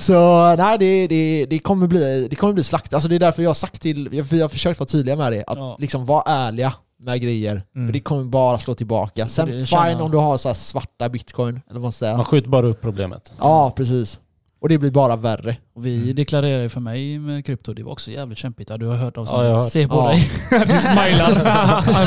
Så 0.00 0.46
nej 0.56 0.78
det, 0.78 1.06
det, 1.06 1.46
det, 1.50 1.58
kommer 1.58 1.86
bli, 1.86 2.26
det 2.30 2.36
kommer 2.36 2.52
bli 2.52 2.64
slakt. 2.64 2.94
Alltså 2.94 3.08
det 3.08 3.14
är 3.14 3.18
därför 3.20 3.42
jag 3.42 3.50
har 3.50 3.54
sagt 3.54 3.82
till, 3.82 4.08
jag, 4.12 4.24
vi 4.24 4.40
har 4.40 4.48
försökt 4.48 4.80
vara 4.80 4.86
tydliga 4.86 5.16
med 5.16 5.32
det, 5.32 5.44
att 5.46 5.58
Ja. 5.58 5.76
liksom 5.78 6.06
vara 6.06 6.22
ärliga 6.26 6.72
med 7.02 7.20
grejer. 7.22 7.62
Mm. 7.76 7.88
För 7.88 7.92
det 7.92 8.00
kommer 8.00 8.24
bara 8.24 8.58
slå 8.58 8.74
tillbaka. 8.74 9.28
Sen 9.28 9.66
fine 9.66 10.00
om 10.00 10.10
du 10.10 10.16
har 10.16 10.38
så 10.38 10.48
här 10.48 10.54
svarta 10.54 11.08
bitcoin, 11.08 11.60
eller 11.70 11.80
vad 11.80 11.82
man 11.82 11.92
ska 11.92 12.16
Man 12.16 12.24
skjuter 12.24 12.48
bara 12.48 12.66
upp 12.66 12.80
problemet. 12.80 13.32
Ja 13.38 13.70
precis. 13.76 14.20
Och 14.62 14.68
det 14.68 14.78
blir 14.78 14.90
bara 14.90 15.16
värre. 15.16 15.56
Och 15.74 15.86
vi 15.86 16.12
deklarerade 16.12 16.62
ju 16.62 16.68
för 16.68 16.80
mig 16.80 17.18
med 17.18 17.46
krypto, 17.46 17.74
det 17.74 17.82
var 17.82 17.92
också 17.92 18.10
jävligt 18.10 18.38
kämpigt. 18.38 18.70
Ja, 18.70 18.76
du 18.76 18.86
har 18.86 18.96
hört 18.96 19.16
av 19.16 19.28
Ja, 19.30 19.44
jag. 19.44 19.64
Se 19.64 19.88
på 19.88 19.94
Ja. 19.94 20.08
dig. 20.08 20.30
du 20.50 20.80
smilar. 20.80 21.34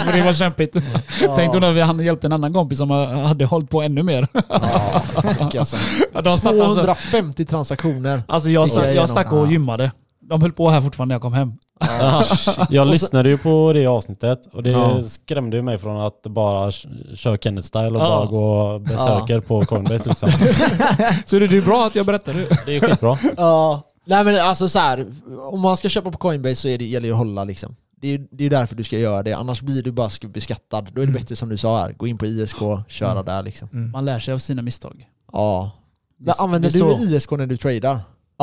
för 0.05 0.11
det 0.13 0.23
var 0.23 0.33
kämpigt. 0.33 0.75
Ja. 1.23 1.35
Tänkte 1.35 1.59
när 1.59 1.71
vi 1.71 1.81
han 1.81 1.99
hjälpte 1.99 2.27
en 2.27 2.31
annan 2.33 2.53
kompis 2.53 2.77
som 2.77 2.89
hade 2.89 3.45
hållit 3.45 3.69
på 3.69 3.81
ännu 3.81 4.03
mer. 4.03 4.27
Ja, 4.33 5.59
alltså. 5.59 5.77
Ja, 6.13 6.21
De 6.21 6.37
satt 6.37 6.53
alltså, 6.53 6.73
250 6.73 7.45
transaktioner. 7.45 8.23
alltså 8.27 8.49
jag, 8.49 8.69
jag 8.69 8.95
de? 8.95 9.07
stack 9.07 9.31
och 9.31 9.47
Ja. 9.47 9.51
gymmade. 9.51 9.91
De 10.29 10.41
höll 10.41 10.51
på 10.51 10.69
här 10.69 10.81
fortfarande 10.81 11.13
när 11.13 11.15
jag 11.15 11.21
kom 11.21 11.33
hem. 11.33 11.53
Ja. 11.79 12.23
Jag 12.69 12.87
lyssnade 12.87 13.29
ju 13.29 13.37
på 13.37 13.71
det 13.73 13.85
avsnittet 13.87 14.47
och 14.53 14.63
det 14.63 14.69
Ja. 14.69 15.03
skrämde 15.03 15.55
ju 15.57 15.61
mig 15.63 15.77
från 15.77 15.97
att 16.01 16.23
bara 16.23 16.71
köra 17.15 17.35
Kenneth-style 17.37 17.95
och 17.95 18.01
Ja. 18.01 18.07
bara 18.09 18.25
gå 18.25 18.79
besöker 18.79 19.39
på 19.39 19.61
Coinbase 19.65 20.09
liksom. 20.09 20.29
Så 21.25 21.39
det 21.39 21.45
är 21.57 21.65
bra 21.65 21.85
att 21.85 21.95
jag 21.95 22.05
berättar 22.05 22.33
det. 22.33 22.47
Det 22.65 22.75
är 22.77 22.79
skitbra. 22.79 23.17
Ja. 23.37 23.81
Nej 24.05 24.23
men 24.23 24.39
alltså 24.41 24.69
så 24.69 24.79
här, 24.79 25.05
om 25.51 25.59
man 25.59 25.77
ska 25.77 25.89
köpa 25.89 26.11
på 26.11 26.17
Coinbase 26.17 26.55
så 26.55 26.67
är 26.67 26.77
det, 26.77 26.85
gäller 26.85 27.07
det 27.07 27.11
att 27.13 27.17
hålla 27.17 27.43
liksom. 27.43 27.75
Det 28.01 28.13
är, 28.13 28.25
det 28.31 28.45
är 28.45 28.49
därför 28.49 28.75
du 28.75 28.83
ska 28.83 28.97
göra 28.97 29.23
det, 29.23 29.33
annars 29.33 29.61
blir 29.61 29.83
du 29.83 29.91
bara 29.91 30.07
sk- 30.07 30.27
beskattad. 30.31 30.85
Då 30.85 31.01
är 31.01 31.05
det 31.05 31.09
Mm. 31.11 31.13
bättre 31.21 31.35
som 31.35 31.49
du 31.49 31.57
sa 31.57 31.79
här, 31.79 31.91
gå 31.93 32.07
in 32.07 32.17
på 32.17 32.25
ISK, 32.25 32.57
köra 32.87 33.11
Mm. 33.11 33.25
där 33.25 33.43
liksom. 33.43 33.69
Mm. 33.73 33.91
Man 33.91 34.05
lär 34.05 34.19
sig 34.19 34.33
av 34.33 34.37
sina 34.37 34.61
misstag. 34.61 35.05
Ja. 35.31 35.71
Men 36.17 36.33
använder 36.37 36.69
du 36.69 36.79
så. 36.79 36.97
ISK 36.99 37.31
när 37.31 37.45
du 37.47 37.57
tradar? 37.57 37.99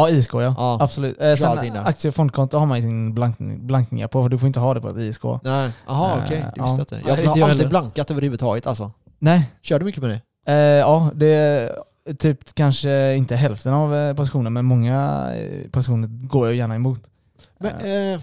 Ja, 0.08 0.10
ISK 0.10 0.34
ja. 0.34 0.42
Ja. 0.42 0.78
Absolut. 0.80 1.20
Eh, 1.20 1.34
sen 1.34 1.76
aktie 1.76 2.08
och 2.08 2.14
fondkonto 2.14 2.58
har 2.58 2.66
man 2.66 2.78
ju 2.78 2.82
sin 2.82 3.14
blankning, 3.14 3.66
blankningar 3.66 4.08
på, 4.08 4.22
för 4.22 4.28
du 4.28 4.38
får 4.38 4.46
inte 4.46 4.60
ha 4.60 4.74
det 4.74 4.80
på 4.80 4.88
ett 4.88 4.96
ISK. 4.98 5.22
Nej, 5.42 5.70
jaha 5.86 6.16
Eh, 6.16 6.24
okej. 6.24 6.40
Det 6.40 6.52
ja. 6.56 6.76
visste 6.76 6.94
jag 7.06 7.18
inte. 7.18 7.40
Har 7.40 7.50
aldrig 7.50 7.68
blankat 7.68 8.10
överhuvudtaget 8.10 8.66
alltså. 8.66 8.92
Nej. 9.18 9.50
Kör 9.62 9.78
du 9.78 9.84
mycket 9.84 10.02
med 10.02 10.10
det? 10.10 10.20
Eh, 10.52 10.56
ja, 10.58 11.10
det 11.14 11.26
är 11.26 12.14
typ 12.18 12.54
kanske 12.54 13.14
inte 13.16 13.36
hälften 13.36 13.72
av 13.72 13.94
eh, 13.96 14.14
positioner, 14.14 14.50
men 14.50 14.64
många 14.64 15.28
eh, 15.34 15.70
positioner 15.70 16.08
går 16.08 16.46
jag 16.46 16.54
gärna 16.56 16.74
emot. 16.74 17.00
Men, 17.58 17.70
eh, 18.14 18.20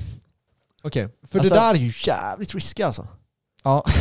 Okej, 0.84 1.10
för 1.32 1.40
Alltså- 1.40 1.54
det 1.54 1.60
där 1.60 1.74
är 1.74 1.78
ju 1.78 1.92
jävligt 2.06 2.56
risky 2.56 2.84
alltså. 2.84 3.08
Ja. 3.64 3.84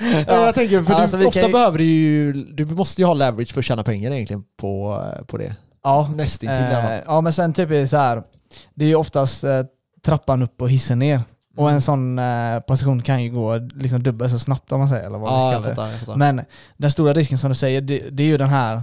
Ja. 0.00 0.44
Jag 0.46 0.54
tänker, 0.54 0.82
för 0.82 0.94
Alltså, 0.94 1.16
du, 1.16 1.26
ofta 1.26 1.46
ju- 1.46 1.52
behöver 1.52 1.78
du 1.78 1.84
ju, 1.84 2.32
du 2.32 2.64
måste 2.66 3.02
ju 3.02 3.06
ha 3.06 3.14
leverage 3.14 3.52
för 3.52 3.58
att 3.60 3.64
tjäna 3.64 3.82
pengar 3.82 4.10
egentligen 4.10 4.44
på, 4.56 5.04
på 5.26 5.38
det. 5.38 5.56
Ja. 5.82 6.10
Nästintill. 6.14 6.62
Eh, 6.64 7.00
ja, 7.06 7.20
men 7.20 7.32
sen 7.32 7.52
typ 7.52 7.70
är 7.70 7.74
det 7.74 7.88
så 7.88 7.96
här. 7.96 8.22
det 8.74 8.84
är 8.84 8.88
ju 8.88 8.94
oftast 8.94 9.44
eh, 9.44 9.62
trappan 10.04 10.42
upp 10.42 10.62
och 10.62 10.70
hissen 10.70 10.98
ner. 10.98 11.20
Och 11.56 11.64
Mm. 11.64 11.74
en 11.74 11.80
sån 11.80 12.18
eh, 12.18 12.60
position 12.60 13.02
kan 13.02 13.22
ju 13.22 13.30
gå 13.30 13.56
liksom 13.74 14.02
dubbelt 14.02 14.30
så 14.30 14.38
snabbt 14.38 14.72
om 14.72 14.78
man 14.78 14.88
säger. 14.88 15.06
Eller 15.06 15.18
vad 15.18 15.30
Ja, 15.32 15.52
jag 15.52 15.64
fattar. 15.64 15.88
Jag 15.88 15.98
fattar. 16.00 16.16
Men 16.16 16.44
den 16.76 16.90
stora 16.90 17.12
risken 17.12 17.38
som 17.38 17.48
du 17.48 17.54
säger, 17.54 17.80
det, 17.80 18.10
det 18.10 18.22
är 18.22 18.26
ju 18.26 18.36
den 18.36 18.48
här, 18.48 18.82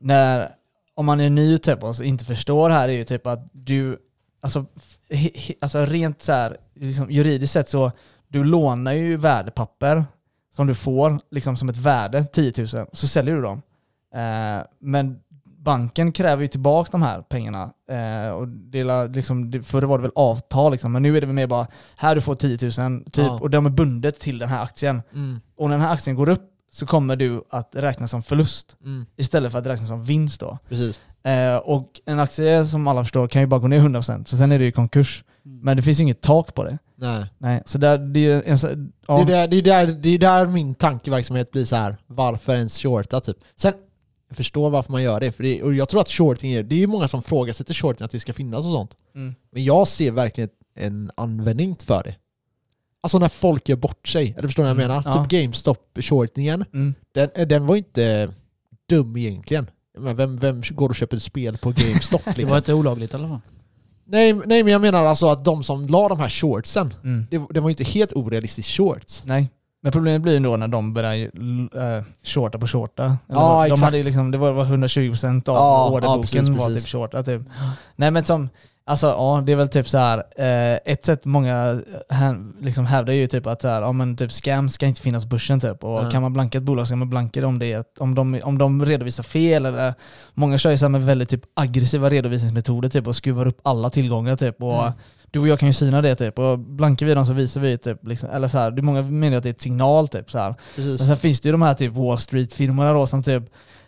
när, 0.00 0.48
om 0.94 1.06
man 1.06 1.20
är 1.20 1.30
ny 1.30 1.58
typ 1.58 1.82
och 1.82 2.04
inte 2.04 2.24
förstår 2.24 2.68
det 2.68 2.74
här, 2.74 2.88
är 2.88 2.92
ju 2.92 3.04
typ 3.04 3.26
att 3.26 3.48
du, 3.52 3.98
alltså, 4.42 4.64
he, 5.10 5.30
he, 5.34 5.54
alltså 5.60 5.78
rent 5.86 6.22
så 6.22 6.32
här, 6.32 6.56
liksom 6.74 7.10
juridiskt 7.10 7.52
sett 7.52 7.68
så, 7.68 7.92
du 8.28 8.44
lånar 8.44 8.92
ju 8.92 9.16
värdepapper 9.16 10.04
som 10.56 10.66
du 10.66 10.74
får 10.74 11.18
liksom 11.30 11.56
som 11.56 11.68
ett 11.68 11.76
värde, 11.76 12.24
10 12.24 12.52
000, 12.58 12.68
så 12.92 13.08
säljer 13.08 13.34
du 13.36 13.42
dem. 13.42 13.62
Eh, 14.14 14.64
men 14.80 15.20
banken 15.66 16.12
kräver 16.12 16.42
ju 16.42 16.48
tillbaka 16.48 16.88
de 16.92 17.02
här 17.02 17.22
pengarna. 17.22 17.70
Eh, 17.90 18.30
och 18.30 18.46
la- 18.72 19.04
liksom, 19.04 19.52
förr 19.64 19.82
var 19.82 19.98
det 19.98 20.02
väl 20.02 20.10
avtal, 20.14 20.72
liksom, 20.72 20.92
men 20.92 21.02
nu 21.02 21.16
är 21.16 21.20
det 21.20 21.26
väl 21.26 21.34
mer 21.36 21.46
bara, 21.46 21.66
här 21.96 22.14
du 22.14 22.20
får 22.20 22.34
10 22.34 22.58
000, 22.88 23.04
typ, 23.04 23.24
Ja. 23.26 23.38
och 23.40 23.50
de 23.50 23.66
är 23.66 23.70
bundet 23.70 24.20
till 24.20 24.38
den 24.38 24.48
här 24.48 24.62
aktien. 24.62 25.02
Mm, 25.14 25.40
Och 25.56 25.68
när 25.70 25.76
den 25.76 25.86
här 25.86 25.92
aktien 25.94 26.16
går 26.16 26.28
upp 26.28 26.50
så 26.72 26.86
kommer 26.86 27.16
du 27.16 27.42
att 27.50 27.70
räkna 27.74 28.08
som 28.08 28.22
förlust 28.22 28.76
mm, 28.84 29.06
istället 29.16 29.52
för 29.52 29.58
att 29.58 29.66
räkna 29.66 29.86
som 29.86 30.04
vinst 30.04 30.40
då. 30.40 30.58
precis. 30.68 31.00
Eh, 31.22 31.56
och 31.56 32.00
en 32.06 32.20
aktie 32.20 32.64
som 32.64 32.86
alla 32.88 33.04
förstår 33.04 33.28
kan 33.28 33.42
ju 33.42 33.46
bara 33.46 33.60
gå 33.60 33.68
ner 33.68 33.80
100% 33.80 34.24
så 34.28 34.36
sen 34.36 34.52
är 34.52 34.58
det 34.58 34.64
ju 34.64 34.72
konkurs. 34.72 35.24
Men 35.42 35.76
det 35.76 35.82
finns 35.82 35.98
ju 36.00 36.02
inget 36.02 36.20
tak 36.20 36.54
på 36.54 36.64
det. 36.64 36.78
Nej. 36.98 37.24
Nej, 37.38 37.62
så 37.66 37.78
där, 37.78 37.98
det 37.98 38.20
är 38.20 38.34
ju 38.34 38.42
en, 38.46 38.58
så- 38.58 38.68
ja. 39.06 39.16
Det, 39.16 39.22
är 39.22 39.26
där, 39.26 39.48
det, 39.48 39.56
är 39.56 39.62
där, 39.62 39.86
det 39.86 40.08
är 40.08 40.18
där 40.18 40.46
min 40.46 40.74
tankeverksamhet 40.74 41.50
blir 41.52 41.64
så 41.64 41.76
här. 41.76 41.96
varför 42.06 42.54
ens 42.54 42.78
shorta 42.82 43.20
typ. 43.20 43.36
Sen, 43.56 43.72
jag 44.28 44.36
förstår 44.36 44.70
varför 44.70 44.92
man 44.92 45.02
gör 45.02 45.20
det, 45.20 45.32
för 45.32 45.42
det 45.42 45.62
och 45.62 45.74
jag 45.74 45.88
tror 45.88 46.00
att 46.00 46.08
shorting 46.08 46.52
är, 46.52 46.62
det 46.62 46.74
är 46.74 46.78
ju 46.78 46.86
många 46.86 47.08
som 47.08 47.22
frågasätter 47.22 47.74
shorting 47.74 48.04
att 48.04 48.10
det 48.10 48.20
ska 48.20 48.32
finnas 48.32 48.64
och 48.66 48.72
sånt. 48.72 48.96
Mm. 49.14 49.34
Men 49.52 49.64
jag 49.64 49.88
ser 49.88 50.10
verkligen 50.10 50.50
en 50.74 51.10
användning 51.16 51.76
för 51.86 52.02
det. 52.04 52.14
Alltså 53.00 53.18
när 53.18 53.28
folk 53.28 53.68
gör 53.68 53.76
bort 53.76 54.08
sig, 54.08 54.34
eller 54.38 54.48
förstår 54.48 54.62
ni 54.62 54.68
vad 54.68 54.76
jag 54.82 54.84
Mm, 54.84 55.02
menar? 55.04 55.16
ja. 55.18 55.24
Typ 55.24 55.32
GameStop-shortningen, 55.32 56.64
Mm. 56.72 56.94
den, 57.12 57.48
den 57.48 57.66
var 57.66 57.76
inte 57.76 58.34
dum 58.88 59.16
egentligen. 59.16 59.70
Men 59.98 60.16
vem, 60.16 60.36
vem 60.36 60.62
går 60.70 60.88
och 60.88 60.94
köper 60.96 61.16
ett 61.16 61.22
spel 61.22 61.58
på 61.58 61.70
GameStop 61.76 62.22
Det 62.24 62.30
var 62.30 62.36
liksom? 62.38 62.56
inte 62.56 62.74
olagligt 62.74 63.12
i 63.12 63.16
alla 63.16 63.28
fall. 63.28 63.40
nej, 64.04 64.32
nej 64.32 64.62
men 64.62 64.72
jag 64.72 64.80
menar 64.80 65.04
alltså 65.04 65.26
att 65.26 65.44
de 65.44 65.62
som 65.64 65.86
la 65.86 66.08
de 66.08 66.20
här 66.20 66.28
shortsen, 66.28 66.94
Mm. 67.04 67.26
det, 67.30 67.46
det 67.50 67.60
var 67.60 67.68
ju 67.68 67.72
inte 67.72 67.84
helt 67.84 68.12
orealistiskt 68.12 68.70
shorts. 68.76 69.22
Nej. 69.26 69.50
Men 69.86 69.92
problemet 69.92 70.22
blir 70.22 70.32
ju 70.32 70.40
då 70.40 70.56
när 70.56 70.68
de 70.68 70.94
börjar 70.94 71.16
uh, 71.16 72.04
shorta 72.22 72.58
på 72.58 72.66
shorta. 72.66 73.16
Ja, 73.26 73.60
de 73.60 73.72
exakt. 73.72 73.82
hade 73.82 73.96
liksom, 74.02 74.30
det 74.30 74.38
var 74.38 74.52
var 74.52 74.64
100% 74.64 75.48
av 75.48 75.54
Ja, 75.56 75.88
ja, 75.88 75.90
orderboken 75.90 76.22
precis, 76.22 76.48
var 76.48 76.66
precis. 76.66 76.84
typ 76.84 76.92
shorta. 76.92 77.22
Typ. 77.22 77.42
Nej 77.96 78.10
men 78.10 78.24
som, 78.24 78.48
alltså 78.86 79.06
ja 79.06 79.42
det 79.46 79.52
är 79.52 79.56
väl 79.56 79.68
typ 79.68 79.88
så 79.88 79.98
här. 79.98 80.18
Eh, 80.36 80.78
ett 80.84 81.04
sätt 81.04 81.24
många 81.24 81.80
här, 82.10 82.62
liksom 82.64 82.86
hävdar 82.86 83.12
ju 83.12 83.26
typ 83.26 83.46
att 83.46 83.62
så 83.62 83.68
här, 83.68 83.82
ja, 83.82 83.92
men 83.92 84.16
typ 84.16 84.32
scam 84.32 84.68
ska 84.68 84.86
inte 84.86 85.00
finnas 85.00 85.24
på 85.24 85.28
börsen 85.28 85.60
typ. 85.60 85.84
Och 85.84 86.02
Nej. 86.02 86.12
kan 86.12 86.22
man 86.22 86.32
blanka 86.32 86.58
ett 86.58 86.64
bolag 86.64 86.86
så 86.86 86.92
kan 86.92 86.98
man 86.98 87.10
blanka 87.10 87.40
det 87.40 87.46
om, 87.46 87.58
det 87.58 87.84
om, 87.98 88.14
de, 88.14 88.40
om 88.44 88.58
de 88.58 88.84
redovisar 88.84 89.22
fel. 89.22 89.66
Eller, 89.66 89.94
många 90.34 90.58
kör 90.58 90.70
ju 90.70 90.78
så 90.78 90.88
med 90.88 91.02
väldigt 91.06 91.28
typ 91.28 91.42
aggressiva 91.54 92.10
redovisningsmetoder 92.10 92.88
typ 92.88 93.06
och 93.06 93.16
skruvar 93.16 93.46
upp 93.46 93.60
alla 93.62 93.90
tillgångar 93.90 94.36
typ. 94.36 94.62
Och, 94.62 94.82
Mm. 94.82 94.92
Du 95.30 95.38
och 95.40 95.48
jag 95.48 95.58
kan 95.58 95.68
ju 95.68 95.72
syna 95.72 96.02
det 96.02 96.14
typ, 96.14 96.38
och 96.38 96.58
blankar 96.58 97.06
vi 97.06 97.14
dem 97.14 97.26
så 97.26 97.32
visar 97.32 97.60
vi 97.60 97.78
typ, 97.78 98.06
liksom, 98.06 98.30
eller 98.30 98.48
så 98.48 98.58
här, 98.58 98.70
det 98.70 98.80
är 98.80 98.82
många 98.82 99.02
menar 99.02 99.36
att 99.36 99.42
det 99.42 99.48
är 99.48 99.50
ett 99.50 99.60
signal 99.60 100.08
typ 100.08 100.30
så 100.30 100.38
här. 100.38 100.54
Precis. 100.74 101.00
Men 101.00 101.06
sen 101.08 101.16
finns 101.16 101.40
det 101.40 101.48
ju 101.48 101.52
de 101.52 101.62
här 101.62 101.74
typ 101.74 101.92
Wall 101.92 102.18
Street-firmorna 102.18 102.92
då 102.92 103.06
som 103.06 103.22
typ 103.22 103.42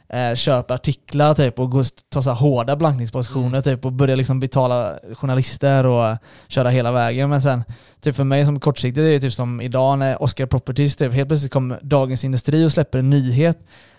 eh, 0.08 0.34
köper 0.34 0.74
artiklar 0.74 1.34
typ 1.34 1.58
och 1.58 1.70
går, 1.70 1.86
tar 2.10 2.20
så 2.20 2.32
hårda 2.32 2.76
blankningspositioner 2.76 3.48
Mm. 3.48 3.62
typ 3.62 3.84
och 3.84 3.92
börjar 3.92 4.16
liksom 4.16 4.40
betala 4.40 4.98
journalister 5.14 5.86
och 5.86 6.16
köra 6.48 6.68
hela 6.68 6.92
vägen. 6.92 7.30
Men 7.30 7.42
sen, 7.42 7.64
typ 8.00 8.16
för 8.16 8.24
mig 8.24 8.46
som 8.46 8.60
kortsiktigt 8.60 8.98
är 8.98 9.10
det 9.10 9.20
typ 9.20 9.32
som 9.32 9.60
idag 9.60 9.98
när 9.98 10.22
Oscar 10.22 10.46
Properties 10.46 10.96
typ 10.96 11.12
helt 11.12 11.28
plötsligt 11.28 11.52
kommer 11.52 11.78
Dagens 11.82 12.24
Industri 12.24 12.66
och 12.66 12.72
släpper 12.72 12.98
en 12.98 13.10
nyhet 13.10 13.58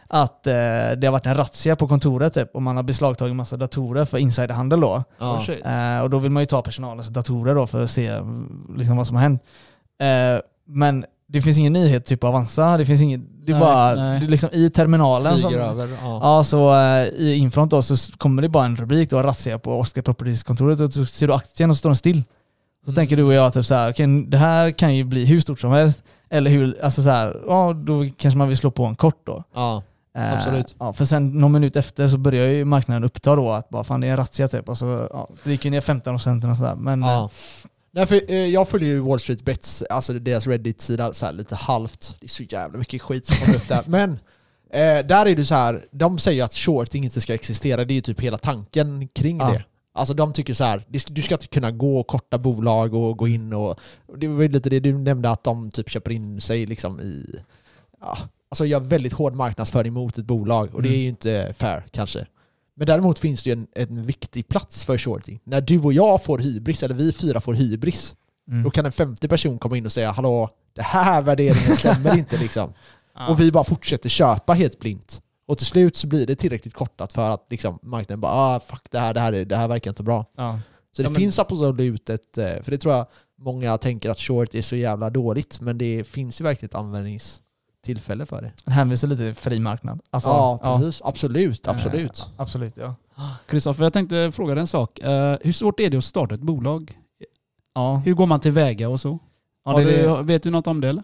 att 0.10 0.48
eh, 0.48 0.54
det 0.98 1.04
har 1.06 1.12
varit 1.12 1.26
en 1.26 1.34
razzia 1.34 1.76
på 1.76 1.88
kontoret 1.88 2.34
typ 2.34 2.56
och 2.56 2.62
man 2.62 2.76
har 2.76 2.84
beslagtagit 2.84 3.36
massa 3.36 3.58
datorer 3.58 4.06
för 4.06 4.18
insiderhandel 4.18 4.80
då. 4.80 5.04
Ja. 5.20 5.46
Oh. 5.66 5.96
Eh, 5.96 6.02
och 6.02 6.10
då 6.10 6.20
vill 6.20 6.32
man 6.32 6.44
ju 6.44 6.48
ta 6.48 6.62
personalens 6.62 7.08
datorer 7.08 7.56
då 7.56 7.68
för 7.68 7.82
att 7.84 7.92
se 7.92 8.12
liksom, 8.78 8.98
vad 8.98 9.08
som 9.08 9.16
har 9.16 9.24
hänt. 9.24 9.44
Eh, 10.02 10.42
men 10.68 11.06
det 11.28 11.42
finns 11.42 11.58
ingen 11.58 11.74
nyhet 11.74 12.06
typ 12.06 12.24
av 12.24 12.30
Avanza, 12.30 12.78
det 12.78 12.86
finns 12.86 13.02
inget, 13.02 13.22
det 13.46 13.52
är 13.52 13.54
Nej, 13.54 13.62
bara 13.62 13.96
nej. 13.96 14.20
det 14.20 14.26
är 14.26 14.30
liksom 14.30 14.50
i 14.54 14.70
terminalen. 14.70 15.34
Flyger 15.34 15.50
Som, 15.50 15.60
över. 15.60 15.88
Ja. 16.04 16.20
ja, 16.24 16.44
så 16.44 16.76
eh, 16.76 17.04
i 17.04 17.36
Infront 17.36 17.72
då 17.72 17.82
så 17.82 18.18
kommer 18.18 18.42
det 18.42 18.50
bara 18.50 18.66
en 18.66 18.76
rubrik 18.76 19.10
då, 19.10 19.22
razzia 19.24 19.60
på 19.60 19.80
Oscar 19.80 20.02
Properties-kontoret 20.02 20.80
och 20.82 20.94
så 20.94 21.06
ser 21.06 21.28
du 21.28 21.34
aktien 21.34 21.70
och 21.70 21.76
så 21.76 21.80
står 21.80 21.90
den 21.90 21.96
still. 21.96 22.24
Så 22.86 22.90
Mm. 22.92 22.96
tänker 22.96 23.18
du 23.18 23.24
och 23.24 23.34
jag 23.34 23.54
typ 23.54 23.66
så 23.66 23.76
här, 23.76 23.92
okej, 23.92 24.26
det 24.28 24.38
här 24.38 24.72
kan 24.72 24.96
ju 24.96 25.04
bli 25.04 25.26
hur 25.26 25.40
stort 25.40 25.60
som 25.60 25.72
helst. 25.72 26.04
Eller 26.30 26.52
hur, 26.52 26.84
alltså 26.84 27.04
så 27.04 27.10
här, 27.10 27.42
ja 27.48 27.74
då 27.74 28.06
kanske 28.18 28.38
man 28.38 28.48
vill 28.48 28.58
slå 28.58 28.72
på 28.72 28.86
en 28.86 28.96
kort 28.96 29.22
då. 29.26 29.44
Ja. 29.56 29.84
Eh, 30.16 30.34
Absolut. 30.34 30.76
Ja, 30.80 30.94
för 30.94 31.06
sen 31.06 31.28
någon 31.40 31.52
minut 31.52 31.76
efter 31.76 32.08
så 32.08 32.18
börjar 32.18 32.48
ju 32.48 32.66
marknaden 32.66 33.04
uppta 33.04 33.36
då 33.36 33.52
att 33.52 33.70
bara 33.70 33.84
fan 33.84 34.02
det 34.02 34.08
är 34.08 34.12
en 34.12 34.18
razzia 34.18 34.48
typ. 34.48 34.70
Och 34.70 34.78
så, 34.78 35.08
ja, 35.12 35.30
det 35.44 35.52
gick 35.52 35.66
ju 35.66 35.72
ner 35.72 35.82
15% 35.82 36.50
och 36.52 36.58
sådär. 36.58 36.76
Men 36.76 37.02
Ja. 37.02 37.30
Nej, 37.92 38.06
för, 38.06 38.32
eh, 38.32 38.46
jag 38.48 38.68
följer 38.70 38.90
ju 38.90 39.00
Wall 39.00 39.20
Street 39.20 39.46
Bets, 39.46 39.84
alltså 39.90 40.14
deras 40.14 40.48
Reddit-sida, 40.48 41.14
så 41.14 41.26
här 41.26 41.34
lite 41.34 41.56
halvt. 41.56 42.16
Det 42.20 42.26
är 42.26 42.30
så 42.30 42.44
jävla 42.44 42.78
mycket 42.80 43.02
skit 43.02 43.26
som 43.26 43.36
kommer 43.38 43.58
upp 43.58 43.68
där. 43.68 43.84
Men 43.88 44.12
eh, 44.74 45.06
där 45.08 45.26
är 45.26 45.36
det 45.36 45.46
så 45.46 45.56
här, 45.56 45.86
de 45.92 46.18
säger 46.20 46.44
att 46.44 46.54
shorting 46.54 47.04
inte 47.04 47.22
ska 47.22 47.34
existera, 47.34 47.86
det 47.86 47.94
är 47.94 47.96
ju 47.96 48.02
typ 48.02 48.22
hela 48.22 48.38
tanken 48.38 49.08
kring 49.08 49.38
Ja. 49.38 49.50
det. 49.52 49.64
Alltså 49.94 50.14
de 50.14 50.34
tycker 50.34 50.54
så 50.54 50.64
här, 50.64 50.84
du 50.88 51.22
ska 51.22 51.36
inte 51.36 51.48
kunna 51.48 51.72
gå 51.72 52.00
och 52.00 52.08
korta 52.08 52.38
bolag 52.38 52.94
och 52.94 53.18
gå 53.18 53.28
in 53.28 53.54
och... 53.54 53.80
Det 54.18 54.28
var 54.28 54.48
lite 54.48 54.70
det 54.70 54.80
du 54.80 54.98
nämnde, 54.98 55.30
att 55.30 55.44
de 55.44 55.72
typ 55.72 55.90
köper 55.90 56.12
in 56.12 56.42
sig 56.42 56.66
liksom 56.66 57.00
i... 57.02 57.36
Ja, 58.02 58.18
alltså 58.52 58.66
gör 58.66 58.80
väldigt 58.80 59.14
hård 59.14 59.34
marknadsföring 59.36 59.94
mot 59.94 60.18
ett 60.18 60.26
bolag 60.26 60.76
och 60.76 60.82
det 60.84 60.90
är 60.90 60.98
ju 60.98 61.08
inte 61.10 61.54
fair 61.58 61.86
kanske. 61.92 62.28
Men 62.76 62.88
däremot 62.88 63.20
finns 63.20 63.44
det 63.44 63.50
ju 63.50 63.54
en, 63.54 63.68
en 63.76 64.06
viktig 64.06 64.48
plats 64.48 64.86
för 64.86 64.98
shorting. 64.98 65.40
När 65.44 65.62
du 65.62 65.80
och 65.80 65.94
jag 65.94 66.24
får 66.24 66.40
hybris, 66.40 66.84
eller 66.84 66.96
vi 66.96 67.14
fyra 67.14 67.42
får 67.42 67.54
hybris, 67.54 68.16
mm. 68.52 68.64
då 68.64 68.70
kan 68.70 68.86
en 68.86 68.92
femte 68.92 69.28
person 69.28 69.60
komma 69.60 69.78
in 69.78 69.86
och 69.86 69.92
säga 69.92 70.12
hallå, 70.12 70.50
det 70.74 70.82
här 70.82 71.22
värderingen 71.22 71.76
stämmer 71.76 72.18
inte 72.18 72.38
liksom. 72.42 72.74
Ja. 73.16 73.28
Och 73.30 73.40
vi 73.40 73.52
bara 73.52 73.64
fortsätter 73.64 74.10
köpa 74.10 74.54
helt 74.54 74.80
blint. 74.80 75.22
Och 75.48 75.58
till 75.58 75.68
slut 75.68 75.96
så 75.96 76.08
blir 76.08 76.28
det 76.28 76.36
tillräckligt 76.36 76.74
kortat 76.74 77.14
för 77.14 77.34
att 77.34 77.48
liksom, 77.50 77.80
marknaden 77.82 78.22
bara 78.22 78.32
ah, 78.32 78.60
fuck 78.60 78.84
det 78.92 79.00
här, 79.00 79.14
det 79.14 79.20
här, 79.20 79.34
är- 79.34 79.46
det 79.46 79.56
här 79.56 79.68
verkar 79.68 79.92
inte 79.92 80.04
bra. 80.04 80.26
ja. 80.38 80.60
Så 80.92 81.02
det 81.02 81.06
Ja, 81.06 81.10
men- 81.10 81.20
finns 81.20 81.40
absolut 81.40 82.10
ett, 82.10 82.38
eh, 82.38 82.62
för 82.62 82.72
det 82.72 82.78
tror 82.78 82.94
jag 82.94 83.06
många 83.42 83.78
tänker 83.78 84.10
att 84.10 84.20
short 84.20 84.56
är 84.56 84.62
så 84.62 84.76
jävla 84.76 85.10
dåligt, 85.10 85.62
men 85.62 85.78
det 85.78 86.04
finns 86.08 86.42
ju 86.42 86.44
verkligen 86.44 86.68
ett 86.70 86.76
användningstillfälle 87.84 88.26
för 88.26 88.42
det. 88.42 88.52
Det 88.66 88.72
hänvisar 88.72 89.08
lite 89.08 89.24
till 89.24 89.34
fri 89.36 89.60
marknad. 89.60 90.00
Alltså, 90.12 90.30
ja, 90.30 90.60
precis. 90.80 91.02
Absolut, 91.06 91.68
absolut. 91.68 92.30
absolut, 92.38 92.78
ja. 92.78 92.96
Kristoffer, 93.48 93.84
jag 93.84 93.94
tänkte 93.94 94.32
fråga 94.32 94.56
dig 94.56 94.62
en 94.62 94.68
sak. 94.68 95.00
Eh, 95.00 95.38
hur 95.42 95.52
svårt 95.52 95.80
är 95.80 95.90
det 95.90 95.98
att 95.98 96.04
starta 96.04 96.36
ett 96.36 96.42
bolag? 96.42 96.98
Ja. 97.74 97.96
Hur 98.06 98.14
går 98.14 98.26
man 98.26 98.40
tillväga 98.40 98.90
och 98.90 99.00
så? 99.00 99.20
Ja, 99.66 99.78
det- 99.80 99.84
du, 100.18 100.24
vet 100.24 100.44
du 100.44 100.50
något 100.52 100.68
om 100.68 100.82
det 100.82 100.90
eller? 100.90 101.04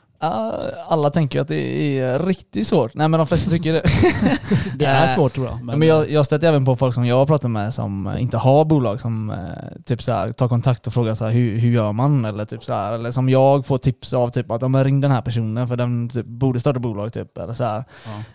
Alla 0.87 1.09
tänker 1.09 1.41
att 1.41 1.47
det 1.47 1.99
är 1.99 2.19
riktigt 2.19 2.67
svårt. 2.67 2.93
Nej 2.93 3.07
men 3.07 3.17
de 3.17 3.27
flesta 3.27 3.49
tycker 3.49 3.73
det. 3.73 3.83
Det 4.75 4.85
är 4.85 5.03
Eh, 5.07 5.15
svårt 5.15 5.33
tror 5.33 5.47
jag. 5.47 5.63
Men, 5.63 5.81
jag, 5.87 6.11
jag 6.11 6.25
stöter 6.25 6.47
även 6.47 6.65
på 6.65 6.75
folk 6.75 6.93
som 6.93 7.05
jag 7.05 7.27
pratar 7.27 7.49
med 7.49 7.73
som 7.73 8.15
inte 8.17 8.37
har 8.37 8.65
bolag 8.65 9.01
som 9.01 9.29
eh, 9.29 9.37
typ 9.85 10.03
så 10.03 10.13
här, 10.13 10.31
tar 10.31 10.47
kontakt 10.47 10.87
och 10.87 10.93
frågar 10.93 11.15
så 11.15 11.25
här, 11.25 11.31
hur, 11.31 11.59
hur 11.59 11.71
gör 11.71 11.91
man? 11.91 12.25
Eller, 12.25 12.45
typ 12.45 12.63
så 12.63 12.73
här, 12.73 12.93
eller 12.93 13.11
som 13.11 13.29
jag 13.29 13.65
får 13.65 13.77
tips 13.77 14.13
av 14.13 14.29
typ 14.29 14.51
att 14.51 14.61
de 14.61 14.83
ring 14.83 15.01
den 15.01 15.11
här 15.11 15.21
personen 15.21 15.67
för 15.67 15.75
den 15.75 16.09
typ, 16.09 16.25
borde 16.25 16.59
starta 16.59 16.79
bolag. 16.79 17.13
Typ, 17.13 17.37
eller 17.37 17.53
så. 17.53 17.63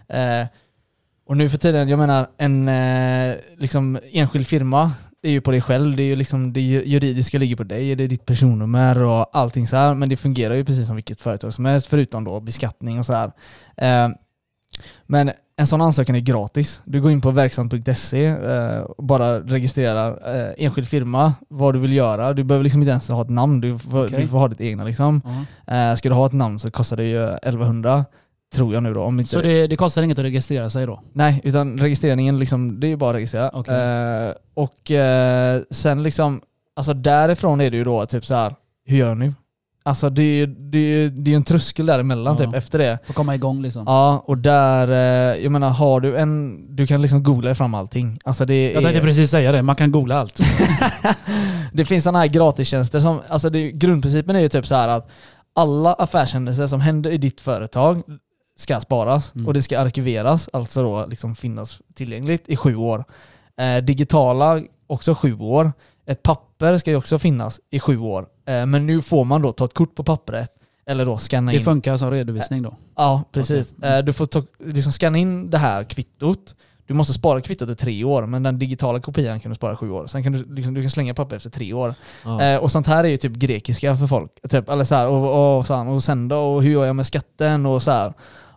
Ja. 0.08 0.16
Eh, 0.16 0.46
och 1.26 1.36
nu 1.36 1.50
för 1.50 1.58
tiden, 1.58 1.88
jag 1.88 1.98
menar 1.98 2.26
en 2.36 2.68
eh, 2.68 3.36
liksom, 3.58 3.98
enskild 4.12 4.46
firma, 4.46 4.92
det 5.22 5.28
är 5.28 5.32
ju 5.32 5.40
på 5.40 5.50
dig 5.50 5.60
själv. 5.60 5.96
Det 5.96 6.02
är 6.02 6.06
ju 6.06 6.16
liksom, 6.16 6.52
det 6.52 6.60
juridiska 6.60 7.38
ligger 7.38 7.56
på 7.56 7.64
dig, 7.64 7.94
det 7.94 8.04
är 8.04 8.08
ditt 8.08 8.26
personnummer 8.26 9.02
och 9.02 9.36
allting 9.36 9.66
så 9.66 9.76
här. 9.76 9.94
Men 9.94 10.08
det 10.08 10.16
fungerar 10.16 10.54
ju 10.54 10.64
precis 10.64 10.86
som 10.86 10.96
vilket 10.96 11.20
företag 11.20 11.54
som 11.54 11.64
helst, 11.64 11.86
förutom 11.86 12.24
då 12.24 12.40
beskattning 12.40 12.98
och 12.98 13.06
så 13.06 13.12
här. 13.12 13.32
Eh, 13.76 14.08
men 15.06 15.30
en 15.56 15.66
sån 15.66 15.80
ansökan 15.80 16.16
är 16.16 16.20
gratis. 16.20 16.80
Du 16.84 17.00
går 17.00 17.10
in 17.10 17.20
på 17.20 17.30
verksamt.se 17.30 18.26
eh, 18.26 18.78
och 18.78 19.04
bara 19.04 19.40
registrerar 19.40 20.36
eh, 20.36 20.64
enskild 20.64 20.88
firma, 20.88 21.34
vad 21.48 21.74
du 21.74 21.78
vill 21.80 21.92
göra. 21.92 22.32
Du 22.32 22.44
behöver 22.44 22.62
liksom 22.64 22.82
inte 22.82 22.90
ens 22.90 23.08
ha 23.08 23.22
ett 23.22 23.30
namn, 23.30 23.60
du 23.60 23.78
får, 23.78 24.06
Okej. 24.06 24.20
du 24.20 24.28
får 24.28 24.38
ha 24.38 24.48
ditt 24.48 24.60
egna 24.60 24.84
liksom. 24.84 25.22
Ja. 25.66 25.74
Eh, 25.74 25.94
ska 25.94 26.08
du 26.08 26.14
ha 26.14 26.26
ett 26.26 26.32
namn 26.32 26.58
så 26.58 26.70
kostar 26.70 26.96
det 26.96 27.04
ju 27.04 27.28
1100, 27.28 28.04
tror 28.54 28.74
jag 28.74 28.82
nu 28.82 28.94
då. 28.94 29.02
Om 29.02 29.20
inte 29.20 29.32
Så 29.32 29.40
det, 29.42 29.66
det 29.66 29.76
kostar 29.76 30.02
inget 30.02 30.18
att 30.18 30.24
registrera 30.24 30.70
sig 30.70 30.86
då? 30.86 31.00
Nej, 31.12 31.40
utan 31.44 31.78
registreringen 31.78 32.38
liksom, 32.38 32.80
det 32.80 32.86
är 32.86 32.88
ju 32.88 32.96
bara 32.96 33.10
att 33.10 33.16
registrera. 33.16 33.50
Okej. 33.52 33.74
Eh, 33.74 34.32
och 34.54 34.90
eh, 34.90 35.60
sen 35.70 36.02
liksom, 36.02 36.40
alltså 36.76 36.94
därifrån 36.94 37.60
är 37.60 37.70
det 37.70 37.76
ju 37.76 37.84
då 37.84 38.06
typ 38.06 38.26
så 38.26 38.34
här, 38.34 38.54
hur 38.84 38.96
gör 38.96 39.14
ni? 39.14 39.32
Alltså 39.82 40.10
det 40.10 40.22
är 40.22 40.36
ju 40.36 40.46
det 40.46 41.08
det 41.08 41.32
är 41.32 41.36
en 41.36 41.42
tröskel 41.42 41.86
däremellan 41.86 42.36
Ja. 42.38 42.46
typ 42.46 42.54
efter 42.54 42.78
det. 42.78 42.98
För 43.04 43.12
att 43.12 43.16
komma 43.16 43.34
igång 43.34 43.62
liksom? 43.62 43.84
Ja, 43.86 44.22
och 44.26 44.38
där, 44.38 44.88
eh, 44.90 45.42
jag 45.42 45.52
menar 45.52 45.70
har 45.70 46.00
du 46.00 46.16
en, 46.16 46.66
du 46.76 46.86
kan 46.86 47.02
liksom 47.02 47.22
googla 47.22 47.54
fram 47.54 47.74
allting. 47.74 48.18
Alltså 48.24 48.44
det 48.46 48.72
Jag 48.72 48.82
tänkte 48.82 48.98
är, 48.98 49.02
precis 49.02 49.30
säga 49.30 49.52
det, 49.52 49.62
man 49.62 49.74
kan 49.74 49.90
googla 49.90 50.18
allt. 50.18 50.40
det 51.72 51.84
finns 51.84 52.04
sådana 52.04 52.18
här 52.18 52.26
gratistjänster 52.26 53.00
som, 53.00 53.20
alltså 53.28 53.50
det, 53.50 53.72
grundprincipen 53.72 54.36
är 54.36 54.40
ju 54.40 54.48
typ 54.48 54.66
så 54.66 54.74
här 54.74 54.88
att 54.88 55.10
alla 55.54 55.92
affärshändelser 55.94 56.66
som 56.66 56.80
händer 56.80 57.10
i 57.10 57.18
ditt 57.18 57.40
företag 57.40 58.02
ska 58.60 58.80
sparas 58.80 59.34
Mm. 59.34 59.46
och 59.46 59.54
det 59.54 59.62
ska 59.62 59.78
arkiveras, 59.80 60.48
alltså 60.52 60.82
då 60.82 61.06
liksom 61.06 61.34
finnas 61.34 61.80
tillgängligt 61.94 62.48
i 62.48 62.56
sju 62.56 62.76
år. 62.76 63.04
Eh, 63.56 63.76
digitala, 63.84 64.60
också 64.86 65.14
sju 65.14 65.38
år. 65.38 65.72
Ett 66.06 66.22
papper 66.22 66.76
ska 66.76 66.90
ju 66.90 66.96
också 66.96 67.18
finnas 67.18 67.60
i 67.70 67.80
sju 67.80 67.98
år. 67.98 68.26
Eh, 68.46 68.66
men 68.66 68.86
nu 68.86 69.02
får 69.02 69.24
man 69.24 69.42
då 69.42 69.52
ta 69.52 69.64
ett 69.64 69.74
kort 69.74 69.94
på 69.94 70.04
pappret 70.04 70.50
eller 70.86 71.06
då 71.06 71.18
scanna 71.18 71.52
Det 71.52 71.58
in. 71.58 71.64
funkar 71.64 71.96
som 71.96 72.10
redovisning 72.10 72.62
då? 72.62 72.74
Ja, 72.96 73.22
precis. 73.32 73.72
Okej. 73.78 73.90
Eh, 73.98 74.04
Du 74.04 74.12
får 74.12 74.26
ta, 74.26 74.42
liksom 74.64 74.92
scanna 74.92 75.18
in 75.18 75.50
det 75.50 75.58
här 75.58 75.84
kvittot. 75.84 76.54
Du 76.86 76.94
måste 76.94 77.12
spara 77.12 77.40
kvittot 77.40 77.70
i 77.70 77.74
tre 77.74 78.04
år, 78.04 78.26
men 78.26 78.42
den 78.42 78.58
digitala 78.58 79.00
kopian 79.00 79.40
kan 79.40 79.50
du 79.50 79.54
spara 79.56 79.72
i 79.72 79.76
sju 79.76 79.90
år. 79.90 80.06
Sen 80.06 80.22
kan 80.22 80.32
du, 80.32 80.54
liksom, 80.54 80.74
du 80.74 80.80
kan 80.80 80.90
slänga 80.90 81.14
papper 81.14 81.36
efter 81.36 81.50
tre 81.50 81.72
år. 81.74 81.94
Ja. 82.24 82.42
Eh, 82.42 82.58
och 82.60 82.70
sånt 82.70 82.86
här 82.86 83.04
är 83.04 83.08
ju 83.08 83.16
typ 83.16 83.32
grekiska 83.32 83.96
för 83.96 84.06
folk. 84.06 84.30
Typ, 84.50 84.68
eller 84.68 84.84
så 84.84 84.94
här, 84.94 85.06
och, 85.08 85.58
och, 85.58 85.64
här, 85.68 85.88
och 85.88 86.04
sen 86.04 86.28
då, 86.28 86.38
och 86.38 86.62
hur 86.62 86.70
gör 86.70 86.84
jag 86.86 86.96
med 86.96 87.06
skatten 87.06 87.66
och 87.66 87.82
så 87.82 87.90
här. 87.90 88.12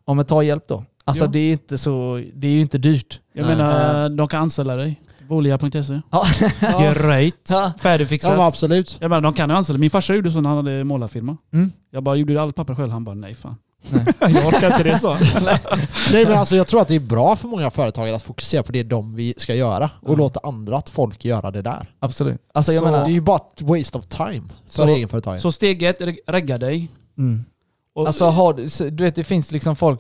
Ja 0.08 0.14
men 0.14 0.26
ta 0.26 0.44
hjälp 0.44 0.68
då. 0.68 0.84
Alltså 1.06 1.26
Jo. 1.26 1.32
det 1.32 1.40
är 1.40 1.52
inte 1.52 1.78
så, 1.78 2.24
det 2.34 2.48
är 2.48 2.52
ju 2.52 2.62
inte 2.62 2.78
dyrt. 2.78 3.20
Jag 3.34 3.46
Nej. 3.48 3.56
menar, 3.56 4.10
de 4.10 4.28
kan 4.28 4.42
anställa 4.42 4.76
dig. 4.76 5.02
Bolia.se. 5.30 6.02
Ja. 6.12 6.26
Ja. 6.62 6.94
Great! 6.94 7.34
Ja. 7.50 7.62
Ja, 7.62 7.72
Färdigfixat. 7.80 8.32
men 8.32 8.40
absolut. 8.42 8.98
Jag 9.02 9.10
menar, 9.10 9.22
de 9.22 9.34
kan 9.34 9.50
ju 9.50 9.56
anställa. 9.56 9.80
Min 9.80 9.90
farsa 9.90 10.16
gjorde 10.16 10.32
så 10.32 10.42
när 10.42 10.50
han 10.50 10.58
hade 10.66 10.84
målarfirma. 10.84 11.38
Mm. 11.54 11.72
Jag 11.92 12.04
bara, 12.04 12.16
gjorde 12.16 12.42
allt 12.42 12.56
papper 12.56 12.76
själv? 12.76 12.92
Han 12.92 13.04
bara, 13.04 13.16
nej 13.16 13.36
fan. 13.36 13.56
Nej. 13.90 14.06
jag 14.20 14.48
orkar 14.48 14.72
inte 14.72 14.84
det 14.84 14.98
så. 15.00 15.14
Nej 16.12 16.26
men 16.26 16.34
alltså 16.34 16.56
jag 16.56 16.68
tror 16.68 16.82
att 16.82 16.88
det 16.88 16.96
är 16.96 17.00
bra 17.00 17.36
för 17.36 17.48
många 17.48 17.72
företagare 17.72 18.16
att 18.16 18.22
fokusera 18.22 18.64
på 18.64 18.72
det 18.72 18.84
de 18.84 19.16
vi 19.16 19.34
ska 19.38 19.56
göra 19.56 19.90
och 20.02 20.14
Ja. 20.14 20.16
låta 20.18 20.40
andra 20.44 20.78
att 20.78 20.90
folk 20.90 21.26
göra 21.26 21.52
det 21.52 21.62
där. 21.62 21.88
Absolut. 22.00 22.42
Alltså 22.54 22.72
jag 22.72 22.80
Så- 22.80 22.86
menar... 22.86 23.04
Det 23.06 23.12
är 23.12 23.14
ju 23.14 23.22
bara 23.22 23.38
ett 23.56 23.62
waste 23.62 23.98
of 23.98 24.06
time 24.06 24.44
för 24.70 24.88
Så- 24.88 24.88
egenföretagare. 24.88 25.40
Så 25.40 25.52
steg 25.52 25.84
ett, 25.84 26.02
reg- 26.02 26.18
regga 26.28 26.58
dig. 26.58 26.90
Mm. 27.18 27.46
Och, 27.96 28.08
Alltså 28.08 28.26
har 28.26 28.54
du, 28.54 28.90
du 28.90 29.04
vet 29.04 29.16
det 29.16 29.24
finns 29.24 29.52
liksom 29.52 29.76
folk, 29.76 30.00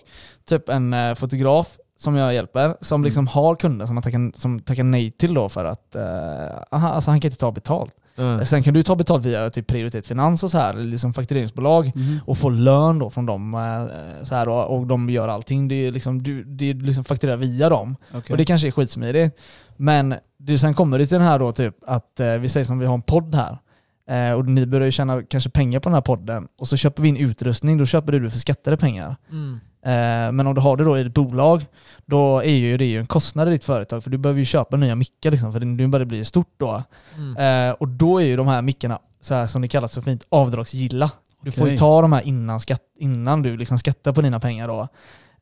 typ 0.50 0.70
en 0.70 0.94
eh, 0.94 1.14
fotograf 1.16 1.78
som 2.00 2.16
jag 2.16 2.34
hjälper, 2.34 2.76
som 2.82 3.02
Mm. 3.02 3.06
liksom 3.06 3.28
har 3.28 3.56
kunder 3.56 3.86
som, 3.86 3.96
man 3.96 4.04
tackar, 4.04 4.40
som 4.40 4.60
tackar 4.60 4.84
nej 4.84 5.12
till 5.12 5.34
då 5.34 5.50
för 5.50 5.66
att 5.66 5.96
eh, 5.96 6.02
aha, 6.72 6.90
alltså 6.90 7.12
han 7.12 7.20
kan 7.22 7.28
inte 7.30 7.40
ta 7.40 7.52
betalt. 7.52 7.92
Mm. 8.18 8.46
Sen 8.46 8.64
kan 8.64 8.74
du 8.74 8.84
ta 8.84 8.96
betalt 8.96 9.26
via 9.26 9.50
typ 9.50 9.68
Prioritet 9.68 10.08
Finans 10.08 10.44
och 10.44 10.52
så 10.52 10.58
här, 10.58 10.74
eller 10.74 10.84
liksom 10.84 11.14
faktureringsbolag 11.14 11.92
Mhm. 11.96 12.20
och 12.26 12.38
få 12.38 12.50
lön 12.50 13.00
då 13.00 13.10
från 13.10 13.26
dem 13.26 13.54
eh, 13.54 14.24
så 14.24 14.36
här, 14.36 14.50
och 14.50 14.88
de 14.88 15.10
gör 15.10 15.28
allting. 15.28 15.68
Det 15.68 15.76
är 15.76 15.92
liksom, 15.92 16.24
du, 16.24 16.44
det 16.44 16.70
är 16.70 16.74
liksom 16.74 17.04
fakturerar 17.04 17.38
via 17.38 17.70
dem. 17.70 17.96
Okej. 18.14 18.34
Och 18.34 18.38
det 18.38 18.46
kanske 18.46 18.68
är 18.68 18.72
skitsmidigt. 18.72 19.40
Men 19.78 20.16
du, 20.38 20.58
sen 20.58 20.74
kommer 20.74 20.98
det 21.00 21.06
till 21.06 21.18
den 21.18 21.28
här 21.28 21.40
då 21.40 21.52
typ 21.52 21.76
att 21.88 22.20
eh, 22.20 22.34
vi 22.34 22.50
säger 22.50 22.66
som 22.66 22.80
vi 22.80 22.86
har 22.86 22.94
en 22.94 23.02
podd 23.02 23.36
här. 23.36 23.58
Eh, 24.10 24.32
och 24.34 24.46
ni 24.46 24.66
börjar 24.66 24.86
ju 24.86 24.92
tjäna 24.92 25.24
kanske 25.24 25.50
pengar 25.50 25.80
på 25.80 25.90
den 25.90 25.94
här 25.94 26.02
podden. 26.02 26.48
Och 26.58 26.68
så 26.68 26.78
köper 26.78 27.04
vi 27.04 27.10
in 27.10 27.18
utrustning, 27.18 27.78
då 27.78 27.86
köper 27.86 28.12
du 28.12 28.30
för 28.30 28.38
skattade 28.38 28.78
pengar. 28.78 29.16
Mm. 29.32 29.60
Eh, 29.86 30.32
men 30.32 30.48
om 30.48 30.56
du 30.56 30.62
har 30.62 30.78
det 30.78 30.84
då 30.84 30.98
i 30.98 31.02
ett 31.02 31.14
bolag, 31.14 31.66
då 32.06 32.40
är 32.40 32.56
ju 32.56 32.78
det 32.78 32.86
ju 32.86 33.00
en 33.00 33.06
kostnad 33.06 33.48
i 33.48 33.52
ditt 33.52 33.64
företag. 33.64 34.04
För 34.04 34.10
du 34.10 34.18
behöver 34.18 34.40
ju 34.40 34.46
köpa 34.46 34.78
nya 34.78 34.96
mickar 34.96 35.32
liksom, 35.32 35.52
för 35.52 35.60
det 35.60 35.66
nu 35.66 35.88
börjar 35.88 36.06
det 36.06 36.10
bli 36.10 36.26
stort 36.26 36.54
då. 36.58 36.84
Mm. 37.16 37.70
Eh, 37.70 37.74
och 37.74 37.88
då 37.88 38.22
är 38.22 38.26
ju 38.26 38.36
de 38.36 38.48
här 38.48 38.62
mickarna, 38.62 39.00
så 39.22 39.34
här, 39.34 39.48
som 39.48 39.62
det 39.62 39.68
kallas 39.68 39.94
så 39.94 40.02
fint, 40.02 40.26
avdragsgilla. 40.30 41.12
Du 41.42 41.52
får 41.52 41.70
ju 41.70 41.78
ta 41.78 42.02
de 42.02 42.14
här 42.14 42.22
innan, 42.22 42.60
skatt, 42.60 42.82
innan 43.00 43.42
du 43.42 43.58
liksom 43.58 43.80
skattar 43.80 44.14
på 44.14 44.22
dina 44.22 44.40
pengar 44.40 44.68
då. 44.68 44.88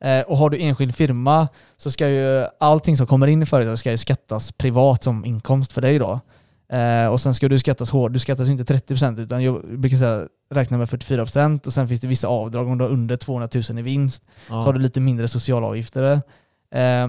Eh, 0.07 0.21
och 0.21 0.37
har 0.37 0.49
du 0.49 0.57
enskild 0.57 0.95
firma 0.95 1.47
så 1.77 1.91
ska 1.91 2.07
ju 2.07 2.45
allting 2.59 2.97
som 2.97 3.07
kommer 3.07 3.27
in 3.27 3.41
i 3.41 3.45
företaget 3.45 3.79
ska 3.79 3.91
ju 3.91 3.97
skattas 3.97 4.51
privat 4.51 5.03
som 5.03 5.25
inkomst 5.25 5.73
för 5.73 5.81
dig 5.81 5.99
då. 5.99 6.19
Eh, 6.71 7.07
och 7.07 7.21
sen 7.21 7.33
ska 7.33 7.49
du 7.49 7.59
skattas 7.59 7.89
hårt. 7.89 8.13
Du 8.13 8.19
skattas 8.19 8.47
ju 8.47 8.51
inte 8.51 8.73
30% 8.73 9.19
utan 9.21 9.43
jag 9.43 9.79
brukar 9.79 9.97
säga 9.97 10.27
räkna 10.49 10.77
med 10.77 10.87
44% 10.87 11.67
och 11.67 11.73
sen 11.73 11.87
finns 11.87 12.01
det 12.01 12.07
vissa 12.07 12.27
avdrag 12.27 12.67
om 12.67 12.77
du 12.77 12.83
har 12.83 12.91
under 12.91 13.15
200 13.15 13.49
000 13.69 13.79
i 13.79 13.81
vinst 13.81 14.23
så 14.47 14.53
har 14.53 14.73
du 14.73 14.79
lite 14.79 14.99
mindre 14.99 15.27
socialavgifter. 15.27 16.21
Eh, 16.71 17.07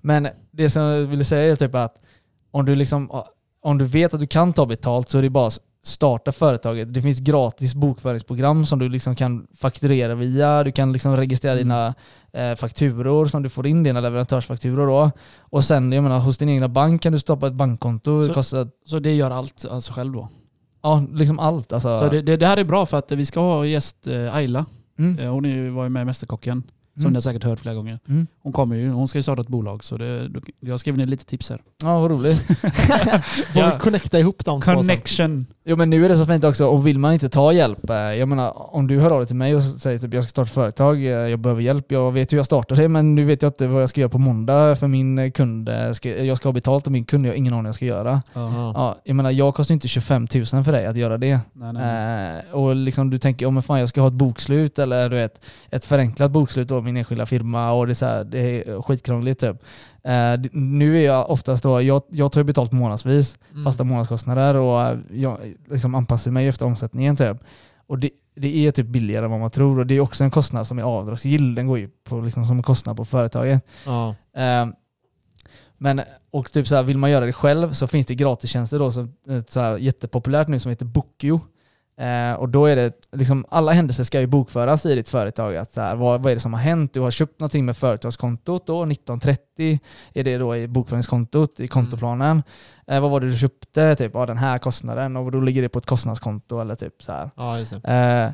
men 0.00 0.28
det 0.50 0.70
som 0.70 0.82
jag 0.82 1.06
ville 1.06 1.24
säga 1.24 1.52
är 1.52 1.56
typ 1.56 1.74
att 1.74 2.02
om 2.50 2.66
du, 2.66 2.74
liksom, 2.74 3.22
om 3.62 3.78
du 3.78 3.84
vet 3.84 4.14
att 4.14 4.20
du 4.20 4.26
kan 4.26 4.52
ta 4.52 4.66
betalt 4.66 5.10
så 5.10 5.18
är 5.18 5.22
det 5.22 5.30
bara 5.30 5.50
starta 5.82 6.32
företaget. 6.32 6.94
Det 6.94 7.02
finns 7.02 7.20
gratis 7.20 7.74
bokföringsprogram 7.74 8.66
som 8.66 8.78
du 8.78 8.88
liksom 8.88 9.16
kan 9.16 9.46
fakturera 9.58 10.14
via. 10.14 10.64
Du 10.64 10.72
kan 10.72 10.92
liksom 10.92 11.16
registrera 11.16 11.52
Mm. 11.52 11.64
dina 11.64 11.94
eh, 12.32 12.54
fakturor 12.56 13.26
som 13.26 13.42
du 13.42 13.48
får 13.48 13.66
in, 13.66 13.82
dina 13.82 14.00
leverantörsfakturor 14.00 14.86
då. 14.86 15.10
Och 15.40 15.64
sen, 15.64 15.92
jag 15.92 16.02
menar, 16.02 16.18
hos 16.18 16.38
din 16.38 16.48
egna 16.48 16.68
bank 16.68 17.02
kan 17.02 17.12
du 17.12 17.18
stoppa 17.18 17.46
ett 17.46 17.52
bankkonto. 17.54 18.20
Det 18.20 18.26
Så- 18.26 18.34
kostar 18.34 18.68
Så 18.86 18.98
det 18.98 19.14
gör 19.14 19.30
allt 19.30 19.64
alltså 19.70 19.92
själv 19.92 20.12
då? 20.12 20.28
Ja, 20.82 21.04
liksom 21.12 21.38
allt. 21.38 21.72
Alltså. 21.72 21.96
Så 21.96 22.08
det, 22.08 22.22
det, 22.22 22.36
det 22.36 22.46
här 22.46 22.56
är 22.56 22.64
bra 22.64 22.86
för 22.86 22.96
att 22.98 23.12
vi 23.12 23.26
ska 23.26 23.40
ha 23.40 23.66
gäst 23.66 24.06
eh, 24.06 24.34
Ayla. 24.34 24.66
mm. 24.98 25.18
Eh, 25.18 25.30
Hon 25.32 25.44
är, 25.44 25.70
var 25.70 25.82
ju 25.84 25.88
med 25.88 26.02
i 26.02 26.04
Mästerkocken. 26.04 26.62
Som 27.00 27.06
Mm. 27.06 27.12
ni 27.12 27.16
har 27.16 27.20
säkert 27.20 27.44
hört 27.44 27.60
flera 27.60 27.74
gånger. 27.74 27.98
Mm. 28.08 28.26
Hon 28.42 28.52
kommer 28.52 28.76
ju, 28.76 28.90
hon 28.90 29.08
ska 29.08 29.18
ju 29.18 29.22
starta 29.22 29.42
ett 29.42 29.48
bolag 29.48 29.84
så 29.84 29.96
det, 29.96 30.30
jag 30.60 30.70
har 30.72 30.78
skrivit 30.78 30.98
ner 30.98 31.04
lite 31.06 31.24
tips 31.26 31.50
här. 31.50 31.60
Ja, 31.82 32.00
vad 32.00 32.10
roligt. 32.10 32.38
Får 33.52 33.72
vi 33.74 33.78
connecta 33.80 34.18
ihop 34.18 34.44
de 34.44 34.60
två 34.60 34.64
sen? 34.66 34.76
Connection. 34.76 35.46
Jo 35.64 35.76
men 35.76 35.90
nu 35.90 36.04
är 36.04 36.08
det 36.08 36.16
så 36.16 36.26
fint 36.26 36.44
också, 36.44 36.66
och 36.66 36.86
vill 36.86 36.98
man 36.98 37.12
inte 37.12 37.28
ta 37.28 37.52
hjälp, 37.52 37.90
eh, 37.90 37.96
jag 37.96 38.28
menar 38.28 38.74
om 38.76 38.86
du 38.86 38.98
hör 39.00 39.10
av 39.10 39.18
dig 39.18 39.26
till 39.26 39.36
mig 39.36 39.54
och 39.56 39.62
säger 39.62 39.98
typ 39.98 40.14
jag 40.14 40.24
ska 40.24 40.28
starta 40.30 40.46
ett 40.48 40.54
företag, 40.54 40.96
eh, 41.04 41.10
jag 41.10 41.38
behöver 41.38 41.62
hjälp, 41.62 41.92
jag 41.92 42.12
vet 42.12 42.32
hur 42.32 42.36
jag 42.36 42.46
startar 42.46 42.76
det 42.76 42.88
men 42.88 43.14
nu 43.14 43.24
vet 43.24 43.42
jag 43.42 43.48
inte 43.48 43.66
vad 43.66 43.82
jag 43.82 43.88
ska 43.88 44.00
göra 44.00 44.08
på 44.10 44.18
måndag 44.18 44.76
för 44.78 44.88
min 44.88 45.18
eh, 45.18 45.30
kund, 45.30 45.68
jag 45.68 46.36
ska 46.36 46.48
ha 46.48 46.52
betalt 46.52 46.86
av 46.86 46.92
min 46.92 47.04
kund, 47.04 47.26
jag 47.26 47.30
har 47.30 47.36
ingen 47.36 47.52
aning 47.52 47.62
vad 47.64 47.68
jag 47.68 47.74
ska 47.74 47.84
göra. 47.84 48.22
Ja. 48.34 48.40
Ja. 48.54 48.72
Ja, 48.74 48.96
jag 49.04 49.16
menar 49.16 49.30
jag 49.30 49.54
kostar 49.54 49.72
inte 49.74 49.88
25 49.88 50.26
000 50.34 50.46
för 50.64 50.72
dig 50.72 50.86
att 50.86 50.96
göra 50.96 51.18
det. 51.18 51.40
Nej, 51.52 51.72
nej. 51.72 52.42
Eh, 52.50 52.54
och 52.54 52.76
liksom 52.76 53.10
du 53.10 53.18
tänker, 53.18 53.46
om 53.46 53.62
fan 53.62 53.80
jag 53.80 53.88
ska 53.88 54.00
ha 54.00 54.08
ett 54.08 54.14
bokslut 54.14 54.78
eller 54.78 55.08
du 55.08 55.16
vet, 55.16 55.40
ett 55.70 55.84
förenklat 55.84 56.30
bokslut 56.30 56.68
då, 56.68 56.80
min 56.92 56.96
enskilda 56.96 57.26
firma 57.26 57.72
och 57.72 57.86
det 57.86 57.92
är, 57.92 57.94
så 57.94 58.06
här, 58.06 58.24
det 58.24 58.38
är 58.68 58.82
skitkrångligt 58.82 59.40
typ. 59.40 59.56
D- 60.38 60.48
nu 60.52 60.98
är 60.98 61.04
jag 61.06 61.30
oftast 61.30 61.62
då, 61.62 61.82
jag, 61.82 62.02
jag 62.10 62.32
tar 62.32 62.40
ju 62.40 62.44
betalt 62.44 62.72
månadsvis, 62.72 63.38
Mm. 63.52 63.64
fasta 63.64 63.84
månadskostnader 63.84 64.54
och 64.54 64.96
jag 65.10 65.38
liksom 65.70 65.94
anpassar 65.94 66.30
mig 66.30 66.48
efter 66.48 66.66
omsättningen 66.66 67.16
typ. 67.16 67.36
Och 67.86 67.98
det, 67.98 68.10
det 68.36 68.66
är 68.66 68.70
typ 68.70 68.86
billigare 68.86 69.24
än 69.24 69.30
vad 69.30 69.40
man 69.40 69.50
tror 69.50 69.78
och 69.78 69.86
det 69.86 69.94
är 69.94 70.00
också 70.00 70.24
en 70.24 70.30
kostnad 70.30 70.66
som 70.66 70.78
är 70.78 70.82
avdragsgill. 70.82 71.54
Den 71.54 71.66
går 71.66 71.78
ju 71.78 71.88
på, 72.04 72.20
liksom, 72.20 72.44
som 72.46 72.56
en 72.56 72.62
kostnad 72.62 72.96
på 72.96 73.04
företaget. 73.04 73.64
Ja. 73.86 74.14
Eh, 74.36 74.66
men 75.78 76.00
och 76.30 76.52
typ 76.52 76.66
så 76.66 76.76
här, 76.76 76.82
vill 76.82 76.98
man 76.98 77.10
göra 77.10 77.26
det 77.26 77.32
själv 77.32 77.72
så 77.72 77.86
finns 77.86 78.06
det 78.06 78.14
gratistjänster 78.14 78.78
då 78.78 78.90
som 78.90 79.12
är 79.28 79.44
så 79.48 79.60
här 79.60 79.76
jättepopulärt 79.78 80.48
nu 80.48 80.58
som 80.58 80.70
heter 80.70 80.84
Bookio. 80.86 81.40
Eh, 82.00 82.32
och 82.32 82.48
då 82.48 82.66
är 82.66 82.76
det 82.76 82.92
liksom, 83.12 83.44
alla 83.48 83.72
händelser 83.72 84.04
ska 84.04 84.20
ju 84.20 84.26
bokföras 84.26 84.86
i 84.86 84.94
ditt 84.94 85.08
företag. 85.08 85.56
Att 85.56 85.76
här, 85.76 85.96
vad, 85.96 86.22
vad 86.22 86.30
är 86.30 86.34
det 86.36 86.40
som 86.40 86.52
har 86.52 86.60
hänt? 86.60 86.94
Du 86.94 87.00
har 87.00 87.10
köpt 87.10 87.40
någonting 87.40 87.64
med 87.64 87.76
företagskontot 87.76 88.66
då, 88.66 88.82
1930 88.82 89.78
är 90.14 90.24
det 90.24 90.38
då 90.38 90.56
i 90.56 90.68
bokföringskontot, 90.68 91.60
i 91.60 91.68
kontoplanen. 91.68 92.42
Eh, 92.86 93.00
vad 93.00 93.10
var 93.10 93.20
det 93.20 93.26
du 93.30 93.36
köpte? 93.36 93.94
Typ, 93.94 94.10
ja, 94.14 94.26
den 94.26 94.38
här 94.38 94.58
kostnaden 94.58 95.16
och 95.16 95.32
då 95.32 95.40
ligger 95.40 95.62
det 95.62 95.68
på 95.68 95.78
ett 95.78 95.86
kostnadskonto 95.86 96.60
eller 96.60 96.74
typ 96.74 97.02
så 97.02 97.12
här. 97.12 97.30
ja. 97.36 97.90
Eh, 97.94 98.30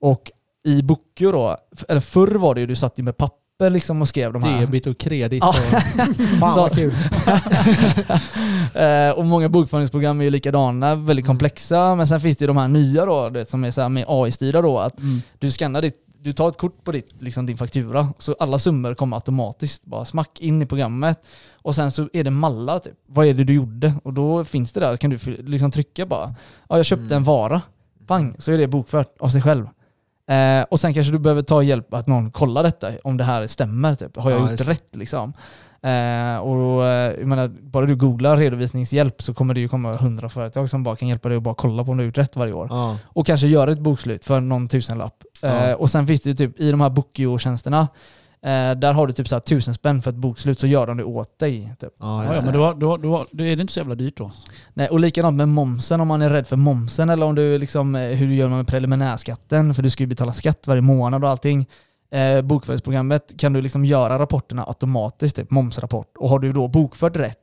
och 0.00 0.30
i 0.64 0.82
Bookio 0.82 1.32
då, 1.32 1.56
eller 1.88 2.00
förr 2.00 2.34
var 2.34 2.54
det 2.54 2.60
ju 2.60 2.66
du 2.66 2.76
satt 2.76 2.98
ju 2.98 3.02
med 3.02 3.16
papper 3.16 3.70
liksom 3.70 4.02
och 4.02 4.08
skrev 4.08 4.32
de 4.32 4.42
här. 4.42 4.60
Debit 4.60 4.86
och 4.86 4.98
kredit. 4.98 5.42
Ja. 5.42 5.48
Och... 5.48 5.54
Fan 6.40 6.54
Så- 6.54 6.60
vad 6.60 6.74
kul. 6.74 6.92
Eh, 8.74 9.10
och 9.10 9.24
många 9.26 9.48
bokföringsprogram 9.48 10.20
är 10.20 10.24
ju 10.24 10.30
likadana, 10.30 10.94
väldigt 10.94 11.24
Mm. 11.24 11.26
komplexa. 11.26 11.94
Men 11.94 12.06
sen 12.06 12.20
finns 12.20 12.36
det 12.36 12.42
ju 12.42 12.46
de 12.46 12.56
här 12.56 12.68
nya 12.68 13.06
då, 13.06 13.28
vet, 13.30 13.50
som 13.50 13.64
är 13.64 13.70
så 13.70 13.88
med 13.88 14.04
AI-styrda 14.08 14.62
då. 14.62 14.78
Att 14.78 15.00
Mm. 15.00 15.22
du 15.38 15.50
skannar 15.50 15.82
ditt, 15.82 15.96
du 16.22 16.32
tar 16.32 16.48
ett 16.48 16.58
kort 16.58 16.84
på 16.84 16.92
ditt, 16.92 17.22
liksom 17.22 17.46
din 17.46 17.56
faktura, 17.56 18.08
så 18.18 18.36
alla 18.40 18.58
summor 18.58 18.94
kommer 18.94 19.16
automatiskt 19.16 19.84
bara 19.84 20.04
smack 20.04 20.40
in 20.40 20.62
i 20.62 20.66
programmet. 20.66 21.22
Och 21.62 21.74
sen 21.74 21.90
så 21.90 22.08
är 22.12 22.24
det 22.24 22.30
mallar 22.30 22.78
typ. 22.78 22.92
Vad 23.06 23.26
är 23.26 23.34
det 23.34 23.44
du 23.44 23.52
gjorde? 23.54 23.94
Och 24.04 24.12
då 24.12 24.44
finns 24.44 24.72
det 24.72 24.80
där, 24.80 24.96
kan 24.96 25.10
du 25.10 25.18
liksom 25.42 25.70
trycka 25.70 26.06
bara. 26.06 26.34
Ja, 26.68 26.76
jag 26.76 26.86
köpte 26.86 27.04
Mm. 27.04 27.16
en 27.16 27.24
vara. 27.24 27.62
Pang, 28.06 28.34
så 28.38 28.52
är 28.52 28.58
det 28.58 28.66
bokfört 28.66 29.14
av 29.20 29.28
sig 29.28 29.42
själv. 29.42 29.66
Eh, 30.26 30.62
och 30.70 30.80
sen 30.80 30.94
kanske 30.94 31.12
du 31.12 31.18
behöver 31.18 31.42
ta 31.42 31.62
hjälp 31.62 31.94
att 31.94 32.06
någon 32.06 32.30
kollar 32.30 32.62
detta, 32.62 32.90
om 33.04 33.16
det 33.16 33.24
här 33.24 33.46
stämmer. 33.46 33.94
Typ. 33.94 34.16
Har 34.16 34.30
jag 34.30 34.40
Ja, 34.40 34.50
gjort 34.50 34.68
rätt 34.68 34.96
liksom? 34.96 35.32
Eh, 35.82 36.36
och 36.36 36.86
eh, 36.86 37.14
jag 37.18 37.26
menar, 37.26 37.48
bara 37.48 37.86
du 37.86 37.96
googlar 37.96 38.36
redovisningshjälp 38.36 39.22
så 39.22 39.34
kommer 39.34 39.54
det 39.54 39.60
ju 39.60 39.68
komma 39.68 39.92
hundra 39.92 40.28
företag 40.28 40.70
som 40.70 40.82
bara 40.82 40.96
kan 40.96 41.08
hjälpa 41.08 41.28
dig 41.28 41.36
att 41.36 41.42
bara 41.42 41.54
kolla 41.54 41.84
på 41.84 41.90
om 41.90 41.96
du 41.96 42.02
har 42.02 42.06
gjort 42.06 42.18
rätt 42.18 42.36
varje 42.36 42.52
år. 42.52 42.66
Ja. 42.70 42.96
Och 43.04 43.26
kanske 43.26 43.46
göra 43.46 43.72
ett 43.72 43.78
bokslut 43.78 44.24
för 44.24 44.40
någon 44.40 44.68
tusenlapp. 44.68 45.14
Eh, 45.42 45.68
Ja. 45.70 45.76
och 45.76 45.90
sen 45.90 46.06
finns 46.06 46.20
det 46.20 46.30
ju 46.30 46.36
typ 46.36 46.60
i 46.60 46.70
de 46.70 46.80
här 46.80 46.90
Bookio-tjänsterna, 46.90 47.88
eh, 48.42 48.78
där 48.78 48.92
har 48.92 49.06
du 49.06 49.12
typ 49.12 49.28
så 49.28 49.34
här 49.34 49.40
tusen 49.40 49.74
spänn 49.74 50.02
för 50.02 50.10
ett 50.10 50.16
bokslut 50.16 50.60
så 50.60 50.66
gör 50.66 50.86
de 50.86 50.96
det 50.96 51.04
åt 51.04 51.38
dig. 51.38 51.74
Typ. 51.80 51.90
Ja, 52.00 52.24
Ja, 52.24 52.42
men 52.44 52.54
då, 52.54 52.72
då, 52.72 52.96
då, 52.96 53.24
då 53.30 53.44
är 53.44 53.56
det 53.56 53.60
inte 53.60 53.72
så 53.72 53.80
jävla 53.80 53.94
dyrt 53.94 54.16
då. 54.16 54.30
Nej, 54.74 54.88
och 54.88 55.00
likadant 55.00 55.36
med 55.36 55.48
momsen 55.48 56.00
om 56.00 56.08
man 56.08 56.22
är 56.22 56.28
rädd 56.28 56.46
för 56.46 56.56
momsen 56.56 57.10
eller 57.10 57.26
om 57.26 57.34
du 57.34 57.58
liksom, 57.58 57.94
eh, 57.94 58.02
hur 58.08 58.26
du 58.26 58.34
gör 58.34 58.48
med 58.48 58.66
preliminärskatten, 58.66 59.74
för 59.74 59.82
du 59.82 59.90
ska 59.90 60.02
ju 60.02 60.06
betala 60.08 60.32
skatt 60.32 60.66
varje 60.66 60.82
månad 60.82 61.24
och 61.24 61.30
allting. 61.30 61.66
Eh, 62.12 62.42
bokföringsprogrammet 62.42 63.34
kan 63.38 63.52
du 63.52 63.60
liksom 63.62 63.84
göra 63.84 64.18
rapporterna 64.18 64.64
automatiskt, 64.64 65.36
typ 65.36 65.50
momsrapport. 65.50 66.16
Och 66.18 66.28
har 66.28 66.38
du 66.38 66.52
då 66.52 66.68
bokfört 66.68 67.16
rätt 67.16 67.38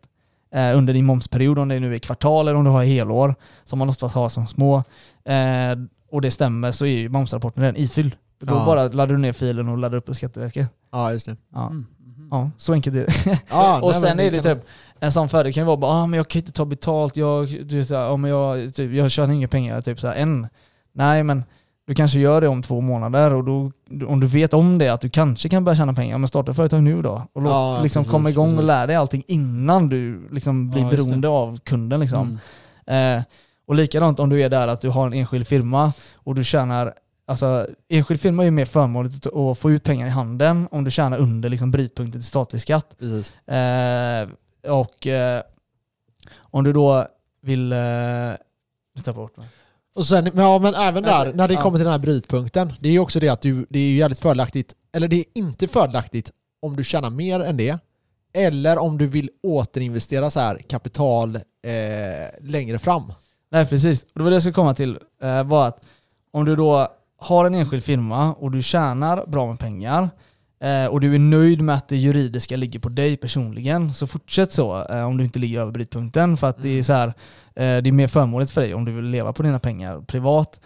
eh, 0.55 0.77
under 0.77 0.93
din 0.93 1.05
momsperiod, 1.05 1.59
om 1.59 1.67
det 1.67 1.79
nu 1.79 1.95
är 1.95 1.99
kvartal 1.99 2.47
eller 2.47 2.57
om 2.57 2.63
du 2.63 2.69
har 2.71 2.83
helår, 2.83 3.35
som 3.63 3.79
man 3.79 3.89
oftast 3.89 4.15
har 4.15 4.29
som 4.29 4.47
små, 4.47 4.77
eh, 5.25 5.77
och 6.11 6.21
det 6.21 6.31
stämmer 6.31 6.71
så 6.71 6.85
är 6.85 6.97
ju 6.97 7.09
momsrapporten 7.09 7.63
redan 7.63 7.75
ifylld. 7.77 8.15
Då 8.39 8.55
Ja. 8.55 8.63
bara 8.65 8.83
laddar 8.83 9.07
du 9.07 9.17
ner 9.17 9.33
filen 9.33 9.69
och 9.69 9.77
laddar 9.77 9.97
upp 9.97 10.05
på 10.05 10.13
Skatteverket. 10.13 10.67
Ja, 10.91 11.11
just 11.11 11.25
det. 11.25 11.37
Ja, 11.53 11.67
Mm. 11.67 11.85
Mhm. 12.17 12.27
ja 12.31 12.49
så 12.57 12.73
enkelt 12.73 12.95
är 12.95 12.99
det. 13.05 13.41
Ja, 13.49 13.81
Och 13.81 13.91
nej, 13.91 14.01
sen 14.01 14.19
är 14.19 14.31
det 14.31 14.41
typ, 14.41 14.65
en 14.99 15.11
sån 15.11 15.29
fördel 15.29 15.53
kan 15.53 15.61
ju 15.61 15.65
vara 15.67 15.77
bara, 15.77 15.91
ah, 15.91 16.05
men 16.07 16.17
jag 16.17 16.27
kan 16.27 16.39
inte 16.39 16.51
ta 16.51 16.65
betalt, 16.65 17.17
jag, 17.17 17.65
du, 17.65 17.85
så 17.85 17.95
här, 17.95 18.09
ah, 18.09 18.17
men 18.17 18.31
jag, 18.31 18.75
typ, 18.75 18.93
jag 18.93 19.11
tjänar 19.11 19.33
inga 19.33 19.47
pengar 19.47 19.81
typ 19.81 19.99
så 19.99 20.07
här, 20.07 20.15
än. 20.15 20.47
Nej 20.93 21.23
men 21.23 21.43
du 21.87 21.93
kanske 21.95 22.19
gör 22.19 22.41
det 22.41 22.47
om 22.47 22.61
två 22.61 22.81
månader 22.81 23.33
och 23.33 23.43
då, 23.43 23.71
om 24.07 24.19
du 24.19 24.27
vet 24.27 24.53
om 24.53 24.77
det, 24.77 24.89
att 24.89 25.01
du 25.01 25.09
kanske 25.09 25.49
kan 25.49 25.63
börja 25.63 25.75
tjäna 25.75 25.93
pengar, 25.93 26.17
men 26.17 26.27
starta 26.27 26.53
företag 26.53 26.83
nu 26.83 27.01
då. 27.01 27.27
Och 27.33 27.41
låt, 27.41 27.51
Ja, 27.51 27.79
liksom 27.83 28.03
precis, 28.03 28.11
komma 28.11 28.29
igång 28.29 28.57
och 28.57 28.63
lära 28.63 28.87
dig 28.87 28.95
allting 28.95 29.23
innan 29.27 29.89
du 29.89 30.27
liksom 30.31 30.69
blir 30.69 30.81
Ja, 30.83 30.89
beroende 30.89 31.27
av 31.27 31.59
kunden. 31.59 31.99
Liksom. 31.99 32.39
Mm. 32.85 33.17
Eh, 33.19 33.23
och 33.67 33.75
likadant 33.75 34.19
om 34.19 34.29
du 34.29 34.41
är 34.41 34.49
där 34.49 34.67
att 34.67 34.81
du 34.81 34.89
har 34.89 35.07
en 35.07 35.13
enskild 35.13 35.47
firma 35.47 35.93
och 36.15 36.35
du 36.35 36.43
tjänar 36.43 36.93
Alltså 37.29 37.67
enskild 37.89 38.21
firma 38.21 38.43
är 38.43 38.45
ju 38.45 38.51
mer 38.51 38.65
förmånligt 38.65 39.27
att 39.27 39.57
få 39.57 39.71
ut 39.71 39.83
pengar 39.83 40.07
i 40.07 40.09
handen 40.09 40.67
om 40.71 40.83
du 40.83 40.91
tjänar 40.91 41.17
under 41.17 41.49
liksom, 41.49 41.71
brytpunkten 41.71 42.21
till 42.21 42.27
statlig 42.27 42.61
skatt. 42.61 42.95
Eh, 43.45 44.29
och 44.71 45.07
eh, 45.07 45.41
om 46.37 46.63
du 46.63 46.73
då 46.73 47.07
vill... 47.41 47.71
Eh, 47.71 48.33
ta 49.03 49.13
bort 49.13 49.37
mig. 49.37 49.47
Och 49.95 50.05
sen, 50.05 50.31
ja, 50.35 50.59
men 50.59 50.75
även 50.75 51.03
där, 51.03 51.25
Men- 51.25 51.37
när 51.37 51.47
det 51.47 51.55
kommer 51.55 51.77
till 51.77 51.83
den 51.85 51.91
här 51.91 51.99
brytpunkten, 51.99 52.73
det 52.79 52.89
är 52.89 52.93
ju 52.93 52.99
också 52.99 53.19
det 53.19 53.29
att 53.29 53.41
du, 53.41 53.65
det 53.69 53.79
är 53.79 53.83
ju 53.89 53.97
jävligt 53.97 54.19
fördelaktigt, 54.19 54.73
eller 54.95 55.07
det 55.07 55.15
är 55.15 55.25
inte 55.33 55.67
fördelaktigt 55.67 56.31
om 56.61 56.75
du 56.75 56.83
tjänar 56.83 57.09
mer 57.09 57.39
än 57.39 57.57
det, 57.57 57.77
eller 58.33 58.77
om 58.77 58.97
du 58.97 59.07
vill 59.07 59.29
återinvestera 59.43 60.29
så 60.29 60.39
här 60.39 60.57
kapital 60.57 61.35
eh, 61.35 61.41
längre 62.41 62.79
fram. 62.79 63.13
Nej 63.51 63.65
precis, 63.65 64.03
och 64.03 64.09
det 64.13 64.23
var 64.23 64.29
det 64.29 64.35
jag 64.35 64.41
skulle 64.41 64.53
komma 64.53 64.73
till. 64.73 64.99
Eh, 65.21 65.43
var 65.43 65.67
att 65.67 65.83
om 66.31 66.45
du 66.45 66.55
då 66.55 66.96
har 67.17 67.45
en 67.45 67.55
enskild 67.55 67.83
firma 67.83 68.33
och 68.33 68.51
du 68.51 68.61
tjänar 68.61 69.25
bra 69.27 69.47
med 69.47 69.59
pengar 69.59 70.09
eh, 70.59 70.85
och 70.85 71.01
du 71.01 71.15
är 71.15 71.19
nöjd 71.19 71.61
med 71.61 71.75
att 71.75 71.87
det 71.87 71.97
juridiska 71.97 72.57
ligger 72.57 72.79
på 72.79 72.89
dig 72.89 73.17
personligen, 73.17 73.93
så 73.93 74.07
fortsätt 74.07 74.51
så 74.51 74.85
eh, 74.85 75.03
om 75.03 75.17
du 75.17 75.23
inte 75.23 75.39
ligger 75.39 75.59
över 75.59 75.71
brytpunkten. 75.71 76.37
För 76.37 76.47
att 76.47 76.61
det 76.61 76.69
är 76.69 76.83
så 76.83 76.93
här, 76.93 77.07
eh, 77.07 77.13
det 77.55 77.87
är 77.87 77.91
mer 77.91 78.07
förmånligt 78.07 78.51
för 78.51 78.61
dig 78.61 78.73
om 78.73 78.85
du 78.85 78.91
vill 78.91 79.05
leva 79.05 79.33
på 79.33 79.43
dina 79.43 79.59
pengar 79.59 80.01
privat. 80.01 80.59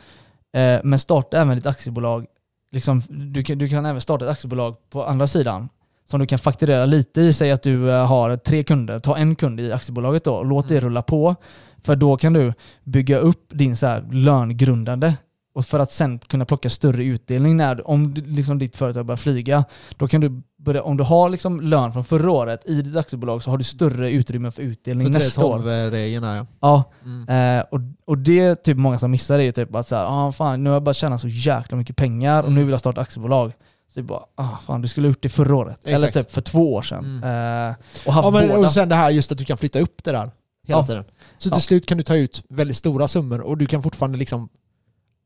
Eh, 0.53 0.79
men 0.83 0.99
starta 0.99 1.41
även 1.41 1.55
ditt 1.55 1.65
aktiebolag. 1.65 2.25
Liksom, 2.71 3.03
du, 3.09 3.43
kan, 3.43 3.57
du 3.57 3.69
kan 3.69 3.85
även 3.85 4.01
starta 4.01 4.25
ett 4.25 4.31
aktiebolag 4.31 4.75
på 4.89 5.05
andra 5.05 5.27
sidan 5.27 5.69
som 6.09 6.19
du 6.19 6.25
kan 6.25 6.39
fakturera 6.39 6.85
lite 6.85 7.21
i. 7.21 7.33
Säg 7.33 7.51
att 7.51 7.63
du 7.63 7.91
eh, 7.91 8.05
har 8.05 8.37
tre 8.37 8.63
kunder, 8.63 8.99
ta 8.99 9.17
en 9.17 9.35
kund 9.35 9.59
i 9.59 9.71
aktiebolaget 9.71 10.23
då 10.23 10.35
och 10.35 10.45
låt 10.45 10.67
det 10.67 10.79
rulla 10.79 11.01
på. 11.01 11.35
För 11.83 11.95
då 11.95 12.17
kan 12.17 12.33
du 12.33 12.53
bygga 12.83 13.17
upp 13.17 13.45
din 13.49 13.77
så 13.77 13.87
här 13.87 14.07
löngrundande 14.11 15.13
och 15.53 15.65
för 15.65 15.79
att 15.79 15.91
sen 15.91 16.19
kunna 16.19 16.45
plocka 16.45 16.69
större 16.69 17.03
utdelning 17.03 17.57
när, 17.57 17.87
om 17.87 18.13
liksom 18.13 18.59
ditt 18.59 18.75
företag 18.77 19.05
börjar 19.05 19.17
flyga, 19.17 19.63
då 19.97 20.07
kan 20.07 20.21
du 20.21 20.41
börja, 20.59 20.83
om 20.83 20.97
du 20.97 21.03
har 21.03 21.29
liksom 21.29 21.61
lön 21.61 21.93
från 21.93 22.03
förra 22.03 22.31
året 22.31 22.61
i 22.69 22.81
ditt 22.81 22.95
aktiebolag 22.97 23.43
så 23.43 23.49
har 23.49 23.57
du 23.57 23.63
större 23.63 24.11
utrymme 24.11 24.51
för 24.51 24.61
utdelning 24.63 25.07
För 25.07 25.13
nästa 25.13 25.45
år. 25.45 25.59
312-regeln 25.59 26.23
här 26.23 26.35
ja. 26.35 26.45
Ja, 26.59 26.83
Mm. 27.05 27.59
eh, 27.59 27.65
och, 27.71 27.79
och 28.05 28.17
det 28.17 28.39
är 28.39 28.55
typ 28.55 28.77
många 28.77 28.99
som 28.99 29.11
missar 29.11 29.37
det 29.37 29.43
är 29.43 29.45
ju 29.45 29.51
typ 29.51 29.75
att 29.75 29.87
så 29.87 29.95
här, 29.95 30.05
ah, 30.07 30.31
fan, 30.31 30.63
nu 30.63 30.69
har 30.69 30.75
jag 30.75 30.83
bara 30.83 30.93
tjänat 30.93 31.21
så 31.21 31.27
jäkla 31.27 31.77
mycket 31.77 31.95
pengar 31.95 32.43
och 32.43 32.49
nu 32.49 32.55
Mm. 32.55 32.65
vill 32.65 32.71
jag 32.71 32.79
starta 32.79 33.01
aktiebolag. 33.01 33.51
Så 33.93 33.99
det 33.99 34.03
bara, 34.03 34.23
ah, 34.35 34.57
fan 34.65 34.81
du 34.81 34.87
skulle 34.87 35.07
ha 35.07 35.09
gjort 35.09 35.23
det 35.23 35.29
förra 35.29 35.55
året. 35.55 35.77
Exakt. 35.83 35.95
Eller 36.15 36.23
typ 36.23 36.31
för 36.31 36.41
två 36.41 36.73
år 36.73 36.81
sedan. 36.81 37.05
Mm. 37.23 37.67
Eh, 37.69 37.75
och 38.05 38.13
haft 38.13 38.25
Ja, 38.25 38.31
men, 38.31 38.47
båda. 38.47 38.59
och 38.59 38.71
sen 38.71 38.89
det 38.89 38.95
här 38.95 39.09
just 39.09 39.31
att 39.31 39.37
du 39.37 39.45
kan 39.45 39.57
flytta 39.57 39.79
upp 39.79 40.03
det 40.03 40.11
där 40.11 40.31
hela 40.67 40.79
Ja. 40.79 40.85
tiden. 40.85 41.03
Så 41.37 41.49
till 41.49 41.55
Ja. 41.57 41.59
slut 41.59 41.85
kan 41.85 41.97
du 41.97 42.03
ta 42.03 42.15
ut 42.15 42.43
väldigt 42.49 42.77
stora 42.77 43.07
summor 43.07 43.41
och 43.41 43.57
du 43.57 43.65
kan 43.65 43.83
fortfarande 43.83 44.17
liksom 44.17 44.49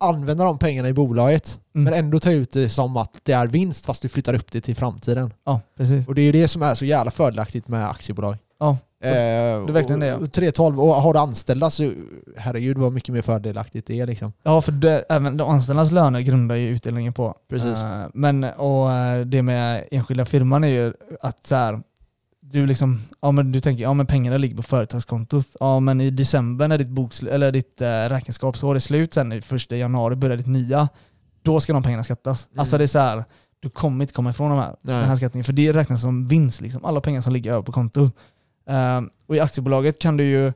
använda 0.06 0.44
de 0.44 0.58
pengarna 0.58 0.90
i 0.90 0.94
bolaget 0.94 1.60
Mm. 1.76 1.84
men 1.84 1.94
ändå 1.94 2.20
ta 2.20 2.32
ut 2.32 2.52
det 2.52 2.70
som 2.70 2.98
att 2.98 3.12
det 3.24 3.32
är 3.34 3.48
vinst 3.48 3.86
fast 3.86 4.02
du 4.02 4.10
flyttar 4.10 4.34
upp 4.34 4.52
det 4.52 4.62
till 4.62 4.76
framtiden. 4.76 5.34
Ja, 5.46 5.62
precis. 5.78 6.08
Och 6.08 6.16
det 6.16 6.22
är 6.22 6.26
ju 6.26 6.32
det 6.32 6.48
som 6.48 6.62
är 6.62 6.76
så 6.76 6.86
jävla 6.86 7.12
fördelaktigt 7.12 7.68
med 7.68 7.90
aktiebolag. 7.90 8.38
Ja, 8.60 8.78
Eh, 9.04 9.12
det 9.12 9.18
är 9.18 9.72
verkligen 9.72 10.00
det, 10.00 10.06
ja. 10.08 10.16
och- 10.16 10.22
och 10.22 10.32
312 10.32 10.80
och 10.80 10.96
har 10.96 11.14
du 11.14 11.20
anställda 11.20 11.70
så 11.70 11.92
herregud 12.38 12.78
vad 12.78 12.94
mycket 12.94 13.14
mer 13.14 13.22
fördelaktigt 13.22 13.88
det 13.88 14.00
är 14.00 14.08
liksom. 14.08 14.34
Ja, 14.44 14.62
för 14.62 14.72
det, 14.72 15.06
även 15.10 15.38
de 15.38 15.50
anställdas 15.50 15.92
löner 15.92 16.20
grundar 16.20 16.56
ju 16.56 16.70
utdelningen 16.70 17.14
på. 17.14 17.36
Precis. 17.50 17.84
Eh, 17.84 18.06
men 18.14 18.44
och 18.44 18.92
eh, 18.94 19.26
det 19.26 19.42
med 19.42 19.84
enskilda 19.92 20.26
firman 20.26 20.64
är 20.64 20.68
ju 20.68 20.94
att 21.22 21.48
så 21.48 21.56
här, 21.56 21.82
du 22.56 22.66
liksom, 22.66 23.02
ja 23.22 23.32
men 23.32 23.52
du 23.52 23.60
tänker, 23.60 23.84
ja 23.84 23.94
men 23.94 24.06
pengarna 24.06 24.38
ligger 24.38 24.56
på 24.56 24.64
företagskontot. 24.64 25.48
Ja 25.60 25.80
men 25.80 26.02
i 26.02 26.10
december 26.10 26.68
när 26.68 26.78
ditt, 26.78 26.88
boksl- 26.88 27.30
eller 27.30 27.52
ditt 27.52 27.82
äh, 27.82 27.88
räkenskapsår 27.88 28.76
är 28.76 28.80
slut 28.80 29.14
sen 29.14 29.32
i 29.32 29.42
första 29.42 29.76
januari 29.76 30.16
börjar 30.16 30.38
ditt 30.38 30.48
nya, 30.48 30.90
då 31.42 31.60
ska 31.60 31.74
de 31.74 31.84
pengarna 31.84 32.04
skattas. 32.04 32.48
Mm. 32.48 32.60
Alltså 32.60 32.78
det 32.78 32.84
är 32.84 32.88
så 32.88 33.00
här, 33.00 33.24
du 33.60 33.70
kommer 33.70 34.04
inte 34.04 34.14
komma 34.14 34.30
ifrån 34.30 34.50
de 34.50 34.60
här, 34.60 34.76
Nej. 34.82 34.96
den 34.96 35.10
här 35.10 35.16
skattningen, 35.16 35.44
för 35.44 35.54
det 35.54 35.74
räknas 35.74 36.02
som 36.02 36.28
vinst 36.28 36.62
liksom, 36.62 36.86
alla 36.86 37.02
pengar 37.02 37.22
som 37.22 37.34
ligger 37.34 37.52
över 37.52 37.62
på 37.62 37.72
kontot. 37.72 38.16
Ehm, 38.68 39.10
och 39.28 39.36
i 39.36 39.40
aktiebolaget 39.40 40.00
kan 40.00 40.18
du 40.18 40.24
ju 40.24 40.54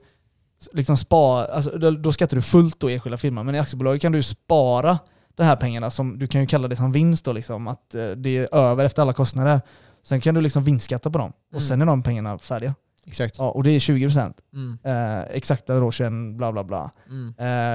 liksom 0.74 0.98
spara, 0.98 1.46
alltså, 1.46 1.78
då, 1.78 1.92
då 1.92 2.12
skattar 2.12 2.36
du 2.36 2.42
fullt 2.42 2.80
då 2.80 2.90
i 2.90 2.94
enskilda 2.94 3.18
firman, 3.18 3.46
men 3.46 3.56
i 3.56 3.60
aktiebolaget 3.60 4.02
kan 4.02 4.12
du 4.12 4.24
spara 4.24 5.00
de 5.36 5.44
här 5.44 5.56
pengarna, 5.56 5.92
som, 5.92 6.20
du 6.20 6.28
kan 6.28 6.42
ju 6.42 6.48
kalla 6.48 6.68
det 6.68 6.76
som 6.76 6.92
vinst 6.92 7.26
då, 7.26 7.32
liksom, 7.34 7.68
att 7.68 7.96
eh, 7.96 8.10
det 8.10 8.38
är 8.38 8.56
över 8.56 8.86
efter 8.86 9.02
alla 9.02 9.14
kostnader. 9.14 9.62
Sen 10.04 10.22
kan 10.22 10.36
du 10.36 10.42
liksom 10.42 10.64
vinstskatta 10.64 11.10
på 11.12 11.18
dem, 11.18 11.30
och 11.30 11.54
Mm. 11.54 11.62
sen 11.62 11.82
är 11.82 11.86
de 11.86 12.04
pengarna 12.04 12.38
färdiga. 12.38 12.76
Exakt. 13.08 13.36
Ja, 13.38 13.48
och 13.52 13.64
det 13.64 13.72
är 13.72 13.80
20%. 13.80 14.34
Mm. 14.54 14.78
Eh, 14.84 15.22
exakta 15.36 15.92
21 15.92 16.12
bla 16.38 16.52
bla 16.52 16.64
bla. 16.64 16.92
Mm. 17.10 17.34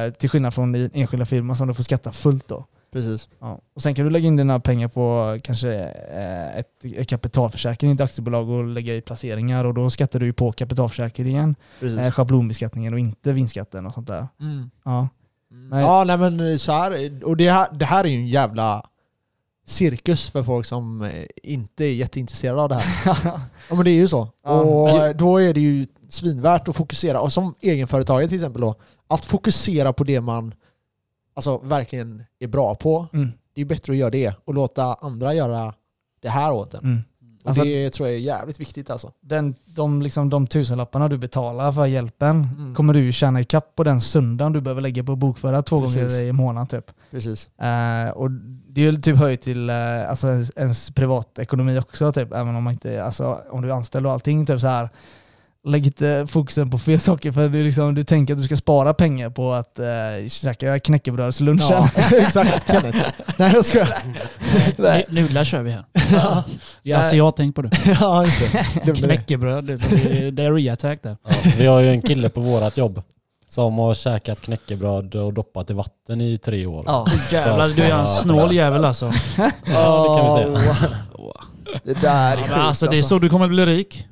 Eh, 0.09 0.13
till 0.15 0.31
skillnad 0.31 0.55
från 0.55 0.75
enskilda 0.75 1.27
firman 1.27 1.57
som 1.57 1.69
du 1.69 1.75
får 1.75 1.83
skatta 1.83 2.13
fullt 2.13 2.49
då. 2.49 2.65
Precis. 2.93 3.29
Ja. 3.41 3.61
Och 3.75 3.83
sen 3.83 3.95
kan 3.95 4.05
du 4.05 4.11
lägga 4.11 4.27
in 4.29 4.37
dina 4.37 4.61
pengar 4.61 4.89
på 4.89 5.39
kanske 5.43 5.75
eh, 6.15 6.57
ett, 6.59 6.85
ett 6.97 7.09
kapitalförsäkring 7.09 7.91
i 7.91 7.95
ett 7.95 8.01
aktiebolag 8.01 8.49
och 8.51 8.65
lägga 8.65 8.95
i 8.95 9.01
placeringar 9.01 9.65
och 9.65 9.75
då 9.75 9.91
skattar 9.91 10.21
du 10.21 10.27
ju 10.27 10.33
på 10.33 10.53
kapitalförsäkringen, 10.53 11.55
eh, 11.99 12.11
schablonbeskattningen 12.11 12.93
och 12.93 12.99
inte 12.99 13.33
vinstskatten 13.33 13.87
och 13.87 13.95
sånt 13.95 14.09
där. 14.09 14.29
Mm. 14.41 14.71
Ja. 14.85 15.09
Mm. 15.51 15.69
Nej. 15.69 15.81
Ja, 15.83 16.05
nej 16.05 16.19
men 16.19 16.59
så 16.59 16.73
här, 16.73 17.11
och 17.25 17.37
det 17.37 17.51
här, 17.51 17.69
det 17.73 17.85
här 17.85 18.05
är 18.05 18.09
ju 18.09 18.17
en 18.17 18.27
jävla 18.29 18.83
cirkus 19.65 20.31
för 20.31 20.43
folk 20.43 20.67
som 20.67 21.03
eh, 21.03 21.25
inte 21.43 21.85
är 21.85 21.95
jätteintresserade 21.95 22.63
av 22.63 22.69
det 22.69 22.75
här. 22.75 23.17
Ja 23.69 23.75
men 23.75 23.85
det 23.85 23.91
är 23.91 23.95
ju 23.95 24.09
så. 24.09 24.29
Ja. 24.45 24.61
Och 24.61 24.87
Men- 24.99 25.17
då 25.17 25.39
är 25.43 25.55
det 25.55 25.61
ju 25.61 25.87
svinvärt 26.09 26.69
att 26.69 26.77
fokusera, 26.77 27.21
och 27.21 27.33
som 27.33 27.55
egenföretagare 27.61 28.29
till 28.29 28.37
exempel 28.37 28.61
då, 28.63 28.75
att 29.09 29.25
fokusera 29.25 29.93
på 29.93 30.05
det 30.05 30.21
man 30.21 30.55
alltså, 31.35 31.59
verkligen 31.59 32.25
är 32.39 32.47
bra 32.49 32.75
på. 32.75 33.07
Mm. 33.13 33.33
Det 33.55 33.61
är 33.61 33.65
bättre 33.65 33.93
att 33.93 33.99
göra 33.99 34.11
det 34.11 34.35
och 34.45 34.55
låta 34.55 34.95
andra 34.95 35.35
göra 35.35 35.75
det 36.23 36.29
här 36.29 36.53
åt 36.53 36.75
en. 36.75 36.81
Mm. 36.85 37.01
Alltså- 37.45 37.65
det 37.65 37.91
tror 37.91 38.09
jag 38.09 38.17
är 38.17 38.21
jävligt 38.21 38.61
viktigt 38.61 38.91
alltså. 38.91 39.11
Den, 39.21 39.55
de, 39.65 40.03
liksom, 40.03 40.31
de 40.31 40.47
tusenlapparna 40.47 41.09
du 41.09 41.19
betalar 41.19 41.73
för 41.73 41.87
hjälpen 41.87 42.49
Mm. 42.59 42.75
kommer 42.75 42.95
du 42.95 43.13
tjäna 43.13 43.41
ikapp 43.41 43.75
på 43.77 43.85
den 43.85 44.01
söndagen 44.01 44.53
du 44.53 44.61
behöver 44.61 44.81
lägga 44.81 45.05
på 45.05 45.13
att 45.13 45.19
bokföra 45.19 45.63
två 45.63 45.81
Precis. 45.81 46.03
gånger 46.03 46.25
i 46.25 46.33
månaden 46.33 46.67
typ. 46.67 46.91
Precis. 47.11 47.49
Eh, 47.59 48.11
och 48.11 48.31
det 48.69 48.81
är 48.87 48.93
ju 48.93 49.01
typ 49.01 49.17
höjt 49.17 49.43
till 49.43 49.71
eh, 49.71 50.11
alltså 50.11 50.29
ens, 50.29 50.51
ens 50.57 50.91
privatekonomi 50.91 51.79
också, 51.79 52.13
typ, 52.13 52.33
även 52.33 52.57
om 52.57 52.63
man 52.65 52.73
inte, 52.73 53.05
alltså, 53.05 53.41
om 53.51 53.63
du 53.63 53.69
är 53.71 53.75
anställd 53.75 54.07
och 54.07 54.13
allting. 54.13 54.47
Typ 54.47 54.61
så 54.61 54.67
här. 54.67 54.89
Lägg 55.67 55.87
inte 55.87 56.27
fokusen 56.31 56.71
på 56.71 56.79
fel 56.79 57.01
saker 57.01 57.33
för 57.33 57.49
du, 57.49 57.65
liksom, 57.65 57.95
du 57.95 58.05
tänker 58.05 58.35
att 58.35 58.39
du 58.39 58.45
ska 58.45 58.57
spara 58.57 58.95
pengar 58.95 59.31
på 59.31 59.53
att 59.53 59.79
eh, 59.79 59.85
käka 60.29 60.79
knäckebrödslunchen. 60.79 61.67
Ja, 61.71 61.89
exakt. 62.17 62.67
Kenneth. 62.71 63.09
Nej 63.37 63.53
jag 63.55 63.65
skojar. 63.65 63.99
Nej. 64.77 65.05
Nu- 65.09 65.23
Nudlar 65.23 65.45
kör 65.45 65.63
vi 65.63 65.71
här. 65.71 65.85
Ja, 66.13 66.45
Ja, 66.83 66.97
alltså 66.97 67.17
jag 67.17 67.25
har 67.25 67.33
tänkt 67.33 67.55
på 67.57 67.63
det. 67.63 67.71
ja 68.01 68.25
just 68.25 68.53
det. 68.85 68.93
Knäckebröd, 68.97 69.67
liksom. 69.67 69.91
det 70.05 70.27
är 70.27 70.31
diarré-attack 70.31 71.03
där. 71.03 71.17
Ja, 71.29 71.35
vi 71.59 71.67
har 71.67 71.81
ju 71.81 71.91
en 71.91 72.03
kille 72.03 72.29
på 72.29 72.41
vårat 72.41 72.77
jobb 72.77 73.03
som 73.51 73.79
har 73.79 73.95
käkat 73.95 74.41
knäckebröd 74.41 75.15
och 75.15 75.33
doppat 75.35 75.71
i 75.71 75.73
vatten 75.73 76.21
i 76.21 76.39
tre 76.39 76.67
år. 76.67 76.83
Ja. 76.87 77.07
Jävlar, 77.33 77.69
du 77.69 77.83
är 77.83 77.99
en 78.01 78.07
snål 78.07 78.55
jävel 78.55 78.85
alltså. 78.85 79.13
Ja, 79.67 80.03
det 80.03 80.45
kan 80.47 80.53
vi 80.53 80.59
säga. 80.61 80.89
Det 81.85 82.01
där 82.01 82.33
är 82.33 82.37
Ja, 82.37 82.43
sjukt 82.43 82.53
alltså 82.57 82.87
det 82.87 82.99
är 82.99 83.03
så 83.03 83.19
du 83.19 83.29
kommer 83.29 83.49
bli 83.49 83.67
rik. 83.67 84.07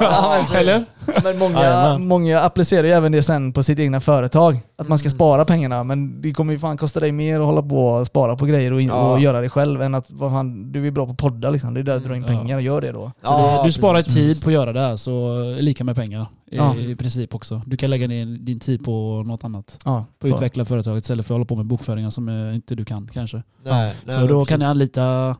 Ja, 0.00 0.34
men 0.38 0.46
så- 0.46 0.54
Eller? 0.54 0.84
Men 1.24 1.38
många, 1.38 1.98
många 1.98 2.40
applicerar 2.40 2.84
ju 2.86 2.90
även 2.92 3.12
det 3.12 3.22
sen 3.22 3.52
på 3.52 3.62
sitt 3.62 3.78
egna 3.78 4.00
företag. 4.00 4.60
Att 4.78 4.88
man 4.88 4.98
ska 4.98 5.06
Mm. 5.06 5.16
spara 5.16 5.44
pengarna, 5.44 5.84
men 5.84 6.22
det 6.22 6.32
kommer 6.32 6.52
ju 6.52 6.58
fan 6.58 6.76
kosta 6.76 7.00
dig 7.00 7.12
mer 7.12 7.40
att 7.40 7.46
hålla 7.46 7.62
på 7.62 7.86
och 7.88 8.06
spara 8.06 8.36
på 8.36 8.46
grejer 8.46 8.72
och, 8.72 8.80
in, 8.80 8.88
Ja. 8.88 9.12
och 9.12 9.20
göra 9.20 9.40
det 9.40 9.48
själv 9.48 9.82
än 9.82 9.94
att 9.94 10.06
vad 10.08 10.30
fan, 10.30 10.72
du 10.72 10.86
är 10.86 10.90
bra 10.90 11.06
på 11.06 11.14
podda 11.14 11.50
liksom. 11.50 11.74
Det 11.74 11.80
är 11.80 11.84
där 11.84 11.98
du 11.98 12.04
drar 12.04 12.14
in 12.14 12.24
Mm, 12.24 12.36
pengar 12.38 12.56
och 12.56 12.62
gör 12.62 12.80
det 12.80 12.92
då. 12.92 13.12
Ja, 13.22 13.58
du, 13.62 13.68
du 13.68 13.72
sparar 13.72 13.94
precis. 14.02 14.14
tid 14.14 14.42
på 14.42 14.50
att 14.50 14.54
göra 14.54 14.72
det 14.72 14.80
här, 14.80 14.96
så 14.96 15.42
lika 15.60 15.84
med 15.84 15.96
pengar. 15.96 16.26
I, 16.50 16.56
Ja. 16.56 16.74
I 16.76 16.96
princip 16.96 17.34
också. 17.34 17.62
Du 17.66 17.76
kan 17.76 17.90
lägga 17.90 18.08
ner 18.08 18.26
din 18.26 18.60
tid 18.60 18.84
på 18.84 19.22
något 19.26 19.44
annat. 19.44 19.78
Ja, 19.84 20.04
På 20.18 20.26
att 20.26 20.32
utveckla 20.34 20.64
företaget 20.64 21.04
istället 21.04 21.26
för 21.26 21.34
att 21.34 21.36
hålla 21.36 21.44
på 21.44 21.56
med 21.56 21.66
bokföringar 21.66 22.10
som 22.10 22.28
eh, 22.28 22.54
inte 22.54 22.74
du 22.74 22.84
kan 22.84 23.08
kanske. 23.12 23.42
Nej, 23.64 23.94
nej, 24.04 24.16
så 24.20 24.26
då 24.26 24.38
precis. 24.40 24.48
kan 24.48 24.58
ni 24.58 24.64
anlita 24.66 25.36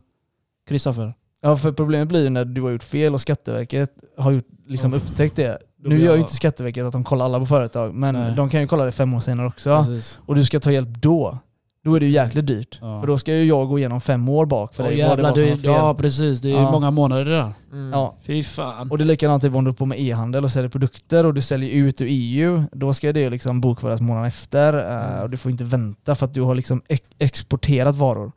Kristoffer. 0.69 1.13
Ja, 1.43 1.57
för 1.57 1.73
problemet 1.73 2.09
blir 2.09 2.23
ju 2.25 2.31
när 2.31 2.45
du 2.45 2.63
har 2.63 2.71
gjort 2.71 2.83
fel 2.83 3.15
och 3.15 3.21
Skatteverket 3.21 3.91
har 4.19 4.31
gjort, 4.33 4.47
liksom 4.67 4.91
Ja. 4.93 4.97
upptäckt 4.99 5.37
det. 5.37 5.59
Nu 5.85 5.99
gör 5.99 6.05
jag- 6.07 6.15
ju 6.15 6.21
inte 6.21 6.35
Skatteverket 6.35 6.85
att 6.85 6.93
de 6.93 7.05
kollar 7.05 7.25
alla 7.25 7.39
på 7.39 7.47
företag, 7.47 7.95
men 7.95 8.15
Nej. 8.15 8.35
de 8.37 8.51
kan 8.51 8.61
ju 8.61 8.67
kolla 8.67 8.85
det 8.85 8.93
fem 8.93 9.15
år 9.15 9.21
senare 9.21 9.47
också. 9.47 9.79
Precis. 9.79 10.19
Och 10.27 10.35
du 10.35 10.45
ska 10.45 10.61
ta 10.61 10.73
hjälp 10.73 10.89
då. 10.89 11.39
Då 11.85 11.95
är 11.95 12.01
det 12.01 12.07
ju 12.07 12.13
jäkligt 12.13 12.47
dyrt. 12.47 12.79
Ja. 12.81 13.01
För 13.01 13.07
då 13.07 13.19
ska 13.19 13.35
ju 13.35 13.45
jag 13.45 13.69
gå 13.69 13.79
igenom 13.79 14.01
fem 14.01 14.29
år 14.29 14.47
bak 14.47 14.75
för 14.75 14.83
dig 14.83 14.93
det 14.93 14.99
jävlar, 14.99 15.35
det, 15.35 15.47
fel. 15.47 15.61
ja 15.65 15.95
precis, 15.95 16.41
det 16.41 16.51
är 16.51 16.55
Ja. 16.63 16.71
många 16.73 16.91
månader 16.91 17.25
det 17.25 17.31
där. 17.31 17.53
Mm. 17.73 17.91
Ja. 17.93 18.15
Fy 18.23 18.43
fan. 18.43 18.91
Och 18.91 18.99
det 18.99 19.05
är 19.05 19.07
likadant 19.07 19.43
typ 19.43 19.55
om 19.55 19.65
du 19.65 19.71
är 19.71 19.75
på 19.75 19.87
med 19.87 20.01
e-handel 20.01 20.45
och 20.45 20.51
säljer 20.51 20.69
produkter 20.71 21.27
och 21.27 21.35
du 21.35 21.41
säljer 21.41 21.71
ut 21.71 22.01
ur 22.01 22.07
EU, 22.11 22.63
då 22.73 22.93
ska 22.95 23.13
det 23.13 23.31
liksom 23.31 23.61
bokföras 23.61 24.01
månaden 24.01 24.29
efter 24.29 24.75
eh, 24.75 25.07
Mm. 25.13 25.23
och 25.23 25.31
du 25.31 25.37
får 25.37 25.51
inte 25.53 25.65
vänta 25.65 26.15
för 26.15 26.27
att 26.27 26.35
du 26.35 26.43
har 26.43 26.55
liksom 26.55 26.83
ex- 26.89 27.03
exporterat 27.19 27.97
varor 27.97 28.33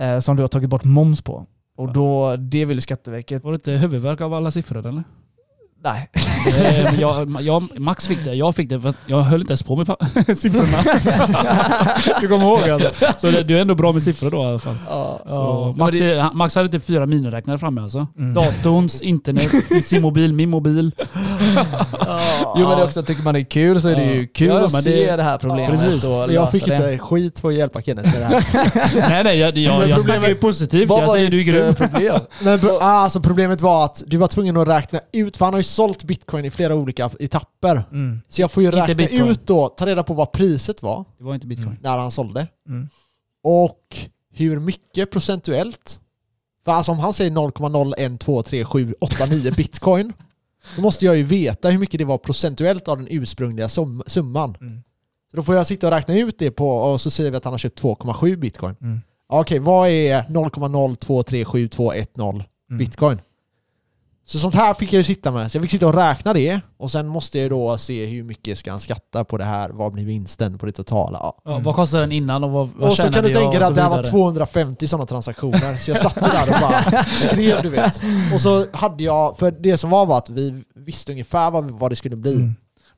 eh, 0.00 0.18
som 0.18 0.36
du 0.36 0.42
har 0.42 0.48
tagit 0.48 0.70
bort 0.70 0.84
moms 0.84 1.22
på. 1.22 1.46
Och 1.76 1.92
då, 1.92 2.36
det 2.36 2.64
vill 2.64 2.76
ju 2.76 2.80
Skatteverket... 2.80 3.44
Var 3.44 3.52
det 3.52 3.54
inte 3.54 3.70
huvudvärk 3.72 4.20
av 4.20 4.34
alla 4.34 4.50
siffror 4.50 4.86
eller? 4.86 5.04
Nej. 5.84 6.10
Eh, 6.60 7.00
jag, 7.00 7.36
jag, 7.42 7.78
Max 7.80 8.06
fick 8.06 8.24
det, 8.24 8.34
jag 8.34 8.54
fick 8.56 8.68
det 8.68 8.80
för 8.80 8.88
att 8.88 8.96
jag 9.06 9.22
höll 9.22 9.40
inte 9.40 9.50
ens 9.50 9.62
på 9.62 9.76
med 9.76 9.86
siffrorna. 10.38 10.78
du 12.20 12.28
kommer 12.28 12.44
ihåg 12.46 12.70
alltså. 12.70 12.90
Så 13.18 13.26
det, 13.30 13.42
du 13.42 13.56
är 13.56 13.60
ändå 13.62 13.74
bra 13.74 13.92
med 13.92 14.02
siffror 14.02 14.30
då 14.30 14.42
i 14.42 14.46
alla 14.46 14.58
fall. 14.58 14.74
Ja, 14.88 15.20
Så 15.26 15.74
Max, 15.78 15.98
det- 15.98 16.30
Max 16.34 16.54
hade 16.54 16.68
typ 16.68 16.84
fyra 16.84 17.06
miniräknare 17.06 17.58
framme 17.58 17.80
alltså. 17.82 18.06
Mm. 18.18 18.34
Datorns, 18.34 19.00
internet, 19.02 19.50
sin 19.84 20.02
mobil, 20.02 20.32
min 20.32 20.50
mobil. 20.50 20.92
Jo 22.56 22.68
men 22.68 22.76
det 22.76 22.82
är 22.82 22.86
också, 22.86 23.02
tycker 23.02 23.22
man 23.22 23.34
det 23.34 23.40
är 23.40 23.44
kul 23.44 23.80
så 23.80 23.88
är 23.88 23.96
det 23.96 24.04
ju 24.14 24.26
kul 24.26 24.48
Ja, 24.48 24.64
att 24.64 24.82
se 24.84 25.06
det- 25.10 25.16
det, 25.16 25.22
här 25.22 25.38
problemet 25.38 25.80
Precis. 25.80 26.04
och 26.04 26.10
jag 26.14 26.30
lösa 26.30 26.50
fick 26.50 26.64
det. 26.66 26.74
inte 26.76 26.98
skit 26.98 27.40
för 27.40 27.48
att 27.48 27.54
hjälpa 27.54 27.82
Kenneth 27.82 28.12
med 28.12 28.20
det 28.20 28.26
här. 28.26 28.44
nej 29.10 29.24
nej, 29.24 29.38
jag, 29.38 29.56
jag, 29.58 29.78
Men 29.80 29.88
jag 29.88 30.00
snackar 30.00 30.14
ju 30.14 30.20
problemet- 30.20 30.40
positivt. 30.40 30.88
Vad 30.88 31.02
Jag 31.02 31.06
var 31.06 31.14
säger 31.14 31.30
du 31.30 31.40
är 31.40 31.44
grym. 31.44 31.74
problem? 31.74 32.20
Men 32.42 32.60
pro- 32.60 32.78
ah, 32.80 32.84
alltså 32.84 33.20
problemet 33.20 33.60
var 33.60 33.84
att 33.84 34.02
du 34.06 34.16
var 34.16 34.28
tvungen 34.28 34.56
att 34.56 34.68
räkna 34.68 35.00
ut, 35.12 35.36
för 35.36 35.44
han 35.44 35.54
har 35.54 35.60
ju 35.60 35.64
sålt 35.64 36.04
bitcoin 36.04 36.44
i 36.44 36.50
flera 36.50 36.74
olika 36.74 37.10
etapper. 37.20 37.82
Mm. 37.92 38.20
Så 38.28 38.40
jag 38.40 38.50
får 38.50 38.62
ju 38.62 38.66
Inte 38.68 38.80
räkna 38.80 38.94
bitcoin. 38.94 39.28
ut 39.28 39.46
då, 39.46 39.68
ta 39.68 39.86
reda 39.86 40.02
på 40.02 40.14
vad 40.14 40.32
priset 40.32 40.82
var 40.82 41.04
Det 41.18 41.24
var 41.24 41.34
inte 41.34 41.46
bitcoin. 41.46 41.68
Mm. 41.68 41.78
när 41.82 41.98
han 41.98 42.10
sålde. 42.10 42.46
Mm. 42.68 42.88
Och 43.44 43.80
hur 44.34 44.60
mycket 44.60 45.10
procentuellt. 45.10 46.00
För 46.64 46.72
alltså 46.72 46.92
om 46.92 46.98
han 46.98 47.12
säger 47.12 47.30
0,012378,9 47.30 49.56
bitcoin, 49.56 50.12
då 50.76 50.82
måste 50.82 51.04
jag 51.04 51.16
ju 51.16 51.22
veta 51.22 51.68
hur 51.70 51.78
mycket 51.78 51.98
det 51.98 52.04
var 52.04 52.18
procentuellt 52.18 52.88
av 52.88 52.96
den 52.98 53.06
ursprungliga 53.10 53.66
sum- 53.68 54.02
summan. 54.06 54.56
Mm. 54.60 54.82
Så 55.30 55.36
då 55.36 55.42
får 55.42 55.54
jag 55.54 55.66
sitta 55.66 55.86
och 55.86 55.92
räkna 55.92 56.14
ut 56.18 56.38
det 56.38 56.50
på, 56.50 56.70
och 56.78 57.00
så 57.00 57.10
säger 57.10 57.30
vi 57.30 57.36
att 57.36 57.44
han 57.44 57.52
har 57.52 57.58
köpt 57.58 57.82
2,7 57.82 58.36
bitcoin. 58.36 58.76
Mm. 58.80 59.00
Okej, 59.28 59.58
vad 59.58 59.88
är 59.88 60.22
0,02372210 60.22 62.42
Mm. 62.70 62.78
bitcoin? 62.78 63.18
Så 64.28 64.38
sånt 64.38 64.54
här 64.54 64.74
fick 64.74 64.92
jag 64.92 64.98
ju 64.98 65.02
sitta 65.04 65.30
med. 65.30 65.50
Så 65.50 65.56
jag 65.56 65.62
fick 65.62 65.70
sitta 65.70 65.86
och 65.86 65.94
räkna 65.94 66.32
det 66.32 66.60
och 66.76 66.90
sen 66.90 67.06
måste 67.06 67.38
jag 67.38 67.50
då 67.50 67.78
se 67.78 68.06
hur 68.06 68.22
mycket 68.22 68.58
ska 68.58 68.70
han 68.70 68.80
skatta 68.80 69.24
på 69.24 69.36
det 69.38 69.44
här, 69.44 69.70
vad 69.70 69.92
blir 69.92 70.04
vinsten 70.04 70.58
på 70.58 70.66
det 70.66 70.72
totala? 70.72 71.18
Ja. 71.22 71.40
Ja, 71.44 71.58
vad 71.58 71.74
kostade 71.74 72.02
den 72.02 72.12
innan 72.12 72.44
och 72.44 72.50
vad, 72.50 72.68
vad 72.76 72.90
Och 72.90 72.96
så 72.96 73.02
kan 73.02 73.24
du 73.24 73.32
tänka 73.32 73.58
dig 73.58 73.68
att 73.68 73.74
det 73.74 73.82
här 73.82 73.90
var 73.90 73.96
vidare. 73.96 74.12
250 74.12 74.86
sådana 74.88 75.06
transaktioner. 75.06 75.76
Så 75.76 75.90
jag 75.90 75.98
satt 75.98 76.14
där 76.14 76.42
och 76.54 76.60
bara 76.60 77.04
skrev, 77.04 77.62
du 77.62 77.68
vet. 77.68 78.02
Och 78.34 78.40
så 78.40 78.66
hade 78.72 79.04
jag, 79.04 79.38
för 79.38 79.50
det 79.50 79.78
som 79.78 79.90
var 79.90 80.06
var 80.06 80.18
att 80.18 80.30
vi 80.30 80.64
visste 80.74 81.12
ungefär 81.12 81.50
vad, 81.50 81.70
vad 81.70 81.92
det 81.92 81.96
skulle 81.96 82.16
bli. 82.16 82.34
Mm. 82.34 82.54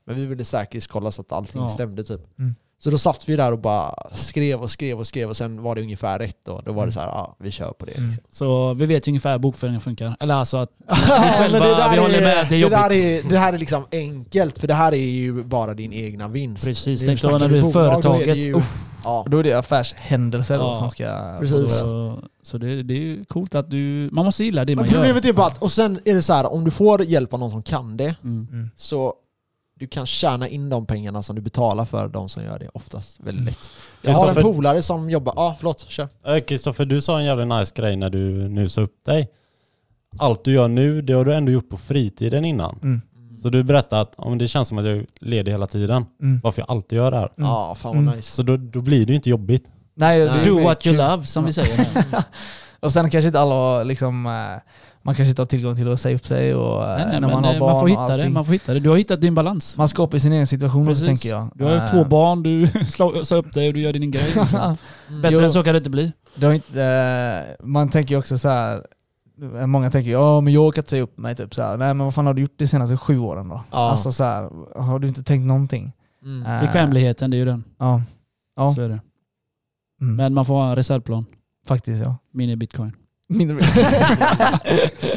Men 0.06 0.16
vi 0.16 0.26
ville 0.26 0.44
säkerhetskolla 0.44 1.12
så 1.12 1.20
att 1.20 1.32
allting 1.32 1.62
Ja. 1.62 1.68
stämde 1.68 2.04
typ. 2.04 2.38
Mm. 2.38 2.54
Så 2.80 2.90
då 2.90 2.98
satt 2.98 3.28
vi 3.28 3.36
där 3.36 3.52
och 3.52 3.58
bara 3.58 3.94
skrev 4.14 4.60
och 4.60 4.70
skrev 4.70 4.98
och 4.98 5.06
skrev 5.06 5.28
och 5.28 5.36
sen 5.36 5.62
var 5.62 5.74
det 5.74 5.80
ungefär 5.80 6.18
rätt 6.18 6.36
då. 6.46 6.62
Då 6.64 6.72
var 6.72 6.86
det 6.86 6.92
så 6.92 7.00
här, 7.00 7.06
ja 7.06 7.36
vi 7.38 7.50
kör 7.50 7.72
på 7.72 7.86
det. 7.86 7.92
Mm. 7.96 8.08
Liksom. 8.10 8.24
Så 8.30 8.74
vi 8.74 8.86
vet 8.86 9.06
ju 9.08 9.10
ungefär 9.10 9.32
hur 9.32 9.38
bokföringen 9.38 9.80
funkar. 9.80 10.16
Eller 10.20 10.34
alltså 10.34 10.56
att 10.56 10.70
Men 10.88 10.96
själva- 10.96 11.90
vi 11.92 11.98
håller 12.00 12.20
med, 12.20 12.46
det 12.48 12.56
är 12.56 12.60
det, 12.70 12.76
där 12.76 12.90
jobbigt. 12.90 13.24
är, 13.24 13.30
det 13.30 13.38
här 13.38 13.52
är 13.52 13.58
liksom 13.58 13.84
enkelt, 13.92 14.58
för 14.58 14.66
det 14.66 14.74
här 14.74 14.92
är 14.92 14.96
ju 14.96 15.42
bara 15.44 15.74
din 15.74 15.92
egna 15.92 16.28
vinst. 16.28 16.66
precis, 16.66 17.00
tänk 17.00 17.22
då 17.22 17.28
när 17.28 17.48
vi 17.48 17.54
du 17.54 17.58
är 17.58 17.62
bolag, 17.62 18.02
då 18.02 18.12
är 18.12 18.18
det 18.18 18.24
företaget. 18.24 18.36
ju- 18.44 18.54
Uff, 18.54 18.84
Ja. 19.04 19.22
Och 19.22 19.30
då 19.30 19.38
är 19.38 19.42
det 19.42 19.52
affärshändelser 19.52 20.58
då 20.58 20.64
Ja, 20.64 20.76
som 20.76 20.90
ska... 20.90 21.36
precis. 21.40 21.78
så 21.78 22.18
så 22.42 22.58
det, 22.58 22.82
det 22.82 22.94
är 22.94 22.98
ju 22.98 23.24
coolt 23.24 23.54
att 23.54 23.70
du... 23.70 24.08
Man 24.12 24.24
måste 24.24 24.44
gilla 24.44 24.64
det 24.64 24.76
Men 24.76 24.82
man 24.84 24.88
gör. 24.88 24.98
problemet 25.00 25.24
är 25.24 25.32
bara 25.32 25.46
att, 25.46 25.62
och 25.62 25.72
sen 25.72 26.00
är 26.04 26.14
det 26.14 26.22
så 26.22 26.32
här, 26.32 26.52
om 26.52 26.64
du 26.64 26.70
får 26.70 27.02
hjälp 27.04 27.32
av 27.34 27.40
någon 27.40 27.50
som 27.50 27.62
kan 27.62 27.96
det, 27.96 28.14
Mm. 28.24 28.46
Mm. 28.52 28.70
så 28.76 29.14
du 29.78 29.86
kan 29.86 30.06
tjäna 30.06 30.48
in 30.48 30.68
de 30.70 30.86
pengarna 30.86 31.22
som 31.22 31.36
du 31.36 31.42
betalar 31.42 31.84
för 31.84 32.08
de 32.08 32.28
som 32.28 32.42
gör 32.44 32.58
det 32.58 32.68
oftast 32.74 33.20
väldigt 33.20 33.44
lätt. 33.44 33.70
Jag 34.02 34.10
Mm. 34.14 34.20
har 34.28 34.36
en 34.36 34.42
polare 34.42 34.82
som 34.82 35.10
jobbar, 35.10 35.32
ja 35.36 35.56
förlåt, 35.58 35.80
kör. 35.88 36.08
Eh, 36.26 36.38
Kristoffer, 36.40 36.84
du 36.84 37.00
sa 37.00 37.18
en 37.18 37.24
jävligt 37.24 37.48
nice 37.48 37.72
grej 37.76 37.96
när 37.96 38.10
du 38.10 38.48
nu 38.48 38.68
sa 38.68 38.80
upp 38.80 39.04
dig. 39.06 39.28
allt 40.18 40.44
du 40.44 40.52
gör 40.52 40.68
nu, 40.68 41.02
det 41.02 41.12
har 41.12 41.24
du 41.24 41.34
ändå 41.34 41.52
gjort 41.52 41.68
på 41.68 41.76
fritiden 41.76 42.44
innan. 42.44 42.78
Mm. 42.82 43.00
Så 43.42 43.48
du 43.48 43.62
berättar 43.62 44.00
att 44.02 44.14
men 44.28 44.38
det 44.38 44.48
känns 44.48 44.68
som 44.68 44.78
att 44.78 44.84
jag 44.84 44.96
är 44.96 45.06
ledig 45.20 45.52
hela 45.52 45.66
tiden. 45.66 46.06
Mm. 46.22 46.40
Varför 46.42 46.62
jag 46.62 46.70
alltid 46.70 46.96
gör 46.96 47.10
det 47.10 47.16
här. 47.18 47.30
Mm. 47.36 47.50
Ja, 47.50 47.74
fan 47.78 47.90
vad 47.96 48.02
Mm. 48.02 48.16
nice. 48.16 48.34
Så 48.36 48.42
då, 48.42 48.56
då 48.56 48.80
blir 48.80 49.06
det 49.06 49.10
ju 49.12 49.14
inte 49.16 49.30
jobbigt. 49.30 49.64
Nej, 49.94 50.44
Do 50.44 50.58
what 50.62 50.86
you 50.86 50.96
love 50.96 51.24
som 51.24 51.44
vi 51.44 51.52
säger. 51.52 51.86
Och 52.80 52.92
sen 52.92 53.10
kanske 53.10 53.26
inte 53.26 53.40
alla 53.40 53.54
har 53.54 53.84
liksom, 53.84 54.26
eh, 54.26 54.60
man 55.08 55.14
kanske 55.14 55.30
inte 55.30 55.42
har 55.42 55.46
tillgång 55.46 55.76
till 55.76 55.92
att 55.92 56.00
säga 56.00 56.16
upp 56.16 56.26
sig 56.26 56.54
och 56.54 56.82
eh, 56.84 56.96
Nej, 56.96 57.06
nej, 57.10 57.20
när 57.20 57.28
man 57.28 57.44
har 57.44 57.54
eh, 57.54 57.60
barn 57.60 57.70
man 57.72 57.80
får 57.80 57.82
och 57.82 57.90
hitta 57.90 58.06
det. 58.06 58.12
allting. 58.14 58.32
Man 58.32 58.44
får 58.44 58.52
hitta 58.52 58.74
det. 58.74 58.80
Du 58.80 58.88
har 58.88 58.96
hittat 58.96 59.20
din 59.20 59.34
balans. 59.34 59.76
Man 59.78 59.88
skapar 59.88 60.18
sin 60.18 60.32
egen 60.32 60.46
situation 60.46 60.86
Precis. 60.86 61.06
tänker 61.06 61.28
jag. 61.28 61.50
Du 61.54 61.64
har 61.64 61.70
Eh, 61.76 61.84
två 61.90 62.04
barn, 62.04 62.42
du 62.42 62.66
slår- 62.88 63.24
sa 63.24 63.36
upp 63.36 63.54
dig 63.54 63.68
och 63.68 63.74
du 63.74 63.80
gör 63.80 63.92
din 63.92 64.10
grej. 64.10 64.22
Liksom. 64.36 64.76
Bättre 65.22 65.36
Jo. 65.36 65.40
än 65.42 65.50
så 65.50 65.62
kan 65.62 65.72
det 65.74 65.78
inte 65.78 65.90
bli. 65.90 66.12
Det 66.36 66.46
har 66.46 66.52
inte, 66.52 66.82
eh, 66.84 67.66
man 67.66 67.88
tänker 67.88 68.14
ju 68.14 68.18
också 68.18 68.38
så 68.38 68.48
här. 68.48 68.82
eh, 69.60 69.66
Många 69.66 69.90
tänker 69.90 70.10
ja 70.10 70.40
men 70.40 70.52
jag 70.52 70.74
kan 70.74 70.80
inte 70.82 70.90
säga 70.90 71.02
upp 71.02 71.18
mig 71.18 71.36
typ 71.36 71.54
så 71.54 71.62
här. 71.62 71.76
Nej 71.76 71.94
men 71.94 72.04
vad 72.04 72.14
fan 72.14 72.26
har 72.26 72.34
du 72.34 72.42
gjort 72.42 72.58
de 72.58 72.66
senaste 72.66 72.96
sju 72.96 73.18
åren 73.18 73.48
då? 73.48 73.62
Ja. 73.70 73.76
Alltså 73.90 74.12
så 74.12 74.24
här, 74.24 74.50
har 74.82 74.98
du 74.98 75.08
inte 75.08 75.22
tänkt 75.22 75.46
någonting? 75.46 75.92
Mm. 76.24 76.46
Eh, 76.46 76.60
Bekvämligheten, 76.60 77.30
det 77.30 77.36
är 77.36 77.38
ju 77.38 77.44
den. 77.44 77.64
Ja. 77.78 78.02
Ja. 78.56 78.70
Så 78.74 78.82
är 78.82 78.88
det. 78.88 79.00
Mm. 80.00 80.16
Men 80.16 80.34
man 80.34 80.44
får 80.44 80.54
ha 80.54 80.68
en 80.70 80.76
reservplan. 80.76 81.24
Faktiskt 81.66 82.02
ja. 82.02 82.16
Mini 82.32 82.56
bitcoin. 82.56 82.92
Mindre 83.30 83.58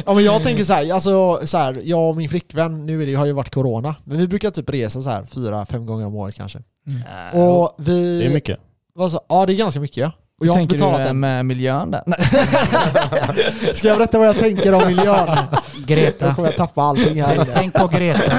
Ja 0.06 0.14
men 0.14 0.24
jag 0.24 0.42
tänker 0.42 0.64
så 0.64 0.72
här, 0.72 0.92
alltså 0.92 1.40
så 1.46 1.58
här, 1.58 1.78
jag 1.82 2.08
och 2.08 2.16
min 2.16 2.28
flickvän, 2.28 2.86
nu 2.86 3.02
är 3.02 3.06
det, 3.06 3.14
har 3.14 3.26
ju 3.26 3.32
varit 3.32 3.54
corona, 3.54 3.94
men 4.04 4.18
vi 4.18 4.28
brukar 4.28 4.50
typ 4.50 4.70
resa 4.70 5.02
så 5.02 5.10
här 5.10 5.26
fyra, 5.26 5.66
fem 5.66 5.86
gånger 5.86 6.06
om 6.06 6.14
året 6.14 6.34
kanske. 6.34 6.58
Mm. 6.86 7.40
Och 7.40 7.74
vi... 7.78 8.18
Det 8.18 8.26
är 8.26 8.34
mycket. 8.34 8.58
Vad 8.94 9.10
så, 9.10 9.20
ja 9.28 9.46
det 9.46 9.52
är 9.52 9.56
ganska 9.56 9.80
mycket 9.80 9.96
ja. 9.96 10.12
Och 10.42 10.46
jag 10.46 10.54
tänker 10.54 10.78
du 10.78 10.84
eh, 10.84 11.10
en... 11.10 11.20
med 11.20 11.46
miljön 11.46 11.90
där? 11.90 12.04
Ska 13.74 13.88
jag 13.88 13.98
berätta 13.98 14.18
vad 14.18 14.28
jag 14.28 14.38
tänker 14.38 14.74
om 14.74 14.86
miljön? 14.86 15.28
Då 15.50 15.58
Greta. 15.86 16.34
kommer 16.34 16.48
jag 16.48 16.56
tappa 16.56 16.82
allting 16.82 17.22
här 17.22 17.34
inne. 17.34 17.44
Tänk 17.44 17.74
på 17.74 17.86
Greta. 17.86 18.32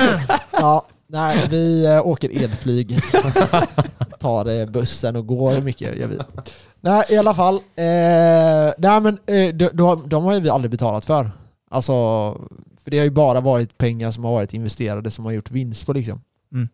Ja, 0.52 0.86
nej 1.08 1.48
vi 1.50 1.86
äh, 1.86 2.08
åker 2.08 2.44
elflyg. 2.44 3.00
Tar 4.20 4.60
eh, 4.60 4.66
bussen 4.66 5.16
och 5.16 5.28
går 5.28 5.62
mycket 5.62 5.98
gör 5.98 6.08
vi. 6.08 6.18
Nej 6.84 7.04
i 7.10 7.18
alla 7.18 7.34
fall. 7.34 7.56
Eh, 7.56 8.74
nej 8.78 9.02
men 9.02 9.18
eh, 9.26 9.56
de, 9.56 9.70
de, 9.74 10.10
de 10.10 10.24
har 10.24 10.34
ju 10.34 10.40
vi 10.40 10.50
aldrig 10.50 10.72
betalat 10.72 11.06
för. 11.06 11.32
Alltså, 11.72 11.94
för 12.84 12.92
det 12.92 12.98
har 12.98 13.04
ju 13.06 13.12
bara 13.12 13.42
varit 13.42 13.78
pengar 13.78 14.12
som 14.12 14.24
har 14.24 14.32
varit 14.32 14.54
investerade 14.54 15.12
som 15.12 15.26
har 15.26 15.32
gjort 15.32 15.52
vinst 15.52 15.86
på 15.86 15.94
liksom. 15.94 16.22
Mm. 16.54 16.70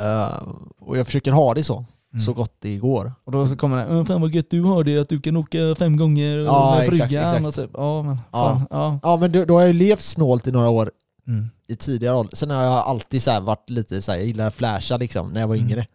Eh, 0.00 0.42
och 0.80 0.98
jag 0.98 1.06
försöker 1.06 1.32
ha 1.32 1.54
det 1.54 1.64
så, 1.64 1.84
Mm. 2.12 2.20
så 2.24 2.32
gott 2.32 2.54
det 2.58 2.76
går. 2.76 3.12
Och 3.24 3.32
då 3.32 3.46
så 3.46 3.56
kommer 3.56 3.76
det, 3.76 3.96
"Åh, 3.98 4.04
fan 4.04 4.20
vad 4.20 4.34
gött 4.34 4.50
du 4.50 4.62
har 4.62 4.84
det 4.84 4.98
att 4.98 5.08
du 5.08 5.20
kan 5.20 5.36
åka 5.36 5.58
fem 5.78 5.96
gånger 5.96 6.38
och 6.40 6.46
Ja, 6.46 6.82
exakt, 6.82 6.98
frugan 7.02 7.24
exakt. 7.24 7.46
och 7.46 7.54
typ. 7.54 7.70
Ja 7.74 8.02
men 8.02 8.18
Ja. 8.32 8.38
fan. 8.48 8.66
Ja. 8.70 8.98
Ja 9.02 9.16
men 9.16 9.32
då, 9.32 9.44
då 9.44 9.54
har 9.54 9.60
jag 9.60 9.68
ju 9.68 9.78
levt 9.78 10.00
snålt 10.00 10.46
i 10.46 10.52
några 10.52 10.68
år 10.68 10.90
Mm. 11.26 11.50
i 11.68 11.76
tidigare 11.76 12.16
ålder. 12.16 12.36
Sen 12.36 12.50
har 12.50 12.62
jag 12.62 12.72
alltid 12.72 13.22
så 13.22 13.30
här 13.30 13.40
varit 13.40 13.70
lite 13.70 14.02
så 14.02 14.10
här, 14.12 14.18
jag 14.18 14.26
gillar 14.26 14.46
att 14.46 14.54
flasha 14.54 14.96
liksom 14.96 15.30
när 15.30 15.40
jag 15.40 15.48
var 15.48 15.54
Mm. 15.56 15.68
yngre. 15.68 15.86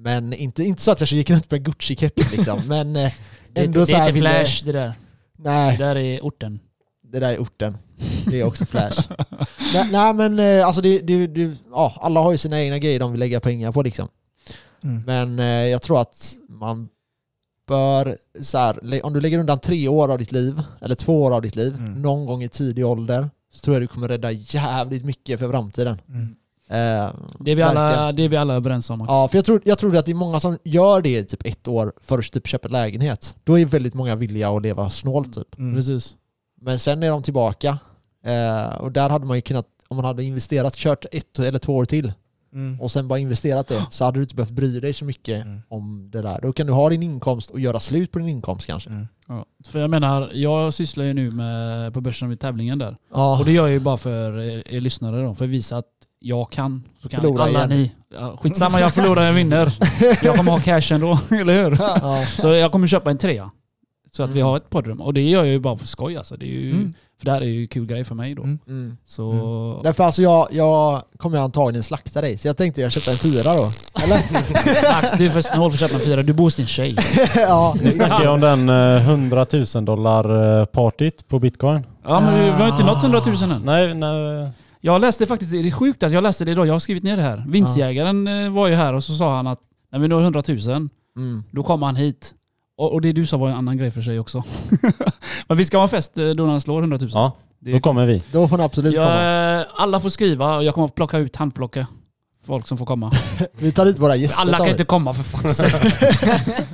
Men 0.00 0.32
inte, 0.32 0.64
inte 0.64 0.82
så 0.82 0.90
att 0.90 1.00
jag 1.00 1.08
gick 1.12 1.30
runt 1.30 1.50
med 1.50 1.66
Gucci-keps 1.68 2.36
liksom, 2.36 2.60
men 2.66 2.96
eh, 2.96 3.12
Det, 3.52 3.60
är- 3.60 3.64
ändå 3.64 3.80
det 3.80 3.86
så 3.86 3.92
är 3.92 3.96
här 3.98 4.08
inte 4.08 4.20
flash 4.20 4.64
det 4.64 4.72
där. 4.72 4.86
Det 4.88 4.94
Nej, 5.50 5.76
där 5.76 5.96
är 5.96 6.20
orten. 6.20 6.60
det 7.12 7.18
där 7.20 7.32
är 7.32 7.38
orten. 7.38 7.76
Det 8.26 8.40
är 8.40 8.44
också 8.44 8.66
flash. 8.66 9.00
nej, 9.74 9.88
nej 9.92 10.14
men 10.14 10.38
eh, 10.38 10.66
alltså 10.66 10.80
det, 10.80 10.98
det, 10.98 11.26
det, 11.26 11.56
ja, 11.70 11.94
alla 12.00 12.20
har 12.20 12.32
ju 12.32 12.38
sina 12.38 12.60
egna 12.62 12.78
grejer 12.78 13.00
de 13.00 13.10
vill 13.12 13.20
lägga 13.20 13.40
pengar 13.40 13.72
på 13.72 13.82
liksom. 13.82 14.08
Mm. 14.84 15.02
Men 15.06 15.38
eh, 15.38 15.44
jag 15.70 15.82
tror 15.82 16.00
att 16.00 16.34
man 16.48 16.88
bör, 17.68 18.16
så 18.40 18.58
här, 18.58 19.04
om 19.06 19.12
du 19.12 19.20
lägger 19.20 19.38
undan 19.38 19.58
tre 19.58 19.88
år 19.88 20.12
av 20.12 20.18
ditt 20.18 20.32
liv, 20.32 20.62
eller 20.80 20.94
två 20.94 21.22
år 21.22 21.34
av 21.34 21.42
ditt 21.42 21.56
liv, 21.56 21.74
Mm. 21.74 22.02
någon 22.02 22.26
gång 22.26 22.42
i 22.42 22.48
tidig 22.48 22.86
ålder, 22.86 23.30
så 23.52 23.60
tror 23.60 23.74
jag 23.76 23.82
du 23.82 23.86
kommer 23.86 24.08
rädda 24.08 24.30
jävligt 24.32 25.04
mycket 25.04 25.38
för 25.38 25.50
framtiden. 25.50 26.00
Mm. 26.08 26.34
Eh, 26.70 27.10
Det 27.40 27.50
är 27.50 27.54
vi 27.56 27.62
alla, 27.62 27.80
verkligen. 27.80 28.16
det 28.16 28.22
är 28.22 28.28
vi 28.28 28.36
alla 28.36 28.54
överens 28.54 28.90
om 28.90 29.00
också. 29.00 29.12
Ja, 29.12 29.28
för 29.28 29.38
jag 29.38 29.44
tror, 29.44 29.60
jag 29.64 29.78
tror 29.78 29.96
att 29.96 30.06
det 30.06 30.12
är 30.12 30.14
många 30.14 30.40
som 30.40 30.58
gör 30.64 31.02
det 31.02 31.18
i 31.18 31.24
typ 31.24 31.46
ett 31.46 31.68
år 31.68 31.92
först 32.02 32.34
typ 32.34 32.46
köper 32.46 32.68
lägenhet. 32.68 33.36
Då 33.44 33.58
är 33.58 33.64
väldigt 33.64 33.94
många 33.94 34.16
villiga 34.16 34.50
att 34.50 34.62
leva 34.62 34.90
snålt 34.90 35.34
typ. 35.34 35.58
Mm. 35.58 35.74
Precis. 35.74 36.16
Men 36.60 36.78
sen 36.78 37.02
är 37.02 37.10
de 37.10 37.22
tillbaka. 37.22 37.78
Eh, 38.24 38.74
och 38.80 38.92
där 38.92 39.08
hade 39.10 39.26
man 39.26 39.36
ju 39.36 39.40
kunnat, 39.40 39.66
om 39.88 39.96
man 39.96 40.04
hade 40.04 40.24
investerat, 40.24 40.74
kört 40.76 41.04
ett 41.12 41.38
eller 41.38 41.58
två 41.58 41.76
år 41.76 41.84
till 41.84 42.12
Mm. 42.52 42.80
och 42.80 42.90
sen 42.90 43.08
bara 43.08 43.18
investerat 43.18 43.66
det, 43.68 43.86
så 43.90 44.04
hade 44.04 44.18
du 44.18 44.22
inte 44.22 44.34
behövt 44.34 44.50
bry 44.50 44.80
dig 44.80 44.92
så 44.92 45.04
mycket 45.04 45.42
Mm. 45.44 45.60
om 45.68 46.10
det 46.10 46.22
där. 46.22 46.38
Då 46.42 46.52
kan 46.52 46.66
du 46.66 46.72
ha 46.72 46.88
din 46.88 47.02
inkomst 47.02 47.50
och 47.50 47.60
göra 47.60 47.80
slut 47.80 48.12
på 48.12 48.18
din 48.18 48.28
inkomst 48.28 48.66
kanske. 48.66 48.90
Mm. 48.90 49.08
Ja. 49.28 49.44
För 49.66 49.78
jag 49.78 49.90
menar, 49.90 50.30
jag 50.34 50.74
sysslar 50.74 51.04
ju 51.04 51.12
nu 51.14 51.30
med, 51.30 51.94
på 51.94 52.00
börsen 52.00 52.28
vid 52.28 52.40
tävlingen 52.40 52.78
där. 52.78 52.96
Ja, 53.14 53.38
Och 53.38 53.44
det 53.44 53.52
gör 53.52 53.62
jag 53.66 53.72
ju 53.72 53.80
bara 53.80 53.96
för 53.96 54.38
er, 54.38 54.62
er 54.74 54.80
lyssnare 54.80 55.22
då, 55.22 55.34
för 55.34 55.44
att 55.44 55.50
visa 55.50 55.76
att 55.76 55.86
jag 56.20 56.50
kan. 56.50 56.82
Så 57.02 57.08
kan 57.08 57.20
Förlora 57.20 57.42
alla 57.42 57.58
igen. 57.58 57.68
ni. 57.68 57.92
Ja, 58.14 58.36
skitsamma, 58.42 58.80
jag 58.80 58.94
förlorar, 58.94 59.22
jag 59.22 59.32
vinner. 59.32 59.72
Jag 60.22 60.36
kommer 60.36 60.52
ha 60.52 60.60
cash 60.60 60.92
ändå, 60.94 61.18
eller 61.40 61.64
hur? 61.64 61.76
ja. 61.80 62.26
Så 62.26 62.48
jag 62.48 62.72
kommer 62.72 62.86
köpa 62.86 63.10
en 63.10 63.18
trea. 63.18 63.50
Så 64.10 64.22
att 64.22 64.30
vi 64.30 64.40
Mm. 64.40 64.46
har 64.50 64.56
ett 64.56 64.70
poddrum. 64.70 65.00
Och 65.00 65.14
det 65.14 65.22
gör 65.22 65.38
jag 65.44 65.52
ju 65.52 65.58
bara 65.58 65.76
på 65.76 65.86
skoj 65.86 66.16
alltså. 66.16 66.36
Det 66.36 66.44
är 66.44 66.48
ju, 66.60 66.70
Mm. 66.70 66.94
För 67.18 67.24
det 67.24 67.32
här 67.32 67.40
är 67.40 67.46
ju 67.46 67.66
kul 67.66 67.86
grej 67.86 68.04
för 68.04 68.14
mig 68.14 68.34
då. 68.34 68.42
Mm. 68.42 68.58
Mm. 68.68 68.96
Så... 69.06 69.80
Därför 69.84 70.04
alltså 70.04 70.22
jag, 70.22 70.48
jag 70.50 71.02
kommer 71.16 71.38
antagligen 71.38 71.82
slakta 71.82 72.20
dig, 72.20 72.36
så 72.38 72.48
jag 72.48 72.56
tänkte 72.56 72.80
jag 72.80 72.92
köpte 72.92 73.10
en 73.10 73.16
fyra 73.16 73.54
då. 73.54 73.66
Eller? 74.04 74.18
Max, 74.94 75.12
du 75.18 75.26
är 75.26 75.30
för 75.30 75.40
snål 75.40 75.70
för 75.70 75.76
att 75.84 75.90
köpa 75.90 75.94
en 76.00 76.06
fyra. 76.06 76.22
Du 76.22 76.32
bor 76.32 76.44
hos 76.44 76.54
din 76.56 76.66
tjej. 76.66 76.96
ja, 77.36 77.74
Ni 77.82 77.92
snackar 77.92 78.20
ju 78.22 78.28
om 78.28 78.40
den 78.40 78.68
eh, 78.68 79.08
100 79.08 79.46
000 79.74 79.84
dollar 79.84 80.58
eh, 80.60 80.64
partyt 80.64 81.28
på 81.28 81.38
bitcoin. 81.38 81.86
Ja 82.04 82.20
men 82.20 82.34
vi 82.38 82.44
vi 82.44 82.50
har 82.50 82.68
inte 82.68 82.84
nått 82.84 83.02
100 83.02 83.20
000 83.26 83.52
än. 83.52 83.62
Nej, 83.64 83.94
nej. 83.94 84.48
Jag 84.80 85.00
läste 85.00 85.26
faktiskt, 85.26 85.50
det 85.52 85.58
är 85.58 85.70
sjukt 85.70 86.02
att 86.02 86.12
jag 86.12 86.22
läste 86.22 86.44
det 86.44 86.50
idag. 86.52 86.66
Jag 86.66 86.72
har 86.74 86.78
skrivit 86.80 87.02
ner 87.02 87.16
det 87.16 87.22
här. 87.22 87.44
Vinstjägaren 87.48 88.26
eh, 88.26 88.50
var 88.50 88.68
ju 88.68 88.74
här 88.74 88.92
och 88.94 89.04
så 89.04 89.14
sa 89.14 89.36
han 89.36 89.46
att 89.46 89.60
när 89.92 89.98
vi 89.98 90.08
når 90.08 90.20
100 90.22 90.42
000 90.48 90.58
mm. 91.16 91.42
Då 91.50 91.62
kommer 91.62 91.86
han 91.86 91.96
hit. 91.96 92.34
Och, 92.78 92.92
och 92.92 93.00
det 93.00 93.12
du 93.12 93.26
sa 93.26 93.36
var 93.36 93.48
en 93.48 93.54
annan 93.54 93.78
grej 93.78 93.90
för 93.90 94.02
sig 94.02 94.18
också. 94.18 94.44
Men 95.48 95.56
vi 95.56 95.64
ska 95.64 95.76
ha 95.76 95.82
en 95.82 95.88
fest 95.88 96.18
eh, 96.18 96.28
då 96.28 96.44
när 96.44 96.50
han 96.50 96.60
slår 96.60 96.80
100 96.80 96.98
000. 97.00 97.10
Ja, 97.14 97.32
Det 97.58 97.72
då 97.72 97.80
kommer 97.80 98.06
vi. 98.06 98.22
då 98.32 98.48
får 98.48 98.58
ni 98.58 98.64
absolut 98.64 98.94
komma. 98.96 99.22
jag, 99.22 99.64
alla 99.76 100.00
får 100.00 100.10
skriva 100.10 100.56
och 100.56 100.64
jag 100.64 100.74
kommer 100.74 100.86
att 100.86 100.94
plocka 100.94 101.18
ut, 101.18 101.36
handplocka 101.36 101.86
folk 102.46 102.66
som 102.68 102.78
får 102.78 102.86
komma. 102.86 103.12
Vi 103.58 103.72
tar 103.72 103.84
dit 103.84 103.98
våra 103.98 104.16
gäster. 104.16 104.40
Alla 104.42 104.56
kan 104.58 104.68
inte 104.68 104.84
komma 104.84 105.14
för 105.14 105.22
fuck's. 105.38 105.54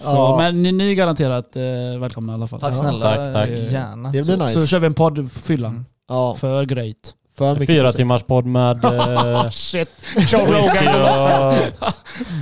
Så, 0.00 0.04
Ja. 0.12 0.36
Men 0.38 0.62
ni, 0.62 0.72
ni 0.72 0.90
är 0.90 0.94
garanterat 0.94 1.56
eh, 1.56 1.62
välkomna 2.00 2.32
i 2.32 2.34
alla 2.34 2.46
fall. 2.48 2.60
Tack 2.60 2.72
Ja, 2.72 2.76
snälla. 2.80 3.16
tack, 3.16 3.32
tack. 3.32 3.48
Eh, 3.48 3.72
Gärna. 3.72 4.12
Det 4.12 4.22
blir 4.24 4.36
Så, 4.36 4.44
nice. 4.46 4.60
så 4.60 4.66
kör 4.66 4.78
vi 4.78 4.86
en 4.86 4.94
podd 4.94 5.32
fyllan. 5.32 5.86
Ja, 6.08 6.34
För 6.34 6.64
grejt. 6.64 7.12
för 7.38 7.52
mycket 7.52 7.66
Fyra 7.66 7.92
timmars 7.92 8.22
podd 8.22 8.46
med 8.46 8.84
eh, 8.84 9.50
Shit. 9.50 9.88
Joe 10.16 10.44
whisky 10.44 10.86
Rogan. 10.86 11.48
och... 11.48 11.54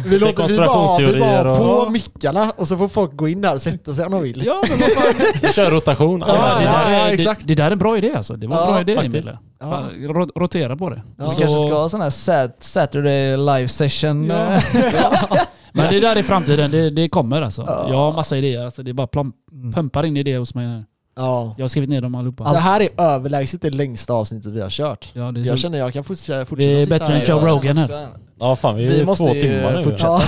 Vi 0.06 0.18
låter 0.18 0.18
vi 0.18 0.18
bara, 0.18 0.28
vi 0.28 0.32
konspirationsteorier 0.34 1.44
bara 1.44 1.50
och- 1.50 1.84
på 1.84 1.90
mickarna 1.90 2.50
och 2.56 2.68
så 2.68 2.76
får 2.76 2.88
folk 2.88 3.16
gå 3.16 3.28
in 3.28 3.40
där 3.40 3.54
och 3.54 3.60
sätta 3.60 3.92
sig 3.94 4.04
om 4.06 4.12
de 4.12 4.22
vill. 4.22 4.42
Ja 4.46 4.62
men 4.68 4.78
vad 4.78 4.90
fan. 4.90 5.14
Vi 5.42 5.52
kör 5.52 5.70
rotation. 5.70 6.24
Ja, 6.26 6.34
det, 6.34 6.64
där 6.64 6.64
ja, 6.64 6.88
är, 6.88 7.06
det, 7.06 7.12
exakt. 7.14 7.46
det 7.46 7.54
där 7.54 7.66
är 7.66 7.70
en 7.70 7.78
bra 7.78 7.98
idé 7.98 8.12
alltså. 8.16 8.36
Det 8.36 8.46
var 8.46 8.56
en 8.56 8.62
Ja, 8.62 8.70
bra 8.72 8.80
idé 8.80 8.94
faktiskt. 8.96 9.28
Emil. 9.28 9.38
Ja. 9.60 9.70
Fan, 9.70 9.90
ro- 10.08 10.30
rotera 10.40 10.76
på 10.76 10.90
det. 10.90 11.02
Ja. 11.18 11.24
Vi 11.24 11.30
Så- 11.30 11.40
kanske 11.40 11.66
ska 11.68 11.76
ha 11.78 11.88
sån 11.88 12.00
här 12.00 12.10
sat 12.10 12.56
Saturday 12.60 13.36
live 13.36 13.68
session. 13.68 14.26
Ja. 14.26 14.54
eh. 14.54 14.62
Men 15.72 15.92
det 15.92 16.00
där 16.00 16.16
är 16.16 16.22
framtiden, 16.22 16.70
det, 16.70 16.90
det 16.90 17.08
kommer 17.08 17.42
alltså. 17.42 17.64
Ja. 17.66 17.86
Jag 17.88 17.96
har 17.96 18.12
massa 18.12 18.36
idéer, 18.36 18.64
alltså 18.64 18.82
det 18.82 18.90
är 18.90 18.92
bara 18.92 19.06
plom, 19.06 19.32
Mm. 19.52 19.72
pumpar 19.72 20.04
in 20.04 20.16
idéer 20.16 20.38
hos 20.38 20.54
mig 20.54 20.66
nu. 20.66 20.84
Ja. 21.16 21.54
Jag 21.58 21.64
har 21.64 21.68
skrivit 21.68 21.90
ner 21.90 22.00
dem 22.00 22.14
allihopa. 22.14 22.52
Det 22.52 22.58
här 22.58 22.80
är 22.80 22.88
överlägset 23.00 23.62
det 23.62 23.70
längsta 23.70 24.12
avsnittet 24.12 24.52
vi 24.52 24.60
har 24.60 24.70
kört. 24.70 25.10
Ja, 25.12 25.32
det 25.32 25.40
är, 25.40 25.44
Jag 25.44 25.58
så, 25.58 25.62
känner 25.62 25.78
jag 25.78 25.92
kan 25.92 26.04
fortsätta, 26.04 26.44
fortsätta 26.46 26.68
Vi 26.68 26.74
är 26.80 26.84
sitta 26.84 26.98
bättre 26.98 27.14
här 27.14 27.20
än 27.20 27.28
Joe 27.28 27.46
Rogan 27.48 27.76
här. 27.76 28.06
Ja 28.40 28.56
fan, 28.56 28.76
vi 28.76 28.84
är 28.84 28.88
Vi 28.88 29.04
måste 29.04 29.24
två 29.24 29.32
timmar 29.32 29.72
nu. 29.76 29.82
fortsätta. 29.82 30.06
Ja, 30.06 30.22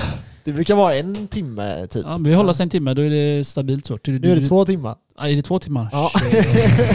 det 0.45 0.53
brukar 0.53 0.75
vara 0.75 0.95
en 0.95 1.27
timme 1.27 1.87
typ. 1.87 2.05
ja, 2.07 2.19
men 2.19 2.25
vi 2.31 2.35
håller 2.35 2.51
oss 2.51 2.61
en 2.61 2.71
timme, 2.71 2.95
då 2.95 3.03
är 3.03 3.11
det 3.11 3.45
stabilt 3.45 3.87
så. 3.87 3.99
Nu 4.05 4.33
är 4.33 4.37
det 4.37 4.45
två 4.45 4.65
timmar. 4.65 4.95
Ja, 5.19 5.29
är 5.29 5.37
det 5.37 5.43
två 5.43 5.59
timmar? 5.59 5.89
Ja. 5.93 6.11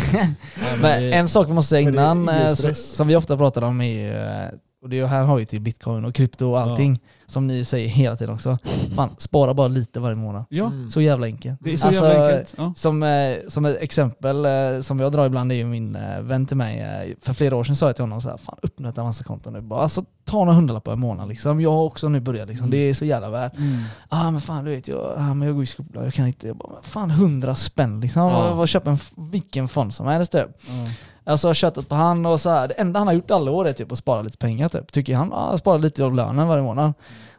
Men 0.81 1.13
en 1.13 1.27
sak 1.27 1.49
vi 1.49 1.53
måste 1.53 1.69
säga 1.69 1.81
innan, 1.89 2.29
eh, 2.29 2.53
som 2.73 3.07
vi 3.07 3.15
ofta 3.15 3.37
pratar 3.37 3.61
om 3.61 3.81
är, 3.81 4.13
eh, 4.43 4.49
och 4.81 4.89
det 4.89 5.05
här 5.05 5.23
har 5.23 5.39
ju 5.39 5.45
till 5.45 5.61
bitcoin 5.61 6.05
och 6.05 6.15
krypto 6.15 6.45
och 6.49 6.59
allting, 6.59 6.99
som 7.25 7.47
ni 7.47 7.65
säger 7.65 7.87
hela 7.87 8.15
tiden 8.15 8.33
också. 8.33 8.57
Fan, 8.95 9.09
spara 9.17 9.53
bara 9.53 9.67
lite 9.67 9.99
varje 9.99 10.15
månad. 10.15 10.45
Ja, 10.49 10.65
Mm. 10.65 10.89
Så 10.89 11.01
jävla 11.01 11.25
enkelt. 11.25 11.59
det 11.61 11.73
är 11.73 11.77
så 11.77 11.87
Alltså, 11.87 12.05
jävla 12.05 12.25
enkelt. 12.27 12.53
Ja. 12.57 12.73
Som, 12.75 13.03
eh, 13.03 13.37
som 13.47 13.65
ett 13.65 13.77
exempel 13.81 14.45
eh, 14.45 14.79
som 14.81 14.99
jag 14.99 15.11
drar 15.11 15.25
ibland 15.25 15.51
är 15.51 15.55
ju 15.55 15.65
min 15.65 15.95
eh, 15.95 16.21
vän 16.21 16.45
till 16.45 16.57
mig. 16.57 17.15
För 17.21 17.33
flera 17.33 17.55
år 17.55 17.63
sedan 17.63 17.75
sa 17.75 17.85
jag 17.85 17.95
till 17.95 18.03
honom 18.03 18.21
så 18.21 18.29
här, 18.29 18.37
fan 18.37 18.57
öppna 18.63 18.89
ett 18.89 18.97
Avanza-konto 18.97 19.49
nu. 19.49 19.61
Bara, 19.61 19.81
alltså, 19.81 20.03
ta 20.25 20.37
några 20.37 20.53
hundralappar 20.53 20.93
i 20.93 20.95
månaden 20.95 21.29
liksom. 21.29 21.61
Jag 21.61 21.71
har 21.71 21.83
också 21.83 22.09
nu 22.09 22.19
börjat 22.19 22.47
liksom. 22.47 22.63
Mm. 22.65 22.71
Det 22.71 22.77
är 22.77 22.93
så 22.93 23.05
jävla 23.05 23.29
värt. 23.29 23.57
Mm. 23.57 23.83
Ah 24.09 24.31
men 24.31 24.41
fan 24.41 24.65
du 24.65 24.71
vet, 24.75 24.87
jag, 24.87 25.13
ah, 25.17 25.33
men 25.33 25.47
jag 25.47 25.55
går 25.55 25.63
i 25.63 25.67
skolan, 25.67 26.03
jag 26.03 26.13
kan 26.13 26.27
inte. 26.27 26.47
Jag 26.47 26.55
bara, 26.57 26.81
fan 26.81 27.11
hundra 27.11 27.55
spänn 27.55 28.01
liksom. 28.01 28.21
Ja. 28.21 28.47
Ja. 28.49 28.55
Vad 28.55 28.69
köpa 28.69 28.89
en, 28.89 28.97
vilken 29.31 29.67
fond 29.67 29.93
som 29.93 30.07
helst 30.07 30.31
typ. 30.31 30.47
Ja. 30.67 30.73
Alltså 31.23 31.47
har 31.47 31.53
köttat 31.53 31.89
på 31.89 31.95
han 31.95 32.25
och 32.25 32.41
så 32.41 32.49
här. 32.49 32.67
det 32.67 32.73
enda 32.73 32.99
han 32.99 33.07
har 33.07 33.13
gjort 33.13 33.31
alla 33.31 33.51
år 33.51 33.67
är 33.67 33.73
typ 33.73 33.91
att 33.91 33.97
spara 33.97 34.21
lite 34.21 34.37
pengar 34.37 34.69
typ. 34.69 34.91
Tycker 34.91 35.15
han, 35.15 35.33
ah, 35.33 35.57
spara 35.57 35.77
lite 35.77 36.05
av 36.05 36.15
lönen 36.15 36.47
varje 36.47 36.63
månad. 36.63 36.93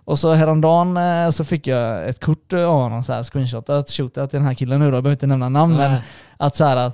Och 0.04 0.18
så 0.18 0.32
häromdagen 0.32 0.96
eh, 0.96 1.30
så 1.30 1.44
fick 1.44 1.66
jag 1.66 2.08
ett 2.08 2.24
kort 2.24 2.52
eh, 2.52 2.64
av 2.64 2.82
honom 2.82 3.02
så 3.02 3.12
här 3.12 3.22
screenshotat, 3.22 3.90
shootat 3.90 4.30
till 4.30 4.38
den 4.38 4.46
här 4.46 4.54
killen 4.54 4.80
nu 4.80 4.90
då, 4.90 4.96
jag 4.96 5.02
behöver 5.02 5.16
inte 5.16 5.26
nämna 5.26 5.48
namn 5.48 5.76
men 5.76 5.90
Nej. 5.90 6.02
att 6.36 6.56
så 6.56 6.64
här, 6.64 6.76
Eh, 6.86 6.92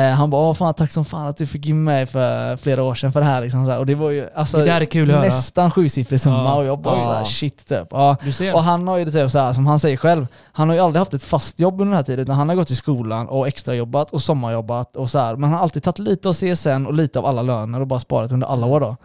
han 0.00 0.30
bara 0.30 0.42
Åh, 0.48 0.54
fan 0.54 0.74
tack 0.74 0.92
som 0.92 1.04
fan 1.04 1.26
att 1.26 1.36
du 1.36 1.46
fick 1.46 1.66
in 1.68 1.84
mig 1.84 2.06
för 2.06 2.56
flera 2.56 2.82
år 2.82 2.94
sedan 2.94 3.12
för 3.12 3.20
det 3.20 3.26
här 3.26 3.40
liksom, 3.40 3.66
så. 3.66 3.76
Och 3.78 3.86
det 3.86 3.94
var 3.94 4.10
ju 4.10 4.28
alltså, 4.34 4.58
Det 4.58 4.64
där 4.64 4.80
är 4.80 4.84
kul 4.84 5.08
nästan 5.08 5.70
sjusiffrig 5.70 6.20
summa 6.20 6.44
Ja. 6.44 6.54
och 6.54 6.64
jag 6.64 6.78
bara 6.78 6.94
Ja. 6.94 7.00
så 7.04 7.12
här, 7.12 7.24
shit 7.24 7.66
typ. 7.68 7.88
Ja. 7.90 8.16
Och 8.54 8.62
han 8.62 8.88
har 8.88 8.96
ju 8.98 9.04
det 9.04 9.12
typ 9.12 9.30
så 9.30 9.38
här, 9.38 9.52
som 9.52 9.66
han 9.66 9.78
säger 9.78 9.96
själv, 9.96 10.26
han 10.52 10.68
har 10.68 10.76
ju 10.76 10.82
aldrig 10.82 10.98
haft 11.00 11.14
ett 11.14 11.24
fast 11.24 11.60
jobb 11.60 11.74
under 11.74 11.84
den 11.84 11.96
här 11.96 12.02
tiden 12.02 12.20
utan 12.22 12.36
han 12.36 12.48
har 12.48 12.56
gått 12.56 12.70
i 12.70 12.74
skolan 12.76 13.28
och 13.28 13.48
extrajobbat 13.48 14.10
och 14.10 14.22
sommarjobbat 14.22 14.96
och 14.96 15.10
så 15.10 15.18
här. 15.18 15.34
Men 15.36 15.42
han 15.42 15.52
har 15.52 15.60
alltid 15.60 15.82
tagit 15.82 15.98
lite 15.98 16.28
av 16.28 16.32
CSN 16.32 16.86
och 16.86 16.94
lite 16.94 17.18
av 17.18 17.26
alla 17.26 17.42
löner 17.42 17.80
och 17.80 17.86
bara 17.86 18.00
sparat 18.00 18.32
under 18.32 18.46
alla 18.46 18.66
år 18.66 18.80
då. 18.80 18.96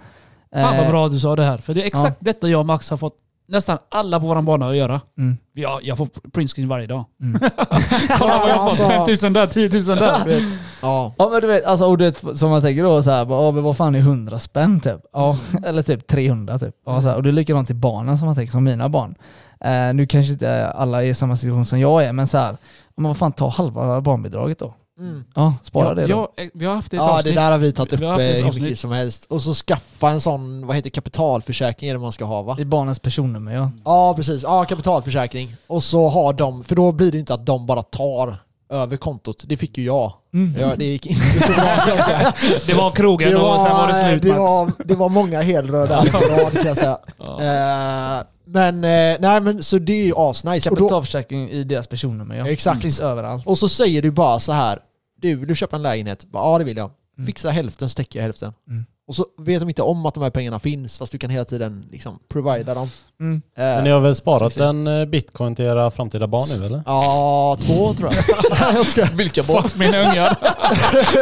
Fan 0.53 0.78
vad 0.78 0.86
Eh, 0.86 0.91
bra 0.91 1.06
att 1.06 1.11
du 1.11 1.20
sa 1.20 1.36
det 1.36 1.44
här. 1.44 1.57
För 1.57 1.74
det 1.74 1.82
är 1.84 1.88
exakt 1.88 2.18
detta 2.20 2.48
jag 2.49 2.60
och 2.60 2.66
Max 2.66 2.90
har 2.90 2.98
fått 2.98 3.16
nästan 3.49 3.77
alla 3.89 4.19
på 4.19 4.26
våran 4.27 4.45
bana 4.45 4.69
att 4.69 4.76
göra. 4.76 5.01
Mm. 5.17 5.38
Jag, 5.53 5.80
jag 5.84 5.97
får 5.97 6.07
printscreen 6.31 6.67
varje 6.69 6.88
dag. 6.88 7.05
Mm. 7.21 7.39
Kolla 8.17 8.39
vad 8.39 8.49
jag 8.49 8.55
har 8.55 8.69
fått. 8.69 8.80
Alltså. 8.80 8.88
5000 8.89 9.34
där, 9.34 9.47
10 9.47 9.69
000 9.88 9.97
där. 9.97 10.26
vet. 10.26 10.43
Ja. 10.81 11.13
Ja 11.17 11.30
men 11.30 11.41
du 11.41 11.47
vet, 11.47 11.65
alltså, 11.65 11.85
och 11.85 11.97
du 11.97 12.05
vet 12.05 12.38
som 12.38 12.49
man 12.49 12.61
tänker 12.61 12.84
då 12.84 13.03
så 13.03 13.11
här, 13.11 13.26
bara, 13.26 13.43
"Ja, 13.45 13.51
men 13.51 13.63
vad 13.63 13.77
fan 13.77 13.95
är 13.95 13.99
100 13.99 14.39
spänn 14.39 14.80
typ? 14.80 14.99
Ja, 15.13 15.38
eller 15.65 15.81
typ 15.81 16.07
300 16.07 16.59
typ. 16.59 16.76
Ja, 16.85 17.01
så 17.01 17.07
här, 17.07 17.15
och 17.15 17.23
det 17.23 17.30
är 17.30 17.31
likadant 17.31 17.67
till 17.67 17.76
barnen 17.76 18.17
som 18.17 18.26
man 18.26 18.35
tänker, 18.35 18.51
som 18.51 18.63
mina 18.63 18.89
barn. 18.89 19.15
Eh, 19.61 19.93
nu 19.93 20.05
kanske 20.07 20.34
inte 20.34 20.67
alla 20.69 21.03
är 21.03 21.07
i 21.07 21.13
samma 21.13 21.35
situation 21.35 21.65
som 21.65 21.80
jag 21.80 22.03
är, 22.03 22.13
men 22.13 22.27
så 22.27 22.38
här, 22.38 22.57
men 22.97 23.07
vad 23.07 23.17
fan 23.17 23.31
ta 23.31 23.49
halva 23.49 24.01
barnbidraget 24.01 24.59
då? 24.59 24.73
Mm. 24.99 25.23
Ja, 25.35 25.53
spara 25.63 25.95
det 25.95 26.01
då. 26.07 26.09
jag, 26.09 26.27
jag, 26.45 26.49
vi 26.53 26.65
har 26.65 26.76
haft 26.76 26.93
ett 26.93 26.97
Ja 26.97 27.05
det 27.07 27.11
avsnitt. 27.13 27.35
där 27.35 27.51
har 27.51 27.57
vi 27.57 27.71
tagit 27.71 27.93
upp 27.93 27.99
Vi 27.99 28.05
eh, 28.05 28.11
hur 28.17 28.47
avsnitt. 28.47 28.63
mycket 28.63 28.80
som 28.80 28.91
helst. 28.91 29.26
Och 29.30 29.41
så 29.41 29.53
skaffa 29.53 30.09
en 30.09 30.21
sån, 30.21 30.67
vad 30.67 30.76
heter 30.76 30.89
kapitalförsäkring 30.89 31.89
är 31.89 31.93
det 31.93 31.99
man 31.99 32.11
ska 32.11 32.26
ha 32.26 32.41
va? 32.41 32.55
I 32.59 32.65
barnens 32.65 32.99
personnummer 32.99 33.53
ja. 33.55 33.71
Ja 33.85 34.13
precis, 34.13 34.43
ja 34.43 34.65
kapitalförsäkring. 34.65 35.55
Och 35.67 35.84
så 35.84 36.07
har 36.07 36.34
de, 36.34 36.63
för 36.63 36.76
då 36.76 36.91
blir 36.91 37.11
det 37.11 37.17
inte 37.19 37.34
att 37.34 37.45
de 37.45 37.65
bara 37.65 37.84
tar 37.84 38.38
över 38.73 38.97
kontot. 38.97 39.43
Det 39.47 39.57
fick 39.57 39.77
ju 39.77 39.84
jag. 39.85 40.13
Ja, 40.59 40.76
det 40.77 40.85
gick 40.85 41.05
inte 41.05 41.39
så 41.47 41.51
bra 41.53 41.76
kan 41.85 41.97
jag 41.97 42.05
säga. 42.07 42.34
Det 42.67 42.73
var 42.73 42.91
krogen 42.91 43.38
och 43.38 43.55
sen 43.55 43.77
var 43.77 43.88
det 43.88 44.09
slut 44.09 44.23
det, 44.23 44.30
Max. 44.30 44.39
var, 44.39 44.71
det 44.85 44.95
var 44.95 45.09
många 45.09 45.41
helrör 45.41 45.88
där 45.88 46.05
i 46.07 46.09
rad 46.43 46.51
kan 46.53 46.65
jag 46.65 46.77
säga. 46.77 46.97
Eh, 47.19 48.23
men, 48.45 48.76
eh, 48.84 49.17
nej 49.19 49.41
men 49.41 49.63
så 49.63 49.77
det 49.77 49.93
är 49.93 50.05
ju 50.05 50.13
asnice. 50.17 50.69
Kapitalförsäkring 50.69 51.49
i 51.49 51.63
deras 51.63 51.88
personnummer 51.88 52.35
ja. 52.35 52.47
Exakt. 52.47 52.77
Det 52.77 52.81
finns 52.84 52.99
överallt. 52.99 53.47
och 53.47 53.57
så 53.57 53.69
säger 53.69 54.01
du 54.01 54.11
bara 54.11 54.39
så 54.39 54.51
här. 54.51 54.80
Du, 55.21 55.35
vill 55.35 55.47
du 55.47 55.55
köpa 55.55 55.75
en 55.75 55.81
lägenhet? 55.81 56.25
Bara, 56.31 56.43
Ja 56.53 56.57
det 56.57 56.63
vill 56.63 56.77
jag. 56.77 56.91
Fixa 57.25 57.49
hälften 57.49 57.89
så 57.89 57.95
täcker 57.95 58.19
jag 58.19 58.23
hälften. 58.23 58.53
Mm. 58.69 58.85
Och 59.07 59.15
så 59.15 59.25
vet 59.39 59.59
de 59.59 59.69
inte 59.69 59.81
om 59.81 60.05
att 60.05 60.13
de 60.13 60.23
här 60.23 60.29
pengarna 60.29 60.59
finns 60.59 60.97
fast 60.97 61.11
du 61.11 61.17
kan 61.17 61.29
hela 61.29 61.45
tiden 61.45 61.85
liksom 61.91 62.19
provida 62.29 62.73
dem. 62.73 62.87
Mm. 63.19 63.35
Eh, 63.57 63.63
Men 63.63 63.83
ni 63.83 63.89
har 63.89 63.99
väl 63.99 64.15
sparat 64.15 64.57
en 64.57 64.87
eh, 64.87 65.05
bitcoin 65.05 65.55
till 65.55 65.65
era 65.65 65.91
framtida 65.91 66.27
barn 66.27 66.59
nu 66.59 66.65
eller? 66.65 66.83
Ja, 66.85 67.57
två 67.61 67.93
tror 67.93 68.11
jag. 68.13 68.23
jag 68.75 68.85
ska. 68.85 69.05
Vilka 69.05 69.43
Fuck 69.43 69.75
mina 69.77 69.97
ungar. 70.09 70.37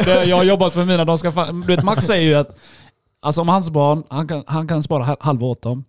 Jag 0.26 0.38
har 0.38 0.44
jobbat 0.44 0.74
för 0.74 0.86
mina, 0.86 1.06
de 1.06 1.18
ska 1.18 1.32
fan, 1.32 1.62
Du 1.62 1.68
vet 1.76 1.84
Max 1.84 2.06
säger 2.06 2.24
ju 2.30 2.36
att 2.36 2.58
alltså 3.22 3.42
om 3.42 3.50
hans 3.50 3.70
barn, 3.70 4.04
han 4.10 4.28
kan, 4.28 4.44
han 4.48 4.68
kan 4.68 4.84
spara 4.84 5.04
ha- 5.04 5.18
halva 5.20 5.48
åt 5.48 5.62
dem. 5.62 5.84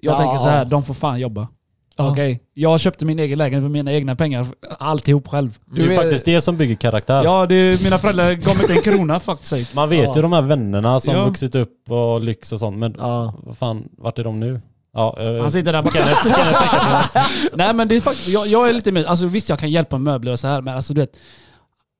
Jag 0.00 0.12
Ja. 0.14 0.18
tänker 0.18 0.38
så 0.38 0.48
här, 0.48 0.64
de 0.64 0.84
får 0.84 0.94
fan 0.94 1.20
jobba. 1.20 1.48
Ja. 1.96 2.10
Okej, 2.10 2.40
jag 2.54 2.80
köpte 2.80 3.04
min 3.04 3.18
egen 3.18 3.38
lägenhet 3.38 3.62
för 3.64 3.68
mina 3.68 3.92
egna 3.92 4.16
pengar, 4.16 4.46
alltihop 4.78 5.28
själv. 5.28 5.58
Det 5.66 5.82
är 5.82 5.86
ju 5.86 5.94
faktiskt 5.96 6.24
det 6.24 6.40
som 6.40 6.56
bygger 6.56 6.74
karaktär. 6.74 7.24
Ja, 7.24 7.46
det, 7.46 7.82
mina 7.82 7.98
föräldrar 7.98 8.32
gav 8.32 8.56
mig 8.56 8.62
inte 8.70 8.74
en 8.74 8.82
krona 8.98 9.20
sake. 9.20 9.66
Man 9.74 9.88
vet 9.88 10.04
Ja. 10.04 10.12
ju 10.16 10.22
de 10.22 10.32
här 10.32 10.42
vännerna 10.42 11.00
som 11.00 11.14
Ja. 11.14 11.24
vuxit 11.24 11.54
upp 11.54 11.90
och 11.90 12.20
lyx 12.20 12.52
och 12.52 12.58
sånt, 12.58 12.76
men 12.76 12.94
Ja. 12.98 13.34
vad 13.42 13.58
fan, 13.58 13.88
vart 13.98 14.18
är 14.18 14.24
de 14.24 14.40
nu? 14.40 14.60
Ja, 14.94 15.16
eh, 15.20 15.40
Han 15.42 15.52
sitter 15.52 15.72
där 15.72 15.82
på. 15.82 15.90
Nej 17.56 17.74
men 17.74 17.88
det 17.88 17.96
är 17.96 18.00
faktiskt, 18.00 18.28
jag, 18.28 18.46
jag 18.46 18.68
är 18.68 18.72
lite 18.72 18.92
mer, 18.92 19.04
alltså 19.04 19.26
visst 19.26 19.48
jag 19.48 19.58
kan 19.58 19.70
hjälpa 19.70 19.98
med 19.98 20.12
möbler 20.12 20.32
och 20.32 20.40
så 20.40 20.46
här 20.48 20.60
men 20.62 20.76
alltså 20.76 20.94
du 20.94 21.00
vet, 21.00 21.16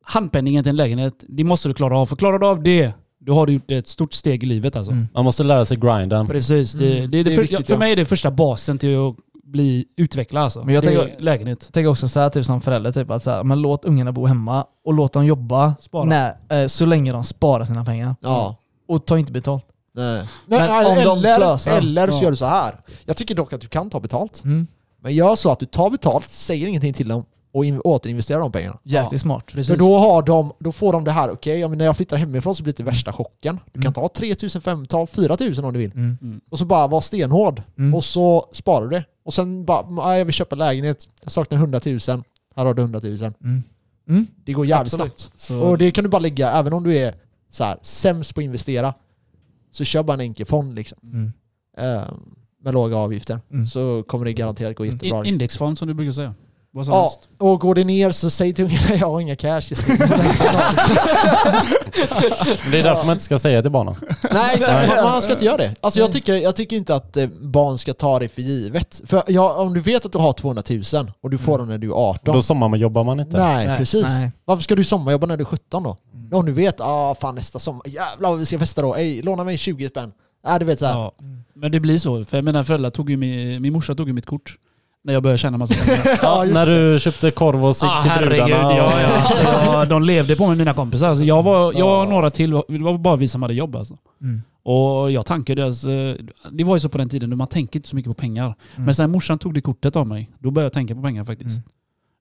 handpenningen 0.05 0.65
till 0.65 0.71
en 0.71 0.77
lägenhet, 0.77 1.25
det 1.29 1.45
måste 1.45 1.69
du 1.69 1.75
klara 1.75 1.99
av. 1.99 2.07
För 2.07 2.17
klarar 2.17 2.39
du 2.39 2.47
av 2.47 2.63
det, 2.63 2.93
då 3.21 3.35
har 3.35 3.47
du 3.47 3.53
gjort 3.53 3.71
ett 3.71 3.89
stort 3.89 4.13
steg 4.15 4.43
i 4.43 4.47
livet 4.47 4.77
alltså. 4.77 4.93
Mm. 4.93 5.09
Man 5.15 5.25
måste 5.25 5.43
lära 5.43 5.65
sig 5.65 5.77
grinden. 5.77 6.27
Precis, 6.27 6.73
det, 6.73 6.99
Mm, 6.99 7.11
det, 7.11 7.19
är 7.19 7.25
det 7.25 7.31
det 7.31 7.33
är 7.33 7.35
för, 7.35 7.43
viktigt, 7.43 7.67
för 7.67 7.77
mig 7.77 7.93
är 7.93 7.97
det 7.97 8.05
första 8.05 8.31
basen 8.31 8.79
till 8.79 8.97
att 8.99 9.17
bli 9.55 9.85
utvecklad 9.97 10.43
alltså. 10.45 10.65
Men 10.65 10.75
jag 10.75 10.85
tänker- 10.85 11.15
lägenhet. 11.21 11.59
Jag 11.67 11.73
tänker 11.75 11.89
också 11.91 12.09
så 12.09 12.21
här 12.21 12.31
typ 12.31 12.45
som 12.45 12.61
förälder, 12.61 12.93
typ 12.93 13.11
att 13.11 13.23
så 13.23 13.31
här, 13.31 13.45
men 13.45 13.63
låt 13.63 13.85
ungarna 13.85 14.13
bo 14.13 14.27
hemma 14.27 14.67
och 14.85 14.95
låt 14.95 15.13
dem 15.13 15.27
jobba 15.27 15.75
Spara. 15.81 16.05
när, 16.05 16.35
eh, 16.63 16.67
så 16.67 16.87
länge 16.87 17.13
de 17.13 17.25
sparar 17.25 17.65
sina 17.65 17.85
pengar. 17.85 18.17
Ja. 18.21 18.57
Och 18.89 19.07
ta 19.07 19.19
inte 19.19 19.33
betalt. 19.33 19.67
Nej. 19.95 20.25
Men 20.47 20.59
Nej, 20.59 20.87
om 20.87 20.95
de 20.95 21.01
eller, 21.19 21.37
slösar. 21.37 21.73
eller 21.79 22.09
så 22.09 22.17
Ja. 22.17 22.23
gör 22.23 22.31
du 22.31 22.37
så 22.37 22.45
här. 22.45 22.75
Jag 23.05 23.17
tycker 23.17 23.35
dock 23.35 23.53
att 23.53 23.61
du 23.61 23.69
kan 23.69 23.91
ta 23.91 24.01
betalt. 24.01 24.45
Mm. 24.45 24.67
Men 25.03 25.15
gör 25.15 25.37
så 25.37 25.51
att 25.51 25.59
du 25.59 25.67
tar 25.67 25.91
betalt, 25.91 26.29
säger 26.29 26.69
ingenting 26.69 26.93
till 26.93 27.09
dem 27.09 27.25
och 27.55 27.65
in, 27.65 27.81
återinvesterar 27.81 28.41
de 28.41 28.53
pengarna. 28.53 28.79
Jäkligt 28.83 29.13
Ja. 29.13 29.19
smart. 29.19 29.47
Precis. 29.47 29.69
För 29.69 29.77
då, 29.77 29.99
har 29.99 30.23
de, 30.23 30.53
då 30.59 30.73
får 30.73 30.93
de 30.93 31.05
det 31.05 31.11
här, 31.11 31.31
okej, 31.31 31.59
ja, 31.61 31.69
men 31.69 31.79
när 31.79 31.85
jag 31.85 31.97
flyttar 31.97 32.17
hemifrån 32.17 32.55
så 32.55 32.63
blir 32.63 32.75
det 32.77 32.83
värsta 32.83 33.13
chocken. 33.13 33.61
Du 33.73 33.81
kan 33.81 33.83
Mm. 33.83 33.93
ta 33.93 34.09
3000, 34.09 34.87
ta 34.87 35.07
4000 35.07 35.65
om 35.65 35.73
du 35.73 35.79
vill. 35.79 35.93
Mm. 35.93 36.41
Och 36.51 36.59
så 36.59 36.65
bara 36.65 36.87
vara 36.87 37.01
stenhård. 37.01 37.63
Mm. 37.79 37.95
Och 37.95 38.05
så 38.05 38.49
sparar 38.53 38.85
du 38.85 38.91
det. 38.91 39.05
Och 39.25 39.35
sen 39.35 39.65
bara, 39.65 40.03
"Ah, 40.03 40.17
jag 40.17 40.25
vill 40.25 40.35
köpa 40.35 40.57
lägenhet, 40.57 41.09
jag 41.23 41.33
saknar 41.33 41.59
100 41.59 41.81
000. 41.87 41.99
Här 42.57 42.65
har 42.67 42.75
du 42.75 42.83
100 42.83 43.01
000. 43.03 43.13
Mm. 43.45 43.63
Mm. 44.09 44.27
Det 44.45 44.53
går 44.53 44.67
jävligt 44.67 44.95
Absolut. 44.95 45.21
snabbt. 45.21 45.41
Så, 45.41 45.61
Och 45.61 45.79
det 45.79 45.91
kan 45.91 46.05
du 46.05 46.11
bara 46.11 46.19
lägga, 46.19 46.51
även 46.53 46.73
om 46.73 46.83
du 46.85 46.97
är 46.97 47.15
så 47.51 47.65
här, 47.65 47.79
sämst 47.83 48.35
på 48.35 48.41
att 48.41 48.45
investera, 48.45 48.95
så 49.71 49.85
kör 49.85 50.03
bara 50.03 50.15
en 50.15 50.21
enkel 50.21 50.47
fond 50.47 50.75
liksom. 50.75 50.99
Mm. 51.03 51.33
Eh, 51.79 52.03
med 52.65 52.75
låga 52.75 52.97
avgifter. 52.97 53.41
Mm. 53.53 53.67
Så 53.67 54.03
kommer 54.03 54.25
det 54.25 54.33
garanterat 54.33 54.77
gå 54.77 54.85
jättebra. 54.85 55.19
Liksom. 55.21 55.33
indexfond 55.33 55.79
som 55.79 55.89
du 55.89 55.95
brukar 55.95 56.13
säga. 56.13 56.35
Vad 56.75 56.87
som 56.87 56.95
Ja, 56.95 57.01
helst. 57.03 57.29
och 57.39 57.61
går 57.61 57.75
det 57.75 57.85
ner 57.85 58.11
så 58.11 58.31
säg 58.31 58.53
till 58.55 58.65
ungarna 58.65 58.95
jag 59.01 59.11
har 59.11 59.21
inga 59.21 59.37
cash 59.37 59.61
just 59.61 59.89
nu. 59.89 59.97
Det 62.71 62.79
är 62.79 62.83
därför 62.83 63.07
man 63.07 63.13
inte 63.13 63.25
ska 63.25 63.39
säga 63.39 63.63
till 63.63 63.71
barnen. 63.71 63.95
Nej 64.33 64.55
exakt, 64.57 64.89
man, 64.89 65.05
man 65.05 65.23
ska 65.23 65.33
inte 65.33 65.45
göra 65.45 65.57
det. 65.57 65.75
Alltså 65.81 66.01
jag 66.01 66.13
tycker, 66.13 66.35
jag 66.35 66.57
tycker 66.57 66.77
inte 66.77 66.95
att 66.95 67.17
eh, 67.17 67.27
barn 67.41 67.79
ska 67.79 67.93
ta 67.95 68.19
det 68.19 68.29
för 68.29 68.43
givet. 68.43 69.01
För 69.07 69.23
ja, 69.27 69.55
om 69.55 69.75
du 69.75 69.81
vet 69.81 70.07
att 70.07 70.13
du 70.13 70.19
har 70.19 70.33
200 70.33 70.63
000 70.93 71.13
och 71.21 71.31
du 71.31 71.39
får 71.39 71.59
dem 71.59 71.69
när 71.69 71.79
du 71.79 71.89
är 71.89 71.95
18. 72.11 72.35
Då 72.35 72.43
sommarjobbar 72.43 73.05
man 73.05 73.21
inte. 73.21 73.37
Nej, 73.37 73.67
Nej, 73.67 73.79
precis. 73.79 74.05
nej. 74.05 74.31
Varför 74.45 74.63
ska 74.63 74.75
du 74.75 74.85
sommarjobba 74.85 75.27
när 75.27 75.37
du 75.37 75.43
är 75.43 75.47
17 75.47 75.83
då? 75.83 75.97
Om 76.33 76.47
du 76.47 76.53
vet, 76.53 76.81
ah 76.81 77.15
fan 77.21 77.35
nästa 77.35 77.59
sommar, 77.59 77.83
jävlar 77.89 78.31
vad 78.31 78.39
vi 78.39 78.47
ska 78.47 78.59
festa 78.59 78.83
då, 78.83 78.95
Ey, 78.97 79.23
låna 79.23 79.45
mig 79.45 79.59
20 79.59 79.89
spänn. 79.89 80.13
Nej 80.47 80.59
du 80.59 80.65
vet 80.65 80.79
såhär. 80.79 80.95
Ja. 80.95 81.13
Men 81.55 81.73
det 81.73 81.81
blir 81.81 81.99
så. 81.99 82.25
För 82.25 82.43
mina 82.43 82.65
föräldrar 82.65 82.91
tog 82.91 83.11
ju 83.11 83.17
min, 83.17 83.63
min 83.63 83.73
morsa 83.73 83.95
tog 83.95 84.07
ju 84.07 84.13
mitt 84.13 84.27
kort. 84.27 84.57
När 85.05 85.13
jag 85.13 85.23
började 85.23 85.39
tjäna 85.39 85.59
massa 85.59 85.75
pengar. 85.75 86.19
Ja, 86.23 86.45
när 86.45 86.67
du 86.67 87.01
köpte 87.01 87.31
korv 87.31 87.65
och 87.65 87.77
cigg 87.77 87.89
Ah, 87.93 88.03
till 88.03 88.11
herregud, 88.11 88.45
brudarna. 88.45 88.75
ja, 88.77 89.01
ja. 89.01 89.65
Jag, 89.73 89.89
de 89.89 90.03
levde 90.03 90.37
på 90.37 90.47
med 90.49 90.57
mina 90.59 90.75
kompisar. 90.75 91.09
Alltså 91.09 91.25
jag, 91.25 91.43
var, 91.43 91.73
jag 91.79 92.03
och 92.03 92.09
några 92.09 92.31
till, 92.31 92.51
det 92.51 92.79
var 92.79 92.99
bara 92.99 93.17
vi 93.17 93.29
som 93.29 93.43
hade 93.43 93.55
jobb 93.55 93.77
alltså. 93.77 93.99
Mm. 94.23 94.43
Och 94.63 95.11
jag 95.11 95.27
tankade 95.27 95.63
deras, 95.63 95.85
eh, 95.85 96.15
det 96.53 96.65
var 96.65 96.77
ju 96.77 96.81
så 96.81 96.89
på 96.89 96.99
den 96.99 97.09
tiden, 97.09 97.37
man 97.37 97.47
tänker 97.49 97.79
inte 97.79 97.89
så 97.89 97.97
mycket 97.97 98.11
på 98.11 98.15
pengar. 98.15 98.45
Mm. 98.45 98.85
Men 98.85 98.95
sen 98.95 99.11
morsan 99.11 99.39
tog 99.39 99.55
det 99.55 99.61
kortet 99.61 99.97
av 99.97 100.07
mig, 100.07 100.31
då 100.39 100.51
började 100.51 100.67
jag 100.67 100.73
tänka 100.73 100.95
på 100.95 101.03
pengar 101.03 101.25
faktiskt. 101.25 101.59
Mm. 101.59 101.69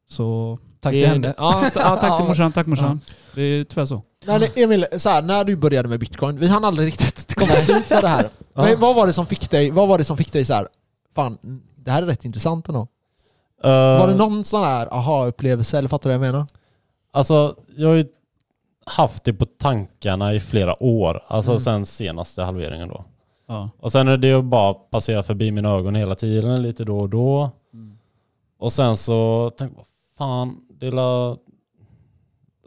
Så... 0.09 0.57
Tack 0.81 0.93
till 0.93 1.07
henne. 1.07 1.33
Ja, 1.37 1.63
ja, 1.63 1.69
tack 1.71 1.99
till 1.99 2.07
Ja. 2.09 2.25
morsan, 2.27 2.51
tack 2.51 2.67
morsan. 2.67 3.01
Det 3.35 3.41
är 3.41 3.63
tyvärr 3.63 3.85
så. 3.85 4.01
Men 4.25 4.43
Emil, 4.55 4.85
så 4.97 5.09
här, 5.09 5.21
när 5.21 5.43
du 5.43 5.55
började 5.55 5.89
med 5.89 5.99
bitcoin, 5.99 6.39
vi 6.39 6.47
hann 6.47 6.65
aldrig 6.65 6.87
riktigt 6.87 7.35
komma 7.35 7.51
slut 7.61 7.89
med 7.89 8.03
det 8.03 8.07
här. 8.07 8.29
Men 8.53 8.79
vad 8.79 8.95
var 8.95 9.07
det 9.07 9.13
som 9.13 9.25
fick 9.25 9.49
dig, 9.51 9.71
vad 9.71 9.87
var 9.87 9.97
det 9.97 10.03
som 10.03 10.17
fick 10.17 10.31
dig 10.33 10.45
så 10.45 10.53
här, 10.53 10.67
fan 11.15 11.37
det 11.83 11.91
här 11.91 12.01
är 12.01 12.05
rätt 12.05 12.25
intressant 12.25 12.67
ändå. 12.67 12.87
Eh, 13.63 13.69
Var 13.99 14.07
det 14.07 14.15
någon 14.15 14.43
sån 14.43 14.63
här 14.63 14.87
aha-upplevelse 14.93 15.77
eller 15.77 15.89
fattar 15.89 16.09
du 16.09 16.17
vad 16.17 16.27
jag 16.27 16.33
menar? 16.33 16.47
Alltså, 17.11 17.55
jag 17.77 17.87
har 17.87 17.95
ju 17.95 18.05
haft 18.85 19.23
det 19.23 19.33
på 19.33 19.45
tankarna 19.45 20.33
i 20.33 20.39
flera 20.39 20.83
år. 20.83 21.23
Alltså 21.27 21.51
Mm. 21.51 21.59
sen 21.59 21.85
senaste 21.85 22.43
halveringen 22.43 22.87
då. 22.87 23.05
Ja. 23.47 23.69
Och 23.79 23.91
sen 23.91 24.07
är 24.07 24.17
det 24.17 24.27
ju 24.27 24.41
bara 24.41 24.73
passera 24.73 25.23
förbi 25.23 25.51
mina 25.51 25.69
ögon 25.69 25.95
hela 25.95 26.15
tiden, 26.15 26.61
lite 26.61 26.83
då 26.83 26.99
och 26.99 27.09
då. 27.09 27.51
Och 28.59 28.73
sen 28.73 28.97
så 28.97 29.49
tänkte 29.57 29.77
jag, 29.77 29.77
vad 29.77 29.87
fan, 30.17 30.57
det 30.79 30.91
la... 30.91 31.37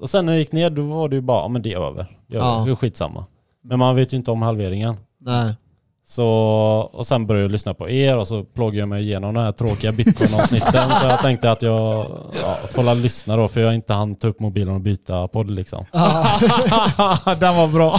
Och 0.00 0.10
sen 0.10 0.26
när 0.26 0.32
jag 0.32 0.40
gick 0.40 0.52
ner 0.52 0.70
då 0.70 0.82
var 0.82 1.08
det 1.08 1.16
ju 1.16 1.22
bara, 1.22 1.48
men 1.48 1.62
det 1.62 1.72
är 1.72 1.78
över. 1.80 2.18
Det 2.26 2.36
är, 2.36 2.40
Ja. 2.40 2.54
över. 2.56 2.66
det 2.66 2.70
är 2.72 2.74
skitsamma. 2.76 3.24
Men 3.62 3.78
man 3.78 3.96
vet 3.96 4.12
ju 4.12 4.16
inte 4.16 4.30
om 4.30 4.42
halveringen. 4.42 4.96
Nej. 5.18 5.54
Så, 6.08 6.26
och 6.92 7.06
sen 7.06 7.26
började 7.26 7.44
jag 7.44 7.52
lyssna 7.52 7.74
på 7.74 7.90
er 7.90 8.16
och 8.16 8.28
så 8.28 8.44
plågade 8.44 8.78
jag 8.78 8.88
mig 8.88 9.02
igenom 9.02 9.34
de 9.34 9.40
här 9.40 9.52
tråkiga 9.52 9.92
bitcoin-avsnitten. 9.92 10.90
så 11.02 11.08
jag 11.08 11.20
tänkte 11.22 11.50
att 11.50 11.62
jag 11.62 12.06
ja, 12.42 12.56
får 12.74 12.82
la 12.82 12.94
lyssna 12.94 13.36
då 13.36 13.48
för 13.48 13.60
jag 13.60 13.74
inte 13.74 13.92
hann 13.92 14.14
ta 14.14 14.28
upp 14.28 14.40
mobilen 14.40 14.74
och 14.74 14.80
byta 14.80 15.28
podd 15.28 15.50
liksom. 15.50 15.84
Den 17.40 17.56
var 17.56 17.68
bra. 17.72 17.98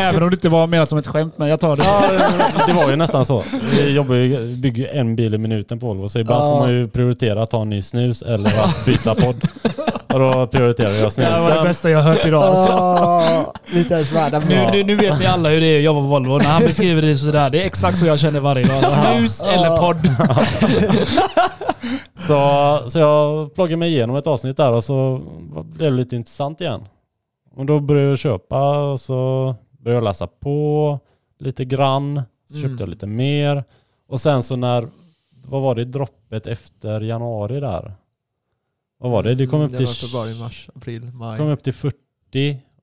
Även 0.00 0.22
om 0.22 0.30
det 0.30 0.34
inte 0.34 0.48
var 0.48 0.66
menat 0.66 0.88
som 0.88 0.98
ett 0.98 1.06
skämt, 1.06 1.34
men 1.36 1.48
jag 1.48 1.60
tar 1.60 1.76
det. 1.76 1.84
Ja, 1.84 2.66
det 2.66 2.72
var 2.72 2.90
ju 2.90 2.96
nästan 2.96 3.26
så. 3.26 3.44
Vi 3.76 3.94
jobbar 3.94 4.14
ju, 4.14 4.56
bygger 4.56 4.82
ju 4.82 4.98
en 4.98 5.16
bil 5.16 5.34
i 5.34 5.38
minuten 5.38 5.78
på 5.78 5.86
Volvo 5.86 6.08
så 6.08 6.18
ibland 6.18 6.44
Ja. 6.44 6.50
får 6.52 6.58
man 6.60 6.70
ju 6.74 6.88
prioritera 6.88 7.42
att 7.42 7.50
ta 7.50 7.62
en 7.62 7.70
ny 7.70 7.82
snus 7.82 8.22
eller 8.22 8.64
att 8.64 8.84
byta 8.86 9.14
podd. 9.14 9.36
Och 10.14 10.18
då 10.20 10.46
prioriterar 10.46 10.90
jag 10.90 11.12
Det 11.16 11.22
här 11.24 11.30
var 11.30 11.38
det 11.38 11.44
snusen. 11.46 11.64
bästa 11.64 11.90
jag 11.90 12.02
hört 12.02 12.26
idag. 12.26 12.42
Alltså. 12.42 13.52
Inte 13.78 13.94
ens 13.94 14.12
värda 14.12 14.38
Nu, 14.38 14.66
nu, 14.72 14.84
nu 14.84 14.96
vet 14.96 15.18
ni 15.20 15.26
alla 15.26 15.48
hur 15.48 15.60
det 15.60 15.66
är 15.66 15.78
att 15.78 15.84
jobba 15.84 16.00
på 16.00 16.06
Volvo. 16.06 16.38
När 16.38 16.44
han 16.44 16.62
beskriver 16.62 17.02
det 17.02 17.16
sådär, 17.16 17.50
det 17.50 17.62
är 17.62 17.66
exakt 17.66 17.98
så 17.98 18.06
jag 18.06 18.18
känner 18.18 18.40
varje 18.40 18.66
dag. 18.66 18.84
Snus 18.84 19.42
eller 19.42 19.76
podd. 19.78 19.98
Så, 22.26 22.82
så 22.90 22.98
jag 22.98 23.54
ploggade 23.54 23.76
mig 23.76 23.88
igenom 23.90 24.16
ett 24.16 24.26
avsnitt 24.26 24.56
där 24.56 24.72
och 24.72 24.84
så 24.84 25.20
blev 25.64 25.90
det 25.92 25.96
lite 25.98 26.16
intressant 26.16 26.60
igen. 26.60 26.80
Och 27.56 27.66
då 27.66 27.80
började 27.80 28.08
jag 28.08 28.18
köpa 28.18 28.78
och 28.78 29.00
så 29.00 29.54
började 29.78 29.96
jag 29.96 30.04
läsa 30.04 30.26
på 30.26 30.98
lite 31.38 31.64
grann. 31.64 32.22
Så 32.50 32.56
Mm. 32.56 32.68
köpte 32.70 32.82
jag 32.82 32.90
lite 32.90 33.06
mer. 33.06 33.64
Och 34.08 34.20
sen 34.20 34.42
så 34.42 34.56
när, 34.56 34.88
vad 35.46 35.62
var 35.62 35.74
det, 35.74 35.84
droppet 35.84 36.46
efter 36.46 37.00
januari 37.00 37.60
där? 37.60 37.92
Vad 38.98 39.10
var 39.12 39.22
det? 39.22 39.34
Det 39.34 39.46
kom 39.46 39.60
upp 39.60 39.68
Mm, 39.70 39.76
till, 39.78 39.86
var 39.86 39.92
februari, 39.94 40.34
mars, 40.38 40.68
april, 40.74 41.02
maj. 41.12 41.38
kom 41.38 41.48
upp 41.48 41.62
till 41.62 41.74
40 41.74 41.96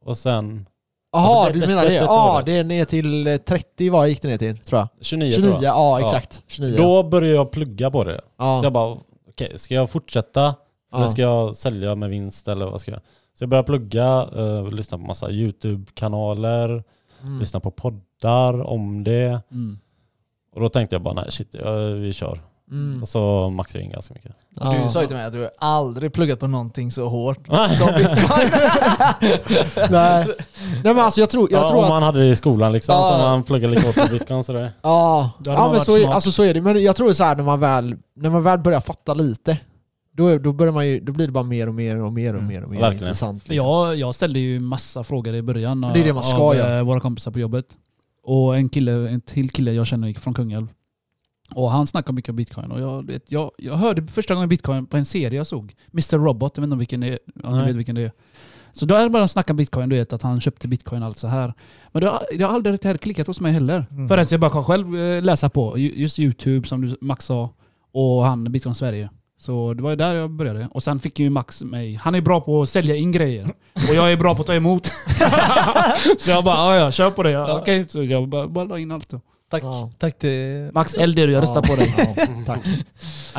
och 0.06 0.18
sen 0.18 0.66
Jaha, 1.12 1.22
Alltså, 1.24 1.54
det- 1.54 1.54
du 1.54 1.60
det- 1.60 1.68
menar 1.68 1.84
det- 1.84 1.90
det? 1.90 1.96
Ja, 1.96 2.42
det. 2.46 2.52
det 2.52 2.58
är 2.60 2.64
ner 2.64 2.86
till 2.86 3.28
eh, 3.28 3.38
30 3.38 3.90
vad 3.90 4.10
gick 4.10 4.22
det 4.22 4.28
ner 4.28 4.38
till 4.38 4.58
tror 4.58 4.80
jag? 4.80 4.88
29, 5.02 5.32
29, 5.32 5.42
tror 5.52 5.64
jag. 5.64 5.76
ja 5.76 6.00
Ja. 6.00 6.06
exakt. 6.06 6.44
29. 6.48 6.78
Då 6.78 7.04
började 7.04 7.36
jag 7.36 7.52
plugga 7.52 7.92
på 7.92 8.04
det. 8.04 8.22
ja. 8.38 8.60
Så 8.60 8.66
jag 8.66 8.74
bara, 8.74 8.98
okej, 9.30 9.52
ska 9.56 9.74
jag 9.76 9.90
fortsätta? 9.90 10.56
Eller 10.94 11.04
ja. 11.04 11.08
ska 11.10 11.22
jag 11.22 11.56
sälja 11.56 11.96
med 11.96 12.10
vinst 12.10 12.48
eller 12.48 12.66
vad 12.66 12.82
ska 12.82 12.92
jag? 12.92 13.00
Så 13.34 13.44
jag 13.44 13.50
började 13.50 13.66
plugga, 13.66 14.26
uh, 14.36 14.72
lyssna 14.72 14.98
på 14.98 15.04
massa 15.04 15.30
YouTube-kanaler, 15.32 16.84
Mm. 17.24 17.40
lyssna 17.40 17.60
på 17.60 17.72
poddar 17.72 18.62
om 18.68 19.04
det. 19.04 19.42
Mm. 19.52 19.80
Och 20.56 20.62
då 20.62 20.70
tänkte 20.70 20.96
jag 20.96 21.02
bara, 21.04 21.14
nej 21.14 21.32
shit, 21.32 21.56
ja, 21.64 21.76
vi 21.76 22.14
kör. 22.14 22.40
Mm. 22.72 23.02
Och 23.02 23.10
så 23.10 23.50
maxade 23.50 23.80
jag 23.80 23.86
in 23.86 23.92
ganska 23.92 24.14
mycket. 24.14 24.32
Ja. 24.56 24.76
Du 24.84 24.90
sa 24.90 25.02
ju 25.02 25.08
till 25.08 25.16
mig 25.16 25.26
att 25.26 25.34
du 25.34 25.40
har 25.40 25.52
aldrig 25.60 26.14
pluggat 26.14 26.40
på 26.40 26.48
någonting 26.48 26.92
så 26.92 27.08
hårt 27.10 27.48
Nej. 27.48 27.76
som 27.76 27.88
bitcoin. 27.88 28.50
Nej. 29.90 30.26
Nej 30.84 30.94
men 30.94 31.00
alltså 31.00 31.20
jag 31.20 31.30
tror, 31.30 31.52
jag 31.52 31.64
ja, 31.64 31.68
tror 31.68 31.78
om 31.78 31.84
att... 31.84 31.90
man 31.90 32.04
hade 32.04 32.20
det 32.20 32.30
i 32.30 32.36
skolan 32.36 32.74
liksom, 32.74 32.96
Ja. 32.96 33.10
så 33.12 33.18
man 33.18 33.44
pluggar 33.44 33.70
lika 33.70 33.88
hårt 33.88 33.96
på 33.96 34.12
bitcoin 34.12 34.44
så 34.44 34.54
det. 34.54 34.74
Ja, 34.82 35.32
ja 35.46 35.72
men 35.72 35.82
så 35.82 35.98
är, 35.98 36.08
alltså, 36.08 36.32
så 36.32 36.44
är 36.44 36.54
det. 36.54 36.62
Men 36.62 36.84
jag 36.84 36.96
tror 36.96 37.14
så 37.14 37.24
här 37.24 37.36
när 37.36 37.44
man 37.44 37.60
väl, 37.60 37.96
när 38.16 38.30
man 38.30 38.44
väl 38.44 38.60
börjar 38.60 38.82
fatta 38.82 39.14
lite, 39.14 39.58
då, 40.14 40.38
då, 40.38 40.54
börjar 40.54 40.74
man 40.74 40.88
ju, 40.88 41.00
då 41.00 41.12
blir 41.12 41.26
det 41.28 41.34
bara 41.34 41.44
mer 41.44 41.68
och 41.68 41.76
mer 41.76 42.02
och 42.02 42.14
mer 42.14 42.34
och 42.34 42.40
Mm. 42.40 42.48
mer 42.54 42.64
och 42.64 42.70
mer 42.70 42.92
intressant. 42.92 43.50
Liksom. 43.50 43.70
jag, 43.70 43.96
jag 43.96 44.16
ställde 44.16 44.40
ju 44.40 44.60
massa 44.60 45.04
frågor 45.04 45.36
i 45.36 45.42
början 45.42 45.82
Det 45.82 46.00
är 46.00 46.04
det 46.04 46.14
man 46.14 46.24
ska 46.24 46.38
av 46.38 46.54
eh, 46.56 46.84
våra 46.84 47.00
kompisar 47.00 47.32
på 47.32 47.40
jobbet. 47.40 47.66
Och 48.24 48.58
en 48.58 48.70
kille, 48.70 49.10
en 49.10 49.22
till 49.22 49.50
kille 49.50 49.72
jag 49.72 49.88
känner 49.88 50.08
gick 50.08 50.20
från 50.20 50.34
Kungälv. 50.34 50.68
Och 51.52 51.72
han 51.72 51.88
snackar 51.88 52.14
mycket 52.14 52.30
om 52.30 52.36
bitcoin. 52.36 52.72
Och 52.72 52.82
jag, 52.82 53.06
vet, 53.06 53.32
jag, 53.32 53.52
jag 53.58 53.76
hörde 53.76 54.08
första 54.08 54.34
gången 54.34 54.50
bitcoin 54.50 54.86
på 54.86 54.98
en 54.98 55.06
serie 55.06 55.38
jag 55.38 55.48
såg. 55.48 55.76
Mr 55.94 56.18
Robot, 56.18 56.58
jag 56.58 56.62
vet 56.62 56.68
inte 56.68 56.74
om 56.74 56.80
vilken 56.80 57.00
det 57.00 57.08
är, 57.08 57.20
om 57.44 57.52
ni 57.52 57.58
Nej. 57.58 57.68
vet 57.68 57.76
vilken 57.76 57.96
det 57.96 58.02
är. 58.02 58.12
Så 58.74 58.86
då 58.86 59.10
bara 59.10 59.24
att 59.24 59.32
snacka 59.32 59.54
bitcoin, 59.54 59.90
du 59.90 59.96
vet 59.96 60.14
att 60.14 60.22
han 60.22 60.42
köpte 60.42 60.68
bitcoin 60.68 61.02
och 61.02 61.08
allt 61.08 61.18
så 61.18 61.28
här. 61.28 61.54
Men 61.92 62.02
det 62.02 62.10
har, 62.10 62.22
det 62.38 62.44
har 62.44 62.54
aldrig 62.54 62.84
här 62.84 62.98
klickat 62.98 63.28
hos 63.28 63.40
mig 63.40 63.52
heller. 63.52 63.86
Mm. 63.92 64.08
Förrän 64.08 64.26
jag 64.30 64.40
bara 64.40 64.52
kan 64.52 64.64
själv 64.64 64.98
eh, 64.98 65.24
läsa 65.24 65.50
på. 65.50 65.78
Ju- 65.78 65.94
Just 65.96 66.20
YouTube 66.20 66.68
som 66.68 66.82
du 66.82 66.98
Max 67.02 67.26
sa. 67.26 67.50
Och 67.94 68.26
han 68.26 68.52
Bitcoin 68.52 68.76
Sverige. 68.76 69.10
Så 69.40 69.74
det 69.74 69.84
var 69.84 69.90
ju 69.90 69.96
där 69.96 70.16
jag 70.16 70.30
började. 70.30 70.68
Och 70.72 70.84
sen 70.84 71.00
fick 71.00 71.20
ju 71.20 71.30
Max 71.30 71.64
mig. 71.64 71.96
Han 71.96 72.16
är 72.16 72.22
bra 72.22 72.42
på 72.42 72.62
att 72.62 72.70
sälja 72.70 72.96
in 72.96 73.12
grejer. 73.12 73.50
Och 73.90 73.96
jag 73.96 74.12
är 74.12 74.18
bra 74.18 74.36
på 74.36 74.42
att 74.42 74.48
ta 74.48 74.54
emot. 74.54 74.86
så 76.20 76.30
jag 76.30 76.44
bara, 76.44 76.56
ja 76.56 76.76
ja, 76.76 76.92
kör 76.92 77.12
på 77.12 77.24
det. 77.24 77.32
Ja. 77.32 77.60
Okej, 77.60 77.86
så 77.90 78.04
jag 78.04 78.28
bara, 78.28 78.48
bara 78.48 78.66
la 78.66 78.80
in 78.80 78.92
allt. 78.92 79.10
Så. 79.10 79.22
Tack, 79.50 79.64
Ja. 79.64 79.90
tack 79.98 80.18
till... 80.20 80.70
Max 80.74 80.94
Elder, 80.94 81.28
jag 81.28 81.44
röstar 81.44 81.62
på 81.62 81.76
dig. 81.76 81.94
Ja, 81.98 82.26
tack. 82.46 82.68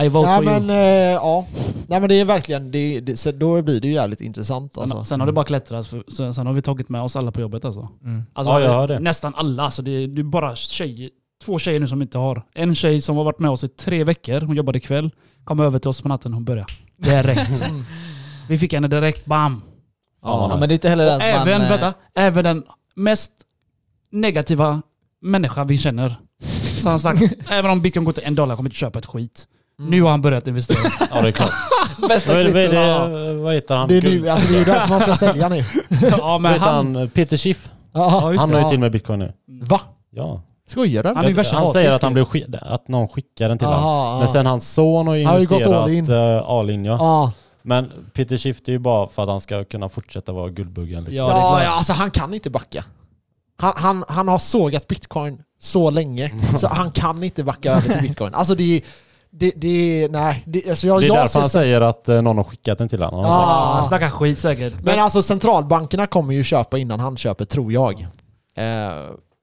I 0.04 0.08
vote 0.08 0.28
Nej 0.28 0.36
for 0.38 0.44
you. 0.44 0.60
men, 0.60 0.70
eh, 0.70 0.76
ja. 1.12 1.46
Nej 1.86 2.00
men 2.00 2.08
det 2.08 2.14
är 2.20 2.24
verkligen, 2.24 2.70
det, 2.70 3.00
det, 3.00 3.16
så 3.16 3.32
då 3.32 3.62
blir 3.62 3.80
det 3.80 3.88
ju 3.88 3.94
jävligt 3.94 4.20
intressant 4.20 4.78
alltså. 4.78 4.96
Sen, 4.96 5.04
sen 5.04 5.20
har 5.20 5.26
det 5.26 5.32
bara 5.32 5.44
klättrat. 5.44 5.86
För, 5.86 6.04
sen, 6.16 6.34
sen 6.34 6.46
har 6.46 6.54
vi 6.54 6.62
tagit 6.62 6.88
med 6.88 7.02
oss 7.02 7.16
alla 7.16 7.32
på 7.32 7.40
jobbet 7.40 7.64
alltså. 7.64 7.88
Mm. 8.04 8.22
alltså 8.32 8.52
Ja, 8.52 8.60
jag 8.60 8.72
hör 8.72 8.88
det. 8.88 8.98
Nästan 9.00 9.32
alla. 9.36 9.62
Alltså 9.62 9.82
det, 9.82 10.06
det 10.06 10.20
är 10.20 10.24
bara 10.24 10.56
tjejer. 10.56 11.10
Två 11.44 11.58
tjejer 11.58 11.80
nu 11.80 11.86
som 11.86 12.02
inte 12.02 12.18
har. 12.18 12.42
En 12.54 12.74
tjej 12.74 13.00
som 13.00 13.16
har 13.16 13.24
varit 13.24 13.38
med 13.38 13.50
oss 13.50 13.64
i 13.64 13.68
tre 13.68 14.04
veckor. 14.04 14.40
Hon 14.40 14.56
jobbade 14.56 14.80
kväll. 14.80 15.10
Kom 15.44 15.60
över 15.60 15.78
till 15.78 15.88
oss 15.88 16.02
på 16.02 16.08
natten. 16.08 16.32
Hon 16.32 16.44
började. 16.44 16.72
Direkt. 16.96 17.62
Mm. 17.70 17.84
vi 18.48 18.58
fick 18.58 18.72
henne 18.72 18.88
direkt. 18.88 19.26
Bam! 19.26 19.62
Ja, 20.22 20.48
Ja, 20.50 20.56
men 20.56 20.68
det 20.68 20.72
är 20.72 20.74
inte 20.76 20.88
heller 20.88 21.04
det 21.04 21.14
att 21.14 21.20
man... 21.20 21.28
även, 21.48 21.62
eh, 21.62 21.68
vänta, 21.70 21.94
även 22.14 22.44
den 22.44 22.64
mest 22.94 23.32
negativa 24.10 24.82
människa 25.22 25.64
vi 25.64 25.78
känner. 25.78 26.16
Så 26.82 26.88
han 26.88 27.01
sagt, 27.01 27.22
även 27.51 27.70
om 27.70 27.80
bitcoin 27.80 28.05
går 28.05 28.12
till 28.12 28.24
en 28.26 28.34
dollar 28.34 28.56
kommer 28.56 28.66
jag 28.66 28.70
inte 28.70 28.76
köpa 28.78 28.98
ett 28.98 29.06
skit. 29.06 29.47
Mm. 29.78 29.90
Nu 29.90 30.02
har 30.02 30.10
han 30.10 30.22
börjat 30.22 30.47
investera. 30.47 30.78
Ja 31.10 31.22
det 31.22 31.28
är 31.28 31.32
klart. 31.32 31.51
Bästa 32.09 32.34
vad, 32.34 32.43
kvittot. 32.43 32.70
det, 32.72 33.34
vad 33.34 33.55
heter 33.55 33.76
han? 33.76 33.88
Det 33.88 33.97
är, 33.97 34.02
nu, 34.02 34.28
alltså, 34.28 34.52
det 34.52 34.55
är 34.55 34.59
ju 34.59 34.64
därför 34.64 34.88
man 34.88 35.01
ska 35.01 35.14
sälja 35.14 35.48
nu. 35.48 35.64
ja, 36.18 36.38
men 36.38 36.60
han, 36.60 36.97
han? 36.97 37.10
Peter 37.10 37.36
Schiff. 37.36 37.70
Ja, 37.93 38.32
just 38.32 38.40
Han 38.40 38.55
har 38.55 38.60
ju 38.60 38.68
till 38.68 38.78
med 38.80 38.93
bitcoin 38.93 39.18
nu. 39.18 39.32
Va? 39.62 39.80
Ja. 40.10 40.43
Skojar 40.68 41.02
du? 41.02 41.09
Han 41.09 41.16
han 41.16 41.72
säger 41.72 41.90
att, 41.90 42.02
han 42.02 42.16
ju. 42.16 42.24
blev 42.30 42.59
att 42.60 42.88
någon 42.88 43.09
skickar 43.09 43.48
den 43.48 43.59
till 43.59 43.66
honom. 43.66 43.84
Aha, 43.84 44.18
Men 44.18 44.28
sen 44.28 44.47
hans 44.47 44.74
son 44.74 45.06
har 45.06 45.14
ju 45.14 45.26
har 45.26 45.40
gått 45.40 45.62
all 45.66 45.90
investerat 45.90 46.09
in. 46.09 46.12
uh, 46.12 46.51
all 46.51 46.70
in 46.70 46.84
ja. 46.84 46.97
Ja, 47.01 47.32
Men 47.62 47.93
Peter 48.12 48.36
Schiff 48.36 48.56
det 48.64 48.70
är 48.70 48.72
ju 48.72 48.78
bara 48.78 49.09
för 49.09 49.22
att 49.22 49.28
han 49.28 49.40
ska 49.40 49.64
kunna 49.64 49.88
fortsätta 49.88 50.32
vara 50.32 50.48
guldbuggen. 50.48 51.05
Liksom. 51.05 51.16
Ja, 51.16 51.62
ja, 51.62 51.70
alltså 51.70 51.93
han 51.93 52.10
kan 52.10 52.34
inte 52.34 52.51
backa. 52.51 52.84
Han, 53.56 53.72
han, 53.76 54.04
han 54.08 54.28
har 54.28 54.38
sågat 54.38 54.88
bitcoin 54.88 55.42
så 55.60 55.90
länge, 55.90 56.32
så 56.58 56.68
han 56.68 56.90
kan 56.90 57.22
inte 57.24 57.44
backa 57.44 57.70
över 57.70 57.80
till 57.92 58.02
bitcoin. 58.02 58.34
Alltså 58.34 58.54
det 58.54 58.76
är... 58.76 58.82
Det, 59.30 59.52
det. 59.56 60.08
Nej. 60.10 60.42
Det, 60.46 60.70
alltså 60.70 60.86
jag, 60.86 61.00
det 61.00 61.06
är 61.06 61.08
jag 61.08 61.16
därför 61.16 61.28
ser 61.28 61.40
han 61.40 61.48
säger 61.50 61.80
att 61.80 62.08
eh, 62.08 62.22
någon 62.22 62.36
har 62.36 62.44
skickat 62.44 62.78
den 62.78 62.88
till 62.88 63.02
honom. 63.02 63.20
Han 63.24 63.30
Ja. 63.32 63.38
sagt- 63.38 63.74
han 63.74 63.84
snackar 63.84 64.10
skit 64.10 64.38
säkert. 64.38 64.74
Men 64.82 64.98
alltså 65.00 65.22
centralbankerna 65.22 66.06
kommer 66.06 66.34
ju 66.34 66.44
köpa 66.44 66.78
innan 66.78 67.00
han 67.00 67.16
köper, 67.16 67.44
tror 67.44 67.72
jag. 67.72 68.00
Eh, 68.56 68.64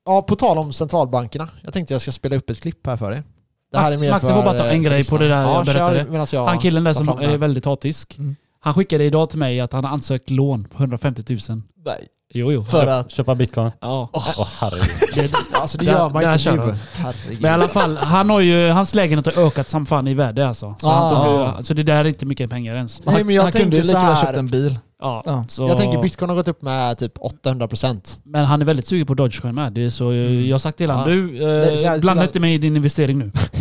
ja, 0.06 0.22
på 0.22 0.36
tal 0.36 0.58
om 0.58 0.74
centralbankerna. 0.74 1.48
Jag 1.64 1.74
tänkte 1.74 1.94
jag 1.94 2.02
ska 2.02 2.12
spela 2.12 2.36
upp 2.36 2.50
ett 2.50 2.62
klipp 2.62 2.88
här 2.88 2.98
för 2.98 3.12
er. 3.12 3.24
Det 3.72 3.78
Max- 3.80 3.92
är 3.94 3.98
mer 3.98 4.12
Max, 4.12 4.26
för, 4.26 4.34
jag 4.34 4.44
får 4.44 4.52
bara 4.52 4.60
ta 4.60 4.66
en 4.68 4.76
eh, 4.86 4.90
grej 4.90 5.06
på 5.06 5.18
det 5.18 5.28
där 5.28 5.60
lyssnarna. 5.60 5.80
jag 5.80 5.90
ja, 5.90 6.04
berättade. 6.04 6.36
jag 6.36 6.46
han 6.46 6.60
killen 6.60 6.84
där 6.84 6.94
som 6.94 7.10
är 7.10 7.28
här. 7.28 7.38
väldigt 7.38 7.66
hatisk. 7.66 8.18
Mm. 8.18 8.36
Han 8.60 8.74
skickade 8.74 9.04
idag 9.04 9.30
till 9.30 9.40
mig 9.40 9.60
att 9.60 9.74
han 9.74 9.84
har 9.86 9.92
ansökt 9.92 10.30
lån 10.30 10.64
på 10.64 10.78
150 10.84 11.24
000. 11.50 11.62
Nej. 11.86 12.08
Jo, 12.36 12.52
jo. 12.52 12.64
För 12.64 12.88
att... 12.88 13.12
Köpa 13.12 13.36
bitcoin. 13.36 13.72
Ja. 13.80 14.10
Åh 14.14 14.48
herregud. 14.60 14.86
Det, 15.16 15.32
Alltså 15.62 15.78
det 15.78 15.86
gör 15.86 16.10
man 16.10 16.24
inte 16.34 16.52
nu. 16.52 16.58
han. 16.60 16.78
Herregud. 16.94 17.42
Men 17.42 17.52
i 17.52 17.54
alla 17.54 17.68
fall, 17.68 17.98
han 17.98 18.30
har 18.30 18.40
ju, 18.40 18.70
hans 18.70 18.96
lägenhet 18.96 19.36
har 19.36 19.48
ökat 19.48 19.70
som 19.70 19.86
fan 19.86 20.08
i 20.08 20.14
värde 20.14 20.48
alltså. 20.48 20.76
Så, 20.80 20.90
han 20.90 21.10
tog, 21.10 21.18
Ah. 21.20 21.64
så 21.64 21.74
det 21.74 21.84
där 21.84 21.96
är 21.96 22.06
inte 22.06 22.26
mycket 22.26 22.50
pengar 22.50 22.76
ens. 22.76 23.02
Nej, 23.06 23.24
men 23.24 23.36
jag 23.36 23.44
han 23.44 23.52
kunde 23.52 23.76
ju 23.78 23.84
lika 23.84 23.98
här- 23.98 24.16
köpt 24.26 24.38
en 24.38 24.48
bil. 24.48 24.80
Ja, 25.04 25.24
Ja. 25.26 25.46
Så, 25.48 25.68
Jag 25.68 25.78
tänker 25.78 26.02
bitcoin 26.02 26.30
har 26.30 26.36
gått 26.36 26.48
upp 26.48 26.62
med 26.62 26.98
typ 26.98 27.18
800%. 27.18 28.18
Men 28.24 28.46
han 28.46 28.62
är 28.62 28.66
väldigt 28.66 28.88
sugen 28.88 29.06
på 29.06 29.14
Dogecoin 29.14 29.56
med. 29.56 29.74
Det 29.74 29.86
är 29.86 29.90
så, 29.90 30.14
jag 30.14 30.54
har 30.54 30.60
sagt 30.60 30.78
till 30.78 30.90
honom, 30.92 31.10
Ja. 31.10 31.16
du, 31.16 31.86
eh, 31.94 32.00
blanda 32.00 32.24
inte 32.24 32.40
mig 32.40 32.54
i 32.54 32.58
din 32.58 32.76
investering 32.76 33.18
nu. 33.20 33.32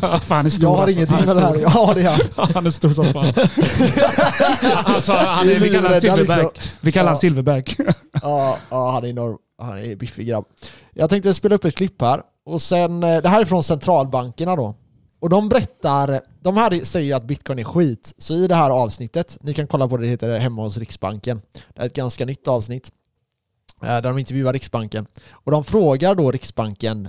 fan, 0.00 0.20
han 0.28 0.46
är 0.46 0.50
stor 0.50 0.62
Jag 0.62 0.70
har 0.70 0.82
alltså. 0.82 0.96
ingenting 0.96 1.16
han 1.16 1.26
med 1.26 1.36
är 1.36 1.40
det 1.40 1.46
här. 1.46 1.52
stor. 1.52 1.62
Ja, 1.86 1.94
det 1.94 2.00
är 2.02 2.10
han. 2.36 2.48
Han 2.54 2.66
är 2.66 2.70
stor 2.70 2.90
som 2.92 3.04
fan. 3.04 3.24
alltså, 4.84 5.12
han 5.12 5.48
är, 5.48 5.58
vi 5.60 5.68
kallar 5.68 5.82
honom 5.88 6.00
silverback. 6.00 6.38
liksom. 6.56 6.72
Vi 6.80 6.92
kallar 6.92 7.04
honom 7.10 7.14
Ja. 7.16 7.20
silverback. 7.20 7.76
Ja, 8.22 8.56
ja, 8.70 8.90
han 8.90 9.04
är 9.04 9.08
enorm. 9.08 9.36
Han 9.62 9.78
är 9.78 9.96
biffig 9.96 10.26
grabb. 10.28 10.44
Jag 10.94 11.10
tänkte 11.10 11.34
spela 11.34 11.54
upp 11.54 11.64
ett 11.64 11.76
klipp 11.76 12.02
här. 12.02 12.20
Och 12.46 12.62
sen, 12.62 13.02
eh, 13.02 13.22
det 13.22 13.28
här 13.28 13.40
är 13.40 13.44
från 13.44 13.62
centralbankerna 13.64 14.56
då. 14.56 14.74
Och 15.20 15.28
de 15.28 15.48
berättar, 15.48 16.20
de 16.40 16.56
här 16.56 16.84
säger 16.84 17.06
ju 17.06 17.12
att 17.12 17.24
bitcoin 17.24 17.58
är 17.58 17.64
skit. 17.64 18.14
Så 18.18 18.34
i 18.34 18.46
det 18.46 18.54
här 18.54 18.70
avsnittet, 18.70 19.38
ni 19.40 19.54
kan 19.54 19.66
kolla 19.66 19.88
på 19.88 19.96
det, 19.96 20.02
det 20.02 20.10
heter 20.10 20.38
Hemma 20.38 20.62
hos 20.62 20.76
Riksbanken. 20.76 21.42
Det 21.74 21.82
är 21.82 21.86
ett 21.86 21.94
ganska 21.94 22.24
nytt 22.24 22.48
avsnitt. 22.48 22.92
Eh, 23.82 23.88
där 23.88 24.02
de 24.02 24.18
intervjuar 24.18 24.52
Riksbanken. 24.52 25.06
Och 25.30 25.52
de 25.52 25.64
frågar 25.64 26.14
då 26.14 26.30
Riksbanken, 26.30 27.08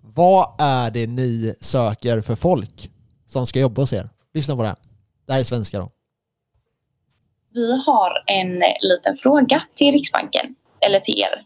vad 0.00 0.54
är 0.58 0.90
det 0.90 1.06
ni 1.06 1.54
söker 1.60 2.20
för 2.20 2.36
folk 2.36 2.90
som 3.26 3.46
ska 3.46 3.60
jobba 3.60 3.82
hos 3.82 3.92
er? 3.92 4.08
Lyssna 4.34 4.56
på 4.56 4.62
det 4.62 4.68
här. 4.68 4.76
Det 5.26 5.32
här 5.32 5.40
är 5.40 5.44
svenska 5.44 5.78
då. 5.78 5.90
Vi 7.54 7.72
har 7.72 8.22
en 8.26 8.62
liten 8.80 9.16
fråga 9.16 9.62
till 9.74 9.92
Riksbanken, 9.92 10.54
eller 10.80 11.00
till 11.00 11.20
er. 11.20 11.44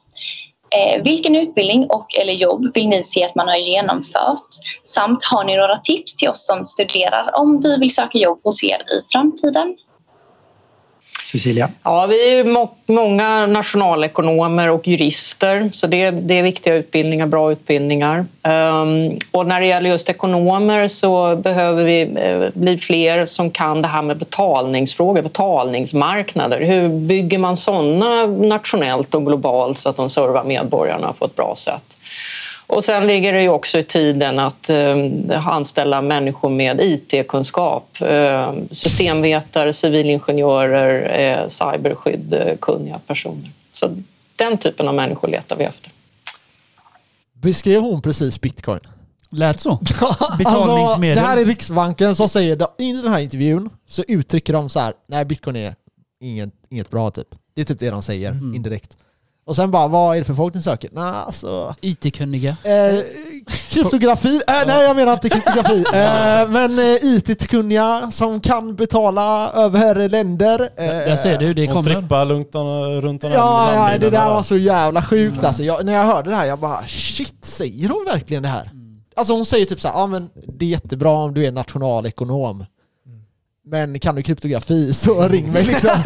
Eh, 0.77 1.03
vilken 1.03 1.37
utbildning 1.37 1.87
och 1.91 2.07
eller 2.19 2.33
jobb 2.33 2.71
vill 2.75 2.89
ni 2.89 3.03
se 3.03 3.25
att 3.25 3.35
man 3.35 3.49
har 3.49 3.57
genomfört? 3.57 4.49
Samt 4.85 5.25
har 5.25 5.45
ni 5.45 5.57
några 5.57 5.77
tips 5.77 6.17
till 6.17 6.29
oss 6.29 6.47
som 6.47 6.67
studerar 6.67 7.37
om 7.37 7.61
vi 7.61 7.77
vill 7.77 7.95
söka 7.95 8.19
jobb 8.19 8.41
hos 8.45 8.65
er 8.65 8.77
i 8.77 9.13
framtiden? 9.13 9.77
Cecilia? 11.25 11.69
Ja, 11.83 12.07
vi 12.07 12.39
är 12.39 12.45
må- 12.45 12.75
många 12.87 13.47
nationalekonomer 13.47 14.71
och 14.71 14.89
jurister, 14.89 15.71
så 15.73 15.87
det, 15.87 16.11
det 16.11 16.39
är 16.39 16.43
viktiga 16.43 16.75
utbildningar, 16.75 17.27
bra 17.27 17.53
utbildningar. 17.53 18.19
Um, 18.19 19.19
och 19.31 19.47
när 19.47 19.61
det 19.61 19.67
gäller 19.67 19.91
just 19.91 20.09
ekonomer 20.09 20.89
så 20.89 21.37
behöver 21.37 21.85
vi 21.85 22.05
uh, 22.05 22.49
bli 22.55 22.79
fler 22.79 23.27
som 23.27 23.51
kan 23.51 23.83
det 23.83 23.89
här 23.89 24.03
med 24.03 24.17
betalningsfrågor, 24.17 25.23
betalningsmarknader. 25.23 26.61
Hur 26.61 26.89
bygger 26.89 27.39
man 27.39 27.57
sådana 27.57 28.27
nationellt 28.27 29.15
och 29.15 29.27
globalt 29.27 29.79
så 29.79 29.89
att 29.89 29.97
de 29.97 30.11
servar 30.11 30.45
medborgarna 30.45 31.13
på 31.19 31.25
ett 31.25 31.37
bra 31.37 31.55
sätt? 31.57 31.97
Och 32.73 32.85
sen 32.85 33.07
ligger 33.07 33.33
det 33.33 33.43
ju 33.43 33.49
också 33.49 33.79
i 33.79 33.85
tiden 33.85 34.39
att 34.39 34.71
eh, 34.71 35.49
anställa 35.49 36.03
människor 36.03 36.49
med 36.51 36.81
IT-kunskap. 36.81 37.97
Eh, 38.01 38.53
systemvetare, 38.71 39.73
civilingenjörer, 39.73 41.21
eh, 41.21 41.49
cyberskydd, 41.49 42.35
eh, 42.35 42.57
kunniga 42.61 42.99
personer. 43.07 43.51
Så 43.73 43.97
den 44.39 44.59
typen 44.59 44.89
av 44.89 44.95
människor 44.95 45.29
letar 45.29 45.57
vi 45.57 45.65
efter. 45.65 45.91
Beskrev 47.33 47.81
hon 47.83 48.03
precis 48.03 48.41
bitcoin? 48.41 48.81
Lät 49.31 49.61
så. 49.61 49.71
Alltså, 50.01 50.37
Betalningsmedel. 50.39 51.17
det 51.17 51.23
här 51.23 51.37
är 51.37 51.45
Riksbanken 51.45 52.17
som 52.17 52.29
säger, 52.29 52.67
i 52.79 52.93
den 52.93 53.13
här 53.13 53.19
intervjun 53.21 53.71
så 53.87 54.03
uttrycker 54.09 54.53
de 54.53 54.69
så 54.69 54.81
här, 54.81 54.95
nej 55.09 55.25
bitcoin 55.25 55.57
är 55.57 55.75
inget, 56.21 56.51
inget 56.71 56.91
bra 56.91 57.11
typ. 57.11 57.29
Det 57.55 57.61
är 57.61 57.65
typ 57.65 57.79
det 57.79 57.91
de 57.91 58.03
säger 58.03 58.31
Mm. 58.31 58.55
indirekt. 58.55 58.97
Och 59.53 59.57
sen 59.57 59.71
bara, 59.71 59.89
vad 59.89 60.15
är 60.17 60.19
det 60.21 60.25
för 60.25 60.35
folk 60.35 60.55
ni 60.55 60.63
söker? 60.63 60.91
Nej, 60.93 61.05
alltså... 61.27 61.75
IT-kunniga. 61.81 62.57
Eh, 62.65 62.99
kryptografi? 63.71 64.41
Eh, 64.49 64.55
nej, 64.67 64.83
jag 64.83 64.97
menar 64.97 65.13
inte 65.13 65.29
kryptografi. 65.29 65.85
Eh, 65.93 66.49
men 66.49 66.79
eh, 66.79 66.85
IT-kunniga 67.03 68.11
som 68.11 68.41
kan 68.41 68.75
betala 68.75 69.51
över 69.53 70.09
länder. 70.09 70.61
Eh, 70.77 70.87
Där 70.87 71.17
ser 71.17 71.39
du, 71.39 71.55
det 71.55 71.67
kommer. 71.67 71.83
trippar 71.95 72.25
lugnt 72.25 72.55
om- 72.55 73.01
runt 73.01 73.21
den 73.21 73.33
Ja, 73.33 73.91
ja, 73.93 73.99
det 73.99 74.11
där 74.11 74.27
och- 74.29 74.35
var 74.35 74.43
så 74.43 74.57
jävla 74.57 75.03
sjukt 75.03 75.45
alltså. 75.45 75.63
Jag, 75.63 75.87
när 75.87 75.93
jag 75.93 76.05
hörde 76.05 76.31
det 76.31 76.37
här, 76.37 76.45
jag 76.47 76.59
bara 76.59 76.87
shit, 76.87 77.45
säger 77.45 77.89
hon 77.89 78.05
verkligen 78.13 78.43
det 78.43 78.49
här? 78.49 78.71
Alltså 79.17 79.33
hon 79.33 79.47
säger 79.47 79.67
typ 79.67 79.81
så 79.81 79.89
här, 79.89 79.95
ja 80.01 80.07
men 80.07 80.29
det 80.59 80.65
är 80.65 80.69
jättebra 80.69 81.11
om 81.11 81.35
du 81.35 81.45
är 81.47 81.53
nationalekonom. 81.53 82.65
Men 83.65 83.99
kan 83.99 84.15
du 84.15 84.23
kryptografi 84.23 84.93
så 84.93 85.29
ring 85.29 85.53
mig 85.53 85.65
liksom. 85.65 85.91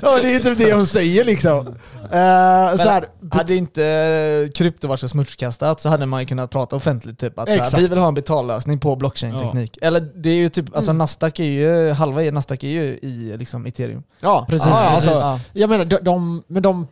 ja, 0.00 0.18
det 0.22 0.34
är 0.34 0.38
typ 0.38 0.58
det 0.58 0.72
hon 0.74 0.86
säger 0.86 1.24
liksom. 1.24 1.66
Eh, 2.02 2.76
så 2.76 2.88
här, 2.88 3.08
Hade 3.30 3.54
inte 3.54 4.50
krypto 4.54 4.88
varit 4.88 5.00
så 5.00 5.08
smutskastat 5.08 5.80
så 5.80 5.88
hade 5.88 6.06
man 6.06 6.20
ju 6.20 6.26
kunnat 6.26 6.50
prata 6.50 6.76
offentligt 6.76 7.18
typ 7.18 7.38
att 7.38 7.48
så 7.48 7.52
här, 7.54 7.60
Exakt. 7.62 7.82
vi 7.82 7.86
vill 7.86 7.98
ha 7.98 8.08
en 8.08 8.14
betallösning 8.14 8.78
på 8.78 8.96
blockchain-teknik. 8.96 9.78
Eller 9.82 10.00
det 10.00 10.30
är 10.30 10.34
ju 10.34 10.48
typ, 10.48 10.76
alltså 10.76 10.92
Nasdaq 10.92 11.40
är 11.40 11.44
ju, 11.44 11.90
halva 11.90 12.20
Nasdaq 12.22 12.64
är 12.64 12.68
ju 12.68 12.98
i 13.02 13.34
liksom 13.38 13.66
ethereum. 13.66 14.02
ja, 14.20 14.46
Precis, 14.48 14.68
ja, 14.68 14.90
precis. 14.94 15.08
Alltså, 15.08 15.26
Ja. 15.26 15.40
Jag 15.52 15.70
menar, 15.70 15.84
de, 15.84 15.96
de, 16.02 16.42
men 16.46 16.62
de... 16.62 16.86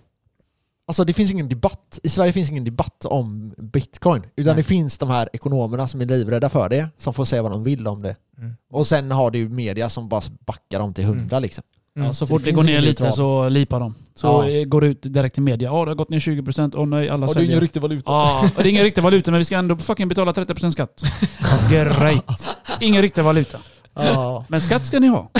Alltså 0.90 1.04
det 1.04 1.12
finns 1.12 1.30
ingen 1.32 1.48
debatt, 1.48 1.98
i 2.02 2.08
Sverige 2.08 2.32
finns 2.32 2.50
ingen 2.50 2.64
debatt 2.64 3.04
om 3.04 3.54
bitcoin. 3.58 4.22
Utan 4.36 4.54
Nej. 4.54 4.54
det 4.56 4.62
finns 4.62 4.98
de 4.98 5.10
här 5.10 5.28
ekonomerna 5.32 5.88
som 5.88 6.00
är 6.00 6.06
livrädda 6.06 6.48
för 6.48 6.68
det, 6.68 6.88
som 6.98 7.14
får 7.14 7.24
säga 7.24 7.42
vad 7.42 7.52
de 7.52 7.64
vill 7.64 7.86
om 7.88 8.02
det. 8.02 8.16
Mm. 8.38 8.54
Och 8.72 8.86
sen 8.86 9.10
har 9.10 9.30
du 9.30 9.38
ju 9.38 9.48
media 9.48 9.88
som 9.88 10.08
bara 10.08 10.22
backar 10.46 10.78
dem 10.78 10.94
till 10.94 11.04
hundra 11.04 11.38
liksom. 11.38 11.64
Mm. 11.96 12.06
Ja, 12.06 12.12
så 12.12 12.24
Det 12.24 12.28
fort 12.28 12.40
det 12.40 12.44
finns 12.44 12.56
går 12.56 12.62
ner 12.64 12.80
lite 12.80 13.12
så 13.12 13.48
lipar 13.48 13.80
de. 13.80 13.94
Så 14.14 14.26
Ja. 14.26 14.48
eh, 14.48 14.64
går 14.64 14.80
det 14.80 14.86
ut 14.86 15.02
direkt 15.02 15.34
till 15.34 15.42
media. 15.42 15.68
Ja, 15.68 15.84
det 15.84 15.90
har 15.90 15.94
gått 15.94 16.10
ner 16.10 16.20
20%. 16.20 16.74
Åh 16.76 16.86
nej, 16.86 17.08
alla 17.08 17.26
Och 17.26 17.34
det 17.34 17.40
är 17.40 17.42
ingen 17.42 17.48
säljer. 17.50 17.60
riktig 17.60 17.80
valuta. 17.82 18.12
Ja, 18.12 18.50
och 18.56 18.62
det 18.62 18.68
är 18.68 18.70
ingen 18.70 18.82
riktig 18.84 19.02
valuta 19.02 19.30
men 19.30 19.38
vi 19.38 19.44
ska 19.44 19.56
ändå 19.56 19.76
fucking 19.76 20.08
betala 20.08 20.32
30% 20.32 20.70
skatt. 20.70 21.02
Great. 21.70 22.46
Ingen 22.80 23.02
riktig 23.02 23.24
valuta. 23.24 23.58
Ja. 24.06 24.44
Men 24.48 24.60
skatt 24.60 24.86
ska 24.86 24.98
ni 25.01 25.09
ha. 25.09 25.28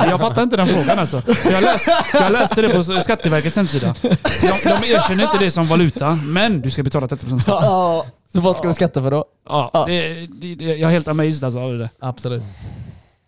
Jag 0.00 0.20
fattar 0.20 0.42
inte 0.42 0.56
den 0.56 0.66
frågan 0.66 0.98
alltså. 0.98 1.22
Jag 1.50 1.62
läste, 1.62 1.92
jag 2.12 2.32
läste 2.32 2.62
det 2.62 2.68
på 2.68 2.82
Skatteverkets 3.00 3.56
hemsida. 3.56 3.94
De, 4.02 4.08
de 4.64 4.92
erkänner 4.94 5.24
inte 5.24 5.38
det 5.38 5.50
som 5.50 5.66
valuta, 5.66 6.18
men 6.24 6.60
du 6.60 6.70
ska 6.70 6.82
betala 6.82 7.06
30% 7.06 7.38
skatt. 7.40 7.58
Ja. 7.64 8.06
Så 8.32 8.40
vad 8.40 8.56
ska 8.56 8.68
du 8.68 8.74
skatta 8.74 9.02
för 9.02 9.10
då? 9.10 9.24
Ja, 9.48 9.70
Ja. 9.72 9.84
det, 9.86 10.26
det, 10.26 10.54
det, 10.54 10.64
jag 10.64 10.88
är 10.88 10.92
helt 10.92 11.08
amazed 11.08 11.44
alltså 11.44 11.60
av 11.60 11.78
det. 11.78 11.90
Absolut. 11.98 12.42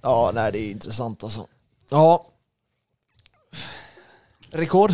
ja, 0.03 0.31
nej 0.35 0.53
det 0.53 0.59
är 0.59 0.71
intressant 0.71 1.25
alltså. 1.25 1.47
Ja, 1.91 2.25
Rekord? 4.51 4.93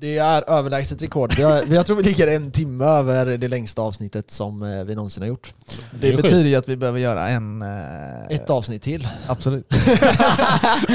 Det 0.00 0.18
är 0.18 0.50
överlägset 0.50 1.02
rekord. 1.02 1.34
Vi 1.36 1.42
har- 1.42 1.74
Jag 1.74 1.86
tror 1.86 1.96
vi 1.96 2.02
ligger 2.02 2.26
en 2.26 2.50
timme 2.50 2.84
över 2.84 3.36
det 3.38 3.48
längsta 3.48 3.82
avsnittet 3.82 4.30
som 4.30 4.62
eh, 4.62 4.84
vi 4.84 4.94
någonsin 4.94 5.22
har 5.22 5.28
gjort. 5.28 5.54
Det 5.92 6.10
Det 6.10 6.16
betyder 6.16 6.28
schysst. 6.30 6.46
ju 6.46 6.54
att 6.56 6.68
vi 6.68 6.76
behöver 6.76 6.98
göra 6.98 7.28
en... 7.28 7.62
eh, 7.62 8.26
Ett 8.36 8.50
avsnitt 8.50 8.82
till. 8.82 9.08
Absolut. 9.26 9.66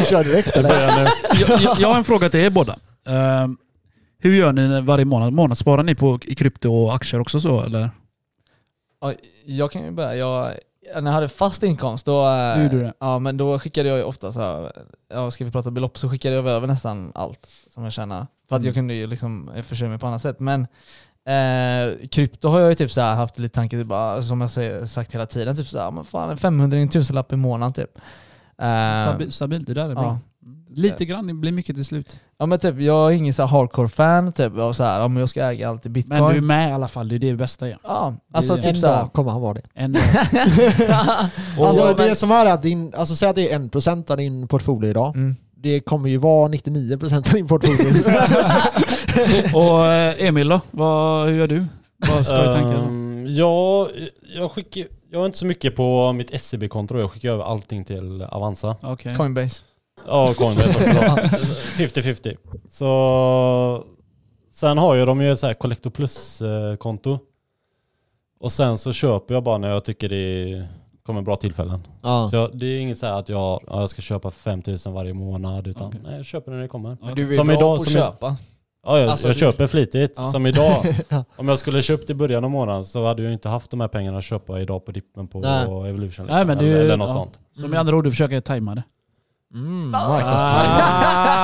Kör 0.10 0.24
direkt 0.24 0.58
eller? 0.58 1.10
Jag, 1.40 1.62
jag, 1.62 1.80
jag 1.80 1.88
har 1.88 1.98
en 1.98 2.04
fråga 2.04 2.30
till 2.30 2.40
er 2.40 2.50
båda. 2.50 2.76
Ehm, 3.08 3.58
hur 4.20 4.34
gör 4.36 4.54
ni 4.54 4.82
varje 4.82 5.06
månad? 5.06 5.34
Månadssparar 5.34 5.84
ni 5.84 5.96
på 5.96 6.20
i 6.24 6.36
krypto 6.36 6.74
och 6.74 6.96
aktier 6.96 7.20
också 7.22 7.40
så 7.40 7.62
eller? 7.62 7.90
Ja, 9.02 9.14
jag 9.46 9.72
kan 9.72 9.84
ju 9.84 9.92
börja. 9.92 10.16
Jag, 10.16 10.54
när 10.96 11.06
jag 11.12 11.12
hade 11.16 11.30
fast 11.30 11.64
inkomst 11.64 12.06
då, 12.06 12.28
eh, 12.30 12.56
Du 12.56 12.64
gjorde 12.64 12.80
det. 12.80 12.94
ja, 13.00 13.20
men 13.20 13.38
då 13.38 13.60
skickade 13.60 13.90
jag 13.90 13.98
ju 13.98 14.04
ofta 14.04 14.32
så 14.32 14.40
här, 14.42 14.72
ja, 15.14 15.32
ska 15.32 15.46
vi 15.46 15.52
prata 15.52 15.72
belopp 15.72 15.98
så 15.98 16.10
skickade 16.10 16.36
jag 16.36 16.48
över 16.48 16.68
nästan 16.68 17.12
allt 17.16 17.48
som 17.74 17.84
jag 17.84 17.94
tjänar. 17.94 18.28
För 18.50 18.56
att 18.56 18.60
Mm. 18.60 18.66
jag 18.66 18.76
kunde 18.76 18.94
ju 18.94 19.08
liksom 19.08 19.52
försörja 19.64 19.90
mig 19.90 20.00
på 20.00 20.08
annat 20.08 20.22
sätt. 20.22 20.40
Men 20.40 20.62
eh, 21.28 22.08
krypto 22.12 22.48
har 22.50 22.60
jag 22.60 22.70
ju 22.70 22.76
typ 22.76 22.92
så 22.92 23.02
här 23.02 23.16
haft 23.16 23.40
lite 23.40 23.56
tanke, 23.56 23.78
typ, 23.78 23.88
bara, 23.88 24.22
som 24.22 24.42
jag 24.42 24.50
säger- 24.50 24.86
sagt 24.86 25.16
hela 25.16 25.26
tiden, 25.26 25.56
typ 25.56 25.68
så 25.68 25.80
här, 25.80 25.92
men 25.92 26.04
fan 26.04 26.30
en 26.30 26.38
500 26.38 26.78
en 26.78 26.90
tusenlapp 26.90 27.34
i 27.34 27.36
månaden 27.36 27.74
typ. 27.74 27.98
Eh, 28.62 29.04
Stabil, 29.04 29.32
stabilt, 29.32 29.68
det 29.68 29.74
där 29.74 29.90
är 29.90 29.96
bra. 29.96 30.04
ja. 30.04 30.20
Lite 30.70 31.06
grann, 31.06 31.28
det 31.28 31.34
blir 31.34 31.52
mycket 31.52 31.76
till 31.76 31.86
slut. 31.86 32.20
ja 32.38 32.46
men 32.46 32.60
typ, 32.60 32.80
jag 32.80 33.12
är 33.12 33.16
ingen 33.16 33.34
så 33.34 33.42
här 33.44 33.50
hardcore-fan 33.50 34.32
typ, 34.34 34.58
av 34.58 34.74
så 34.74 34.84
här, 34.84 35.02
om 35.02 35.18
jag 35.18 35.30
ska 35.30 35.44
äga 35.44 35.70
allt 35.70 35.86
i 35.86 35.90
bitcoin. 35.90 36.24
Men 36.24 36.32
du 36.32 36.38
är 36.38 36.42
med 36.42 36.70
i 36.70 36.74
alla 36.74 36.88
fall, 36.88 37.08
det 37.08 37.16
är 37.16 37.20
det 37.20 37.34
bästa. 37.36 37.70
Ja. 37.70 37.78
Ja, 37.84 38.14
alltså 38.34 38.56
Det- 38.56 38.62
typ 38.62 38.74
En 38.76 38.82
så 38.82 38.88
här. 38.88 38.98
dag 39.02 39.14
kommer 39.14 39.32
han 39.32 39.42
vara 39.42 39.54
det. 39.54 39.62
En, 39.74 39.96
Alltså 41.60 41.82
Ja, 41.82 41.94
det 41.98 42.16
som 42.16 42.32
är 42.32 42.46
att 42.46 42.62
din, 42.62 42.94
alltså 42.98 43.16
säg 43.16 43.30
att 43.30 43.36
det 43.36 43.52
är 43.52 43.60
1% 43.60 44.12
av 44.12 44.18
din 44.18 44.48
portfolio 44.48 44.90
idag. 44.90 45.16
Mm. 45.16 45.36
Det 45.66 45.80
kommer 45.80 46.10
ju 46.10 46.18
vara 46.18 46.50
99% 46.50 47.16
av 47.16 47.22
din 47.22 47.48
portfolio. 47.48 48.04
och 49.58 49.86
eh, 49.86 50.28
Emil 50.28 50.50
då? 50.50 50.62
Vad, 50.72 51.28
hur 51.28 51.36
gör 51.36 51.48
du? 51.48 51.66
Vad 51.98 52.26
ska 52.26 52.38
du 52.44 52.52
tänka? 52.52 52.78
Ehm, 52.78 53.26
ja, 53.30 53.90
jag 54.36 54.52
skickar... 54.52 54.86
Jag 55.12 55.20
har 55.20 55.26
inte 55.26 55.38
så 55.38 55.46
mycket 55.46 55.76
på 55.76 56.14
mitt 56.14 56.42
SEB-konto. 56.42 57.00
Jag 57.00 57.12
skickar 57.12 57.32
över 57.32 57.44
allting 57.44 57.84
till 57.84 58.22
Avanza. 58.22 58.76
Okej. 58.82 59.16
Coinbase. 59.16 59.64
Ja, 60.08 60.34
Coinbase 60.38 60.70
också. 60.70 61.38
50-50. 61.78 62.38
Så... 62.70 63.86
Sen 64.52 64.78
har 64.78 64.96
ju 64.96 65.06
de 65.06 65.22
ju 65.22 65.36
så 65.36 65.48
här 65.48 65.54
Collector 65.54 65.90
Plus-konto. 65.90 67.20
Och 68.40 68.52
sen 68.52 68.78
så 68.78 68.94
köper 68.94 69.34
jag 69.34 69.44
bara 69.44 69.58
när 69.58 69.70
jag 69.70 69.86
tycker 69.86 70.10
det 70.10 70.68
kommer 71.06 71.22
bra 71.22 71.36
tillfällen. 71.36 71.88
ja. 72.04 72.28
Så 72.30 72.36
jag, 72.36 72.50
det 72.54 72.66
är 72.66 72.80
inget 72.80 72.98
så 72.98 73.06
här 73.06 73.14
att 73.14 73.30
jag, 73.30 73.40
ja, 73.68 73.80
jag 73.82 73.90
ska 73.90 74.02
köpa 74.02 74.32
5000 74.32 74.94
varje 74.94 75.14
månad 75.14 75.68
utan 75.68 75.88
Okej. 75.88 76.00
nej, 76.04 76.16
jag 76.16 76.26
köper 76.26 76.52
när 76.52 76.62
det 76.62 76.68
kommer. 76.68 76.98
Ja, 77.02 77.14
Du 77.16 77.32
är 77.32 77.36
Som 77.36 77.48
bra 77.48 77.56
idag, 77.56 77.76
på 77.78 77.82
att 77.82 77.88
som 77.90 77.92
i- 77.92 78.02
köpa. 78.04 78.36
Ja, 78.88 79.00
jag, 79.00 79.10
Alltså, 79.10 79.28
jag 79.28 79.36
du- 79.36 79.40
köper 79.40 79.68
flitigt. 79.68 80.14
Ja. 80.18 80.28
Som 80.28 80.46
idag. 80.46 80.86
Om 81.36 81.48
jag 81.48 81.60
skulle 81.60 81.82
köpt 81.82 82.10
i 82.10 82.14
början 82.14 82.44
av 82.44 82.50
månaden 82.52 82.86
så 82.86 83.06
hade 83.06 83.24
jag 83.24 83.34
inte 83.34 83.50
haft 83.50 83.72
de 83.72 83.82
här 83.82 83.88
pengarna 83.88 84.18
att 84.18 84.24
köpa 84.24 84.60
idag 84.62 84.86
på 84.86 84.92
dippen 84.92 85.28
på 85.28 85.40
Nej. 85.40 85.90
Evolution. 85.90 86.26
Nej, 86.30 86.46
men 86.46 86.58
det 86.58 86.64
är 86.66 86.68
eller, 86.68 86.78
ju- 86.80 86.86
eller 86.86 86.98
något 86.98 87.10
ja. 87.10 87.14
sånt. 87.14 87.40
Så 87.62 87.68
med 87.68 87.80
andra 87.80 87.96
ord, 87.96 88.04
du 88.04 88.12
försöker 88.12 88.42
tajma 88.42 88.76
det. 88.76 88.84
Mm, 89.54 89.90
marknadstajmare. 89.92 90.84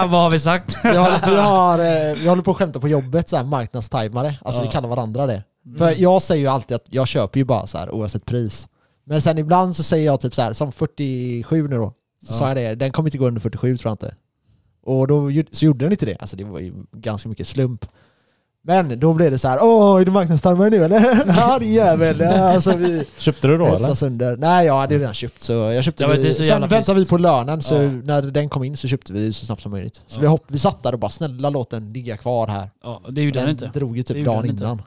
Ah, 0.03 0.07
vad 0.11 0.21
har 0.21 0.29
vi 0.29 0.39
sagt? 0.39 0.77
Vi, 0.83 0.95
har, 0.97 1.29
vi, 1.29 1.35
har, 1.35 1.79
eh, 1.79 2.15
vi 2.15 2.27
håller 2.29 2.41
på 2.43 2.51
att 2.51 2.57
skämta 2.57 2.79
på 2.79 2.87
jobbet, 2.87 3.29
så 3.29 3.37
här, 3.37 3.43
marknadstajmare. 3.43 4.35
Alltså 4.41 4.61
vi 4.61 4.67
Ja. 4.67 4.71
kallar 4.71 4.89
varandra 4.89 5.25
det. 5.25 5.43
För 5.77 6.01
jag 6.01 6.21
säger 6.21 6.41
ju 6.41 6.47
alltid 6.47 6.75
att 6.75 6.85
jag 6.89 7.07
köper 7.07 7.39
ju 7.39 7.45
bara 7.45 7.67
så 7.67 7.77
här 7.77 7.91
oavsett 7.91 8.25
pris. 8.25 8.67
Men 9.11 9.21
sen 9.21 9.37
ibland 9.37 9.75
så 9.75 9.83
säger 9.83 10.05
jag 10.05 10.19
typ 10.19 10.33
så 10.33 10.41
här, 10.41 10.53
som 10.53 10.71
47 10.71 11.67
nu 11.67 11.75
då. 11.75 11.93
Så 12.23 12.33
Ja. 12.33 12.33
sa 12.33 12.47
jag 12.47 12.57
det, 12.57 12.75
den 12.75 12.91
kommer 12.91 13.09
inte 13.09 13.17
gå 13.17 13.27
under 13.27 13.41
47 13.41 13.77
tror 13.77 13.89
jag 13.89 13.93
inte. 13.93 14.15
Och 14.83 15.07
då 15.07 15.31
så 15.51 15.65
gjorde 15.65 15.85
den 15.85 15.91
inte 15.91 16.05
det. 16.05 16.17
Alltså 16.19 16.35
det 16.37 16.43
var 16.43 16.59
ju 16.59 16.73
ganska 16.91 17.29
mycket 17.29 17.47
slump. 17.47 17.85
Men 18.63 18.99
då 18.99 19.13
blev 19.13 19.31
det 19.31 19.37
så 19.37 19.47
här, 19.47 19.59
åh 19.61 20.01
är 20.01 20.05
du 20.05 20.11
marknadstajmare 20.11 20.69
nu 20.69 20.77
eller? 20.83 21.23
Ja 21.37 21.59
din 21.59 21.73
jävel. 21.73 22.19
Ja, 22.19 22.53
Alltså 22.53 22.77
vi 22.77 23.05
Köpte 23.17 23.47
du 23.47 23.57
då 23.57 23.65
eller? 23.65 24.03
under. 24.05 24.37
Nej 24.37 24.65
jag 24.65 24.79
hade 24.79 24.95
redan 24.97 25.13
köpt 25.13 25.41
så 25.41 25.53
jag 25.53 25.83
köpte 25.83 26.03
Ja, 26.03 26.07
men 26.07 26.17
det 26.17 26.23
är 26.23 26.27
vi, 26.27 26.33
så 26.33 26.43
Sen 26.43 26.67
väntade 26.67 26.99
vi 26.99 27.05
på 27.05 27.17
lönen 27.17 27.61
så 27.61 27.75
Ja. 27.75 27.89
när 28.03 28.21
den 28.21 28.49
kom 28.49 28.63
in 28.63 28.77
så 28.77 28.87
köpte 28.87 29.13
vi 29.13 29.33
så 29.33 29.45
snabbt 29.45 29.61
som 29.61 29.71
möjligt. 29.71 30.01
Så 30.07 30.17
Ja. 30.17 30.21
vi, 30.21 30.27
hopp, 30.27 30.43
vi 30.47 30.59
satt 30.59 30.83
där 30.83 30.93
och 30.93 30.99
bara 30.99 31.11
snälla 31.11 31.49
låt 31.49 31.69
den 31.69 31.93
ligga 31.93 32.17
kvar 32.17 32.47
här. 32.47 32.69
Ja, 32.83 33.01
det 33.09 33.21
gjorde 33.21 33.39
den 33.39 33.55
den 33.55 33.65
inte. 33.65 33.79
drog 33.79 33.97
ju 33.97 34.03
Det 34.03 34.13
typ 34.13 34.25
dagen 34.25 34.45
innan. 34.49 34.81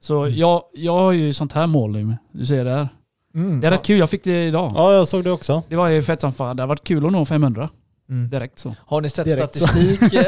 Så 0.00 0.28
jag, 0.28 0.62
jag 0.74 0.92
har 0.92 1.12
ju 1.12 1.32
sånt 1.32 1.52
här 1.52 1.66
mål 1.66 1.92
nu. 1.92 2.16
Du 2.32 2.46
ser 2.46 2.64
det 2.64 2.70
här. 2.70 2.88
Mm. 3.34 3.60
Det 3.60 3.66
är 3.66 3.70
rätt 3.70 3.82
kul, 3.86 3.98
jag 3.98 4.10
fick 4.10 4.24
det 4.24 4.44
idag. 4.44 4.72
Ja, 4.74 4.92
jag 4.92 5.08
såg 5.08 5.24
det 5.24 5.30
också. 5.30 5.62
Det 5.68 5.76
var 5.76 5.88
ju 5.88 6.02
fett 6.02 6.20
som 6.20 6.32
fan. 6.32 6.56
Det 6.56 6.62
har 6.62 6.68
varit 6.68 6.84
kul 6.84 7.06
att 7.06 7.12
nå 7.12 7.24
500 7.24 7.68
Mm. 8.10 8.30
direkt 8.30 8.58
så. 8.58 8.74
Har 8.86 9.00
ni 9.00 9.08
sett 9.08 9.24
Direkt 9.24 9.56
statistik? 9.56 10.00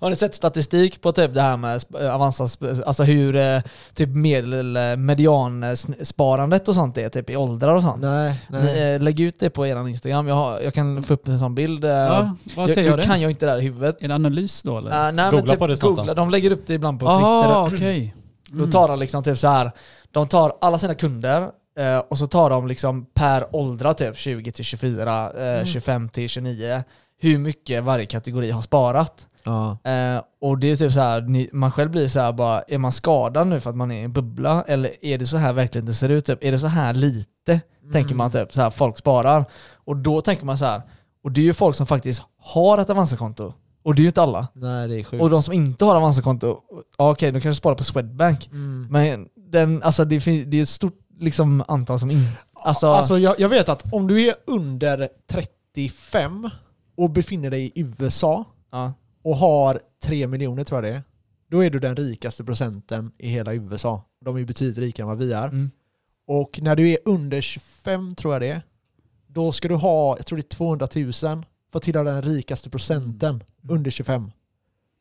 Har 0.00 0.10
ni 0.10 0.16
sett 0.16 0.34
statistik 0.34 1.00
på 1.00 1.12
typ 1.12 1.34
det 1.34 1.42
här 1.42 1.56
med 1.56 1.78
sp- 1.78 2.10
Avanza, 2.10 2.44
sp- 2.44 2.82
alltså 2.86 3.02
hur 3.04 3.36
eh, 3.36 3.60
typ 3.94 4.08
medel, 4.08 4.76
eh, 4.76 4.96
median 4.96 5.62
eh, 5.62 5.66
sn- 5.66 6.04
sparandet 6.04 6.68
och 6.68 6.74
sånt 6.74 6.98
är 6.98 7.08
typ 7.08 7.30
i 7.30 7.36
åldrar 7.36 7.74
och 7.74 7.82
sånt? 7.82 8.02
Nej, 8.02 8.34
nej. 8.48 8.94
eh, 8.94 9.00
lägg 9.00 9.20
ut 9.20 9.40
det 9.40 9.50
på 9.50 9.66
er 9.66 9.88
Instagram, 9.88 10.28
jag, 10.28 10.34
har, 10.34 10.60
jag 10.60 10.74
kan 10.74 11.02
få 11.02 11.14
upp 11.14 11.28
en 11.28 11.38
sån 11.38 11.54
bild. 11.54 11.84
Ja, 11.84 12.36
vad 12.56 12.68
jag, 12.68 12.74
säger 12.74 12.90
jag 12.90 12.98
det? 12.98 13.02
kan 13.04 13.20
jag 13.20 13.30
inte 13.30 13.46
det 13.46 13.52
här 13.52 13.58
i 13.58 13.62
huvudet. 13.62 13.96
Är 14.00 14.08
det 14.08 14.14
analys 14.14 14.62
då 14.62 14.78
eller? 14.78 14.90
Uh, 14.90 14.96
nej, 14.96 15.12
men 15.12 15.30
Googla 15.30 15.52
typ, 15.52 15.58
på 15.60 15.66
det 15.66 15.76
snart 15.76 15.96
googla, 15.96 16.14
de 16.14 16.30
lägger 16.30 16.50
upp 16.50 16.66
det 16.66 16.74
ibland 16.74 17.00
på 17.00 17.06
Jaha, 17.06 17.70
Twitter. 17.70 17.86
okej. 17.86 18.14
Då 18.50 18.56
Mm. 18.58 18.70
tar 18.70 18.88
de 18.88 18.98
liksom 18.98 19.22
typ 19.22 19.38
så 19.38 19.48
här. 19.48 19.70
de 20.10 20.28
tar 20.28 20.56
alla 20.60 20.78
sina 20.78 20.94
kunder 20.94 21.50
eh, 21.78 21.98
och 21.98 22.18
så 22.18 22.26
tar 22.26 22.50
de 22.50 22.66
liksom 22.66 23.06
per 23.14 23.56
åldrar 23.56 23.92
typ 23.92 24.16
20 24.16 24.52
till 24.52 24.64
24, 24.64 25.32
eh, 25.58 25.64
25 25.64 26.08
till 26.08 26.28
29, 26.28 26.84
hur 27.18 27.38
mycket 27.38 27.84
varje 27.84 28.06
kategori 28.06 28.50
har 28.50 28.62
sparat. 28.62 29.26
Ja. 29.44 29.78
Eh, 29.90 30.22
och 30.40 30.58
det 30.58 30.70
är 30.70 30.76
typ 30.76 30.92
så 30.92 31.00
här, 31.00 31.20
ni, 31.20 31.50
man 31.52 31.70
själv 31.72 31.90
blir 31.90 32.08
så 32.08 32.20
här 32.20 32.32
bara, 32.32 32.62
är 32.62 32.78
man 32.78 32.92
skadad 32.92 33.46
nu 33.46 33.60
för 33.60 33.70
att 33.70 33.76
man 33.76 33.90
är 33.90 34.00
i 34.00 34.04
en 34.04 34.12
bubbla? 34.12 34.64
Eller 34.68 35.04
är 35.04 35.18
det 35.18 35.26
så 35.26 35.36
här 35.36 35.52
verkligen 35.52 35.86
det 35.86 35.94
ser 35.94 36.08
ut? 36.08 36.24
Typ? 36.26 36.44
Är 36.44 36.52
det 36.52 36.58
så 36.58 36.66
här 36.66 36.94
lite? 36.94 37.60
Tänker 37.92 38.14
man 38.14 38.30
typ, 38.30 38.54
så 38.54 38.62
här, 38.62 38.70
folk 38.70 38.98
sparar. 38.98 39.44
Och 39.74 39.96
då 39.96 40.20
tänker 40.20 40.44
man 40.46 40.58
så 40.58 40.64
här, 40.64 40.82
och 41.24 41.32
det 41.32 41.40
är 41.40 41.44
ju 41.44 41.54
folk 41.54 41.76
som 41.76 41.86
faktiskt 41.86 42.22
har 42.40 42.78
ett 42.78 42.90
Avanza-konto. 42.90 43.54
Och 43.86 43.94
det 43.94 44.00
är 44.00 44.02
ju 44.02 44.08
inte 44.08 44.22
alla. 44.22 44.48
Nej 44.52 44.88
det 44.88 45.00
är 45.00 45.04
sjukt. 45.04 45.22
Och 45.22 45.30
de 45.30 45.42
som 45.42 45.52
inte 45.54 45.84
har 45.84 45.96
Avanza-konto, 45.96 46.60
ja, 46.98 47.10
okej, 47.10 47.32
de 47.32 47.40
kanske 47.40 47.58
sparar 47.58 47.74
på 47.74 47.84
Swedbank. 47.84 48.46
Mm. 48.46 48.86
Men 48.90 49.28
den, 49.50 49.82
alltså 49.82 50.04
det, 50.04 50.20
fin- 50.20 50.50
det 50.50 50.58
är 50.58 50.62
ett 50.62 50.68
stort 50.68 50.98
liksom, 51.18 51.64
antal 51.68 52.00
som 52.00 52.10
inte... 52.10 52.32
Alltså, 52.52 52.86
Alltså 52.86 53.18
jag, 53.18 53.40
jag 53.40 53.48
vet 53.48 53.68
att 53.68 53.92
om 53.92 54.06
du 54.06 54.28
är 54.28 54.34
under 54.46 55.08
30 55.30 55.52
35 55.76 56.50
och 56.96 57.10
befinner 57.10 57.50
dig 57.50 57.72
i 57.74 57.86
USA 57.98 58.44
Ja. 58.70 58.92
och 59.24 59.36
har 59.36 59.80
3 60.04 60.26
miljoner 60.26 60.64
tror 60.64 60.84
jag 60.84 60.92
det 60.92 60.96
är, 60.96 61.02
då 61.50 61.64
är 61.64 61.70
du 61.70 61.78
den 61.80 61.96
rikaste 61.96 62.44
procenten 62.44 63.12
i 63.18 63.28
hela 63.28 63.54
USA. 63.54 64.02
De 64.24 64.34
är 64.34 64.38
ju 64.38 64.46
betydligt 64.46 64.78
rikare 64.78 65.04
än 65.04 65.08
vad 65.08 65.18
vi 65.18 65.32
är. 65.32 65.48
Mm. 65.48 65.70
Och 66.26 66.58
när 66.62 66.76
du 66.76 66.88
är 66.90 66.98
under 67.04 67.40
25 67.40 68.14
tror 68.14 68.34
jag 68.34 68.42
det 68.42 68.48
är, 68.48 68.62
då 69.26 69.52
ska 69.52 69.68
du 69.68 69.74
ha, 69.74 70.16
jag 70.16 70.26
tror 70.26 70.36
det 70.36 70.40
är 70.54 70.56
200 70.56 70.88
000 70.96 71.44
för 71.76 71.78
att 71.78 71.82
tillhöra 71.82 72.12
den 72.12 72.22
rikaste 72.22 72.70
procenten 72.70 73.42
under 73.68 73.90
25. 73.90 74.30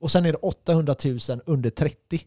Och 0.01 0.11
sen 0.11 0.25
är 0.25 0.31
det 0.31 0.37
800 0.37 0.95
000 1.05 1.19
under 1.45 1.69
30. 1.69 2.19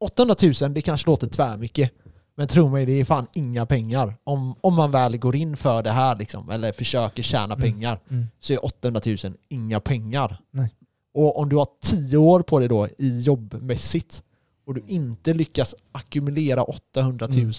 800 0.00 0.34
000, 0.62 0.74
det 0.74 0.82
kanske 0.82 1.10
låter 1.10 1.26
tvärmycket. 1.26 1.90
Men 2.36 2.48
tro 2.48 2.68
mig, 2.68 2.86
det 2.86 2.92
är 2.92 3.04
fan 3.04 3.26
inga 3.34 3.66
pengar. 3.66 4.14
Om, 4.24 4.54
om 4.60 4.74
man 4.74 4.90
väl 4.90 5.16
går 5.16 5.36
in 5.36 5.56
för 5.56 5.82
det 5.82 5.90
här 5.90 6.16
liksom, 6.16 6.50
eller 6.50 6.72
försöker 6.72 7.22
tjäna 7.22 7.54
Mm. 7.54 7.60
pengar, 7.60 8.00
Mm. 8.10 8.26
så 8.40 8.52
är 8.52 8.64
800 8.64 9.00
000 9.06 9.16
inga 9.48 9.80
pengar. 9.80 10.36
Nej. 10.50 10.74
Och 11.14 11.38
om 11.38 11.48
du 11.48 11.56
har 11.56 11.66
10 11.82 12.16
år 12.16 12.42
på 12.42 12.58
dig 12.58 12.68
då 12.68 12.88
i 12.98 13.20
jobbmässigt 13.20 14.22
och 14.66 14.74
du 14.74 14.82
inte 14.86 15.34
lyckas 15.34 15.74
ackumulera 15.92 16.62
800 16.62 17.26
000, 17.26 17.52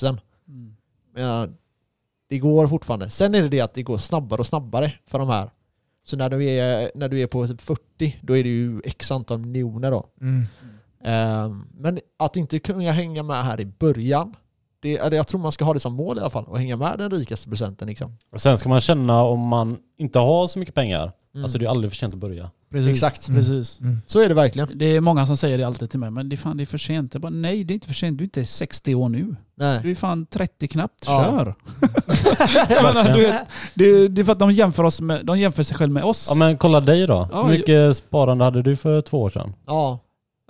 Mm. 0.48 0.76
men 1.16 1.58
det 2.30 2.40
går 2.40 2.68
fortfarande. 2.68 3.10
Sen 3.10 3.36
är 3.36 3.42
det 3.42 3.50
det 3.50 3.62
att 3.62 3.74
det 3.74 3.84
går 3.84 3.98
snabbare 3.98 4.40
och 4.40 4.48
snabbare 4.48 4.94
för 5.08 5.20
de 5.20 5.30
här. 5.30 5.50
Så 6.04 6.18
när 6.18 6.30
du 6.30 6.46
är, 6.46 6.92
när 6.96 7.10
du 7.10 7.20
är 7.20 7.28
på 7.28 7.48
typ 7.48 7.62
40, 7.62 8.20
då 8.22 8.38
är 8.38 8.44
det 8.44 8.50
ju 8.50 8.82
x 8.84 9.12
antal 9.12 9.40
miljoner 9.40 9.92
då. 9.92 10.06
Mm. 10.22 10.44
Ehm, 11.04 11.68
men 11.74 12.00
att 12.20 12.36
inte 12.36 12.60
kunna 12.60 12.92
hänga 12.92 13.24
med 13.24 13.44
här 13.44 13.60
i 13.62 13.66
början, 13.66 14.36
det, 14.82 14.98
eller 14.98 15.18
jag 15.18 15.28
tror 15.28 15.42
man 15.42 15.52
ska 15.52 15.66
ha 15.66 15.74
det 15.74 15.80
som 15.80 15.94
mål 15.94 16.18
i 16.18 16.22
alla 16.22 16.30
fall, 16.30 16.46
att 16.52 16.58
hänga 16.58 16.78
med 16.78 16.96
den 16.98 17.12
rikaste 17.12 17.50
procenten 17.50 17.88
liksom. 17.88 18.18
Och 18.32 18.42
sen 18.42 18.58
ska 18.58 18.70
man 18.70 18.82
känna 18.82 19.24
om 19.24 19.40
man 19.40 19.78
inte 19.98 20.20
har 20.20 20.48
så 20.48 20.60
mycket 20.60 20.76
pengar. 20.76 21.12
Mm. 21.36 21.44
Alltså 21.44 21.58
det 21.58 21.66
är 21.66 21.70
aldrig 21.70 21.92
för 21.92 21.98
sent 21.98 22.14
att 22.14 22.20
börja. 22.20 22.50
Precis. 22.72 22.92
Exakt. 22.92 23.28
Precis. 23.28 23.80
Mm. 23.82 24.02
Så 24.06 24.20
är 24.22 24.28
det 24.30 24.34
verkligen. 24.34 24.70
Det 24.78 24.86
är 24.86 25.02
många 25.02 25.26
som 25.28 25.38
säger 25.38 25.58
det 25.58 25.64
alltid 25.64 25.90
till 25.90 26.00
mig, 26.00 26.12
men 26.12 26.30
det 26.30 26.36
är 26.36 26.38
fan 26.38 26.58
det 26.58 26.64
är 26.64 26.66
för 26.66 26.78
sent. 26.78 27.14
Jag 27.14 27.22
bara, 27.22 27.30
nej 27.30 27.64
det 27.64 27.72
är 27.72 27.76
inte 27.76 27.88
för 27.88 27.94
sent, 27.94 28.18
du 28.18 28.24
är 28.24 28.26
inte 28.26 28.46
60 28.46 28.96
år 28.96 29.10
nu. 29.10 29.36
Nej. 29.58 29.80
Du 29.84 29.92
är 29.92 29.96
fan 29.96 30.26
30 30.26 30.68
knappt, 30.68 31.04
Ja. 31.06 31.24
kör! 31.26 31.56
Jag 32.70 32.84
menar, 32.84 33.14
du 33.16 33.22
vet, 33.22 33.36
det, 33.74 34.08
det 34.08 34.22
är 34.22 34.26
för 34.26 34.32
att 34.32 34.40
de 34.40 34.52
jämför, 34.52 34.84
oss 34.84 35.02
med, 35.02 35.26
de 35.26 35.40
jämför 35.40 35.64
sig 35.64 35.78
själv 35.78 35.92
med 35.92 36.04
oss. 36.04 36.28
Ja 36.30 36.36
men 36.36 36.58
kolla 36.58 36.82
dig 36.82 37.08
då. 37.08 37.30
Ja, 37.32 37.44
Hur 37.44 37.50
mycket 37.52 37.98
sparande 37.98 38.44
hade 38.44 38.62
du 38.62 38.76
för 38.76 39.02
två 39.02 39.22
år 39.22 39.30
sedan? 39.30 39.54
Ja. 39.68 40.00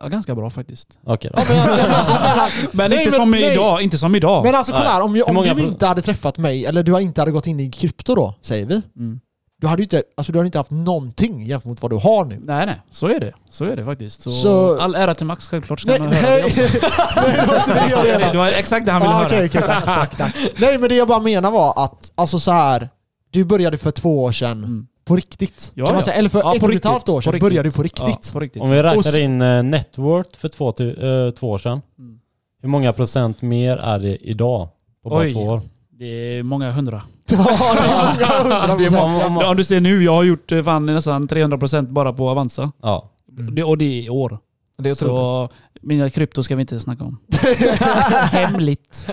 Ja, 0.01 0.07
ganska 0.07 0.35
bra 0.35 0.49
faktiskt. 0.49 0.99
Okej 1.03 1.31
då. 1.33 1.39
Ja, 1.41 1.45
men 1.49 1.57
jag- 1.57 1.79
jag- 1.79 1.89
jag 1.89 2.49
Men 2.71 2.89
Nej, 2.89 2.99
inte 2.99 3.11
men- 3.11 3.19
som 3.19 3.31
nej. 3.31 3.51
idag, 3.53 3.81
inte 3.81 3.97
som 3.97 4.15
idag. 4.15 4.43
Men 4.43 4.55
alltså 4.55 4.71
kolla 4.71 4.89
här, 4.89 5.01
om, 5.01 5.15
jag, 5.15 5.27
om 5.29 5.35
du 5.55 5.61
inte 5.63 5.87
hade 5.87 6.01
träffat 6.01 6.37
mig, 6.37 6.65
eller 6.65 6.83
du 6.83 6.99
inte 7.01 7.21
hade 7.21 7.31
gått 7.31 7.47
in 7.47 7.59
i 7.59 7.71
krypto 7.71 8.15
då, 8.15 8.35
säger 8.41 8.65
vi. 8.65 8.81
Mm. 8.97 9.19
Du 9.61 9.67
hade 9.67 9.81
ju 9.81 9.83
inte, 9.83 10.03
alltså 10.17 10.31
du 10.33 10.39
hade 10.39 10.45
inte 10.45 10.57
haft 10.57 10.71
någonting 10.71 11.45
jämfört 11.45 11.65
mot 11.65 11.81
vad 11.81 11.91
du 11.91 11.95
har 11.97 12.25
nu. 12.25 12.39
Nej 12.43 12.65
nej, 12.65 12.81
så 12.91 13.07
är 13.07 13.19
det. 13.19 13.33
Så 13.49 13.65
är 13.65 13.75
det 13.75 13.85
faktiskt. 13.85 14.21
Så, 14.21 14.29
Så- 14.31 14.79
All 14.79 14.95
ära 14.95 15.15
till 15.15 15.25
Max, 15.25 15.49
självklart 15.49 15.79
ska 15.79 15.89
Nej, 15.91 15.99
han 15.99 16.13
höra 16.13 16.29
nej, 16.31 16.41
det 16.41 16.45
också. 16.47 16.61
nej, 17.15 17.37
det 17.41 17.47
var 17.47 17.55
inte 17.57 17.73
det 17.73 17.89
jag 17.91 18.05
Det 18.05 18.17
menade. 18.17 18.37
var 18.37 18.47
exakt 18.47 18.85
det 18.85 18.91
han 18.91 19.01
ville 19.01 19.13
Ah, 19.13 19.17
höra. 19.17 19.25
okej, 19.27 19.45
okej, 19.45 19.61
tack, 19.61 19.85
tack, 19.85 20.17
tack. 20.17 20.35
Nej 20.57 20.77
men 20.77 20.89
det 20.89 20.95
jag 20.95 21.07
bara 21.07 21.19
menar 21.19 21.51
var 21.51 21.73
att, 21.83 22.11
alltså 22.15 22.39
så 22.39 22.51
här 22.51 22.89
du 23.31 23.43
började 23.43 23.77
för 23.77 23.91
två 23.91 24.23
år 24.23 24.31
sedan 24.31 24.57
Mm. 24.63 24.87
på 25.05 25.15
riktigt. 25.15 25.71
Ja, 25.75 25.85
kan 25.85 25.95
man 25.95 26.03
säga. 26.03 26.15
Eller 26.15 26.29
för 26.29 26.39
Ja, 26.39 26.55
ett 26.55 26.63
och 26.63 26.69
ett 26.69 26.73
riktigt. 26.73 26.91
halvt 26.91 27.09
år 27.09 27.21
sedan 27.21 27.39
började 27.39 27.69
du 27.69 27.73
på 27.75 27.83
riktigt. 27.83 28.07
Ja, 28.07 28.33
på 28.33 28.39
riktigt. 28.39 28.61
Om 28.61 28.69
vi 28.69 28.83
räknar 28.83 29.19
in 29.19 29.41
eh, 29.41 29.63
networth 29.63 30.39
för 30.39 30.49
två, 30.49 30.67
eh, 30.69 31.31
två 31.31 31.49
år 31.51 31.57
sedan. 31.57 31.81
Mm. 31.99 32.19
Hur 32.61 32.69
många 32.69 32.93
procent 32.93 33.41
mer 33.41 33.77
är 33.77 33.99
det 33.99 34.15
idag? 34.17 34.69
På 35.03 35.09
bara 35.09 35.19
Oj. 35.19 35.33
två 35.33 35.39
år? 35.39 35.61
Det 35.99 36.05
är 36.37 36.43
många 36.43 36.71
hundra. 36.71 37.01
Det 37.25 37.35
är 37.35 38.91
många 38.91 39.23
hundra 39.23 39.25
är 39.25 39.25
om, 39.25 39.37
om 39.37 39.57
du 39.57 39.63
ser 39.63 39.81
nu, 39.81 40.03
jag 40.03 40.11
har 40.13 40.23
gjort 40.23 40.51
eh, 40.51 40.63
fan 40.63 40.85
nästan 40.85 41.27
300% 41.27 41.87
bara 41.87 42.13
på 42.13 42.29
Avanza. 42.29 42.71
Ja. 42.81 43.11
Mm. 43.37 43.55
Det, 43.55 43.63
och 43.63 43.77
det 43.77 43.85
är 43.85 44.01
i 44.03 44.09
år. 44.09 44.39
Det 44.77 44.89
är. 44.89 44.93
Så 44.95 45.49
mina 45.81 46.09
krypto 46.09 46.43
ska 46.43 46.55
vi 46.55 46.61
inte 46.61 46.79
snacka 46.79 47.03
om. 47.03 47.17
Hemligt. 48.31 49.07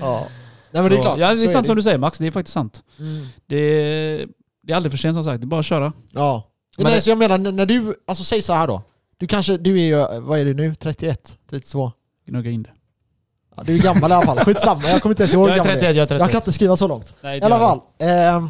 Ja. 0.00 0.26
Nej 0.70 0.82
men 0.82 0.90
det 0.90 0.96
är 0.96 0.96
Så- 0.96 1.02
klart. 1.02 1.18
Ja, 1.18 1.30
det 1.30 1.36
så 1.36 1.44
är 1.44 1.48
sant 1.48 1.66
som 1.66 1.76
du 1.76 1.82
säger 1.82 1.98
Max, 1.98 2.18
det 2.18 2.26
är 2.26 2.30
faktiskt 2.30 2.54
sant. 2.54 2.82
Mm. 2.98 3.26
Det 3.46 3.56
är, 3.56 4.26
det 4.62 4.72
är 4.72 4.76
aldrig 4.76 4.92
för 4.92 4.98
sent 4.98 5.14
som 5.14 5.24
sagt, 5.24 5.40
det 5.40 5.44
är 5.44 5.46
bara 5.46 5.60
att 5.60 5.66
köra. 5.66 5.92
Ja. 6.10 6.48
Men 6.76 6.84
Nej, 6.86 6.94
det- 6.94 7.00
så 7.02 7.10
jag 7.10 7.18
menar, 7.18 7.38
när- 7.38 7.52
när 7.52 7.66
du, 7.66 7.94
alltså 8.06 8.24
säg 8.24 8.42
så 8.42 8.52
här 8.52 8.66
då. 8.66 8.82
Du 9.18 9.26
kanske, 9.26 9.56
du 9.56 9.80
är 9.80 9.84
ju, 9.84 10.20
vad 10.20 10.38
är 10.38 10.44
du 10.44 10.54
nu? 10.54 10.74
31? 10.74 11.36
32? 11.50 11.92
Gnugga 12.26 12.50
in 12.50 12.62
det. 12.62 12.70
Ja, 13.56 13.62
du 13.66 13.74
är 13.74 13.82
gammal 13.82 14.10
i 14.10 14.14
alla 14.14 14.26
fall. 14.26 14.38
Skitsamma, 14.38 14.82
jag 14.88 15.02
kommer 15.02 15.12
inte 15.12 15.22
ens 15.22 15.34
ihåg 15.34 15.48
Jag 15.48 15.52
är 15.54 15.58
gammal 15.58 15.74
du 15.74 15.80
31, 15.80 15.96
jag 15.96 16.02
är 16.02 16.06
31. 16.06 16.20
Jag 16.20 16.30
kan 16.30 16.38
inte 16.40 16.52
skriva 16.52 16.76
så 16.76 16.88
långt. 16.88 17.14
Nej, 17.22 17.38
I 17.38 17.42
alla 17.42 17.58
fall. 17.58 17.80
ehm, 17.98 18.48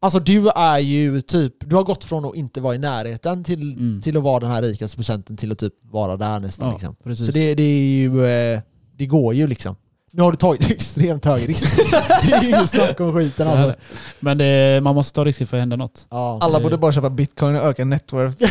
alltså 0.00 0.18
du 0.20 0.48
är 0.50 0.78
ju 0.78 1.20
typ, 1.20 1.52
du 1.60 1.76
har 1.76 1.82
gått 1.82 2.04
från 2.04 2.24
att 2.24 2.34
inte 2.34 2.60
vara 2.60 2.74
i 2.74 2.78
närheten 2.78 3.44
till, 3.44 3.72
Mm. 3.72 4.02
till 4.02 4.16
att 4.16 4.22
vara 4.22 4.40
den 4.40 4.50
här 4.50 4.62
rikaste 4.62 4.96
procenten 4.96 5.36
till 5.36 5.52
att 5.52 5.58
typ 5.58 5.72
vara 5.90 6.16
där 6.16 6.40
nästan 6.40 6.68
Ja, 6.68 6.72
liksom. 6.72 7.24
Så 7.26 7.32
det, 7.32 7.54
det 7.54 7.62
är 7.62 7.84
ju, 7.84 8.26
eh, 8.26 8.60
det 8.96 9.06
går 9.06 9.34
ju 9.34 9.46
liksom. 9.46 9.76
Nu 10.16 10.22
har 10.22 10.30
du 10.32 10.36
tagit 10.36 10.70
extremt 10.70 11.24
hög 11.24 11.48
risk. 11.48 11.76
det 12.22 12.32
är 12.32 12.42
ju 12.42 12.48
inget 12.48 12.70
snack 12.70 13.00
om 13.00 13.12
skiten 13.12 13.48
alltså. 13.48 13.74
Men 14.20 14.38
det, 14.38 14.80
man 14.82 14.94
måste 14.94 15.14
ta 15.14 15.24
risker 15.24 15.46
för 15.46 15.56
att 15.56 15.60
hända 15.60 15.76
något. 15.76 16.06
Ja. 16.10 16.38
Alla 16.40 16.60
borde 16.60 16.76
bara 16.78 16.92
köpa 16.92 17.10
bitcoin 17.10 17.56
och 17.56 17.62
öka 17.62 17.84
networth. 17.84 18.36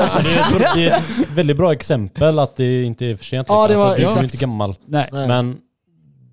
Alltså, 0.00 0.18
det, 0.22 0.34
är, 0.34 0.74
det 0.74 0.88
är 0.88 0.96
ett 0.98 1.30
väldigt 1.34 1.56
bra 1.56 1.72
exempel 1.72 2.38
att 2.38 2.56
det 2.56 2.82
inte 2.82 3.06
är 3.06 3.16
för 3.16 3.24
sent. 3.24 3.46
Ja, 3.50 3.66
liksom. 3.66 3.78
det 3.80 3.84
var- 3.84 3.86
alltså, 3.86 3.96
du 4.00 4.02
är 4.02 4.06
liksom 4.08 4.24
inte 4.24 4.36
gammal. 4.36 4.74
Nej. 4.86 5.08
Men 5.12 5.56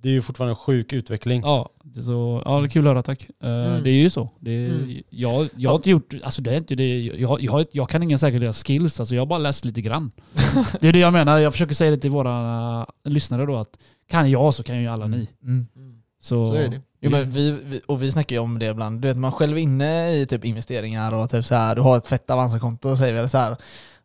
det 0.01 0.09
är 0.09 0.13
ju 0.13 0.21
fortfarande 0.21 0.51
en 0.51 0.55
sjuk 0.55 0.93
utveckling. 0.93 1.41
Ja, 1.45 1.69
det 1.83 1.99
är 1.99 2.03
så, 2.03 2.41
ja, 2.45 2.59
det 2.59 2.65
är 2.65 2.69
kul 2.69 2.87
att 2.87 2.91
höra 2.93 3.03
tack. 3.03 3.27
Eh, 3.43 3.49
Mm. 3.49 3.83
Det 3.83 3.89
är 3.89 3.93
ju 3.93 4.09
så. 4.09 4.29
Det 4.39 4.51
är, 4.51 4.69
Mm. 4.69 4.97
jag, 5.09 5.49
jag 5.55 5.69
har 5.69 5.75
inte 5.75 5.89
gjort, 5.89 6.13
alltså 6.23 6.41
det 6.41 6.51
är 6.53 6.57
inte 6.57 6.75
det, 6.75 6.99
jag, 7.01 7.41
jag, 7.41 7.51
har, 7.51 7.65
jag 7.71 7.89
kan 7.89 8.03
inga 8.03 8.17
säkra 8.17 8.53
skills, 8.53 8.99
alltså 8.99 9.15
jag 9.15 9.21
har 9.21 9.25
bara 9.25 9.39
läst 9.39 9.65
lite 9.65 9.81
grann. 9.81 10.11
det 10.81 10.87
är 10.87 10.93
det 10.93 10.99
jag 10.99 11.13
menar, 11.13 11.37
jag 11.37 11.51
försöker 11.53 11.75
säga 11.75 11.91
det 11.91 11.97
till 11.97 12.09
våra 12.09 12.85
lyssnare 13.05 13.45
då 13.45 13.55
att 13.55 13.77
kan 14.09 14.31
jag 14.31 14.53
så 14.53 14.63
kan 14.63 14.81
ju 14.81 14.87
alla 14.87 15.07
ni. 15.07 15.29
Mm. 15.43 15.67
Så, 16.21 16.47
Så 16.47 16.53
är 16.53 16.69
det. 16.69 16.81
Jo, 17.01 17.11
men 17.11 17.29
vi, 17.29 17.51
vi, 17.51 17.81
och 17.87 18.03
vi 18.03 18.11
snackar 18.11 18.35
ju 18.35 18.39
om 18.41 18.59
det 18.59 18.65
ibland. 18.65 19.01
Du 19.01 19.07
vet, 19.07 19.17
man 19.17 19.31
själv 19.31 19.57
är 19.57 19.61
inne 19.61 20.11
i 20.15 20.25
typ 20.25 20.45
investeringar 20.45 21.13
och 21.13 21.29
typ 21.29 21.45
så 21.45 21.55
här, 21.55 21.75
du 21.75 21.81
har 21.81 21.97
ett 21.97 22.07
fett 22.07 22.29
Avanza-konto 22.29 22.97
säger 22.97 23.13
vi 23.13 23.19
eller 23.19 23.27
så 23.27 23.37
här. 23.37 23.57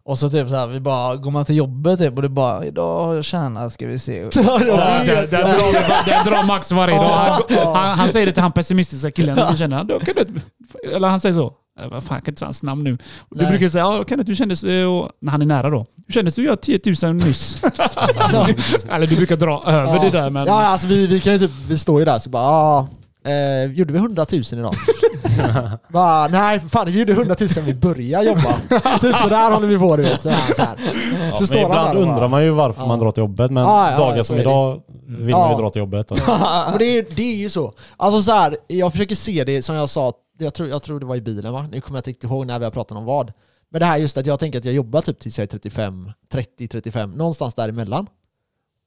Och 0.05 0.19
så 0.19 0.31
typ 0.31 0.49
så 0.49 0.55
här, 0.57 0.67
vi 0.67 0.81
bara, 0.81 1.17
går 1.17 1.31
man 1.31 1.45
till 1.45 1.57
jobbet 1.57 1.99
typ 1.99 2.17
och 2.17 2.23
du 2.23 2.29
bara, 2.29 2.65
idag 2.67 3.07
har 3.07 3.15
jag 3.15 3.25
tjänat, 3.25 3.73
ska 3.73 3.87
vi 3.87 3.99
se. 3.99 4.23
Där, 4.25 5.27
drar, 5.27 6.31
drar 6.31 6.47
Max 6.47 6.73
varje 6.73 6.97
dag. 6.97 7.39
Han, 7.49 7.77
han, 7.77 7.99
han 7.99 8.09
säger 8.09 8.27
det 8.27 8.33
till 8.33 8.43
han 8.43 8.53
pessimistiska 8.53 9.11
killen. 9.11 9.57
Känner, 9.57 9.85
då 9.85 10.01
kan 10.01 10.15
du, 10.17 10.27
eller 10.97 11.09
han 11.09 11.21
säger 11.21 11.35
så. 11.35 11.55
Eh, 11.83 11.89
Vad 11.91 12.03
fan, 12.03 12.15
jag 12.17 12.25
kan 12.25 12.33
inte 12.33 12.39
säga 12.39 12.47
hans 12.47 12.63
namn 12.63 12.85
nu. 12.85 12.91
Du 13.31 13.43
Nej. 13.43 13.47
brukar 13.51 13.69
säga, 13.69 13.85
ja, 13.85 14.05
Kenneth, 14.09 14.29
hur 14.29 14.35
kändes 14.35 14.61
det? 14.61 14.85
Och, 14.85 15.09
när 15.21 15.33
han 15.33 15.43
är 15.43 15.47
nära 15.47 15.71
då. 15.71 15.87
Hur 16.07 16.13
kändes 16.15 16.35
det 16.35 16.43
att 16.43 16.47
göra 16.47 16.57
10 16.57 16.81
000 17.03 17.15
nyss? 17.15 17.63
eller 18.91 19.07
du 19.07 19.17
brukar 19.17 19.37
dra 19.37 19.63
över 19.67 19.95
Ja. 19.97 20.03
det 20.03 20.11
där 20.11 20.31
men... 20.31 20.47
Ja, 20.47 20.53
alltså 20.67 20.87
vi, 20.87 21.07
vi 21.07 21.21
kan 21.21 21.33
ju 21.33 21.39
typ, 21.39 21.51
vi 21.69 21.79
står 21.79 21.99
ju 22.01 22.05
där 22.05 22.19
så 22.19 22.31
bara 22.31 22.43
ah, 22.45 22.87
eh, 23.27 23.73
gjorde 23.73 23.93
vi 23.93 23.99
100 23.99 24.27
000 24.33 24.43
idag? 24.53 24.75
bara, 25.93 26.29
nej 26.29 26.61
fan 26.73 26.87
vi 26.87 26.99
gjorde 26.99 27.13
100 27.13 27.37
000 27.41 27.49
när 27.57 27.63
vi 27.63 27.75
började 27.75 28.25
jobba. 28.25 28.55
typ 29.01 29.17
så 29.17 29.29
där 29.29 29.51
håller 29.51 29.67
vi 29.69 29.79
på 29.79 29.97
du 29.97 30.03
vet. 30.03 30.23
Så 30.23 30.29
här, 30.29 30.55
så 30.55 30.63
här. 30.63 30.77
Ja, 31.31 31.37
Så 31.37 31.47
står 31.47 31.57
ibland 31.59 31.89
bara- 31.91 31.99
undrar 31.99 32.29
man 32.29 32.45
ju 32.45 32.51
varför 32.51 32.83
Ja. 32.83 32.89
man 32.89 32.99
drar 32.99 33.11
till 33.11 33.21
jobbet, 33.21 33.51
men 33.51 33.63
Ja, 33.65 33.91
ja, 33.91 33.97
dagar 33.99 34.23
som 34.23 34.37
idag 34.37 34.81
vill 35.09 35.29
Ja. 35.31 35.39
man 35.39 35.51
ju 35.51 35.63
dra 35.63 35.71
till 35.71 35.81
jobbet. 35.81 36.11
Men 36.71 36.79
det, 36.79 36.85
är, 36.99 37.05
det 37.17 37.23
är 37.33 37.37
ju 37.37 37.51
så. 37.51 37.73
Alltså 37.97 38.23
så 38.23 38.33
här, 38.33 38.57
jag 38.67 38.93
försöker 38.93 39.15
se 39.15 39.45
det 39.45 39.63
som 39.63 39.75
jag 39.75 39.89
sa, 39.89 40.13
jag 40.41 40.55
tror, 40.55 40.69
jag 40.69 40.83
tror 40.83 41.01
det 41.01 41.07
var 41.07 41.17
i 41.17 41.21
bilen 41.21 41.53
va? 41.53 41.69
Nu 41.73 41.81
kommer 41.81 41.97
jag 41.97 42.01
inte 42.01 42.11
riktigt 42.11 42.31
ihåg 42.31 42.47
när 42.47 42.59
vi 42.59 42.65
har 42.65 42.73
pratat 42.73 42.99
om 42.99 43.05
vad. 43.05 43.33
Men 43.69 43.81
det 43.81 43.87
här 43.87 43.97
just 43.99 44.17
att 44.17 44.27
jag 44.27 44.39
tänker 44.39 44.59
att 44.59 44.65
jag 44.65 44.75
jobbar 44.75 45.01
typ 45.03 45.19
tills 45.19 45.39
jag 45.39 45.43
är 45.43 45.49
35, 45.49 46.13
30, 46.29 46.69
35, 46.69 47.11
någonstans 47.11 47.55
däremellan. 47.55 48.07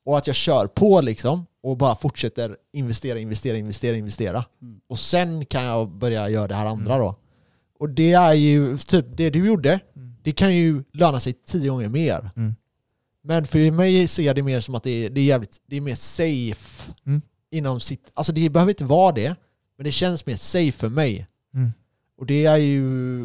Och 0.05 0.17
att 0.17 0.27
jag 0.27 0.35
kör 0.35 0.65
på 0.65 1.01
liksom 1.01 1.45
och 1.63 1.77
bara 1.77 1.95
fortsätter 1.95 2.57
investera, 2.73 3.19
investera, 3.19 3.57
investera, 3.57 3.95
investera. 3.95 4.45
Mm. 4.61 4.79
Och 4.89 4.99
sen 4.99 5.45
kan 5.45 5.63
jag 5.63 5.89
börja 5.89 6.29
göra 6.29 6.47
det 6.47 6.55
här 6.55 6.65
andra 6.65 6.97
då. 6.97 7.15
Och 7.79 7.89
det 7.89 8.13
är 8.13 8.33
ju 8.33 8.77
typ 8.77 9.05
det 9.09 9.29
du 9.29 9.47
gjorde, 9.47 9.79
det 10.23 10.31
kan 10.31 10.55
ju 10.55 10.83
löna 10.93 11.19
sig 11.19 11.33
tio 11.33 11.69
gånger 11.69 11.89
mer. 11.89 12.29
Mm. 12.35 12.55
Men 13.23 13.47
för 13.47 13.71
mig 13.71 14.07
ser 14.07 14.23
jag 14.23 14.35
det 14.35 14.43
mer 14.43 14.59
som 14.59 14.75
att 14.75 14.83
det 14.83 15.05
är, 15.05 15.09
det 15.09 15.21
är 15.21 15.25
jävligt, 15.25 15.57
det 15.67 15.77
är 15.77 15.81
mer 15.81 15.95
safe 15.95 16.93
Mm. 17.05 17.21
inom 17.51 17.79
sitt, 17.79 18.11
alltså 18.13 18.31
det 18.31 18.49
behöver 18.49 18.71
inte 18.71 18.85
vara 18.85 19.11
det, 19.11 19.35
men 19.77 19.83
det 19.83 19.91
känns 19.91 20.25
mer 20.25 20.35
safe 20.35 20.71
för 20.71 20.89
mig. 20.89 21.27
Mm. 21.55 21.71
Och 22.17 22.25
det 22.25 22.45
är 22.45 22.57
ju, 22.57 22.79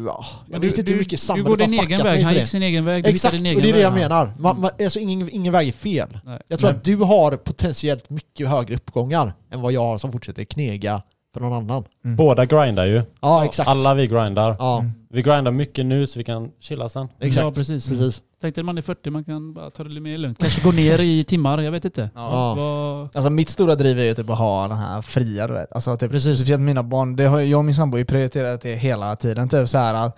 ja, 0.05 0.25
jag 0.45 0.51
Men 0.51 0.61
vet 0.61 0.75
du, 0.75 0.79
inte 0.81 0.91
hur 0.91 0.97
du, 0.97 0.99
mycket 0.99 1.11
du 1.19 1.25
samhället 1.25 1.47
går 1.47 1.57
din 1.57 1.73
har 1.73 1.85
egen 1.85 1.97
fuckat 1.99 2.05
väg, 2.05 2.15
mig 2.15 2.23
han 2.23 2.33
gick 2.33 2.47
sin 2.47 2.63
egen 2.63 2.85
väg. 2.85 3.03
Du 3.03 3.09
Exakt, 3.09 3.33
hittade 3.35 3.55
och 3.55 3.61
din 3.61 3.71
det 3.71 3.77
är 3.77 3.79
det 3.79 3.83
jag 3.83 3.93
menar. 3.93 4.33
Man, 4.39 4.61
man, 4.61 4.71
alltså 4.83 4.99
ingen, 4.99 5.29
ingen 5.29 5.53
väg 5.53 5.67
är 5.67 5.71
fel. 5.71 6.19
Nej. 6.25 6.41
Jag 6.47 6.59
tror 6.59 6.69
Nej. 6.69 6.77
att 6.77 6.83
du 6.83 6.95
har 6.95 7.37
potentiellt 7.37 8.09
mycket 8.09 8.49
högre 8.49 8.75
uppgångar 8.75 9.33
än 9.51 9.61
vad 9.61 9.71
jag 9.73 9.81
har 9.85 9.97
som 9.97 10.11
fortsätter 10.11 10.43
knega 10.43 11.01
för 11.33 11.41
någon 11.41 11.53
annan. 11.53 11.83
Båda 12.03 12.45
grindar 12.45 12.85
ju. 12.85 13.01
Ja, 13.21 13.45
exakt. 13.45 13.69
Alla 13.69 13.93
vi 13.93 14.07
grindar. 14.07 14.55
Ja, 14.59 14.85
Vi 15.09 15.21
grindar 15.21 15.51
mycket 15.51 15.85
nu 15.85 16.07
så 16.07 16.19
vi 16.19 16.23
kan 16.23 16.51
chilla 16.59 16.89
sen. 16.89 17.07
exakt. 17.19 17.43
Ja, 17.43 17.51
precis. 17.51 17.89
precis. 17.89 18.21
Tänk 18.41 18.55
dig 18.55 18.63
när 18.63 18.65
man 18.65 18.77
är 18.77 18.81
40, 18.81 19.09
man 19.09 19.23
kan 19.23 19.53
bara 19.53 19.69
ta 19.69 19.83
det 19.83 19.89
lite 19.89 20.01
mer 20.01 20.17
lugnt. 20.17 20.39
Kanske 20.39 20.61
gå 20.61 20.71
ner 20.71 21.01
i 21.01 21.23
timmar, 21.23 21.61
jag 21.61 21.71
vet 21.71 21.85
inte. 21.85 22.09
Ja. 22.15 22.53
Vad- 22.57 23.15
Alltså 23.15 23.29
mitt 23.29 23.49
stora 23.49 23.75
driv 23.75 23.99
är 23.99 24.03
ju 24.03 24.13
typ 24.15 24.29
att 24.29 24.37
ha 24.37 24.67
den 24.67 24.77
här 24.77 25.01
fria 25.01 25.47
du 25.47 25.53
vet. 25.53 25.71
Alltså 25.73 25.97
typ, 25.97 26.11
Precis. 26.11 26.37
speciellt 26.39 26.61
mina 26.61 26.83
barn, 26.83 27.15
det 27.15 27.23
har, 27.25 27.39
jag 27.39 27.57
och 27.57 27.65
min 27.65 27.75
sambo 27.75 27.95
har 27.95 27.99
ju 27.99 28.05
prioriterat 28.05 28.61
det 28.61 28.75
hela 28.75 29.15
tiden. 29.15 29.49
Typ 29.49 29.69
så 29.69 29.77
här 29.77 29.93
att 29.93 30.17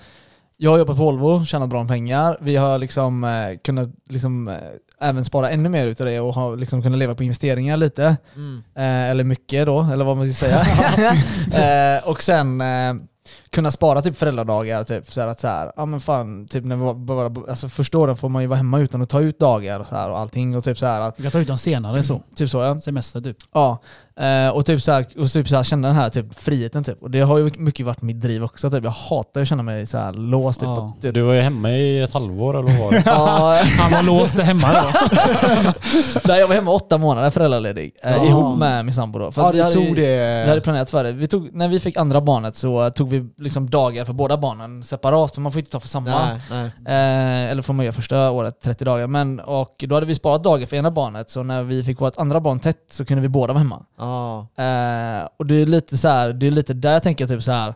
jag 0.58 0.72
har 0.72 0.78
jobbat 0.78 0.98
på 0.98 1.04
Volvo, 1.04 1.46
tjänat 1.46 1.70
bra 1.70 1.80
med 1.80 1.88
pengar. 1.88 2.38
Vi 2.42 2.56
har 2.56 2.78
liksom 2.78 3.24
eh, 3.24 3.58
kunnat 3.64 3.90
liksom, 4.10 4.48
eh, 4.48 4.56
även 5.02 5.26
spara 5.26 5.50
ännu 5.50 5.70
mer 5.70 5.88
utav 5.88 6.08
det 6.08 6.20
och 6.20 6.34
ha 6.34 6.56
liksom 6.56 6.82
kunnat 6.82 7.00
leva 7.00 7.16
på 7.16 7.24
investeringar 7.24 7.78
lite. 7.78 8.18
Mm. 8.36 8.64
Eh, 8.76 9.10
eller 9.12 9.24
mycket 9.24 9.66
då, 9.66 9.88
eller 9.94 10.06
vad 10.06 10.18
man 10.18 10.34
ska 10.34 10.46
säga. 10.46 10.66
eh, 11.98 12.08
och 12.10 12.24
sen 12.24 12.62
eh, 12.62 12.94
kunna 13.52 13.72
spara 13.72 14.02
typ 14.02 14.18
föräldradagar, 14.18 14.84
typ 14.84 15.12
så 15.12 15.22
här 15.22 15.28
att 15.28 15.40
så 15.40 15.48
här, 15.48 15.72
ja 15.76 15.86
men 15.86 16.00
fan, 16.00 16.48
typ 16.48 16.66
när 16.66 16.76
vi 16.76 16.84
var, 16.84 16.94
bara, 16.94 17.50
alltså 17.50 17.70
första 17.70 17.98
åren 17.98 18.18
får 18.18 18.30
man 18.30 18.42
ju 18.42 18.48
vara 18.48 18.58
hemma 18.58 18.80
utan 18.80 19.02
att 19.02 19.10
ta 19.10 19.20
ut 19.22 19.40
dagar 19.40 19.80
och 19.80 19.88
så 19.88 19.96
här 19.96 20.10
och 20.10 20.20
allting 20.20 20.58
och 20.58 20.64
typ 20.64 20.78
så 20.78 20.86
här 20.86 21.02
att, 21.02 21.20
Vi 21.20 21.24
kan 21.24 21.32
ta 21.32 21.40
ut 21.40 21.48
dem 21.48 21.58
senare 21.58 22.04
så. 22.04 22.22
typ 22.36 22.50
så 22.50 22.62
ja. 22.62 22.80
Semester 22.80 23.22
typ. 23.22 23.38
Ja, 23.54 23.78
eh, 24.20 24.50
och 24.50 24.66
typ 24.66 24.82
så 24.82 24.92
här, 24.92 25.06
och 25.18 25.32
typ 25.32 25.48
så 25.50 25.56
här, 25.56 25.64
känna 25.64 25.88
den 25.88 25.96
här 25.98 26.10
typ 26.10 26.40
friheten 26.40 26.84
typ. 26.84 27.02
Och 27.04 27.12
det 27.12 27.22
har 27.22 27.38
ju 27.38 27.52
mycket 27.58 27.86
varit 27.86 28.02
mitt 28.02 28.22
driv 28.22 28.44
också. 28.44 28.70
Typ. 28.72 28.84
Jag 28.84 28.92
hatar 28.92 29.42
att 29.42 29.48
känna 29.48 29.64
mig 29.64 29.86
så 29.86 29.98
här 29.98 30.14
låst. 30.14 30.60
Typ, 30.60 30.68
Ja. 30.68 30.78
och, 30.96 31.02
typ. 31.02 31.14
Du 31.14 31.22
var 31.22 31.34
ju 31.34 31.42
hemma 31.42 31.72
i 31.72 32.02
ett 32.02 32.14
halvår 32.14 32.54
eller 32.60 32.68
vad 32.68 32.80
var 32.80 32.92
det? 32.92 33.04
Ja, 33.06 33.62
Han 33.80 33.92
var 33.92 34.04
låst 34.04 34.40
hemma 34.40 34.68
då. 34.74 34.90
nej, 36.28 36.40
jag 36.40 36.48
var 36.48 36.56
hemma 36.56 36.72
åtta 36.72 36.98
månader 36.98 37.30
föräldraledig 37.30 37.92
eh, 38.04 38.12
Ja. 38.16 38.26
ihop 38.26 38.58
med 38.58 38.86
min 38.86 38.94
sambo 38.94 39.20
då. 39.20 39.32
För 39.32 39.42
Ja, 39.54 39.64
hade 39.64 39.76
tog 39.76 39.84
ju- 39.84 39.96
det... 39.96 40.44
Vi 40.44 40.50
hade 40.50 40.62
planerat 40.62 40.90
för 40.90 41.04
det. 41.04 41.12
Vi 41.12 41.28
tog, 41.28 41.54
när 41.56 41.68
vi 41.68 41.80
fick 41.80 41.98
andra 41.98 42.22
barnet 42.22 42.56
så 42.56 42.90
tog 42.90 43.10
vi 43.10 43.30
liksom 43.42 43.70
dagar 43.70 44.06
för 44.06 44.14
båda 44.14 44.38
barnen 44.38 44.84
separat, 44.84 45.36
för 45.36 45.42
man 45.42 45.52
får 45.52 45.60
inte 45.60 45.72
ta 45.72 45.80
för 45.80 45.88
samma. 45.88 46.10
Nej, 46.10 46.42
nej. 46.50 46.66
Eh, 46.86 47.52
eller 47.52 47.62
får 47.62 47.74
man 47.74 47.86
göra 47.86 47.94
första 47.94 48.32
året, 48.32 48.60
30 48.64 48.86
dagar. 48.86 49.08
Men, 49.08 49.40
och 49.40 49.84
då 49.88 49.96
hade 49.96 50.06
vi 50.06 50.16
sparat 50.16 50.44
dagar 50.44 50.66
för 50.66 50.76
ena 50.76 50.92
barnet, 50.92 51.30
så 51.30 51.44
när 51.44 51.64
vi 51.64 51.84
fick 51.84 52.02
vårt 52.02 52.18
andra 52.18 52.40
barn 52.40 52.60
tätt 52.60 52.86
så 52.90 53.06
kunde 53.06 53.22
vi 53.22 53.30
båda 53.30 53.54
vara 53.54 53.64
hemma. 53.64 53.86
Ja. 53.98 54.40
Eh, 54.40 55.28
och 55.40 55.46
det 55.46 55.56
är 55.56 55.66
lite 55.66 55.98
så 55.98 56.08
här, 56.08 56.34
det 56.34 56.48
är 56.48 56.52
lite 56.52 56.74
där 56.74 56.94
jag 56.94 57.04
tänker 57.04 57.28
typ 57.28 57.44
så 57.44 57.52
här 57.52 57.74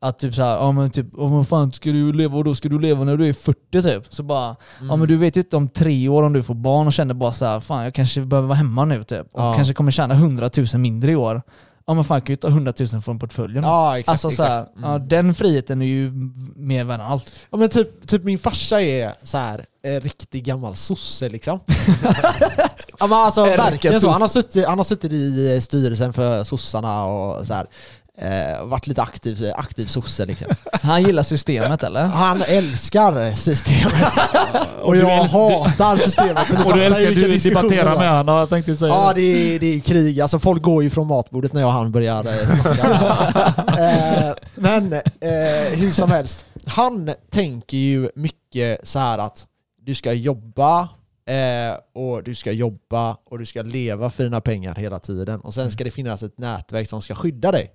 att 0.00 0.18
typ 0.18 0.34
så 0.34 0.42
här, 0.42 0.56
ja 0.56 0.72
men 0.72 0.90
typ, 0.90 1.14
oh, 1.14 1.30
men 1.30 1.44
fan 1.44 1.72
ska 1.72 1.90
du 1.90 2.12
leva 2.12 2.38
och 2.38 2.44
då 2.44 2.54
ska 2.54 2.68
du 2.68 2.78
leva 2.78 3.04
när 3.04 3.16
du 3.16 3.28
är 3.28 3.32
40 3.32 3.82
typ? 3.82 4.14
Så 4.14 4.22
bara, 4.22 4.56
ja 4.88 4.96
men 4.96 5.08
du 5.08 5.16
vet 5.16 5.36
ju 5.36 5.40
inte 5.40 5.56
om 5.56 5.68
tre 5.68 6.08
år 6.08 6.22
om 6.22 6.32
du 6.32 6.42
får 6.42 6.54
barn 6.54 6.86
och 6.86 6.92
känner 6.92 7.14
bara 7.14 7.32
så 7.32 7.44
här, 7.44 7.60
fan 7.60 7.84
jag 7.84 7.94
kanske 7.94 8.20
behöver 8.20 8.48
vara 8.48 8.56
hemma 8.58 8.84
nu 8.84 9.04
typ. 9.04 9.26
Och 9.32 9.40
Ja. 9.42 9.52
kanske 9.56 9.74
kommer 9.74 9.90
tjäna 9.90 10.14
100 10.14 10.50
000 10.56 10.80
mindre 10.80 11.12
i 11.12 11.16
år. 11.16 11.42
Ja 11.88 11.94
men 11.94 12.04
fan 12.04 12.16
jag 12.16 12.24
kan 12.24 12.32
ju 12.32 12.36
ta 12.36 12.48
100 12.48 12.72
000 12.92 13.02
från 13.02 13.18
portföljen. 13.18 13.64
Ja, 13.64 13.98
exakt. 13.98 14.08
alltså 14.12 14.30
så 14.30 14.42
här, 14.42 14.58
exakt. 14.58 14.76
Mm. 14.76 14.90
ja, 14.90 14.98
den 14.98 15.34
friheten 15.34 15.82
är 15.82 15.86
ju 15.86 16.12
mer 16.56 16.84
värd 16.84 17.00
allt. 17.00 17.32
Ja 17.50 17.58
men 17.58 17.68
typ, 17.68 18.06
typ 18.08 18.24
min 18.24 18.38
farsa 18.38 18.82
är 18.82 19.14
så 19.22 19.38
här 19.38 19.66
eh, 19.84 20.00
riktig 20.00 20.44
gammal 20.44 20.76
sosse 20.76 21.28
liksom. 21.28 21.60
ja 22.98 23.06
men 23.06 23.12
alltså 23.12 23.44
verkligen 23.44 24.00
så. 24.00 24.10
Han 24.10 24.20
har, 24.20 24.28
suttit, 24.28 24.66
han 24.66 24.78
har 24.78 24.84
suttit 24.84 25.12
i 25.12 25.60
styrelsen 25.60 26.12
för 26.12 26.44
sossarna 26.44 27.04
och 27.04 27.46
så 27.46 27.54
här. 27.54 27.66
Eh, 28.20 28.64
varit 28.66 28.86
lite 28.86 29.02
aktiv, 29.02 29.52
aktiv 29.56 29.86
sosse 29.86 30.26
liksom. 30.26 30.48
Han 30.72 31.02
gillar 31.02 31.22
systemet 31.22 31.82
eller? 31.82 32.04
Han 32.04 32.42
älskar 32.42 33.34
systemet. 33.34 34.12
och 34.82 34.96
jag 34.96 35.24
hatar 35.24 35.96
systemet. 35.96 36.48
så 36.50 36.56
Och 36.68 36.74
du 36.74 36.80
ju 36.80 36.86
älskar 36.86 37.10
du 37.10 37.28
diskussioner 37.28 37.62
debattera 37.62 37.98
med 37.98 38.16
honom, 38.16 38.36
jag 38.36 38.48
tänkte 38.48 38.76
säga 38.76 38.92
Ja 38.94 39.12
det. 39.14 39.20
det 39.20 39.54
är, 39.54 39.58
det 39.58 39.66
är 39.74 39.80
krig, 39.80 40.20
alltså 40.20 40.38
folk 40.38 40.62
går 40.62 40.82
ju 40.82 40.90
från 40.90 41.06
matbordet 41.06 41.52
när 41.52 41.60
jag 41.60 41.68
och 41.68 41.74
han 41.74 41.92
börjar 41.92 42.24
eh, 42.24 42.62
snacka. 42.62 43.54
eh, 43.82 44.34
Men 44.54 44.92
eh, 44.92 45.00
hur 45.78 45.90
som 45.90 46.10
helst, 46.10 46.44
han 46.66 47.10
tänker 47.30 47.76
ju 47.76 48.10
mycket 48.14 48.88
så 48.88 48.98
här 48.98 49.18
att 49.18 49.46
du 49.82 49.94
ska 49.94 50.12
jobba 50.12 50.80
eh, 51.28 51.78
och 51.94 52.22
du 52.24 52.34
ska 52.34 52.52
jobba 52.52 53.16
och 53.30 53.38
du 53.38 53.46
ska 53.46 53.62
leva 53.62 54.10
för 54.10 54.24
dina 54.24 54.40
pengar 54.40 54.74
hela 54.74 54.98
tiden 54.98 55.40
och 55.40 55.54
sen 55.54 55.70
ska 55.70 55.84
det 55.84 55.90
finnas 55.90 56.22
ett 56.22 56.38
nätverk 56.38 56.88
som 56.88 57.02
ska 57.02 57.14
skydda 57.14 57.52
dig. 57.52 57.70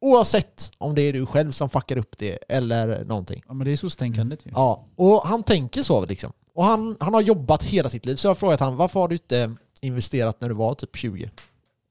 Oavsett 0.00 0.72
om 0.78 0.94
det 0.94 1.02
är 1.02 1.12
du 1.12 1.26
själv 1.26 1.50
som 1.52 1.70
fuckar 1.70 1.98
upp 1.98 2.18
det 2.18 2.38
eller 2.48 3.04
någonting. 3.04 3.42
Ja 3.48 3.54
men 3.54 3.64
det 3.64 3.72
är 3.72 3.76
soc-tänkandet 3.76 4.46
ju. 4.46 4.50
Ja, 4.54 4.84
och 4.96 5.22
han 5.24 5.42
tänker 5.42 5.82
så 5.82 6.06
liksom. 6.06 6.32
Och 6.54 6.64
han, 6.64 6.96
han 7.00 7.14
har 7.14 7.20
jobbat 7.20 7.62
hela 7.62 7.88
sitt 7.88 8.06
liv. 8.06 8.16
Så 8.16 8.26
jag 8.26 8.30
har 8.30 8.34
frågat 8.34 8.60
han 8.60 8.76
varför 8.76 9.00
har 9.00 9.08
du 9.08 9.14
inte 9.14 9.54
investerat 9.80 10.40
när 10.40 10.48
du 10.48 10.54
var 10.54 10.74
typ 10.74 10.96
20? 10.96 11.30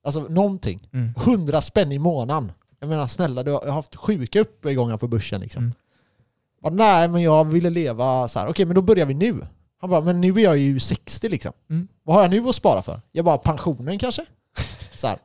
Alltså 0.03 0.19
någonting. 0.19 0.89
Mm. 0.93 1.13
100 1.17 1.61
spänn 1.61 1.91
i 1.91 1.99
månaden. 1.99 2.51
Jag 2.79 2.89
menar 2.89 3.07
snälla, 3.07 3.43
du 3.43 3.51
har 3.51 3.71
haft 3.71 3.95
sjuka 3.95 4.39
uppgångar 4.39 4.97
på 4.97 5.07
börsen 5.07 5.41
liksom. 5.41 5.63
Mm. 5.63 5.73
Bara, 6.61 6.73
Nej, 6.73 7.07
men 7.07 7.21
jag 7.21 7.45
ville 7.45 7.69
leva 7.69 8.27
så 8.27 8.39
här. 8.39 8.47
Okej, 8.49 8.65
men 8.65 8.75
då 8.75 8.81
börjar 8.81 9.05
vi 9.05 9.13
nu. 9.13 9.47
Han 9.81 9.89
bara, 9.89 10.01
men 10.01 10.21
nu 10.21 10.33
är 10.33 10.39
jag 10.39 10.57
ju 10.57 10.79
60 10.79 11.29
liksom. 11.29 11.53
Mm. 11.69 11.87
Vad 12.03 12.15
har 12.15 12.23
jag 12.23 12.31
nu 12.31 12.49
att 12.49 12.55
spara 12.55 12.81
för? 12.81 13.01
Jag 13.11 13.25
bara, 13.25 13.37
pensionen 13.37 13.99
kanske? 13.99 14.25
Så 14.95 15.07
här. 15.07 15.17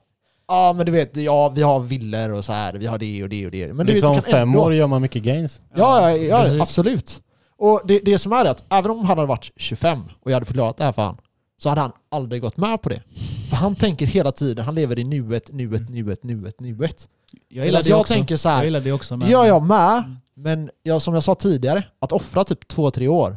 Ja, 0.52 0.72
men 0.72 0.86
du 0.86 0.92
vet, 0.92 1.16
ja, 1.16 1.48
vi 1.48 1.62
har 1.62 1.80
villor 1.80 2.30
och 2.30 2.44
så 2.44 2.52
här. 2.52 2.72
Vi 2.72 2.86
har 2.86 2.98
det 2.98 3.22
och 3.22 3.28
det 3.28 3.46
och 3.46 3.52
det. 3.52 3.72
Men 3.72 3.86
du 3.86 3.92
liksom 3.92 4.14
vet, 4.14 4.24
du 4.24 4.30
kan 4.30 4.40
fem 4.40 4.48
ändå... 4.48 4.60
år 4.62 4.74
gör 4.74 4.86
man 4.86 5.02
mycket 5.02 5.22
gains. 5.22 5.60
Ja, 5.74 6.10
ja, 6.10 6.16
ja 6.16 6.42
precis. 6.42 6.60
absolut. 6.60 7.22
Och 7.58 7.80
det, 7.84 7.98
det 7.98 8.18
som 8.18 8.32
är 8.32 8.44
att 8.44 8.62
även 8.70 8.90
om 8.90 8.98
han 8.98 9.18
hade 9.18 9.26
varit 9.28 9.52
25 9.56 10.02
och 10.20 10.30
jag 10.30 10.36
hade 10.36 10.46
förklarat 10.46 10.76
det 10.76 10.84
här 10.84 10.92
för 10.92 11.02
han 11.02 11.16
så 11.58 11.68
hade 11.68 11.80
han 11.80 11.92
aldrig 12.10 12.42
gått 12.42 12.56
med 12.56 12.82
på 12.82 12.88
det. 12.88 13.02
För 13.50 13.56
han 13.56 13.74
tänker 13.74 14.06
hela 14.06 14.32
tiden, 14.32 14.64
han 14.64 14.74
lever 14.74 14.98
i 14.98 15.04
nuet, 15.04 15.52
nuet, 15.52 15.88
nuet, 15.88 16.22
nuet, 16.22 16.60
nuet. 16.60 17.08
Jag 17.48 17.66
gillar 17.66 17.82
det 17.82 17.88
jag 17.88 18.00
också. 18.00 18.14
tänker 18.14 18.36
så 18.36 18.48
här, 18.48 18.56
Jag 18.56 18.64
gillar 18.64 18.80
det 18.80 18.92
också. 18.92 19.14
Det 19.14 19.18
Men... 19.18 19.30
gör 19.30 19.44
jag 19.44 19.62
med, 19.62 20.16
men 20.36 20.70
jag, 20.82 21.02
som 21.02 21.14
jag 21.14 21.22
sa 21.22 21.34
tidigare, 21.34 21.84
att 21.98 22.12
offra 22.12 22.44
typ 22.44 22.68
två, 22.68 22.90
tre 22.90 23.08
år 23.08 23.36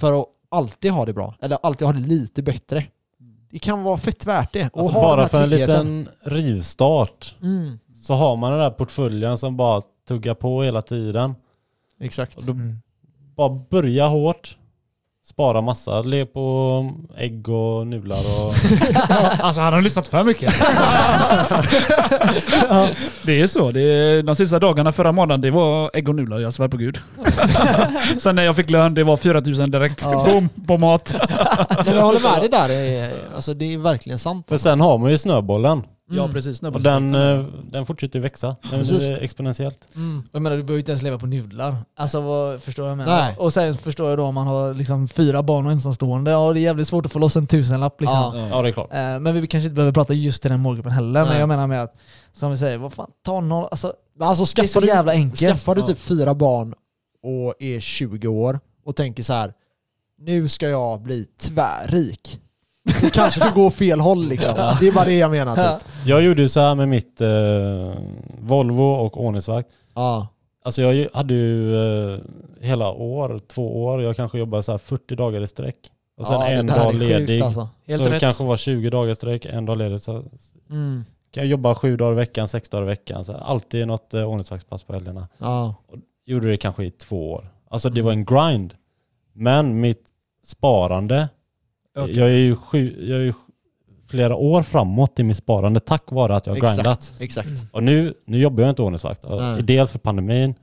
för 0.00 0.20
att 0.20 0.26
alltid 0.48 0.90
ha 0.90 1.04
det 1.06 1.12
bra, 1.12 1.34
eller 1.40 1.58
alltid 1.62 1.86
ha 1.86 1.92
det 1.92 2.00
lite 2.00 2.42
bättre. 2.42 2.84
Det 3.50 3.58
kan 3.58 3.82
vara 3.82 3.98
fett 3.98 4.26
värt 4.26 4.52
det. 4.52 4.70
Och 4.72 4.80
Alltså 4.80 4.94
bara 4.94 5.28
för 5.28 5.42
en 5.42 5.48
liten 5.50 6.08
rivstart 6.22 7.36
Mm, 7.42 7.78
så 7.94 8.14
har 8.14 8.36
man 8.36 8.50
den 8.50 8.60
där 8.60 8.70
portföljen 8.70 9.38
som 9.38 9.56
bara 9.56 9.82
tuggar 10.08 10.34
på 10.34 10.62
hela 10.62 10.82
tiden. 10.82 11.34
exakt. 12.00 12.36
Och 12.38 12.44
då 12.44 12.52
Mm. 12.52 12.76
bara 13.36 13.48
börja 13.70 14.06
hårt. 14.06 14.56
Spara 15.30 15.60
massa, 15.60 16.02
le 16.02 16.26
på 16.26 16.90
ägg 17.16 17.48
och 17.48 17.86
nudlar 17.86 18.18
och... 18.18 18.54
Alltså 19.40 19.60
han 19.60 19.72
har 19.72 19.82
lyssnat 19.82 20.08
för 20.08 20.24
mycket. 20.24 20.52
det 23.22 23.40
är 23.40 23.46
så. 23.46 23.70
Det 23.70 23.80
är, 23.80 24.22
de 24.22 24.36
sista 24.36 24.58
dagarna 24.58 24.92
förra 24.92 25.12
månaden, 25.12 25.40
det 25.40 25.50
var 25.50 25.90
ägg 25.94 26.08
och 26.08 26.14
nudlar, 26.14 26.38
jag 26.38 26.54
svär 26.54 26.68
på 26.68 26.76
gud. 26.76 26.98
Sen 28.18 28.36
när 28.36 28.42
jag 28.42 28.56
fick 28.56 28.70
lön, 28.70 28.94
det 28.94 29.04
var 29.04 29.16
4000 29.16 29.70
direkt. 29.70 30.02
Ja. 30.04 30.24
Boom, 30.24 30.48
på 30.66 30.78
mat. 30.78 31.14
Men 31.86 31.96
jag 31.96 32.02
håller 32.02 32.20
med 32.20 32.40
dig 32.40 32.48
där, 32.48 32.68
det 32.68 32.74
är, 32.74 33.12
alltså, 33.34 33.54
det 33.54 33.74
är 33.74 33.78
verkligen 33.78 34.18
sant. 34.18 34.46
För 34.48 34.58
sen 34.58 34.80
har 34.80 34.98
man 34.98 35.10
ju 35.10 35.18
snöbollen. 35.18 35.82
Ja 36.12 36.28
precis. 36.28 36.62
Och 36.62 36.82
den, 36.82 37.14
eh, 37.14 37.44
den 37.70 37.86
fortsätter 37.86 38.18
ju 38.18 38.22
växa. 38.22 38.56
Den 38.62 38.70
Precis. 38.80 39.02
exponentiellt. 39.20 39.88
Mm. 39.94 40.22
Jag 40.32 40.42
menar 40.42 40.56
du 40.56 40.62
behöver 40.62 40.78
inte 40.78 40.90
ens 40.92 41.02
leva 41.02 41.18
på 41.18 41.26
nudlar. 41.26 41.76
Alltså 41.96 42.20
vad, 42.20 42.62
förstår 42.62 42.88
jag 42.88 42.96
menar? 42.96 43.20
Nej. 43.20 43.36
Och 43.38 43.52
sen 43.52 43.74
förstår 43.74 44.08
jag 44.08 44.18
då 44.18 44.24
om 44.24 44.34
man 44.34 44.46
har 44.46 44.74
liksom 44.74 45.08
fyra 45.08 45.42
barn 45.42 45.66
och 45.66 45.72
ensamstående, 45.72 46.30
ja 46.30 46.52
det 46.52 46.60
är 46.60 46.62
jävligt 46.62 46.88
svårt 46.88 47.06
att 47.06 47.12
få 47.12 47.18
loss 47.18 47.36
en 47.36 47.46
tusenlapp 47.46 48.00
liksom. 48.00 48.16
Ja. 48.34 48.48
Ja 48.50 48.62
det 48.62 48.68
är 48.68 48.72
klart. 48.72 48.92
Eh, 48.92 48.98
Men 49.20 49.40
vi 49.40 49.46
kanske 49.46 49.66
inte 49.66 49.74
behöver 49.74 49.92
prata 49.92 50.14
just 50.14 50.42
till 50.42 50.50
den 50.50 50.60
målgruppen 50.60 50.92
heller, 50.92 51.20
men 51.20 51.28
Nej. 51.28 51.38
jag 51.40 51.48
menar 51.48 51.66
med 51.66 51.82
att, 51.82 51.94
som 52.32 52.50
vi 52.50 52.56
säger, 52.56 52.78
vad 52.78 52.92
fan, 52.92 53.10
ta 53.24 53.40
noll, 53.40 53.68
alltså 53.70 53.92
Men 54.18 54.28
Alltså 54.28 54.44
det 54.56 54.62
är 54.62 54.66
så 54.66 54.80
du, 54.80 54.86
jävla 54.86 55.12
enkelt. 55.12 55.40
skaffar 55.52 55.74
du 55.74 55.82
typ 55.82 55.98
fyra 55.98 56.34
barn 56.34 56.74
och 57.22 57.54
är 57.58 57.80
20 57.80 58.28
år 58.28 58.60
och 58.84 58.96
tänker 58.96 59.22
så 59.22 59.32
här. 59.32 59.52
nu 60.18 60.48
ska 60.48 60.68
jag 60.68 61.02
bli 61.02 61.26
tvärrik. 61.40 62.40
Det 63.00 63.10
kanske 63.14 63.40
ska 63.40 63.50
gå 63.50 63.70
fel 63.70 64.00
håll 64.00 64.24
liksom. 64.28 64.54
Det 64.80 64.88
är 64.88 64.92
bara 64.92 65.04
det 65.04 65.18
jag 65.18 65.30
menar 65.30 65.56
typ. 65.56 65.86
Jag 66.06 66.22
gjorde 66.22 66.42
ju 66.42 66.48
så 66.48 66.60
här 66.60 66.74
med 66.74 66.88
mitt 66.88 67.20
eh, 67.20 67.28
Volvo 68.40 68.82
och 68.84 69.24
ordningsvakt. 69.24 69.68
Ja. 69.94 70.28
Alltså 70.64 70.82
jag 70.82 71.08
hade 71.14 71.34
ju 71.34 71.76
eh, 72.14 72.18
hela 72.60 72.90
år, 72.90 73.40
två 73.48 73.84
år, 73.84 74.02
jag 74.02 74.16
kanske 74.16 74.38
jobbade 74.38 74.62
så 74.62 74.70
här 74.72 74.78
40 74.78 75.16
dagar 75.16 75.40
i 75.40 75.46
sträck. 75.46 75.76
Och 76.18 76.26
sen 76.26 76.34
ja, 76.40 76.46
en 76.46 76.66
det 76.66 76.72
dag 76.72 76.82
är 76.86 76.90
sjukt, 76.92 77.04
ledig. 77.04 77.40
Alltså. 77.42 77.68
Helt 77.86 78.02
så 78.02 78.08
det 78.08 78.14
rätt. 78.14 78.20
kanske 78.20 78.44
var 78.44 78.56
20 78.56 78.90
dagar 78.90 79.12
i 79.12 79.14
sträck, 79.14 79.44
en 79.46 79.66
dag 79.66 79.76
ledig. 79.78 80.00
Så 80.00 80.22
Mm. 80.70 81.04
kan 81.30 81.42
jag 81.42 81.46
jobba 81.50 81.74
sju 81.74 81.96
dagar 81.96 82.12
i 82.12 82.14
veckan, 82.16 82.48
sex 82.48 82.70
dagar 82.70 82.82
i 82.82 82.86
veckan. 82.86 83.24
Så 83.24 83.32
här, 83.32 83.40
alltid 83.40 83.86
något 83.86 84.14
eh, 84.14 84.24
ordningsvaktspass 84.24 84.82
på 84.82 84.92
helgerna. 84.92 85.28
Ja. 85.38 85.74
Gjorde 86.26 86.48
det 86.50 86.56
kanske 86.56 86.84
i 86.84 86.90
två 86.90 87.32
år. 87.32 87.50
Alltså 87.70 87.90
det 87.90 88.02
var 88.02 88.12
en 88.12 88.24
grind. 88.24 88.74
Men 89.32 89.80
mitt 89.80 90.04
sparande, 90.46 91.28
Okej. 91.96 92.18
jag 92.18 92.28
är 92.28 92.36
ju 92.36 92.56
sju, 92.56 93.06
jag 93.08 93.26
är 93.26 93.34
flera 94.08 94.36
år 94.36 94.62
framåt 94.62 95.18
i 95.18 95.24
mitt 95.24 95.36
sparande 95.36 95.80
tack 95.80 96.12
vare 96.12 96.36
att 96.36 96.46
jag 96.46 96.54
har 96.54 96.60
grindat. 96.60 97.14
Exakt. 97.18 97.50
Och 97.72 97.82
nu, 97.82 98.14
nu 98.24 98.38
jobbar 98.38 98.62
jag 98.62 98.70
inte 98.70 98.82
ordningsvakt. 98.82 99.22
Nej. 99.28 99.62
Dels 99.62 99.90
för 99.90 99.98
pandemin, 99.98 100.54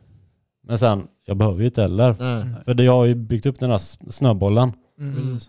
men 0.63 0.77
sen, 0.77 1.07
jag 1.25 1.37
behöver 1.37 1.59
ju 1.59 1.65
inte 1.65 1.81
heller. 1.81 2.15
Nej. 2.19 2.53
För 2.65 2.73
det, 2.73 2.83
jag 2.83 2.91
har 2.91 3.05
ju 3.05 3.15
byggt 3.15 3.45
upp 3.45 3.59
den 3.59 3.71
här 3.71 4.11
snöbollen. 4.11 4.73
Mm. 4.99 5.39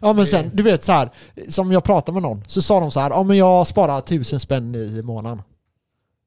Ja 0.00 0.12
men 0.12 0.26
sen, 0.26 0.50
du 0.52 0.62
vet 0.62 0.82
så 0.82 0.92
här, 0.92 1.10
som 1.48 1.72
jag 1.72 1.84
pratade 1.84 2.12
med 2.12 2.22
någon, 2.22 2.44
så 2.46 2.62
sa 2.62 2.80
de 2.80 2.90
så 2.90 3.00
här, 3.00 3.10
ja 3.10 3.22
men 3.22 3.36
jag 3.36 3.66
sparar 3.66 4.00
tusen 4.00 4.40
spänn 4.40 4.74
i 4.74 5.02
månaden. 5.02 5.42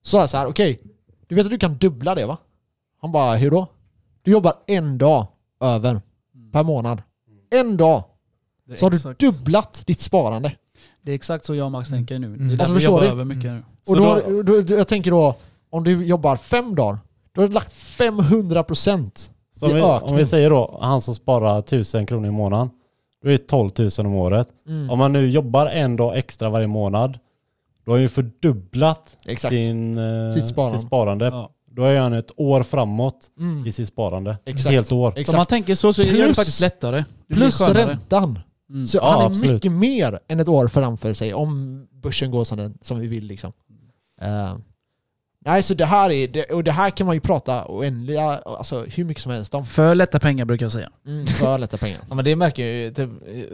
Så 0.02 0.10
sa 0.10 0.20
jag 0.20 0.30
så 0.30 0.38
här, 0.38 0.48
okej, 0.48 0.82
du 1.28 1.36
vet 1.36 1.46
att 1.46 1.52
du 1.52 1.58
kan 1.58 1.78
dubbla 1.78 2.16
det 2.16 2.26
va? 2.26 2.38
Han 3.02 3.12
bara, 3.12 3.36
hur 3.36 3.52
då? 3.52 3.68
Du 4.22 4.32
jobbar 4.32 4.54
en 4.68 4.98
dag 4.98 5.28
över 5.62 6.02
per 6.52 6.64
månad. 6.64 7.02
En 7.52 7.78
dag! 7.78 8.04
Så 8.78 8.86
har 8.86 8.90
du 8.92 8.96
exakt- 8.98 9.20
dubblat 9.20 9.84
ditt 9.86 10.00
sparande. 10.00 10.52
Det 11.02 11.12
är 11.12 11.16
exakt 11.16 11.46
så 11.46 11.56
jag 11.56 11.66
och 11.66 11.72
Max 11.72 11.90
tänker 11.90 12.20
nu. 12.20 12.28
Det 12.28 12.34
är 12.34 12.38
Mm. 12.38 12.48
därför 12.50 12.64
Alltså, 12.64 12.74
vi 12.74 12.84
jobbar 12.86 13.02
du? 13.02 13.08
över 13.08 13.26
mycket 13.26 13.52
nu. 13.52 13.64
Och 13.88 13.98
då, 13.98 14.04
då- 14.28 14.44
då, 14.44 14.62
då, 14.62 14.76
jag 14.76 14.88
tänker 14.88 15.12
då, 15.12 15.36
om 15.70 15.84
du 15.84 16.06
jobbar 16.06 16.38
fem 16.38 16.76
dagar, 16.76 16.98
då 17.36 17.42
har 17.42 17.48
du 17.48 17.54
lagt 17.54 17.74
500% 17.74 19.32
Så 19.60 19.66
om, 19.66 19.72
i 19.72 19.74
vi, 19.76 19.82
ökning. 19.82 20.10
om 20.12 20.18
vi 20.18 20.26
säger 20.26 20.50
då, 20.50 20.78
han 20.82 21.02
som 21.02 21.16
sparar 21.16 21.60
1000 21.60 22.06
kronor 22.06 22.28
i 22.28 22.32
månaden, 22.32 22.70
då 23.24 23.28
är 23.30 23.32
det 23.32 23.38
12 23.48 23.70
000 23.80 23.90
om 24.00 24.16
året. 24.16 24.48
Mm. 24.68 24.90
Om 24.90 25.00
man 25.00 25.14
nu 25.14 25.30
jobbar 25.30 25.68
en 25.68 25.96
dag 25.96 26.18
extra 26.18 26.50
varje 26.50 26.68
månad, 26.68 27.20
då 27.86 27.92
har 27.92 27.98
han 27.98 28.02
ju 28.02 28.10
fördubblat 28.10 29.18
Exakt. 29.26 29.54
sin, 29.54 29.98
eh, 29.98 30.32
Sitt 30.34 30.48
sparande. 30.48 30.78
sitt 30.80 30.88
sparande. 30.88 31.26
Ja. 31.26 31.50
Då 31.72 31.84
är 31.84 32.00
han 32.00 32.14
ett 32.14 32.32
år 32.36 32.64
framåt 32.64 33.30
Mm. 33.40 33.66
i 33.68 33.72
sitt 33.72 33.88
sparande. 33.88 34.38
Exakt. 34.46 34.66
Ett 34.66 34.72
helt 34.72 34.92
år. 34.92 35.10
Så 35.12 35.16
om 35.16 35.20
Exakt. 35.22 35.38
man 35.38 35.46
tänker 35.46 35.76
så 35.76 35.94
så 35.94 36.02
är 36.02 36.06
det 36.06 36.12
Plus- 36.14 36.36
faktiskt 36.36 36.62
lättare. 36.62 37.04
Det 37.28 37.34
Plus 37.36 37.62
räntan. 37.62 38.40
Mm. 38.70 38.88
Så 38.88 38.98
Ja, 38.98 39.12
han 39.12 39.22
är 39.22 39.26
absolut. 39.26 39.54
mycket 39.54 39.72
mer 39.72 40.20
än 40.28 40.40
ett 40.40 40.48
år 40.48 40.68
framför 40.68 41.14
sig 41.14 41.34
om 41.34 41.88
börsen 41.92 42.32
går 42.32 42.44
som, 42.44 42.58
den, 42.58 42.78
som 42.82 43.00
vi 43.00 43.08
vill 43.08 43.26
liksom. 43.26 43.54
Eh, 44.22 44.56
nej, 45.46 45.64
så 45.64 45.74
det 45.74 45.86
här 45.86 46.10
är, 46.12 46.28
det, 46.28 46.44
och 46.44 46.64
det 46.64 46.72
här 46.72 46.90
kan 46.90 47.08
man 47.08 47.16
ju 47.16 47.20
prata 47.20 47.66
oändliga, 47.68 48.24
alltså 48.46 48.86
hur 48.96 49.06
mycket 49.06 49.24
som 49.24 49.32
helst 49.32 49.54
om. 49.54 49.66
För 49.66 49.96
lätta 49.96 50.20
pengar 50.20 50.46
brukar 50.46 50.66
jag 50.66 50.72
säga. 50.72 50.90
Mm, 51.08 51.26
för 51.26 51.58
lätta 51.58 51.78
pengar. 51.78 52.00
Ja 52.10 52.16
men 52.16 52.26
det 52.26 52.36
märker 52.36 52.66
jag 52.66 52.76
ju, 52.76 52.94
typ, 52.94 53.10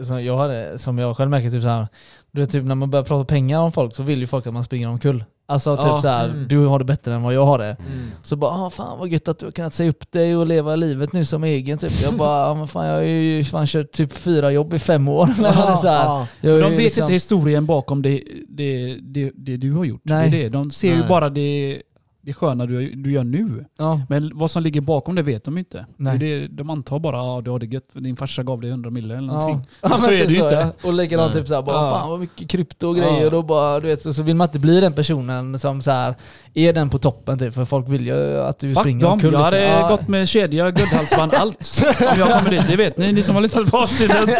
som 0.06 0.24
jag, 0.24 0.38
hade, 0.38 0.78
som 0.78 0.98
jag 0.98 1.16
själv 1.16 1.30
märker, 1.30 1.50
typ 1.50 1.62
såhär, 1.62 1.88
du 2.32 2.40
vet, 2.40 2.50
typ, 2.50 2.64
när 2.64 2.74
man 2.74 2.90
börjar 2.90 3.04
prata 3.04 3.24
pengar 3.24 3.58
om 3.60 3.72
folk 3.72 3.94
så 3.96 4.02
vill 4.02 4.20
ju 4.20 4.26
folk 4.26 4.46
att 4.46 4.54
man 4.54 4.64
springer 4.64 4.88
omkull. 4.88 5.24
Alltså 5.46 5.76
typ 5.76 5.86
Ja, 5.86 6.02
såhär, 6.02 6.24
mm. 6.24 6.48
du 6.48 6.66
har 6.66 6.78
det 6.78 6.84
bättre 6.84 7.14
än 7.14 7.22
vad 7.22 7.34
jag 7.34 7.46
har 7.46 7.58
det. 7.58 7.64
Mm. 7.66 8.10
Så 8.22 8.36
bara, 8.36 8.50
ah, 8.50 8.70
fan 8.70 8.98
vad 8.98 9.08
gött 9.08 9.28
att 9.28 9.38
du 9.38 9.46
har 9.46 9.52
kunnat 9.52 9.74
säga 9.74 9.90
upp 9.90 10.12
dig 10.12 10.36
och 10.36 10.46
leva 10.46 10.76
livet 10.76 11.12
nu 11.12 11.24
som 11.24 11.44
egen 11.44 11.78
typ. 11.78 11.92
Jag 12.02 12.14
bara, 12.14 12.46
ah, 12.46 12.54
men 12.54 12.68
fan 12.68 12.86
jag 12.86 12.94
har 12.94 13.02
ju 13.02 13.44
fan 13.44 13.66
kört 13.66 13.92
typ 13.92 14.12
fyra 14.12 14.50
jobb 14.52 14.74
i 14.74 14.78
fem 14.78 15.08
år. 15.08 15.26
Är 15.44 15.76
så 15.76 15.88
här. 15.88 16.04
Ja, 16.04 16.26
De 16.40 16.48
ju 16.48 16.60
vet 16.60 16.78
liksom- 16.78 17.02
inte 17.02 17.12
historien 17.12 17.66
bakom 17.66 18.02
det, 18.02 18.22
det, 18.48 18.98
det, 19.02 19.32
det 19.34 19.56
du 19.56 19.72
har 19.72 19.84
gjort. 19.84 20.00
Nej. 20.04 20.30
Det 20.30 20.38
är 20.38 20.42
det. 20.42 20.48
De 20.48 20.70
ser 20.70 20.88
ju 20.88 20.98
Nej. 20.98 21.08
bara 21.08 21.30
det, 21.30 21.82
det 22.22 22.32
sköna 22.32 22.66
du, 22.66 22.94
du 22.94 23.12
gör 23.12 23.24
nu. 23.24 23.64
Ja, 23.78 24.00
Men 24.08 24.30
vad 24.34 24.50
som 24.50 24.62
ligger 24.62 24.80
bakom 24.80 25.14
det 25.14 25.22
vet 25.22 25.44
de 25.44 25.58
inte. 25.58 25.86
Nej. 25.96 26.18
Det 26.18 26.26
är 26.26 26.40
det, 26.40 26.46
de 26.48 26.70
antar 26.70 26.98
bara 26.98 27.16
att 27.20 27.26
ah, 27.26 27.40
du 27.40 27.50
har 27.50 27.58
det 27.58 27.66
gött 27.66 27.88
din 27.92 28.16
farsa 28.16 28.42
gav 28.42 28.60
dig 28.60 28.70
100 28.70 28.90
mille 28.90 29.16
eller 29.16 29.28
ja. 29.28 29.38
någonting. 29.38 29.66
ja 29.82 29.88
så 29.88 30.06
men 30.06 30.14
är 30.14 30.18
det 30.18 30.26
typ 30.28 30.30
ju 30.38 30.42
inte. 30.42 30.54
ja. 30.54 30.88
Och 30.88 30.92
likadant 30.92 31.32
typ 31.32 31.48
såhär, 31.48 31.62
bara, 31.62 31.76
Ja. 31.86 31.90
fan 31.90 32.10
vad 32.10 32.20
mycket 32.20 32.50
krypto 32.50 32.88
och 32.88 32.96
grejer 32.96 33.30
Ja. 33.32 33.36
och 33.36 33.44
bara, 33.44 33.80
du 33.80 33.86
vet, 33.86 34.02
så, 34.02 34.12
så 34.12 34.22
vill 34.22 34.36
man 34.36 34.48
inte 34.48 34.58
bli 34.58 34.80
den 34.80 34.92
personen 34.92 35.58
som 35.58 35.82
så 35.82 35.90
här 35.90 36.14
är 36.54 36.72
den 36.72 36.90
på 36.90 36.98
toppen 36.98 37.38
typ, 37.38 37.54
för 37.54 37.64
folk 37.64 37.88
vill 37.88 38.06
ju 38.06 38.40
att 38.40 38.58
du 38.58 38.68
Fuck 38.74 38.82
springer 38.82 39.00
dem, 39.00 39.12
omkull. 39.12 39.32
jag 39.32 39.40
hade 39.40 39.60
liksom. 39.60 39.80
Ja. 39.80 39.88
gått 39.88 40.08
med 40.08 40.28
kedja, 40.28 40.70
guldhalsband, 40.70 41.34
allt. 41.38 41.82
Om 42.00 42.18
jag 42.18 42.38
kommer 42.38 42.50
dit, 42.50 42.64
det 42.68 42.76
vet 42.76 42.98
ni, 42.98 43.12
ni 43.12 43.22
som 43.22 43.34
har 43.34 43.42
lyssnat 43.42 43.70
på 43.70 43.76
avsnittet. 43.78 44.30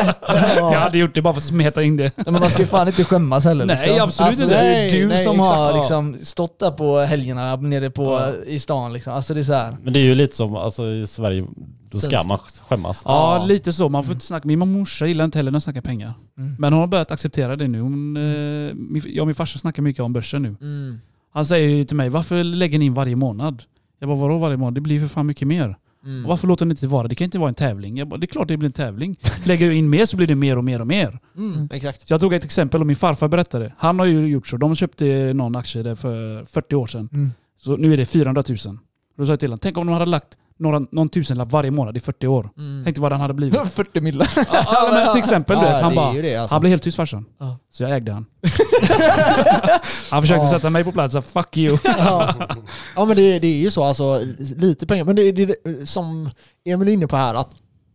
Jag 0.57 0.71
hade 0.71 0.99
gjort 0.99 1.15
det 1.15 1.23
bara 1.23 1.35
för 1.35 1.41
att 1.41 1.45
smeta 1.45 1.83
in 1.83 1.97
det. 1.97 2.13
Ja, 2.17 2.23
men 2.25 2.33
man 2.35 2.51
ska 2.51 2.59
ju 2.61 2.67
fan 2.67 2.89
inte 2.89 3.05
skämmas 3.05 3.45
heller. 3.45 3.65
Nej, 3.65 3.77
liksom. 3.87 4.03
absolut 4.05 4.29
alltså, 4.29 4.43
inte. 4.45 4.55
Det 4.55 4.61
är 4.61 4.73
Nej, 4.73 4.91
du 5.01 5.07
nej, 5.07 5.25
som 5.25 5.41
exakt. 5.41 5.57
har 5.59 5.71
Ja. 5.71 5.77
liksom, 5.77 6.19
stått 6.23 6.59
där 6.59 6.71
på 6.71 6.99
helgerna 7.01 7.57
nere 7.57 7.91
på, 7.91 8.03
Ja. 8.05 8.33
i 8.47 8.59
stan. 8.59 8.93
Liksom. 8.93 9.13
Alltså 9.15 9.35
det 9.35 9.41
är 9.41 9.45
så 9.45 9.53
här. 9.55 9.77
Men 9.83 9.93
det 9.93 9.99
är 9.99 10.05
ju 10.05 10.15
lite 10.15 10.37
som, 10.37 10.57
alltså 10.57 10.87
i 10.87 11.07
Sverige, 11.07 11.47
då 11.93 11.99
ska 11.99 12.23
man 12.23 12.39
skämmas. 12.69 13.03
Ja, 13.05 13.37
Ja. 13.41 13.47
lite 13.47 13.73
så. 13.73 13.89
Man 13.89 14.05
får 14.05 14.13
inte 14.13 14.27
snacka. 14.27 14.49
Min 14.49 14.59
morsa 14.59 15.07
gillar 15.07 15.25
inte 15.25 15.39
heller 15.39 15.51
när 15.51 15.59
de 15.59 15.61
snackar 15.63 15.81
pengar. 15.81 16.13
Mm. 16.39 16.57
Men 16.59 16.73
hon 16.73 16.81
har 16.81 16.87
börjat 16.87 17.11
acceptera 17.11 17.57
det 17.57 17.69
nu. 17.69 17.81
Hon, 17.81 18.17
eh, 18.17 18.75
min, 18.75 19.03
jag 19.07 19.21
och 19.23 19.27
min 19.27 19.35
farsa 19.35 19.59
snackar 19.59 19.83
mycket 19.83 20.03
om 20.03 20.13
börsen 20.13 20.43
nu. 20.43 20.57
Mm. 20.61 21.01
Han 21.33 21.47
säger 21.47 21.69
ju 21.69 21.85
till 21.85 21.97
mig, 21.97 22.09
varför 22.09 22.45
lägger 22.45 22.79
ni 22.79 22.85
in 22.85 22.95
varje 22.95 23.17
månad? 23.17 23.63
Jag 23.99 24.09
bara, 24.09 24.19
vadå 24.19 24.39
varje 24.39 24.57
månad? 24.57 24.75
Det 24.75 24.81
blir 24.81 25.01
för 25.01 25.09
fan 25.09 25.27
mycket 25.27 25.49
mer. 25.49 25.77
Mm. 26.05 26.25
Och 26.25 26.29
varför 26.29 26.49
låter 26.49 26.67
ni 26.67 26.71
inte 26.71 26.87
vara? 26.87 27.09
Det 27.09 27.15
kan 27.15 27.25
inte 27.25 27.39
vara 27.39 27.49
en 27.49 27.55
tävling. 27.55 27.97
Jag 27.97 28.09
bara, 28.09 28.17
det 28.17 28.25
är 28.25 28.29
klart 28.29 28.49
det 28.49 28.57
blir 28.57 28.69
en 28.69 28.73
tävling. 28.73 29.17
Lägger 29.45 29.67
du 29.67 29.75
in 29.75 29.91
mer 29.91 30.07
så 30.07 30.17
blir 30.17 30.27
det 30.27 30.35
mer 30.35 30.59
och 30.59 30.65
mer 30.65 30.81
och 30.81 30.87
mer. 30.87 31.19
Mm. 31.37 31.69
Exakt. 31.73 32.09
Så 32.09 32.15
jag 32.15 32.21
tog 32.21 32.35
ett 32.35 32.45
exempel 32.45 32.81
och 32.81 32.87
min 32.87 32.97
farfar 32.97 33.29
berättade. 33.29 33.73
Han 33.79 33.99
har 33.99 34.07
ju 34.07 34.27
gjort 34.27 34.47
så. 34.47 34.57
De 34.57 34.77
köpte 34.77 35.33
någon 35.35 35.57
aktie 35.57 35.83
där 35.83 35.95
för 35.95 36.45
40 36.45 36.75
år 36.75 36.87
sedan. 36.87 37.09
Mm. 37.13 37.31
Så 37.59 37.77
nu 37.77 37.93
är 37.93 37.97
det 37.97 38.07
400 38.07 38.43
000. 38.49 38.57
Då 39.17 39.27
sa 39.27 39.33
jag 39.33 39.41
till 39.41 39.49
honom, 39.49 39.59
tänk 39.59 39.79
om 39.79 39.87
de 39.87 39.93
hade 39.93 40.07
lagt 40.07 40.39
några, 40.61 40.79
någon 40.79 41.09
tusenlapp 41.09 41.53
varje 41.53 41.71
månad 41.71 41.97
i 41.97 42.01
40 42.01 42.27
år. 42.27 42.51
Mm. 42.57 42.85
Tänk 42.85 42.97
dig 42.97 43.03
vad 43.03 43.13
den 43.13 43.21
hade 43.21 43.35
blivit. 43.35 43.61
40 43.73 44.01
millar. 44.01 44.29
ja, 44.53 44.89
men 44.93 45.09
ett 45.09 45.17
exempel 45.17 45.59
du 45.59 45.65
Ja, 45.65 45.71
vet. 45.73 45.83
Han, 45.83 45.95
det 45.95 46.01
är 46.01 46.13
bara, 46.13 46.23
det, 46.23 46.37
alltså. 46.37 46.55
han 46.55 46.61
blev 46.61 46.71
helt 46.71 46.83
tyst 46.83 46.97
farsan. 46.97 47.25
Ja. 47.39 47.59
Så 47.71 47.83
jag 47.83 47.93
ägde 47.97 48.13
han. 48.13 48.27
han 50.11 50.23
försökte 50.23 50.45
Ja. 50.45 50.51
sätta 50.51 50.71
mig 50.71 50.85
på 50.85 50.93
plats. 50.93 51.13
så 51.15 51.23
Fuck 51.23 51.57
you. 51.57 51.79
ja. 51.85 52.35
ja 52.97 53.05
men 53.05 53.17
det, 53.17 53.39
det 53.39 53.47
är 53.47 53.57
ju 53.61 53.71
så 53.71 53.85
alltså, 53.85 54.21
lite 54.57 54.87
pengar. 54.87 55.05
Men 55.05 55.17
det, 55.17 55.33
det 55.33 55.55
som 55.89 56.31
Emil 56.65 56.89
är 56.89 56.93
inne 56.93 57.07
på 57.07 57.17
här, 57.17 57.35
att 57.35 57.51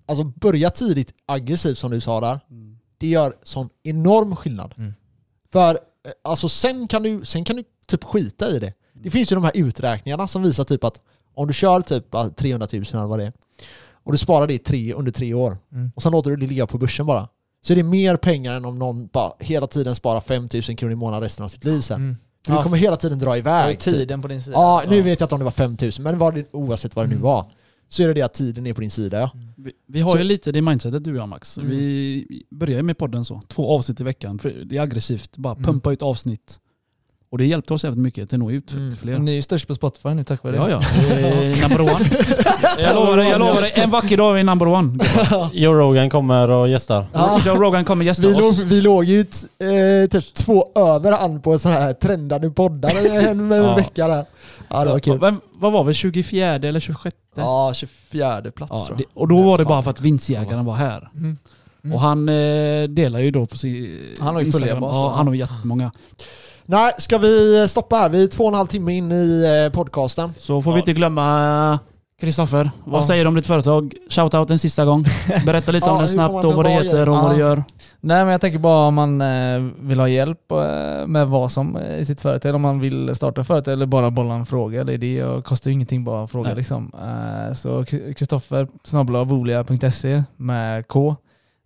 alltså 0.07 0.23
börja 0.23 0.69
tidigt 0.69 1.13
aggressivt 1.25 1.77
som 1.77 1.91
du 1.91 2.01
sa 2.01 2.21
där, 2.21 2.39
det 2.97 3.07
gör 3.07 3.33
sån 3.43 3.69
enorm 3.83 4.35
skillnad. 4.35 4.73
Mm. 4.77 4.93
För 5.51 5.69
eh, 5.71 5.77
alltså 6.23 6.49
sen 6.49 6.87
kan, 6.87 7.03
du, 7.03 7.25
sen 7.25 7.45
kan 7.45 7.55
du 7.55 7.63
typ 7.87 8.03
skita 8.03 8.49
i 8.49 8.59
det. 8.59 8.73
Det 9.03 9.09
finns 9.09 9.31
ju 9.31 9.35
de 9.35 9.43
här 9.43 9.51
uträkningarna 9.55 10.27
som 10.27 10.43
visar 10.43 10.63
typ 10.63 10.83
att 10.83 11.01
om 11.35 11.47
du 11.47 11.53
kör 11.53 11.81
typ 11.81 12.05
ja, 12.11 12.29
300 12.29 12.67
000 12.73 12.83
eller 12.93 13.05
vad 13.07 13.19
det 13.19 13.25
är, 13.25 13.33
och 14.03 14.11
du 14.11 14.17
sparar 14.17 14.47
det 14.47 14.53
i 14.53 14.57
tre, 14.59 14.93
under 14.93 15.11
tre 15.11 15.33
år, 15.33 15.57
Mm. 15.71 15.91
och 15.95 16.03
sen 16.03 16.11
låter 16.11 16.29
du 16.29 16.35
det 16.37 16.47
ligga 16.47 16.67
på 16.67 16.77
börsen 16.77 17.05
bara, 17.05 17.27
så 17.65 17.73
är 17.73 17.77
det 17.77 17.83
mer 17.83 18.15
pengar 18.15 18.53
än 18.53 18.65
om 18.65 18.75
någon 18.75 19.07
bara 19.07 19.33
hela 19.39 19.67
tiden 19.67 19.95
sparar 19.95 20.21
5 20.21 20.47
000 20.53 20.61
kronor 20.77 20.91
i 20.91 20.95
månaden 20.95 21.21
resten 21.21 21.45
av 21.45 21.49
sitt 21.49 21.63
liv 21.63 21.81
sen. 21.81 22.01
Mm. 22.01 22.15
För 22.45 22.51
du 22.51 22.57
Ja. 22.57 22.63
kommer 22.63 22.77
hela 22.77 22.95
tiden 22.97 23.19
dra 23.19 23.37
iväg. 23.37 23.79
typ. 23.79 23.93
tiden 23.95 24.21
på 24.21 24.27
din 24.27 24.41
sida. 24.41 24.55
Ja, 24.57 24.83
nu 24.89 25.01
vet 25.01 25.19
jag 25.19 25.25
inte 25.25 25.35
om 25.35 25.39
det 25.39 25.45
var 25.45 25.51
5000, 25.51 26.03
men 26.03 26.17
vad 26.17 26.33
det, 26.35 26.45
oavsett 26.53 26.95
vad 26.95 27.05
det 27.05 27.09
nu 27.09 27.15
Mm. 27.15 27.23
var, 27.23 27.45
så 27.87 28.03
är 28.03 28.07
det 28.07 28.13
det 28.13 28.21
att 28.21 28.33
tiden 28.33 28.67
är 28.67 28.73
på 28.73 28.81
din 28.81 28.91
sida 28.91 29.19
ja. 29.19 29.31
Vi, 29.57 29.71
vi 29.87 30.01
har 30.01 30.11
Så- 30.11 30.17
ju 30.17 30.23
lite 30.23 30.51
det 30.51 30.61
mindsetet 30.61 31.03
du 31.03 31.11
och 31.11 31.17
jag 31.17 31.29
Max. 31.29 31.57
Mm. 31.57 31.69
Vi 31.69 32.43
börjar 32.51 32.77
ju 32.77 32.83
med 32.83 32.97
podden 32.97 33.25
så. 33.25 33.41
Två 33.47 33.75
avsnitt 33.77 33.99
i 33.99 34.03
veckan. 34.03 34.39
För 34.39 34.49
det 34.65 34.77
är 34.77 34.81
aggressivt. 34.81 35.37
Bara 35.37 35.53
Mm. 35.53 35.63
pumpa 35.63 35.91
ut 35.93 36.01
avsnitt. 36.01 36.59
Och 37.35 37.39
det 37.39 37.45
hjälpte 37.45 37.73
oss 37.73 37.83
jävligt 37.83 38.01
mycket 38.03 38.29
till 38.29 38.35
att 38.35 38.39
nå 38.39 38.51
ut 38.51 38.73
Mm. 38.73 38.89
till 38.89 38.99
fler. 38.99 39.19
Ni 39.19 39.31
är 39.31 39.35
ju 39.35 39.41
störst 39.41 39.67
på 39.67 39.75
Spotify 39.75 40.09
nu 40.09 40.23
tack 40.23 40.43
vare 40.43 40.53
det. 40.55 40.57
Ja, 40.57 40.69
ja. 40.69 40.79
Number 41.67 41.81
one. 41.81 42.05
jag 42.79 42.95
lovar 42.95 43.17
dig, 43.17 43.29
jag 43.29 43.39
lovar 43.39 43.61
dig. 43.61 43.71
En 43.75 43.89
vacker 43.89 44.17
dag 44.17 44.29
är 44.31 44.33
vi 44.35 44.43
number 44.43 44.67
one. 44.67 44.97
Joe 45.53 45.73
Rogan 45.73 46.09
kommer 46.09 46.51
och 46.51 46.69
gästar. 46.69 47.05
Ja. 47.13 47.41
Joe 47.45 47.55
Rogan 47.55 47.85
kommer 47.85 48.05
gästa 48.05 48.27
Vi 48.27 48.33
låg, 48.33 48.43
oss. 48.43 48.59
vi 48.59 48.81
låg 48.81 49.03
ju 49.05 49.19
eh, 49.19 50.09
typ 50.11 50.33
två 50.33 50.65
över 50.75 51.11
han 51.11 51.41
på 51.41 51.59
så 51.59 51.69
här 51.69 51.93
trendade 51.93 52.49
poddar 52.49 53.19
en 53.29 53.51
Ja. 53.51 53.75
vecka 53.75 54.07
där. 54.07 54.25
Ja 54.69 54.85
det 54.85 54.91
var 54.91 54.99
kul. 54.99 55.19
Vem, 55.19 55.41
vad 55.53 55.71
var 55.71 55.83
vi? 55.83 55.93
24 55.93 56.47
eller 56.47 56.79
26? 56.79 57.15
Ja, 57.35 57.71
24 57.75 58.41
plats 58.55 58.71
Ja, 58.73 58.85
tror 58.87 58.97
det, 58.97 59.03
jag. 59.13 59.21
och 59.21 59.27
då 59.27 59.41
var 59.41 59.57
det 59.57 59.65
bara 59.65 59.81
för 59.81 59.89
att 59.91 60.01
vinstjägaren 60.01 60.65
var 60.65 60.75
här. 60.75 61.09
Mm. 61.15 61.37
Mm. 61.83 61.95
Och 61.95 62.01
han 62.01 62.29
eh, 62.29 62.83
delar 62.89 63.19
ju 63.19 63.31
då 63.31 63.45
på 63.45 63.57
sin 63.57 64.15
Han 64.19 64.35
har 64.35 64.41
ju 64.41 64.51
följarbas, 64.51 64.95
Ja, 64.95 65.13
han 65.15 65.27
har 65.27 65.33
jättemånga. 65.35 65.91
Nej, 66.65 66.91
ska 66.97 67.17
vi 67.17 67.65
stoppa 67.67 67.95
här? 67.95 68.09
Vi 68.09 68.23
är 68.23 68.27
två 68.27 68.43
och 68.43 68.49
en 68.49 68.55
halv 68.55 68.67
timme 68.67 68.93
in 68.93 69.11
i 69.11 69.43
eh, 69.65 69.73
podcasten. 69.73 70.33
Så 70.39 70.61
får 70.61 70.73
vi 70.73 70.79
inte 70.79 70.93
glömma 70.93 71.79
Kristoffer. 72.21 72.71
Vad 72.83 73.01
Ja. 73.01 73.07
säger 73.07 73.23
du 73.23 73.27
om 73.27 73.35
ditt 73.35 73.47
företag? 73.47 73.93
Shoutout 74.09 74.49
en 74.51 74.59
sista 74.59 74.85
gång. 74.85 75.03
Berätta 75.45 75.71
lite 75.71 75.85
Ja, 75.87 75.95
om 75.95 76.01
det 76.01 76.07
snabbt 76.07 76.45
och 76.45 76.53
vad 76.53 76.65
det 76.65 76.69
heter 76.71 77.05
det? 77.05 77.11
och 77.11 77.17
vad 77.17 77.25
Ja. 77.31 77.33
du 77.33 77.39
gör. 77.39 77.63
Nej 78.01 78.23
men 78.23 78.27
jag 78.31 78.41
tänker 78.41 78.59
bara 78.59 78.87
om 78.87 78.93
man 78.95 79.21
eh, 79.21 79.63
vill 79.79 79.99
ha 79.99 80.07
hjälp 80.07 80.51
eh, 80.51 81.07
med 81.07 81.27
vad 81.27 81.51
som 81.51 81.77
i 81.77 82.05
sitt 82.05 82.21
företag, 82.21 82.55
om 82.55 82.61
man 82.61 82.79
vill 82.79 83.15
starta 83.15 83.43
företag 83.43 83.73
eller 83.73 83.85
bara 83.85 84.11
bolla 84.11 84.33
en 84.33 84.45
fråga 84.45 84.81
eller 84.81 84.93
idé. 84.93 85.23
Och 85.23 85.45
kostar 85.45 85.69
ju 85.71 85.73
ingenting 85.73 86.03
bara 86.03 86.23
att 86.23 86.31
fråga 86.31 86.47
Nej. 86.49 86.57
liksom. 86.57 86.91
Så 87.53 87.85
Kristoffer 88.17 88.67
volia.se 89.25 90.23
med 90.37 90.87
K. 90.87 91.15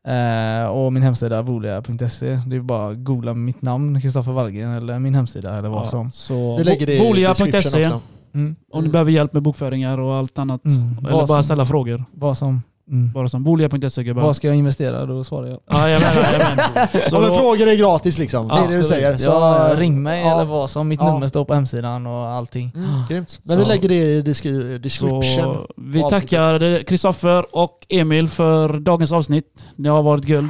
Eh, 0.07 0.67
och 0.67 0.93
min 0.93 1.03
hemsida 1.03 1.41
volia.se. 1.41 2.39
Det 2.47 2.55
är 2.55 2.59
bara 2.59 2.91
att 2.91 2.97
googla 2.97 3.33
mitt 3.33 3.61
namn, 3.61 4.01
Kristoffer 4.01 4.31
Wallgren, 4.31 4.71
eller 4.71 4.99
min 4.99 5.15
hemsida 5.15 5.57
eller 5.57 5.69
vad 5.69 5.87
som. 5.87 6.11
Så 6.11 6.57
Vi 6.57 6.63
lägger 6.63 6.87
det 6.87 6.95
i 6.95 7.13
description 7.51 7.81
också. 7.85 8.01
Mm. 8.33 8.55
om 8.71 8.83
du 8.83 8.89
behöver 8.89 9.11
hjälp 9.11 9.33
med 9.33 9.43
bokföringar 9.43 9.97
och 9.99 10.13
allt 10.15 10.39
annat. 10.39 10.65
Mm. 10.65 10.97
Eller 10.97 11.11
bara 11.11 11.27
som- 11.27 11.43
ställa 11.43 11.65
frågor. 11.65 12.05
Vad 12.11 12.37
som. 12.37 12.61
Mm. 12.89 13.11
Bara 13.11 13.27
som 13.29 13.43
volia.se 13.43 14.03
gubbar. 14.03 14.21
Vad 14.23 14.35
ska 14.35 14.47
jag 14.47 14.55
investera? 14.55 15.05
Då 15.05 15.23
svarar 15.23 15.47
jag. 15.47 15.59
Ja, 15.71 15.89
jajamän, 15.89 16.15
jajamän. 16.23 16.57
Så 17.09 17.15
Ja, 17.15 17.19
men 17.19 17.29
då- 17.29 17.37
frågor 17.37 17.67
är 17.67 17.75
gratis 17.75 18.17
liksom. 18.17 18.47
Det 18.47 18.53
är 18.53 18.67
det 18.67 18.77
du 18.77 18.83
säger. 18.83 19.17
Så, 19.17 19.29
ja, 19.29 19.71
ring 19.77 20.03
mig 20.03 20.21
ja. 20.21 20.33
eller 20.33 20.45
vad 20.45 20.69
som. 20.69 20.87
Mitt 20.87 20.99
Ja. 21.01 21.13
nummer 21.13 21.27
står 21.27 21.45
på 21.45 21.53
hemsidan 21.53 22.07
och 22.07 22.27
allting. 22.27 22.71
Mm, 22.75 22.89
grymt. 23.09 23.39
Men 23.43 23.57
Så- 23.57 23.63
vi 23.63 23.69
lägger 23.69 23.89
det 23.89 23.95
i 23.95 24.21
descri- 24.21 24.77
description. 24.77 25.23
Så 25.23 25.67
vi 25.77 26.01
tackar 26.09 26.83
Kristoffer 26.83 27.45
och 27.55 27.85
Emil 27.89 28.29
för 28.29 28.79
dagens 28.79 29.11
avsnitt. 29.11 29.45
Det 29.75 29.89
har 29.89 30.03
varit 30.03 30.23
guld. 30.25 30.49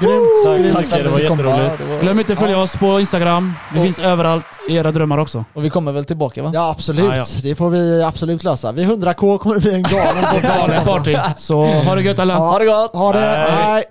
Grymt. 0.00 0.26
Tack 0.44 0.44
så 0.44 0.62
grymt. 0.62 0.78
mycket, 0.78 0.90
det 0.90 1.08
var 1.08 1.16
att 1.16 1.22
vi 1.22 1.26
kom. 1.28 1.38
jätteroligt. 1.38 1.80
Ja, 1.90 2.00
Glöm 2.00 2.18
inte 2.20 2.32
att 2.32 2.38
följa 2.38 2.58
oss 2.58 2.76
på 2.76 3.00
Instagram. 3.00 3.52
Vi 3.72 3.78
Och- 3.80 3.84
finns 3.84 3.98
överallt 3.98 4.44
i 4.68 4.76
era 4.76 4.90
drömmar 4.90 5.18
också. 5.18 5.44
Och 5.54 5.64
vi 5.64 5.70
kommer 5.70 5.92
väl 5.92 6.04
tillbaka 6.04 6.42
va? 6.42 6.50
Ja 6.54 6.70
absolut, 6.70 7.04
Ja, 7.04 7.16
ja. 7.16 7.24
det 7.42 7.54
får 7.54 7.70
vi 7.70 8.02
absolut 8.02 8.44
lösa. 8.44 8.72
Vid 8.72 8.88
100k 8.88 9.38
kommer 9.38 9.54
det 9.54 9.60
bli 9.60 9.74
en 9.74 9.82
galen 9.82 10.22
podcast. 10.32 10.42
Galen 10.42 10.76
alltså. 10.78 10.92
party. 10.92 11.16
Så 11.36 11.64
ha 11.64 11.94
det 11.94 12.02
gött 12.02 12.18
alla. 12.18 12.34
Ja. 12.34 12.38
Ha 12.38 12.58
det 12.58 12.66
gott! 12.66 12.94
Ha 12.94 13.12
det, 13.12 13.18
Hej. 13.20 13.46
hej! 13.50 13.84